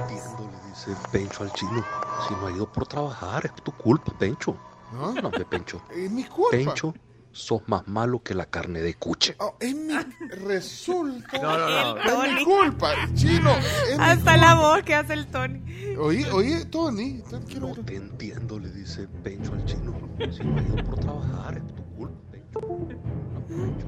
Entiendo, 0.00 0.50
le 0.50 0.68
dice 0.68 0.96
Pencho 1.12 1.42
al 1.44 1.52
chino. 1.52 1.84
Si 2.26 2.34
no 2.34 2.46
ha 2.46 2.50
ido 2.50 2.66
por 2.66 2.86
trabajar, 2.86 3.46
es 3.46 3.54
tu 3.62 3.72
culpa, 3.72 4.12
Pencho. 4.18 4.56
¿No? 4.92 5.12
No, 5.12 5.30
Pencho. 5.30 5.80
Es 5.90 6.10
mi 6.10 6.24
culpa. 6.24 6.50
Pencho, 6.50 6.94
sos 7.32 7.62
más 7.68 7.86
malo 7.88 8.22
que 8.22 8.34
la 8.34 8.46
carne 8.46 8.80
de 8.80 8.94
cuche. 8.94 9.36
Oh, 9.38 9.56
es 9.60 9.74
mi... 9.74 9.94
Resulta... 10.46 11.38
No, 11.40 11.58
no, 11.58 11.94
no. 11.94 12.24
Es 12.24 12.34
mi 12.34 12.44
culpa, 12.44 12.94
chino. 13.14 13.50
es 13.90 13.98
mi 13.98 14.04
Hasta 14.04 14.36
la 14.36 14.54
voz 14.54 14.82
que 14.82 14.94
hace 14.94 15.14
el 15.14 15.26
Tony. 15.26 15.62
Oí, 15.98 16.24
oí, 16.24 16.64
Tony. 16.70 17.22
Tranquilo. 17.28 17.68
No 17.68 17.84
te 17.84 17.96
entiendo, 17.96 18.58
le 18.58 18.70
dice 18.70 19.06
Pencho 19.22 19.52
al 19.52 19.64
chino. 19.64 19.94
Si 20.30 20.44
no 20.44 20.58
ha 20.58 20.62
ido 20.62 20.76
por 20.84 21.00
trabajar, 21.00 21.58
es 21.58 21.74
tu 21.74 21.84
culpa, 21.96 22.30
Pencho. 22.30 22.60
No, 23.34 23.46
Pencho. 23.46 23.86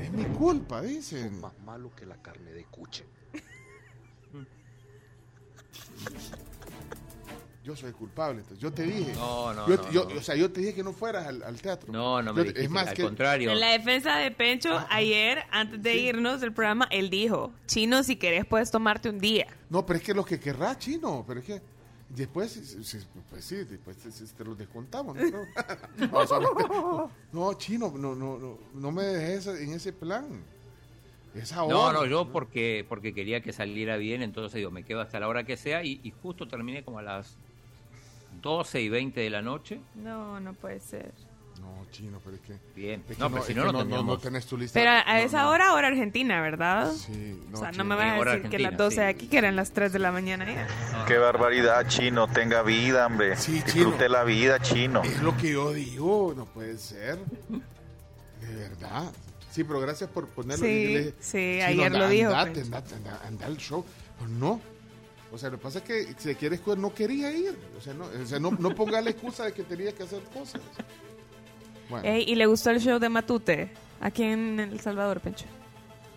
Es 0.00 0.12
mi 0.12 0.24
culpa, 0.36 0.82
dicen. 0.82 1.30
Sos 1.30 1.40
más 1.40 1.52
malo 1.64 1.90
que 1.94 2.06
la 2.06 2.16
carne 2.16 2.52
de 2.52 2.64
cuche. 2.64 3.04
Yo 7.68 7.76
soy 7.76 7.92
culpable, 7.92 8.40
entonces. 8.40 8.62
Yo 8.62 8.72
te 8.72 8.82
dije. 8.84 9.12
No, 9.12 9.52
no, 9.52 9.68
Yo- 9.68 9.76
no, 9.76 9.90
yo- 9.92 10.08
no. 10.08 10.18
O 10.18 10.22
sea, 10.22 10.34
yo 10.34 10.50
te 10.50 10.60
dije 10.60 10.72
que 10.74 10.82
no 10.82 10.94
fueras 10.94 11.26
al, 11.26 11.42
al 11.42 11.60
teatro. 11.60 11.92
No, 11.92 12.22
no 12.22 12.32
me 12.32 12.38
Yo- 12.38 12.44
dijiste, 12.44 12.64
Es 12.64 12.70
más, 12.70 12.88
al 12.88 12.94
que, 12.94 13.02
contrario. 13.02 13.50
En 13.50 13.60
la 13.60 13.72
defensa 13.72 14.16
de 14.16 14.30
Pencho, 14.30 14.70
ayer, 14.88 15.42
antes 15.50 15.82
de 15.82 15.94
irnos 15.98 16.40
del 16.40 16.54
programa, 16.54 16.88
él 16.90 17.10
dijo, 17.10 17.52
Chino, 17.66 18.02
si 18.04 18.16
querés 18.16 18.46
puedes 18.46 18.70
tomarte 18.70 19.10
un 19.10 19.18
día. 19.18 19.48
No, 19.68 19.84
pero 19.84 19.98
es 19.98 20.02
que 20.02 20.14
lo 20.14 20.24
que 20.24 20.40
querrá, 20.40 20.78
chino. 20.78 21.26
Pero 21.28 21.40
es 21.40 21.46
que 21.46 21.60
después, 22.08 22.78
pues 23.28 23.44
sí, 23.44 23.56
después 23.56 23.98
te, 23.98 24.08
te 24.10 24.44
los 24.44 24.56
descontamos. 24.56 25.14
¿no? 25.14 25.42
no, 26.10 27.10
no, 27.32 27.52
chino, 27.58 27.92
no, 27.94 28.14
no, 28.14 28.38
no, 28.38 28.58
no 28.72 28.92
me 28.92 29.02
dejes 29.02 29.46
en 29.46 29.74
ese 29.74 29.92
plan. 29.92 30.42
Es 31.34 31.52
ahora. 31.52 31.74
No, 31.74 31.92
no, 31.92 32.06
yo 32.06 32.32
porque, 32.32 32.86
porque 32.88 33.12
quería 33.12 33.42
que 33.42 33.52
saliera 33.52 33.98
bien, 33.98 34.22
entonces 34.22 34.54
digo, 34.54 34.70
me 34.70 34.84
quedo 34.84 35.02
hasta 35.02 35.20
la 35.20 35.28
hora 35.28 35.44
que 35.44 35.58
sea 35.58 35.84
y, 35.84 36.00
y 36.02 36.14
justo 36.22 36.48
terminé 36.48 36.82
como 36.82 36.98
a 36.98 37.02
las 37.02 37.36
12 38.40 38.80
y 38.80 38.88
20 38.88 39.20
de 39.20 39.30
la 39.30 39.42
noche. 39.42 39.80
No, 39.96 40.38
no 40.40 40.52
puede 40.54 40.80
ser. 40.80 41.12
No, 41.60 41.84
chino, 41.90 42.20
pero 42.24 42.36
es 42.36 42.42
que. 42.42 42.56
Bien. 42.76 43.02
es 43.08 43.16
que 43.16 43.20
No, 43.22 43.28
pero 43.30 43.40
es 43.42 43.46
si 43.48 43.54
no, 43.54 43.72
no 43.72 43.84
no, 43.84 44.02
no, 44.04 44.18
tenés 44.18 44.46
tu 44.46 44.56
lista. 44.56 44.78
Pero 44.78 44.90
a, 44.92 45.02
No, 45.04 45.16
esa 45.24 45.42
no. 45.42 45.50
hora, 45.50 45.74
hora 45.74 45.88
argentina, 45.88 46.40
¿verdad? 46.40 46.92
Sí, 46.92 47.36
o 47.52 47.56
sea, 47.56 47.72
chino. 47.72 47.82
no 47.84 47.90
me 47.90 47.96
vas 47.96 48.04
a 48.04 48.14
decir 48.36 48.48
que 48.50 48.58
las 48.60 48.66
argentina, 48.66 48.70
12 48.76 49.00
de 49.00 49.06
sí. 49.10 49.14
aquí, 49.16 49.26
que 49.28 49.38
eran 49.38 49.56
las 49.56 49.72
3 49.72 49.92
de 49.92 49.98
la 49.98 50.12
mañana 50.12 50.44
ya. 50.46 51.04
Qué 51.06 51.18
barbaridad, 51.18 51.86
chino. 51.88 52.28
Tenga 52.28 52.62
vida, 52.62 53.06
hombre. 53.06 53.36
Sí, 53.36 53.54
Disfrute 53.54 53.96
chino. 53.96 54.08
la 54.08 54.22
vida, 54.24 54.60
chino. 54.60 55.02
Es 55.02 55.20
lo 55.20 55.36
que 55.36 55.52
yo 55.52 55.72
digo, 55.72 56.32
no 56.36 56.44
puede 56.46 56.78
ser. 56.78 57.18
De 58.40 58.54
verdad. 58.54 59.10
Sí, 59.50 59.64
pero 59.64 59.80
gracias 59.80 60.08
por 60.10 60.28
ponerlo. 60.28 60.64
Sí, 60.64 60.70
Y 60.70 60.94
le- 60.94 61.14
sí, 61.18 61.58
Chino, 61.58 61.64
ayer 61.66 61.86
anda- 61.86 61.98
lo 61.98 62.08
dijo, 62.08 62.28
Andate, 62.30 62.50
Pencho. 62.60 62.66
andate, 62.76 62.94
anda, 62.94 63.20
anda 63.26 63.46
al 63.46 63.56
show. 63.56 63.84
Pues 64.18 64.30
no. 64.30 64.60
O 65.32 65.38
sea, 65.38 65.50
lo 65.50 65.58
que 65.58 65.62
pasa 65.62 65.78
es 65.78 65.84
que 65.84 66.14
si 66.16 66.34
quieres 66.34 66.60
que 66.60 66.76
no 66.76 66.92
quería 66.94 67.30
ir. 67.32 67.58
O 67.76 67.80
sea, 67.80 67.94
no, 67.94 68.04
o 68.04 68.26
sea, 68.26 68.38
no, 68.38 68.50
no 68.52 68.74
ponga 68.74 69.00
la 69.00 69.10
excusa 69.10 69.44
de 69.44 69.52
que 69.52 69.62
tenía 69.62 69.92
que 69.92 70.02
hacer 70.04 70.22
cosas. 70.32 70.62
Bueno, 71.90 72.06
Ey, 72.08 72.24
¿Y 72.26 72.34
le 72.34 72.46
gustó 72.46 72.70
el 72.70 72.80
show 72.80 72.98
de 72.98 73.08
Matute? 73.08 73.70
Aquí 74.00 74.22
en 74.22 74.60
El 74.60 74.80
Salvador, 74.80 75.20
Pencho. 75.20 75.46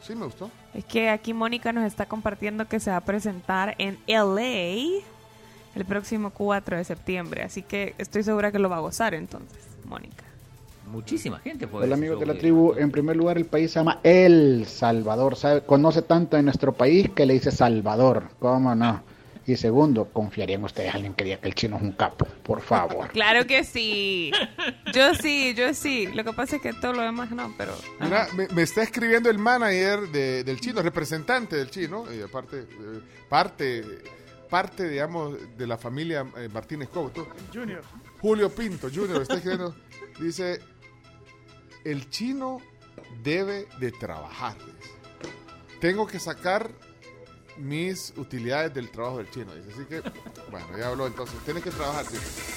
sí 0.02 0.16
me 0.16 0.26
gustó. 0.26 0.50
Es 0.74 0.86
que 0.86 1.10
aquí 1.10 1.34
Mónica 1.34 1.72
nos 1.74 1.86
está 1.86 2.06
compartiendo 2.06 2.68
que 2.68 2.80
se 2.80 2.92
va 2.92 2.98
a 2.98 3.02
presentar 3.02 3.76
en 3.80 3.98
LA 4.08 5.02
el 5.76 5.86
próximo 5.88 6.32
4 6.32 6.78
de 6.78 6.84
septiembre. 6.84 7.44
Así 7.44 7.64
que 7.64 7.96
estoy 7.98 8.24
segura 8.24 8.52
que 8.52 8.60
lo 8.60 8.70
va 8.70 8.78
a 8.78 8.82
gozar 8.82 9.14
entonces, 9.14 9.60
Mónica. 9.86 10.24
Muchísima 10.92 11.40
gente 11.40 11.68
fue. 11.68 11.82
a 11.82 11.84
Hola 11.84 11.96
ese 11.96 12.04
amigos 12.06 12.20
de 12.20 12.26
la 12.26 12.38
tribu, 12.38 12.74
en 12.78 12.92
primer 12.92 13.16
lugar 13.18 13.38
el 13.38 13.46
país 13.46 13.72
se 13.72 13.80
llama 13.80 14.00
El 14.04 14.66
Salvador, 14.68 15.36
sabe, 15.36 15.62
conoce 15.62 16.02
tanto 16.02 16.38
de 16.38 16.44
nuestro 16.44 16.74
país 16.74 17.10
que 17.16 17.26
le 17.26 17.34
dice 17.34 17.52
Salvador, 17.52 18.30
¿cómo 18.40 18.76
no? 18.76 19.04
Y 19.48 19.56
segundo, 19.56 20.06
¿confiarían 20.14 20.64
ustedes 20.64 20.94
a 20.94 20.98
alguien 20.98 21.16
que 21.16 21.24
diga 21.24 21.38
que 21.38 21.48
el 21.48 21.56
chino 21.56 21.76
es 21.78 21.82
un 21.82 21.94
capo? 21.94 22.26
Por 22.44 22.62
favor. 22.62 23.08
Claro 23.14 23.48
que 23.48 23.64
sí. 23.64 24.32
Yo 24.94 25.16
sí, 25.16 25.56
yo 25.56 25.74
sí. 25.74 26.08
Lo 26.14 26.24
que 26.24 26.32
pasa 26.32 26.58
es 26.58 26.62
que 26.62 26.74
todo 26.74 26.94
lo 26.94 27.02
demás 27.02 27.32
no, 27.32 27.52
pero... 27.58 27.74
Mira, 28.00 28.28
me, 28.36 28.48
me 28.50 28.62
está 28.62 28.84
escribiendo 28.84 29.32
el 29.32 29.40
manager 29.40 30.02
de- 30.10 30.44
del 30.44 30.60
chino, 30.62 30.82
representante 30.84 31.56
del 31.56 31.72
chino, 31.72 32.06
y 32.14 32.22
aparte, 32.22 32.60
eh, 32.60 33.00
parte, 33.30 33.84
parte, 34.48 34.88
digamos, 34.88 35.36
de 35.58 35.66
la 35.68 35.78
familia 35.78 36.24
eh, 36.38 36.48
Martínez 36.54 36.90
Couto. 36.90 37.28
Junior. 37.52 37.82
Julio 38.22 38.50
Pinto, 38.52 38.90
Junior, 38.94 39.24
está 39.24 39.36
escribiendo, 39.36 39.76
dice, 40.20 40.60
el 41.84 42.10
chino 42.10 42.60
debe 43.24 43.68
de 43.80 43.92
trabajar. 43.92 44.56
Tengo 45.80 46.06
que 46.08 46.20
sacar 46.20 46.70
mis 47.58 48.14
utilidades 48.18 48.74
del 48.74 48.90
trabajo 48.90 49.18
del 49.18 49.30
chino. 49.32 49.54
Dice. 49.56 49.72
Así 49.74 49.86
que, 49.86 50.02
bueno, 50.50 50.78
ya 50.78 50.88
habló 50.88 51.08
entonces. 51.08 51.38
Tienes 51.46 51.64
que 51.64 51.72
trabajar. 51.72 52.06
dice. 52.08 52.54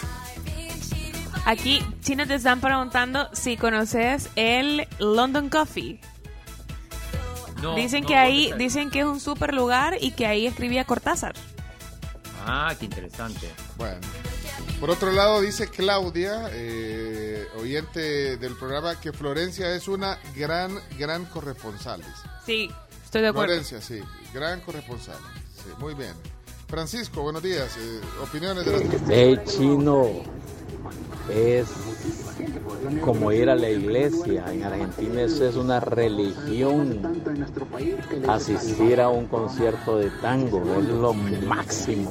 Aquí, 1.46 1.84
Chino, 2.00 2.26
te 2.26 2.36
están 2.36 2.60
preguntando 2.60 3.28
si 3.34 3.58
conoces 3.58 4.30
el 4.34 4.88
London 4.98 5.50
Coffee. 5.50 6.00
No, 7.60 7.74
dicen 7.74 8.02
no, 8.02 8.08
que 8.08 8.14
¿dónde 8.14 8.28
ahí, 8.28 8.52
dicen 8.56 8.90
que 8.90 9.00
es 9.00 9.04
un 9.04 9.20
super 9.20 9.52
lugar 9.52 9.96
y 10.00 10.12
que 10.12 10.26
ahí 10.26 10.46
escribía 10.46 10.84
Cortázar. 10.84 11.34
Ah, 12.46 12.74
qué 12.78 12.86
interesante. 12.86 13.50
Bueno. 13.76 14.00
Por 14.84 14.90
otro 14.90 15.12
lado, 15.12 15.40
dice 15.40 15.68
Claudia, 15.68 16.50
eh, 16.52 17.48
oyente 17.58 18.36
del 18.36 18.54
programa, 18.54 19.00
que 19.00 19.14
Florencia 19.14 19.74
es 19.74 19.88
una 19.88 20.18
gran, 20.36 20.78
gran 20.98 21.24
corresponsal. 21.24 22.02
Sí, 22.44 22.70
estoy 23.02 23.22
de 23.22 23.28
acuerdo. 23.28 23.48
Florencia, 23.48 23.80
sí, 23.80 24.02
gran 24.34 24.60
corresponsal. 24.60 25.16
Sí, 25.56 25.70
muy 25.78 25.94
bien. 25.94 26.12
Francisco, 26.68 27.22
buenos 27.22 27.42
días. 27.42 27.74
eh, 27.78 28.00
opiniones 28.22 28.66
de 28.66 28.72
la 29.08 29.14
El 29.14 29.42
chino 29.44 30.06
es 31.34 31.66
como 33.00 33.32
ir 33.32 33.48
a 33.48 33.54
la 33.54 33.70
iglesia. 33.70 34.44
En 34.52 34.64
Argentina 34.64 35.22
eso 35.22 35.48
es 35.48 35.56
una 35.56 35.80
religión. 35.80 37.24
Asistir 38.28 39.00
a 39.00 39.08
un 39.08 39.28
concierto 39.28 39.96
de 39.96 40.10
tango 40.20 40.60
es 40.78 40.84
lo 40.84 41.14
máximo. 41.14 42.10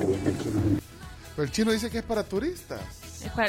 Pero 1.35 1.45
el 1.45 1.51
chino 1.51 1.71
dice 1.71 1.89
que 1.89 1.99
es 1.99 2.03
para 2.03 2.23
turistas. 2.23 2.81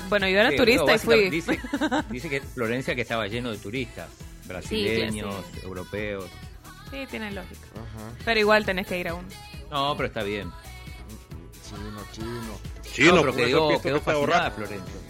Bueno, 0.08 0.28
yo 0.28 0.38
era 0.38 0.50
Sí, 0.50 0.56
turista 0.56 0.84
no, 0.86 0.94
y 0.94 0.98
fui. 0.98 1.30
Dice, 1.30 1.58
dice 2.10 2.28
que 2.30 2.40
Florencia 2.40 2.94
que 2.94 3.02
estaba 3.02 3.26
lleno 3.26 3.50
de 3.50 3.58
turistas, 3.58 4.08
brasileños, 4.46 5.34
sí. 5.52 5.60
europeos. 5.64 6.26
Sí, 6.90 7.06
tiene 7.10 7.32
lógica. 7.32 7.66
Pero 8.24 8.40
igual 8.40 8.64
tenés 8.64 8.86
que 8.86 8.98
ir 8.98 9.08
a 9.08 9.14
uno. 9.14 9.26
No, 9.70 9.96
pero 9.96 10.06
está 10.06 10.22
bien. 10.22 10.50
Chino, 11.68 12.02
chino. 12.12 12.58
Chino, 12.92 13.14
No, 13.16 13.20
pero 13.22 13.32
con 13.32 13.44
quedó, 13.44 13.68
quedó 13.68 13.80
que 13.80 13.90
te 13.90 14.00
fascinada 14.00 14.12
ahorraste. 14.46 14.66
Florencia. 14.66 15.00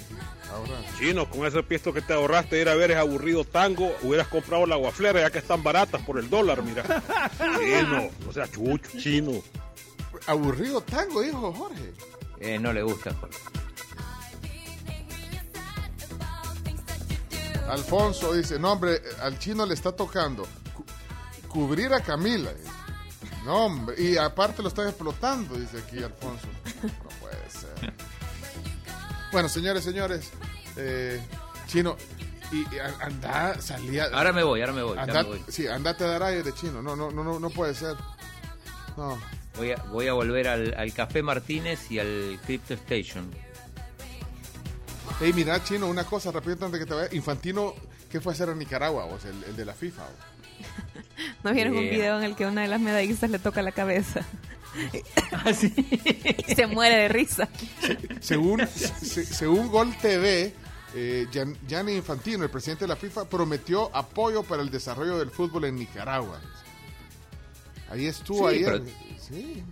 Chino, 0.99 1.29
con 1.29 1.47
ese 1.47 1.63
pisto 1.65 1.93
que 1.93 2.01
te 2.01 2.13
ahorraste 2.13 2.61
ir 2.61 2.69
a 2.69 2.75
ver 2.77 2.93
ese 2.93 3.01
aburrido 3.01 3.45
tango, 3.45 3.93
hubieras 4.03 4.29
comprado 4.29 4.67
la 4.67 4.77
guaflera 4.77 5.21
ya 5.21 5.31
que 5.31 5.39
están 5.39 5.63
baratas 5.63 6.01
por 6.03 6.19
el 6.19 6.31
dólar, 6.31 6.63
mira. 6.63 6.85
Chino, 7.59 8.09
o 8.29 8.33
sea, 8.33 8.49
chucho, 8.49 8.91
chino. 8.99 9.33
Aburrido 10.27 10.81
tango, 10.81 11.21
dijo 11.23 11.53
Jorge. 11.53 11.93
Eh, 12.45 12.59
no 12.59 12.73
le 12.73 12.83
gusta. 12.83 13.11
Alfonso 17.69 18.35
dice, 18.35 18.59
no 18.59 18.73
hombre, 18.73 19.01
al 19.23 19.39
chino 19.39 19.65
le 19.65 19.75
está 19.75 19.93
tocando 19.93 20.47
cu- 20.75 20.85
cubrir 21.49 21.93
a 21.95 22.01
Camila. 22.01 22.53
dice. 22.53 22.71
No 23.45 23.65
hombre, 23.67 23.97
y 24.01 24.17
aparte 24.17 24.63
lo 24.63 24.69
están 24.69 24.89
explotando, 24.89 25.55
dice 25.57 25.79
aquí 25.79 26.03
Alfonso. 26.03 26.47
No 26.83 27.09
puede 27.21 27.51
ser. 27.51 27.95
Bueno, 29.33 29.49
señores, 29.49 29.83
señores, 29.85 30.31
eh, 30.77 31.21
chino, 31.67 31.97
y, 32.53 32.65
anda, 33.03 33.61
salía... 33.61 34.05
Ahora 34.13 34.33
me 34.33 34.43
voy, 34.45 34.61
ahora 34.61 34.73
me 34.73 34.83
voy, 34.83 34.97
ya 34.97 35.03
Anda- 35.03 35.23
me 35.23 35.29
voy. 35.31 35.45
Sí, 35.49 35.67
andate 35.67 36.05
a 36.05 36.09
dar 36.09 36.23
aire, 36.25 36.53
chino. 36.53 36.83
No, 36.83 36.95
no, 36.95 37.11
no, 37.11 37.25
no, 37.25 37.41
no 37.41 37.51
puede 37.51 37.75
ser. 37.75 37.97
No. 38.97 39.19
Voy 39.57 39.71
a, 39.73 39.77
voy 39.85 40.09
a 40.09 40.13
volver 40.15 40.49
al, 40.49 40.75
al 40.77 40.93
Café 40.93 41.23
Martínez 41.23 41.91
y 41.91 41.99
al 41.99 42.41
Crypto 42.45 42.75
Station. 42.75 43.31
Hey, 45.21 45.33
mira, 45.35 45.63
chino, 45.63 45.87
una 45.87 46.05
cosa, 46.05 46.33
rápido 46.33 46.57
antes 46.67 46.81
que 46.81 46.87
te 46.87 46.95
vaya. 46.95 47.09
Infantino, 47.13 47.75
¿qué 48.11 48.21
fue 48.21 48.33
a 48.33 48.35
hacer 48.35 48.49
a 48.49 48.55
Nicaragua? 48.55 49.05
vos? 49.05 49.25
el, 49.25 49.45
el 49.45 49.57
de 49.57 49.65
la 49.65 49.75
FIFA. 49.75 50.03
vos? 50.03 51.05
¿No 51.45 51.53
vieron 51.53 51.77
un 51.77 51.85
Eh. 51.85 51.91
video 51.91 52.19
en 52.19 52.25
el 52.25 52.35
que 52.35 52.47
una 52.47 52.63
de 52.63 52.69
las 52.69 52.81
medallistas 52.81 53.31
le 53.31 53.39
toca 53.39 53.63
la 53.63 53.73
cabeza? 53.73 54.23
Ah, 55.31 55.53
y 55.53 56.55
se 56.57 56.67
muere 56.67 56.97
de 56.97 57.09
risa. 57.09 57.49
Según, 58.21 58.67
se- 58.67 59.25
según 59.25 59.69
Gol 59.69 59.97
TV, 59.99 60.53
eh, 60.97 61.27
Gian- 61.31 61.57
Gianni 61.69 61.93
Infantino, 61.95 62.43
el 62.43 62.51
presidente 62.51 62.83
de 62.85 62.89
la 62.89 62.97
FIFA, 62.97 63.29
prometió 63.29 63.95
apoyo 63.95 64.43
para 64.43 64.63
el 64.63 64.71
desarrollo 64.71 65.17
del 65.17 65.31
fútbol 65.31 65.67
en 65.67 65.77
Nicaragua. 65.77 66.41
Ahí 67.91 68.07
estuvo 68.07 68.49
Sí, 68.51 68.57
ayer. 68.57 68.73
pero- 68.83 68.85
Sí. 69.19 69.63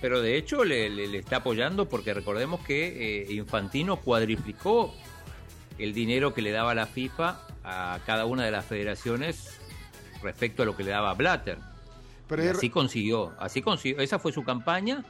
Pero 0.00 0.20
de 0.20 0.36
hecho 0.36 0.64
le, 0.64 0.90
le- 0.90 1.06
le 1.08 1.18
está 1.18 1.36
apoyando 1.36 1.88
porque 1.88 2.12
recordemos 2.12 2.60
que 2.60 3.22
eh, 3.22 3.32
Infantino 3.32 3.96
cuadriplicó 3.96 4.94
el 5.78 5.94
dinero 5.94 6.34
que 6.34 6.42
le 6.42 6.50
daba 6.50 6.74
la 6.74 6.86
FIFA 6.86 7.40
a 7.64 7.98
cada 8.04 8.26
una 8.26 8.44
de 8.44 8.50
las 8.50 8.64
federaciones 8.66 9.58
respecto 10.22 10.62
a 10.62 10.66
lo 10.66 10.76
que 10.76 10.84
le 10.84 10.90
daba 10.90 11.14
Blatter. 11.14 11.58
Pero 12.28 12.44
Y 12.44 12.46
es- 12.48 12.56
así 12.58 12.70
consiguió, 12.70 13.32
así 13.38 13.62
consiguió, 13.62 14.00
esa 14.00 14.18
fue 14.18 14.32
su 14.32 14.44
campaña, 14.44 15.04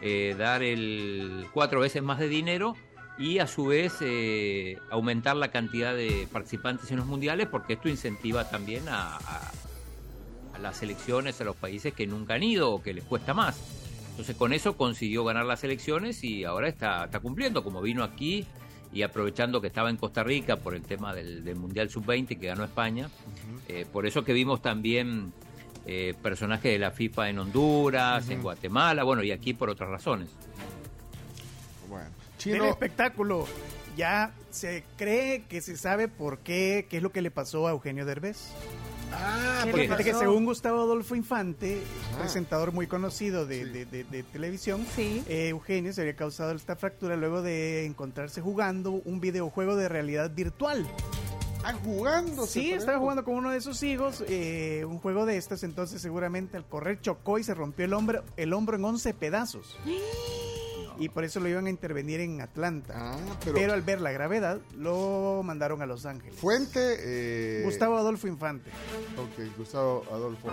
eh, 0.00 0.34
dar 0.36 0.62
el 0.62 1.46
cuatro 1.52 1.80
veces 1.80 2.02
más 2.02 2.18
de 2.18 2.28
dinero 2.28 2.74
y 3.18 3.38
a 3.38 3.46
su 3.46 3.66
vez 3.66 3.94
eh, 4.00 4.76
aumentar 4.90 5.36
la 5.36 5.50
cantidad 5.52 5.94
de 5.94 6.26
participantes 6.32 6.90
en 6.90 6.96
los 6.96 7.06
mundiales 7.06 7.46
porque 7.48 7.74
esto 7.74 7.88
incentiva 7.88 8.48
también 8.50 8.88
a, 8.88 9.16
a- 9.18 9.52
a 10.54 10.58
las 10.58 10.76
selecciones, 10.76 11.40
a 11.40 11.44
los 11.44 11.56
países 11.56 11.92
que 11.94 12.06
nunca 12.06 12.34
han 12.34 12.42
ido 12.42 12.70
o 12.70 12.82
que 12.82 12.94
les 12.94 13.04
cuesta 13.04 13.34
más. 13.34 13.58
Entonces 14.10 14.36
con 14.36 14.52
eso 14.52 14.76
consiguió 14.76 15.24
ganar 15.24 15.46
las 15.46 15.64
elecciones 15.64 16.22
y 16.22 16.44
ahora 16.44 16.68
está, 16.68 17.04
está 17.04 17.20
cumpliendo, 17.20 17.64
como 17.64 17.80
vino 17.80 18.04
aquí 18.04 18.46
y 18.92 19.02
aprovechando 19.02 19.60
que 19.60 19.68
estaba 19.68 19.88
en 19.88 19.96
Costa 19.96 20.22
Rica 20.22 20.56
por 20.56 20.74
el 20.74 20.82
tema 20.82 21.14
del, 21.14 21.44
del 21.44 21.56
Mundial 21.56 21.88
Sub-20 21.88 22.38
que 22.38 22.46
ganó 22.46 22.64
España. 22.64 23.08
Eh, 23.68 23.86
por 23.90 24.06
eso 24.06 24.22
que 24.22 24.34
vimos 24.34 24.60
también 24.60 25.32
eh, 25.86 26.14
personajes 26.22 26.72
de 26.72 26.78
la 26.78 26.90
FIFA 26.90 27.30
en 27.30 27.38
Honduras, 27.38 28.28
en 28.28 28.42
Guatemala, 28.42 29.02
bueno, 29.02 29.22
y 29.22 29.32
aquí 29.32 29.54
por 29.54 29.70
otras 29.70 29.88
razones. 29.88 30.28
Bueno, 31.88 32.08
Del 32.44 32.64
espectáculo. 32.64 33.46
Ya 33.96 34.32
se 34.50 34.84
cree 34.96 35.42
que 35.42 35.60
se 35.60 35.76
sabe 35.76 36.08
por 36.08 36.38
qué, 36.38 36.86
qué 36.88 36.98
es 36.98 37.02
lo 37.02 37.12
que 37.12 37.20
le 37.20 37.30
pasó 37.30 37.66
a 37.66 37.72
Eugenio 37.72 38.06
Derbez. 38.06 38.52
Ah, 39.14 39.60
Fíjate 39.64 39.88
¿por 39.88 39.96
qué 39.98 40.04
que 40.04 40.14
según 40.14 40.44
Gustavo 40.44 40.80
Adolfo 40.80 41.14
Infante, 41.14 41.82
Ajá. 42.10 42.18
presentador 42.20 42.72
muy 42.72 42.86
conocido 42.86 43.46
de, 43.46 43.64
de- 43.66 43.84
de- 43.86 44.04
de 44.04 44.22
televisión, 44.22 44.84
eh, 44.98 45.48
Eugenio 45.50 45.92
se 45.92 46.00
había 46.00 46.16
causado 46.16 46.52
esta 46.52 46.76
fractura 46.76 47.16
luego 47.16 47.42
de 47.42 47.84
encontrarse 47.86 48.40
jugando 48.40 48.92
un 49.04 49.20
videojuego 49.20 49.76
de 49.76 49.88
realidad 49.88 50.30
virtual. 50.34 50.86
Ah, 51.64 51.74
jugando. 51.84 52.44
Sí, 52.44 52.72
estaba 52.72 52.98
jugando 52.98 53.22
con 53.22 53.34
uno 53.36 53.50
de 53.50 53.60
sus 53.60 53.84
hijos, 53.84 54.24
eh, 54.28 54.84
un 54.84 54.98
juego 54.98 55.26
de 55.26 55.36
estos, 55.36 55.62
entonces 55.62 56.02
seguramente 56.02 56.56
al 56.56 56.64
correr 56.66 57.00
chocó 57.00 57.38
y 57.38 57.44
se 57.44 57.54
rompió 57.54 57.84
el 57.84 57.92
hombro, 57.92 58.24
el 58.36 58.52
hombro 58.52 58.76
en 58.76 58.84
11 58.84 59.14
pedazos. 59.14 59.78
Y 60.98 61.08
por 61.08 61.24
eso 61.24 61.40
lo 61.40 61.48
iban 61.48 61.66
a 61.66 61.70
intervenir 61.70 62.20
en 62.20 62.40
Atlanta. 62.40 62.94
Ah, 62.96 63.16
pero... 63.44 63.54
pero- 63.54 63.72
al 63.72 63.82
ver 63.82 64.00
la 64.00 64.12
gravedad, 64.12 64.58
lo 64.76 65.42
mandaron 65.44 65.82
a 65.82 65.86
Los 65.86 66.06
Ángeles. 66.06 66.38
Fuente. 66.38 66.96
eh, 67.00 67.62
Gustavo 67.64 67.96
Adolfo 67.96 68.26
Infante. 68.28 68.70
Ok, 69.16 69.56
Gustavo 69.58 70.04
Adolfo. 70.12 70.48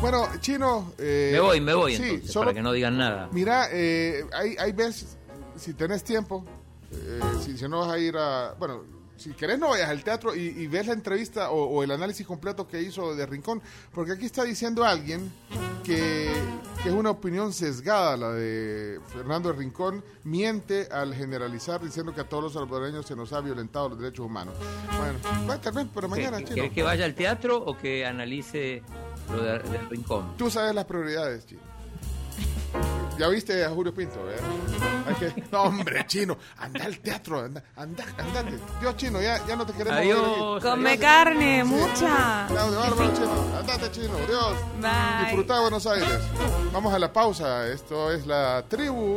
Bueno, 0.00 0.28
Chino. 0.40 0.92
eh, 0.98 1.30
me 1.32 1.40
voy, 1.40 1.60
me 1.60 1.72
voy 1.74 1.96
sí, 1.96 2.02
entonces, 2.02 2.30
solo- 2.32 2.46
para 2.46 2.54
que 2.54 2.62
no 2.62 2.72
digan 2.72 2.98
nada. 2.98 3.28
Mira, 3.32 3.68
eh, 3.72 4.24
hay, 4.34 4.54
hay 4.58 4.72
veces, 4.72 5.16
si 5.56 5.72
tenés 5.72 6.04
tiempo, 6.04 6.44
eh, 6.92 7.20
si, 7.42 7.56
si 7.56 7.66
no 7.68 7.80
vas 7.80 7.88
a 7.90 7.98
ir 7.98 8.14
a. 8.16 8.54
Bueno, 8.58 8.82
si 9.16 9.30
querés, 9.32 9.58
no 9.58 9.68
vayas 9.70 9.88
al 9.88 10.02
teatro 10.04 10.34
y, 10.34 10.40
y 10.40 10.66
ves 10.66 10.86
la 10.86 10.92
entrevista 10.92 11.50
o, 11.50 11.64
o 11.66 11.82
el 11.82 11.90
análisis 11.90 12.26
completo 12.26 12.66
que 12.66 12.80
hizo 12.82 13.14
de 13.14 13.26
Rincón, 13.26 13.62
porque 13.92 14.12
aquí 14.12 14.26
está 14.26 14.44
diciendo 14.44 14.84
alguien 14.84 15.32
que, 15.84 16.32
que 16.82 16.88
es 16.88 16.94
una 16.94 17.10
opinión 17.10 17.52
sesgada 17.52 18.16
la 18.16 18.30
de 18.32 18.98
Fernando 19.12 19.50
de 19.52 19.58
Rincón, 19.58 20.02
miente 20.24 20.88
al 20.90 21.14
generalizar 21.14 21.82
diciendo 21.82 22.14
que 22.14 22.22
a 22.22 22.28
todos 22.28 22.44
los 22.44 22.52
salvadoreños 22.54 23.06
se 23.06 23.14
nos 23.14 23.32
ha 23.32 23.40
violentado 23.40 23.90
los 23.90 23.98
derechos 23.98 24.24
humanos. 24.26 24.54
Bueno, 24.98 25.18
va, 25.48 25.60
tal 25.60 25.74
vez, 25.74 25.86
pero 25.94 26.08
mañana, 26.08 26.38
¿Qué- 26.38 26.44
Chino. 26.44 26.54
¿Quieres 26.54 26.72
que 26.72 26.82
vaya 26.82 27.04
al 27.04 27.14
teatro 27.14 27.58
o 27.58 27.76
que 27.76 28.06
analice 28.06 28.82
lo 29.30 29.42
de- 29.42 29.58
del 29.58 29.88
rincón? 29.90 30.36
Tú 30.38 30.50
sabes 30.50 30.74
las 30.74 30.86
prioridades, 30.86 31.44
Chino. 31.46 31.60
Ya 33.18 33.28
viste 33.28 33.64
a 33.64 33.70
Julio 33.70 33.92
Pinto, 33.94 34.18
¿eh? 34.30 34.36
Que- 35.18 35.44
no, 35.52 35.62
hombre, 35.62 36.04
chino, 36.06 36.36
anda 36.58 36.84
al 36.84 36.98
teatro, 36.98 37.40
anda, 37.40 37.62
anda, 37.76 38.04
andate. 38.18 38.58
Dios, 38.80 38.96
chino, 38.96 39.20
ya, 39.20 39.44
ya 39.46 39.54
no 39.54 39.64
te 39.64 39.72
queremos 39.72 40.00
Adiós. 40.00 40.62
Come 40.62 40.90
Adiós. 40.90 41.00
carne, 41.00 41.64
mucha. 41.64 42.46
Claudio, 42.48 42.78
bárbaro, 42.80 43.14
chino. 43.14 43.58
Andate, 43.58 43.90
chino. 43.92 44.16
Dios. 44.26 44.56
Bye. 44.80 45.24
Disfruta 45.26 45.54
de 45.54 45.60
Buenos 45.60 45.86
Aires. 45.86 46.20
Vamos 46.72 46.92
a 46.92 46.98
la 46.98 47.12
pausa. 47.12 47.68
Esto 47.68 48.10
es 48.10 48.26
la 48.26 48.64
tribu. 48.68 49.16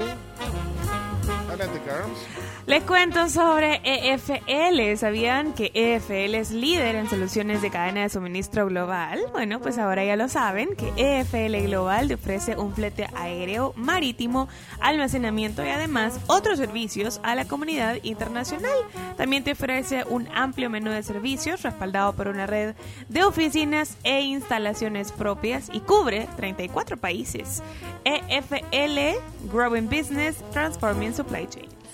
Les 2.68 2.84
cuento 2.84 3.30
sobre 3.30 3.82
EFL. 3.84 4.98
¿Sabían 4.98 5.54
que 5.54 5.72
EFL 5.74 6.36
es 6.36 6.52
líder 6.52 6.96
en 6.96 7.10
soluciones 7.10 7.62
de 7.62 7.72
cadena 7.72 8.02
de 8.02 8.10
suministro 8.10 8.68
global? 8.68 9.22
Bueno, 9.32 9.60
pues 9.60 9.78
ahora 9.78 10.04
ya 10.04 10.16
lo 10.16 10.28
saben 10.28 10.76
que 10.76 10.92
EFL 10.98 11.68
Global 11.68 12.10
te 12.10 12.16
ofrece 12.16 12.58
un 12.58 12.74
flete 12.74 13.08
aéreo, 13.16 13.74
marítimo, 13.78 14.50
almacenamiento 14.82 15.66
y 15.66 15.70
además 15.70 16.20
otros 16.28 16.58
servicios 16.58 17.22
a 17.24 17.36
la 17.36 17.48
comunidad 17.48 17.98
internacional. 18.04 18.78
También 19.16 19.44
te 19.44 19.54
ofrece 19.54 20.04
un 20.10 20.28
amplio 20.36 20.70
menú 20.70 20.92
de 20.92 21.04
servicios 21.04 21.64
respaldado 21.64 22.14
por 22.14 22.28
una 22.28 22.46
red 22.46 22.76
de 23.08 23.24
oficinas 23.24 23.98
e 24.04 24.22
instalaciones 24.22 25.12
propias 25.12 25.70
y 25.72 25.80
cubre 25.80 26.28
34 26.36 26.98
países. 26.98 27.64
EFL 28.04 29.18
Growing 29.52 29.88
Business 29.90 30.38
Transforming 30.52 31.14
Supply 31.14 31.47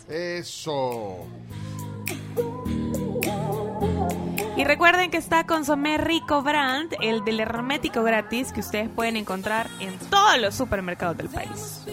Eso. 0.09 1.27
Y 4.56 4.64
recuerden 4.65 5.09
que 5.09 5.17
está 5.17 5.45
Consomé 5.45 5.98
Rico 5.98 6.43
Brand, 6.43 6.93
el 7.01 7.23
del 7.25 7.40
hermético 7.40 8.03
gratis 8.03 8.51
que 8.51 8.59
ustedes 8.59 8.90
pueden 8.90 9.17
encontrar 9.17 9.67
en 9.80 9.98
todos 10.09 10.40
los 10.40 10.53
supermercados 10.53 11.17
del 11.17 11.30
país. 11.30 11.83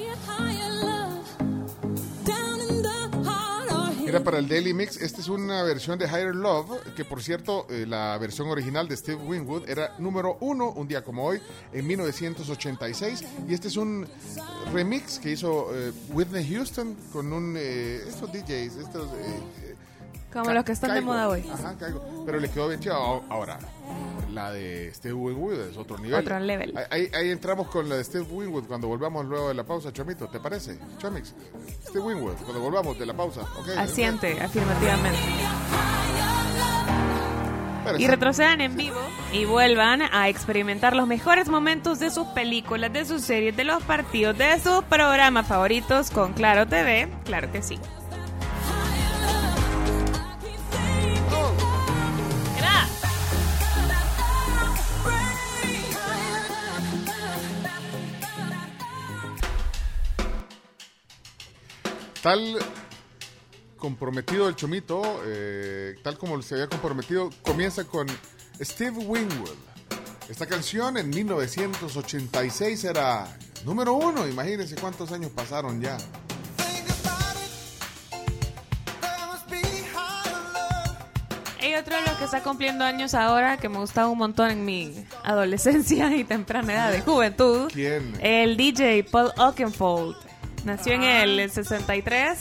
Era 4.10 4.24
para 4.24 4.38
el 4.38 4.48
Daily 4.48 4.74
Mix. 4.74 4.96
Esta 4.96 5.20
es 5.20 5.28
una 5.28 5.62
versión 5.62 5.96
de 5.96 6.04
Higher 6.06 6.34
Love, 6.34 6.82
que 6.96 7.04
por 7.04 7.22
cierto, 7.22 7.68
eh, 7.70 7.86
la 7.86 8.18
versión 8.18 8.48
original 8.48 8.88
de 8.88 8.96
Steve 8.96 9.22
Winwood 9.22 9.68
era 9.68 9.94
número 10.00 10.36
uno 10.40 10.72
un 10.72 10.88
día 10.88 11.04
como 11.04 11.24
hoy, 11.24 11.40
en 11.72 11.86
1986. 11.86 13.22
Y 13.48 13.54
este 13.54 13.68
es 13.68 13.76
un 13.76 14.08
remix 14.72 15.20
que 15.20 15.30
hizo 15.30 15.68
eh, 15.72 15.92
Whitney 16.08 16.44
Houston 16.52 16.96
con 17.12 17.32
un. 17.32 17.54
eh, 17.56 18.02
estos 18.08 18.32
DJs, 18.32 18.76
estos. 18.78 19.08
Como 20.32 20.44
Ca- 20.46 20.54
los 20.54 20.64
que 20.64 20.72
están 20.72 20.94
de 20.94 21.00
moda 21.00 21.28
hoy. 21.28 21.44
Ajá, 21.52 21.74
caigo. 21.78 22.22
Pero 22.24 22.38
le 22.38 22.48
quedó 22.50 22.68
bien 22.68 22.80
chido. 22.80 23.24
Ahora, 23.28 23.58
la 24.32 24.52
de 24.52 24.92
Steve 24.94 25.14
Winwood 25.14 25.60
es 25.70 25.76
otro 25.76 25.98
nivel. 25.98 26.20
Otro 26.20 26.38
level. 26.38 26.72
Ahí, 26.90 27.10
ahí 27.14 27.30
entramos 27.30 27.66
con 27.68 27.88
la 27.88 27.96
de 27.96 28.04
Steve 28.04 28.24
Winwood 28.30 28.64
cuando 28.64 28.86
volvamos 28.88 29.24
luego 29.26 29.48
de 29.48 29.54
la 29.54 29.64
pausa, 29.64 29.92
Chomito. 29.92 30.28
¿Te 30.28 30.38
parece? 30.38 30.78
Chomix, 30.98 31.34
Steve 31.88 32.00
Winwood, 32.04 32.34
cuando 32.44 32.60
volvamos 32.60 32.96
de 32.98 33.06
la 33.06 33.14
pausa. 33.14 33.40
¿ok? 33.58 33.68
Asiente, 33.76 34.40
afirmativamente. 34.40 35.18
Pero 37.84 37.98
Y 37.98 38.06
retrocedan 38.06 38.60
en 38.60 38.76
vivo 38.76 39.00
y 39.32 39.46
vuelvan 39.46 40.02
a 40.02 40.28
experimentar 40.28 40.94
los 40.94 41.06
mejores 41.08 41.48
momentos 41.48 41.98
de 41.98 42.10
sus 42.10 42.26
películas, 42.28 42.92
de 42.92 43.06
sus 43.06 43.22
series, 43.22 43.56
de 43.56 43.64
los 43.64 43.82
partidos, 43.82 44.36
de 44.36 44.60
sus 44.60 44.84
programas 44.84 45.46
favoritos 45.46 46.10
con 46.10 46.34
Claro 46.34 46.66
TV. 46.68 47.08
Claro 47.24 47.50
que 47.50 47.62
sí. 47.62 47.78
Tal 62.22 62.58
comprometido 63.78 64.46
el 64.48 64.54
Chomito, 64.54 65.22
eh, 65.24 65.96
tal 66.02 66.18
como 66.18 66.40
se 66.42 66.54
había 66.54 66.68
comprometido, 66.68 67.30
comienza 67.42 67.84
con 67.84 68.06
Steve 68.60 68.98
Winwood. 68.98 69.56
Esta 70.28 70.46
canción 70.46 70.98
en 70.98 71.08
1986 71.08 72.84
era 72.84 73.26
número 73.64 73.94
uno. 73.94 74.28
Imagínense 74.28 74.76
cuántos 74.76 75.10
años 75.12 75.30
pasaron 75.34 75.80
ya. 75.80 75.96
Hay 81.60 81.74
otro 81.74 81.96
de 81.96 82.02
los 82.02 82.12
que 82.12 82.24
está 82.24 82.42
cumpliendo 82.42 82.84
años 82.84 83.14
ahora 83.14 83.56
que 83.56 83.68
me 83.68 83.78
gustaba 83.78 84.08
un 84.08 84.18
montón 84.18 84.50
en 84.50 84.64
mi 84.64 85.06
adolescencia 85.24 86.14
y 86.14 86.24
temprana 86.24 86.74
edad 86.74 86.92
de 86.92 87.00
juventud. 87.00 87.70
¿Quién? 87.72 88.18
El 88.20 88.56
DJ 88.58 89.04
Paul 89.04 89.32
Oakenfold. 89.38 90.29
Nació 90.64 90.92
en 90.94 91.02
el 91.02 91.50
63 91.50 92.38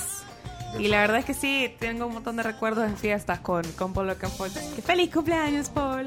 y 0.77 0.87
la 0.87 1.01
verdad 1.01 1.19
es 1.19 1.25
que 1.25 1.33
sí, 1.33 1.73
tengo 1.79 2.05
un 2.05 2.13
montón 2.13 2.35
de 2.35 2.43
recuerdos 2.43 2.85
en 2.85 2.97
fiestas 2.97 3.39
con, 3.39 3.63
con 3.73 3.95
Oakenfold. 3.97 4.53
¡Qué 4.75 4.81
feliz 4.81 5.11
cumpleaños, 5.11 5.69
Paul! 5.69 6.05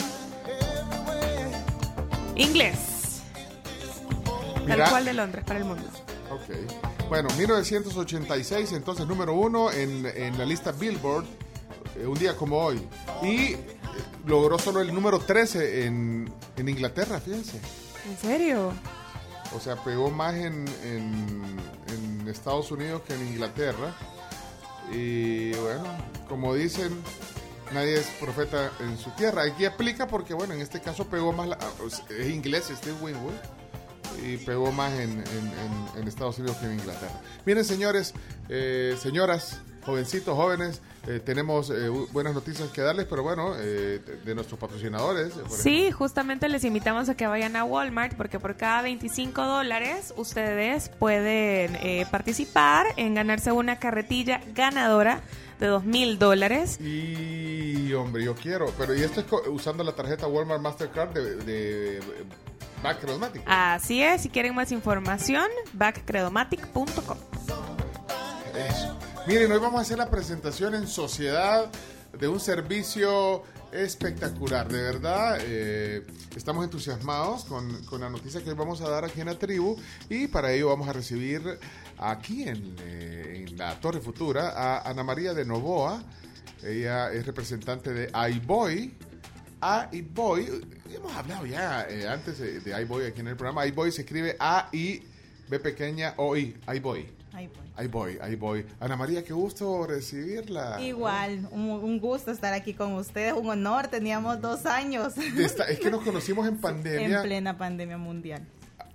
Inglés. 2.36 3.22
Mira. 4.62 4.76
Tal 4.76 4.90
cual 4.90 5.04
de 5.04 5.12
Londres 5.14 5.44
para 5.44 5.58
el 5.58 5.64
mundo. 5.64 5.84
Ok. 6.30 7.08
Bueno, 7.08 7.28
1986, 7.36 8.72
entonces 8.72 9.06
número 9.06 9.34
uno 9.34 9.70
en, 9.70 10.06
en 10.06 10.38
la 10.38 10.46
lista 10.46 10.72
Billboard, 10.72 11.26
eh, 11.96 12.06
un 12.06 12.18
día 12.18 12.36
como 12.36 12.58
hoy. 12.58 12.80
Y 13.22 13.52
eh, 13.52 13.58
logró 14.26 14.58
solo 14.58 14.80
el 14.80 14.94
número 14.94 15.18
13 15.18 15.86
en, 15.86 16.32
en 16.56 16.68
Inglaterra, 16.68 17.20
fíjense. 17.20 17.60
¿En 18.08 18.16
serio? 18.16 18.72
O 19.54 19.60
sea, 19.60 19.76
pegó 19.76 20.10
más 20.10 20.34
en, 20.34 20.64
Estados 22.26 22.70
Unidos 22.70 23.02
que 23.06 23.14
en 23.14 23.26
Inglaterra. 23.28 23.94
Y 24.90 25.52
bueno, 25.54 25.84
como 26.28 26.54
dicen, 26.54 26.90
nadie 27.74 27.94
es 27.96 28.06
profeta 28.20 28.70
en 28.80 28.96
su 28.96 29.10
tierra. 29.10 29.42
Aquí 29.42 29.66
aplica 29.66 30.06
porque, 30.06 30.32
bueno, 30.32 30.54
en 30.54 30.60
este 30.62 30.80
caso 30.80 31.06
pegó 31.06 31.32
más, 31.32 31.48
la- 31.48 31.58
es 32.08 32.28
inglés 32.28 32.72
Steve 32.74 32.96
Winwood, 33.02 33.34
y 34.24 34.38
pegó 34.38 34.72
más 34.72 34.92
en 34.92 35.22
Estados 36.06 36.38
Unidos 36.38 36.56
que 36.58 36.66
en 36.66 36.72
Inglaterra. 36.78 37.20
Miren, 37.44 37.64
señores, 37.64 38.14
eh, 38.48 38.96
señoras, 39.00 39.60
jovencitos, 39.84 40.36
jóvenes, 40.36 40.80
eh, 41.06 41.20
tenemos 41.24 41.70
eh, 41.70 41.88
buenas 42.12 42.34
noticias 42.34 42.68
que 42.70 42.80
darles, 42.80 43.06
pero 43.06 43.22
bueno, 43.24 43.54
eh, 43.58 44.00
de, 44.24 44.34
nuestros 44.34 44.58
patrocinadores. 44.58 45.32
por 45.32 45.50
Sí, 45.50 45.90
justamente 45.90 46.48
les 46.48 46.64
invitamos 46.64 47.08
a 47.08 47.16
que 47.16 47.26
vayan 47.26 47.56
a 47.56 47.64
Walmart 47.64 48.14
porque 48.14 48.38
por 48.38 48.56
cada 48.56 48.82
25 48.82 49.42
dólares 49.42 50.14
ustedes 50.16 50.88
pueden 50.90 51.76
eh, 51.76 52.06
participar 52.10 52.86
en 52.96 53.14
ganarse 53.14 53.50
una 53.50 53.80
carretilla 53.80 54.40
ganadora 54.54 55.22
de 55.58 55.66
2 55.66 55.84
mil 55.84 56.18
dólares. 56.18 56.80
Y 56.80 57.92
hombre, 57.94 58.24
yo 58.24 58.34
quiero, 58.36 58.72
pero 58.78 58.94
y 58.94 59.02
esto 59.02 59.20
es 59.20 59.26
usando 59.48 59.82
la 59.82 59.92
tarjeta 59.92 60.28
Walmart 60.28 60.60
Mastercard 60.60 61.10
de, 61.10 61.36
de, 61.36 62.00
Back 62.82 63.00
Chromatic. 63.00 63.42
Así 63.46 64.02
es, 64.02 64.22
si 64.22 64.28
quieren 64.28 64.54
más 64.54 64.70
información, 64.70 65.46
backcredomatic.com. 65.72 67.18
Eso. 68.54 69.11
Miren, 69.26 69.52
hoy 69.52 69.58
vamos 69.58 69.78
a 69.78 69.82
hacer 69.82 69.98
la 69.98 70.10
presentación 70.10 70.74
en 70.74 70.88
sociedad 70.88 71.70
de 72.18 72.28
un 72.28 72.40
servicio 72.40 73.42
espectacular, 73.70 74.68
de 74.68 74.82
verdad. 74.82 75.38
eh, 75.42 76.04
estamos 76.36 76.64
entusiasmados 76.64 77.44
con, 77.44 77.84
con 77.84 78.00
la 78.00 78.10
noticia 78.10 78.42
que 78.42 78.50
hoy 78.50 78.56
vamos 78.56 78.80
a 78.80 78.88
dar 78.88 79.04
aquí 79.04 79.20
en 79.20 79.26
la 79.28 79.38
tribu 79.38 79.76
y 80.10 80.26
para 80.26 80.52
ello 80.52 80.68
vamos 80.68 80.88
a 80.88 80.92
recibir 80.92 81.40
aquí 81.98 82.42
en, 82.48 82.74
eh, 82.80 83.46
la 83.56 83.80
Torre 83.80 84.00
Futura 84.00 84.50
a 84.50 84.90
Ana 84.90 85.04
María 85.04 85.34
de 85.34 85.44
Novoa. 85.44 86.02
Ella 86.62 87.12
es 87.12 87.24
representante 87.24 87.92
de 87.92 88.10
iBoy. 88.34 88.92
iBoy, 89.92 90.66
hemos 90.92 91.16
hablado 91.16 91.46
ya 91.46 91.86
eh, 91.88 92.08
antes 92.08 92.38
de, 92.38 92.60
de 92.60 92.82
iBoy 92.82 93.06
aquí 93.06 93.20
en 93.20 93.28
el 93.28 93.36
programa. 93.36 93.66
iBoy 93.66 93.92
se 93.92 94.02
escribe 94.02 94.36
A-I, 94.38 95.02
B 95.48 95.60
pequeña, 95.60 96.14
O-I, 96.16 96.56
iBoy. 96.74 97.21
Ahí 97.32 97.46
voy. 97.48 97.66
Ahí 97.76 97.86
voy, 97.88 98.18
ahí 98.20 98.36
voy. 98.36 98.66
Ana 98.80 98.96
María, 98.96 99.24
qué 99.24 99.32
gusto 99.32 99.86
recibirla. 99.86 100.80
Igual, 100.82 101.48
un, 101.50 101.62
un 101.70 101.98
gusto 101.98 102.30
estar 102.30 102.52
aquí 102.52 102.74
con 102.74 102.92
ustedes, 102.94 103.32
un 103.32 103.48
honor, 103.48 103.88
teníamos 103.88 104.40
dos 104.40 104.66
años 104.66 105.14
esta- 105.16 105.64
es 105.64 105.78
que 105.80 105.90
nos 105.90 106.02
conocimos 106.04 106.46
en 106.46 106.58
pandemia 106.60 107.18
en 107.18 107.22
plena 107.22 107.56
pandemia 107.56 107.96
mundial. 107.98 108.46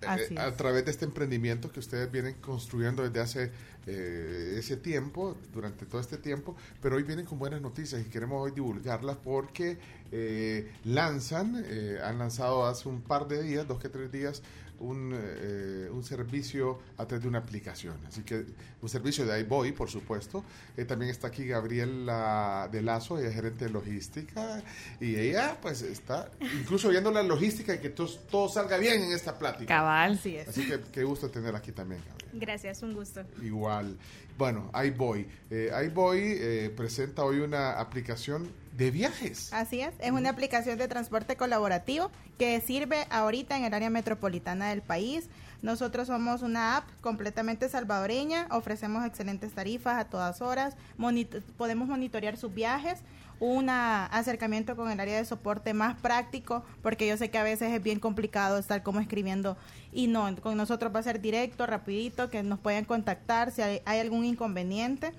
Así 0.05 0.35
eh, 0.35 0.39
a 0.39 0.49
es. 0.49 0.57
través 0.57 0.85
de 0.85 0.91
este 0.91 1.05
emprendimiento 1.05 1.71
que 1.71 1.79
ustedes 1.79 2.11
vienen 2.11 2.35
construyendo 2.35 3.01
desde 3.01 3.19
hace 3.19 3.51
eh, 3.87 4.55
ese 4.59 4.77
tiempo, 4.77 5.35
durante 5.51 5.87
todo 5.87 5.99
este 5.99 6.17
tiempo, 6.17 6.55
pero 6.81 6.97
hoy 6.97 7.03
vienen 7.03 7.25
con 7.25 7.39
buenas 7.39 7.61
noticias 7.61 8.01
y 8.05 8.09
queremos 8.09 8.39
hoy 8.43 8.51
divulgarlas 8.51 9.17
porque 9.17 9.79
eh, 10.11 10.71
lanzan, 10.83 11.63
eh, 11.65 11.97
han 12.03 12.19
lanzado 12.19 12.67
hace 12.67 12.87
un 12.87 13.01
par 13.01 13.27
de 13.27 13.41
días, 13.41 13.67
dos 13.67 13.79
que 13.79 13.89
tres 13.89 14.11
días, 14.11 14.43
un, 14.79 15.13
eh, 15.15 15.89
un 15.91 16.03
servicio 16.03 16.79
a 16.97 17.05
través 17.05 17.23
de 17.23 17.29
una 17.29 17.39
aplicación. 17.39 17.95
Así 18.07 18.23
que 18.23 18.45
un 18.81 18.89
servicio 18.89 19.25
de 19.25 19.39
iBoy, 19.41 19.71
por 19.71 19.89
supuesto. 19.89 20.43
Eh, 20.75 20.85
también 20.85 21.11
está 21.11 21.27
aquí 21.27 21.47
Gabriela 21.47 22.69
de 22.71 22.81
Lazo, 22.81 23.17
ella 23.19 23.29
es 23.29 23.35
gerente 23.35 23.65
de 23.65 23.71
logística. 23.71 24.63
Y 24.99 25.15
ella, 25.15 25.57
pues, 25.61 25.81
está 25.81 26.29
incluso 26.59 26.89
viendo 26.89 27.11
la 27.11 27.23
logística 27.23 27.75
y 27.75 27.79
que 27.79 27.89
todo, 27.89 28.07
todo 28.29 28.49
salga 28.49 28.77
bien 28.77 29.01
en 29.03 29.11
esta 29.11 29.37
plática. 29.37 29.65
Cabal. 29.65 30.13
Así 30.13 30.35
es. 30.35 30.47
Así 30.47 30.67
que 30.67 30.79
qué 30.91 31.03
gusto 31.03 31.29
tener 31.29 31.55
aquí 31.55 31.71
también, 31.71 32.01
Gabriela. 32.07 32.31
Gracias, 32.33 32.83
un 32.83 32.93
gusto. 32.93 33.23
Igual. 33.41 33.97
Bueno, 34.37 34.71
iBoy. 34.85 35.27
Eh, 35.49 35.71
iBoy 35.87 36.19
eh, 36.39 36.73
presenta 36.75 37.23
hoy 37.23 37.39
una 37.39 37.79
aplicación 37.79 38.47
de 38.77 38.91
viajes. 38.91 39.51
Así 39.51 39.81
es, 39.81 39.95
es 39.99 40.11
una 40.11 40.29
aplicación 40.29 40.77
de 40.77 40.87
transporte 40.87 41.35
colaborativo 41.35 42.11
que 42.37 42.61
sirve 42.61 43.07
ahorita 43.09 43.57
en 43.57 43.63
el 43.63 43.73
área 43.73 43.89
metropolitana 43.89 44.69
del 44.69 44.83
país. 44.83 45.27
Nosotros 45.63 46.05
somos 46.05 46.43
una 46.43 46.77
app 46.77 46.87
completamente 47.01 47.67
salvadoreña, 47.67 48.47
ofrecemos 48.51 49.03
excelentes 49.03 49.53
tarifas 49.53 49.97
a 49.97 50.05
todas 50.05 50.39
horas, 50.41 50.75
monito- 50.99 51.41
podemos 51.57 51.87
monitorear 51.87 52.37
sus 52.37 52.53
viajes, 52.53 52.99
un 53.39 53.69
acercamiento 53.69 54.75
con 54.75 54.89
el 54.89 54.99
área 54.99 55.17
de 55.17 55.25
soporte 55.25 55.73
más 55.73 55.95
práctico, 55.99 56.63
porque 56.81 57.07
yo 57.07 57.17
sé 57.17 57.29
que 57.29 57.37
a 57.37 57.43
veces 57.43 57.71
es 57.73 57.83
bien 57.83 57.99
complicado 57.99 58.57
estar 58.57 58.81
como 58.83 58.99
escribiendo 58.99 59.57
y 59.91 60.07
no, 60.07 60.35
con 60.41 60.57
nosotros 60.57 60.93
va 60.93 60.99
a 60.99 61.03
ser 61.03 61.21
directo, 61.21 61.65
rapidito, 61.65 62.29
que 62.29 62.41
nos 62.43 62.59
puedan 62.59 62.85
contactar 62.85 63.51
si 63.51 63.61
hay, 63.61 63.81
hay 63.85 63.99
algún 63.99 64.25
inconveniente. 64.25 65.11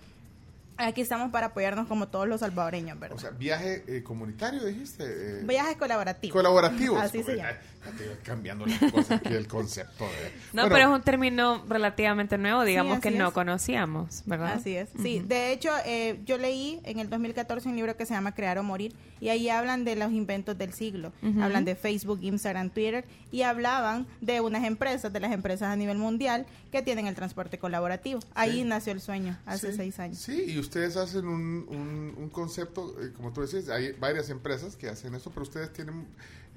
Aquí 0.80 1.00
estamos 1.00 1.32
para 1.32 1.46
apoyarnos 1.48 1.88
como 1.88 2.06
todos 2.06 2.28
los 2.28 2.38
salvadoreños, 2.38 3.00
¿verdad? 3.00 3.16
O 3.16 3.20
sea, 3.20 3.30
viaje 3.30 3.82
eh, 3.88 4.04
comunitario, 4.04 4.64
dijiste. 4.64 5.02
eh, 5.40 5.42
Viajes 5.44 5.76
colaborativos. 5.76 6.32
Colaborativos. 6.32 7.00
Así 7.02 7.24
se 7.24 7.34
llama. 7.36 7.50
Cambiando 8.22 8.66
las 8.66 8.78
cosas 8.92 9.20
aquí, 9.20 9.34
el 9.34 9.46
concepto. 9.46 10.04
de- 10.04 10.10
No, 10.52 10.62
Bueno, 10.62 10.68
pero 10.74 10.90
es 10.90 10.96
un 10.96 11.02
término 11.02 11.64
relativamente 11.68 12.38
nuevo, 12.38 12.64
digamos 12.64 12.98
así 12.98 13.02
que 13.02 13.10
no 13.10 13.28
es. 13.28 13.34
conocíamos, 13.34 14.22
¿verdad? 14.26 14.54
Así 14.54 14.76
es. 14.76 14.88
Sí, 15.02 15.18
Ujú. 15.18 15.28
de 15.28 15.52
hecho, 15.52 15.70
eh, 15.84 16.20
yo 16.24 16.38
leí 16.38 16.80
en 16.84 16.98
el 16.98 17.08
2014 17.10 17.68
un 17.68 17.76
libro 17.76 17.96
que 17.96 18.06
se 18.06 18.14
llama 18.14 18.34
Crear 18.34 18.58
o 18.58 18.62
Morir 18.62 18.94
y 19.20 19.30
ahí 19.30 19.48
hablan 19.48 19.84
de 19.84 19.96
los 19.96 20.12
inventos 20.12 20.56
del 20.56 20.72
siglo. 20.72 21.12
Ujú. 21.22 21.42
Hablan 21.42 21.64
de 21.64 21.74
Facebook, 21.74 22.20
Instagram, 22.22 22.70
Twitter 22.70 23.04
y 23.32 23.42
hablaban 23.42 24.06
de 24.20 24.40
unas 24.40 24.64
empresas, 24.64 25.12
de 25.12 25.20
las 25.20 25.32
empresas 25.32 25.68
a 25.68 25.76
nivel 25.76 25.98
mundial 25.98 26.46
que 26.72 26.82
tienen 26.82 27.06
el 27.06 27.14
transporte 27.14 27.58
colaborativo. 27.58 28.20
Ahí 28.34 28.62
nació 28.64 28.92
el 28.92 29.00
sueño, 29.00 29.36
hace 29.46 29.70
Sí, 29.72 29.76
seis 29.76 29.98
años. 29.98 30.18
Sí, 30.18 30.44
y 30.48 30.58
ustedes 30.58 30.96
hacen 30.96 31.26
un, 31.26 31.66
un, 31.68 32.14
un 32.16 32.28
concepto, 32.30 32.94
eh, 33.02 33.12
como 33.16 33.32
tú 33.32 33.40
decías, 33.40 33.68
hay 33.68 33.92
varias 33.92 34.30
empresas 34.30 34.76
que 34.76 34.88
hacen 34.88 35.14
eso, 35.14 35.30
pero 35.30 35.42
ustedes 35.42 35.72
tienen 35.72 36.06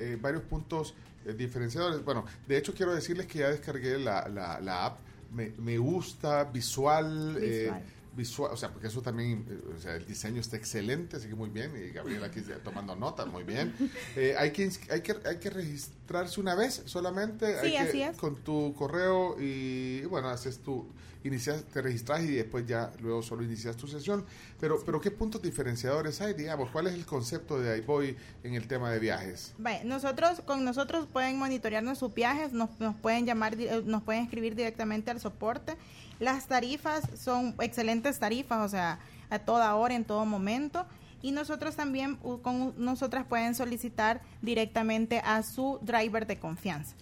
eh, 0.01 0.17
varios 0.19 0.43
puntos 0.43 0.93
eh, 1.25 1.33
diferenciadores. 1.33 2.03
Bueno, 2.03 2.25
de 2.47 2.57
hecho 2.57 2.73
quiero 2.73 2.93
decirles 2.93 3.27
que 3.27 3.39
ya 3.39 3.49
descargué 3.49 3.97
la, 3.99 4.27
la, 4.27 4.59
la 4.59 4.85
app, 4.85 4.99
me, 5.33 5.51
me 5.57 5.77
gusta, 5.77 6.43
visual, 6.45 7.37
eh, 7.39 7.71
Visual. 8.13 8.51
o 8.53 8.57
sea, 8.57 8.69
porque 8.71 8.87
eso 8.87 9.01
también, 9.01 9.45
eh, 9.49 9.73
o 9.77 9.79
sea, 9.79 9.95
el 9.95 10.05
diseño 10.05 10.41
está 10.41 10.57
excelente, 10.57 11.17
así 11.17 11.27
que 11.29 11.35
muy 11.35 11.49
bien, 11.49 11.71
y 11.77 11.91
Gabriela 11.93 12.27
aquí 12.27 12.39
está 12.39 12.57
tomando 12.59 12.95
notas, 12.95 13.27
muy 13.27 13.43
bien. 13.43 13.73
Eh, 14.15 14.35
hay, 14.37 14.51
que, 14.51 14.69
hay, 14.89 15.01
que, 15.01 15.15
hay 15.25 15.37
que 15.37 15.49
registrarse 15.49 16.39
una 16.41 16.53
vez 16.55 16.81
solamente, 16.85 17.45
Sí, 17.61 17.67
hay 17.67 17.71
que- 17.71 17.77
así 17.79 18.01
es. 18.01 18.17
con 18.17 18.35
tu 18.43 18.73
correo 18.75 19.37
y 19.39 20.01
bueno, 20.05 20.29
haces 20.29 20.59
tu, 20.59 20.85
inicias, 21.23 21.63
te 21.65 21.81
registras 21.81 22.21
y 22.23 22.31
después 22.35 22.65
ya 22.65 22.91
luego 22.99 23.21
solo 23.21 23.43
inicias 23.43 23.77
tu 23.77 23.87
sesión. 23.87 24.25
Pero, 24.59 24.81
pero 24.85 24.99
¿qué 24.99 25.11
puntos 25.11 25.41
diferenciadores 25.41 26.19
hay, 26.19 26.33
digamos? 26.33 26.69
¿Cuál 26.71 26.87
es 26.87 26.93
el 26.95 27.05
concepto 27.05 27.59
de 27.59 27.77
iBoy 27.77 28.17
en 28.43 28.55
el 28.55 28.67
tema 28.67 28.91
de 28.91 28.99
viajes? 28.99 29.53
Vaya, 29.59 29.83
nosotros, 29.83 30.41
con 30.45 30.65
nosotros 30.65 31.07
pueden 31.11 31.37
monitorearnos 31.37 31.99
sus 31.99 32.13
viajes, 32.13 32.53
nos, 32.53 32.77
nos 32.79 32.95
pueden 32.95 33.25
llamar, 33.25 33.55
eh, 33.59 33.81
nos 33.85 34.01
pueden 34.03 34.23
escribir 34.23 34.55
directamente 34.55 35.11
al 35.11 35.19
soporte. 35.19 35.75
Las 36.21 36.45
tarifas 36.47 37.03
son 37.19 37.55
excelentes 37.59 38.19
tarifas, 38.19 38.59
o 38.63 38.69
sea, 38.69 38.99
a 39.31 39.39
toda 39.39 39.75
hora, 39.75 39.95
en 39.95 40.05
todo 40.05 40.23
momento. 40.25 40.85
Y 41.23 41.31
nosotros 41.31 41.75
también, 41.75 42.15
con 42.43 42.73
nosotras 42.77 43.25
pueden 43.27 43.55
solicitar 43.55 44.21
directamente 44.41 45.19
a 45.25 45.41
su 45.43 45.79
driver 45.81 46.25
de 46.27 46.37
confianza. 46.39 46.95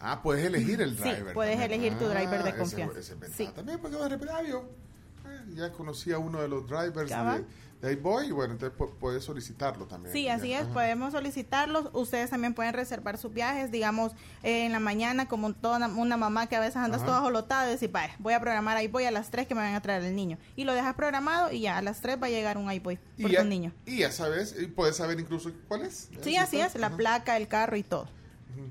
Ah, 0.00 0.20
puedes 0.22 0.44
elegir 0.46 0.80
el 0.80 0.96
Sí, 0.96 1.02
driver. 1.02 1.34
puedes 1.34 1.58
también. 1.58 1.80
elegir 1.82 1.98
tu 1.98 2.06
driver 2.08 2.42
de 2.42 2.48
ese- 2.50 2.58
confianza. 2.58 2.98
ese 2.98 3.16
Sí. 3.32 3.48
También 3.54 3.78
porque 3.80 3.96
de 3.96 4.08
repente, 4.08 4.34
ah, 4.34 4.42
yo, 4.42 4.64
eh, 5.26 5.40
ya 5.54 5.70
conocí 5.72 6.12
a 6.12 6.18
uno 6.18 6.40
de 6.40 6.48
los 6.48 6.66
drivers 6.66 7.10
Cabal. 7.10 7.46
De, 7.84 7.88
de 7.88 7.92
iBoy 7.94 8.26
y 8.28 8.30
bueno, 8.32 8.54
entonces 8.54 8.78
pu- 8.78 8.90
puedes 8.98 9.24
solicitarlo 9.24 9.86
también. 9.86 10.12
Sí, 10.12 10.28
así 10.28 10.48
Ya, 10.48 10.58
es, 10.58 10.64
ajá. 10.64 10.74
podemos 10.74 11.12
solicitarlos. 11.12 11.90
Ustedes 11.92 12.30
también 12.30 12.54
pueden 12.54 12.72
reservar 12.74 13.18
sus 13.18 13.32
viajes, 13.32 13.70
digamos, 13.70 14.12
eh, 14.42 14.66
en 14.66 14.72
la 14.72 14.80
mañana, 14.80 15.28
como 15.28 15.52
toda 15.52 15.86
una, 15.88 16.16
mamá 16.16 16.46
que 16.46 16.56
a 16.56 16.60
veces 16.60 16.76
andas 16.76 17.00
Ajá. 17.02 17.06
toda 17.06 17.20
jolotada, 17.20 17.66
y 17.68 17.72
decir, 17.72 17.90
vaya, 17.90 18.14
voy 18.18 18.32
a 18.34 18.40
programar 18.40 18.76
ahí 18.76 18.88
voy 18.88 19.04
a 19.04 19.10
las 19.10 19.30
3 19.30 19.46
que 19.46 19.54
me 19.54 19.60
van 19.60 19.74
a 19.74 19.80
traer 19.82 20.02
el 20.04 20.14
niño. 20.16 20.38
Y 20.56 20.64
lo 20.64 20.72
dejas 20.74 20.94
programado 20.94 21.52
y 21.52 21.60
ya 21.60 21.78
a 21.78 21.82
las 21.82 22.00
3 22.00 22.18
va 22.22 22.26
a 22.26 22.30
llegar 22.30 22.58
un 22.58 22.70
iBoy 22.70 22.98
por 23.20 23.30
ya, 23.30 23.42
tu 23.42 23.48
niño. 23.48 23.72
Y 23.86 23.98
ya 23.98 24.10
sabes, 24.12 24.54
y 24.60 24.66
puedes 24.66 24.96
saber 24.96 25.18
incluso 25.20 25.50
cuál 25.68 25.82
es. 25.82 26.08
Sí, 26.22 26.36
así 26.36 26.60
es, 26.60 26.74
la 26.76 26.88
ajá. 26.88 26.96
placa, 26.96 27.36
el 27.36 27.48
carro 27.48 27.76
y 27.76 27.82
todo. 27.82 28.08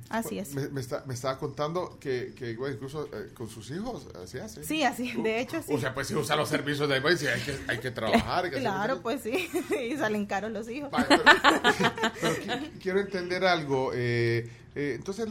Así 0.10 0.40
es. 0.40 0.54
Me, 0.54 0.68
me 0.70 0.82
está- 0.82 1.04
me 1.06 1.14
estaba 1.14 1.38
contando 1.38 1.98
que, 2.00 2.34
que 2.36 2.56
bueno, 2.56 2.76
incluso 2.76 3.08
eh, 3.14 3.30
con 3.34 3.50
sus 3.50 3.70
hijos 3.72 4.08
así 4.24 4.38
hace. 4.40 4.64
Sí, 4.64 4.84
así, 4.84 5.12
de 5.22 5.40
hecho 5.42 5.62
sí. 5.62 5.74
O 5.74 5.80
sea, 5.80 5.94
pues 5.94 6.08
si 6.08 6.16
usa 6.16 6.36
los 6.36 6.50
servicios 6.50 6.88
de 6.90 7.00
sí, 7.18 7.28
hay 7.28 7.42
que, 7.42 7.58
hay 7.68 7.80
que 7.80 7.92
trabajar. 7.92 8.46
hay 8.46 8.52
que 8.52 8.60
Claro, 8.60 9.02
pues 9.02 9.22
sí, 9.22 9.50
y 9.92 9.98
salen 9.98 10.26
caros 10.26 10.52
los 10.52 10.70
hijos. 10.70 10.90
Pero 11.10 12.36
qui- 12.36 12.72
quiero 12.82 13.00
entender 13.00 13.46
algo. 13.46 13.92
eh, 13.94 14.50
eh, 14.76 14.94
entonces, 14.96 15.28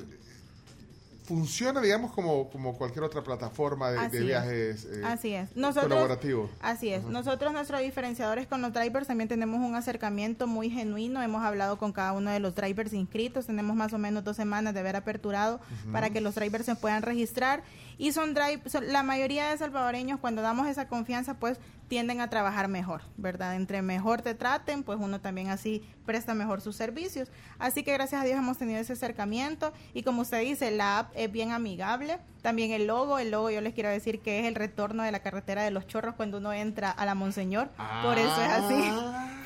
funciona, 1.33 1.81
digamos, 1.81 2.13
como, 2.13 2.51
como 2.51 2.77
cualquier 2.77 3.05
otra 3.05 3.23
plataforma 3.23 3.91
de, 3.91 4.21
viajes 4.21 4.85
eh, 4.85 5.01
Así 5.03 5.33
es. 5.33 5.57
Nosotros, 5.57 5.91
colaborativo. 5.91 6.51
Así 6.61 6.91
es. 6.93 7.05
Nosotros, 7.05 7.55
nuestros 7.55 7.81
diferenciadores 7.81 8.47
con 8.47 8.61
los 8.61 8.75
drivers, 8.75 9.07
también 9.07 9.29
tenemos 9.29 9.61
un 9.61 9.75
acercamiento 9.75 10.47
muy 10.47 10.69
genuino. 10.69 11.23
Hemos 11.23 11.43
hablado 11.43 11.79
con 11.79 11.93
cada 11.93 12.13
uno 12.13 12.31
de 12.31 12.39
los 12.39 12.55
drivers 12.55 12.93
inscritos. 12.93 13.47
Tenemos 13.47 13.75
más 13.75 13.95
o 13.95 13.99
menos 13.99 14.25
dos 14.25 14.37
semanas 14.37 14.75
de 14.75 14.81
haber 14.81 14.95
aperturado 14.95 15.59
para 15.91 16.11
que 16.11 16.21
los 16.21 16.35
drivers 16.35 16.67
se 16.67 16.75
puedan 16.77 17.01
registrar. 17.03 17.63
Y 18.03 18.11
son 18.11 18.35
drive, 18.35 18.61
son- 18.69 18.93
la 18.93 19.05
mayoría 19.05 19.49
de 19.51 19.57
salvadoreños, 19.59 20.19
cuando 20.19 20.43
damos 20.43 20.67
esa 20.67 20.89
confianza, 20.89 21.35
pues 21.35 21.59
tienden 21.87 22.21
a 22.21 22.29
trabajar 22.29 22.67
mejor, 22.67 23.03
¿verdad? 23.17 23.55
Entre 23.55 23.81
mejor 23.81 24.23
te 24.23 24.35
traten, 24.35 24.83
pues 24.83 24.99
uno 25.01 25.21
también 25.21 25.51
así 25.51 25.85
presta 26.05 26.35
mejor 26.35 26.61
sus 26.61 26.75
servicios. 26.75 27.29
Así 27.61 27.85
que 27.85 27.93
gracias 27.93 28.21
a 28.21 28.25
Dios 28.25 28.39
hemos 28.39 28.59
tenido 28.59 28.81
ese 28.81 28.95
acercamiento 28.95 29.73
y 29.95 30.03
como 30.03 30.23
usted 30.23 30.41
dice, 30.41 30.73
la 30.73 30.99
app 30.99 31.13
es 31.15 31.31
bien 31.31 31.53
amigable. 31.53 32.19
También 32.43 32.73
el 32.73 32.89
logo, 32.89 33.21
el 33.21 33.31
logo 33.31 33.51
yo 33.51 33.61
les 33.61 33.73
quiero 33.73 33.89
decir 33.91 34.19
que 34.19 34.41
es 34.41 34.47
el 34.47 34.57
retorno 34.57 35.05
de 35.05 35.13
la 35.13 35.21
carretera 35.21 35.63
de 35.63 35.71
los 35.71 35.87
chorros 35.87 36.17
cuando 36.17 36.39
uno 36.39 36.53
entra 36.53 36.91
a 36.91 37.07
la 37.07 37.15
Monseñor. 37.15 37.69
Por 38.03 38.19
eso 38.19 38.43
es 38.43 38.51
así. 38.51 38.83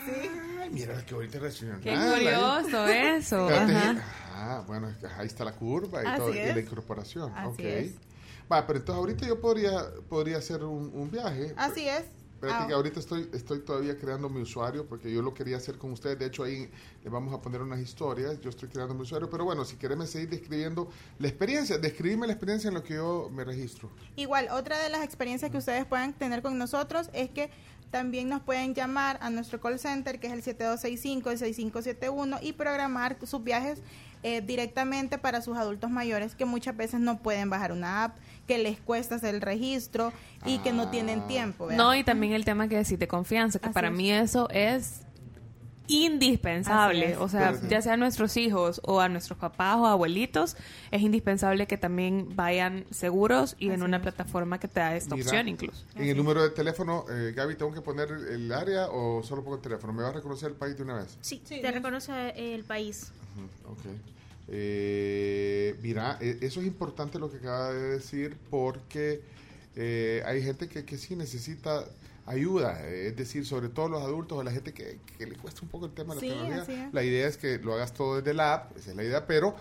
Sí. 0.07 0.31
Ay, 0.63 0.71
mira, 0.71 1.05
que 1.05 1.15
ahorita 1.15 1.39
reaccionan. 1.41 1.81
Qué 1.83 1.95
curioso 1.95 2.87
eso, 2.87 3.49
ajá. 3.51 3.97
Ah, 4.35 4.63
bueno, 4.67 4.89
ahí 5.19 5.27
está 5.27 5.45
la 5.45 5.53
curva 5.53 6.01
y, 6.03 6.17
todo, 6.17 6.33
y 6.35 6.39
la 6.39 6.59
incorporación. 6.61 7.33
Así 7.37 7.49
ok. 7.51 7.59
es. 7.61 7.95
Va, 8.51 8.67
pero 8.67 8.79
entonces 8.79 8.99
ahorita 9.01 9.27
yo 9.27 9.41
podría, 9.41 9.87
podría 10.09 10.39
hacer 10.39 10.63
un, 10.65 10.91
un 10.95 11.11
viaje. 11.11 11.53
Así 11.57 11.89
es. 11.89 12.05
Espérate 12.37 12.65
Ah. 12.65 12.67
que 12.67 12.75
ahorita 12.75 13.01
estoy, 13.01 13.31
estoy 13.33 13.61
todavía 13.61 13.97
creando 13.97 14.29
mi 14.29 14.43
usuario 14.43 14.87
porque 14.87 15.11
yo 15.11 15.23
lo 15.23 15.33
quería 15.33 15.57
hacer 15.57 15.79
con 15.79 15.93
ustedes. 15.93 16.19
De 16.19 16.27
hecho, 16.27 16.45
ahí 16.45 16.71
le 17.03 17.11
vamos 17.11 17.33
a 17.33 17.41
poner 17.41 17.63
unas 17.63 17.81
historias. 17.81 18.39
Yo 18.41 18.51
estoy 18.51 18.69
creando 18.69 18.95
mi 18.95 19.01
usuario. 19.03 19.31
Pero 19.31 19.45
bueno, 19.47 19.65
si 19.65 19.77
querés 19.77 19.97
me 19.97 20.07
seguir 20.07 20.29
describiendo 20.29 20.89
la 21.19 21.29
experiencia, 21.29 21.79
describirme 21.79 22.27
la 22.27 22.35
experiencia 22.35 22.69
en 22.69 22.75
lo 22.75 22.83
que 22.83 22.95
yo 22.95 23.31
me 23.33 23.43
registro. 23.43 23.91
Igual, 24.17 24.49
otra 24.51 24.79
de 24.83 24.91
las 24.91 25.03
experiencias 25.03 25.51
que 25.51 25.57
ustedes 25.57 25.87
puedan 25.87 26.13
tener 26.13 26.43
con 26.43 26.59
nosotros 26.59 27.09
es 27.15 27.31
que 27.31 27.49
también 27.91 28.29
nos 28.29 28.43
pueden 28.43 28.75
llamar 28.75 29.19
a 29.23 29.31
nuestro 29.31 29.59
call 29.61 29.79
center, 29.79 30.21
que 30.21 30.27
es 30.27 30.33
el 30.35 30.43
7265-6571, 30.43 32.39
y 32.43 32.53
programar 32.53 33.17
sus 33.27 33.43
viajes 33.43 33.81
eh, 34.23 34.41
directamente 34.41 35.19
para 35.19 35.41
sus 35.41 35.57
adultos 35.57 35.91
mayores 35.91 36.35
que 36.35 36.45
muchas 36.45 36.77
veces 36.77 37.01
no 37.01 37.23
pueden 37.23 37.49
bajar 37.49 37.71
una 37.73 38.05
app, 38.05 38.17
que 38.47 38.59
les 38.59 38.79
cuesta 38.79 39.17
hacer 39.17 39.35
el 39.35 39.41
registro 39.41 40.13
y 40.45 40.59
que 40.59 40.73
no 40.73 40.89
tienen 40.91 41.27
tiempo. 41.27 41.67
¿verdad? 41.67 41.83
No, 41.85 41.95
y 41.95 42.05
también 42.05 42.33
el 42.33 42.45
tema 42.45 42.69
que 42.69 42.77
decís 42.77 42.99
de 42.99 43.09
confianza, 43.09 43.59
que 43.59 43.67
Así 43.67 43.75
para 43.75 43.89
es. 43.89 43.95
mí 43.95 44.11
eso 44.13 44.49
es 44.51 45.01
indispensable. 45.89 47.05
Así 47.07 47.13
es. 47.15 47.19
O 47.19 47.29
sea, 47.29 47.53
Pero- 47.53 47.69
ya 47.69 47.81
sea 47.83 47.93
a 47.95 47.97
nuestros 47.97 48.37
hijos 48.37 48.81
o 48.85 49.01
a 49.01 49.09
nuestros 49.09 49.39
papás 49.39 49.77
o 49.77 49.87
abuelitos, 49.87 50.57
es 50.91 51.03
indispensable 51.03 51.67
que 51.67 51.79
también 51.79 52.35
vayan 52.35 52.85
seguros 52.91 53.55
y 53.59 53.71
en 53.71 53.83
una 53.83 54.01
plataforma 54.03 54.59
que 54.59 54.69
te 54.69 54.81
da 54.81 54.97
esta 54.97 55.15
Mira, 55.15 55.27
opción 55.29 55.49
incluso. 55.49 55.85
En 55.95 56.09
el 56.09 56.17
número 56.17 56.43
de 56.43 56.51
teléfono, 56.51 57.05
eh, 57.11 57.33
Gaby, 57.37 57.55
¿tengo 57.57 57.73
que 57.73 57.81
poner 57.83 58.11
el 58.11 58.51
área 58.53 58.89
o 58.89 59.23
solo 59.23 59.43
pongo 59.43 59.57
el 59.57 59.63
teléfono? 59.63 59.93
¿Me 59.93 60.03
va 60.03 60.09
a 60.09 60.13
reconocer 60.13 60.51
el 60.51 60.57
país 60.57 60.77
de 60.77 60.83
una 60.83 60.95
vez? 60.95 61.19
Sí, 61.21 61.41
te 61.47 61.71
reconoce 61.71 62.31
el 62.55 62.65
país. 62.65 63.13
Ujú, 63.37 63.73
ok. 63.73 63.81
Eh, 64.49 65.75
mira, 65.83 66.19
eh, 66.21 66.39
eso 66.41 66.61
es 66.61 66.67
importante 66.67 67.19
lo 67.19 67.31
que 67.31 67.39
acaba 67.39 67.73
de 67.73 67.91
decir 67.91 68.37
porque 68.51 69.21
eh, 69.75 70.23
hay 70.27 70.43
gente 70.43 70.69
que, 70.69 70.85
que 70.85 70.97
sí 70.99 71.17
necesita 71.17 71.85
ayuda, 72.27 72.81
eh, 72.89 73.09
es 73.09 73.17
decir, 73.17 73.45
sobre 73.47 73.69
todo 73.69 73.89
los 73.89 74.03
adultos 74.03 74.39
o 74.39 74.43
la 74.43 74.51
gente 74.53 74.73
que, 74.73 74.99
que 75.19 75.27
le 75.27 75.37
cuesta 75.37 75.63
un 75.63 75.69
poco 75.69 75.87
el 75.87 75.93
tema 75.93 76.15
de 76.15 76.21
la 76.21 76.21
Sí, 76.21 76.29
tecnología. 76.39 76.91
La 76.93 77.03
idea 77.05 77.27
es 77.29 77.37
que 77.37 77.59
lo 77.59 77.75
hagas 77.75 77.93
todo 77.95 78.17
desde 78.17 78.35
la 78.35 78.55
app, 78.55 78.77
esa 78.77 78.91
es 78.91 78.97
la 78.97 79.05
idea, 79.05 79.27
pero 79.27 79.55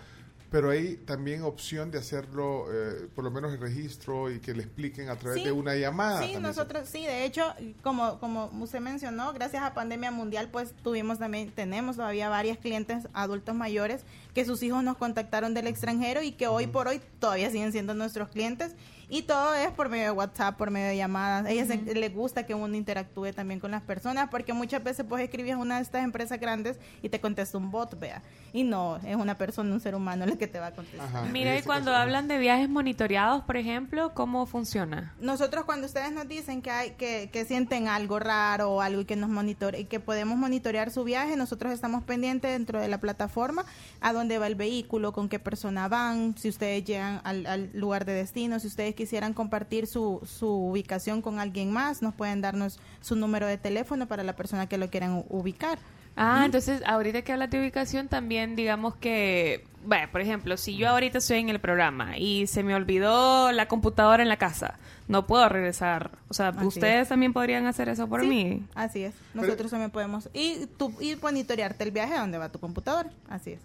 Pero 0.50 0.70
hay 0.70 0.96
también 0.96 1.42
opción 1.42 1.90
de 1.90 1.98
hacerlo, 1.98 2.66
eh, 2.72 3.08
por 3.14 3.24
lo 3.24 3.30
menos 3.32 3.52
el 3.52 3.60
registro 3.60 4.30
y 4.30 4.38
que 4.38 4.54
le 4.54 4.62
expliquen 4.62 5.08
a 5.08 5.16
través 5.16 5.40
Sí. 5.40 5.44
de 5.44 5.52
una 5.52 5.74
llamada. 5.74 6.22
Sí, 6.22 6.36
nosotros, 6.40 6.88
sí, 6.88 7.04
de 7.04 7.24
hecho, 7.24 7.52
como, 7.82 8.20
como 8.20 8.46
usted 8.60 8.80
mencionó, 8.80 9.32
gracias 9.32 9.62
a 9.64 9.74
pandemia 9.74 10.10
mundial, 10.12 10.48
pues 10.52 10.72
tuvimos 10.84 11.18
también, 11.18 11.50
tenemos 11.50 11.96
todavía 11.96 12.28
varias 12.28 12.58
clientes 12.58 13.08
adultos 13.12 13.54
mayores 13.56 14.02
que 14.34 14.44
sus 14.44 14.62
hijos 14.62 14.84
nos 14.84 14.96
contactaron 14.96 15.52
del 15.52 15.66
extranjero 15.66 16.22
y 16.22 16.30
que 16.32 16.46
hoy 16.46 16.66
por 16.68 16.86
hoy 16.86 17.00
todavía 17.18 17.50
siguen 17.50 17.72
siendo 17.72 17.94
nuestros 17.94 18.28
clientes. 18.28 18.74
Y 19.08 19.22
todo 19.22 19.54
es 19.54 19.70
por 19.70 19.88
medio 19.88 20.04
de 20.06 20.10
WhatsApp, 20.10 20.56
por 20.56 20.70
medio 20.72 20.88
de 20.88 20.96
llamadas. 20.96 21.46
A 21.46 21.50
ellas 21.50 21.68
se- 21.68 21.94
les 21.94 22.12
gusta 22.12 22.44
que 22.44 22.54
uno 22.54 22.74
interactúe 22.74 23.32
también 23.32 23.60
con 23.60 23.70
las 23.70 23.82
personas, 23.82 24.28
porque 24.30 24.52
muchas 24.52 24.82
veces 24.82 25.06
pues 25.08 25.22
escribes 25.22 25.52
a 25.54 25.58
una 25.58 25.76
de 25.76 25.82
estas 25.82 26.02
empresas 26.02 26.40
grandes 26.40 26.76
y 27.02 27.08
te 27.08 27.20
contesta 27.20 27.56
un 27.56 27.70
bot, 27.70 27.96
vea. 28.00 28.20
Y 28.52 28.64
no, 28.64 28.96
es 29.06 29.14
una 29.14 29.36
persona, 29.38 29.72
un 29.72 29.78
ser 29.80 29.94
humano 29.94 30.24
el 30.24 30.36
que 30.38 30.48
te 30.48 30.58
va 30.58 30.68
a 30.68 30.72
contestar. 30.72 31.30
Mira, 31.30 31.56
y 31.56 31.62
cuando 31.62 31.94
hablan 31.94 32.26
de 32.26 32.38
viajes 32.38 32.68
monitoreados, 32.68 33.44
por 33.44 33.56
ejemplo, 33.56 34.12
¿cómo 34.12 34.44
funciona? 34.46 35.14
Nosotros 35.20 35.64
cuando 35.66 35.86
ustedes 35.86 36.10
nos 36.10 36.26
dicen 36.26 36.60
que 36.60 36.72
hay 36.72 36.90
que, 36.92 37.30
que 37.32 37.44
sienten 37.44 37.86
algo 37.86 38.18
raro 38.18 38.72
o 38.72 38.80
algo 38.80 39.02
y 39.02 39.04
que 39.04 39.14
nos 39.14 39.30
monitore 39.30 39.78
y 39.78 39.84
que 39.84 40.00
podemos 40.00 40.36
monitorear 40.36 40.90
su 40.90 41.04
viaje, 41.04 41.36
nosotros 41.36 41.72
estamos 41.72 42.02
pendientes 42.02 42.50
dentro 42.50 42.80
de 42.80 42.88
la 42.88 42.98
plataforma 42.98 43.64
a 44.00 44.12
dónde 44.12 44.38
va 44.38 44.48
el 44.48 44.56
vehículo, 44.56 45.12
con 45.12 45.28
qué 45.28 45.38
persona 45.38 45.86
van, 45.86 46.34
si 46.36 46.48
ustedes 46.48 46.82
llegan 46.84 47.20
al, 47.22 47.46
al 47.46 47.70
lugar 47.72 48.04
de 48.04 48.14
destino, 48.14 48.58
si 48.58 48.66
ustedes 48.66 48.95
quisieran 48.96 49.32
compartir 49.34 49.86
su, 49.86 50.20
su 50.26 50.48
ubicación 50.48 51.22
con 51.22 51.38
alguien 51.38 51.70
más, 51.70 52.02
nos 52.02 52.12
pueden 52.14 52.40
darnos 52.40 52.80
su 53.00 53.14
número 53.14 53.46
de 53.46 53.58
teléfono 53.58 54.08
para 54.08 54.24
la 54.24 54.34
persona 54.34 54.68
que 54.68 54.76
lo 54.78 54.90
quieran 54.90 55.24
ubicar. 55.28 55.78
Ah, 56.18 56.42
entonces 56.46 56.80
ahorita 56.86 57.20
que 57.22 57.32
hablas 57.32 57.50
de 57.50 57.60
ubicación 57.60 58.08
también 58.08 58.56
digamos 58.56 58.96
que, 58.96 59.66
bueno, 59.84 60.08
por 60.10 60.22
ejemplo, 60.22 60.56
si 60.56 60.74
yo 60.74 60.88
ahorita 60.88 61.18
estoy 61.18 61.36
en 61.40 61.50
el 61.50 61.60
programa 61.60 62.16
y 62.16 62.46
se 62.46 62.62
me 62.62 62.74
olvidó 62.74 63.52
la 63.52 63.68
computadora 63.68 64.22
en 64.22 64.30
la 64.30 64.38
casa, 64.38 64.78
no 65.08 65.26
puedo 65.26 65.46
regresar. 65.50 66.12
O 66.30 66.34
sea, 66.34 66.48
Así 66.48 66.66
ustedes 66.66 67.02
es. 67.02 67.08
también 67.10 67.34
podrían 67.34 67.66
hacer 67.66 67.90
eso 67.90 68.08
por 68.08 68.22
Sí, 68.22 68.26
mí. 68.28 68.62
Así 68.74 69.04
es. 69.04 69.14
Nosotros 69.34 69.70
también 69.70 69.90
podemos 69.90 70.30
y 70.32 70.64
tu, 70.78 70.90
y 71.02 71.16
monitorearte 71.16 71.84
el 71.84 71.90
viaje 71.90 72.14
a 72.14 72.20
dónde 72.20 72.38
va 72.38 72.48
tu 72.48 72.60
computadora. 72.60 73.10
Así 73.28 73.52
es. 73.52 73.60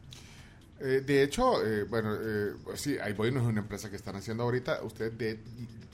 Eh, 0.83 1.01
de 1.05 1.23
hecho, 1.23 1.65
eh, 1.65 1.83
bueno, 1.83 2.15
eh, 2.19 2.53
sí, 2.75 2.97
iBoy 3.11 3.31
no 3.31 3.41
es 3.41 3.45
una 3.45 3.61
empresa 3.61 3.89
que 3.89 3.95
están 3.95 4.15
haciendo 4.15 4.43
ahorita. 4.43 4.81
Ustedes, 4.83 5.17
de, 5.17 5.39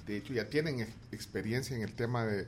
de 0.06 0.18
hecho, 0.18 0.34
ya 0.34 0.46
tienen 0.50 0.80
ex- 0.80 0.94
experiencia 1.12 1.76
en 1.76 1.84
el 1.84 1.94
tema 1.94 2.26
de... 2.26 2.48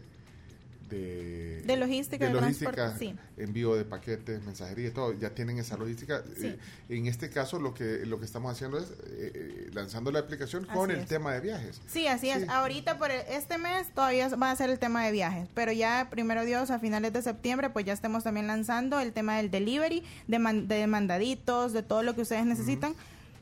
De, 0.90 1.61
De 1.66 1.77
logística, 1.77 2.26
de 2.26 2.34
logística, 2.34 2.72
transporte, 2.72 3.06
sí. 3.35 3.42
envío 3.42 3.76
de 3.76 3.85
paquetes, 3.85 4.43
mensajería 4.43 4.88
y 4.88 4.92
todo, 4.92 5.14
ya 5.14 5.30
tienen 5.35 5.58
esa 5.59 5.77
logística. 5.77 6.24
Sí. 6.35 6.48
Eh, 6.48 6.58
en 6.90 7.06
este 7.06 7.30
caso, 7.30 7.59
lo 7.59 7.74
que 7.74 8.06
lo 8.06 8.19
que 8.19 8.26
estamos 8.26 8.51
haciendo 8.51 8.77
es 8.80 8.85
eh, 8.85 9.32
eh, 9.35 9.69
lanzando 9.74 10.11
la 10.11 10.19
aplicación 10.19 10.66
con 10.66 10.90
el 10.92 11.06
tema 11.06 11.34
de 11.34 11.42
viajes. 11.42 11.80
Sí, 11.88 12.08
así 12.08 12.30
es. 12.30 12.50
Ahorita 12.50 12.98
por 12.98 13.11
el- 13.11 13.22
este 13.30 13.58
mes 13.58 13.88
todavía 13.93 14.27
va 14.30 14.51
a 14.51 14.56
ser 14.56 14.69
el 14.69 14.80
tema 14.80 15.06
de 15.06 15.11
viajes, 15.11 15.48
pero 15.53 15.72
ya 15.72 16.08
primero 16.09 16.43
Dios 16.43 16.72
a 16.72 16.80
finales 16.80 17.14
de 17.14 17.22
septiembre 17.22 17.69
pues 17.69 17.85
ya 17.85 17.93
estemos 17.93 18.24
también 18.24 18.48
lanzando 18.48 19.00
el 19.00 19.14
tema 19.14 19.38
del 19.38 19.51
delivery, 19.51 20.03
de, 20.27 20.40
man- 20.40 20.68
de 20.68 20.88
mandaditos, 20.88 21.74
de 21.74 21.84
todo 21.84 22.01
lo 22.03 22.16
que 22.16 22.22
ustedes 22.22 22.45
necesitan, 22.45 22.95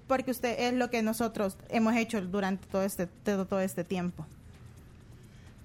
porque 0.07 0.31
usted 0.31 0.55
es 0.59 0.73
lo 0.73 0.89
que 0.89 1.01
nosotros 1.01 1.57
hemos 1.69 1.95
hecho 1.95 2.21
durante 2.21 2.65
todo 2.67 2.83
este 2.83 3.07
todo, 3.07 3.45
todo 3.45 3.59
este 3.61 3.83
tiempo. 3.83 4.25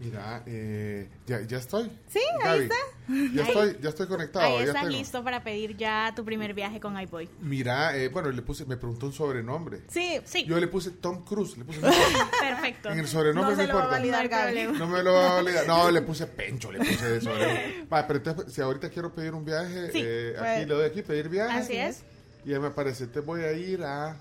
Mira, 0.03 0.43
eh, 0.47 1.09
ya, 1.27 1.41
ya 1.43 1.59
estoy. 1.59 1.91
Sí, 2.09 2.21
ahí 2.43 2.63
está. 2.63 2.75
Ya 3.09 3.15
Ahí- 3.45 3.49
estoy, 3.49 3.77
ya 3.81 3.89
estoy 3.91 4.07
conectado. 4.07 4.45
Ahí 4.47 4.59
ya 4.59 4.65
estás 4.71 4.83
tengo. 4.83 4.97
listo 4.97 5.23
para 5.25 5.43
pedir 5.45 5.77
ya 5.77 6.13
tu 6.17 6.25
primer 6.25 6.55
viaje 6.55 6.81
con 6.81 6.99
iBoy. 7.01 7.29
Mira, 7.41 7.97
eh, 7.97 8.09
bueno, 8.09 8.31
le 8.31 8.43
puse, 8.43 8.65
me 8.65 8.77
preguntó 8.77 9.07
un 9.07 9.13
sobrenombre. 9.13 9.83
Sí, 9.89 10.21
sí. 10.25 10.45
Yo 10.45 10.59
le 10.59 10.67
puse 10.69 10.91
Tom 10.93 11.25
Cruise, 11.25 11.57
le 11.57 11.65
puse 11.65 11.81
Perfecto. 12.41 12.91
En 12.91 12.99
el 12.99 13.07
sobrenombre 13.09 13.53
No 13.53 13.57
me 13.59 13.63
se 13.67 13.69
lo 13.73 13.75
va 13.79 13.81
a 13.81 13.85
importa. 13.85 13.97
validar, 13.99 14.25
No 14.25 14.87
Gaby. 14.87 14.93
me 14.93 15.03
lo 15.03 15.13
va 15.13 15.31
a 15.31 15.35
validar. 15.43 15.67
No, 15.67 15.91
le 15.91 16.03
puse 16.03 16.27
Pencho, 16.27 16.73
le 16.73 16.79
puse 16.81 17.09
de 17.11 17.21
sobrenombre. 17.21 17.87
Va, 17.93 18.07
pero 18.07 18.19
entonces, 18.19 18.53
si 18.53 18.61
ahorita 18.61 18.89
quiero 18.91 19.13
pedir 19.15 19.35
un 19.35 19.45
viaje, 19.45 19.93
Sí, 19.93 20.01
eh, 20.03 20.35
pues- 20.39 20.51
aquí 20.51 20.67
le 20.67 20.75
doy 20.75 20.87
aquí, 20.87 21.03
pedir 21.03 21.29
viaje. 21.29 21.59
Así 21.59 21.77
es. 21.77 22.03
Y 22.45 22.53
ahí 22.53 22.59
me 22.61 22.69
aparece, 22.69 23.07
te 23.07 23.21
voy 23.21 23.43
a 23.43 23.53
ir 23.53 23.83
a 23.85 24.17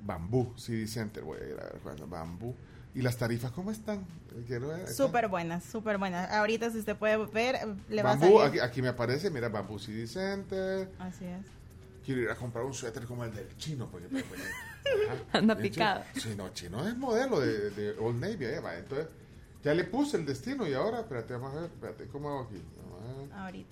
Bambú, 0.00 0.52
CD 0.56 0.86
Center, 0.86 1.22
voy 1.24 1.38
a 1.40 1.44
ir 1.44 1.52
a 1.60 1.64
ver 1.64 1.78
cuándo, 1.82 2.06
Bambú. 2.06 2.54
¿Y 2.96 3.02
las 3.02 3.18
tarifas 3.18 3.52
cómo 3.52 3.70
están? 3.70 4.06
Súper 4.90 5.28
buenas, 5.28 5.62
súper 5.64 5.98
buenas. 5.98 6.30
Ahorita 6.30 6.70
si 6.70 6.78
usted 6.78 6.96
puede 6.96 7.18
ver, 7.26 7.58
le 7.90 8.02
va 8.02 8.12
a 8.12 8.16
Bambú, 8.16 8.38
salir. 8.38 8.48
aquí, 8.48 8.58
aquí 8.58 8.80
me 8.82 8.88
aparece, 8.88 9.28
mira, 9.30 9.50
Bambú 9.50 9.78
CD 9.78 10.06
Center. 10.06 10.88
Así 10.98 11.26
es. 11.26 11.44
Quiero 12.06 12.22
ir 12.22 12.30
a 12.30 12.34
comprar 12.36 12.64
un 12.64 12.72
suéter 12.72 13.04
como 13.04 13.22
el 13.24 13.34
del 13.34 13.54
chino, 13.58 13.86
porque... 13.90 14.08
porque- 14.08 14.24
ajá. 15.10 15.38
Anda 15.38 15.54
chino- 15.56 15.62
picado. 15.62 16.02
Sí, 16.14 16.34
no, 16.36 16.48
chino 16.54 16.88
es 16.88 16.96
modelo 16.96 17.38
de, 17.40 17.68
de 17.70 17.90
Old 17.98 18.18
Navy, 18.18 18.44
eh, 18.46 18.60
va, 18.60 18.76
entonces... 18.78 19.08
Ya 19.62 19.74
le 19.74 19.84
puse 19.84 20.16
el 20.16 20.24
destino 20.24 20.66
y 20.66 20.72
ahora, 20.74 21.00
espérate, 21.00 21.34
vamos 21.34 21.52
a 21.54 21.60
ver, 21.62 21.64
espérate, 21.70 22.06
¿cómo 22.06 22.28
hago 22.30 22.40
aquí? 22.44 22.62
A. 23.34 23.44
Ahorita. 23.44 23.68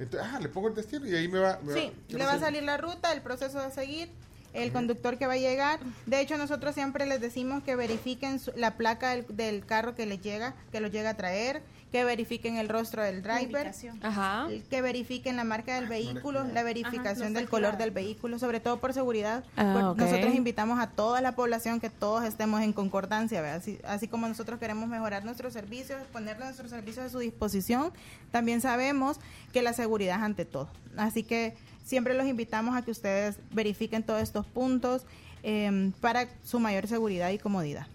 Entonces, 0.00 0.28
ah, 0.32 0.40
le 0.40 0.48
pongo 0.48 0.68
el 0.68 0.74
destino 0.74 1.06
y 1.06 1.14
ahí 1.14 1.28
me 1.28 1.38
va... 1.38 1.58
me 1.62 1.72
Sí, 1.72 1.92
¿qué 2.08 2.18
le 2.18 2.26
va 2.26 2.32
a 2.32 2.40
salir 2.40 2.64
la 2.64 2.76
ruta, 2.76 3.12
el 3.12 3.22
proceso 3.22 3.62
de 3.62 3.70
seguir, 3.70 4.10
el 4.54 4.72
conductor 4.72 5.18
que 5.18 5.26
va 5.26 5.34
a 5.34 5.36
llegar. 5.36 5.80
De 6.06 6.20
hecho, 6.20 6.38
nosotros 6.38 6.74
siempre 6.74 7.06
les 7.06 7.20
decimos 7.20 7.62
que 7.62 7.76
verifiquen 7.76 8.38
su- 8.38 8.52
la 8.56 8.76
placa 8.76 9.10
del, 9.10 9.26
del 9.36 9.66
carro 9.66 9.94
que 9.94 10.06
les 10.06 10.20
llega, 10.22 10.54
que 10.72 10.80
los 10.80 10.90
llega 10.90 11.10
a 11.10 11.14
traer, 11.14 11.62
que 11.92 12.02
verifiquen 12.04 12.56
el 12.56 12.68
rostro 12.68 13.02
del 13.04 13.22
driver. 13.22 13.70
Ajá. 14.02 14.48
que 14.68 14.82
verifiquen 14.82 15.36
la 15.36 15.44
marca 15.44 15.76
del 15.76 15.86
vehículo, 15.86 16.42
la 16.42 16.50
Ajá, 16.50 16.62
verificación 16.64 17.32
no 17.32 17.38
del 17.38 17.48
color 17.48 17.76
del 17.76 17.92
vehículo, 17.92 18.38
sobre 18.40 18.58
todo 18.58 18.80
por 18.80 18.92
seguridad. 18.92 19.44
Ah. 19.56 19.94
Nosotros 19.96 20.34
invitamos 20.34 20.80
a 20.80 20.88
toda 20.88 21.20
la 21.20 21.36
población 21.36 21.78
que 21.80 21.90
todos 21.90 22.24
estemos 22.24 22.62
en 22.62 22.72
concordancia. 22.72 23.54
Así, 23.54 23.78
así 23.84 24.08
como 24.08 24.26
nosotros 24.26 24.58
queremos 24.58 24.88
mejorar 24.88 25.24
nuestros 25.24 25.52
servicios, 25.52 26.02
poner 26.12 26.36
nuestros 26.40 26.70
servicios 26.70 27.06
a 27.06 27.08
su 27.10 27.20
disposición, 27.20 27.92
también 28.32 28.60
sabemos 28.60 29.20
que 29.52 29.62
la 29.62 29.72
seguridad 29.72 30.16
es 30.16 30.22
ante 30.24 30.44
todo. 30.44 30.68
Así 30.96 31.22
que 31.22 31.54
siempre 31.84 32.14
los 32.14 32.26
invitamos 32.26 32.76
a 32.76 32.82
que 32.82 32.90
ustedes 32.90 33.36
verifiquen 33.52 34.02
todos 34.02 34.22
estos 34.22 34.44
puntos 34.46 35.02
eh, 35.44 35.92
para 36.00 36.26
su 36.44 36.58
mayor 36.58 36.88
seguridad 36.88 37.30
y 37.30 37.38
comodidad. 37.38 37.86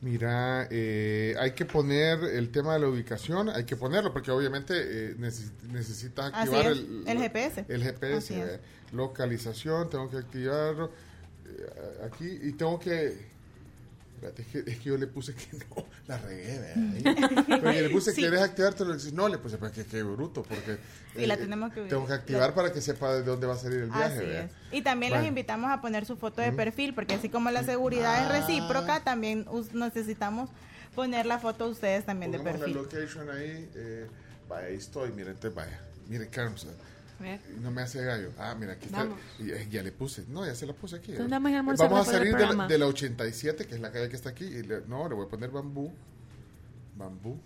Mira, 0.00 0.68
eh, 0.70 1.34
hay 1.40 1.52
que 1.52 1.64
poner 1.64 2.22
el 2.24 2.50
tema 2.50 2.74
de 2.74 2.80
la 2.80 2.88
ubicación, 2.88 3.48
hay 3.48 3.64
que 3.64 3.74
ponerlo 3.74 4.12
porque 4.12 4.30
obviamente 4.30 4.74
eh, 4.76 5.16
neces- 5.18 5.50
necesitas 5.72 6.30
activar 6.34 6.66
el, 6.66 7.04
el 7.06 7.18
GPS. 7.18 7.64
El 7.68 7.82
GPS, 7.82 8.34
eh, 8.38 8.60
localización, 8.92 9.88
tengo 9.88 10.10
que 10.10 10.18
activarlo 10.18 10.90
eh, 11.46 12.06
aquí 12.06 12.26
y 12.42 12.52
tengo 12.52 12.78
que... 12.78 13.33
Espérate, 14.26 14.42
es 14.42 14.48
que, 14.64 14.70
es 14.70 14.78
que 14.78 14.84
yo 14.84 14.96
le 14.96 15.06
puse 15.06 15.34
que 15.34 15.46
no, 15.76 15.84
la 16.06 16.18
regué. 16.18 16.60
Pero 17.46 17.72
yo 17.72 17.80
le 17.82 17.90
puse 17.90 18.12
Sí. 18.12 18.20
¿quieres 18.22 18.40
activarte? 18.40 18.84
Le 18.84 18.94
dices, 18.94 19.12
no, 19.12 19.28
le 19.28 19.38
puse, 19.38 19.58
pues 19.58 19.72
que 19.72 19.84
qué 19.84 20.02
bruto, 20.02 20.42
porque... 20.42 20.78
Sí, 21.16 21.26
la 21.26 21.36
tenemos 21.36 21.72
que- 21.72 21.82
Tengo 21.82 22.06
que 22.06 22.12
activar 22.14 22.54
para 22.54 22.72
que 22.72 22.80
sepa 22.80 23.14
de 23.14 23.22
dónde 23.22 23.46
va 23.46 23.54
a 23.54 23.58
salir 23.58 23.80
el 23.80 23.90
viaje, 23.90 24.04
Así 24.16 24.26
¿verdad? 24.26 24.44
es. 24.44 24.50
Y 24.78 24.82
también 24.82 25.10
los 25.12 25.18
Bueno. 25.20 25.28
invitamos 25.28 25.70
a 25.70 25.80
poner 25.80 26.06
su 26.06 26.16
foto 26.16 26.40
de 26.40 26.52
perfil, 26.52 26.94
porque 26.94 27.14
así 27.14 27.28
como 27.28 27.50
la 27.50 27.62
seguridad 27.64 28.14
Ah. 28.16 28.22
es 28.38 28.46
recíproca, 28.46 29.04
también 29.04 29.46
necesitamos 29.72 30.48
poner 30.94 31.26
la 31.26 31.38
foto 31.38 31.68
ustedes 31.68 32.04
también 32.06 32.30
de 32.32 32.38
Pongamos 32.38 32.60
perfil. 32.60 32.76
la 32.76 32.82
location 32.82 33.30
ahí, 33.30 33.68
eh, 33.74 34.06
vaya, 34.48 34.68
ahí 34.68 34.76
estoy, 34.76 35.10
miren, 35.10 35.32
entonces 35.32 35.54
vaya, 35.54 35.80
miren, 36.08 36.28
Carlos, 36.30 36.66
No 37.60 37.70
me 37.70 37.82
hace 37.82 38.04
gallo. 38.04 38.32
Ah, 38.38 38.54
mira, 38.58 38.72
aquí 38.72 38.86
está, 38.86 39.06
y, 39.38 39.50
eh, 39.50 39.68
ya 39.70 39.82
le 39.82 39.92
puse, 39.92 40.24
no, 40.28 40.44
ya 40.44 40.54
se 40.54 40.66
la 40.66 40.72
puse 40.72 40.96
aquí. 40.96 41.12
Vamos 41.16 42.08
a 42.08 42.10
salir 42.10 42.36
de 42.36 42.46
la, 42.54 42.66
de 42.66 42.78
la 42.78 42.86
87, 42.86 43.66
que 43.66 43.74
es 43.76 43.80
la 43.80 43.90
calle 43.92 44.08
que 44.08 44.16
está 44.16 44.30
aquí, 44.30 44.44
y 44.44 44.62
le- 44.62 44.82
no, 44.86 45.08
le 45.08 45.14
voy 45.14 45.26
a 45.26 45.28
poner 45.28 45.50
bambú, 45.50 45.92
bambú, 46.96 47.38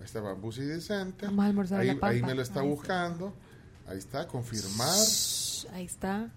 ahí 0.00 0.04
está 0.04 0.20
bambú 0.20 0.52
sí 0.52 0.62
decente, 0.62 1.26
Vamos 1.26 1.44
a 1.44 1.48
almorzar 1.48 1.80
ahí, 1.80 1.86
La 1.88 1.92
Pampa. 1.94 2.08
ahí 2.08 2.22
me 2.22 2.34
lo 2.34 2.42
está 2.42 2.60
Ahí 2.60 2.66
está. 2.66 2.74
buscando, 2.76 3.34
ahí 3.86 3.98
está, 3.98 4.26
confirmar, 4.26 4.88
Ahí 5.74 5.84
está. 5.84 6.30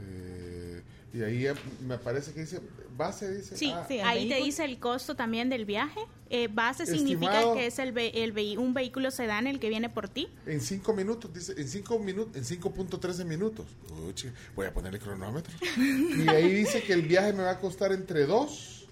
eh, 0.00 0.82
y 1.14 1.22
ahí 1.22 1.46
me 1.86 1.98
parece 1.98 2.32
que 2.32 2.40
dice, 2.40 2.60
base 3.02 3.34
dice, 3.34 3.56
Sí, 3.56 3.70
ah, 3.72 3.86
ahí 4.04 4.28
te 4.28 4.36
dice 4.36 4.64
el 4.64 4.78
costo 4.78 5.14
también 5.14 5.48
del 5.48 5.64
viaje. 5.64 6.00
Eh, 6.30 6.48
base 6.48 6.84
Estimado. 6.84 7.06
significa 7.08 7.52
que 7.54 7.66
es 7.66 7.78
el, 7.78 7.92
ve- 7.92 8.12
el 8.24 8.32
vehi- 8.34 8.56
un 8.56 8.72
vehículo 8.72 9.10
sedán 9.10 9.46
el 9.46 9.60
que 9.60 9.68
viene 9.68 9.88
por 9.90 10.08
ti. 10.08 10.28
En 10.46 10.60
5 10.60 10.92
minutos, 10.94 11.32
dice, 11.34 11.52
en 11.58 11.68
5 11.68 11.98
minutos, 11.98 12.36
en 12.36 12.44
5.13 12.44 13.24
minutos. 13.26 13.66
Uchi, 14.08 14.28
voy 14.56 14.66
a 14.66 14.72
ponerle 14.72 14.98
cronómetro. 14.98 15.52
y 15.76 16.28
ahí 16.28 16.52
dice 16.52 16.82
que 16.82 16.94
el 16.94 17.02
viaje 17.02 17.32
me 17.34 17.42
va 17.42 17.50
a 17.50 17.58
costar 17.60 17.92
entre 17.92 18.24
2, 18.26 18.86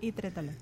Y 0.00 0.12
tres 0.12 0.34
dólares. 0.34 0.58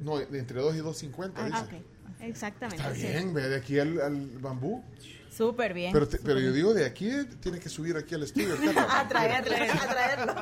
no, 0.00 0.18
entre 0.20 0.60
2 0.60 0.74
y 0.76 0.78
2.50, 0.80 1.32
Ah, 1.36 1.44
dice. 1.46 1.76
ok. 1.76 1.82
Exactamente. 2.22 2.82
Está 2.82 2.94
sí. 2.94 3.02
bien, 3.06 3.32
ve 3.32 3.48
de 3.48 3.56
aquí 3.56 3.78
al, 3.78 4.00
al 4.00 4.26
bambú. 4.40 4.82
Súper 5.30 5.72
bien. 5.74 5.92
Pero, 5.92 6.08
te- 6.08 6.18
pero 6.18 6.40
yo 6.40 6.52
digo, 6.52 6.74
de 6.74 6.84
aquí 6.84 7.08
eh, 7.08 7.24
tiene 7.40 7.58
que 7.60 7.68
subir 7.68 7.96
aquí 7.96 8.14
al 8.14 8.24
estudio. 8.24 8.54
a 8.88 9.08
traer, 9.08 9.32
a 9.32 9.42
traer, 9.42 9.70
a 9.70 9.86
traerlo. 9.88 10.34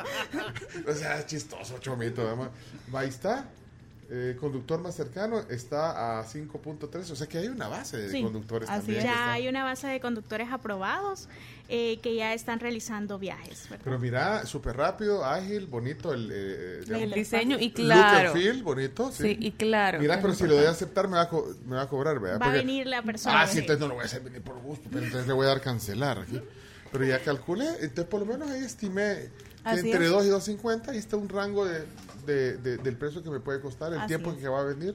o 0.90 0.94
sea, 0.94 1.18
es 1.18 1.26
chistoso, 1.26 1.78
chomito. 1.78 2.26
además. 2.26 2.48
Ahí 2.92 3.08
está. 3.08 3.48
Eh, 4.10 4.36
conductor 4.40 4.80
más 4.80 4.94
cercano 4.94 5.40
está 5.50 6.18
a 6.20 6.24
5.3, 6.24 7.10
o 7.10 7.14
sea 7.16 7.26
que 7.26 7.36
hay 7.38 7.48
una 7.48 7.68
base 7.68 7.98
de 7.98 8.10
Sí, 8.10 8.22
conductores 8.22 8.68
así 8.70 8.78
también. 8.78 9.02
Ya 9.04 9.12
están- 9.12 9.28
hay 9.30 9.48
una 9.48 9.64
base 9.64 9.86
de 9.86 10.00
conductores 10.00 10.48
aprobados 10.50 11.28
eh, 11.68 11.98
que 12.02 12.14
ya 12.14 12.32
están 12.32 12.58
realizando 12.60 13.18
viajes. 13.18 13.66
¿verdad? 13.68 13.84
Pero 13.84 13.98
mira, 13.98 14.46
súper 14.46 14.78
rápido, 14.78 15.22
ágil, 15.26 15.66
bonito 15.66 16.14
el, 16.14 16.30
eh, 16.32 16.80
digamos, 16.86 17.02
El 17.02 17.12
diseño 17.12 17.58
y 17.58 17.68
look 17.68 17.74
claro. 17.74 18.30
and 18.30 18.38
feel, 18.38 18.62
bonito. 18.62 19.12
Sí, 19.12 19.22
Sí, 19.24 19.36
y 19.40 19.50
claro. 19.52 19.98
Mira, 20.00 20.18
pero 20.22 20.34
si 20.34 20.46
lo 20.46 20.56
de 20.56 20.66
aceptar 20.68 21.06
me 21.08 21.16
va 21.16 21.22
a, 21.24 21.28
co- 21.28 21.54
me 21.66 21.76
va 21.76 21.82
a 21.82 21.88
cobrar, 21.88 22.18
¿verdad? 22.18 22.40
Va 22.40 22.46
a 22.46 22.52
venir 22.52 22.86
la 22.86 23.02
persona. 23.02 23.42
Ah, 23.42 23.46
sí, 23.46 23.58
entonces 23.58 23.80
no 23.80 23.88
lo 23.88 23.94
voy 23.96 24.04
a 24.04 24.06
hacer 24.06 24.22
venir 24.22 24.40
por 24.40 24.58
gusto, 24.60 24.88
pero 24.90 25.04
entonces 25.04 25.28
le 25.28 25.34
voy 25.34 25.44
a 25.44 25.50
dar 25.50 25.60
cancelar 25.60 26.18
aquí. 26.20 26.40
Pero 26.90 27.04
ya 27.04 27.22
calculé, 27.22 27.66
entonces 27.80 28.06
por 28.06 28.20
lo 28.20 28.26
menos 28.26 28.48
ahí 28.50 28.64
estimé 28.64 29.28
que 29.62 29.68
Así 29.68 29.90
entre 29.90 30.06
es. 30.06 30.10
2 30.10 30.24
y 30.24 30.28
2.50 30.30 30.88
ahí 30.88 30.96
está 30.96 31.18
un 31.18 31.28
rango 31.28 31.66
de, 31.66 31.84
de- 32.28 32.56
de- 32.58 32.76
del 32.78 32.96
precio 32.96 33.22
que 33.22 33.30
me 33.30 33.40
puede 33.40 33.60
costar, 33.60 33.92
el 33.92 33.98
Así 33.98 34.08
tiempo 34.08 34.30
es. 34.32 34.38
que 34.38 34.48
va 34.48 34.60
a 34.60 34.64
venir. 34.64 34.94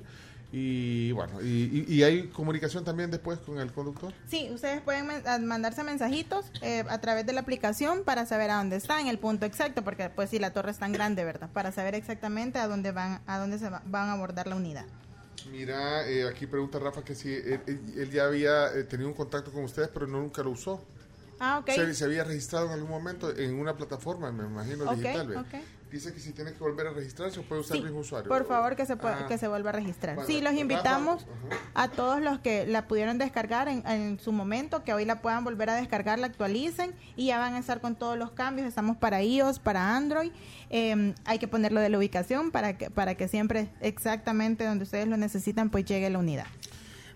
Y 0.55 1.11
bueno, 1.13 1.41
y, 1.41 1.85
y- 1.87 1.93
y 1.95 2.03
hay 2.03 2.27
comunicación 2.27 2.83
también 2.85 3.09
después 3.09 3.39
con 3.39 3.57
el 3.59 3.71
conductor. 3.71 4.13
Sí, 4.27 4.51
ustedes 4.53 4.81
pueden 4.81 5.07
men- 5.07 5.27
a- 5.27 5.39
mandarse 5.39 5.83
mensajitos 5.83 6.45
eh, 6.61 6.83
a 6.87 7.01
través 7.01 7.25
de 7.25 7.33
la 7.33 7.41
aplicación 7.41 8.03
para 8.03 8.27
saber 8.27 8.51
a 8.51 8.57
dónde 8.57 8.75
están, 8.75 9.07
el 9.07 9.17
punto 9.17 9.47
exacto, 9.47 9.83
porque 9.83 10.11
pues 10.11 10.29
si 10.29 10.37
la 10.37 10.53
torre 10.53 10.69
es 10.69 10.77
tan 10.77 10.91
grande, 10.93 11.23
¿verdad? 11.25 11.49
Para 11.51 11.71
saber 11.71 11.95
exactamente 11.95 12.59
a 12.59 12.67
dónde 12.67 12.91
van, 12.91 13.21
a 13.25 13.39
dónde 13.39 13.57
se 13.57 13.67
va- 13.67 13.81
van 13.87 14.09
a 14.09 14.13
abordar 14.13 14.45
la 14.45 14.55
unidad. 14.55 14.85
Mira, 15.51 16.07
eh, 16.07 16.27
aquí 16.27 16.45
pregunta 16.45 16.77
Rafa 16.77 17.03
que 17.03 17.15
si 17.15 17.33
él, 17.33 18.09
ya 18.11 18.25
había 18.25 18.67
eh, 18.75 18.83
tenido 18.83 19.09
un 19.09 19.15
contacto 19.15 19.51
con 19.51 19.63
ustedes, 19.63 19.89
pero 19.91 20.05
no, 20.05 20.19
nunca 20.21 20.43
lo 20.43 20.51
usó. 20.51 20.81
Ah, 21.39 21.57
ok. 21.59 21.71
Se, 21.71 21.93
se 21.95 22.05
había 22.05 22.23
registrado 22.23 22.67
en 22.67 22.73
algún 22.73 22.91
momento 22.91 23.35
en 23.35 23.55
una 23.55 23.75
plataforma, 23.75 24.31
me 24.31 24.45
imagino, 24.45 24.85
Ok, 24.85 24.97
digital. 24.97 25.27
¿ve? 25.27 25.37
Dice 25.93 26.11
que 26.11 26.19
si 26.19 26.31
tiene 26.31 26.53
que 26.53 26.57
volver 26.57 26.87
a 26.87 26.89
registrarse 26.89 27.39
o 27.39 27.43
puede 27.43 27.61
usar 27.61 27.77
el 27.77 27.83
mismo 27.83 27.99
usuario. 27.99 28.27
Por 28.27 28.47
favor, 28.47 28.75
que 28.75 28.83
se, 28.83 28.93
Ah. 28.93 29.25
que 29.27 29.37
se 29.37 29.47
vuelva 29.47 29.69
a 29.69 29.73
registrar. 29.73 30.15
Bueno, 30.15 30.27
sí, 30.27 30.41
los 30.41 30.45
Rafa, 30.45 30.59
invitamos 30.59 31.27
a 31.75 31.87
todos 31.91 32.19
los 32.19 32.39
que 32.39 32.65
la 32.65 32.87
pudieron 32.87 33.19
descargar 33.19 33.67
en, 33.67 33.85
en 33.87 34.19
su 34.19 34.31
momento, 34.31 34.83
que 34.83 34.91
hoy 34.91 35.05
la 35.05 35.21
puedan 35.21 35.43
volver 35.43 35.69
a 35.69 35.75
descargar, 35.75 36.17
la 36.17 36.25
actualicen 36.25 36.95
y 37.15 37.27
ya 37.27 37.37
van 37.37 37.53
a 37.53 37.59
estar 37.59 37.79
con 37.79 37.95
todos 37.95 38.17
los 38.17 38.31
cambios. 38.31 38.67
Estamos 38.67 38.97
para 38.97 39.21
iOS, 39.21 39.59
para 39.59 39.95
Android. 39.95 40.31
Eh, 40.71 41.13
hay 41.25 41.37
que 41.37 41.47
ponerlo 41.47 41.79
de 41.79 41.89
la 41.89 41.99
ubicación 41.99 42.49
para 42.49 42.75
que, 42.75 42.89
para 42.89 43.13
que 43.13 43.27
siempre 43.27 43.69
exactamente 43.79 44.65
donde 44.65 44.85
ustedes 44.85 45.07
lo 45.07 45.17
necesitan, 45.17 45.69
pues 45.69 45.85
llegue 45.85 46.09
la 46.09 46.17
unidad. 46.17 46.47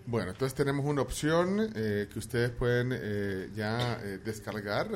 Bueno, 0.06 0.30
entonces 0.30 0.54
tenemos 0.54 0.86
una 0.86 1.02
opción 1.02 1.70
eh, 1.74 2.08
que 2.10 2.18
ustedes 2.18 2.50
pueden 2.50 2.92
eh, 2.94 3.50
ya 3.54 3.98
eh, 4.02 4.18
descargar. 4.24 4.88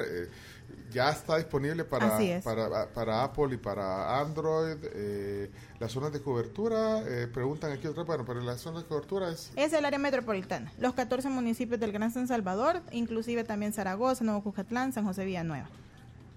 Ya 0.93 1.11
está 1.11 1.37
disponible 1.37 1.85
para, 1.85 2.19
para, 2.43 2.89
para 2.89 3.25
Apple 3.25 3.55
y 3.55 3.57
para 3.57 4.21
Android. 4.21 4.77
eh, 4.95 5.51
las 5.79 5.91
zonas 5.91 6.13
de 6.13 6.21
cobertura, 6.21 7.03
eh, 7.09 7.27
preguntan 7.27 7.73
aquí 7.73 7.89
otra, 7.89 8.05
bueno, 8.05 8.25
pero 8.25 8.41
las 8.41 8.61
zonas 8.61 8.85
de 8.85 8.89
cobertura 8.89 9.31
es... 9.31 9.51
Es 9.57 9.73
el 9.73 9.85
área 9.85 9.99
metropolitana, 9.99 10.73
los 10.79 10.95
14 10.95 11.29
municipios 11.29 11.81
del 11.81 11.91
Gran 11.91 12.13
San 12.13 12.29
Salvador, 12.29 12.83
inclusive 12.93 13.43
también 13.43 13.73
Zaragoza, 13.73 14.23
Nuevo 14.23 14.43
Cucatlán, 14.45 14.93
San 14.93 15.05
José 15.05 15.25
Villanueva. 15.25 15.69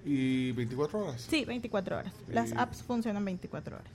¿Y 0.06 0.52
24 0.52 1.00
horas? 1.00 1.26
Sí, 1.28 1.46
24 1.46 1.98
horas. 1.98 2.14
Las 2.28 2.54
apps 2.54 2.84
funcionan 2.84 3.26
24 3.26 3.76
horas. 3.76 3.88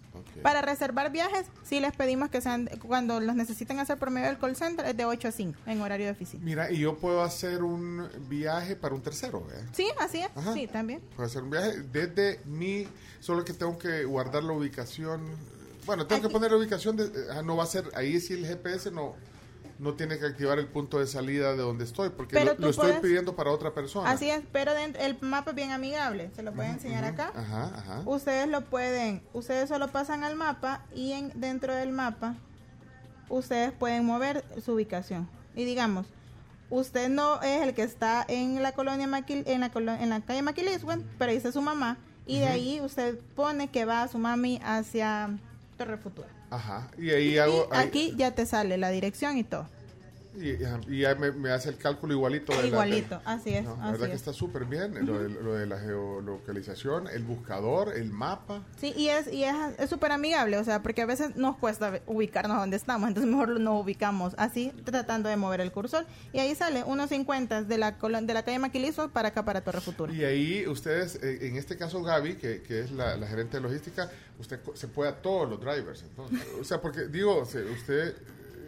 Para 0.43 0.61
reservar 0.61 1.13
viajes, 1.13 1.47
sí 1.63 1.79
les 1.79 1.95
pedimos 1.95 2.31
que 2.31 2.41
sean, 2.41 2.69
cuando 2.87 3.21
los 3.21 3.37
necesiten 3.37 3.79
hacer 3.79 3.97
por 3.97 4.11
medio 4.11 4.27
del 4.27 4.39
call 4.39 4.57
center, 4.57 4.85
es 4.87 4.97
de 4.97 5.05
8 5.05 5.29
a 5.29 5.33
5 5.33 5.59
en 5.67 5.81
horario 5.81 6.07
de 6.07 6.13
oficina. 6.13 6.43
Mira, 6.45 6.71
y 6.71 6.79
yo 6.79 6.97
puedo 6.99 7.23
hacer 7.23 7.63
un 7.63 8.09
viaje 8.29 8.75
para 8.75 8.95
un 8.95 9.03
tercero, 9.03 9.47
¿eh? 9.53 9.65
Sí, 9.73 9.87
así 10.01 10.19
es. 10.19 10.31
Ajá. 10.35 10.53
Sí, 10.53 10.67
también. 10.67 11.01
Puedo 11.15 11.29
hacer 11.29 11.43
un 11.43 11.51
viaje 11.51 11.83
desde 11.93 12.41
mi... 12.45 12.89
Solo 13.21 13.45
que 13.45 13.53
tengo 13.53 13.79
que 13.79 14.05
guardar 14.05 14.43
la 14.43 14.53
ubicación. 14.53 15.25
Bueno, 15.87 16.07
tengo 16.07 16.23
que 16.23 16.29
poner 16.29 16.51
la 16.51 16.57
ubicación. 16.57 16.97
De, 16.97 17.11
ah, 17.33 17.43
no 17.43 17.57
va 17.57 17.65
a 17.65 17.67
ser... 17.67 17.85
Ahí 17.95 18.19
sí 18.19 18.33
el 18.33 18.47
GPS 18.47 18.91
no, 18.91 19.15
no 19.81 19.95
tiene 19.95 20.19
que 20.19 20.27
activar 20.27 20.59
el 20.59 20.67
punto 20.69 20.99
de 20.99 21.07
salida 21.07 21.53
de 21.53 21.59
donde 21.63 21.85
estoy. 21.85 22.11
Porque 22.11 22.45
lo, 22.45 22.53
estoy 22.53 22.73
puedes- 22.75 23.01
pidiendo 23.01 23.35
para 23.35 23.51
otra 23.51 23.73
persona. 23.75 24.11
Así 24.11 24.29
es, 24.31 24.43
pero 24.53 24.75
dentro- 24.75 25.03
el 25.03 25.17
mapa 25.21 25.51
es 25.51 25.57
bien 25.57 25.71
amigable. 25.73 26.31
Se 26.37 26.43
lo 26.43 26.53
pueden 26.53 26.73
enseñar 26.73 27.05
acá. 27.05 27.33
Ajá, 27.35 27.73
ajá. 27.75 28.03
Ustedes 28.05 28.47
lo 28.49 28.61
pueden, 28.63 29.23
ustedes 29.33 29.69
solo 29.69 29.89
pasan 29.89 30.23
al 30.23 30.37
mapa 30.37 30.85
y 30.95 31.13
en, 31.13 31.33
dentro 31.41 31.75
del 31.75 31.93
mapa 31.93 32.35
ustedes 33.29 33.73
pueden 33.73 34.05
mover 34.05 34.45
su 34.65 34.73
ubicación. 34.75 35.29
Y 35.55 35.65
digamos, 35.65 36.07
usted 36.69 37.09
no 37.09 37.41
es 37.43 37.63
el 37.63 37.75
que 37.75 37.83
está 37.83 38.25
en 38.29 38.63
la 38.63 38.73
colonia 38.73 39.07
Maquil, 39.07 39.45
en 39.47 39.61
la 39.61 39.71
colo- 39.73 39.95
en 39.99 40.11
la 40.11 40.21
calle 40.21 40.43
Maquiliswen, 40.43 41.05
pero 41.19 41.33
dice 41.33 41.53
su 41.53 41.63
mamá 41.63 41.97
y 42.27 42.39
de 42.41 42.47
ahí 42.49 42.81
usted 42.81 43.19
pone 43.35 43.69
que 43.71 43.85
va 43.85 44.03
a 44.03 44.09
su 44.09 44.19
mami 44.19 44.61
hacia 44.63 45.31
Torre 45.77 45.97
Futura. 45.97 46.29
Ajá. 46.51 46.89
Y 46.99 47.11
ahí 47.11 47.39
hago... 47.39 47.69
Y 47.73 47.77
ahí- 47.77 47.87
aquí 47.89 48.15
ya 48.17 48.33
te 48.35 48.45
sale 48.47 48.77
la 48.77 48.91
dirección 48.91 49.39
y 49.39 49.45
todo. 49.45 49.67
Y, 50.37 50.51
y 50.95 51.01
ya 51.01 51.15
me, 51.17 51.33
me 51.33 51.51
hace 51.51 51.69
el 51.71 51.77
cálculo 51.77 52.15
igualito. 52.15 52.53
de 52.53 52.57
la- 52.59 52.63
de- 52.63 52.69
Igualito, 52.69 53.21
así 53.25 53.51
es. 53.55 53.65
No, 53.65 53.77
la 53.77 53.91
verdad 53.91 54.07
que 54.07 54.13
es. 54.13 54.21
está 54.21 54.33
súper 54.33 54.65
bien. 54.65 55.05
Lo 55.07 55.19
de, 55.23 55.29
lo 55.29 55.55
de 55.55 55.67
la 55.67 55.79
geolocalización, 55.79 57.09
el 57.09 57.25
buscador, 57.25 57.97
el 57.97 58.11
mapa. 58.11 58.63
Sí, 58.81 58.93
y 58.97 59.09
es 59.09 59.33
y 59.33 59.45
es 59.45 59.91
súper 59.91 60.13
amigable, 60.13 60.57
o 60.59 60.65
sea, 60.65 60.83
porque 60.83 61.03
a 61.03 61.07
veces 61.07 61.37
nos 61.37 61.57
cuesta 61.57 62.01
ubicarnos 62.07 62.57
donde 62.59 62.77
estamos, 62.77 63.09
entonces 63.09 63.31
mejor 63.31 63.59
nos 63.61 63.83
ubicamos 63.83 64.35
así, 64.39 64.73
tratando 64.85 65.29
de 65.29 65.37
mover 65.37 65.61
el 65.61 65.73
cursor. 65.73 66.07
Y 66.33 66.39
ahí 66.39 66.55
sale 66.55 66.85
unos 66.85 67.09
50 67.11 67.65
de 67.65 67.79
la 67.79 67.93
de 68.01 68.35
la 68.35 68.43
calle 68.45 68.59
Maquilizo 68.59 69.09
para 69.11 69.29
acá, 69.29 69.45
para 69.45 69.63
Torre 69.63 69.81
Futura. 69.81 70.13
Y 70.13 70.25
ahí 70.25 70.67
ustedes, 70.67 71.17
eh, 71.23 71.47
en 71.49 71.57
este 71.57 71.77
caso 71.77 72.03
Gaby, 72.03 72.35
que, 72.35 72.63
que 72.63 72.81
es 72.81 72.93
la, 72.93 73.17
la 73.17 73.27
gerente 73.27 73.57
de 73.57 73.63
logística, 73.63 74.11
usted 74.39 74.61
se 74.75 74.89
puede 74.89 75.11
a 75.11 75.17
todos 75.23 75.49
los 75.49 75.61
drivers. 75.61 76.03
Entonces, 76.03 76.41
o 76.61 76.65
sea, 76.65 76.81
porque 76.81 77.07
digo, 77.09 77.41
usted 77.43 78.15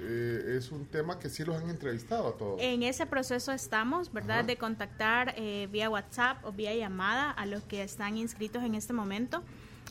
eh, 0.03 0.57
es 0.59 0.71
un 0.73 0.85
tema 0.87 1.19
que 1.19 1.29
sí 1.31 1.45
los 1.45 1.57
han 1.57 1.71
entrevistado 1.71 2.29
a 2.29 2.37
todos. 2.37 2.61
En 2.61 2.83
ese 2.83 3.07
proceso 3.07 3.53
estamos, 3.53 4.13
¿verdad? 4.13 4.39
Ajá. 4.41 4.47
De 4.47 4.57
contactar 4.57 5.35
eh, 5.37 5.69
vía 5.71 5.89
WhatsApp 5.89 6.45
o 6.45 6.53
vía 6.53 6.75
llamada 6.75 7.31
a 7.31 7.47
los 7.47 7.63
que 7.63 7.83
están 7.83 8.17
inscritos 8.17 8.63
en 8.65 8.75
este 8.75 8.93
momento. 8.93 9.43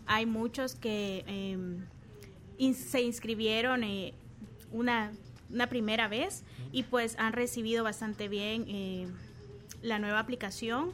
Hay 0.06 0.25
muchos 0.25 0.75
que 0.75 1.23
eh, 1.27 1.57
in- 2.57 2.75
se 2.75 3.01
inscribieron 3.01 3.83
eh, 3.83 4.14
una, 4.72 5.11
una 5.49 5.67
primera 5.67 6.07
vez 6.07 6.43
y 6.72 6.83
pues 6.83 7.15
han 7.17 7.33
recibido 7.33 7.83
bastante 7.83 8.27
bien 8.27 8.65
eh, 8.67 9.07
la 9.81 9.99
nueva 9.99 10.19
aplicación. 10.19 10.91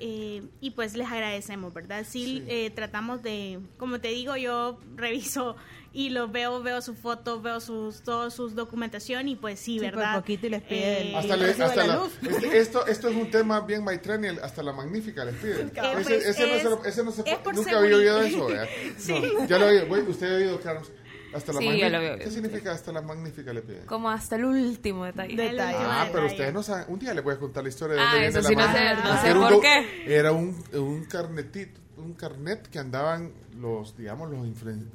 eh, 0.00 0.42
y 0.60 0.70
pues 0.70 0.94
les 0.94 1.08
agradecemos, 1.08 1.74
¿verdad? 1.74 2.04
Sí, 2.08 2.44
eh, 2.46 2.70
tratamos 2.70 3.20
de, 3.22 3.58
como 3.78 3.98
te 4.00 4.08
digo, 4.08 4.36
yo 4.36 4.78
reviso 4.96 5.56
y 6.00 6.10
los 6.10 6.30
veo, 6.30 6.62
veo 6.62 6.80
sus 6.80 6.96
fotos, 6.96 7.42
veo 7.42 7.58
sus, 7.60 8.02
todos 8.02 8.32
sus 8.32 8.54
documentación 8.54 9.26
y 9.26 9.34
pues 9.34 9.58
sí, 9.58 9.78
Sí, 9.80 9.84
por 9.84 9.96
¿verdad? 9.96 10.14
poquito 10.16 10.46
y 10.46 10.50
les 10.50 10.62
pide 10.62 11.00
el- 11.08 11.14
hasta 11.16 11.36
le- 11.36 11.56
la 11.56 11.74
la- 11.86 11.96
luz. 11.96 12.12
este- 12.22 12.58
esto, 12.58 12.86
esto 12.86 13.08
es 13.08 13.16
un 13.16 13.30
tema 13.32 13.60
bien 13.62 13.82
Maitrenial, 13.82 14.38
hasta 14.44 14.62
la 14.62 14.72
magnífica 14.72 15.24
les 15.24 15.34
piden. 15.34 15.68
Eh, 15.68 15.72
ese, 15.74 15.92
pues, 15.94 16.08
ese 16.26 16.46
no 16.46 16.54
es- 16.54 16.62
se 16.62 16.70
lo- 16.70 16.84
ese 16.84 17.02
no 17.04 17.10
se 17.10 17.22
es 17.28 17.38
por 17.38 17.54
nunca 17.54 17.78
había 17.78 17.96
oído 17.96 18.20
eso. 18.22 18.46
¿verdad? 18.46 18.68
Sí. 18.96 19.12
No, 19.12 19.44
ya 19.46 19.58
lo 19.58 19.66
había 19.66 19.82
oído. 19.84 20.10
Usted 20.10 20.32
ha 20.32 20.36
oído, 20.36 20.60
Carlos. 20.60 20.92
Hasta 21.34 21.52
la 21.52 21.58
Sí, 21.58 21.64
ya 21.64 21.70
magnífica. 21.72 21.88
lo 21.90 21.96
había 21.98 22.12
oído. 22.12 22.24
¿Qué 22.24 22.30
significa 22.30 22.72
hasta 22.72 22.92
la 22.92 23.02
magnífica 23.02 23.52
le 23.52 23.62
piden? 23.62 23.86
Como 23.86 24.08
hasta 24.08 24.36
el 24.36 24.44
último 24.44 25.04
detalle. 25.04 25.60
Ah, 25.60 26.06
pero 26.12 26.26
ustedes 26.26 26.54
no 26.54 26.62
saben. 26.62 26.84
Un 26.88 27.00
día 27.00 27.12
les 27.12 27.24
voy 27.24 27.34
a 27.34 27.38
contar 27.38 27.64
la 27.64 27.68
historia 27.70 27.96
de 27.96 28.00
Ah, 28.02 28.04
dónde 28.04 28.18
viene 28.20 28.38
eso 28.38 28.40
la 28.40 28.48
sí 28.48 28.54
no 28.54 28.62
magnífica. 28.62 28.96
sé- 29.02 29.08
no 29.08 29.20
sé 29.20 29.28
Era 29.30 29.40
un 29.40 29.48
por 29.48 29.60
qué. 29.60 30.16
Era 30.16 30.32
un, 30.32 30.64
un 30.74 31.04
carnetito, 31.06 31.80
un 31.96 32.14
carnet 32.14 32.68
que 32.68 32.78
andaban 32.78 33.32
los, 33.58 33.96
digamos, 33.96 34.30
los 34.30 34.46
influen- 34.46 34.88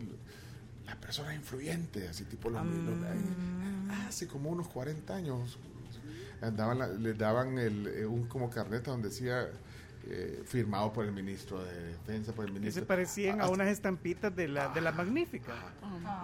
personas 1.13 1.35
influyentes, 1.35 2.09
así 2.09 2.23
tipo 2.25 2.49
los, 2.49 2.65
los- 2.65 2.73
Mm. 2.73 3.91
hace 4.07 4.27
como 4.27 4.49
unos 4.49 4.67
40 4.67 5.15
años 5.15 5.57
andaban 6.41 6.79
la- 6.79 6.87
les 6.87 7.15
daban 7.17 7.57
el, 7.59 7.87
eh, 7.87 8.05
un 8.05 8.25
como 8.27 8.49
carnet 8.49 8.83
donde 8.83 9.09
decía 9.09 9.47
eh, 10.05 10.43
firmado 10.45 10.91
por 10.91 11.05
el 11.05 11.13
ministro 11.13 11.63
de 11.63 11.81
defensa, 11.93 12.33
por 12.33 12.43
el 12.45 12.51
Que 12.53 12.59
ministro. 12.59 12.81
se 12.81 12.85
parecían 12.87 13.39
a 13.39 13.43
hasta- 13.43 13.53
unas 13.53 13.67
estampitas 13.69 14.35
de 14.35 14.49
la, 14.49 14.67
de 14.73 14.81
la 14.81 14.91
magnífica. 14.91 15.53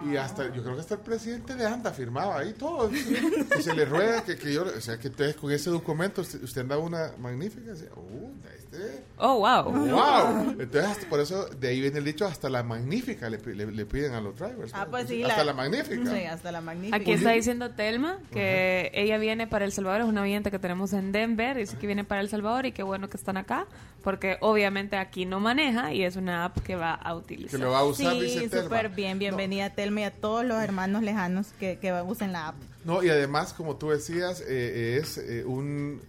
y 0.04 0.16
hasta, 0.16 0.52
yo 0.54 0.62
creo 0.62 0.74
que 0.74 0.80
hasta 0.82 0.94
el 0.96 1.00
presidente 1.00 1.54
de 1.54 1.64
ANDA 1.66 1.90
firmaba 1.92 2.40
ahí 2.40 2.52
todo. 2.52 2.90
Y 2.94 3.62
se 3.62 3.72
le 3.74 3.86
ruega 3.86 4.22
que, 4.22 4.36
que 4.36 4.52
yo, 4.52 4.64
o 4.64 4.80
sea, 4.82 4.98
que 4.98 5.08
ustedes 5.08 5.34
con 5.36 5.50
ese 5.50 5.70
documento, 5.70 6.20
usted, 6.20 6.42
usted 6.42 6.60
anda 6.60 6.76
una 6.76 7.12
magnífica. 7.18 7.70
Decía, 7.70 7.88
"Uh, 7.96 8.34
este, 8.72 9.04
Oh, 9.22 9.34
wow. 9.40 9.64
wow. 9.72 10.50
Entonces, 10.58 10.84
hasta 10.84 11.08
por 11.08 11.20
eso, 11.20 11.46
de 11.46 11.68
ahí 11.68 11.80
viene 11.80 11.98
el 11.98 12.04
dicho, 12.04 12.24
hasta 12.26 12.48
la 12.48 12.62
magnífica 12.62 13.28
le, 13.28 13.38
pi- 13.38 13.52
le- 13.54 13.70
le 13.70 13.84
piden 13.86 14.14
a 14.14 14.20
los 14.20 14.34
drivers. 14.36 14.72
Ah, 14.74 14.84
¿no? 14.84 14.90
pues 14.92 15.08
sí. 15.08 15.22
Hasta 15.22 15.44
la, 15.44 15.52
magnífica. 15.52 16.10
Sí, 16.10 16.24
hasta 16.24 16.50
la 16.52 16.60
magnífica. 16.60 16.96
Aquí 16.96 17.12
está 17.12 17.32
diciendo 17.32 17.70
Telma 17.72 18.18
que 18.32 18.90
ella 18.94 19.18
viene 19.18 19.46
para 19.46 19.64
El 19.66 19.72
Salvador, 19.72 20.00
es 20.02 20.06
una 20.06 20.22
oyente 20.22 20.50
que 20.50 20.58
tenemos 20.58 20.92
en 20.94 21.12
Denver, 21.12 21.56
dice 21.56 21.76
que 21.76 21.86
viene 21.86 22.04
para 22.04 22.20
El 22.22 22.28
Salvador 22.30 22.64
y 22.66 22.72
qué 22.72 22.82
bueno 22.82 23.10
que 23.10 23.16
están 23.18 23.36
acá, 23.36 23.66
porque 24.02 24.38
obviamente 24.40 24.96
aquí 24.96 25.26
no 25.26 25.38
maneja 25.40 25.92
y 25.92 26.02
es 26.04 26.16
una 26.16 26.46
app 26.46 26.58
que 26.60 26.76
va 26.76 26.94
a 26.94 27.14
utilizar. 27.14 27.58
Que 27.58 27.64
lo 27.64 27.72
va 27.72 27.80
a 27.80 27.84
usar, 27.84 28.14
Sí, 28.14 28.20
dice 28.22 28.62
súper 28.62 28.88
bien. 28.88 29.18
Bienvenida 29.18 29.66
a 29.66 29.70
Telma 29.74 30.00
y 30.00 30.04
a 30.04 30.10
todos 30.12 30.44
los 30.46 30.62
hermanos 30.62 31.02
lejanos 31.02 31.48
que, 31.60 31.78
que 31.78 31.92
usen 31.92 32.32
la 32.32 32.48
app. 32.48 32.54
No, 32.86 33.02
y 33.02 33.10
además, 33.10 33.52
como 33.52 33.76
tú 33.76 33.90
decías, 33.90 34.42
eh, 34.48 34.98
es 35.02 35.18
eh, 35.18 35.44
un 35.44 36.00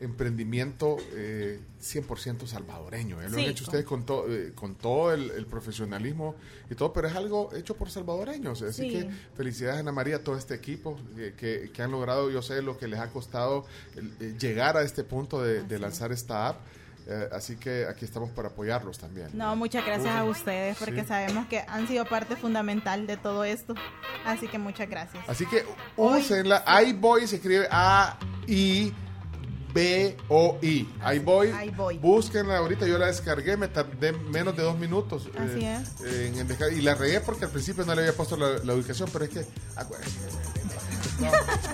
emprendimiento 0.00 0.96
eh, 1.14 1.58
100% 1.80 2.46
salvadoreño. 2.46 3.20
¿eh? 3.22 3.28
Lo 3.28 3.36
Sí, 3.36 3.44
han 3.44 3.50
hecho 3.50 3.64
ustedes 3.64 3.84
con, 3.84 4.04
to- 4.04 4.26
eh, 4.28 4.52
con 4.54 4.74
todo 4.74 5.12
el, 5.12 5.30
el 5.30 5.46
profesionalismo 5.46 6.34
y 6.70 6.74
todo, 6.74 6.92
pero 6.92 7.08
es 7.08 7.14
algo 7.14 7.50
hecho 7.54 7.76
por 7.76 7.90
salvadoreños. 7.90 8.62
Así 8.62 8.82
Sí. 8.82 8.90
que 8.90 9.10
felicidades 9.36 9.80
Ana 9.80 9.92
María, 9.92 10.16
a 10.16 10.18
todo 10.20 10.36
este 10.36 10.54
equipo 10.54 10.98
eh, 11.16 11.34
que, 11.36 11.70
que 11.72 11.82
han 11.82 11.90
logrado, 11.92 12.30
yo 12.30 12.42
sé 12.42 12.62
lo 12.62 12.76
que 12.78 12.88
les 12.88 12.98
ha 13.00 13.10
costado 13.10 13.64
eh, 13.96 14.34
llegar 14.38 14.76
a 14.76 14.82
este 14.82 15.04
punto 15.04 15.40
de, 15.42 15.62
de 15.62 15.78
lanzar 15.78 16.10
esta 16.12 16.48
app. 16.48 16.56
Eh, 17.10 17.26
así 17.32 17.56
que 17.56 17.86
aquí 17.86 18.04
estamos 18.04 18.28
para 18.30 18.48
apoyarlos 18.48 18.98
también. 18.98 19.28
No, 19.32 19.56
muchas 19.56 19.82
gracias 19.86 20.14
a 20.14 20.24
ustedes 20.24 20.76
porque 20.76 21.00
Sí. 21.02 21.06
sabemos 21.08 21.46
que 21.46 21.60
han 21.66 21.88
sido 21.88 22.04
parte 22.04 22.36
fundamental 22.36 23.06
de 23.06 23.16
todo 23.16 23.44
esto. 23.44 23.74
Así 24.26 24.46
que 24.46 24.58
muchas 24.58 24.90
gracias. 24.90 25.24
Así 25.26 25.46
que 25.46 25.64
úsenla. 25.96 26.62
iBoy 26.86 27.26
se 27.26 27.36
escribe 27.36 27.66
A-I. 27.70 28.92
B-O-I. 29.72 30.88
iBoy. 31.16 31.52
iBoy. 31.68 31.98
Búsquenla 31.98 32.58
ahorita. 32.58 32.86
Yo 32.86 32.98
la 32.98 33.06
descargué, 33.06 33.56
me 33.56 33.68
tardé 33.68 34.12
menos 34.12 34.56
de 34.56 34.62
dos 34.62 34.78
minutos. 34.78 35.28
Así 35.36 35.64
eh, 35.64 35.80
es. 36.04 36.36
en- 36.36 36.38
en 36.50 36.78
y 36.78 36.80
la 36.80 36.94
regué 36.94 37.20
porque 37.20 37.44
al 37.44 37.50
principio 37.50 37.84
no 37.84 37.94
le 37.94 38.02
había 38.02 38.12
puesto 38.14 38.36
la, 38.36 38.58
la 38.64 38.74
ubicación, 38.74 39.08
pero 39.12 39.24
es 39.24 39.30
que. 39.30 39.40
no, 41.20 41.30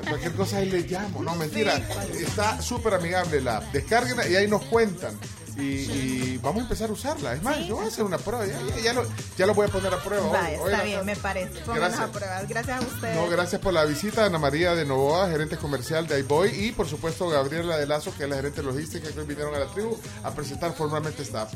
cualquier 0.09 0.33
cosa 0.33 0.59
ahí 0.59 0.71
le 0.71 0.81
llamo. 0.83 1.23
No, 1.23 1.35
mentira. 1.37 1.77
Está 2.19 2.61
súper 2.63 2.95
amigable 2.95 3.41
la 3.41 3.59
app. 3.59 3.73
Descárguenla 3.73 4.27
y 4.29 4.37
ahí 4.37 4.49
nos 4.49 4.63
cuentan. 4.65 5.19
Y, 5.57 5.63
y 5.63 6.41
vamos 6.43 6.61
a 6.61 6.63
empezar 6.65 6.91
a 6.91 6.93
usarla. 6.93 7.35
Es 7.35 7.43
más, 7.43 7.59
yo 7.67 7.77
voy 7.77 7.85
a 7.85 7.89
hacer 7.89 8.05
una 8.05 8.19
prueba. 8.19 8.45
Ya, 8.45 8.59
ya- 8.75 8.83
ya 8.83 8.93
lo, 8.93 9.05
ya 9.39 9.47
lo 9.47 9.55
voy 9.55 9.69
a 9.69 9.71
poner 9.71 9.95
a 9.95 10.03
prueba. 10.03 10.27
Hoy 10.61 10.73
está 10.73 10.83
bien, 10.83 11.07
me 11.07 11.15
parece. 11.17 11.61
Gracias. 11.73 12.01
a 12.01 12.11
prueba. 12.11 12.43
Gracias 12.49 12.83
a 12.83 12.87
ustedes. 12.87 13.15
no, 13.17 13.29
gracias 13.29 13.61
por 13.61 13.73
la 13.73 13.85
visita, 13.85 14.25
Ana 14.25 14.39
María 14.39 14.75
de 14.75 14.85
Novoa, 14.85 15.29
gerente 15.31 15.57
comercial 15.57 16.07
de 16.09 16.19
iBoy, 16.21 16.49
y 16.51 16.73
por 16.73 16.89
supuesto 16.89 17.29
Gabriela 17.29 17.77
de 17.77 17.87
Lazo, 17.87 18.13
que 18.17 18.25
es 18.25 18.31
la 18.31 18.37
gerente 18.37 18.63
logística 18.65 19.09
que 19.13 19.21
hoy 19.21 19.27
vinieron 19.27 19.55
a 19.55 19.61
la 19.61 19.67
tribu 19.67 19.97
a 20.25 20.31
presentar 20.33 20.75
formalmente 20.75 21.23
esta. 21.23 21.47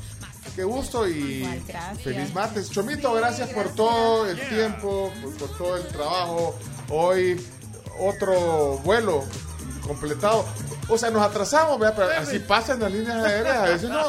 Qué 0.55 0.63
gusto 0.65 1.07
y 1.09 1.45
feliz 2.03 2.33
martes. 2.33 2.71
Chomito, 2.71 3.13
gracias 3.15 3.49
por 3.51 3.69
todo 3.75 4.27
el 4.31 4.39
tiempo, 4.49 5.13
por, 5.23 5.35
por 5.37 5.59
todo 5.59 5.77
el 5.77 5.87
trabajo. 5.89 6.57
Hoy 6.89 7.45
otro 8.01 8.79
vuelo 8.85 9.25
completado. 9.89 10.45
O 10.89 10.97
sea, 10.97 11.11
nos 11.11 11.23
atrasamos, 11.23 11.81
¿verdad? 11.81 11.95
pero 11.97 12.21
así 12.21 12.39
pasan 12.39 12.79
las 12.81 12.93
líneas 12.93 13.25
aéreas. 13.25 13.57
A 13.57 13.63
veces 13.65 13.91
no, 13.91 14.01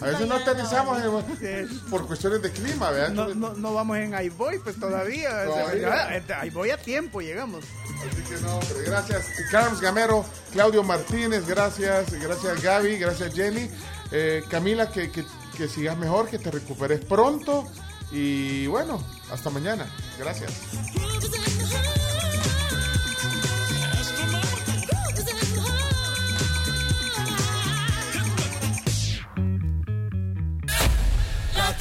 a 0.00 0.04
veces 0.04 0.26
no 0.28 0.34
aterrizamos 0.36 0.98
en- 1.42 1.80
por 1.90 2.06
cuestiones 2.06 2.40
de 2.42 2.52
clima, 2.52 2.90
¿verdad? 2.90 3.08
No, 3.10 3.34
no, 3.34 3.54
no 3.54 3.74
vamos 3.74 3.96
en 3.98 4.14
iBoy, 4.26 4.58
pues 4.60 4.78
todavía. 4.78 5.30
Ya, 6.28 6.44
iBoy 6.46 6.70
a 6.70 6.76
tiempo 6.76 7.20
llegamos. 7.20 7.64
Así 8.08 8.22
que 8.22 8.40
no, 8.40 8.54
hombre, 8.58 8.82
gracias. 8.86 9.26
Carlos 9.50 9.80
Gamero, 9.80 10.24
Claudio 10.52 10.82
Martínez, 10.84 11.46
gracias. 11.46 12.12
Gracias 12.12 12.62
Gaby, 12.62 12.98
gracias 12.98 13.34
Jenny. 13.34 13.68
Eh, 14.12 14.44
Camila, 14.48 14.90
que, 14.92 15.10
que, 15.10 15.24
que 15.56 15.66
sigas 15.68 15.96
mejor, 15.96 16.28
que 16.28 16.38
te 16.38 16.50
recuperes 16.50 17.04
pronto. 17.04 17.66
Y 18.10 18.66
bueno, 18.66 19.02
hasta 19.30 19.48
mañana. 19.50 19.86
Gracias. 20.18 20.52